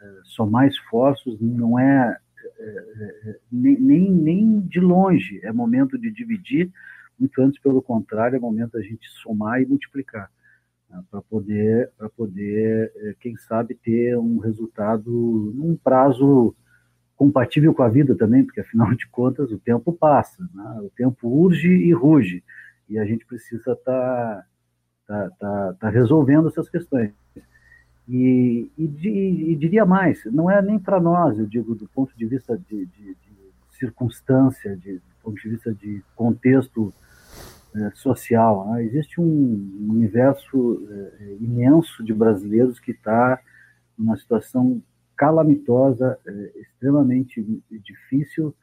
é, 0.01 0.07
somar 0.23 0.67
esforços, 0.67 1.39
não 1.39 1.79
é, 1.79 2.17
é, 2.59 2.65
é 2.65 3.39
nem, 3.51 4.11
nem 4.11 4.59
de 4.61 4.79
longe 4.79 5.39
é 5.43 5.51
momento 5.53 5.97
de 5.97 6.11
dividir, 6.11 6.71
muito 7.19 7.41
antes, 7.41 7.59
pelo 7.61 7.81
contrário, 7.81 8.35
é 8.35 8.39
momento 8.39 8.73
da 8.73 8.81
gente 8.81 9.07
somar 9.21 9.61
e 9.61 9.65
multiplicar, 9.65 10.29
né, 10.89 11.03
para 11.09 11.21
poder, 11.21 11.91
pra 11.97 12.09
poder 12.09 12.91
é, 12.95 13.15
quem 13.19 13.35
sabe, 13.37 13.75
ter 13.75 14.17
um 14.17 14.39
resultado 14.39 15.11
num 15.55 15.75
prazo 15.75 16.55
compatível 17.15 17.73
com 17.73 17.83
a 17.83 17.89
vida 17.89 18.15
também, 18.15 18.43
porque 18.43 18.61
afinal 18.61 18.93
de 18.93 19.07
contas 19.07 19.51
o 19.51 19.57
tempo 19.57 19.93
passa, 19.93 20.47
né? 20.53 20.81
o 20.81 20.89
tempo 20.89 21.27
urge 21.27 21.69
e 21.69 21.93
ruge, 21.93 22.43
e 22.89 22.99
a 22.99 23.05
gente 23.05 23.25
precisa 23.25 23.71
estar. 23.71 24.47
Tá, 25.07 25.27
está 25.27 25.29
tá, 25.39 25.75
tá 25.79 25.89
resolvendo 25.89 26.47
essas 26.47 26.67
questões. 26.67 27.13
E, 28.07 28.71
e, 28.77 28.83
e, 29.51 29.55
diria 29.55 29.85
mais, 29.85 30.23
não 30.25 30.49
é 30.49 30.61
nem 30.61 30.77
para 30.77 30.99
nós, 30.99 31.39
eu 31.39 31.45
digo, 31.45 31.73
do 31.73 31.87
ponto 31.89 32.15
de 32.15 32.25
vista 32.25 32.57
de, 32.57 32.85
de 32.85 33.17
circunstância, 33.77 34.75
de, 34.77 34.93
do 34.93 35.01
ponto 35.23 35.41
de 35.41 35.49
vista 35.49 35.73
de 35.73 36.03
contexto 36.15 36.93
é, 37.75 37.91
social. 37.95 38.71
Né? 38.71 38.85
Existe 38.85 39.19
um 39.19 39.87
universo 39.89 40.87
é, 40.89 41.37
imenso 41.39 42.03
de 42.03 42.13
brasileiros 42.13 42.79
que 42.79 42.91
está 42.91 43.39
numa 43.97 44.17
situação 44.17 44.81
calamitosa, 45.15 46.17
é, 46.25 46.51
extremamente 46.59 47.41
difícil, 47.69 48.53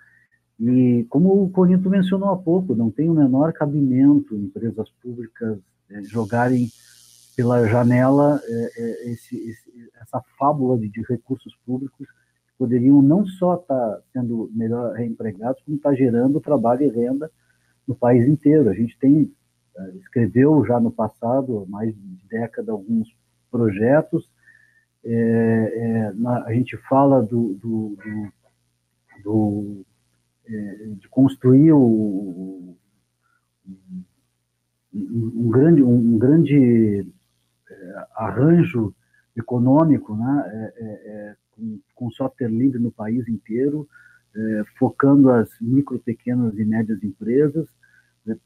e 0.61 1.05
como 1.09 1.43
o 1.43 1.51
Corinto 1.51 1.91
mencionou 1.91 2.31
há 2.31 2.37
pouco, 2.37 2.75
não 2.75 2.91
tem 2.91 3.11
o 3.11 3.15
menor 3.15 3.53
cabimento 3.53 4.37
empresas 4.37 4.89
públicas 5.03 5.59
é, 5.91 6.03
jogarem 6.05 6.69
pela 7.37 7.67
janela 7.67 8.41
é, 8.45 8.73
é, 8.77 9.11
esse, 9.11 9.37
esse, 9.37 9.91
essa 10.01 10.23
fábula 10.39 10.79
de, 10.79 10.89
de, 10.89 11.03
recursos 11.03 11.57
públicos 11.67 12.07
poderiam 12.63 13.03
não 13.03 13.27
só 13.27 13.57
estar 13.57 13.75
tá 13.75 14.01
sendo 14.13 14.49
melhor 14.55 14.95
reempregados, 14.95 15.61
como 15.63 15.77
estar 15.77 15.91
tá 15.91 15.97
gerando 15.97 16.41
trabalho 16.41 16.85
e 16.85 16.89
renda 16.89 17.29
no 17.89 17.93
país 17.93 18.29
inteiro. 18.29 18.71
A 18.71 18.73
gente 18.73 18.97
tem 19.01 19.35
escreveu 19.97 20.65
já 20.65 20.79
no 20.79 20.93
passado, 20.93 21.67
mais 21.69 21.93
de 21.93 22.29
década, 22.29 22.71
alguns 22.71 23.09
projetos. 23.51 24.31
É, 25.05 25.13
é, 25.13 26.13
na, 26.13 26.45
a 26.45 26.53
gente 26.53 26.77
fala 26.89 27.21
do, 27.21 27.55
do, 27.55 27.97
do, 27.97 28.33
do 29.25 29.87
é, 30.47 30.87
de 31.01 31.09
construir 31.09 31.73
o, 31.73 32.77
um 34.95 35.51
grande, 35.51 35.83
um 35.83 36.17
grande 36.17 37.09
é, 37.69 38.07
arranjo 38.15 38.95
econômico 39.37 40.15
né, 40.15 40.73
é, 40.77 40.83
é, 40.87 41.37
com, 41.95 42.11
software 42.11 42.49
livre 42.49 42.79
no 42.79 42.91
país 42.91 43.29
inteiro, 43.29 43.89
é, 44.35 44.63
focando 44.79 45.31
as 45.31 45.49
micro, 45.61 45.99
pequenas 45.99 46.57
e 46.59 46.65
médias 46.65 47.03
empresas, 47.03 47.69
né, 48.25 48.37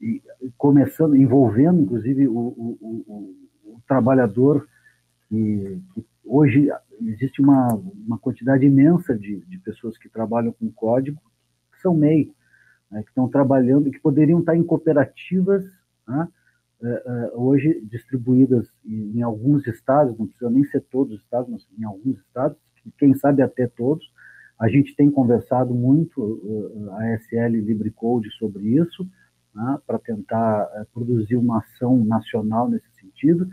e 0.00 0.22
começando, 0.58 1.16
envolvendo 1.16 1.80
inclusive 1.80 2.28
o, 2.28 2.32
o, 2.32 2.78
o, 2.80 3.74
o 3.74 3.80
trabalhador, 3.86 4.66
que, 5.28 5.80
que, 5.94 6.04
hoje 6.24 6.70
existe 7.02 7.40
uma, 7.40 7.74
uma 7.74 8.18
quantidade 8.18 8.64
imensa 8.64 9.16
de, 9.16 9.40
de 9.46 9.58
pessoas 9.58 9.96
que 9.98 10.08
trabalham 10.08 10.52
com 10.52 10.70
código, 10.70 11.20
que 11.72 11.80
são 11.80 11.94
MEI, 11.94 12.32
né, 12.90 13.02
que 13.02 13.08
estão 13.08 13.28
trabalhando, 13.28 13.90
que 13.90 14.00
poderiam 14.00 14.40
estar 14.40 14.56
em 14.56 14.64
cooperativas, 14.64 15.64
né, 16.06 16.28
hoje 17.34 17.80
distribuídas 17.90 18.68
em, 18.84 19.22
alguns 19.22 19.66
estados, 19.66 20.18
não 20.18 20.26
precisa 20.26 20.50
nem 20.50 20.64
ser 20.64 20.80
todos 20.82 21.14
os 21.14 21.22
estados, 21.22 21.50
mas 21.50 21.66
em 21.78 21.84
alguns 21.84 22.18
estados, 22.18 22.58
quem 22.98 23.14
sabe 23.14 23.42
até 23.42 23.66
todos. 23.66 24.04
A 24.58 24.68
gente 24.68 24.94
tem 24.94 25.10
conversado 25.10 25.74
muito, 25.74 26.20
uh, 26.20 26.90
a 26.92 27.18
SL 27.18 27.56
Libre 27.56 27.90
Code, 27.90 28.30
sobre 28.38 28.62
isso, 28.62 29.08
né, 29.54 29.78
para 29.86 29.98
tentar 29.98 30.64
uh, 30.64 30.86
produzir 30.92 31.36
uma 31.36 31.58
ação 31.58 32.04
nacional 32.04 32.68
nesse 32.68 32.88
sentido. 33.00 33.48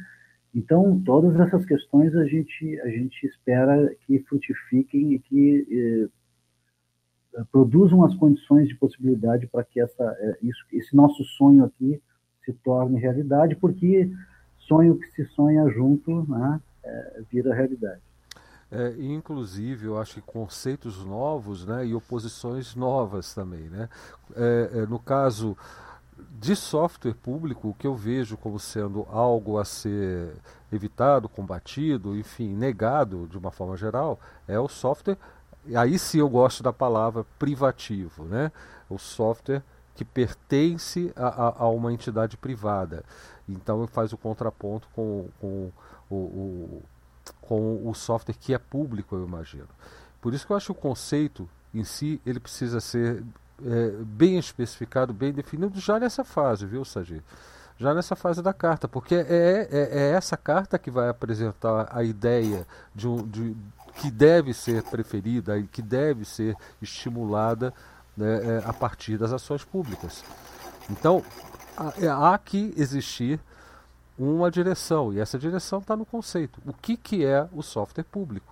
Então, 0.54 1.02
todas 1.04 1.40
essas 1.40 1.66
questões 1.66 2.14
a 2.16 2.26
gente, 2.26 2.80
a 2.82 2.90
gente 2.90 3.26
espera 3.26 3.96
que 4.06 4.20
frutifiquem 4.20 5.14
e 5.14 5.20
que 5.20 6.10
eh, 7.34 7.44
produzam 7.52 8.04
as 8.04 8.14
condições 8.16 8.68
de 8.68 8.76
possibilidade 8.76 9.48
para 9.48 9.64
que 9.64 9.80
essa, 9.80 10.04
eh, 10.20 10.38
isso, 10.42 10.66
esse 10.74 10.94
nosso 10.94 11.24
sonho 11.24 11.64
aqui 11.64 12.02
se 12.44 12.54
torne 12.54 13.00
realidade, 13.00 13.56
porque 13.56 14.12
sonho 14.60 14.98
que 14.98 15.08
se 15.12 15.26
sonha 15.26 15.68
junto 15.70 16.26
né, 16.30 16.60
é, 16.84 17.22
vira 17.32 17.54
realidade. 17.54 18.02
É, 18.72 18.96
inclusive, 19.00 19.86
eu 19.86 19.98
acho 19.98 20.16
que 20.16 20.22
conceitos 20.22 21.04
novos 21.04 21.66
né, 21.66 21.86
e 21.86 21.94
oposições 21.94 22.74
novas 22.74 23.34
também. 23.34 23.70
Né? 23.70 23.90
É, 24.36 24.70
é, 24.76 24.86
no 24.86 24.98
caso 24.98 25.58
de 26.40 26.56
software 26.56 27.14
público, 27.14 27.70
o 27.70 27.74
que 27.74 27.86
eu 27.86 27.96
vejo 27.96 28.38
como 28.38 28.60
sendo 28.60 29.06
algo 29.10 29.58
a 29.58 29.66
ser 29.66 30.32
evitado, 30.72 31.28
combatido, 31.28 32.16
enfim, 32.16 32.56
negado 32.56 33.28
de 33.28 33.38
uma 33.38 33.52
forma 33.52 33.76
geral, 33.76 34.20
é 34.48 34.58
o 34.58 34.70
software 34.70 35.18
aí 35.76 36.00
sim 36.00 36.20
eu 36.20 36.30
gosto 36.30 36.64
da 36.64 36.74
palavra 36.74 37.26
privativo, 37.38 38.26
né? 38.26 38.52
O 38.90 38.98
software 38.98 39.64
que 39.96 40.06
pertence 40.06 41.12
a, 41.16 41.28
a, 41.28 41.64
a 41.64 41.70
uma 41.70 41.92
entidade 41.94 42.38
privada. 42.38 43.04
Então 43.48 43.86
faz 43.88 44.14
o 44.14 44.18
contraponto 44.18 44.88
com, 44.94 45.28
com 45.40 45.72
o, 46.10 46.82
com 47.42 47.88
o 47.88 47.94
software 47.94 48.36
que 48.36 48.54
é 48.54 48.58
público, 48.58 49.16
eu 49.16 49.26
imagino. 49.26 49.68
Por 50.22 50.34
isso 50.34 50.46
que 50.46 50.52
eu 50.52 50.58
acho 50.58 50.72
o 50.72 50.76
conceito 50.76 51.50
em 51.74 51.84
si, 51.84 52.22
ele 52.26 52.40
precisa 52.40 52.80
ser 52.80 53.24
é, 53.66 53.90
bem 54.04 54.38
especificado, 54.38 55.14
bem 55.14 55.32
definido 55.32 55.80
já 55.80 56.00
nessa 56.00 56.24
fase, 56.24 56.66
viu, 56.66 56.84
Sagi? 56.84 57.22
Já 57.78 57.94
nessa 57.94 58.16
fase 58.16 58.42
da 58.42 58.54
carta, 58.54 58.88
porque 58.88 59.16
é, 59.16 59.68
é, 59.72 59.90
é 59.92 60.12
essa 60.12 60.38
carta 60.38 60.78
que 60.78 60.92
vai 60.92 61.10
apresentar 61.10 61.88
a 61.92 62.04
ideia 62.04 62.68
de, 62.94 63.08
um, 63.08 63.28
de 63.28 63.56
que 63.96 64.12
deve 64.12 64.54
ser 64.54 64.84
preferida 64.84 65.62
que 65.72 65.82
deve 65.82 66.26
ser 66.26 66.56
estimulada 66.82 67.74
né, 68.16 68.60
é, 68.60 68.64
a 68.66 68.74
partir 68.74 69.18
das 69.18 69.32
ações 69.32 69.64
públicas. 69.64 70.24
Então, 70.90 71.24
há, 71.78 72.34
há 72.34 72.38
que 72.38 72.74
existir 72.78 73.40
uma 74.18 74.52
direção, 74.52 75.14
e 75.14 75.20
essa 75.20 75.40
direção 75.40 75.80
está 75.80 75.96
no 75.96 76.06
conceito. 76.06 76.62
O 76.66 76.74
que, 76.74 76.96
que 76.96 77.26
é 77.26 77.48
o 77.54 77.64
software 77.64 78.04
público? 78.04 78.51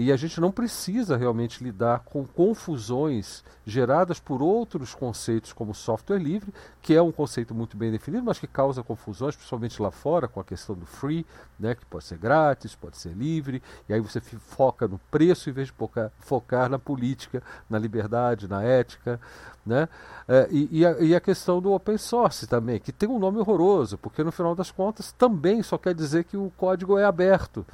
E 0.00 0.12
a 0.12 0.16
gente 0.16 0.40
não 0.40 0.52
precisa 0.52 1.16
realmente 1.16 1.62
lidar 1.64 2.04
com 2.04 2.24
confusões 2.24 3.42
geradas 3.66 4.20
por 4.20 4.40
outros 4.40 4.94
conceitos, 4.94 5.52
como 5.52 5.74
software 5.74 6.20
livre, 6.20 6.54
que 6.80 6.94
é 6.94 7.02
um 7.02 7.10
conceito 7.10 7.52
muito 7.52 7.76
bem 7.76 7.90
definido, 7.90 8.22
mas 8.22 8.38
que 8.38 8.46
causa 8.46 8.80
confusões, 8.80 9.34
principalmente 9.34 9.82
lá 9.82 9.90
fora, 9.90 10.28
com 10.28 10.38
a 10.38 10.44
questão 10.44 10.76
do 10.76 10.86
free, 10.86 11.26
né, 11.58 11.74
que 11.74 11.84
pode 11.84 12.04
ser 12.04 12.16
grátis, 12.16 12.76
pode 12.76 12.96
ser 12.96 13.08
livre, 13.08 13.60
e 13.88 13.92
aí 13.92 13.98
você 13.98 14.20
foca 14.20 14.86
no 14.86 15.00
preço 15.10 15.50
em 15.50 15.52
vez 15.52 15.66
de 15.66 15.74
focar, 16.20 16.70
na 16.70 16.78
política, 16.78 17.42
na 17.68 17.76
liberdade, 17.76 18.46
na 18.46 18.62
ética. 18.62 19.20
Né? 19.66 19.88
É, 20.28 20.46
e, 20.48 20.78
e, 20.78 20.86
a, 20.86 20.92
e 21.00 21.16
a 21.16 21.20
questão 21.20 21.60
do 21.60 21.72
open 21.72 21.98
source 21.98 22.46
também, 22.46 22.78
que 22.78 22.92
tem 22.92 23.08
um 23.08 23.18
nome 23.18 23.38
horroroso, 23.38 23.98
porque 23.98 24.22
no 24.22 24.30
final 24.30 24.54
das 24.54 24.70
contas 24.70 25.10
também 25.10 25.60
só 25.60 25.76
quer 25.76 25.92
dizer 25.92 26.22
que 26.22 26.36
o 26.36 26.52
código 26.56 26.96
é 26.96 27.04
aberto. 27.04 27.66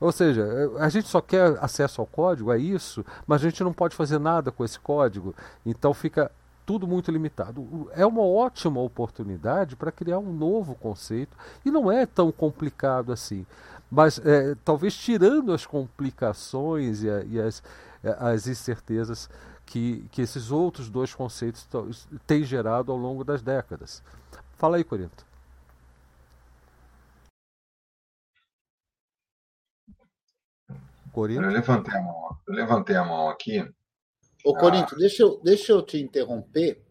Ou 0.00 0.10
seja, 0.10 0.46
a 0.78 0.88
gente 0.88 1.08
só 1.08 1.20
quer 1.20 1.58
acesso 1.60 2.00
ao 2.00 2.06
código, 2.06 2.50
é 2.50 2.58
isso, 2.58 3.04
mas 3.26 3.42
a 3.42 3.44
gente 3.48 3.62
não 3.62 3.72
pode 3.72 3.94
fazer 3.94 4.18
nada 4.18 4.50
com 4.50 4.64
esse 4.64 4.80
código, 4.80 5.34
então 5.64 5.92
fica 5.92 6.30
tudo 6.64 6.86
muito 6.86 7.10
limitado. 7.10 7.90
É 7.92 8.06
uma 8.06 8.22
ótima 8.22 8.80
oportunidade 8.80 9.76
para 9.76 9.92
criar 9.92 10.18
um 10.18 10.32
novo 10.32 10.74
conceito 10.74 11.36
e 11.64 11.70
não 11.70 11.90
é 11.90 12.06
tão 12.06 12.32
complicado 12.32 13.12
assim. 13.12 13.44
Mas 13.90 14.20
é, 14.24 14.54
talvez 14.64 14.94
tirando 14.96 15.52
as 15.52 15.66
complicações 15.66 17.02
e, 17.02 17.10
a, 17.10 17.24
e 17.24 17.40
as, 17.40 17.62
as 18.18 18.46
incertezas 18.46 19.28
que, 19.66 20.04
que 20.12 20.22
esses 20.22 20.50
outros 20.50 20.88
dois 20.88 21.12
conceitos 21.14 21.66
têm 22.26 22.44
gerado 22.44 22.92
ao 22.92 22.98
longo 22.98 23.24
das 23.24 23.42
décadas. 23.42 24.02
Fala 24.56 24.76
aí, 24.76 24.84
Corinto. 24.84 25.29
Corinto? 31.10 31.42
Eu 31.42 31.50
levantei 31.50 31.94
a 31.94 32.02
mão, 32.02 32.36
eu 32.46 32.54
levantei 32.54 32.96
a 32.96 33.04
mão 33.04 33.28
aqui. 33.28 33.60
Ô, 34.44 34.54
Corinto, 34.54 34.94
ah. 34.94 34.98
deixa, 34.98 35.22
eu, 35.22 35.40
deixa 35.42 35.72
eu 35.72 35.82
te 35.82 36.00
interromper. 36.00 36.82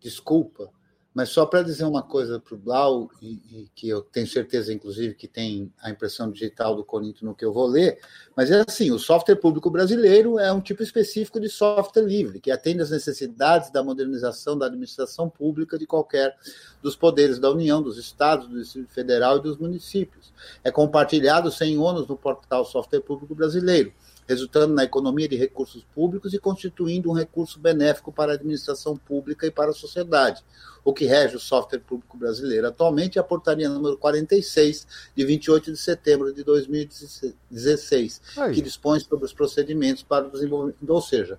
Desculpa, 0.00 0.70
mas 1.14 1.30
só 1.30 1.46
para 1.46 1.62
dizer 1.62 1.84
uma 1.84 2.02
coisa 2.02 2.38
para 2.38 2.54
o 2.54 2.58
Blau, 2.58 3.10
e, 3.20 3.40
e, 3.50 3.70
que 3.74 3.88
eu 3.88 4.02
tenho 4.02 4.26
certeza, 4.26 4.72
inclusive, 4.72 5.14
que 5.14 5.26
tem 5.26 5.72
a 5.82 5.90
impressão 5.90 6.30
digital 6.30 6.76
do 6.76 6.84
Corinto 6.84 7.24
no 7.24 7.34
que 7.34 7.44
eu 7.44 7.52
vou 7.52 7.66
ler, 7.66 7.98
mas 8.36 8.50
é 8.50 8.64
assim: 8.66 8.90
o 8.90 8.98
software 8.98 9.36
público 9.36 9.70
brasileiro 9.70 10.38
é 10.38 10.52
um 10.52 10.60
tipo 10.60 10.82
específico 10.82 11.40
de 11.40 11.48
software 11.48 12.04
livre, 12.04 12.40
que 12.40 12.50
atende 12.50 12.82
às 12.82 12.90
necessidades 12.90 13.70
da 13.70 13.82
modernização 13.82 14.56
da 14.56 14.66
administração 14.66 15.28
pública 15.28 15.78
de 15.78 15.86
qualquer 15.86 16.36
dos 16.82 16.94
poderes 16.94 17.38
da 17.38 17.50
União, 17.50 17.82
dos 17.82 17.98
estados, 17.98 18.46
do 18.46 18.58
Distrito 18.58 18.92
Federal 18.92 19.38
e 19.38 19.42
dos 19.42 19.56
municípios. 19.56 20.32
É 20.62 20.70
compartilhado 20.70 21.50
sem 21.50 21.78
ônus 21.78 22.06
no 22.06 22.16
portal 22.16 22.64
Software 22.64 23.00
Público 23.00 23.34
Brasileiro 23.34 23.92
resultando 24.28 24.74
na 24.74 24.84
economia 24.84 25.26
de 25.26 25.36
recursos 25.36 25.82
públicos 25.94 26.34
e 26.34 26.38
constituindo 26.38 27.10
um 27.10 27.14
recurso 27.14 27.58
benéfico 27.58 28.12
para 28.12 28.32
a 28.32 28.34
administração 28.34 28.94
pública 28.94 29.46
e 29.46 29.50
para 29.50 29.70
a 29.70 29.74
sociedade. 29.74 30.44
O 30.84 30.92
que 30.92 31.06
rege 31.06 31.36
o 31.36 31.40
software 31.40 31.80
público 31.80 32.16
brasileiro 32.16 32.68
atualmente 32.68 33.18
é 33.18 33.20
a 33.20 33.24
portaria 33.24 33.68
número 33.68 33.96
46, 33.96 34.86
de 35.16 35.24
28 35.24 35.72
de 35.72 35.78
setembro 35.78 36.32
de 36.32 36.44
2016, 36.44 38.20
Aí. 38.36 38.54
que 38.54 38.60
dispõe 38.60 39.00
sobre 39.00 39.24
os 39.24 39.32
procedimentos 39.32 40.02
para 40.02 40.26
o 40.26 40.30
desenvolvimento. 40.30 40.88
Ou 40.88 41.00
seja, 41.00 41.38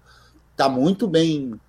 está 0.51 0.67
muito 0.67 1.07
bem 1.07 1.59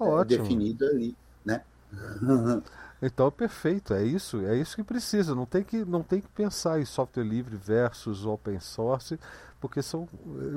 é, 0.00 0.24
definido 0.24 0.86
ali, 0.86 1.14
né? 1.44 1.62
Então, 3.02 3.30
perfeito, 3.30 3.94
é 3.94 4.04
isso, 4.04 4.44
é 4.44 4.58
isso 4.58 4.76
que 4.76 4.84
precisa. 4.84 5.34
Não 5.34 5.46
tem 5.46 5.64
que, 5.64 5.84
não 5.86 6.02
tem 6.02 6.20
que 6.20 6.28
pensar 6.28 6.78
em 6.78 6.84
software 6.84 7.24
livre 7.24 7.56
versus 7.56 8.26
open 8.26 8.60
source, 8.60 9.18
porque 9.60 9.82
são, 9.82 10.08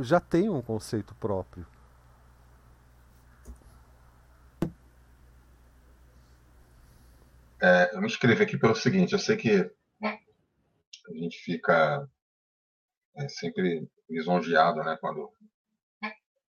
já 0.01 0.19
tem 0.19 0.49
um 0.49 0.61
conceito 0.61 1.13
próprio. 1.15 1.65
É, 7.61 7.95
eu 7.95 8.01
me 8.01 8.07
inscrevi 8.07 8.43
aqui 8.43 8.57
pelo 8.57 8.75
seguinte, 8.75 9.13
eu 9.13 9.19
sei 9.19 9.37
que 9.37 9.71
a 10.01 11.13
gente 11.13 11.37
fica 11.39 12.07
é, 13.15 13.29
sempre 13.29 13.87
lisonjeado, 14.09 14.83
né, 14.83 14.97
quando 14.99 15.23
o 15.23 15.33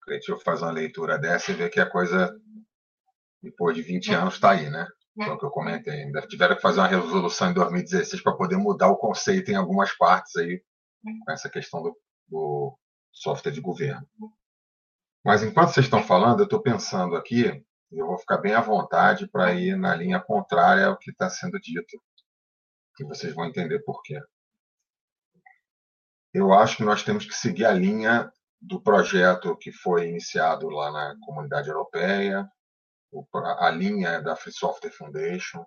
Creativo 0.03 0.39
faz 0.41 0.63
uma 0.63 0.71
leitura 0.71 1.19
dessa 1.19 1.51
e 1.53 1.55
vê 1.55 1.69
que 1.69 1.81
a 1.81 1.89
coisa, 1.89 2.35
depois 3.43 3.75
de 3.75 3.83
20 3.83 4.13
anos, 4.13 4.35
está 4.35 4.51
aí, 4.53 4.71
né? 4.71 4.87
Foi 5.15 5.31
o 5.31 5.39
que 5.39 5.45
eu 5.45 5.51
comentei. 5.51 6.05
Ainda 6.05 6.23
tiveram 6.27 6.55
que 6.55 6.63
fazer 6.63 6.81
uma 6.81 6.87
resolução 6.87 7.51
em 7.51 7.55
2016 7.55 8.23
para 8.23 8.37
poder 8.37 8.57
mudar 8.57 8.89
o 8.89 8.97
conceito 8.97 9.51
em 9.51 9.57
algumas 9.57 9.93
partes 9.97 10.37
aí, 10.37 10.63
com 11.03 11.33
essa 11.33 11.51
questão 11.51 11.83
do, 11.83 11.97
do 12.29 12.77
software 13.13 13.53
de 13.53 13.61
governo. 13.61 14.07
Mas 15.25 15.43
enquanto 15.43 15.71
vocês 15.71 15.87
estão 15.87 16.03
falando, 16.03 16.41
eu 16.41 16.45
estou 16.45 16.63
pensando 16.63 17.17
aqui, 17.17 17.65
eu 17.91 18.07
vou 18.07 18.19
ficar 18.19 18.39
bem 18.39 18.55
à 18.55 18.61
vontade 18.61 19.27
para 19.29 19.53
ir 19.53 19.77
na 19.77 19.95
linha 19.95 20.21
contrária 20.21 20.87
ao 20.87 20.97
que 20.97 21.11
está 21.11 21.29
sendo 21.29 21.59
dito, 21.59 22.01
que 22.97 23.05
vocês 23.05 23.35
vão 23.35 23.47
entender 23.47 23.81
por 23.81 24.03
quê. 24.03 24.21
Eu 26.33 26.53
acho 26.53 26.77
que 26.77 26.85
nós 26.85 27.03
temos 27.03 27.25
que 27.25 27.35
seguir 27.35 27.65
a 27.65 27.73
linha 27.73 28.31
do 28.61 28.81
projeto 28.81 29.57
que 29.57 29.73
foi 29.73 30.09
iniciado 30.09 30.69
lá 30.69 30.91
na 30.91 31.17
Comunidade 31.25 31.69
Europeia, 31.69 32.49
a 33.59 33.71
linha 33.71 34.21
da 34.21 34.37
Free 34.37 34.53
Software 34.53 34.91
Foundation, 34.91 35.65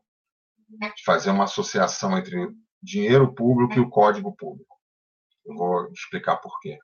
de 0.69 1.03
fazer 1.03 1.31
uma 1.31 1.45
associação 1.45 2.17
entre 2.17 2.37
o 2.39 2.53
dinheiro 2.81 3.33
público 3.33 3.73
e 3.75 3.79
o 3.79 3.89
código 3.89 4.35
público. 4.35 4.80
Vou 5.45 5.89
explicar 5.91 6.37
por 6.37 6.59
quê. 6.59 6.77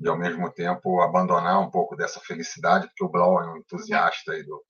E, 0.00 0.08
ao 0.08 0.18
mesmo 0.18 0.52
tempo, 0.52 1.00
abandonar 1.00 1.60
um 1.60 1.70
pouco 1.70 1.96
dessa 1.96 2.20
felicidade, 2.20 2.86
porque 2.88 3.04
o 3.04 3.08
Blau 3.08 3.40
é 3.42 3.52
um 3.52 3.56
entusiasta 3.58 4.32
aí 4.32 4.42
do. 4.42 4.62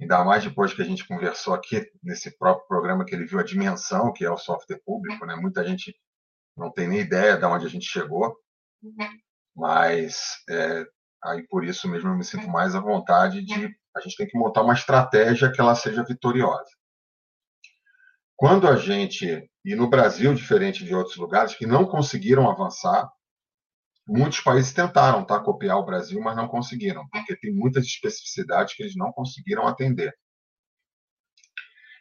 Ainda 0.00 0.24
mais 0.24 0.42
depois 0.42 0.72
que 0.72 0.80
a 0.82 0.84
gente 0.84 1.06
conversou 1.06 1.54
aqui 1.54 1.86
nesse 2.02 2.36
próprio 2.38 2.66
programa, 2.66 3.04
que 3.04 3.14
ele 3.14 3.26
viu 3.26 3.38
a 3.38 3.44
dimensão 3.44 4.12
que 4.12 4.24
é 4.24 4.30
o 4.30 4.38
software 4.38 4.80
público, 4.84 5.26
né? 5.26 5.36
Muita 5.36 5.64
gente 5.64 5.94
não 6.56 6.72
tem 6.72 6.88
nem 6.88 7.00
ideia 7.00 7.36
de 7.36 7.44
onde 7.44 7.66
a 7.66 7.68
gente 7.68 7.84
chegou, 7.84 8.34
mas 9.54 10.42
é, 10.48 10.84
aí 11.22 11.46
por 11.48 11.64
isso 11.64 11.86
mesmo 11.88 12.08
eu 12.08 12.16
me 12.16 12.24
sinto 12.24 12.48
mais 12.48 12.74
à 12.74 12.80
vontade 12.80 13.44
de 13.44 13.74
a 13.96 14.00
gente 14.00 14.16
tem 14.16 14.26
que 14.26 14.38
montar 14.38 14.62
uma 14.62 14.74
estratégia 14.74 15.50
que 15.50 15.60
ela 15.60 15.74
seja 15.74 16.04
vitoriosa. 16.04 16.70
Quando 18.36 18.68
a 18.68 18.76
gente, 18.76 19.49
e 19.64 19.74
no 19.74 19.88
Brasil, 19.88 20.34
diferente 20.34 20.84
de 20.84 20.94
outros 20.94 21.16
lugares, 21.16 21.54
que 21.54 21.66
não 21.66 21.84
conseguiram 21.84 22.50
avançar, 22.50 23.10
muitos 24.06 24.40
países 24.40 24.72
tentaram 24.72 25.24
tá, 25.24 25.38
copiar 25.38 25.78
o 25.78 25.84
Brasil, 25.84 26.20
mas 26.20 26.36
não 26.36 26.48
conseguiram, 26.48 27.06
porque 27.10 27.36
tem 27.36 27.54
muitas 27.54 27.84
especificidades 27.84 28.74
que 28.74 28.82
eles 28.82 28.96
não 28.96 29.12
conseguiram 29.12 29.66
atender. 29.66 30.12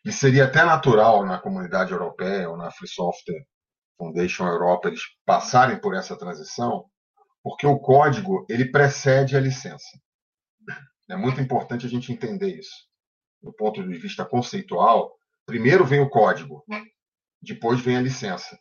E 0.05 0.11
seria 0.11 0.45
até 0.45 0.63
natural 0.63 1.25
na 1.25 1.37
comunidade 1.37 1.91
europeia 1.91 2.49
ou 2.49 2.57
na 2.57 2.71
Free 2.71 2.87
Software 2.87 3.45
Foundation 3.97 4.47
Europa 4.47 4.87
eles 4.87 5.01
passarem 5.25 5.79
por 5.79 5.93
essa 5.93 6.17
transição, 6.17 6.85
porque 7.43 7.67
o 7.67 7.77
código 7.77 8.45
ele 8.49 8.71
precede 8.71 9.35
a 9.35 9.41
licença. 9.41 9.99
É 11.09 11.17
muito 11.17 11.41
importante 11.41 11.85
a 11.85 11.89
gente 11.89 12.11
entender 12.11 12.57
isso. 12.57 12.87
Do 13.41 13.51
ponto 13.51 13.83
de 13.83 13.97
vista 13.97 14.25
conceitual, 14.25 15.11
primeiro 15.45 15.85
vem 15.85 15.99
o 15.99 16.09
código, 16.09 16.63
depois 17.41 17.79
vem 17.81 17.97
a 17.97 18.01
licença. 18.01 18.59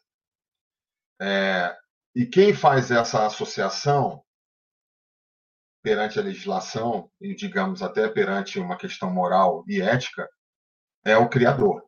É, 1.21 1.77
e 2.15 2.27
quem 2.27 2.55
faz 2.55 2.91
essa 2.91 3.27
associação 3.27 4.25
perante 5.83 6.19
a 6.19 6.23
legislação, 6.23 7.11
e 7.21 7.35
digamos 7.35 7.83
até 7.83 8.09
perante 8.09 8.59
uma 8.59 8.77
questão 8.77 9.11
moral 9.11 9.65
e 9.67 9.81
ética, 9.81 10.29
é 11.05 11.17
o 11.17 11.29
criador. 11.29 11.85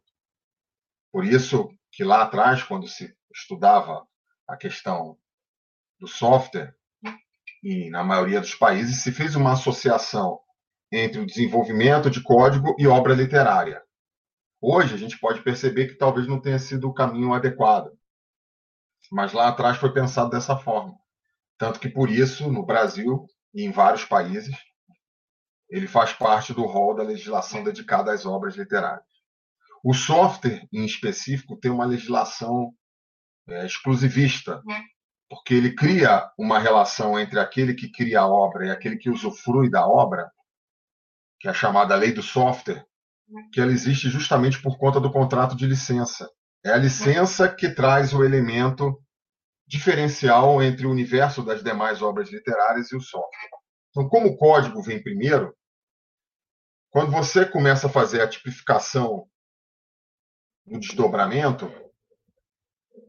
Por 1.12 1.24
isso 1.24 1.68
que 1.92 2.04
lá 2.04 2.22
atrás, 2.22 2.62
quando 2.62 2.86
se 2.86 3.14
estudava 3.34 4.06
a 4.48 4.56
questão 4.56 5.18
do 5.98 6.06
software, 6.06 6.74
e 7.62 7.90
na 7.90 8.02
maioria 8.02 8.40
dos 8.40 8.54
países 8.54 9.02
se 9.02 9.12
fez 9.12 9.34
uma 9.34 9.52
associação 9.52 10.40
entre 10.90 11.20
o 11.20 11.26
desenvolvimento 11.26 12.10
de 12.10 12.22
código 12.22 12.74
e 12.78 12.86
obra 12.86 13.14
literária. 13.14 13.82
Hoje 14.60 14.94
a 14.94 14.98
gente 14.98 15.18
pode 15.18 15.42
perceber 15.42 15.88
que 15.88 15.94
talvez 15.94 16.26
não 16.26 16.40
tenha 16.40 16.58
sido 16.58 16.88
o 16.88 16.92
caminho 16.92 17.32
adequado, 17.32 17.90
mas 19.10 19.32
lá 19.32 19.48
atrás 19.48 19.78
foi 19.78 19.92
pensado 19.92 20.30
dessa 20.30 20.56
forma. 20.56 20.94
Tanto 21.56 21.80
que 21.80 21.88
por 21.88 22.10
isso, 22.10 22.50
no 22.52 22.64
Brasil 22.64 23.26
e 23.54 23.64
em 23.64 23.70
vários 23.70 24.04
países, 24.04 24.54
ele 25.68 25.86
faz 25.86 26.12
parte 26.12 26.52
do 26.52 26.64
rol 26.66 26.94
da 26.94 27.02
legislação 27.02 27.64
dedicada 27.64 28.12
às 28.12 28.26
obras 28.26 28.54
literárias. 28.54 29.04
O 29.82 29.94
software, 29.94 30.66
em 30.70 30.84
específico, 30.84 31.56
tem 31.56 31.70
uma 31.70 31.86
legislação 31.86 32.74
é, 33.48 33.64
exclusivista, 33.64 34.62
porque 35.28 35.54
ele 35.54 35.74
cria 35.74 36.30
uma 36.36 36.58
relação 36.58 37.18
entre 37.18 37.40
aquele 37.40 37.72
que 37.72 37.90
cria 37.90 38.20
a 38.20 38.28
obra 38.28 38.66
e 38.66 38.70
aquele 38.70 38.98
que 38.98 39.08
usufrui 39.08 39.70
da 39.70 39.86
obra, 39.86 40.30
que 41.38 41.48
é 41.48 41.50
a 41.50 41.54
chamada 41.54 41.94
lei 41.94 42.12
do 42.12 42.22
software, 42.22 42.84
que 43.52 43.60
ela 43.60 43.72
existe 43.72 44.08
justamente 44.08 44.60
por 44.60 44.78
conta 44.78 45.00
do 45.00 45.10
contrato 45.10 45.56
de 45.56 45.66
licença. 45.66 46.28
É 46.64 46.70
a 46.70 46.76
licença 46.76 47.48
que 47.48 47.70
traz 47.70 48.12
o 48.12 48.24
elemento 48.24 49.00
diferencial 49.66 50.62
entre 50.62 50.86
o 50.86 50.90
universo 50.90 51.42
das 51.42 51.62
demais 51.62 52.02
obras 52.02 52.30
literárias 52.30 52.90
e 52.90 52.96
o 52.96 53.00
software. 53.00 53.48
Então, 53.90 54.08
como 54.08 54.28
o 54.28 54.36
código 54.36 54.82
vem 54.82 55.02
primeiro, 55.02 55.56
quando 56.90 57.12
você 57.12 57.46
começa 57.46 57.86
a 57.86 57.90
fazer 57.90 58.20
a 58.20 58.28
tipificação 58.28 59.28
no 60.66 60.80
desdobramento, 60.80 61.70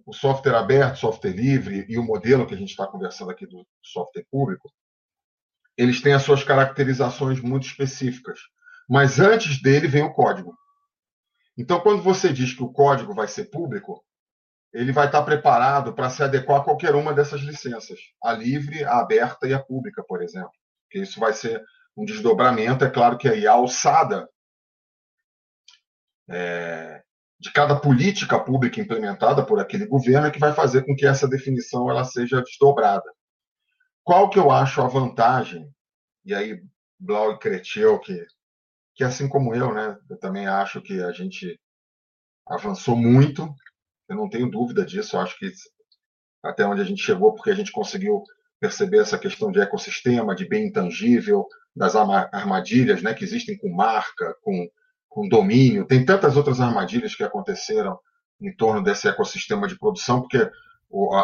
o 0.06 0.14
software 0.14 0.56
aberto, 0.56 1.00
software 1.00 1.32
livre 1.32 1.86
e 1.90 1.98
o 1.98 2.04
modelo 2.04 2.46
que 2.46 2.54
a 2.54 2.58
gente 2.58 2.70
está 2.70 2.88
conversando 2.88 3.32
aqui 3.32 3.46
do 3.46 3.66
software 3.82 4.26
público, 4.30 4.72
eles 5.76 6.02
têm 6.02 6.14
as 6.14 6.24
suas 6.24 6.44
caracterizações 6.44 7.40
muito 7.40 7.66
específicas. 7.66 8.40
Mas 8.92 9.22
antes 9.22 9.62
dele 9.62 9.88
vem 9.88 10.04
o 10.04 10.14
código. 10.14 10.54
Então, 11.58 11.80
quando 11.80 12.04
você 12.04 12.34
diz 12.34 12.54
que 12.54 12.62
o 12.62 12.74
código 12.74 13.14
vai 13.14 13.26
ser 13.26 13.46
público, 13.46 14.04
ele 14.74 14.92
vai 14.92 15.06
estar 15.06 15.24
preparado 15.24 15.94
para 15.94 16.10
se 16.10 16.22
adequar 16.22 16.60
a 16.60 16.64
qualquer 16.66 16.94
uma 16.94 17.14
dessas 17.14 17.40
licenças, 17.40 17.98
a 18.22 18.34
livre, 18.34 18.84
a 18.84 19.00
aberta 19.00 19.48
e 19.48 19.54
a 19.54 19.64
pública, 19.64 20.04
por 20.04 20.22
exemplo. 20.22 20.52
Porque 20.84 21.00
isso 21.00 21.22
vai 21.22 21.32
ser 21.32 21.64
um 21.96 22.04
desdobramento. 22.04 22.84
É 22.84 22.90
claro 22.90 23.18
que 23.18 23.30
aí 23.30 23.48
a 23.48 23.54
alçada 23.54 24.30
é, 26.30 27.02
de 27.40 27.50
cada 27.50 27.80
política 27.80 28.38
pública 28.44 28.82
implementada 28.82 29.46
por 29.46 29.62
aquele 29.62 29.86
governo 29.86 30.28
é 30.28 30.32
que 30.32 30.40
vai 30.40 30.52
fazer 30.52 30.86
com 30.86 30.94
que 30.98 31.08
essa 31.08 31.30
definição 31.30 31.90
ela 31.90 32.04
seja 32.04 32.42
desdobrada. 32.42 33.10
Qual 34.04 34.30
que 34.30 34.38
eu 34.38 34.52
acho 34.52 34.82
a 34.82 34.88
vantagem? 34.90 35.74
E 36.26 36.36
aí, 36.36 36.62
Blau 37.00 37.32
e 37.32 37.40
Cretil, 37.40 37.98
que, 38.00 38.28
que 38.96 39.04
assim 39.04 39.28
como 39.28 39.54
eu, 39.56 39.74
né, 39.74 39.98
eu 40.10 40.18
também 40.18 40.48
acho 40.48 40.82
que 40.82 41.02
a 41.02 41.12
gente 41.12 41.60
avançou 42.48 42.96
muito, 42.96 43.54
eu 44.10 44.16
não 44.16 44.30
tenho 44.30 44.50
dúvida 44.50 44.86
disso, 44.86 45.16
eu 45.16 45.22
acho 45.22 45.38
que 45.38 45.52
até 46.44 46.66
onde 46.66 46.82
a 46.82 46.86
gente 46.86 47.02
chegou, 47.02 47.34
porque 47.34 47.52
a 47.52 47.56
gente 47.56 47.72
conseguiu 47.72 48.24
perceber 48.60 49.00
essa 49.00 49.18
questão 49.18 49.52
de 49.52 49.60
ecossistema, 49.60 50.36
de 50.36 50.48
bem 50.48 50.68
intangível, 50.68 51.48
das 51.76 51.96
armadilhas 51.96 53.02
né, 53.02 53.14
que 53.14 53.24
existem 53.24 53.58
com 53.58 53.70
marca, 53.70 54.36
com, 54.42 54.68
com 55.08 55.28
domínio. 55.28 55.88
Tem 55.88 56.06
tantas 56.06 56.36
outras 56.36 56.60
armadilhas 56.60 57.16
que 57.16 57.24
aconteceram 57.24 57.98
em 58.40 58.54
torno 58.56 58.84
desse 58.84 59.08
ecossistema 59.08 59.68
de 59.68 59.78
produção, 59.78 60.22
porque 60.22 60.50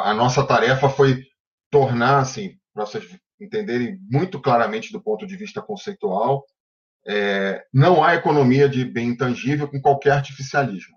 a 0.04 0.14
nossa 0.14 0.46
tarefa 0.46 0.88
foi 0.88 1.24
tornar, 1.70 2.20
assim, 2.20 2.58
para 2.74 2.86
vocês 2.86 3.06
entenderem 3.40 4.00
muito 4.10 4.42
claramente 4.42 4.92
do 4.92 5.02
ponto 5.02 5.28
de 5.28 5.36
vista 5.36 5.62
conceitual, 5.62 6.46
é, 7.06 7.64
não 7.74 8.04
há 8.04 8.16
economia 8.16 8.68
de 8.68 8.86
bem 8.86 9.10
intangível 9.10 9.68
com 9.68 9.82
qualquer 9.82 10.12
artificialismo. 10.12 10.96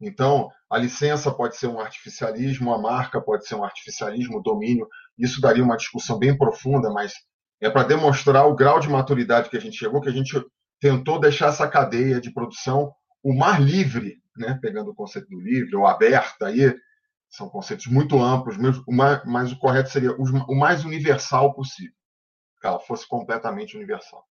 Então, 0.00 0.50
a 0.70 0.78
licença 0.78 1.32
pode 1.32 1.56
ser 1.56 1.68
um 1.68 1.80
artificialismo, 1.80 2.72
a 2.74 2.78
marca 2.78 3.20
pode 3.20 3.46
ser 3.46 3.54
um 3.54 3.64
artificialismo, 3.64 4.38
o 4.38 4.42
domínio. 4.42 4.88
Isso 5.18 5.40
daria 5.40 5.64
uma 5.64 5.76
discussão 5.76 6.18
bem 6.18 6.36
profunda, 6.36 6.90
mas 6.90 7.14
é 7.60 7.70
para 7.70 7.86
demonstrar 7.86 8.46
o 8.46 8.54
grau 8.54 8.78
de 8.80 8.88
maturidade 8.88 9.48
que 9.48 9.56
a 9.56 9.60
gente 9.60 9.76
chegou, 9.76 10.00
que 10.00 10.08
a 10.08 10.12
gente 10.12 10.38
tentou 10.80 11.18
deixar 11.18 11.48
essa 11.48 11.68
cadeia 11.68 12.20
de 12.20 12.32
produção 12.32 12.92
o 13.22 13.32
mais 13.32 13.58
livre, 13.58 14.20
né? 14.36 14.58
pegando 14.60 14.90
o 14.90 14.94
conceito 14.94 15.28
do 15.28 15.40
livre 15.40 15.74
ou 15.74 15.86
aberta, 15.86 16.46
aí 16.46 16.76
são 17.28 17.48
conceitos 17.48 17.86
muito 17.86 18.22
amplos, 18.22 18.56
mas 18.56 19.52
o 19.52 19.58
correto 19.58 19.90
seria 19.90 20.12
o 20.12 20.54
mais 20.54 20.84
universal 20.84 21.52
possível, 21.54 21.94
que 22.60 22.66
ela 22.66 22.78
fosse 22.78 23.06
completamente 23.08 23.76
universal. 23.76 24.24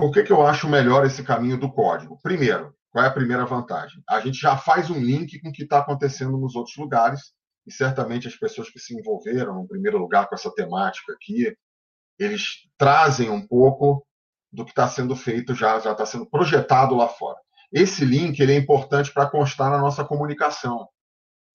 Por 0.00 0.10
que, 0.12 0.22
que 0.22 0.32
eu 0.32 0.40
acho 0.40 0.66
melhor 0.66 1.04
esse 1.04 1.22
caminho 1.22 1.58
do 1.58 1.70
código? 1.70 2.18
Primeiro, 2.22 2.74
qual 2.90 3.04
é 3.04 3.08
a 3.08 3.12
primeira 3.12 3.44
vantagem? 3.44 4.02
A 4.08 4.18
gente 4.18 4.40
já 4.40 4.56
faz 4.56 4.88
um 4.88 4.98
link 4.98 5.38
com 5.40 5.50
o 5.50 5.52
que 5.52 5.64
está 5.64 5.80
acontecendo 5.80 6.38
nos 6.38 6.56
outros 6.56 6.74
lugares, 6.78 7.34
e 7.66 7.70
certamente 7.70 8.26
as 8.26 8.34
pessoas 8.34 8.70
que 8.70 8.78
se 8.78 8.98
envolveram, 8.98 9.56
no 9.56 9.68
primeiro 9.68 9.98
lugar, 9.98 10.26
com 10.26 10.34
essa 10.34 10.50
temática 10.54 11.12
aqui, 11.12 11.54
eles 12.18 12.66
trazem 12.78 13.28
um 13.28 13.46
pouco 13.46 14.02
do 14.50 14.64
que 14.64 14.70
está 14.70 14.88
sendo 14.88 15.14
feito 15.14 15.54
já, 15.54 15.78
já 15.78 15.92
está 15.92 16.06
sendo 16.06 16.24
projetado 16.24 16.94
lá 16.94 17.06
fora. 17.06 17.36
Esse 17.70 18.02
link 18.02 18.40
ele 18.40 18.54
é 18.54 18.56
importante 18.56 19.12
para 19.12 19.28
constar 19.28 19.70
na 19.70 19.78
nossa 19.78 20.02
comunicação, 20.02 20.88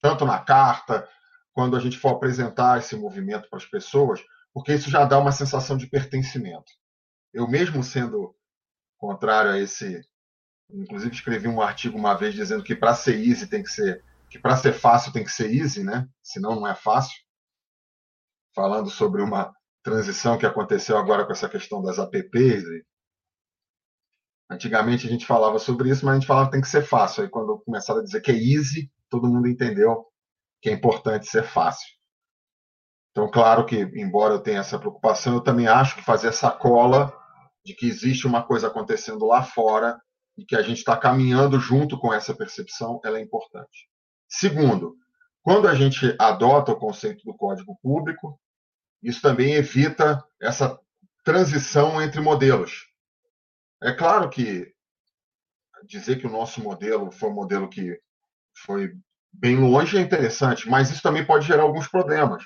tanto 0.00 0.24
na 0.24 0.38
carta, 0.38 1.08
quando 1.52 1.76
a 1.76 1.80
gente 1.80 1.98
for 1.98 2.10
apresentar 2.10 2.78
esse 2.78 2.94
movimento 2.94 3.50
para 3.50 3.58
as 3.58 3.66
pessoas, 3.66 4.20
porque 4.54 4.72
isso 4.72 4.88
já 4.88 5.04
dá 5.04 5.18
uma 5.18 5.32
sensação 5.32 5.76
de 5.76 5.88
pertencimento. 5.88 6.70
Eu 7.34 7.48
mesmo 7.48 7.82
sendo 7.82 8.35
contrário 8.98 9.50
a 9.52 9.58
esse, 9.58 10.02
inclusive 10.70 11.14
escrevi 11.14 11.48
um 11.48 11.60
artigo 11.60 11.96
uma 11.96 12.14
vez 12.14 12.34
dizendo 12.34 12.64
que 12.64 12.74
para 12.74 12.94
ser 12.94 13.16
easy 13.16 13.48
tem 13.48 13.62
que 13.62 13.70
ser 13.70 14.04
que 14.28 14.38
para 14.38 14.56
ser 14.56 14.72
fácil 14.72 15.12
tem 15.12 15.22
que 15.22 15.30
ser 15.30 15.52
easy, 15.54 15.84
né? 15.84 16.08
Senão 16.22 16.56
não 16.56 16.66
é 16.66 16.74
fácil. 16.74 17.16
Falando 18.54 18.90
sobre 18.90 19.22
uma 19.22 19.54
transição 19.82 20.36
que 20.36 20.44
aconteceu 20.44 20.98
agora 20.98 21.24
com 21.24 21.32
essa 21.32 21.48
questão 21.48 21.80
das 21.80 21.98
apps. 21.98 22.64
Antigamente 24.50 25.06
a 25.06 25.10
gente 25.10 25.24
falava 25.24 25.58
sobre 25.60 25.90
isso, 25.90 26.04
mas 26.04 26.16
a 26.16 26.18
gente 26.18 26.26
falava 26.26 26.46
que 26.46 26.52
tem 26.52 26.60
que 26.60 26.68
ser 26.68 26.82
fácil. 26.82 27.22
Aí 27.22 27.30
quando 27.30 27.60
começaram 27.60 28.00
a 28.00 28.04
dizer 28.04 28.20
que 28.20 28.32
é 28.32 28.34
easy, 28.34 28.90
todo 29.08 29.28
mundo 29.28 29.46
entendeu 29.46 30.04
que 30.60 30.70
é 30.70 30.72
importante 30.72 31.26
ser 31.26 31.44
fácil. 31.44 31.86
Então, 33.12 33.30
claro 33.30 33.64
que, 33.64 33.76
embora 33.94 34.34
eu 34.34 34.40
tenha 34.40 34.58
essa 34.58 34.78
preocupação, 34.78 35.34
eu 35.34 35.40
também 35.40 35.66
acho 35.66 35.96
que 35.96 36.04
fazer 36.04 36.28
essa 36.28 36.50
cola 36.50 37.16
de 37.66 37.74
que 37.74 37.88
existe 37.88 38.28
uma 38.28 38.44
coisa 38.44 38.68
acontecendo 38.68 39.26
lá 39.26 39.42
fora 39.42 40.00
e 40.38 40.44
que 40.44 40.54
a 40.54 40.62
gente 40.62 40.78
está 40.78 40.96
caminhando 40.96 41.58
junto 41.58 41.98
com 41.98 42.14
essa 42.14 42.32
percepção, 42.32 43.00
ela 43.04 43.18
é 43.18 43.20
importante. 43.20 43.90
Segundo, 44.28 44.96
quando 45.42 45.66
a 45.66 45.74
gente 45.74 46.14
adota 46.16 46.70
o 46.70 46.78
conceito 46.78 47.24
do 47.24 47.36
código 47.36 47.76
público, 47.82 48.38
isso 49.02 49.20
também 49.20 49.54
evita 49.54 50.24
essa 50.40 50.78
transição 51.24 52.00
entre 52.00 52.20
modelos. 52.20 52.86
É 53.82 53.92
claro 53.92 54.30
que 54.30 54.72
dizer 55.84 56.20
que 56.20 56.26
o 56.28 56.30
nosso 56.30 56.62
modelo 56.62 57.10
foi 57.10 57.30
um 57.30 57.34
modelo 57.34 57.68
que 57.68 58.00
foi 58.64 58.94
bem 59.32 59.56
longe 59.56 59.98
é 59.98 60.00
interessante, 60.00 60.68
mas 60.68 60.88
isso 60.88 61.02
também 61.02 61.26
pode 61.26 61.44
gerar 61.44 61.64
alguns 61.64 61.88
problemas, 61.88 62.44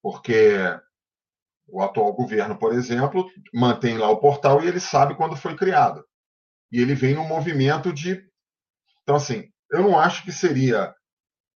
porque 0.00 0.54
o 1.68 1.82
atual 1.82 2.12
governo, 2.14 2.58
por 2.58 2.72
exemplo, 2.72 3.30
mantém 3.52 3.98
lá 3.98 4.10
o 4.10 4.20
portal 4.20 4.62
e 4.62 4.68
ele 4.68 4.80
sabe 4.80 5.14
quando 5.14 5.36
foi 5.36 5.54
criado. 5.56 6.04
E 6.72 6.80
ele 6.80 6.94
vem 6.94 7.14
num 7.14 7.26
movimento 7.26 7.92
de. 7.92 8.24
Então, 9.02 9.16
assim, 9.16 9.50
eu 9.70 9.82
não 9.82 9.98
acho 9.98 10.24
que 10.24 10.32
seria 10.32 10.94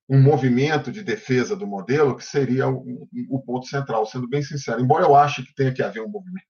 um 0.09 0.21
movimento 0.21 0.93
de 0.93 1.03
defesa 1.03 1.57
do 1.57 1.67
modelo 1.67 2.17
que 2.17 2.25
seria 2.25 2.69
o, 2.69 3.09
o, 3.31 3.43
ponto 3.43 3.67
central, 3.67 4.05
sendo 4.05 4.29
bem 4.29 4.43
sincero. 4.43 4.81
Embora 4.81 5.05
eu 5.05 5.15
ache 5.15 5.43
que 5.43 5.55
tenha 5.55 5.73
que 5.73 5.83
haver 5.83 6.03
um 6.03 6.09
movimento, 6.09 6.47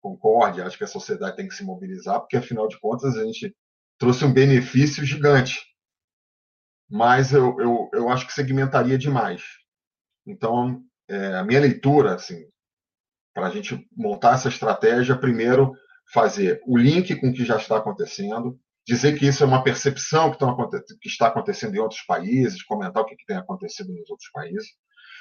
concorde, 0.00 0.60
acho 0.60 0.76
que 0.76 0.84
a 0.84 0.88
sociedade 0.88 1.36
tem 1.36 1.48
que 1.48 1.54
se 1.54 1.64
mobilizar, 1.64 2.20
porque 2.20 2.36
afinal 2.36 2.66
de 2.66 2.78
contas 2.80 3.16
a 3.16 3.24
gente 3.24 3.54
trouxe 3.98 4.24
um 4.24 4.32
benefício 4.32 5.04
gigante. 5.04 5.60
Mas 6.90 7.32
eu, 7.32 7.58
eu, 7.60 7.90
eu 7.94 8.08
acho 8.08 8.26
que 8.26 8.32
segmentaria 8.32 8.98
demais. 8.98 9.42
Então, 10.26 10.84
é, 11.08 11.36
a 11.36 11.44
minha 11.44 11.60
leitura, 11.60 12.14
assim, 12.14 12.44
para 13.34 13.46
a 13.46 13.50
gente 13.50 13.86
montar 13.96 14.34
essa 14.34 14.48
estratégia, 14.48 15.16
primeiro 15.16 15.72
fazer 16.12 16.60
o 16.66 16.76
link 16.76 17.14
com 17.16 17.30
o 17.30 17.32
que 17.32 17.44
já 17.44 17.56
está 17.56 17.78
acontecendo, 17.78 18.58
dizer 18.86 19.18
que 19.18 19.26
isso 19.26 19.42
é 19.42 19.46
uma 19.46 19.62
percepção 19.62 20.30
que, 20.30 21.08
está 21.08 21.28
acontecendo 21.28 21.74
em 21.74 21.78
outros 21.78 22.02
países, 22.02 22.62
comentar 22.62 23.02
o 23.02 23.06
que 23.06 23.16
tem 23.26 23.36
acontecido 23.36 23.92
nos 23.92 24.10
outros 24.10 24.30
países. 24.32 24.68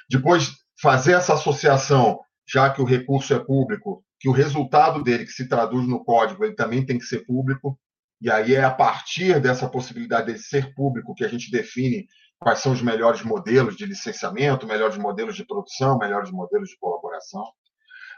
Depois, 0.10 0.52
fazer 0.82 1.14
essa 1.14 1.34
associação, 1.34 2.20
já 2.48 2.70
que 2.70 2.82
o 2.82 2.86
recurso 2.86 3.34
é 3.34 3.40
público, 3.40 4.04
que 4.20 4.28
o 4.28 4.34
resultado 4.34 5.04
dele, 5.04 5.26
que 5.26 5.32
se 5.32 5.48
traduz 5.48 5.88
no 5.88 6.04
código, 6.04 6.44
ele 6.44 6.56
também 6.56 6.86
tem 6.86 6.98
que 6.98 7.06
ser 7.06 7.26
público. 7.26 7.80
E 8.20 8.30
aí 8.30 8.54
é 8.54 8.64
a 8.64 8.72
partir 8.72 9.40
dessa 9.40 9.68
possibilidade 9.68 10.34
de 10.34 10.40
ser 10.40 10.74
público 10.76 11.16
que 11.16 11.24
a 11.24 11.28
gente 11.28 11.50
define 11.50 12.06
quais 12.40 12.60
são 12.60 12.72
os 12.72 12.82
melhores 12.82 13.22
modelos 13.24 13.76
de 13.76 13.86
licenciamento, 13.86 14.68
melhores 14.68 14.98
modelos 14.98 15.36
de 15.36 15.46
produção, 15.46 15.98
melhores 15.98 16.32
modelos 16.32 16.70
de 16.70 16.78
colaboração. 16.78 17.44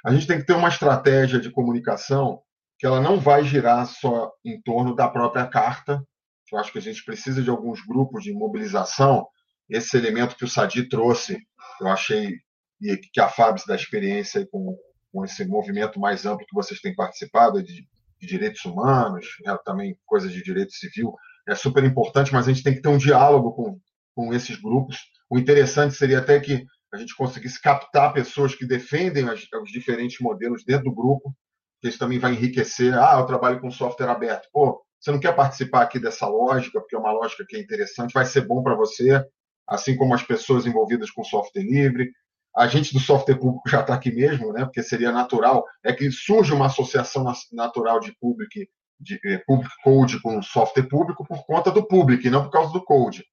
A 0.03 0.14
gente 0.14 0.27
tem 0.27 0.40
que 0.40 0.45
ter 0.45 0.53
uma 0.53 0.69
estratégia 0.69 1.40
de 1.40 1.49
comunicação 1.49 2.41
que 2.77 2.85
ela 2.85 2.99
não 2.99 3.19
vai 3.19 3.43
girar 3.43 3.85
só 3.88 4.32
em 4.43 4.61
torno 4.61 4.95
da 4.95 5.07
própria 5.07 5.48
carta. 5.48 6.03
Eu 6.51 6.59
acho 6.59 6.72
que 6.72 6.77
a 6.77 6.82
gente 6.82 7.03
precisa 7.06 7.41
de 7.41 7.49
alguns 7.49 7.85
grupos 7.85 8.23
de 8.23 8.33
mobilização. 8.33 9.27
Esse 9.69 9.98
elemento 9.98 10.35
que 10.35 10.43
o 10.43 10.49
Sadi 10.49 10.88
trouxe, 10.90 11.38
eu 11.80 11.88
achei, 11.88 12.35
e 12.82 12.98
que 12.98 13.22
a 13.22 13.30
Fabs 13.30 13.65
da 13.65 13.75
experiência 13.75 14.45
com 14.51 14.77
com 15.14 15.23
esse 15.23 15.45
movimento 15.45 15.99
mais 15.99 16.25
amplo 16.25 16.45
que 16.45 16.56
vocês 16.56 16.82
têm 16.82 16.95
participado 16.95 17.61
de, 17.61 17.88
de 18.19 18.27
direitos 18.27 18.65
humanos, 18.65 19.27
né, 19.45 19.56
também 19.64 19.95
coisas 20.06 20.33
de 20.33 20.43
direito 20.43 20.73
civil, 20.73 21.14
é 21.48 21.53
super 21.53 21.83
importante, 21.83 22.33
mas 22.33 22.48
a 22.48 22.51
gente 22.51 22.64
tem 22.64 22.73
que 22.73 22.82
ter 22.82 22.90
um 22.90 22.98
diálogo 22.98 23.53
com, 23.53 23.80
com 24.15 24.33
esses 24.33 24.59
grupos. 24.59 24.98
O 25.30 25.38
interessante 25.38 25.93
seria 25.93 26.17
até 26.17 26.40
que 26.40 26.65
a 26.94 26.98
gente 26.98 27.16
conseguisse 27.16 27.60
captar 27.60 28.14
pessoas 28.14 28.54
que 28.54 28.66
defendem 28.66 29.28
as, 29.28 29.48
os 29.62 29.72
diferentes 29.72 30.20
modelos 30.20 30.64
dentro 30.64 30.86
do 30.86 30.96
grupo, 30.96 31.36
que 31.82 31.88
isso 31.88 31.98
também 31.98 32.20
vai 32.20 32.34
enriquecer. 32.34 32.94
Ah, 32.94 33.18
eu 33.20 33.26
trabalho 33.26 33.60
com 33.60 33.72
software 33.72 34.10
aberto. 34.10 34.48
Pô, 34.54 34.80
você 35.00 35.12
não 35.12 35.20
quer 35.20 35.36
participar 35.36 35.82
aqui 35.82 36.00
dessa 36.00 36.28
lógica, 36.28 36.80
porque 36.80 36.96
é 36.96 37.00
uma 37.00 37.12
lógica 37.12 37.44
que 37.48 37.58
é 37.58 37.60
interessante, 37.60 38.14
vai 38.14 38.26
ser 38.26 38.42
bom 38.42 38.62
para 38.62 38.76
você, 38.76 39.26
assim 39.68 39.98
como 39.98 40.14
as 40.14 40.22
pessoas 40.22 40.68
envolvidas 40.68 41.10
com 41.10 41.24
software 41.24 41.64
livre. 41.64 42.12
A 42.56 42.68
gente 42.68 42.94
do 42.94 43.00
software 43.00 43.36
público 43.36 43.68
já 43.68 43.82
está 43.82 43.96
aqui 43.96 44.12
mesmo, 44.12 44.54
né? 44.54 44.64
Porque 44.64 44.84
seria 44.84 45.12
natural, 45.12 45.66
é 45.84 45.92
que 45.92 46.12
surge 46.12 46.54
uma 46.54 46.68
associação 46.68 47.26
natural 47.52 48.00
de 48.00 48.16
public, 48.20 48.70
de 49.00 49.20
eh, 49.26 49.40
public 49.48 49.74
code 49.84 50.22
com 50.22 50.40
software 50.44 50.88
público 50.88 51.26
por 51.26 51.44
conta 51.46 51.72
do 51.72 51.86
public, 51.86 52.30
não 52.30 52.44
por 52.44 52.52
causa 52.52 52.72
do 52.72 52.86
code. 52.86 53.26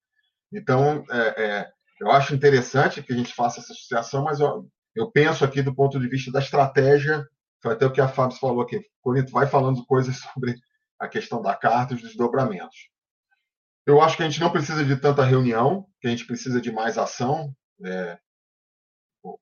Então, 0.50 1.04
é, 1.10 1.44
é, 1.44 1.70
eu 2.00 2.10
acho 2.10 2.34
interessante 2.34 3.02
que 3.02 3.12
a 3.12 3.16
gente 3.16 3.34
faça 3.34 3.60
essa 3.60 3.72
associação, 3.72 4.24
mas 4.24 4.40
eu, 4.40 4.66
eu 4.96 5.10
penso 5.10 5.44
aqui 5.44 5.60
do 5.60 5.74
ponto 5.74 6.00
de 6.00 6.08
vista 6.08 6.32
da 6.32 6.40
estratégia, 6.40 7.24
foi 7.62 7.74
até 7.74 7.84
o 7.84 7.92
que 7.92 8.00
a 8.00 8.08
Fábio 8.08 8.38
falou 8.38 8.62
aqui. 8.62 8.82
Corinto 9.02 9.30
vai 9.30 9.46
falando 9.46 9.84
coisas 9.84 10.16
sobre 10.32 10.56
a 10.98 11.06
questão 11.06 11.42
da 11.42 11.54
carta 11.54 11.92
e 11.92 11.96
os 11.96 12.02
desdobramentos. 12.02 12.88
Eu 13.86 14.00
acho 14.00 14.16
que 14.16 14.22
a 14.22 14.28
gente 14.28 14.40
não 14.40 14.50
precisa 14.50 14.84
de 14.84 14.96
tanta 14.96 15.24
reunião, 15.24 15.86
que 16.00 16.06
a 16.06 16.10
gente 16.10 16.26
precisa 16.26 16.60
de 16.60 16.72
mais 16.72 16.96
ação. 16.96 17.54
É, 17.84 18.18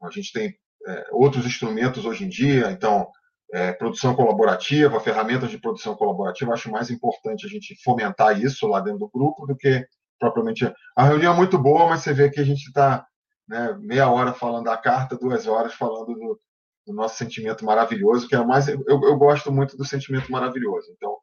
a 0.02 0.10
gente 0.10 0.32
tem 0.32 0.54
é, 0.86 1.08
outros 1.12 1.46
instrumentos 1.46 2.04
hoje 2.04 2.24
em 2.24 2.28
dia, 2.28 2.70
então, 2.70 3.08
é, 3.52 3.72
produção 3.72 4.14
colaborativa, 4.14 5.00
ferramentas 5.00 5.50
de 5.50 5.58
produção 5.58 5.94
colaborativa, 5.94 6.52
acho 6.52 6.70
mais 6.70 6.90
importante 6.90 7.46
a 7.46 7.48
gente 7.48 7.76
fomentar 7.82 8.40
isso 8.40 8.66
lá 8.66 8.80
dentro 8.80 9.00
do 9.00 9.10
grupo 9.10 9.46
do 9.46 9.56
que 9.56 9.86
propriamente. 10.18 10.70
A 10.96 11.04
reunião 11.04 11.32
é 11.32 11.36
muito 11.36 11.58
boa, 11.58 11.88
mas 11.88 12.02
você 12.02 12.12
vê 12.12 12.30
que 12.30 12.40
a 12.40 12.44
gente 12.44 12.66
está 12.66 13.06
né, 13.48 13.76
meia 13.80 14.10
hora 14.10 14.32
falando 14.32 14.64
da 14.64 14.76
carta, 14.76 15.16
duas 15.16 15.46
horas 15.46 15.74
falando 15.74 16.14
do, 16.14 16.40
do 16.86 16.92
nosso 16.92 17.16
sentimento 17.16 17.64
maravilhoso, 17.64 18.28
que 18.28 18.34
é 18.34 18.44
mais. 18.44 18.68
Eu, 18.68 18.82
eu, 18.86 19.16
gosto 19.16 19.50
muito 19.50 19.76
do 19.76 19.84
sentimento 19.84 20.30
maravilhoso. 20.30 20.92
Então, 20.92 21.16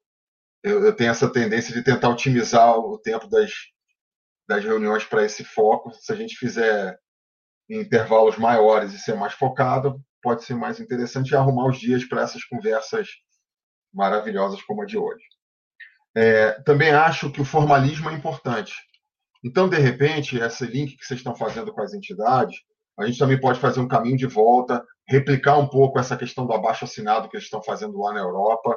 eu, 0.63 0.83
eu 0.83 0.95
tenho 0.95 1.11
essa 1.11 1.29
tendência 1.29 1.73
de 1.73 1.83
tentar 1.83 2.09
otimizar 2.09 2.77
o 2.77 2.97
tempo 2.97 3.27
das, 3.27 3.51
das 4.47 4.63
reuniões 4.63 5.03
para 5.03 5.23
esse 5.23 5.43
foco. 5.43 5.91
Se 5.93 6.11
a 6.11 6.15
gente 6.15 6.35
fizer 6.35 6.97
em 7.69 7.79
intervalos 7.81 8.37
maiores 8.37 8.93
e 8.93 8.99
ser 8.99 9.15
mais 9.15 9.33
focado, 9.33 10.01
pode 10.21 10.43
ser 10.43 10.55
mais 10.55 10.79
interessante 10.79 11.35
arrumar 11.35 11.67
os 11.67 11.79
dias 11.79 12.03
para 12.03 12.21
essas 12.21 12.43
conversas 12.43 13.07
maravilhosas 13.93 14.61
como 14.63 14.81
a 14.81 14.85
de 14.85 14.97
hoje. 14.97 15.23
É, 16.15 16.51
também 16.61 16.91
acho 16.91 17.29
que 17.31 17.41
o 17.41 17.45
formalismo 17.45 18.09
é 18.09 18.13
importante. 18.13 18.73
Então, 19.43 19.67
de 19.69 19.77
repente, 19.77 20.37
esse 20.37 20.65
link 20.65 20.95
que 20.97 21.05
vocês 21.05 21.19
estão 21.19 21.35
fazendo 21.35 21.73
com 21.73 21.81
as 21.81 21.93
entidades, 21.93 22.57
a 22.97 23.05
gente 23.05 23.19
também 23.19 23.39
pode 23.39 23.59
fazer 23.59 23.79
um 23.79 23.87
caminho 23.87 24.17
de 24.17 24.25
volta, 24.25 24.83
replicar 25.07 25.57
um 25.57 25.67
pouco 25.67 25.99
essa 25.99 26.15
questão 26.17 26.47
do 26.47 26.53
abaixo 26.53 26.85
assinado 26.85 27.29
que 27.29 27.35
eles 27.35 27.45
estão 27.45 27.61
fazendo 27.61 27.99
lá 27.99 28.13
na 28.13 28.21
Europa. 28.21 28.75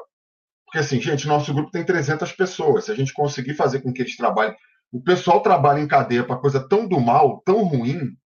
Porque, 0.67 0.79
assim, 0.79 1.01
gente, 1.01 1.27
nosso 1.29 1.55
grupo 1.55 1.71
tem 1.71 1.85
300 1.85 2.33
pessoas. 2.33 2.85
Se 2.85 2.93
a 2.93 2.95
gente 2.95 3.15
conseguir 3.15 3.55
fazer 3.55 3.81
com 3.81 3.93
que 3.93 4.03
eles 4.03 4.17
trabalhem. 4.17 4.55
O 4.93 5.01
pessoal 5.03 5.41
trabalha 5.41 5.81
em 5.81 5.89
cadeia 5.89 6.25
para 6.25 6.37
coisa 6.37 6.67
tão 6.67 6.87
do 6.87 6.99
mal, 6.99 7.41
tão 7.45 7.63
ruim, 7.65 8.17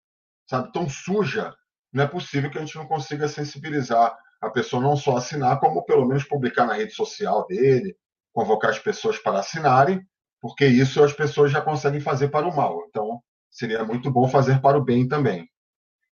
sabe, 0.49 0.71
tão 0.71 0.89
suja, 0.89 1.53
não 1.91 2.03
é 2.03 2.07
possível 2.07 2.49
que 2.49 2.57
a 2.57 2.61
gente 2.61 2.75
não 2.75 2.87
consiga 2.87 3.27
sensibilizar 3.27 4.17
a 4.41 4.49
pessoa 4.49 4.81
não 4.81 4.95
só 4.95 5.17
assinar, 5.17 5.59
como 5.59 5.85
pelo 5.85 6.05
menos 6.05 6.23
publicar 6.23 6.65
na 6.65 6.73
rede 6.73 6.93
social 6.93 7.45
dele, 7.47 7.95
convocar 8.33 8.71
as 8.71 8.79
pessoas 8.79 9.17
para 9.17 9.39
assinarem, 9.39 10.01
porque 10.41 10.65
isso 10.65 11.01
as 11.03 11.13
pessoas 11.13 11.51
já 11.51 11.61
conseguem 11.61 12.01
fazer 12.01 12.29
para 12.29 12.47
o 12.47 12.55
mal. 12.55 12.83
Então, 12.89 13.21
seria 13.49 13.85
muito 13.85 14.11
bom 14.11 14.27
fazer 14.27 14.59
para 14.59 14.77
o 14.77 14.83
bem 14.83 15.07
também. 15.07 15.47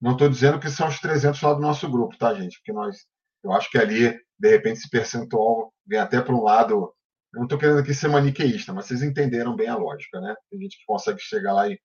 Não 0.01 0.11
estou 0.11 0.27
dizendo 0.27 0.59
que 0.59 0.69
são 0.69 0.87
os 0.87 0.99
300 0.99 1.41
lá 1.41 1.53
do 1.53 1.61
nosso 1.61 1.89
grupo, 1.89 2.17
tá, 2.17 2.33
gente? 2.33 2.57
Porque 2.57 2.73
nós, 2.73 3.05
eu 3.43 3.51
acho 3.53 3.69
que 3.69 3.77
ali, 3.77 4.19
de 4.37 4.49
repente, 4.49 4.79
esse 4.79 4.89
percentual 4.89 5.73
vem 5.85 5.99
até 5.99 6.21
para 6.21 6.35
um 6.35 6.43
lado. 6.43 6.93
Eu 7.33 7.39
não 7.39 7.43
estou 7.43 7.57
querendo 7.57 7.79
aqui 7.79 7.93
ser 7.93 8.07
maniqueísta, 8.07 8.73
mas 8.73 8.85
vocês 8.85 9.01
entenderam 9.01 9.55
bem 9.55 9.67
a 9.67 9.75
lógica, 9.75 10.19
né? 10.19 10.35
Tem 10.49 10.59
gente 10.59 10.77
que 10.77 10.85
consegue 10.85 11.19
chegar 11.19 11.53
lá 11.53 11.69
e 11.69 11.79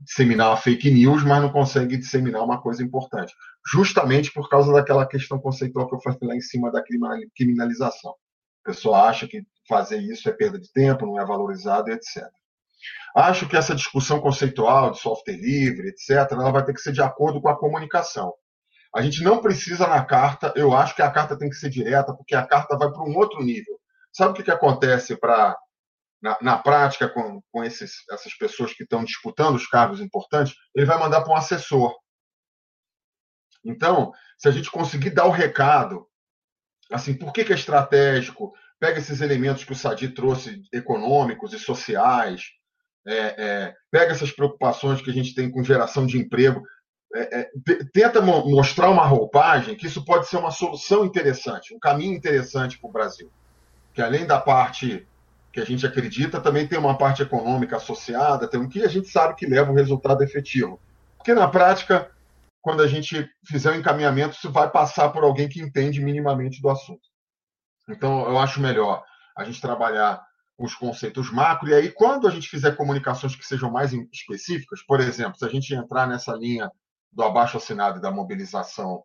disseminar 0.00 0.50
uma 0.50 0.56
fake 0.56 0.90
news, 0.90 1.24
mas 1.24 1.42
não 1.42 1.50
consegue 1.50 1.96
disseminar 1.96 2.44
uma 2.44 2.60
coisa 2.60 2.82
importante. 2.82 3.34
Justamente 3.72 4.32
por 4.32 4.48
causa 4.48 4.72
daquela 4.72 5.06
questão 5.06 5.38
conceitual 5.40 5.88
que 5.88 5.94
eu 5.94 6.00
falei 6.00 6.18
lá 6.22 6.36
em 6.36 6.40
cima 6.40 6.70
da 6.70 6.82
criminalização. 7.34 8.14
A 8.64 8.70
pessoa 8.70 9.02
acha 9.08 9.26
que 9.26 9.42
fazer 9.68 9.98
isso 9.98 10.28
é 10.28 10.32
perda 10.32 10.58
de 10.58 10.72
tempo, 10.72 11.06
não 11.06 11.20
é 11.20 11.24
valorizado, 11.24 11.90
etc. 11.90 12.24
Acho 13.14 13.48
que 13.48 13.56
essa 13.56 13.74
discussão 13.74 14.20
conceitual 14.20 14.90
de 14.92 15.00
software 15.00 15.36
livre, 15.36 15.88
etc., 15.88 16.32
ela 16.32 16.50
vai 16.50 16.64
ter 16.64 16.72
que 16.72 16.80
ser 16.80 16.92
de 16.92 17.02
acordo 17.02 17.40
com 17.40 17.48
a 17.48 17.58
comunicação. 17.58 18.32
A 18.94 19.02
gente 19.02 19.22
não 19.22 19.40
precisa 19.40 19.86
na 19.86 20.04
carta, 20.04 20.52
eu 20.56 20.74
acho 20.74 20.94
que 20.94 21.02
a 21.02 21.10
carta 21.10 21.38
tem 21.38 21.48
que 21.48 21.56
ser 21.56 21.68
direta, 21.68 22.14
porque 22.14 22.34
a 22.34 22.46
carta 22.46 22.76
vai 22.76 22.90
para 22.90 23.02
um 23.02 23.16
outro 23.16 23.42
nível. 23.42 23.78
Sabe 24.12 24.32
o 24.32 24.34
que, 24.34 24.42
que 24.42 24.50
acontece 24.50 25.16
para 25.16 25.56
na, 26.20 26.38
na, 26.40 26.58
prática 26.58 27.08
com, 27.08 27.40
com 27.52 27.62
esses, 27.62 27.92
essas 28.10 28.34
pessoas 28.34 28.72
que 28.72 28.82
estão 28.82 29.04
disputando 29.04 29.56
os 29.56 29.66
cargos 29.66 30.00
importantes? 30.00 30.54
Ele 30.74 30.86
vai 30.86 30.98
mandar 30.98 31.22
para 31.22 31.32
um 31.32 31.36
assessor. 31.36 31.94
Então, 33.64 34.12
se 34.38 34.48
a 34.48 34.50
gente 34.50 34.70
conseguir 34.70 35.10
dar 35.10 35.26
o 35.26 35.30
recado, 35.30 36.06
assim, 36.90 37.14
por 37.14 37.32
que, 37.32 37.44
que 37.44 37.52
é 37.52 37.56
estratégico? 37.56 38.52
Pega 38.80 38.98
esses 38.98 39.20
elementos 39.20 39.64
que 39.64 39.72
o 39.72 39.76
Sadi 39.76 40.08
trouxe, 40.08 40.62
econômicos 40.72 41.52
e 41.52 41.58
sociais, 41.58 42.42
é, 43.06 43.16
é, 43.16 43.74
pega 43.90 44.12
essas 44.12 44.30
preocupações 44.30 45.00
que 45.00 45.10
a 45.10 45.12
gente 45.12 45.34
tem 45.34 45.50
com 45.50 45.64
geração 45.64 46.06
de 46.06 46.18
emprego, 46.18 46.62
é, 47.14 47.40
é 47.40 47.50
tenta 47.92 48.20
mo 48.20 48.48
mostrar 48.50 48.90
uma 48.90 49.06
roupagem 49.06 49.74
que 49.74 49.86
isso 49.86 50.04
pode 50.04 50.28
ser 50.28 50.36
uma 50.36 50.50
solução 50.50 51.04
interessante, 51.04 51.74
um 51.74 51.78
caminho 51.78 52.14
interessante 52.14 52.78
para 52.78 52.88
o 52.88 52.92
Brasil. 52.92 53.30
Que 53.94 54.02
além 54.02 54.26
da 54.26 54.38
parte 54.38 55.06
que 55.52 55.60
a 55.60 55.64
gente 55.64 55.86
acredita, 55.86 56.40
também 56.40 56.66
tem 56.66 56.78
uma 56.78 56.96
parte 56.96 57.22
econômica 57.22 57.76
associada, 57.76 58.46
tem 58.46 58.60
um 58.60 58.68
que 58.68 58.82
a 58.82 58.88
gente 58.88 59.08
sabe 59.08 59.34
que 59.34 59.46
leva 59.46 59.72
o 59.72 59.74
resultado 59.74 60.22
efetivo. 60.22 60.78
Porque 61.16 61.34
na 61.34 61.48
prática, 61.48 62.10
quando 62.60 62.82
a 62.82 62.86
gente 62.86 63.28
fizer 63.46 63.72
o 63.72 63.76
encaminhamento, 63.76 64.36
isso 64.36 64.52
vai 64.52 64.70
passar 64.70 65.08
por 65.08 65.24
alguém 65.24 65.48
que 65.48 65.60
entende 65.60 66.00
minimamente 66.00 66.60
do 66.60 66.68
assunto. 66.68 67.08
Então, 67.88 68.28
eu 68.28 68.38
acho 68.38 68.60
melhor 68.60 69.04
a 69.36 69.44
gente 69.44 69.60
trabalhar 69.60 70.22
os 70.58 70.74
conceitos 70.74 71.30
macro, 71.30 71.68
e 71.68 71.74
aí, 71.74 71.90
quando 71.90 72.26
a 72.26 72.30
gente 72.30 72.48
fizer 72.48 72.76
comunicações 72.76 73.36
que 73.36 73.46
sejam 73.46 73.70
mais 73.70 73.92
específicas, 74.12 74.82
por 74.84 74.98
exemplo, 74.98 75.38
se 75.38 75.44
a 75.44 75.48
gente 75.48 75.72
entrar 75.72 76.06
nessa 76.06 76.32
linha 76.32 76.68
do 77.12 77.22
abaixo 77.22 77.56
assinado 77.56 77.98
e 77.98 78.02
da 78.02 78.10
mobilização 78.10 79.04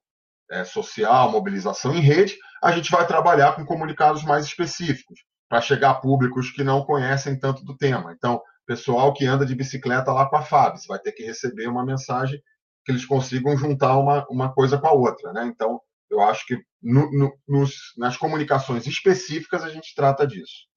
é, 0.49 0.63
social, 0.63 1.31
mobilização 1.31 1.93
em 1.93 1.99
rede, 1.99 2.35
a 2.61 2.71
gente 2.71 2.91
vai 2.91 3.05
trabalhar 3.05 3.55
com 3.55 3.65
comunicados 3.65 4.23
mais 4.23 4.45
específicos, 4.45 5.19
para 5.47 5.61
chegar 5.61 5.91
a 5.91 5.95
públicos 5.95 6.49
que 6.49 6.63
não 6.63 6.83
conhecem 6.83 7.37
tanto 7.37 7.63
do 7.63 7.77
tema. 7.77 8.11
Então, 8.11 8.41
pessoal 8.65 9.13
que 9.13 9.25
anda 9.25 9.45
de 9.45 9.55
bicicleta 9.55 10.11
lá 10.11 10.27
com 10.27 10.37
a 10.37 10.41
FABS 10.41 10.85
vai 10.87 10.99
ter 10.99 11.11
que 11.11 11.23
receber 11.23 11.67
uma 11.67 11.85
mensagem 11.85 12.41
que 12.85 12.91
eles 12.91 13.05
consigam 13.05 13.55
juntar 13.57 13.97
uma, 13.97 14.25
uma 14.29 14.53
coisa 14.53 14.77
com 14.77 14.87
a 14.87 14.91
outra. 14.91 15.31
Né? 15.33 15.45
Então, 15.45 15.79
eu 16.09 16.21
acho 16.21 16.45
que 16.45 16.57
no, 16.83 17.09
no, 17.11 17.33
nos, 17.47 17.93
nas 17.97 18.17
comunicações 18.17 18.85
específicas 18.85 19.63
a 19.63 19.69
gente 19.69 19.95
trata 19.95 20.27
disso. 20.27 20.67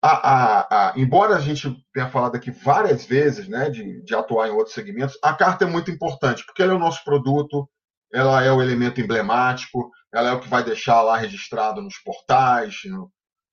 A, 0.00 0.10
a, 0.10 0.90
a, 0.90 0.92
embora 0.96 1.34
a 1.34 1.40
gente 1.40 1.74
tenha 1.92 2.08
falado 2.08 2.36
aqui 2.36 2.50
várias 2.50 3.04
vezes 3.04 3.48
né, 3.48 3.68
de, 3.68 4.02
de, 4.02 4.14
atuar 4.14 4.46
em 4.46 4.52
outros 4.52 4.74
segmentos, 4.74 5.18
a 5.22 5.34
carta 5.34 5.64
é 5.64 5.68
muito 5.68 5.90
importante, 5.90 6.44
porque 6.44 6.62
ela 6.62 6.72
é 6.72 6.76
o 6.76 6.78
nosso 6.78 7.02
produto, 7.02 7.68
ela 8.12 8.42
é 8.44 8.52
o 8.52 8.62
elemento 8.62 9.00
emblemático, 9.00 9.90
ela 10.14 10.30
é 10.30 10.32
o 10.32 10.40
que 10.40 10.48
vai 10.48 10.62
deixar 10.62 11.02
lá 11.02 11.16
registrado 11.16 11.82
nos 11.82 11.98
portais, 11.98 12.76
no, 12.84 13.10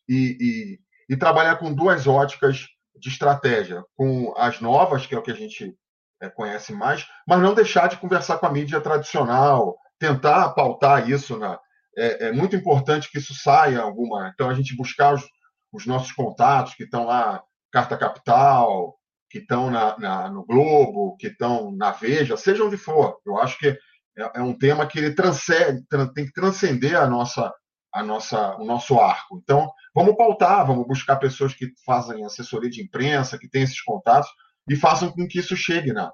e, 0.08 0.78
e, 1.10 1.14
e 1.14 1.18
trabalhar 1.18 1.56
com 1.56 1.74
duas 1.74 2.06
óticas 2.06 2.68
de 2.96 3.10
estratégia, 3.10 3.84
com 3.96 4.34
as 4.38 4.60
novas, 4.62 5.06
que 5.08 5.16
é 5.16 5.18
o 5.18 5.24
que 5.24 5.32
a 5.32 5.36
gente 5.36 5.76
é, 6.22 6.30
conhece 6.30 6.74
mais, 6.74 7.08
mas 7.28 7.42
não 7.42 7.54
deixar 7.54 7.88
de 7.88 7.98
conversar 7.98 8.38
com 8.38 8.46
a 8.46 8.52
mídia 8.52 8.80
tradicional, 8.80 9.76
tentar 10.00 10.50
pautar 10.50 11.10
isso. 11.10 11.38
Na, 11.38 11.60
é, 11.98 12.28
é 12.28 12.32
muito 12.32 12.56
importante 12.56 13.10
que 13.12 13.18
isso 13.18 13.34
saia 13.34 13.82
alguma. 13.82 14.30
Então, 14.34 14.50
a 14.50 14.54
gente 14.54 14.76
buscar 14.76 15.14
os, 15.14 15.24
os 15.72 15.86
nossos 15.86 16.12
contatos 16.12 16.74
que 16.76 16.84
estão 16.84 17.06
lá, 17.06 17.44
Carta 17.72 17.98
Capital, 17.98 18.96
que 19.30 19.40
estão 19.40 19.72
na, 19.72 19.98
na, 19.98 20.30
no 20.30 20.46
Globo, 20.46 21.18
que 21.18 21.28
estão 21.28 21.72
na 21.76 21.92
Veja, 21.92 22.38
seja 22.38 22.64
onde 22.64 22.78
for. 22.78 23.18
Eu 23.26 23.38
acho 23.40 23.58
que 23.58 23.68
é, 23.68 24.32
é 24.36 24.42
um 24.42 24.58
tema 24.58 24.86
que 24.86 25.00
ele 25.00 25.16
transcende, 25.16 25.84
tem 26.14 26.26
que 26.26 26.34
transcender 26.34 26.96
a 26.96 27.08
nossa, 27.08 27.52
a 27.92 28.04
nossa, 28.04 28.56
o 28.58 28.66
nosso 28.66 29.00
arco. 29.00 29.40
Então, 29.42 29.72
vamos 29.94 30.16
pautar, 30.16 30.66
vamos 30.68 30.88
buscar 30.88 31.16
pessoas 31.16 31.54
que 31.54 31.72
fazem 31.86 32.24
assessoria 32.24 32.70
de 32.70 32.84
imprensa, 32.84 33.38
que 33.40 33.50
têm 33.50 33.64
esses 33.64 33.82
contatos 33.82 34.30
e 34.70 34.76
façam 34.76 35.12
com 35.12 35.28
que 35.28 35.40
isso 35.40 35.56
chegue. 35.56 35.92
Né? 35.92 36.08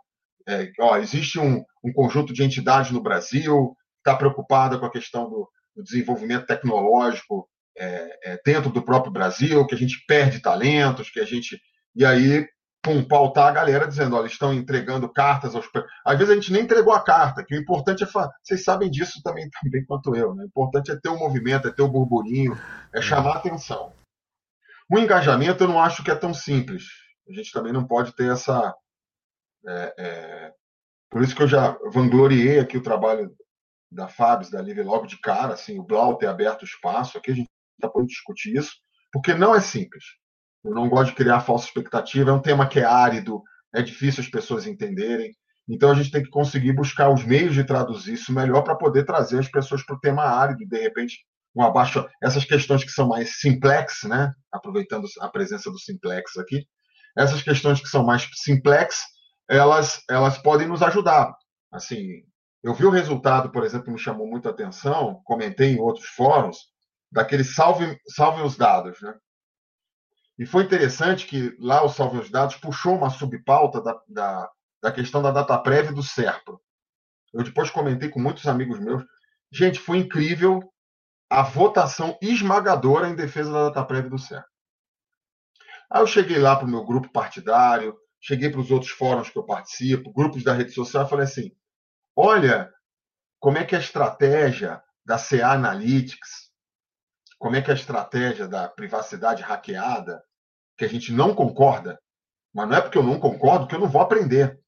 É, 0.50 0.72
ó, 0.80 0.98
existe 0.98 1.40
um, 1.40 1.64
um 1.84 1.94
conjunto 1.94 2.34
de 2.34 2.44
entidades 2.44 2.92
no 2.92 3.02
Brasil, 3.02 3.76
está 3.98 4.16
preocupada 4.16 4.80
com 4.80 4.86
a 4.86 4.92
questão 4.92 5.30
do, 5.30 5.48
do 5.76 5.84
desenvolvimento 5.84 6.48
tecnológico 6.48 7.48
é, 7.78 8.32
é, 8.32 8.42
dentro 8.44 8.72
do 8.72 8.82
próprio 8.82 9.12
Brasil, 9.12 9.66
que 9.68 9.76
a 9.76 9.78
gente 9.78 10.04
perde 10.08 10.42
talentos, 10.42 11.10
que 11.10 11.20
a 11.20 11.26
gente. 11.26 11.60
E 11.96 12.04
aí, 12.04 12.48
pum, 12.82 13.04
pautar 13.04 13.48
a 13.48 13.52
galera 13.52 13.88
dizendo, 13.88 14.16
olha, 14.16 14.28
estão 14.28 14.54
entregando 14.54 15.08
cartas 15.08 15.56
aos. 15.56 15.66
Às 16.06 16.18
vezes 16.18 16.32
a 16.32 16.36
gente 16.36 16.52
nem 16.52 16.64
entregou 16.64 16.94
a 16.94 17.04
carta, 17.04 17.44
que 17.46 17.56
o 17.56 17.60
importante 17.60 18.04
é. 18.04 18.08
Fa... 18.08 18.30
Vocês 18.44 18.64
sabem 18.64 18.90
disso 18.90 19.22
também, 19.24 19.48
também 19.64 19.86
quanto 19.86 20.16
eu, 20.16 20.34
né? 20.36 20.44
O 20.44 20.48
importante 20.48 20.92
é 20.92 21.00
ter 21.00 21.10
o 21.10 21.14
um 21.14 21.20
movimento, 21.20 21.68
é 21.68 21.72
ter 21.72 21.82
o 21.82 21.86
um 21.86 21.92
burburinho, 21.92 22.60
é 22.94 23.02
chamar 23.02 23.38
atenção. 23.38 23.94
O 24.92 24.98
engajamento 24.98 25.64
eu 25.64 25.68
não 25.68 25.80
acho 25.80 26.04
que 26.04 26.12
é 26.12 26.16
tão 26.16 26.34
simples. 26.34 26.84
A 27.30 27.34
gente 27.34 27.52
também 27.52 27.72
não 27.72 27.86
pode 27.86 28.14
ter 28.16 28.32
essa. 28.32 28.74
É, 29.68 29.94
é... 29.98 30.54
Por 31.10 31.22
isso 31.22 31.36
que 31.36 31.44
eu 31.44 31.48
já 31.48 31.78
vangloriei 31.92 32.60
aqui 32.60 32.78
o 32.78 32.84
trabalho 32.84 33.36
da 33.92 34.08
Fabs, 34.08 34.50
da 34.50 34.62
Live 34.62 34.84
logo 34.84 35.08
de 35.08 35.20
cara, 35.20 35.54
assim, 35.54 35.80
o 35.80 35.84
Blau 35.84 36.18
ter 36.18 36.28
aberto 36.28 36.64
espaço, 36.64 37.18
aqui 37.18 37.32
a 37.32 37.36
gente 37.36 37.50
está 37.78 37.90
podendo 37.90 38.10
discutir 38.10 38.56
isso, 38.56 38.74
porque 39.12 39.34
não 39.34 39.56
é 39.56 39.60
simples. 39.62 40.04
Eu 40.64 40.72
não 40.72 40.90
gosto 40.90 41.10
de 41.10 41.16
criar 41.16 41.42
falsa 41.42 41.66
expectativa, 41.66 42.30
é 42.30 42.34
um 42.34 42.42
tema 42.42 42.68
que 42.68 42.80
é 42.80 42.84
árido, 42.84 43.42
é 43.74 43.82
difícil 43.82 44.22
as 44.22 44.30
pessoas 44.30 44.68
entenderem. 44.68 45.34
Então 45.68 45.92
a 45.92 45.96
gente 45.96 46.12
tem 46.12 46.24
que 46.24 46.30
conseguir 46.30 46.74
buscar 46.74 47.10
os 47.10 47.24
meios 47.24 47.54
de 47.54 47.64
traduzir 47.64 48.14
isso 48.14 48.34
melhor 48.34 48.64
para 48.64 48.76
poder 48.76 49.06
trazer 49.06 49.40
as 49.40 49.50
pessoas 49.50 49.84
para 49.84 49.96
o 49.96 50.00
tema 50.00 50.24
árido, 50.24 50.66
de 50.66 50.80
repente 50.80 51.20
um 51.56 51.64
abaixo 51.64 52.08
essas 52.22 52.46
questões 52.46 52.84
que 52.84 52.92
são 52.92 53.08
mais 53.08 53.40
simplex, 53.40 54.04
né? 54.04 54.32
Aproveitando 54.52 55.08
a 55.20 55.28
presença 55.28 55.72
do 55.72 55.80
simplex 55.80 56.38
aqui, 56.38 56.66
essas 57.18 57.42
questões 57.42 57.82
que 57.82 57.88
são 57.88 58.04
mais 58.04 58.28
simplex, 58.36 59.02
elas 59.50 60.04
elas 60.10 60.38
podem 60.38 60.68
nos 60.68 60.82
ajudar. 60.84 61.36
Assim, 61.72 62.24
eu 62.64 62.74
vi 62.74 62.86
o 62.86 62.92
resultado, 62.92 63.52
por 63.52 63.64
exemplo, 63.64 63.92
me 63.92 64.00
chamou 64.00 64.28
muita 64.28 64.50
atenção, 64.50 65.22
comentei 65.24 65.74
em 65.74 65.80
outros 65.80 66.08
fóruns, 66.08 66.58
daquele 67.12 67.44
salve, 67.44 68.00
salve 68.16 68.42
os 68.42 68.56
dados. 68.56 69.02
Né? 69.02 69.14
E 70.38 70.46
foi 70.46 70.64
interessante 70.64 71.26
que 71.26 71.56
lá 71.60 71.84
o 71.84 71.90
Salve 71.90 72.20
os 72.20 72.30
Dados 72.30 72.56
puxou 72.56 72.96
uma 72.96 73.10
subpauta 73.10 73.82
da, 73.82 74.02
da, 74.08 74.50
da 74.82 74.92
questão 74.92 75.22
da 75.22 75.32
data 75.32 75.58
prévia 75.58 75.92
do 75.92 76.04
SERPRO. 76.04 76.62
Eu 77.34 77.44
depois 77.44 77.70
comentei 77.70 78.10
com 78.10 78.20
muitos 78.20 78.48
amigos 78.48 78.80
meus. 78.80 79.04
Gente, 79.52 79.80
foi 79.80 79.98
incrível 79.98 80.62
a 81.30 81.44
votação 81.44 82.18
esmagadora 82.22 83.10
em 83.10 83.16
defesa 83.16 83.52
da 83.52 83.66
data 83.66 83.84
prévia 83.86 84.10
do 84.10 84.18
SERPRO. 84.18 84.50
Aí 85.92 86.02
eu 86.02 86.08
cheguei 86.08 86.38
lá 86.38 86.56
para 86.56 86.66
o 86.66 86.70
meu 86.70 86.86
grupo 86.86 87.12
partidário, 87.12 87.98
cheguei 88.20 88.50
para 88.50 88.60
os 88.60 88.72
outros 88.72 88.92
fóruns 88.92 89.30
que 89.30 89.38
eu 89.38 89.46
participo, 89.46 90.14
grupos 90.14 90.44
da 90.44 90.54
rede 90.54 90.72
social, 90.72 91.06
e 91.06 91.10
falei 91.10 91.26
assim: 91.26 91.52
olha 92.16 92.72
como 93.40 93.58
é 93.58 93.66
que 93.66 93.76
a 93.76 93.80
estratégia 93.80 94.82
da 95.06 95.18
CA 95.18 95.54
Analytics, 95.54 96.52
como 97.38 97.56
é 97.56 97.62
que 97.62 97.72
a 97.72 97.76
estratégia 97.76 98.48
da 98.48 98.68
privacidade 98.68 99.42
hackeada, 99.42 100.22
que 100.78 100.86
a 100.86 100.90
gente 100.90 101.12
não 101.12 101.34
concorda, 101.34 102.00
mas 102.54 102.68
não 102.68 102.78
é 102.78 102.82
porque 102.82 102.98
eu 102.98 103.04
não 103.04 103.20
concordo 103.20 103.68
que 103.68 103.76
eu 103.76 103.80
não 103.80 103.88
vou 103.88 104.02
aprender. 104.02 104.60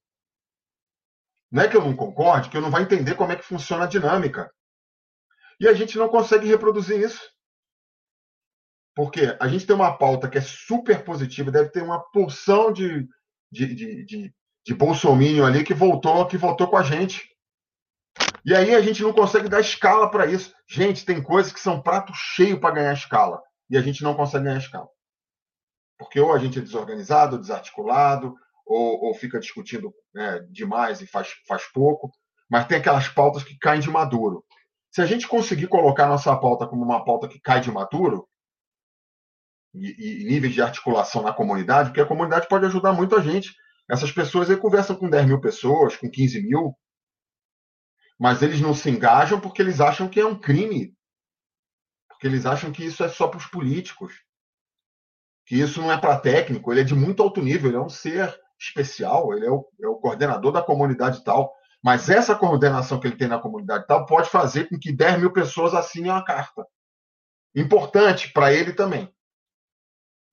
Não 1.50 1.62
é 1.62 1.68
que 1.68 1.76
eu 1.76 1.84
não 1.84 1.94
concorde 1.94 2.48
que 2.48 2.56
eu 2.56 2.62
não 2.62 2.70
vou 2.70 2.80
entender 2.80 3.14
como 3.14 3.30
é 3.30 3.36
que 3.36 3.42
funciona 3.42 3.84
a 3.84 3.88
dinâmica. 3.88 4.50
E 5.60 5.68
a 5.68 5.74
gente 5.74 5.98
não 5.98 6.08
consegue 6.08 6.46
reproduzir 6.46 6.98
isso. 6.98 7.20
Porque 8.94 9.36
a 9.38 9.48
gente 9.48 9.66
tem 9.66 9.76
uma 9.76 9.96
pauta 9.96 10.28
que 10.28 10.38
é 10.38 10.40
super 10.40 11.04
positiva, 11.04 11.50
deve 11.50 11.70
ter 11.70 11.82
uma 11.82 12.00
porção 12.10 12.72
de, 12.72 13.06
de, 13.52 13.74
de, 13.74 14.04
de, 14.04 14.34
de 14.66 14.74
bolsominion 14.74 15.44
ali 15.44 15.62
que 15.62 15.74
voltou, 15.74 16.26
que 16.26 16.38
voltou 16.38 16.68
com 16.68 16.78
a 16.78 16.82
gente. 16.82 17.28
E 18.44 18.54
aí 18.54 18.74
a 18.74 18.80
gente 18.80 19.02
não 19.02 19.12
consegue 19.12 19.48
dar 19.48 19.60
escala 19.60 20.10
para 20.10 20.26
isso. 20.26 20.52
Gente, 20.66 21.04
tem 21.04 21.22
coisas 21.22 21.52
que 21.52 21.60
são 21.60 21.80
prato 21.80 22.12
cheio 22.14 22.58
para 22.58 22.74
ganhar 22.74 22.92
escala. 22.94 23.40
E 23.70 23.76
a 23.76 23.82
gente 23.82 24.02
não 24.02 24.14
consegue 24.14 24.44
ganhar 24.46 24.58
escala. 24.58 24.88
Porque 25.98 26.18
ou 26.18 26.32
a 26.32 26.38
gente 26.38 26.58
é 26.58 26.62
desorganizado, 26.62 27.38
desarticulado, 27.38 28.34
ou, 28.66 29.04
ou 29.04 29.14
fica 29.14 29.38
discutindo 29.38 29.94
né, 30.14 30.40
demais 30.50 31.00
e 31.00 31.06
faz, 31.06 31.28
faz 31.46 31.64
pouco. 31.72 32.10
Mas 32.50 32.66
tem 32.66 32.78
aquelas 32.78 33.08
pautas 33.08 33.44
que 33.44 33.56
caem 33.58 33.80
de 33.80 33.90
maduro. 33.90 34.44
Se 34.90 35.00
a 35.00 35.06
gente 35.06 35.28
conseguir 35.28 35.68
colocar 35.68 36.06
nossa 36.06 36.36
pauta 36.36 36.66
como 36.66 36.82
uma 36.82 37.04
pauta 37.04 37.28
que 37.28 37.40
cai 37.40 37.60
de 37.60 37.70
maduro, 37.70 38.28
e, 39.74 40.22
e, 40.22 40.24
níveis 40.24 40.54
de 40.54 40.62
articulação 40.62 41.22
na 41.22 41.32
comunidade, 41.32 41.90
porque 41.90 42.00
a 42.00 42.06
comunidade 42.06 42.48
pode 42.48 42.66
ajudar 42.66 42.92
muito 42.92 43.16
a 43.16 43.20
gente. 43.20 43.54
Essas 43.90 44.12
pessoas 44.12 44.50
aí 44.50 44.56
conversam 44.56 44.96
com 44.96 45.08
10 45.08 45.26
mil 45.26 45.40
pessoas, 45.40 45.96
com 45.96 46.10
15 46.10 46.42
mil, 46.42 46.76
mas 48.18 48.42
eles 48.42 48.60
não 48.60 48.74
se 48.74 48.88
engajam 48.88 49.40
porque 49.40 49.60
eles 49.60 49.80
acham 49.80 50.08
que 50.08 50.20
é 50.20 50.26
um 50.26 50.38
crime. 50.38 50.94
Porque 52.08 52.26
eles 52.26 52.46
acham 52.46 52.70
que 52.70 52.84
isso 52.84 53.02
é 53.02 53.08
só 53.08 53.26
para 53.26 53.38
os 53.38 53.46
políticos. 53.46 54.14
Que 55.44 55.56
isso 55.56 55.80
não 55.80 55.90
é 55.90 55.98
para 55.98 56.20
técnico, 56.20 56.72
ele 56.72 56.82
é 56.82 56.84
de 56.84 56.94
muito 56.94 57.20
alto 57.20 57.42
nível, 57.42 57.70
ele 57.70 57.78
é 57.78 57.80
um 57.80 57.88
ser 57.88 58.32
especial, 58.56 59.34
ele 59.34 59.44
é 59.44 59.50
o, 59.50 59.68
é 59.82 59.88
o 59.88 59.96
coordenador 59.96 60.52
da 60.52 60.62
comunidade 60.62 61.24
tal. 61.24 61.52
Mas 61.82 62.08
essa 62.08 62.36
coordenação 62.36 63.00
que 63.00 63.08
ele 63.08 63.16
tem 63.16 63.26
na 63.26 63.40
comunidade 63.40 63.86
tal 63.88 64.06
pode 64.06 64.30
fazer 64.30 64.68
com 64.68 64.78
que 64.78 64.92
10 64.92 65.18
mil 65.18 65.32
pessoas 65.32 65.74
assinem 65.74 66.12
uma 66.12 66.24
carta. 66.24 66.64
Importante 67.56 68.32
para 68.32 68.52
ele 68.52 68.72
também. 68.72 69.12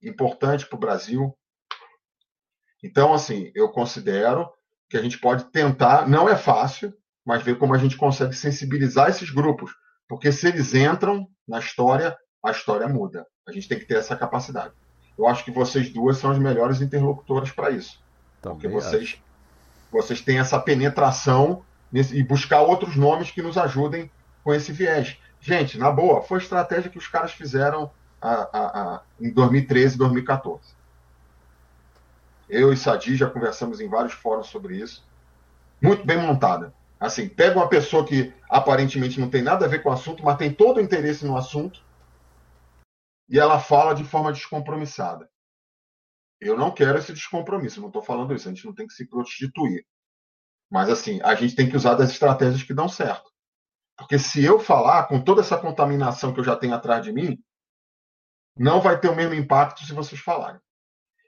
Importante 0.01 0.65
para 0.65 0.77
o 0.77 0.79
Brasil. 0.79 1.37
Então, 2.83 3.13
assim, 3.13 3.51
eu 3.53 3.69
considero 3.69 4.49
que 4.89 4.97
a 4.97 5.01
gente 5.01 5.19
pode 5.19 5.45
tentar, 5.45 6.07
não 6.07 6.27
é 6.27 6.35
fácil, 6.35 6.93
mas 7.25 7.43
ver 7.43 7.57
como 7.57 7.75
a 7.75 7.77
gente 7.77 7.97
consegue 7.97 8.33
sensibilizar 8.33 9.09
esses 9.09 9.29
grupos. 9.29 9.71
Porque 10.07 10.31
se 10.31 10.47
eles 10.47 10.73
entram 10.73 11.27
na 11.47 11.59
história, 11.59 12.17
a 12.43 12.51
história 12.51 12.87
muda. 12.87 13.25
A 13.47 13.51
gente 13.51 13.67
tem 13.67 13.77
que 13.77 13.85
ter 13.85 13.95
essa 13.95 14.15
capacidade. 14.15 14.73
Eu 15.17 15.27
acho 15.27 15.43
que 15.43 15.51
vocês 15.51 15.89
duas 15.89 16.17
são 16.17 16.31
as 16.31 16.39
melhores 16.39 16.81
interlocutoras 16.81 17.51
para 17.51 17.69
isso. 17.69 18.01
Também 18.41 18.57
porque 18.57 18.67
vocês, 18.67 19.21
vocês 19.91 20.21
têm 20.21 20.39
essa 20.39 20.59
penetração 20.59 21.63
nesse, 21.91 22.17
e 22.17 22.23
buscar 22.23 22.61
outros 22.61 22.95
nomes 22.95 23.29
que 23.29 23.41
nos 23.41 23.57
ajudem 23.57 24.09
com 24.43 24.53
esse 24.53 24.71
viés. 24.71 25.17
Gente, 25.41 25.77
na 25.77 25.91
boa, 25.91 26.21
foi 26.21 26.39
a 26.39 26.41
estratégia 26.41 26.89
que 26.89 26.97
os 26.97 27.07
caras 27.07 27.31
fizeram 27.31 27.91
a, 28.21 28.31
a, 28.31 28.95
a, 28.95 29.01
em 29.19 29.31
2013 29.31 29.97
2014. 29.97 30.75
Eu 32.49 32.73
e 32.73 32.77
Sadi 32.77 33.15
já 33.15 33.29
conversamos 33.29 33.79
em 33.79 33.87
vários 33.87 34.13
fóruns 34.13 34.47
sobre 34.47 34.77
isso. 34.77 35.07
Muito 35.81 36.05
bem 36.05 36.17
montada. 36.17 36.73
Assim, 36.99 37.29
pega 37.29 37.57
uma 37.57 37.69
pessoa 37.69 38.05
que 38.05 38.33
aparentemente 38.49 39.19
não 39.19 39.29
tem 39.29 39.41
nada 39.41 39.65
a 39.65 39.69
ver 39.69 39.81
com 39.81 39.89
o 39.89 39.93
assunto, 39.93 40.23
mas 40.23 40.37
tem 40.37 40.53
todo 40.53 40.77
o 40.77 40.81
interesse 40.81 41.25
no 41.25 41.37
assunto, 41.37 41.81
e 43.29 43.39
ela 43.39 43.59
fala 43.59 43.93
de 43.93 44.03
forma 44.03 44.33
descompromissada. 44.33 45.29
Eu 46.41 46.57
não 46.57 46.71
quero 46.71 46.97
esse 46.97 47.13
descompromisso, 47.13 47.79
não 47.79 47.87
estou 47.87 48.01
falando 48.01 48.33
isso, 48.33 48.49
a 48.49 48.51
gente 48.51 48.65
não 48.65 48.73
tem 48.73 48.87
que 48.87 48.93
se 48.93 49.07
prostituir. 49.07 49.85
Mas, 50.69 50.89
assim, 50.89 51.21
a 51.23 51.35
gente 51.35 51.55
tem 51.55 51.69
que 51.69 51.75
usar 51.75 51.95
das 51.95 52.09
estratégias 52.09 52.63
que 52.63 52.73
dão 52.73 52.89
certo. 52.89 53.29
Porque 53.97 54.17
se 54.17 54.43
eu 54.43 54.59
falar 54.59 55.07
com 55.07 55.21
toda 55.21 55.41
essa 55.41 55.57
contaminação 55.57 56.33
que 56.33 56.39
eu 56.39 56.43
já 56.43 56.55
tenho 56.55 56.73
atrás 56.73 57.03
de 57.03 57.11
mim, 57.11 57.37
não 58.59 58.81
vai 58.81 58.99
ter 58.99 59.07
o 59.07 59.15
mesmo 59.15 59.33
impacto 59.33 59.85
se 59.85 59.93
vocês 59.93 60.19
falarem. 60.19 60.59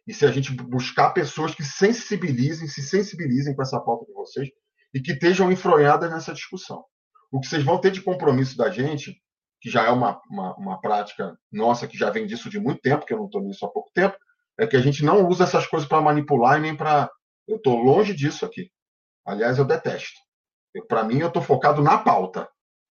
E 0.05 0.13
se 0.13 0.25
a 0.25 0.31
gente 0.31 0.51
buscar 0.51 1.11
pessoas 1.11 1.55
que 1.55 1.63
sensibilizem, 1.63 2.67
se 2.67 2.81
sensibilizem 2.81 3.55
com 3.55 3.61
essa 3.61 3.79
pauta 3.79 4.05
de 4.05 4.11
vocês, 4.11 4.49
e 4.93 4.99
que 4.99 5.13
estejam 5.13 5.49
enfronhadas 5.49 6.11
nessa 6.11 6.33
discussão. 6.33 6.83
O 7.31 7.39
que 7.39 7.47
vocês 7.47 7.63
vão 7.63 7.79
ter 7.79 7.91
de 7.91 8.01
compromisso 8.01 8.57
da 8.57 8.69
gente, 8.69 9.15
que 9.61 9.69
já 9.69 9.85
é 9.85 9.89
uma, 9.89 10.19
uma, 10.29 10.55
uma 10.57 10.81
prática 10.81 11.37
nossa, 11.49 11.87
que 11.87 11.97
já 11.97 12.09
vem 12.09 12.27
disso 12.27 12.49
de 12.49 12.59
muito 12.59 12.81
tempo, 12.81 13.05
que 13.05 13.13
eu 13.13 13.17
não 13.17 13.27
estou 13.27 13.41
nisso 13.41 13.65
há 13.65 13.69
pouco 13.69 13.89
tempo, 13.93 14.17
é 14.59 14.67
que 14.67 14.75
a 14.75 14.81
gente 14.81 15.05
não 15.05 15.25
usa 15.25 15.45
essas 15.45 15.65
coisas 15.65 15.87
para 15.87 16.01
manipular 16.01 16.57
e 16.57 16.61
nem 16.61 16.75
para. 16.75 17.09
Eu 17.47 17.55
estou 17.55 17.77
longe 17.77 18.13
disso 18.13 18.45
aqui. 18.45 18.69
Aliás, 19.25 19.57
eu 19.57 19.63
detesto. 19.63 20.19
Para 20.89 21.05
mim, 21.05 21.19
eu 21.19 21.29
estou 21.29 21.41
focado 21.41 21.81
na 21.81 21.97
pauta. 21.97 22.49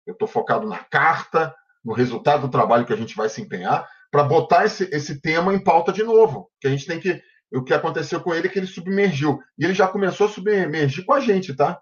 Eu 0.07 0.13
estou 0.13 0.29
focado 0.29 0.69
na 0.69 0.79
carta, 0.85 1.53
no 1.85 1.93
resultado 1.93 2.43
do 2.43 2.51
trabalho 2.51 2.87
que 2.87 2.93
a 2.93 2.97
gente 2.97 3.17
vai 3.17 3.29
se 3.29 3.43
empenhar, 3.43 3.89
para 4.11 4.25
botar 4.25 4.65
esse, 4.65 4.85
esse 4.93 5.21
tema 5.21 5.55
em 5.55 5.63
pauta 5.63 5.93
de 5.93 6.03
novo. 6.03 6.51
Que 6.61 6.69
a 6.69 6.71
gente 6.71 6.87
tem 6.87 7.01
que. 7.01 7.21
O 7.53 7.63
que 7.63 7.73
aconteceu 7.73 8.21
com 8.21 8.35
ele 8.35 8.47
é 8.47 8.51
que 8.51 8.59
ele 8.59 8.67
submergiu. 8.67 9.39
E 9.59 9.65
ele 9.65 9.75
já 9.75 9.89
começou 9.89 10.27
a 10.27 10.31
submergir 10.31 11.05
com 11.05 11.15
a 11.15 11.21
gente, 11.21 11.55
tá? 11.55 11.81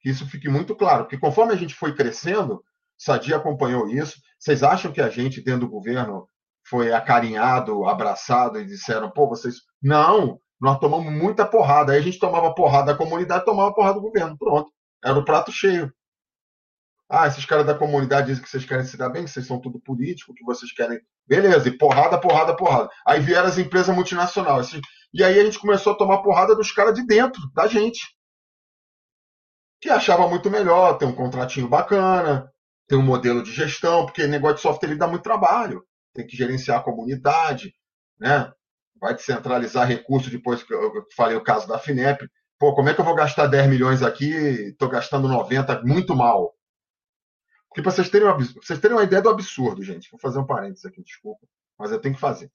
Que 0.00 0.10
isso 0.10 0.26
fique 0.28 0.48
muito 0.48 0.74
claro, 0.74 1.04
porque 1.04 1.18
conforme 1.18 1.52
a 1.52 1.56
gente 1.56 1.74
foi 1.74 1.94
crescendo, 1.94 2.62
Sadia 2.96 3.36
acompanhou 3.36 3.88
isso. 3.88 4.18
Vocês 4.38 4.62
acham 4.62 4.92
que 4.92 5.00
a 5.00 5.08
gente, 5.08 5.42
dentro 5.42 5.60
do 5.60 5.68
governo, 5.68 6.28
foi 6.68 6.92
acarinhado, 6.92 7.86
abraçado 7.86 8.58
e 8.60 8.64
disseram, 8.64 9.10
pô, 9.10 9.28
vocês. 9.28 9.56
Não, 9.82 10.40
nós 10.60 10.78
tomamos 10.78 11.12
muita 11.12 11.46
porrada. 11.46 11.92
Aí 11.92 11.98
a 11.98 12.02
gente 12.02 12.18
tomava 12.18 12.54
porrada 12.54 12.92
da 12.92 12.98
comunidade, 12.98 13.44
tomava 13.44 13.74
porrada 13.74 13.94
do 13.94 14.02
governo. 14.02 14.36
Pronto. 14.36 14.70
Era 15.04 15.18
o 15.18 15.24
prato 15.24 15.52
cheio. 15.52 15.92
Ah, 17.08 17.26
esses 17.26 17.44
caras 17.46 17.64
da 17.64 17.74
comunidade 17.74 18.26
dizem 18.26 18.42
que 18.42 18.50
vocês 18.50 18.66
querem 18.66 18.84
se 18.84 18.96
dar 18.96 19.08
bem, 19.08 19.24
que 19.24 19.30
vocês 19.30 19.46
são 19.46 19.60
tudo 19.60 19.80
político, 19.80 20.34
que 20.34 20.44
vocês 20.44 20.72
querem. 20.72 21.00
Beleza, 21.28 21.68
e 21.68 21.76
porrada, 21.76 22.18
porrada, 22.18 22.56
porrada. 22.56 22.88
Aí 23.06 23.20
vieram 23.20 23.48
as 23.48 23.58
empresas 23.58 23.94
multinacionais. 23.94 24.70
E 25.12 25.22
aí 25.22 25.38
a 25.38 25.44
gente 25.44 25.58
começou 25.58 25.92
a 25.92 25.96
tomar 25.96 26.22
porrada 26.22 26.56
dos 26.56 26.72
caras 26.72 26.94
de 26.94 27.06
dentro, 27.06 27.40
da 27.54 27.66
gente. 27.66 28.00
que 29.80 29.88
achava 29.90 30.28
muito 30.28 30.50
melhor 30.50 30.98
ter 30.98 31.04
um 31.04 31.14
contratinho 31.14 31.68
bacana, 31.68 32.50
ter 32.88 32.96
um 32.96 33.02
modelo 33.02 33.42
de 33.42 33.52
gestão, 33.52 34.06
porque 34.06 34.26
negócio 34.26 34.56
de 34.56 34.62
software 34.62 34.88
ele 34.90 34.98
dá 34.98 35.06
muito 35.06 35.22
trabalho. 35.22 35.84
Tem 36.14 36.26
que 36.26 36.36
gerenciar 36.36 36.80
a 36.80 36.82
comunidade, 36.82 37.72
né? 38.18 38.52
vai 39.00 39.14
descentralizar 39.14 39.86
recursos 39.86 40.30
depois 40.30 40.62
que 40.62 40.74
eu 40.74 41.06
falei 41.16 41.36
o 41.36 41.44
caso 41.44 41.68
da 41.68 41.78
FINEP. 41.78 42.28
Pô, 42.58 42.74
como 42.74 42.88
é 42.88 42.94
que 42.94 43.00
eu 43.00 43.04
vou 43.04 43.14
gastar 43.14 43.46
10 43.46 43.68
milhões 43.68 44.02
aqui 44.02 44.28
estou 44.70 44.88
gastando 44.88 45.28
90 45.28 45.82
muito 45.84 46.14
mal? 46.14 46.54
Porque 47.68 47.82
para 47.82 47.92
vocês, 47.92 48.08
terem 48.08 48.26
uma, 48.26 48.36
vocês 48.36 48.80
terem 48.80 48.96
uma 48.96 49.04
ideia 49.04 49.22
do 49.22 49.28
absurdo, 49.28 49.82
gente, 49.82 50.10
vou 50.10 50.20
fazer 50.20 50.38
um 50.38 50.46
parênteses 50.46 50.84
aqui, 50.84 51.02
desculpa, 51.02 51.46
mas 51.78 51.90
eu 51.92 52.00
tenho 52.00 52.14
que 52.14 52.20
fazer. 52.20 52.50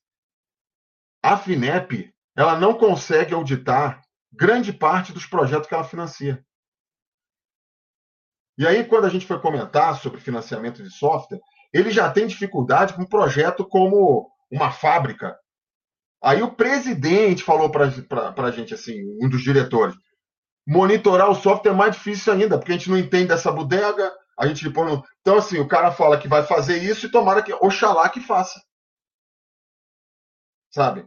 A 1.22 1.38
FINEP, 1.38 2.14
ela 2.36 2.60
não 2.60 2.78
consegue 2.78 3.34
auditar 3.34 4.02
grande 4.32 4.74
parte 4.74 5.14
dos 5.14 5.26
projetos 5.26 5.68
que 5.68 5.74
ela 5.74 5.84
financia. 5.84 6.44
E 8.58 8.68
aí, 8.68 8.86
quando 8.86 9.06
a 9.06 9.10
gente 9.10 9.26
foi 9.26 9.40
comentar 9.40 9.96
sobre 10.00 10.20
financiamento 10.20 10.84
de 10.84 10.90
software, 10.90 11.40
ele 11.72 11.92
já 11.92 12.12
tem 12.12 12.28
dificuldade 12.28 12.94
com 12.94 13.04
um 13.04 13.08
projeto 13.08 13.66
como 13.66 14.30
uma 14.52 14.72
fábrica 14.72 15.38
Aí 16.24 16.42
o 16.42 16.56
presidente 16.56 17.44
falou 17.44 17.70
para 17.70 17.92
a 18.38 18.52
gente 18.52 18.74
assim, 18.74 19.04
um 19.22 19.28
dos 19.28 19.44
diretores, 19.44 19.94
monitorar 20.66 21.30
o 21.30 21.36
software 21.36 21.72
é 21.72 21.76
mais 21.76 21.98
difícil 21.98 22.32
ainda, 22.32 22.58
porque 22.58 22.72
a 22.72 22.78
gente 22.78 22.90
não 22.90 22.98
entende 22.98 23.34
essa 23.34 23.52
bodega, 23.52 24.10
a 24.38 24.48
gente 24.48 24.70
põe 24.70 24.86
no... 24.86 25.04
Então, 25.22 25.38
assim, 25.38 25.60
o 25.60 25.68
cara 25.68 25.92
fala 25.92 26.20
que 26.20 26.28
vai 26.28 26.44
fazer 26.44 26.78
isso 26.78 27.06
e 27.06 27.12
tomara 27.12 27.42
que, 27.42 27.54
oxalá 27.54 28.10
que 28.10 28.20
faça. 28.20 28.62
Sabe? 30.72 31.06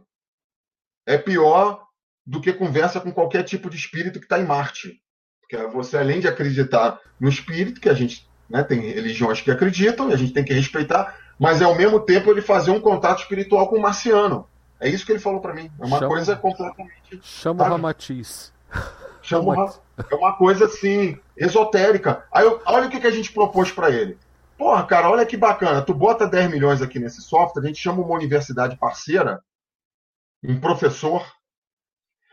É 1.05 1.17
pior 1.17 1.85
do 2.25 2.41
que 2.41 2.53
conversa 2.53 2.99
com 2.99 3.11
qualquer 3.11 3.43
tipo 3.43 3.69
de 3.69 3.77
espírito 3.77 4.19
que 4.19 4.25
está 4.25 4.39
em 4.39 4.45
Marte. 4.45 5.01
Porque 5.41 5.57
você, 5.67 5.97
além 5.97 6.19
de 6.19 6.27
acreditar 6.27 6.99
no 7.19 7.29
espírito, 7.29 7.79
que 7.79 7.89
a 7.89 7.93
gente 7.93 8.27
né, 8.49 8.63
tem 8.63 8.79
religiões 8.79 9.41
que 9.41 9.51
acreditam 9.51 10.09
e 10.09 10.13
a 10.13 10.17
gente 10.17 10.33
tem 10.33 10.43
que 10.43 10.53
respeitar, 10.53 11.17
mas 11.39 11.61
é 11.61 11.65
ao 11.65 11.75
mesmo 11.75 11.99
tempo 11.99 12.31
ele 12.31 12.41
fazer 12.41 12.71
um 12.71 12.81
contato 12.81 13.21
espiritual 13.21 13.67
com 13.69 13.77
o 13.77 13.81
marciano. 13.81 14.47
É 14.79 14.89
isso 14.89 15.05
que 15.05 15.11
ele 15.11 15.19
falou 15.19 15.41
para 15.41 15.53
mim. 15.53 15.71
É 15.79 15.85
uma 15.85 15.99
Chama, 15.99 16.07
coisa 16.07 16.35
completamente. 16.35 17.19
Chama 17.21 17.65
o 17.65 17.69
Ramatiz. 17.69 18.53
Chama 19.27 19.53
É 20.09 20.15
uma 20.15 20.37
coisa 20.37 20.65
assim, 20.65 21.19
esotérica. 21.35 22.25
Aí 22.31 22.45
eu, 22.45 22.61
olha 22.65 22.87
o 22.87 22.89
que, 22.89 22.99
que 22.99 23.07
a 23.07 23.11
gente 23.11 23.33
propôs 23.33 23.71
para 23.71 23.89
ele. 23.89 24.17
Porra, 24.57 24.85
cara, 24.85 25.09
olha 25.09 25.25
que 25.25 25.35
bacana. 25.35 25.81
Tu 25.81 25.93
bota 25.93 26.25
10 26.25 26.49
milhões 26.49 26.81
aqui 26.81 26.97
nesse 26.97 27.21
software, 27.21 27.61
a 27.61 27.67
gente 27.67 27.77
chama 27.77 28.01
uma 28.01 28.15
universidade 28.15 28.77
parceira, 28.77 29.43
um 30.43 30.59
professor. 30.59 31.29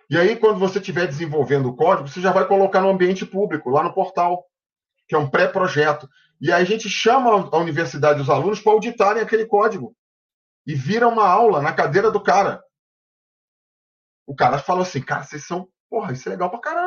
E 0.08 0.16
aí, 0.16 0.36
quando 0.36 0.60
você 0.60 0.78
estiver 0.78 1.06
desenvolvendo 1.06 1.68
o 1.68 1.74
código, 1.74 2.08
você 2.08 2.20
já 2.20 2.31
vai 2.31 2.47
colocar 2.47 2.81
no 2.81 2.90
ambiente 2.90 3.26
público, 3.26 3.70
lá 3.70 3.82
no 3.82 3.92
portal, 3.92 4.47
que 5.08 5.16
é 5.16 5.18
um 5.18 5.28
pré-projeto. 5.28 6.08
E 6.40 6.52
aí 6.52 6.62
a 6.62 6.66
gente 6.66 6.89
chama 6.89 7.48
a 7.50 7.58
universidade 7.58 8.20
e 8.20 8.23
os 8.23 8.31
alunos 8.31 8.60
para 8.60 8.73
auditarem 8.73 9.23
aquele 9.23 9.47
código 9.47 9.97
e 10.66 10.74
vira 10.74 11.08
uma 11.08 11.26
aula 11.26 11.60
na 11.60 11.73
cadeira 11.73 12.10
do 12.10 12.23
cara. 12.23 12.62
O 14.26 14.34
cara 14.34 14.58
falou 14.58 14.82
assim, 14.82 15.02
cara, 15.02 15.24
vocês 15.24 15.44
são, 15.44 15.68
porra, 15.90 16.12
isso 16.12 16.28
é 16.28 16.32
legal 16.32 16.50
pra 16.50 16.60
caramba. 16.60 16.84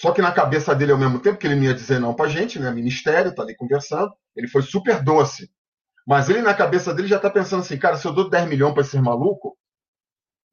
Só 0.00 0.12
que 0.12 0.22
na 0.22 0.32
cabeça 0.32 0.74
dele, 0.74 0.92
ao 0.92 0.98
mesmo 0.98 1.18
tempo 1.20 1.36
que 1.36 1.46
ele 1.46 1.56
não 1.56 1.64
ia 1.64 1.74
dizer 1.74 2.00
não 2.00 2.14
pra 2.14 2.26
gente, 2.26 2.58
né? 2.58 2.70
Ministério, 2.70 3.34
tá 3.34 3.42
ali 3.42 3.54
conversando, 3.54 4.10
ele 4.34 4.48
foi 4.48 4.62
super 4.62 5.02
doce. 5.02 5.50
Mas 6.06 6.30
ele, 6.30 6.40
na 6.40 6.54
cabeça 6.54 6.94
dele, 6.94 7.06
já 7.06 7.18
tá 7.18 7.28
pensando 7.28 7.60
assim, 7.60 7.76
cara, 7.76 7.98
se 7.98 8.06
eu 8.06 8.12
dou 8.12 8.30
10 8.30 8.48
milhões 8.48 8.72
pra 8.72 8.80
esse 8.80 8.98
maluco, 8.98 9.58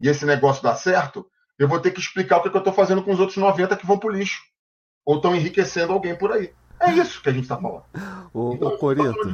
e 0.01 0.09
esse 0.09 0.25
negócio 0.25 0.61
dá 0.61 0.75
certo, 0.75 1.25
eu 1.57 1.65
vou 1.65 1.79
ter 1.79 1.91
que 1.91 1.99
explicar 2.01 2.37
o 2.37 2.41
que, 2.41 2.49
eu 2.49 2.61
tô 2.61 2.73
fazendo 2.73 3.01
com 3.01 3.13
os 3.13 3.21
outros 3.21 3.37
90 3.37 3.77
que 3.77 3.85
vão 3.85 3.97
pro 3.97 4.11
lixo. 4.11 4.41
Ou 5.05 5.15
estão 5.15 5.33
enriquecendo 5.33 5.93
alguém 5.93 6.13
por 6.13 6.33
aí. 6.33 6.53
É 6.81 6.91
isso 6.91 7.21
que 7.21 7.29
a 7.29 7.33
gente 7.33 7.47
tá 7.47 7.55
falando. 7.55 7.85
Ô, 8.33 8.51
então, 8.53 8.77
Corinto, 8.77 9.33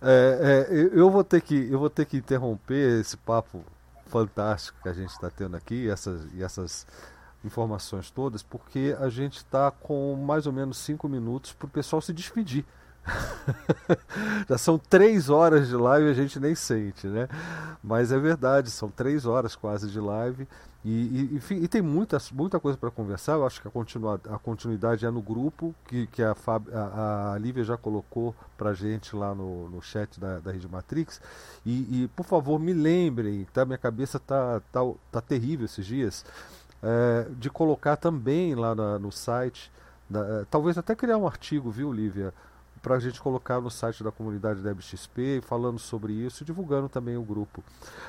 é, 0.00 0.68
é, 0.70 0.90
eu 0.92 1.10
vou 1.10 1.24
ter 1.24 1.40
que 1.40 1.68
eu 1.68 1.78
vou 1.80 1.90
ter 1.90 2.06
que 2.06 2.18
interromper 2.18 3.00
esse 3.00 3.16
papo 3.16 3.64
fantástico 4.06 4.78
que 4.80 4.88
a 4.88 4.92
gente 4.92 5.10
está 5.10 5.28
tendo 5.28 5.56
aqui 5.56 5.90
essas, 5.90 6.32
e 6.32 6.42
essas 6.42 6.86
informações 7.44 8.10
todas, 8.10 8.42
porque 8.42 8.96
a 9.00 9.08
gente 9.08 9.38
está 9.38 9.70
com 9.70 10.16
mais 10.16 10.46
ou 10.46 10.52
menos 10.52 10.78
cinco 10.78 11.08
minutos 11.08 11.52
para 11.52 11.66
o 11.66 11.70
pessoal 11.70 12.00
se 12.00 12.12
despedir. 12.12 12.64
Já 14.48 14.56
são 14.58 14.78
três 14.78 15.28
horas 15.28 15.68
de 15.68 15.74
live 15.74 16.06
e 16.06 16.10
a 16.10 16.14
gente 16.14 16.38
nem 16.38 16.54
sente, 16.54 17.06
né? 17.06 17.28
Mas 17.82 18.12
é 18.12 18.18
verdade, 18.18 18.70
são 18.70 18.88
três 18.88 19.26
horas 19.26 19.56
quase 19.56 19.90
de 19.90 19.98
live 19.98 20.46
e, 20.84 20.90
e, 20.90 21.36
enfim, 21.36 21.56
e 21.62 21.68
tem 21.68 21.80
muita, 21.80 22.18
muita 22.32 22.58
coisa 22.58 22.76
para 22.76 22.90
conversar. 22.90 23.34
Eu 23.34 23.46
acho 23.46 23.62
que 23.62 23.68
a, 23.68 23.70
continua, 23.70 24.20
a 24.28 24.38
continuidade 24.38 25.06
é 25.06 25.10
no 25.10 25.22
grupo, 25.22 25.74
que, 25.86 26.08
que 26.08 26.22
a, 26.22 26.34
Fab, 26.34 26.66
a, 26.72 27.34
a 27.34 27.38
Lívia 27.38 27.62
já 27.62 27.76
colocou 27.76 28.34
para 28.58 28.74
gente 28.74 29.14
lá 29.14 29.32
no, 29.34 29.68
no 29.68 29.80
chat 29.80 30.18
da, 30.18 30.40
da 30.40 30.50
Rede 30.50 30.68
Matrix. 30.68 31.20
E, 31.64 32.02
e, 32.02 32.08
por 32.16 32.26
favor, 32.26 32.58
me 32.58 32.72
lembrem, 32.72 33.46
tá? 33.52 33.64
Minha 33.64 33.78
cabeça 33.78 34.18
tá, 34.18 34.60
tá, 34.72 34.80
tá 35.12 35.20
terrível 35.20 35.66
esses 35.66 35.86
dias, 35.86 36.24
é, 36.82 37.26
de 37.38 37.48
colocar 37.48 37.96
também 37.96 38.54
lá 38.54 38.74
na, 38.74 38.98
no 38.98 39.12
site. 39.12 39.70
Da, 40.08 40.44
talvez 40.50 40.76
até 40.76 40.94
criar 40.94 41.16
um 41.16 41.26
artigo, 41.26 41.70
viu, 41.70 41.92
Lívia? 41.92 42.34
para 42.82 42.96
a 42.96 42.98
gente 42.98 43.20
colocar 43.20 43.60
no 43.60 43.70
site 43.70 44.02
da 44.02 44.10
comunidade 44.10 44.60
da 44.60 44.74
falando 45.46 45.78
sobre 45.78 46.12
isso, 46.12 46.44
divulgando 46.44 46.88
também 46.88 47.16
o 47.16 47.22
grupo. 47.22 47.62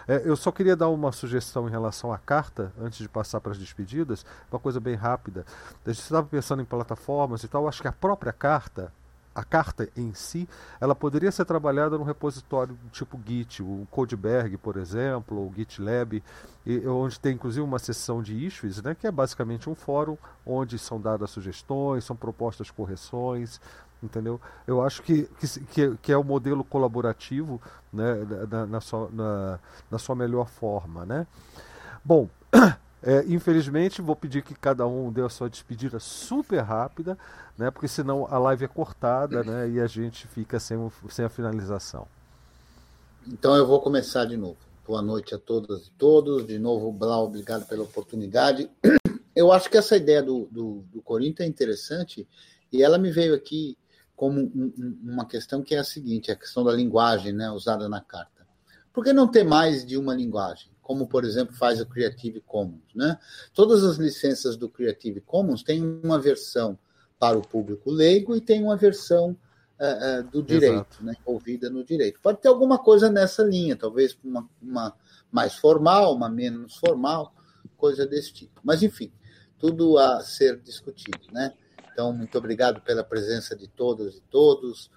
É, 0.08 0.24
eu 0.26 0.36
só 0.36 0.52
queria 0.52 0.76
dar 0.76 0.90
uma 0.90 1.12
sugestão 1.12 1.68
em 1.68 1.72
relação 1.72 2.12
à 2.12 2.18
carta, 2.18 2.74
antes 2.82 2.98
de 2.98 3.08
passar 3.08 3.40
para 3.40 3.52
as 3.52 3.60
despedidas, 3.60 4.26
uma 4.52 4.60
coisa 4.60 4.80
bem 4.80 4.96
rápida. 4.96 5.46
A 5.86 5.92
gente 5.92 6.02
estava 6.02 6.28
pensando 6.28 6.62
em 6.64 6.66
plataformas 6.66 7.44
e 7.44 7.48
tal, 7.48 7.68
acho 7.68 7.84
que 7.84 7.88
a 7.88 7.92
própria 7.92 8.34
carta, 8.34 8.92
a 9.36 9.44
carta 9.44 9.90
em 9.96 10.14
si, 10.14 10.48
ela 10.80 10.94
poderia 10.94 11.32
ser 11.32 11.46
trabalhada 11.46 11.98
no 11.98 12.04
repositório 12.04 12.78
tipo 12.92 13.20
Git, 13.26 13.64
o 13.64 13.88
Codeberg, 13.90 14.58
por 14.58 14.78
exemplo, 14.78 15.38
ou 15.38 15.54
GitLab, 15.54 16.22
e, 16.66 16.88
onde 16.88 17.20
tem 17.20 17.34
inclusive 17.34 17.66
uma 17.66 17.80
seção 17.80 18.22
de 18.22 18.34
issues, 18.34 18.82
né, 18.82 18.96
que 18.96 19.08
é 19.08 19.12
basicamente 19.12 19.70
um 19.70 19.76
fórum 19.76 20.18
onde 20.46 20.78
são 20.78 21.00
dadas 21.00 21.32
sugestões, 21.32 22.04
são 22.04 22.16
propostas 22.16 22.70
correções, 22.70 23.60
entendeu? 24.04 24.40
Eu 24.68 24.82
acho 24.82 25.02
que, 25.02 25.30
que, 25.72 25.98
que 25.98 26.12
é 26.12 26.18
o 26.18 26.24
modelo 26.24 26.64
colaborativo 26.64 27.62
né, 27.92 28.16
na, 28.50 28.66
na, 28.66 28.82
sua, 28.82 29.10
na, 29.12 29.60
na 29.90 29.98
sua 29.98 30.16
melhor 30.16 30.48
forma, 30.50 31.06
né? 31.06 31.26
Bom, 32.04 32.30
é, 33.02 33.24
infelizmente 33.28 34.02
vou 34.02 34.16
pedir 34.16 34.44
que 34.44 34.54
cada 34.54 34.86
um 34.86 35.12
dê 35.12 35.22
a 35.22 35.30
sua 35.30 35.50
despedida 35.50 36.00
super 36.00 36.60
rápida, 36.60 37.18
né? 37.58 37.72
Porque 37.72 37.88
senão 37.88 38.28
a 38.30 38.38
live 38.38 38.66
é 38.66 38.68
cortada, 38.68 39.44
né? 39.44 39.70
E 39.70 39.80
a 39.80 39.88
gente 39.88 40.28
fica 40.28 40.60
sem, 40.60 40.78
sem 41.10 41.26
a 41.26 41.30
finalização. 41.30 42.08
Então 43.28 43.56
eu 43.56 43.66
vou 43.66 43.80
começar 43.80 44.26
de 44.26 44.36
novo. 44.36 44.58
Boa 44.86 45.02
noite 45.02 45.34
a 45.34 45.40
todas 45.40 45.88
e 45.88 45.92
todos. 45.92 46.46
De 46.46 46.60
novo, 46.60 46.92
Blau, 46.92 47.26
obrigado 47.26 47.66
pela 47.68 47.84
oportunidade. 47.84 48.70
Eu 49.36 49.52
acho 49.52 49.68
que 49.68 49.78
essa 49.78 49.98
ideia 49.98 50.22
do, 50.22 50.48
do, 50.52 50.84
do 50.92 51.02
Corinto 51.02 51.42
é 51.42 51.46
interessante 51.48 52.28
e 52.72 52.84
ela 52.84 53.00
me 53.00 53.10
veio 53.10 53.34
aqui 53.34 53.76
como 54.16 54.40
um, 54.40 55.00
uma 55.04 55.26
questão 55.26 55.64
que 55.64 55.74
é 55.74 55.80
a 55.80 55.84
seguinte, 55.84 56.32
a 56.32 56.36
questão 56.36 56.64
da 56.64 56.72
linguagem 56.72 57.34
né, 57.34 57.50
usada 57.50 57.90
na 57.90 58.00
carta. 58.00 58.46
Por 58.92 59.04
que 59.04 59.12
não 59.12 59.28
ter 59.28 59.44
mais 59.44 59.84
de 59.84 59.98
uma 59.98 60.14
linguagem? 60.14 60.70
Como, 60.84 61.08
por 61.08 61.24
exemplo, 61.24 61.56
faz 61.56 61.82
a 61.82 61.86
Creative 61.86 62.42
Commons. 62.42 62.94
Né? 62.94 63.18
Todas 63.56 63.84
as 63.84 63.98
licenças 63.98 64.56
do 64.56 64.70
Creative 64.70 65.22
Commons 65.22 65.64
têm 65.64 65.82
uma 66.04 66.20
versão 66.20 66.78
para 67.24 67.38
o 67.38 67.42
público 67.42 67.90
leigo 67.90 68.36
e 68.36 68.42
tem 68.42 68.62
uma 68.62 68.76
versão 68.76 69.30
uh, 69.80 70.20
uh, 70.20 70.24
do 70.30 70.44
direito, 70.44 71.02
né, 71.02 71.14
envolvida 71.22 71.70
no 71.70 71.82
direito. 71.82 72.20
Pode 72.22 72.42
ter 72.42 72.50
alguma 72.50 72.78
coisa 72.78 73.10
nessa 73.10 73.42
linha, 73.44 73.78
talvez 73.78 74.18
uma, 74.22 74.46
uma 74.62 74.94
mais 75.32 75.56
formal, 75.56 76.14
uma 76.14 76.28
menos 76.28 76.76
formal, 76.76 77.34
coisa 77.78 78.06
desse 78.06 78.34
tipo. 78.34 78.60
Mas, 78.62 78.84
enfim, 78.84 79.10
tudo 79.58 79.98
a 79.98 80.20
ser 80.20 80.60
discutido. 80.60 81.22
Né? 81.32 81.54
Então, 81.94 82.12
muito 82.12 82.38
obrigado 82.38 82.82
pela 82.82 83.06
presença 83.06 83.56
de 83.56 83.70
todas 83.70 84.18
e 84.18 84.22
todos. 84.30 84.92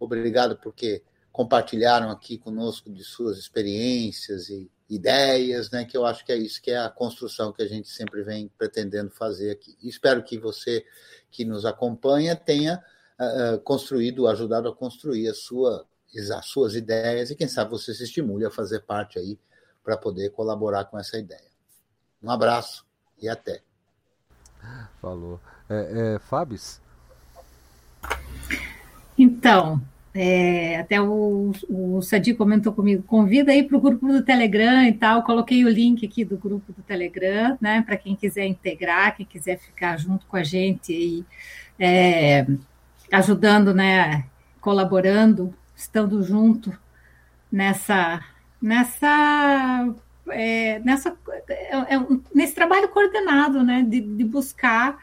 Obrigado 0.00 0.56
porque 0.56 1.04
compartilharam 1.30 2.10
aqui 2.10 2.38
conosco 2.38 2.90
de 2.90 3.04
suas 3.04 3.38
experiências 3.38 4.48
e 4.48 4.68
ideias, 4.88 5.70
né? 5.70 5.84
Que 5.84 5.96
eu 5.96 6.06
acho 6.06 6.24
que 6.24 6.32
é 6.32 6.36
isso 6.36 6.62
que 6.62 6.70
é 6.70 6.78
a 6.78 6.88
construção 6.88 7.52
que 7.52 7.62
a 7.62 7.68
gente 7.68 7.88
sempre 7.88 8.22
vem 8.22 8.48
pretendendo 8.56 9.10
fazer 9.10 9.50
aqui. 9.50 9.76
Espero 9.82 10.22
que 10.22 10.38
você 10.38 10.84
que 11.30 11.44
nos 11.44 11.66
acompanha 11.66 12.34
tenha 12.34 12.82
uh, 13.18 13.58
construído, 13.60 14.26
ajudado 14.26 14.68
a 14.68 14.74
construir 14.74 15.28
a 15.28 15.34
sua, 15.34 15.86
as 16.36 16.46
suas 16.46 16.74
ideias 16.74 17.30
e 17.30 17.36
quem 17.36 17.48
sabe 17.48 17.70
você 17.70 17.92
se 17.92 18.04
estimule 18.04 18.46
a 18.46 18.50
fazer 18.50 18.80
parte 18.80 19.18
aí 19.18 19.38
para 19.84 19.96
poder 19.96 20.30
colaborar 20.30 20.84
com 20.86 20.98
essa 20.98 21.18
ideia. 21.18 21.50
Um 22.22 22.30
abraço 22.30 22.84
e 23.20 23.28
até. 23.28 23.62
Falou. 25.00 25.40
É, 25.68 26.14
é, 26.14 26.18
Fabis? 26.18 26.80
Então, 29.16 29.80
É, 30.14 30.78
até 30.80 31.00
o, 31.00 31.52
o 31.68 32.00
Sadi 32.00 32.34
comentou 32.34 32.72
comigo, 32.72 33.02
convida 33.02 33.52
aí 33.52 33.62
para 33.62 33.76
o 33.76 33.80
grupo 33.80 34.06
do 34.08 34.22
Telegram 34.22 34.84
e 34.84 34.92
tal. 34.92 35.22
Coloquei 35.22 35.64
o 35.64 35.68
link 35.68 36.04
aqui 36.04 36.24
do 36.24 36.36
grupo 36.36 36.72
do 36.72 36.82
Telegram, 36.82 37.56
né? 37.60 37.82
Para 37.82 37.96
quem 37.96 38.16
quiser 38.16 38.46
integrar, 38.46 39.16
quem 39.16 39.26
quiser 39.26 39.58
ficar 39.58 39.96
junto 39.98 40.26
com 40.26 40.36
a 40.36 40.42
gente 40.42 40.92
e 40.92 41.24
é, 41.78 42.46
ajudando, 43.12 43.74
né? 43.74 44.24
Colaborando, 44.60 45.54
estando 45.76 46.22
junto 46.22 46.76
nessa 47.52 48.24
nessa 48.60 49.94
é, 50.30 50.80
nessa 50.80 51.16
é, 51.48 51.94
é 51.94 52.06
nesse 52.34 52.54
trabalho 52.54 52.88
coordenado, 52.88 53.62
né? 53.62 53.82
De, 53.82 54.00
de 54.00 54.24
buscar 54.24 54.98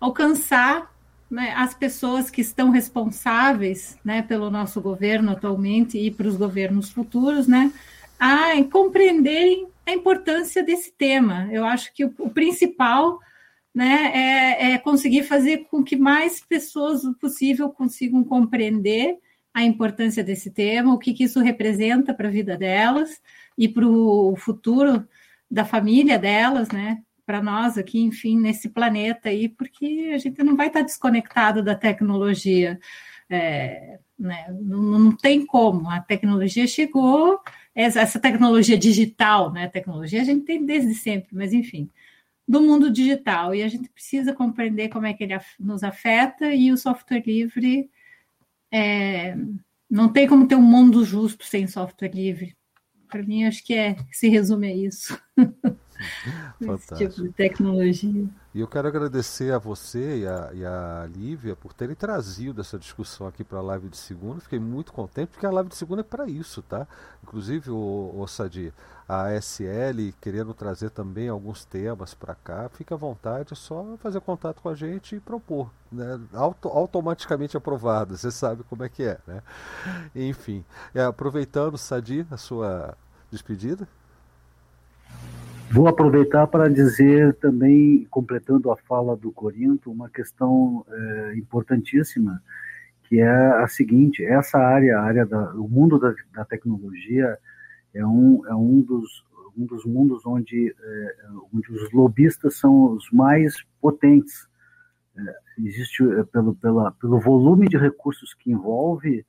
alcançar 0.00 0.92
né, 1.30 1.52
as 1.56 1.74
pessoas 1.74 2.30
que 2.30 2.40
estão 2.40 2.70
responsáveis 2.70 3.98
né, 4.04 4.22
pelo 4.22 4.50
nosso 4.50 4.80
governo 4.80 5.32
atualmente 5.32 5.98
e 5.98 6.10
para 6.10 6.26
os 6.26 6.36
governos 6.36 6.90
futuros, 6.90 7.46
né, 7.46 7.72
a 8.18 8.50
compreenderem 8.70 9.68
a 9.86 9.92
importância 9.92 10.62
desse 10.62 10.92
tema. 10.92 11.48
Eu 11.50 11.64
acho 11.64 11.92
que 11.94 12.04
o, 12.04 12.14
o 12.18 12.30
principal 12.30 13.18
né, 13.74 14.10
é, 14.14 14.72
é, 14.72 14.78
conseguir 14.78 15.22
fazer 15.22 15.66
com 15.70 15.84
que 15.84 15.96
mais 15.96 16.40
pessoas 16.40 17.02
possível 17.20 17.70
consigam 17.70 18.24
compreender 18.24 19.18
a 19.52 19.62
importância 19.62 20.22
desse 20.22 20.50
tema, 20.50 20.94
o 20.94 20.98
que, 20.98 21.12
que 21.12 21.24
isso 21.24 21.40
representa 21.40 22.14
para 22.14 22.28
a 22.28 22.30
vida 22.30 22.56
delas 22.56 23.20
e 23.56 23.68
para 23.68 23.86
o 23.86 24.36
futuro 24.36 25.06
da 25.50 25.64
família 25.64 26.18
delas, 26.18 26.68
né? 26.70 27.02
Para 27.28 27.42
nós 27.42 27.76
aqui, 27.76 28.00
enfim, 28.00 28.40
nesse 28.40 28.70
planeta 28.70 29.28
aí, 29.28 29.50
porque 29.50 30.12
a 30.14 30.16
gente 30.16 30.42
não 30.42 30.56
vai 30.56 30.68
estar 30.68 30.80
desconectado 30.80 31.62
da 31.62 31.74
tecnologia. 31.74 32.80
É, 33.28 33.98
né? 34.18 34.46
não, 34.62 34.98
não, 34.98 35.12
tem 35.14 35.44
como. 35.44 35.90
A 35.90 36.00
tecnologia 36.00 36.66
chegou, 36.66 37.38
essa 37.74 38.18
tecnologia 38.18 38.78
digital, 38.78 39.52
né? 39.52 39.68
Tecnologia 39.68 40.22
a 40.22 40.24
gente 40.24 40.46
tem 40.46 40.64
desde 40.64 40.94
sempre, 40.94 41.36
mas 41.36 41.52
enfim, 41.52 41.90
do 42.48 42.62
mundo 42.62 42.90
digital. 42.90 43.54
E 43.54 43.62
a 43.62 43.68
gente 43.68 43.90
precisa 43.90 44.32
compreender 44.32 44.88
como 44.88 45.04
é 45.04 45.12
que 45.12 45.22
ele 45.22 45.38
nos 45.60 45.82
afeta 45.84 46.54
e 46.54 46.72
o 46.72 46.78
software 46.78 47.22
livre. 47.26 47.90
É, 48.72 49.36
não 49.90 50.10
tem 50.10 50.26
como 50.26 50.48
ter 50.48 50.54
um 50.54 50.62
mundo 50.62 51.04
justo 51.04 51.44
sem 51.44 51.66
software 51.66 52.14
livre. 52.14 52.56
Para 53.06 53.22
mim, 53.22 53.44
acho 53.44 53.62
que 53.62 53.74
é, 53.74 53.96
se 54.10 54.30
resume 54.30 54.68
a 54.68 54.74
isso. 54.74 55.20
Esse 56.60 56.94
tipo 56.96 57.22
de 57.22 57.28
tecnologia. 57.30 58.28
E 58.54 58.60
eu 58.60 58.66
quero 58.66 58.88
agradecer 58.88 59.52
a 59.52 59.58
você 59.58 60.20
e 60.20 60.26
a, 60.26 60.50
e 60.54 60.64
a 60.64 61.08
Lívia 61.14 61.54
por 61.54 61.72
terem 61.72 61.94
trazido 61.94 62.60
essa 62.60 62.78
discussão 62.78 63.26
aqui 63.26 63.44
para 63.44 63.58
a 63.58 63.62
live 63.62 63.88
de 63.88 63.96
segunda. 63.96 64.40
Fiquei 64.40 64.58
muito 64.58 64.92
contente, 64.92 65.28
porque 65.28 65.46
a 65.46 65.50
live 65.50 65.68
de 65.68 65.76
segunda 65.76 66.00
é 66.00 66.04
para 66.04 66.26
isso, 66.26 66.62
tá? 66.62 66.86
Inclusive, 67.22 67.70
o, 67.70 68.14
o 68.16 68.26
Sadi, 68.26 68.72
a 69.08 69.34
SL 69.40 70.12
querendo 70.20 70.54
trazer 70.54 70.90
também 70.90 71.28
alguns 71.28 71.64
temas 71.64 72.14
para 72.14 72.34
cá, 72.34 72.68
fica 72.68 72.94
à 72.94 72.98
vontade, 72.98 73.52
é 73.52 73.56
só 73.56 73.96
fazer 73.98 74.20
contato 74.20 74.60
com 74.60 74.68
a 74.68 74.74
gente 74.74 75.16
e 75.16 75.20
propor. 75.20 75.70
Né? 75.90 76.20
Auto, 76.32 76.68
automaticamente 76.68 77.56
aprovado, 77.56 78.16
você 78.16 78.30
sabe 78.30 78.62
como 78.64 78.84
é 78.84 78.88
que 78.88 79.02
é, 79.02 79.18
né? 79.26 79.42
Enfim, 80.14 80.64
é, 80.94 81.02
aproveitando, 81.02 81.78
Sadi, 81.78 82.26
a 82.30 82.36
sua 82.36 82.96
despedida. 83.30 83.88
Vou 85.70 85.86
aproveitar 85.86 86.46
para 86.46 86.68
dizer 86.68 87.34
também, 87.34 88.06
completando 88.10 88.70
a 88.70 88.76
fala 88.76 89.16
do 89.16 89.30
Corinto, 89.30 89.92
uma 89.92 90.08
questão 90.08 90.84
é, 90.88 91.34
importantíssima, 91.36 92.42
que 93.04 93.20
é 93.20 93.62
a 93.62 93.68
seguinte: 93.68 94.24
essa 94.24 94.58
área, 94.58 94.98
a 94.98 95.02
área 95.02 95.26
da, 95.26 95.52
o 95.54 95.68
mundo 95.68 95.98
da, 95.98 96.14
da 96.32 96.44
tecnologia, 96.44 97.38
é 97.94 98.04
um, 98.04 98.46
é 98.46 98.54
um 98.54 98.80
dos 98.80 99.26
um 99.58 99.66
dos 99.66 99.84
mundos 99.84 100.24
onde, 100.24 100.72
é, 100.80 101.16
onde 101.52 101.72
os 101.72 101.90
lobistas 101.92 102.56
são 102.56 102.92
os 102.92 103.10
mais 103.10 103.60
potentes. 103.80 104.46
É, 105.16 105.34
existe 105.58 106.02
é, 106.04 106.22
pelo, 106.22 106.54
pela, 106.54 106.92
pelo 106.92 107.18
volume 107.18 107.68
de 107.68 107.76
recursos 107.76 108.32
que 108.34 108.52
envolve 108.52 109.26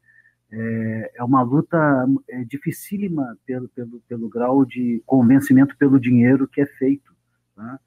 é, 0.52 1.12
é 1.16 1.24
uma 1.24 1.42
luta 1.42 2.08
é, 2.28 2.44
dificílima 2.44 3.38
pelo, 3.46 3.70
pelo, 3.70 4.00
pelo 4.08 4.30
grau 4.30 4.66
de 4.66 5.02
convencimento 5.06 5.78
pelo 5.78 6.00
dinheiro 6.00 6.48
que 6.48 6.62
é 6.62 6.66
feito, 6.66 7.14
tá? 7.56 7.80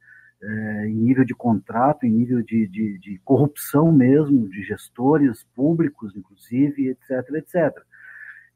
é, 0.43 0.87
em 0.89 0.95
nível 0.95 1.25
de 1.25 1.35
contrato, 1.35 2.05
em 2.05 2.11
nível 2.11 2.43
de, 2.43 2.67
de, 2.67 2.99
de, 2.99 3.21
corrupção 3.25 3.93
mesmo, 3.93 4.49
de 4.49 4.63
gestores 4.63 5.45
públicos, 5.55 6.15
inclusive, 6.17 6.89
etc, 6.89 7.35
etc. 7.35 7.83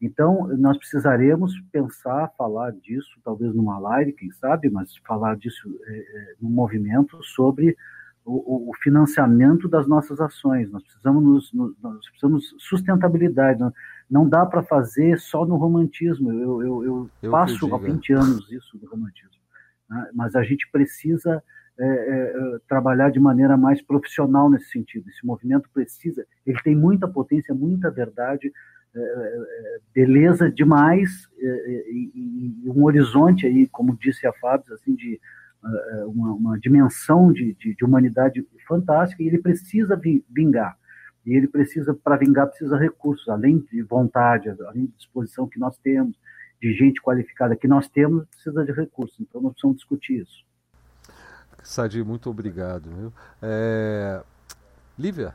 Então, 0.00 0.48
nós 0.58 0.76
precisaremos 0.76 1.52
pensar, 1.72 2.32
falar 2.36 2.72
disso, 2.72 3.18
talvez 3.24 3.54
numa 3.54 3.78
live, 3.78 4.12
quem 4.12 4.30
sabe, 4.30 4.68
mas 4.68 4.94
falar 5.06 5.36
disso 5.36 5.80
é, 5.86 5.98
é 5.98 6.34
no 6.40 6.50
movimento 6.50 7.22
sobre 7.22 7.76
o, 8.24 8.70
o, 8.70 8.74
financiamento 8.82 9.68
das 9.68 9.86
nossas 9.86 10.20
ações. 10.20 10.70
Nós 10.70 10.82
precisamos, 10.82 11.24
nos, 11.52 11.76
nós 11.80 12.04
precisamos 12.08 12.54
sustentabilidade. 12.58 13.60
Não, 13.60 13.72
não 14.10 14.28
dá 14.28 14.46
para 14.46 14.62
fazer 14.62 15.18
só 15.18 15.44
no 15.44 15.56
romantismo. 15.56 16.32
Eu, 16.32 16.62
eu, 16.62 16.84
eu, 16.84 17.10
eu 17.22 17.30
passo 17.30 17.74
há 17.74 17.78
20 17.78 18.12
anos 18.12 18.50
isso 18.50 18.78
do 18.78 18.88
romantismo. 18.88 19.40
Né? 19.88 20.10
Mas 20.14 20.34
a 20.34 20.42
gente 20.42 20.68
precisa 20.70 21.42
é, 21.78 21.86
é, 21.86 22.58
trabalhar 22.68 23.10
de 23.10 23.20
maneira 23.20 23.56
mais 23.56 23.82
profissional 23.82 24.48
nesse 24.48 24.70
sentido. 24.70 25.08
Esse 25.10 25.26
movimento 25.26 25.68
precisa, 25.74 26.26
ele 26.46 26.58
tem 26.62 26.74
muita 26.74 27.06
potência, 27.06 27.54
muita 27.54 27.90
verdade, 27.90 28.50
é, 28.94 28.98
é 28.98 29.78
beleza 29.94 30.50
demais 30.50 31.28
é, 31.38 31.46
é, 31.46 31.90
e, 31.90 32.62
e, 32.64 32.70
um 32.70 32.82
horizonte 32.84 33.46
aí, 33.46 33.66
como 33.66 33.96
disse 34.00 34.26
a 34.26 34.32
Fábio, 34.32 34.72
assim 34.72 34.94
de 34.94 35.20
uma, 36.06 36.32
uma 36.32 36.58
dimensão 36.60 37.32
de, 37.32 37.52
de, 37.54 37.74
de, 37.74 37.84
humanidade 37.84 38.46
fantástica 38.68 39.22
e 39.22 39.26
ele 39.26 39.38
precisa 39.38 40.00
vingar. 40.30 40.78
E 41.26 41.34
ele 41.34 41.48
precisa, 41.48 41.92
para 41.92 42.16
vingar, 42.16 42.46
precisa 42.46 42.76
de 42.76 42.84
recursos, 42.84 43.28
além 43.28 43.58
de 43.58 43.82
vontade, 43.82 44.48
além 44.48 44.86
de 44.86 44.92
disposição 44.92 45.48
que 45.48 45.58
nós 45.58 45.76
temos, 45.78 46.14
de 46.62 46.72
gente 46.72 47.02
qualificada 47.02 47.56
que 47.56 47.66
nós 47.66 47.88
temos, 47.88 48.24
precisa 48.28 48.64
de 48.64 48.72
recursos. 48.72 49.18
Então 49.20 49.40
nós 49.40 49.52
precisamos 49.52 49.76
discutir 49.78 50.22
isso. 50.22 50.44
Sadi, 51.62 52.02
muito 52.04 52.30
obrigado. 52.30 52.88
Viu? 52.90 53.12
É... 53.42 54.22
Lívia? 54.96 55.34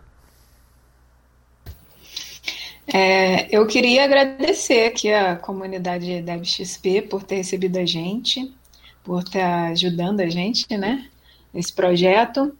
É, 2.87 3.55
eu 3.55 3.67
queria 3.67 4.05
agradecer 4.05 4.87
aqui 4.87 5.11
a 5.11 5.35
comunidade 5.35 6.21
da 6.21 6.41
XP 6.41 7.03
por 7.03 7.23
ter 7.23 7.35
recebido 7.35 7.77
a 7.77 7.85
gente 7.85 8.53
por 9.03 9.23
estar 9.23 9.71
ajudando 9.71 10.21
a 10.21 10.29
gente, 10.29 10.77
né, 10.77 11.07
nesse 11.53 11.73
projeto. 11.73 12.55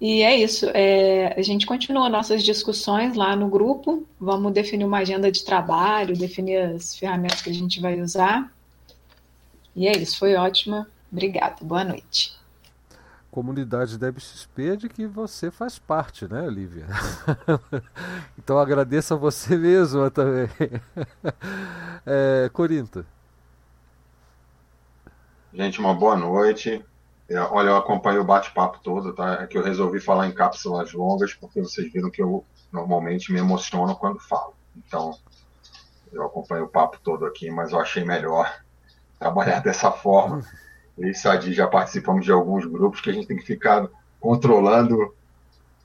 E 0.00 0.22
é 0.22 0.34
isso. 0.34 0.66
É, 0.72 1.38
a 1.38 1.42
gente 1.42 1.66
continua 1.66 2.08
nossas 2.08 2.42
discussões 2.42 3.14
lá 3.14 3.36
no 3.36 3.48
grupo. 3.48 4.06
Vamos 4.18 4.52
definir 4.52 4.84
uma 4.84 4.98
agenda 4.98 5.30
de 5.30 5.44
trabalho, 5.44 6.16
definir 6.16 6.56
as 6.56 6.96
ferramentas 6.96 7.42
que 7.42 7.50
a 7.50 7.54
gente 7.54 7.80
vai 7.80 8.00
usar. 8.00 8.50
E 9.76 9.86
é 9.86 9.92
isso. 9.92 10.18
Foi 10.18 10.34
ótima. 10.34 10.88
Obrigada. 11.12 11.56
Boa 11.62 11.84
noite. 11.84 12.32
Comunidade 13.30 13.96
da 13.98 14.10
XP 14.10 14.76
de 14.76 14.88
que 14.88 15.06
você 15.06 15.50
faz 15.50 15.78
parte, 15.78 16.26
né, 16.26 16.48
Lívia? 16.48 16.86
então 18.36 18.58
agradeço 18.58 19.14
a 19.14 19.16
você 19.16 19.56
mesmo 19.56 20.10
também. 20.10 20.48
É, 22.06 22.48
Corinto. 22.54 23.04
Gente, 25.52 25.78
uma 25.78 25.92
boa 25.92 26.16
noite. 26.16 26.82
É, 27.30 27.38
olha, 27.38 27.68
eu 27.68 27.76
acompanhei 27.76 28.18
o 28.18 28.24
bate-papo 28.24 28.80
todo, 28.82 29.14
tá? 29.14 29.42
É 29.42 29.46
que 29.46 29.56
eu 29.56 29.62
resolvi 29.62 30.00
falar 30.00 30.26
em 30.26 30.32
cápsulas 30.32 30.92
longas, 30.92 31.32
porque 31.32 31.60
vocês 31.60 31.90
viram 31.92 32.10
que 32.10 32.20
eu 32.20 32.44
normalmente 32.72 33.32
me 33.32 33.38
emociono 33.38 33.94
quando 33.94 34.18
falo. 34.18 34.54
Então, 34.76 35.16
eu 36.12 36.24
acompanhei 36.24 36.64
o 36.64 36.68
papo 36.68 36.98
todo 37.04 37.24
aqui, 37.24 37.48
mas 37.48 37.70
eu 37.70 37.78
achei 37.78 38.04
melhor 38.04 38.52
trabalhar 39.16 39.60
dessa 39.62 39.92
forma. 39.92 40.42
E 40.98 41.14
Sadi, 41.14 41.52
já 41.52 41.68
participamos 41.68 42.24
de 42.24 42.32
alguns 42.32 42.66
grupos 42.66 43.00
que 43.00 43.10
a 43.10 43.12
gente 43.12 43.28
tem 43.28 43.36
que 43.36 43.46
ficar 43.46 43.88
controlando 44.18 45.14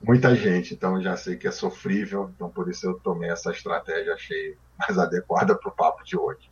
muita 0.02 0.34
gente, 0.34 0.74
então 0.74 1.00
já 1.00 1.16
sei 1.16 1.36
que 1.36 1.48
é 1.48 1.50
sofrível, 1.50 2.30
então 2.34 2.50
por 2.50 2.68
isso 2.68 2.86
eu 2.86 2.98
tomei 3.00 3.30
essa 3.30 3.50
estratégia, 3.50 4.12
achei 4.12 4.56
mais 4.78 4.98
adequada 4.98 5.54
para 5.54 5.70
o 5.70 5.74
papo 5.74 6.04
de 6.04 6.18
hoje. 6.18 6.50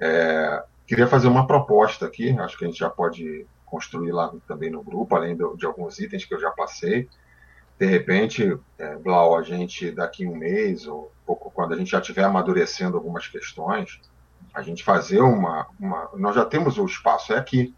É, 0.00 0.64
Queria 0.86 1.08
fazer 1.08 1.26
uma 1.26 1.46
proposta 1.46 2.06
aqui, 2.06 2.30
acho 2.38 2.56
que 2.56 2.64
a 2.64 2.68
gente 2.68 2.78
já 2.78 2.88
pode 2.88 3.44
construir 3.66 4.12
lá 4.12 4.32
também 4.46 4.70
no 4.70 4.82
grupo, 4.82 5.14
além 5.14 5.36
de, 5.36 5.44
de 5.56 5.66
alguns 5.66 5.98
itens 5.98 6.24
que 6.24 6.34
eu 6.34 6.40
já 6.40 6.50
passei. 6.50 7.08
De 7.78 7.84
repente, 7.84 8.58
é, 8.78 8.96
Blau, 8.96 9.36
a 9.36 9.42
gente 9.42 9.90
daqui 9.90 10.26
um 10.26 10.34
mês, 10.34 10.86
ou 10.86 11.12
pouco, 11.26 11.50
quando 11.50 11.74
a 11.74 11.76
gente 11.76 11.90
já 11.90 11.98
estiver 11.98 12.24
amadurecendo 12.24 12.96
algumas 12.96 13.28
questões, 13.28 14.00
a 14.54 14.62
gente 14.62 14.82
fazer 14.82 15.20
uma, 15.20 15.66
uma. 15.78 16.08
Nós 16.14 16.34
já 16.34 16.44
temos 16.44 16.78
o 16.78 16.86
espaço, 16.86 17.34
é 17.34 17.38
aqui. 17.38 17.74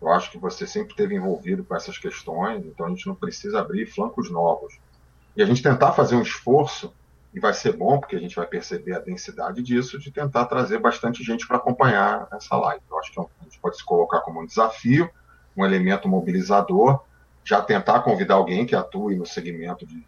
Eu 0.00 0.10
acho 0.10 0.30
que 0.30 0.38
você 0.38 0.66
sempre 0.66 0.90
esteve 0.90 1.14
envolvido 1.14 1.64
com 1.64 1.74
essas 1.74 1.96
questões, 1.96 2.64
então 2.66 2.86
a 2.86 2.88
gente 2.90 3.06
não 3.06 3.14
precisa 3.14 3.60
abrir 3.60 3.86
flancos 3.86 4.30
novos. 4.30 4.78
E 5.34 5.42
a 5.42 5.46
gente 5.46 5.62
tentar 5.62 5.92
fazer 5.92 6.14
um 6.14 6.22
esforço 6.22 6.92
e 7.34 7.40
vai 7.40 7.52
ser 7.52 7.76
bom, 7.76 7.98
porque 7.98 8.16
a 8.16 8.20
gente 8.20 8.36
vai 8.36 8.46
perceber 8.46 8.94
a 8.94 9.00
densidade 9.00 9.62
disso, 9.62 9.98
de 9.98 10.10
tentar 10.10 10.46
trazer 10.46 10.78
bastante 10.78 11.22
gente 11.22 11.46
para 11.46 11.56
acompanhar 11.56 12.28
essa 12.32 12.56
live. 12.56 12.82
Eu 12.90 12.98
acho 12.98 13.12
que 13.12 13.20
é 13.20 13.22
a 13.22 13.44
gente 13.44 13.58
pode 13.60 13.76
se 13.76 13.84
colocar 13.84 14.20
como 14.20 14.42
um 14.42 14.46
desafio, 14.46 15.10
um 15.58 15.64
elemento 15.64 16.08
mobilizador, 16.08 17.00
já 17.44 17.60
tentar 17.60 18.00
convidar 18.00 18.34
alguém 18.34 18.66
que 18.66 18.76
atue 18.76 19.16
no 19.16 19.26
segmento 19.26 19.86
de, 19.86 20.06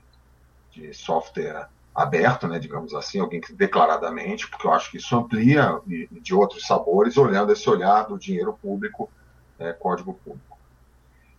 de 0.73 0.95
software 0.95 1.69
aberto, 1.95 2.47
né, 2.47 2.59
digamos 2.59 2.95
assim, 2.95 3.19
alguém 3.19 3.41
que 3.41 3.53
declaradamente, 3.53 4.49
porque 4.49 4.67
eu 4.67 4.73
acho 4.73 4.91
que 4.91 4.99
isso 4.99 5.17
amplia 5.17 5.81
de 5.87 6.35
outros 6.35 6.67
sabores, 6.67 7.17
olhando 7.17 7.53
esse 7.53 7.69
olhar 7.69 8.05
do 8.05 8.19
dinheiro 8.19 8.53
público, 8.53 9.11
é, 9.59 9.73
código 9.73 10.15
público. 10.25 10.59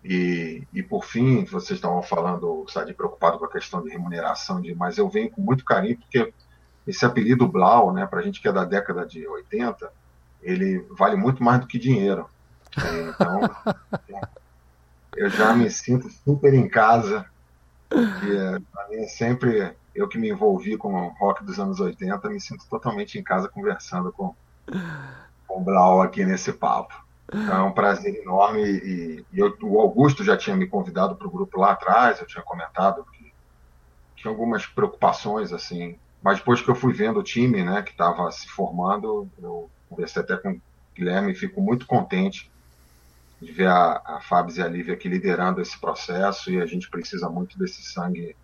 E, 0.03 0.64
e 0.73 0.81
por 0.81 1.06
fim, 1.06 1.45
vocês 1.45 1.77
estavam 1.77 2.01
falando, 2.01 2.65
de 2.85 2.93
preocupado 2.93 3.38
com 3.38 3.45
a 3.45 3.51
questão 3.51 3.81
de 3.81 3.90
remuneração, 3.90 4.59
de, 4.59 4.73
mas 4.75 4.98
eu 4.98 5.07
venho 5.07 5.30
com 5.30 5.41
muito 5.41 5.64
carinho, 5.64 5.98
porque 5.98 6.33
esse 6.85 7.06
apelido 7.06 7.48
Blau, 7.48 7.93
né, 7.93 8.06
para 8.06 8.19
a 8.19 8.23
gente 8.23 8.41
que 8.41 8.48
é 8.48 8.51
da 8.51 8.65
década 8.65 9.06
de 9.06 9.25
80, 9.27 9.91
ele 10.41 10.85
vale 10.98 11.15
muito 11.15 11.43
mais 11.43 11.61
do 11.61 11.67
que 11.67 11.77
dinheiro. 11.77 12.27
Então, 12.77 13.41
eu 15.16 15.30
já 15.30 15.53
me 15.53 15.69
sinto 15.69 16.09
super 16.09 16.53
em 16.53 16.67
casa, 16.67 17.25
porque 17.90 18.64
para 18.72 18.88
mim 18.90 18.98
é 18.98 19.08
sempre 19.08 19.75
eu 19.93 20.08
que 20.08 20.17
me 20.17 20.30
envolvi 20.30 20.77
com 20.77 20.93
o 20.93 21.09
rock 21.09 21.43
dos 21.43 21.59
anos 21.59 21.80
80, 21.80 22.30
me 22.30 22.40
sinto 22.40 22.66
totalmente 22.69 23.19
em 23.19 23.24
casa 23.24 23.50
conversando 23.50 24.11
com, 24.11 24.33
com 25.48 25.59
o 25.59 25.64
Blau 25.64 26.01
aqui 26.01 26.24
nesse 26.24 26.53
papo. 26.53 26.93
Então 27.33 27.58
é 27.58 27.64
um 27.64 27.74
prazer 27.74 28.16
enorme. 28.16 28.64
E, 28.64 29.25
e 29.33 29.40
eu, 29.40 29.56
o 29.61 29.80
Augusto 29.80 30.24
já 30.24 30.38
tinha 30.38 30.56
me 30.56 30.67
convidado 30.67 31.16
para 31.16 31.27
o 31.27 31.32
grupo 31.32 31.59
lá 31.59 31.72
atrás, 31.72 32.19
eu 32.19 32.27
tinha 32.27 32.43
comentado 32.43 33.06
que 33.11 33.32
tinha 34.16 34.32
algumas 34.32 34.66
preocupações, 34.66 35.51
assim. 35.51 35.98
Mas 36.22 36.38
depois 36.38 36.61
que 36.61 36.69
eu 36.69 36.75
fui 36.75 36.93
vendo 36.93 37.19
o 37.19 37.24
time 37.24 37.64
né, 37.64 37.82
que 37.82 37.91
estava 37.91 38.32
se 38.32 38.48
formando, 38.48 39.27
eu 39.41 39.69
conversei 39.90 40.22
até 40.22 40.38
com 40.38 40.51
o 40.51 40.61
Guilherme 40.95 41.32
e 41.32 41.35
fico 41.35 41.61
muito 41.61 41.88
contente 41.88 42.50
de 43.41 43.51
ver 43.51 43.67
a, 43.67 44.01
a 44.05 44.21
Fábio 44.21 44.55
e 44.55 44.61
a 44.61 44.67
Lívia 44.67 44.93
aqui 44.93 45.09
liderando 45.09 45.61
esse 45.61 45.77
processo 45.79 46.51
e 46.51 46.61
a 46.61 46.65
gente 46.65 46.89
precisa 46.89 47.27
muito 47.27 47.57
desse 47.57 47.81
sangue 47.81 48.35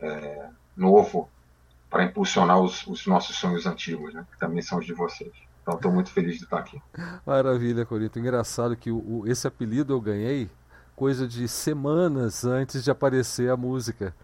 é, 0.00 0.48
novo 0.76 1.28
para 1.90 2.04
impulsionar 2.04 2.60
os, 2.60 2.86
os, 2.86 3.06
nossos 3.06 3.36
sonhos 3.36 3.66
antigos, 3.66 4.14
né, 4.14 4.24
que 4.30 4.38
também 4.38 4.62
são 4.62 4.78
os 4.78 4.86
de 4.86 4.92
vocês. 4.92 5.32
Então 5.62 5.74
estou 5.74 5.90
muito 5.90 6.10
feliz 6.10 6.38
de 6.38 6.44
estar 6.44 6.58
aqui. 6.58 6.80
Maravilha, 7.26 7.84
Corito. 7.84 8.18
Engraçado 8.18 8.76
que 8.76 8.90
o, 8.90 8.96
o, 8.96 9.24
esse 9.26 9.46
apelido 9.46 9.92
eu 9.92 10.00
ganhei 10.00 10.48
coisa 10.94 11.26
de 11.26 11.48
semanas 11.48 12.44
antes 12.44 12.84
de 12.84 12.90
aparecer 12.90 13.50
a 13.50 13.56
música. 13.56 14.14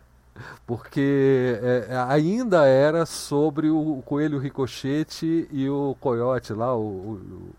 Porque 0.66 1.58
é, 1.62 1.86
é 1.90 1.96
ainda 2.08 2.64
era 2.66 3.04
sobre 3.04 3.68
o 3.68 4.02
Coelho 4.06 4.38
Ricochete 4.38 5.48
e 5.50 5.68
o 5.68 5.96
Coyote 6.00 6.52
lá, 6.52 6.74
o, 6.74 6.80
o, 6.80 7.50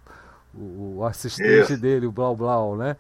o 0.54 1.04
assistente 1.06 1.74
Isso. 1.74 1.82
dele, 1.82 2.06
o 2.06 2.12
Blau 2.12 2.36
Blau, 2.36 2.76
né? 2.76 2.98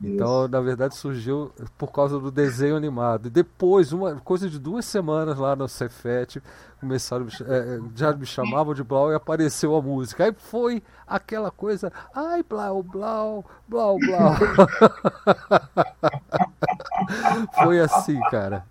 Então, 0.00 0.44
Isso. 0.44 0.52
na 0.52 0.60
verdade, 0.60 0.94
surgiu 0.94 1.50
por 1.76 1.90
causa 1.90 2.20
do 2.20 2.30
desenho 2.30 2.76
animado. 2.76 3.28
Depois, 3.28 3.92
uma 3.92 4.14
coisa 4.16 4.48
de 4.48 4.58
duas 4.58 4.84
semanas 4.84 5.38
lá 5.38 5.56
no 5.56 5.68
Cefet, 5.68 6.40
começaram, 6.80 7.26
é, 7.26 7.80
já 7.96 8.12
me 8.12 8.24
chamavam 8.24 8.74
de 8.74 8.84
Blau 8.84 9.10
e 9.10 9.16
apareceu 9.16 9.74
a 9.74 9.82
música. 9.82 10.24
Aí 10.24 10.32
foi 10.32 10.84
aquela 11.04 11.50
coisa, 11.50 11.92
ai, 12.14 12.44
Blau, 12.48 12.80
Blau, 12.80 13.44
Blau, 13.66 13.98
Blau. 13.98 14.36
foi 17.64 17.80
assim, 17.80 18.20
cara. 18.30 18.64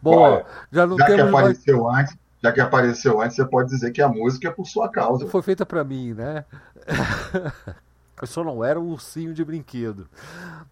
Bom, 0.00 0.18
Olha, 0.18 0.46
já 0.70 0.86
não 0.86 0.96
já 0.96 1.06
temos 1.06 1.22
que 1.22 1.28
apareceu 1.28 1.82
mais... 1.82 2.10
antes, 2.10 2.19
já 2.42 2.52
que 2.52 2.60
apareceu 2.60 3.20
antes, 3.20 3.36
você 3.36 3.44
pode 3.44 3.68
dizer 3.68 3.90
que 3.92 4.00
a 4.00 4.08
música 4.08 4.48
é 4.48 4.50
por 4.50 4.66
sua 4.66 4.88
causa. 4.88 5.26
Foi 5.26 5.42
feita 5.42 5.66
para 5.66 5.84
mim, 5.84 6.14
né? 6.14 6.44
Eu 8.20 8.26
só 8.26 8.44
não 8.44 8.62
era 8.62 8.78
um 8.78 8.90
ursinho 8.90 9.32
de 9.32 9.42
brinquedo. 9.42 10.06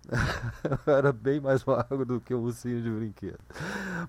Eu 0.86 0.94
era 0.94 1.12
bem 1.14 1.40
mais 1.40 1.64
magro 1.64 2.04
do 2.04 2.20
que 2.20 2.34
um 2.34 2.42
ursinho 2.42 2.82
de 2.82 2.90
brinquedo. 2.90 3.38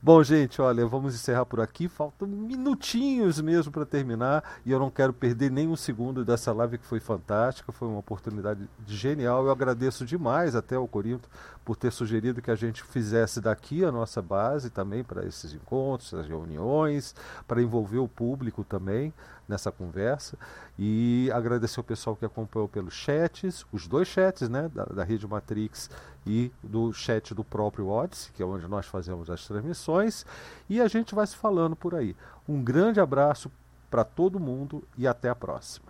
Bom, 0.04 0.22
gente, 0.22 0.62
olha, 0.62 0.86
vamos 0.86 1.16
encerrar 1.16 1.46
por 1.46 1.62
aqui. 1.62 1.88
Faltam 1.88 2.28
minutinhos 2.28 3.40
mesmo 3.40 3.72
para 3.72 3.86
terminar. 3.86 4.44
E 4.66 4.72
eu 4.72 4.78
não 4.80 4.90
quero 4.90 5.14
perder 5.14 5.50
nem 5.50 5.70
um 5.70 5.78
segundo 5.78 6.26
dessa 6.26 6.52
live 6.52 6.78
que 6.78 6.86
foi 6.86 7.00
fantástica. 7.00 7.72
Foi 7.72 7.88
uma 7.88 8.00
oportunidade 8.00 8.70
genial. 8.86 9.46
Eu 9.46 9.52
agradeço 9.52 10.06
demais 10.06 10.54
até 10.54 10.76
ao 10.76 10.86
Corinto 10.86 11.30
por 11.70 11.76
ter 11.76 11.92
sugerido 11.92 12.42
que 12.42 12.50
a 12.50 12.56
gente 12.56 12.82
fizesse 12.82 13.40
daqui 13.40 13.86
a 13.86 13.92
nossa 13.92 14.24
base 14.24 14.72
também 14.72 15.04
para 15.04 15.24
esses 15.24 15.54
encontros, 15.54 16.16
as 16.16 16.28
reuniões, 16.28 17.14
para 17.48 17.62
envolver 17.62 18.00
o 18.00 18.08
público 18.08 18.64
também 18.64 19.14
nessa 19.48 19.72
conversa. 19.72 20.36
E 20.80 21.30
agradecer 21.32 21.80
o 21.80 21.84
pessoal 21.84 22.16
que 22.16 22.26
acompanhou 22.26 22.68
pelos 22.68 22.96
chats, 22.96 23.68
os 23.72 23.88
dois 23.88 24.08
chats 24.08 24.50
né, 24.50 24.68
da, 24.74 24.84
da 24.86 25.04
Rede 25.04 25.28
Matrix 25.28 25.92
e 26.26 26.52
do 26.64 26.92
chat 26.92 27.36
do 27.36 27.44
próprio 27.44 27.88
Odyssey, 27.88 28.32
que 28.34 28.42
é 28.42 28.46
onde 28.48 28.68
nós 28.68 28.88
fazemos 28.88 29.30
as 29.30 29.46
transmissões. 29.46 30.26
E 30.68 30.82
a 30.82 30.88
gente 30.88 31.14
vai 31.14 31.28
se 31.28 31.36
falando 31.36 31.76
por 31.76 31.94
aí. 31.94 32.16
Um 32.48 32.64
grande 32.64 33.00
abraço 33.00 33.52
para 33.92 34.04
todo 34.04 34.40
mundo 34.40 34.84
e 34.98 35.08
até 35.08 35.30
a 35.30 35.36
próxima. 35.36 35.89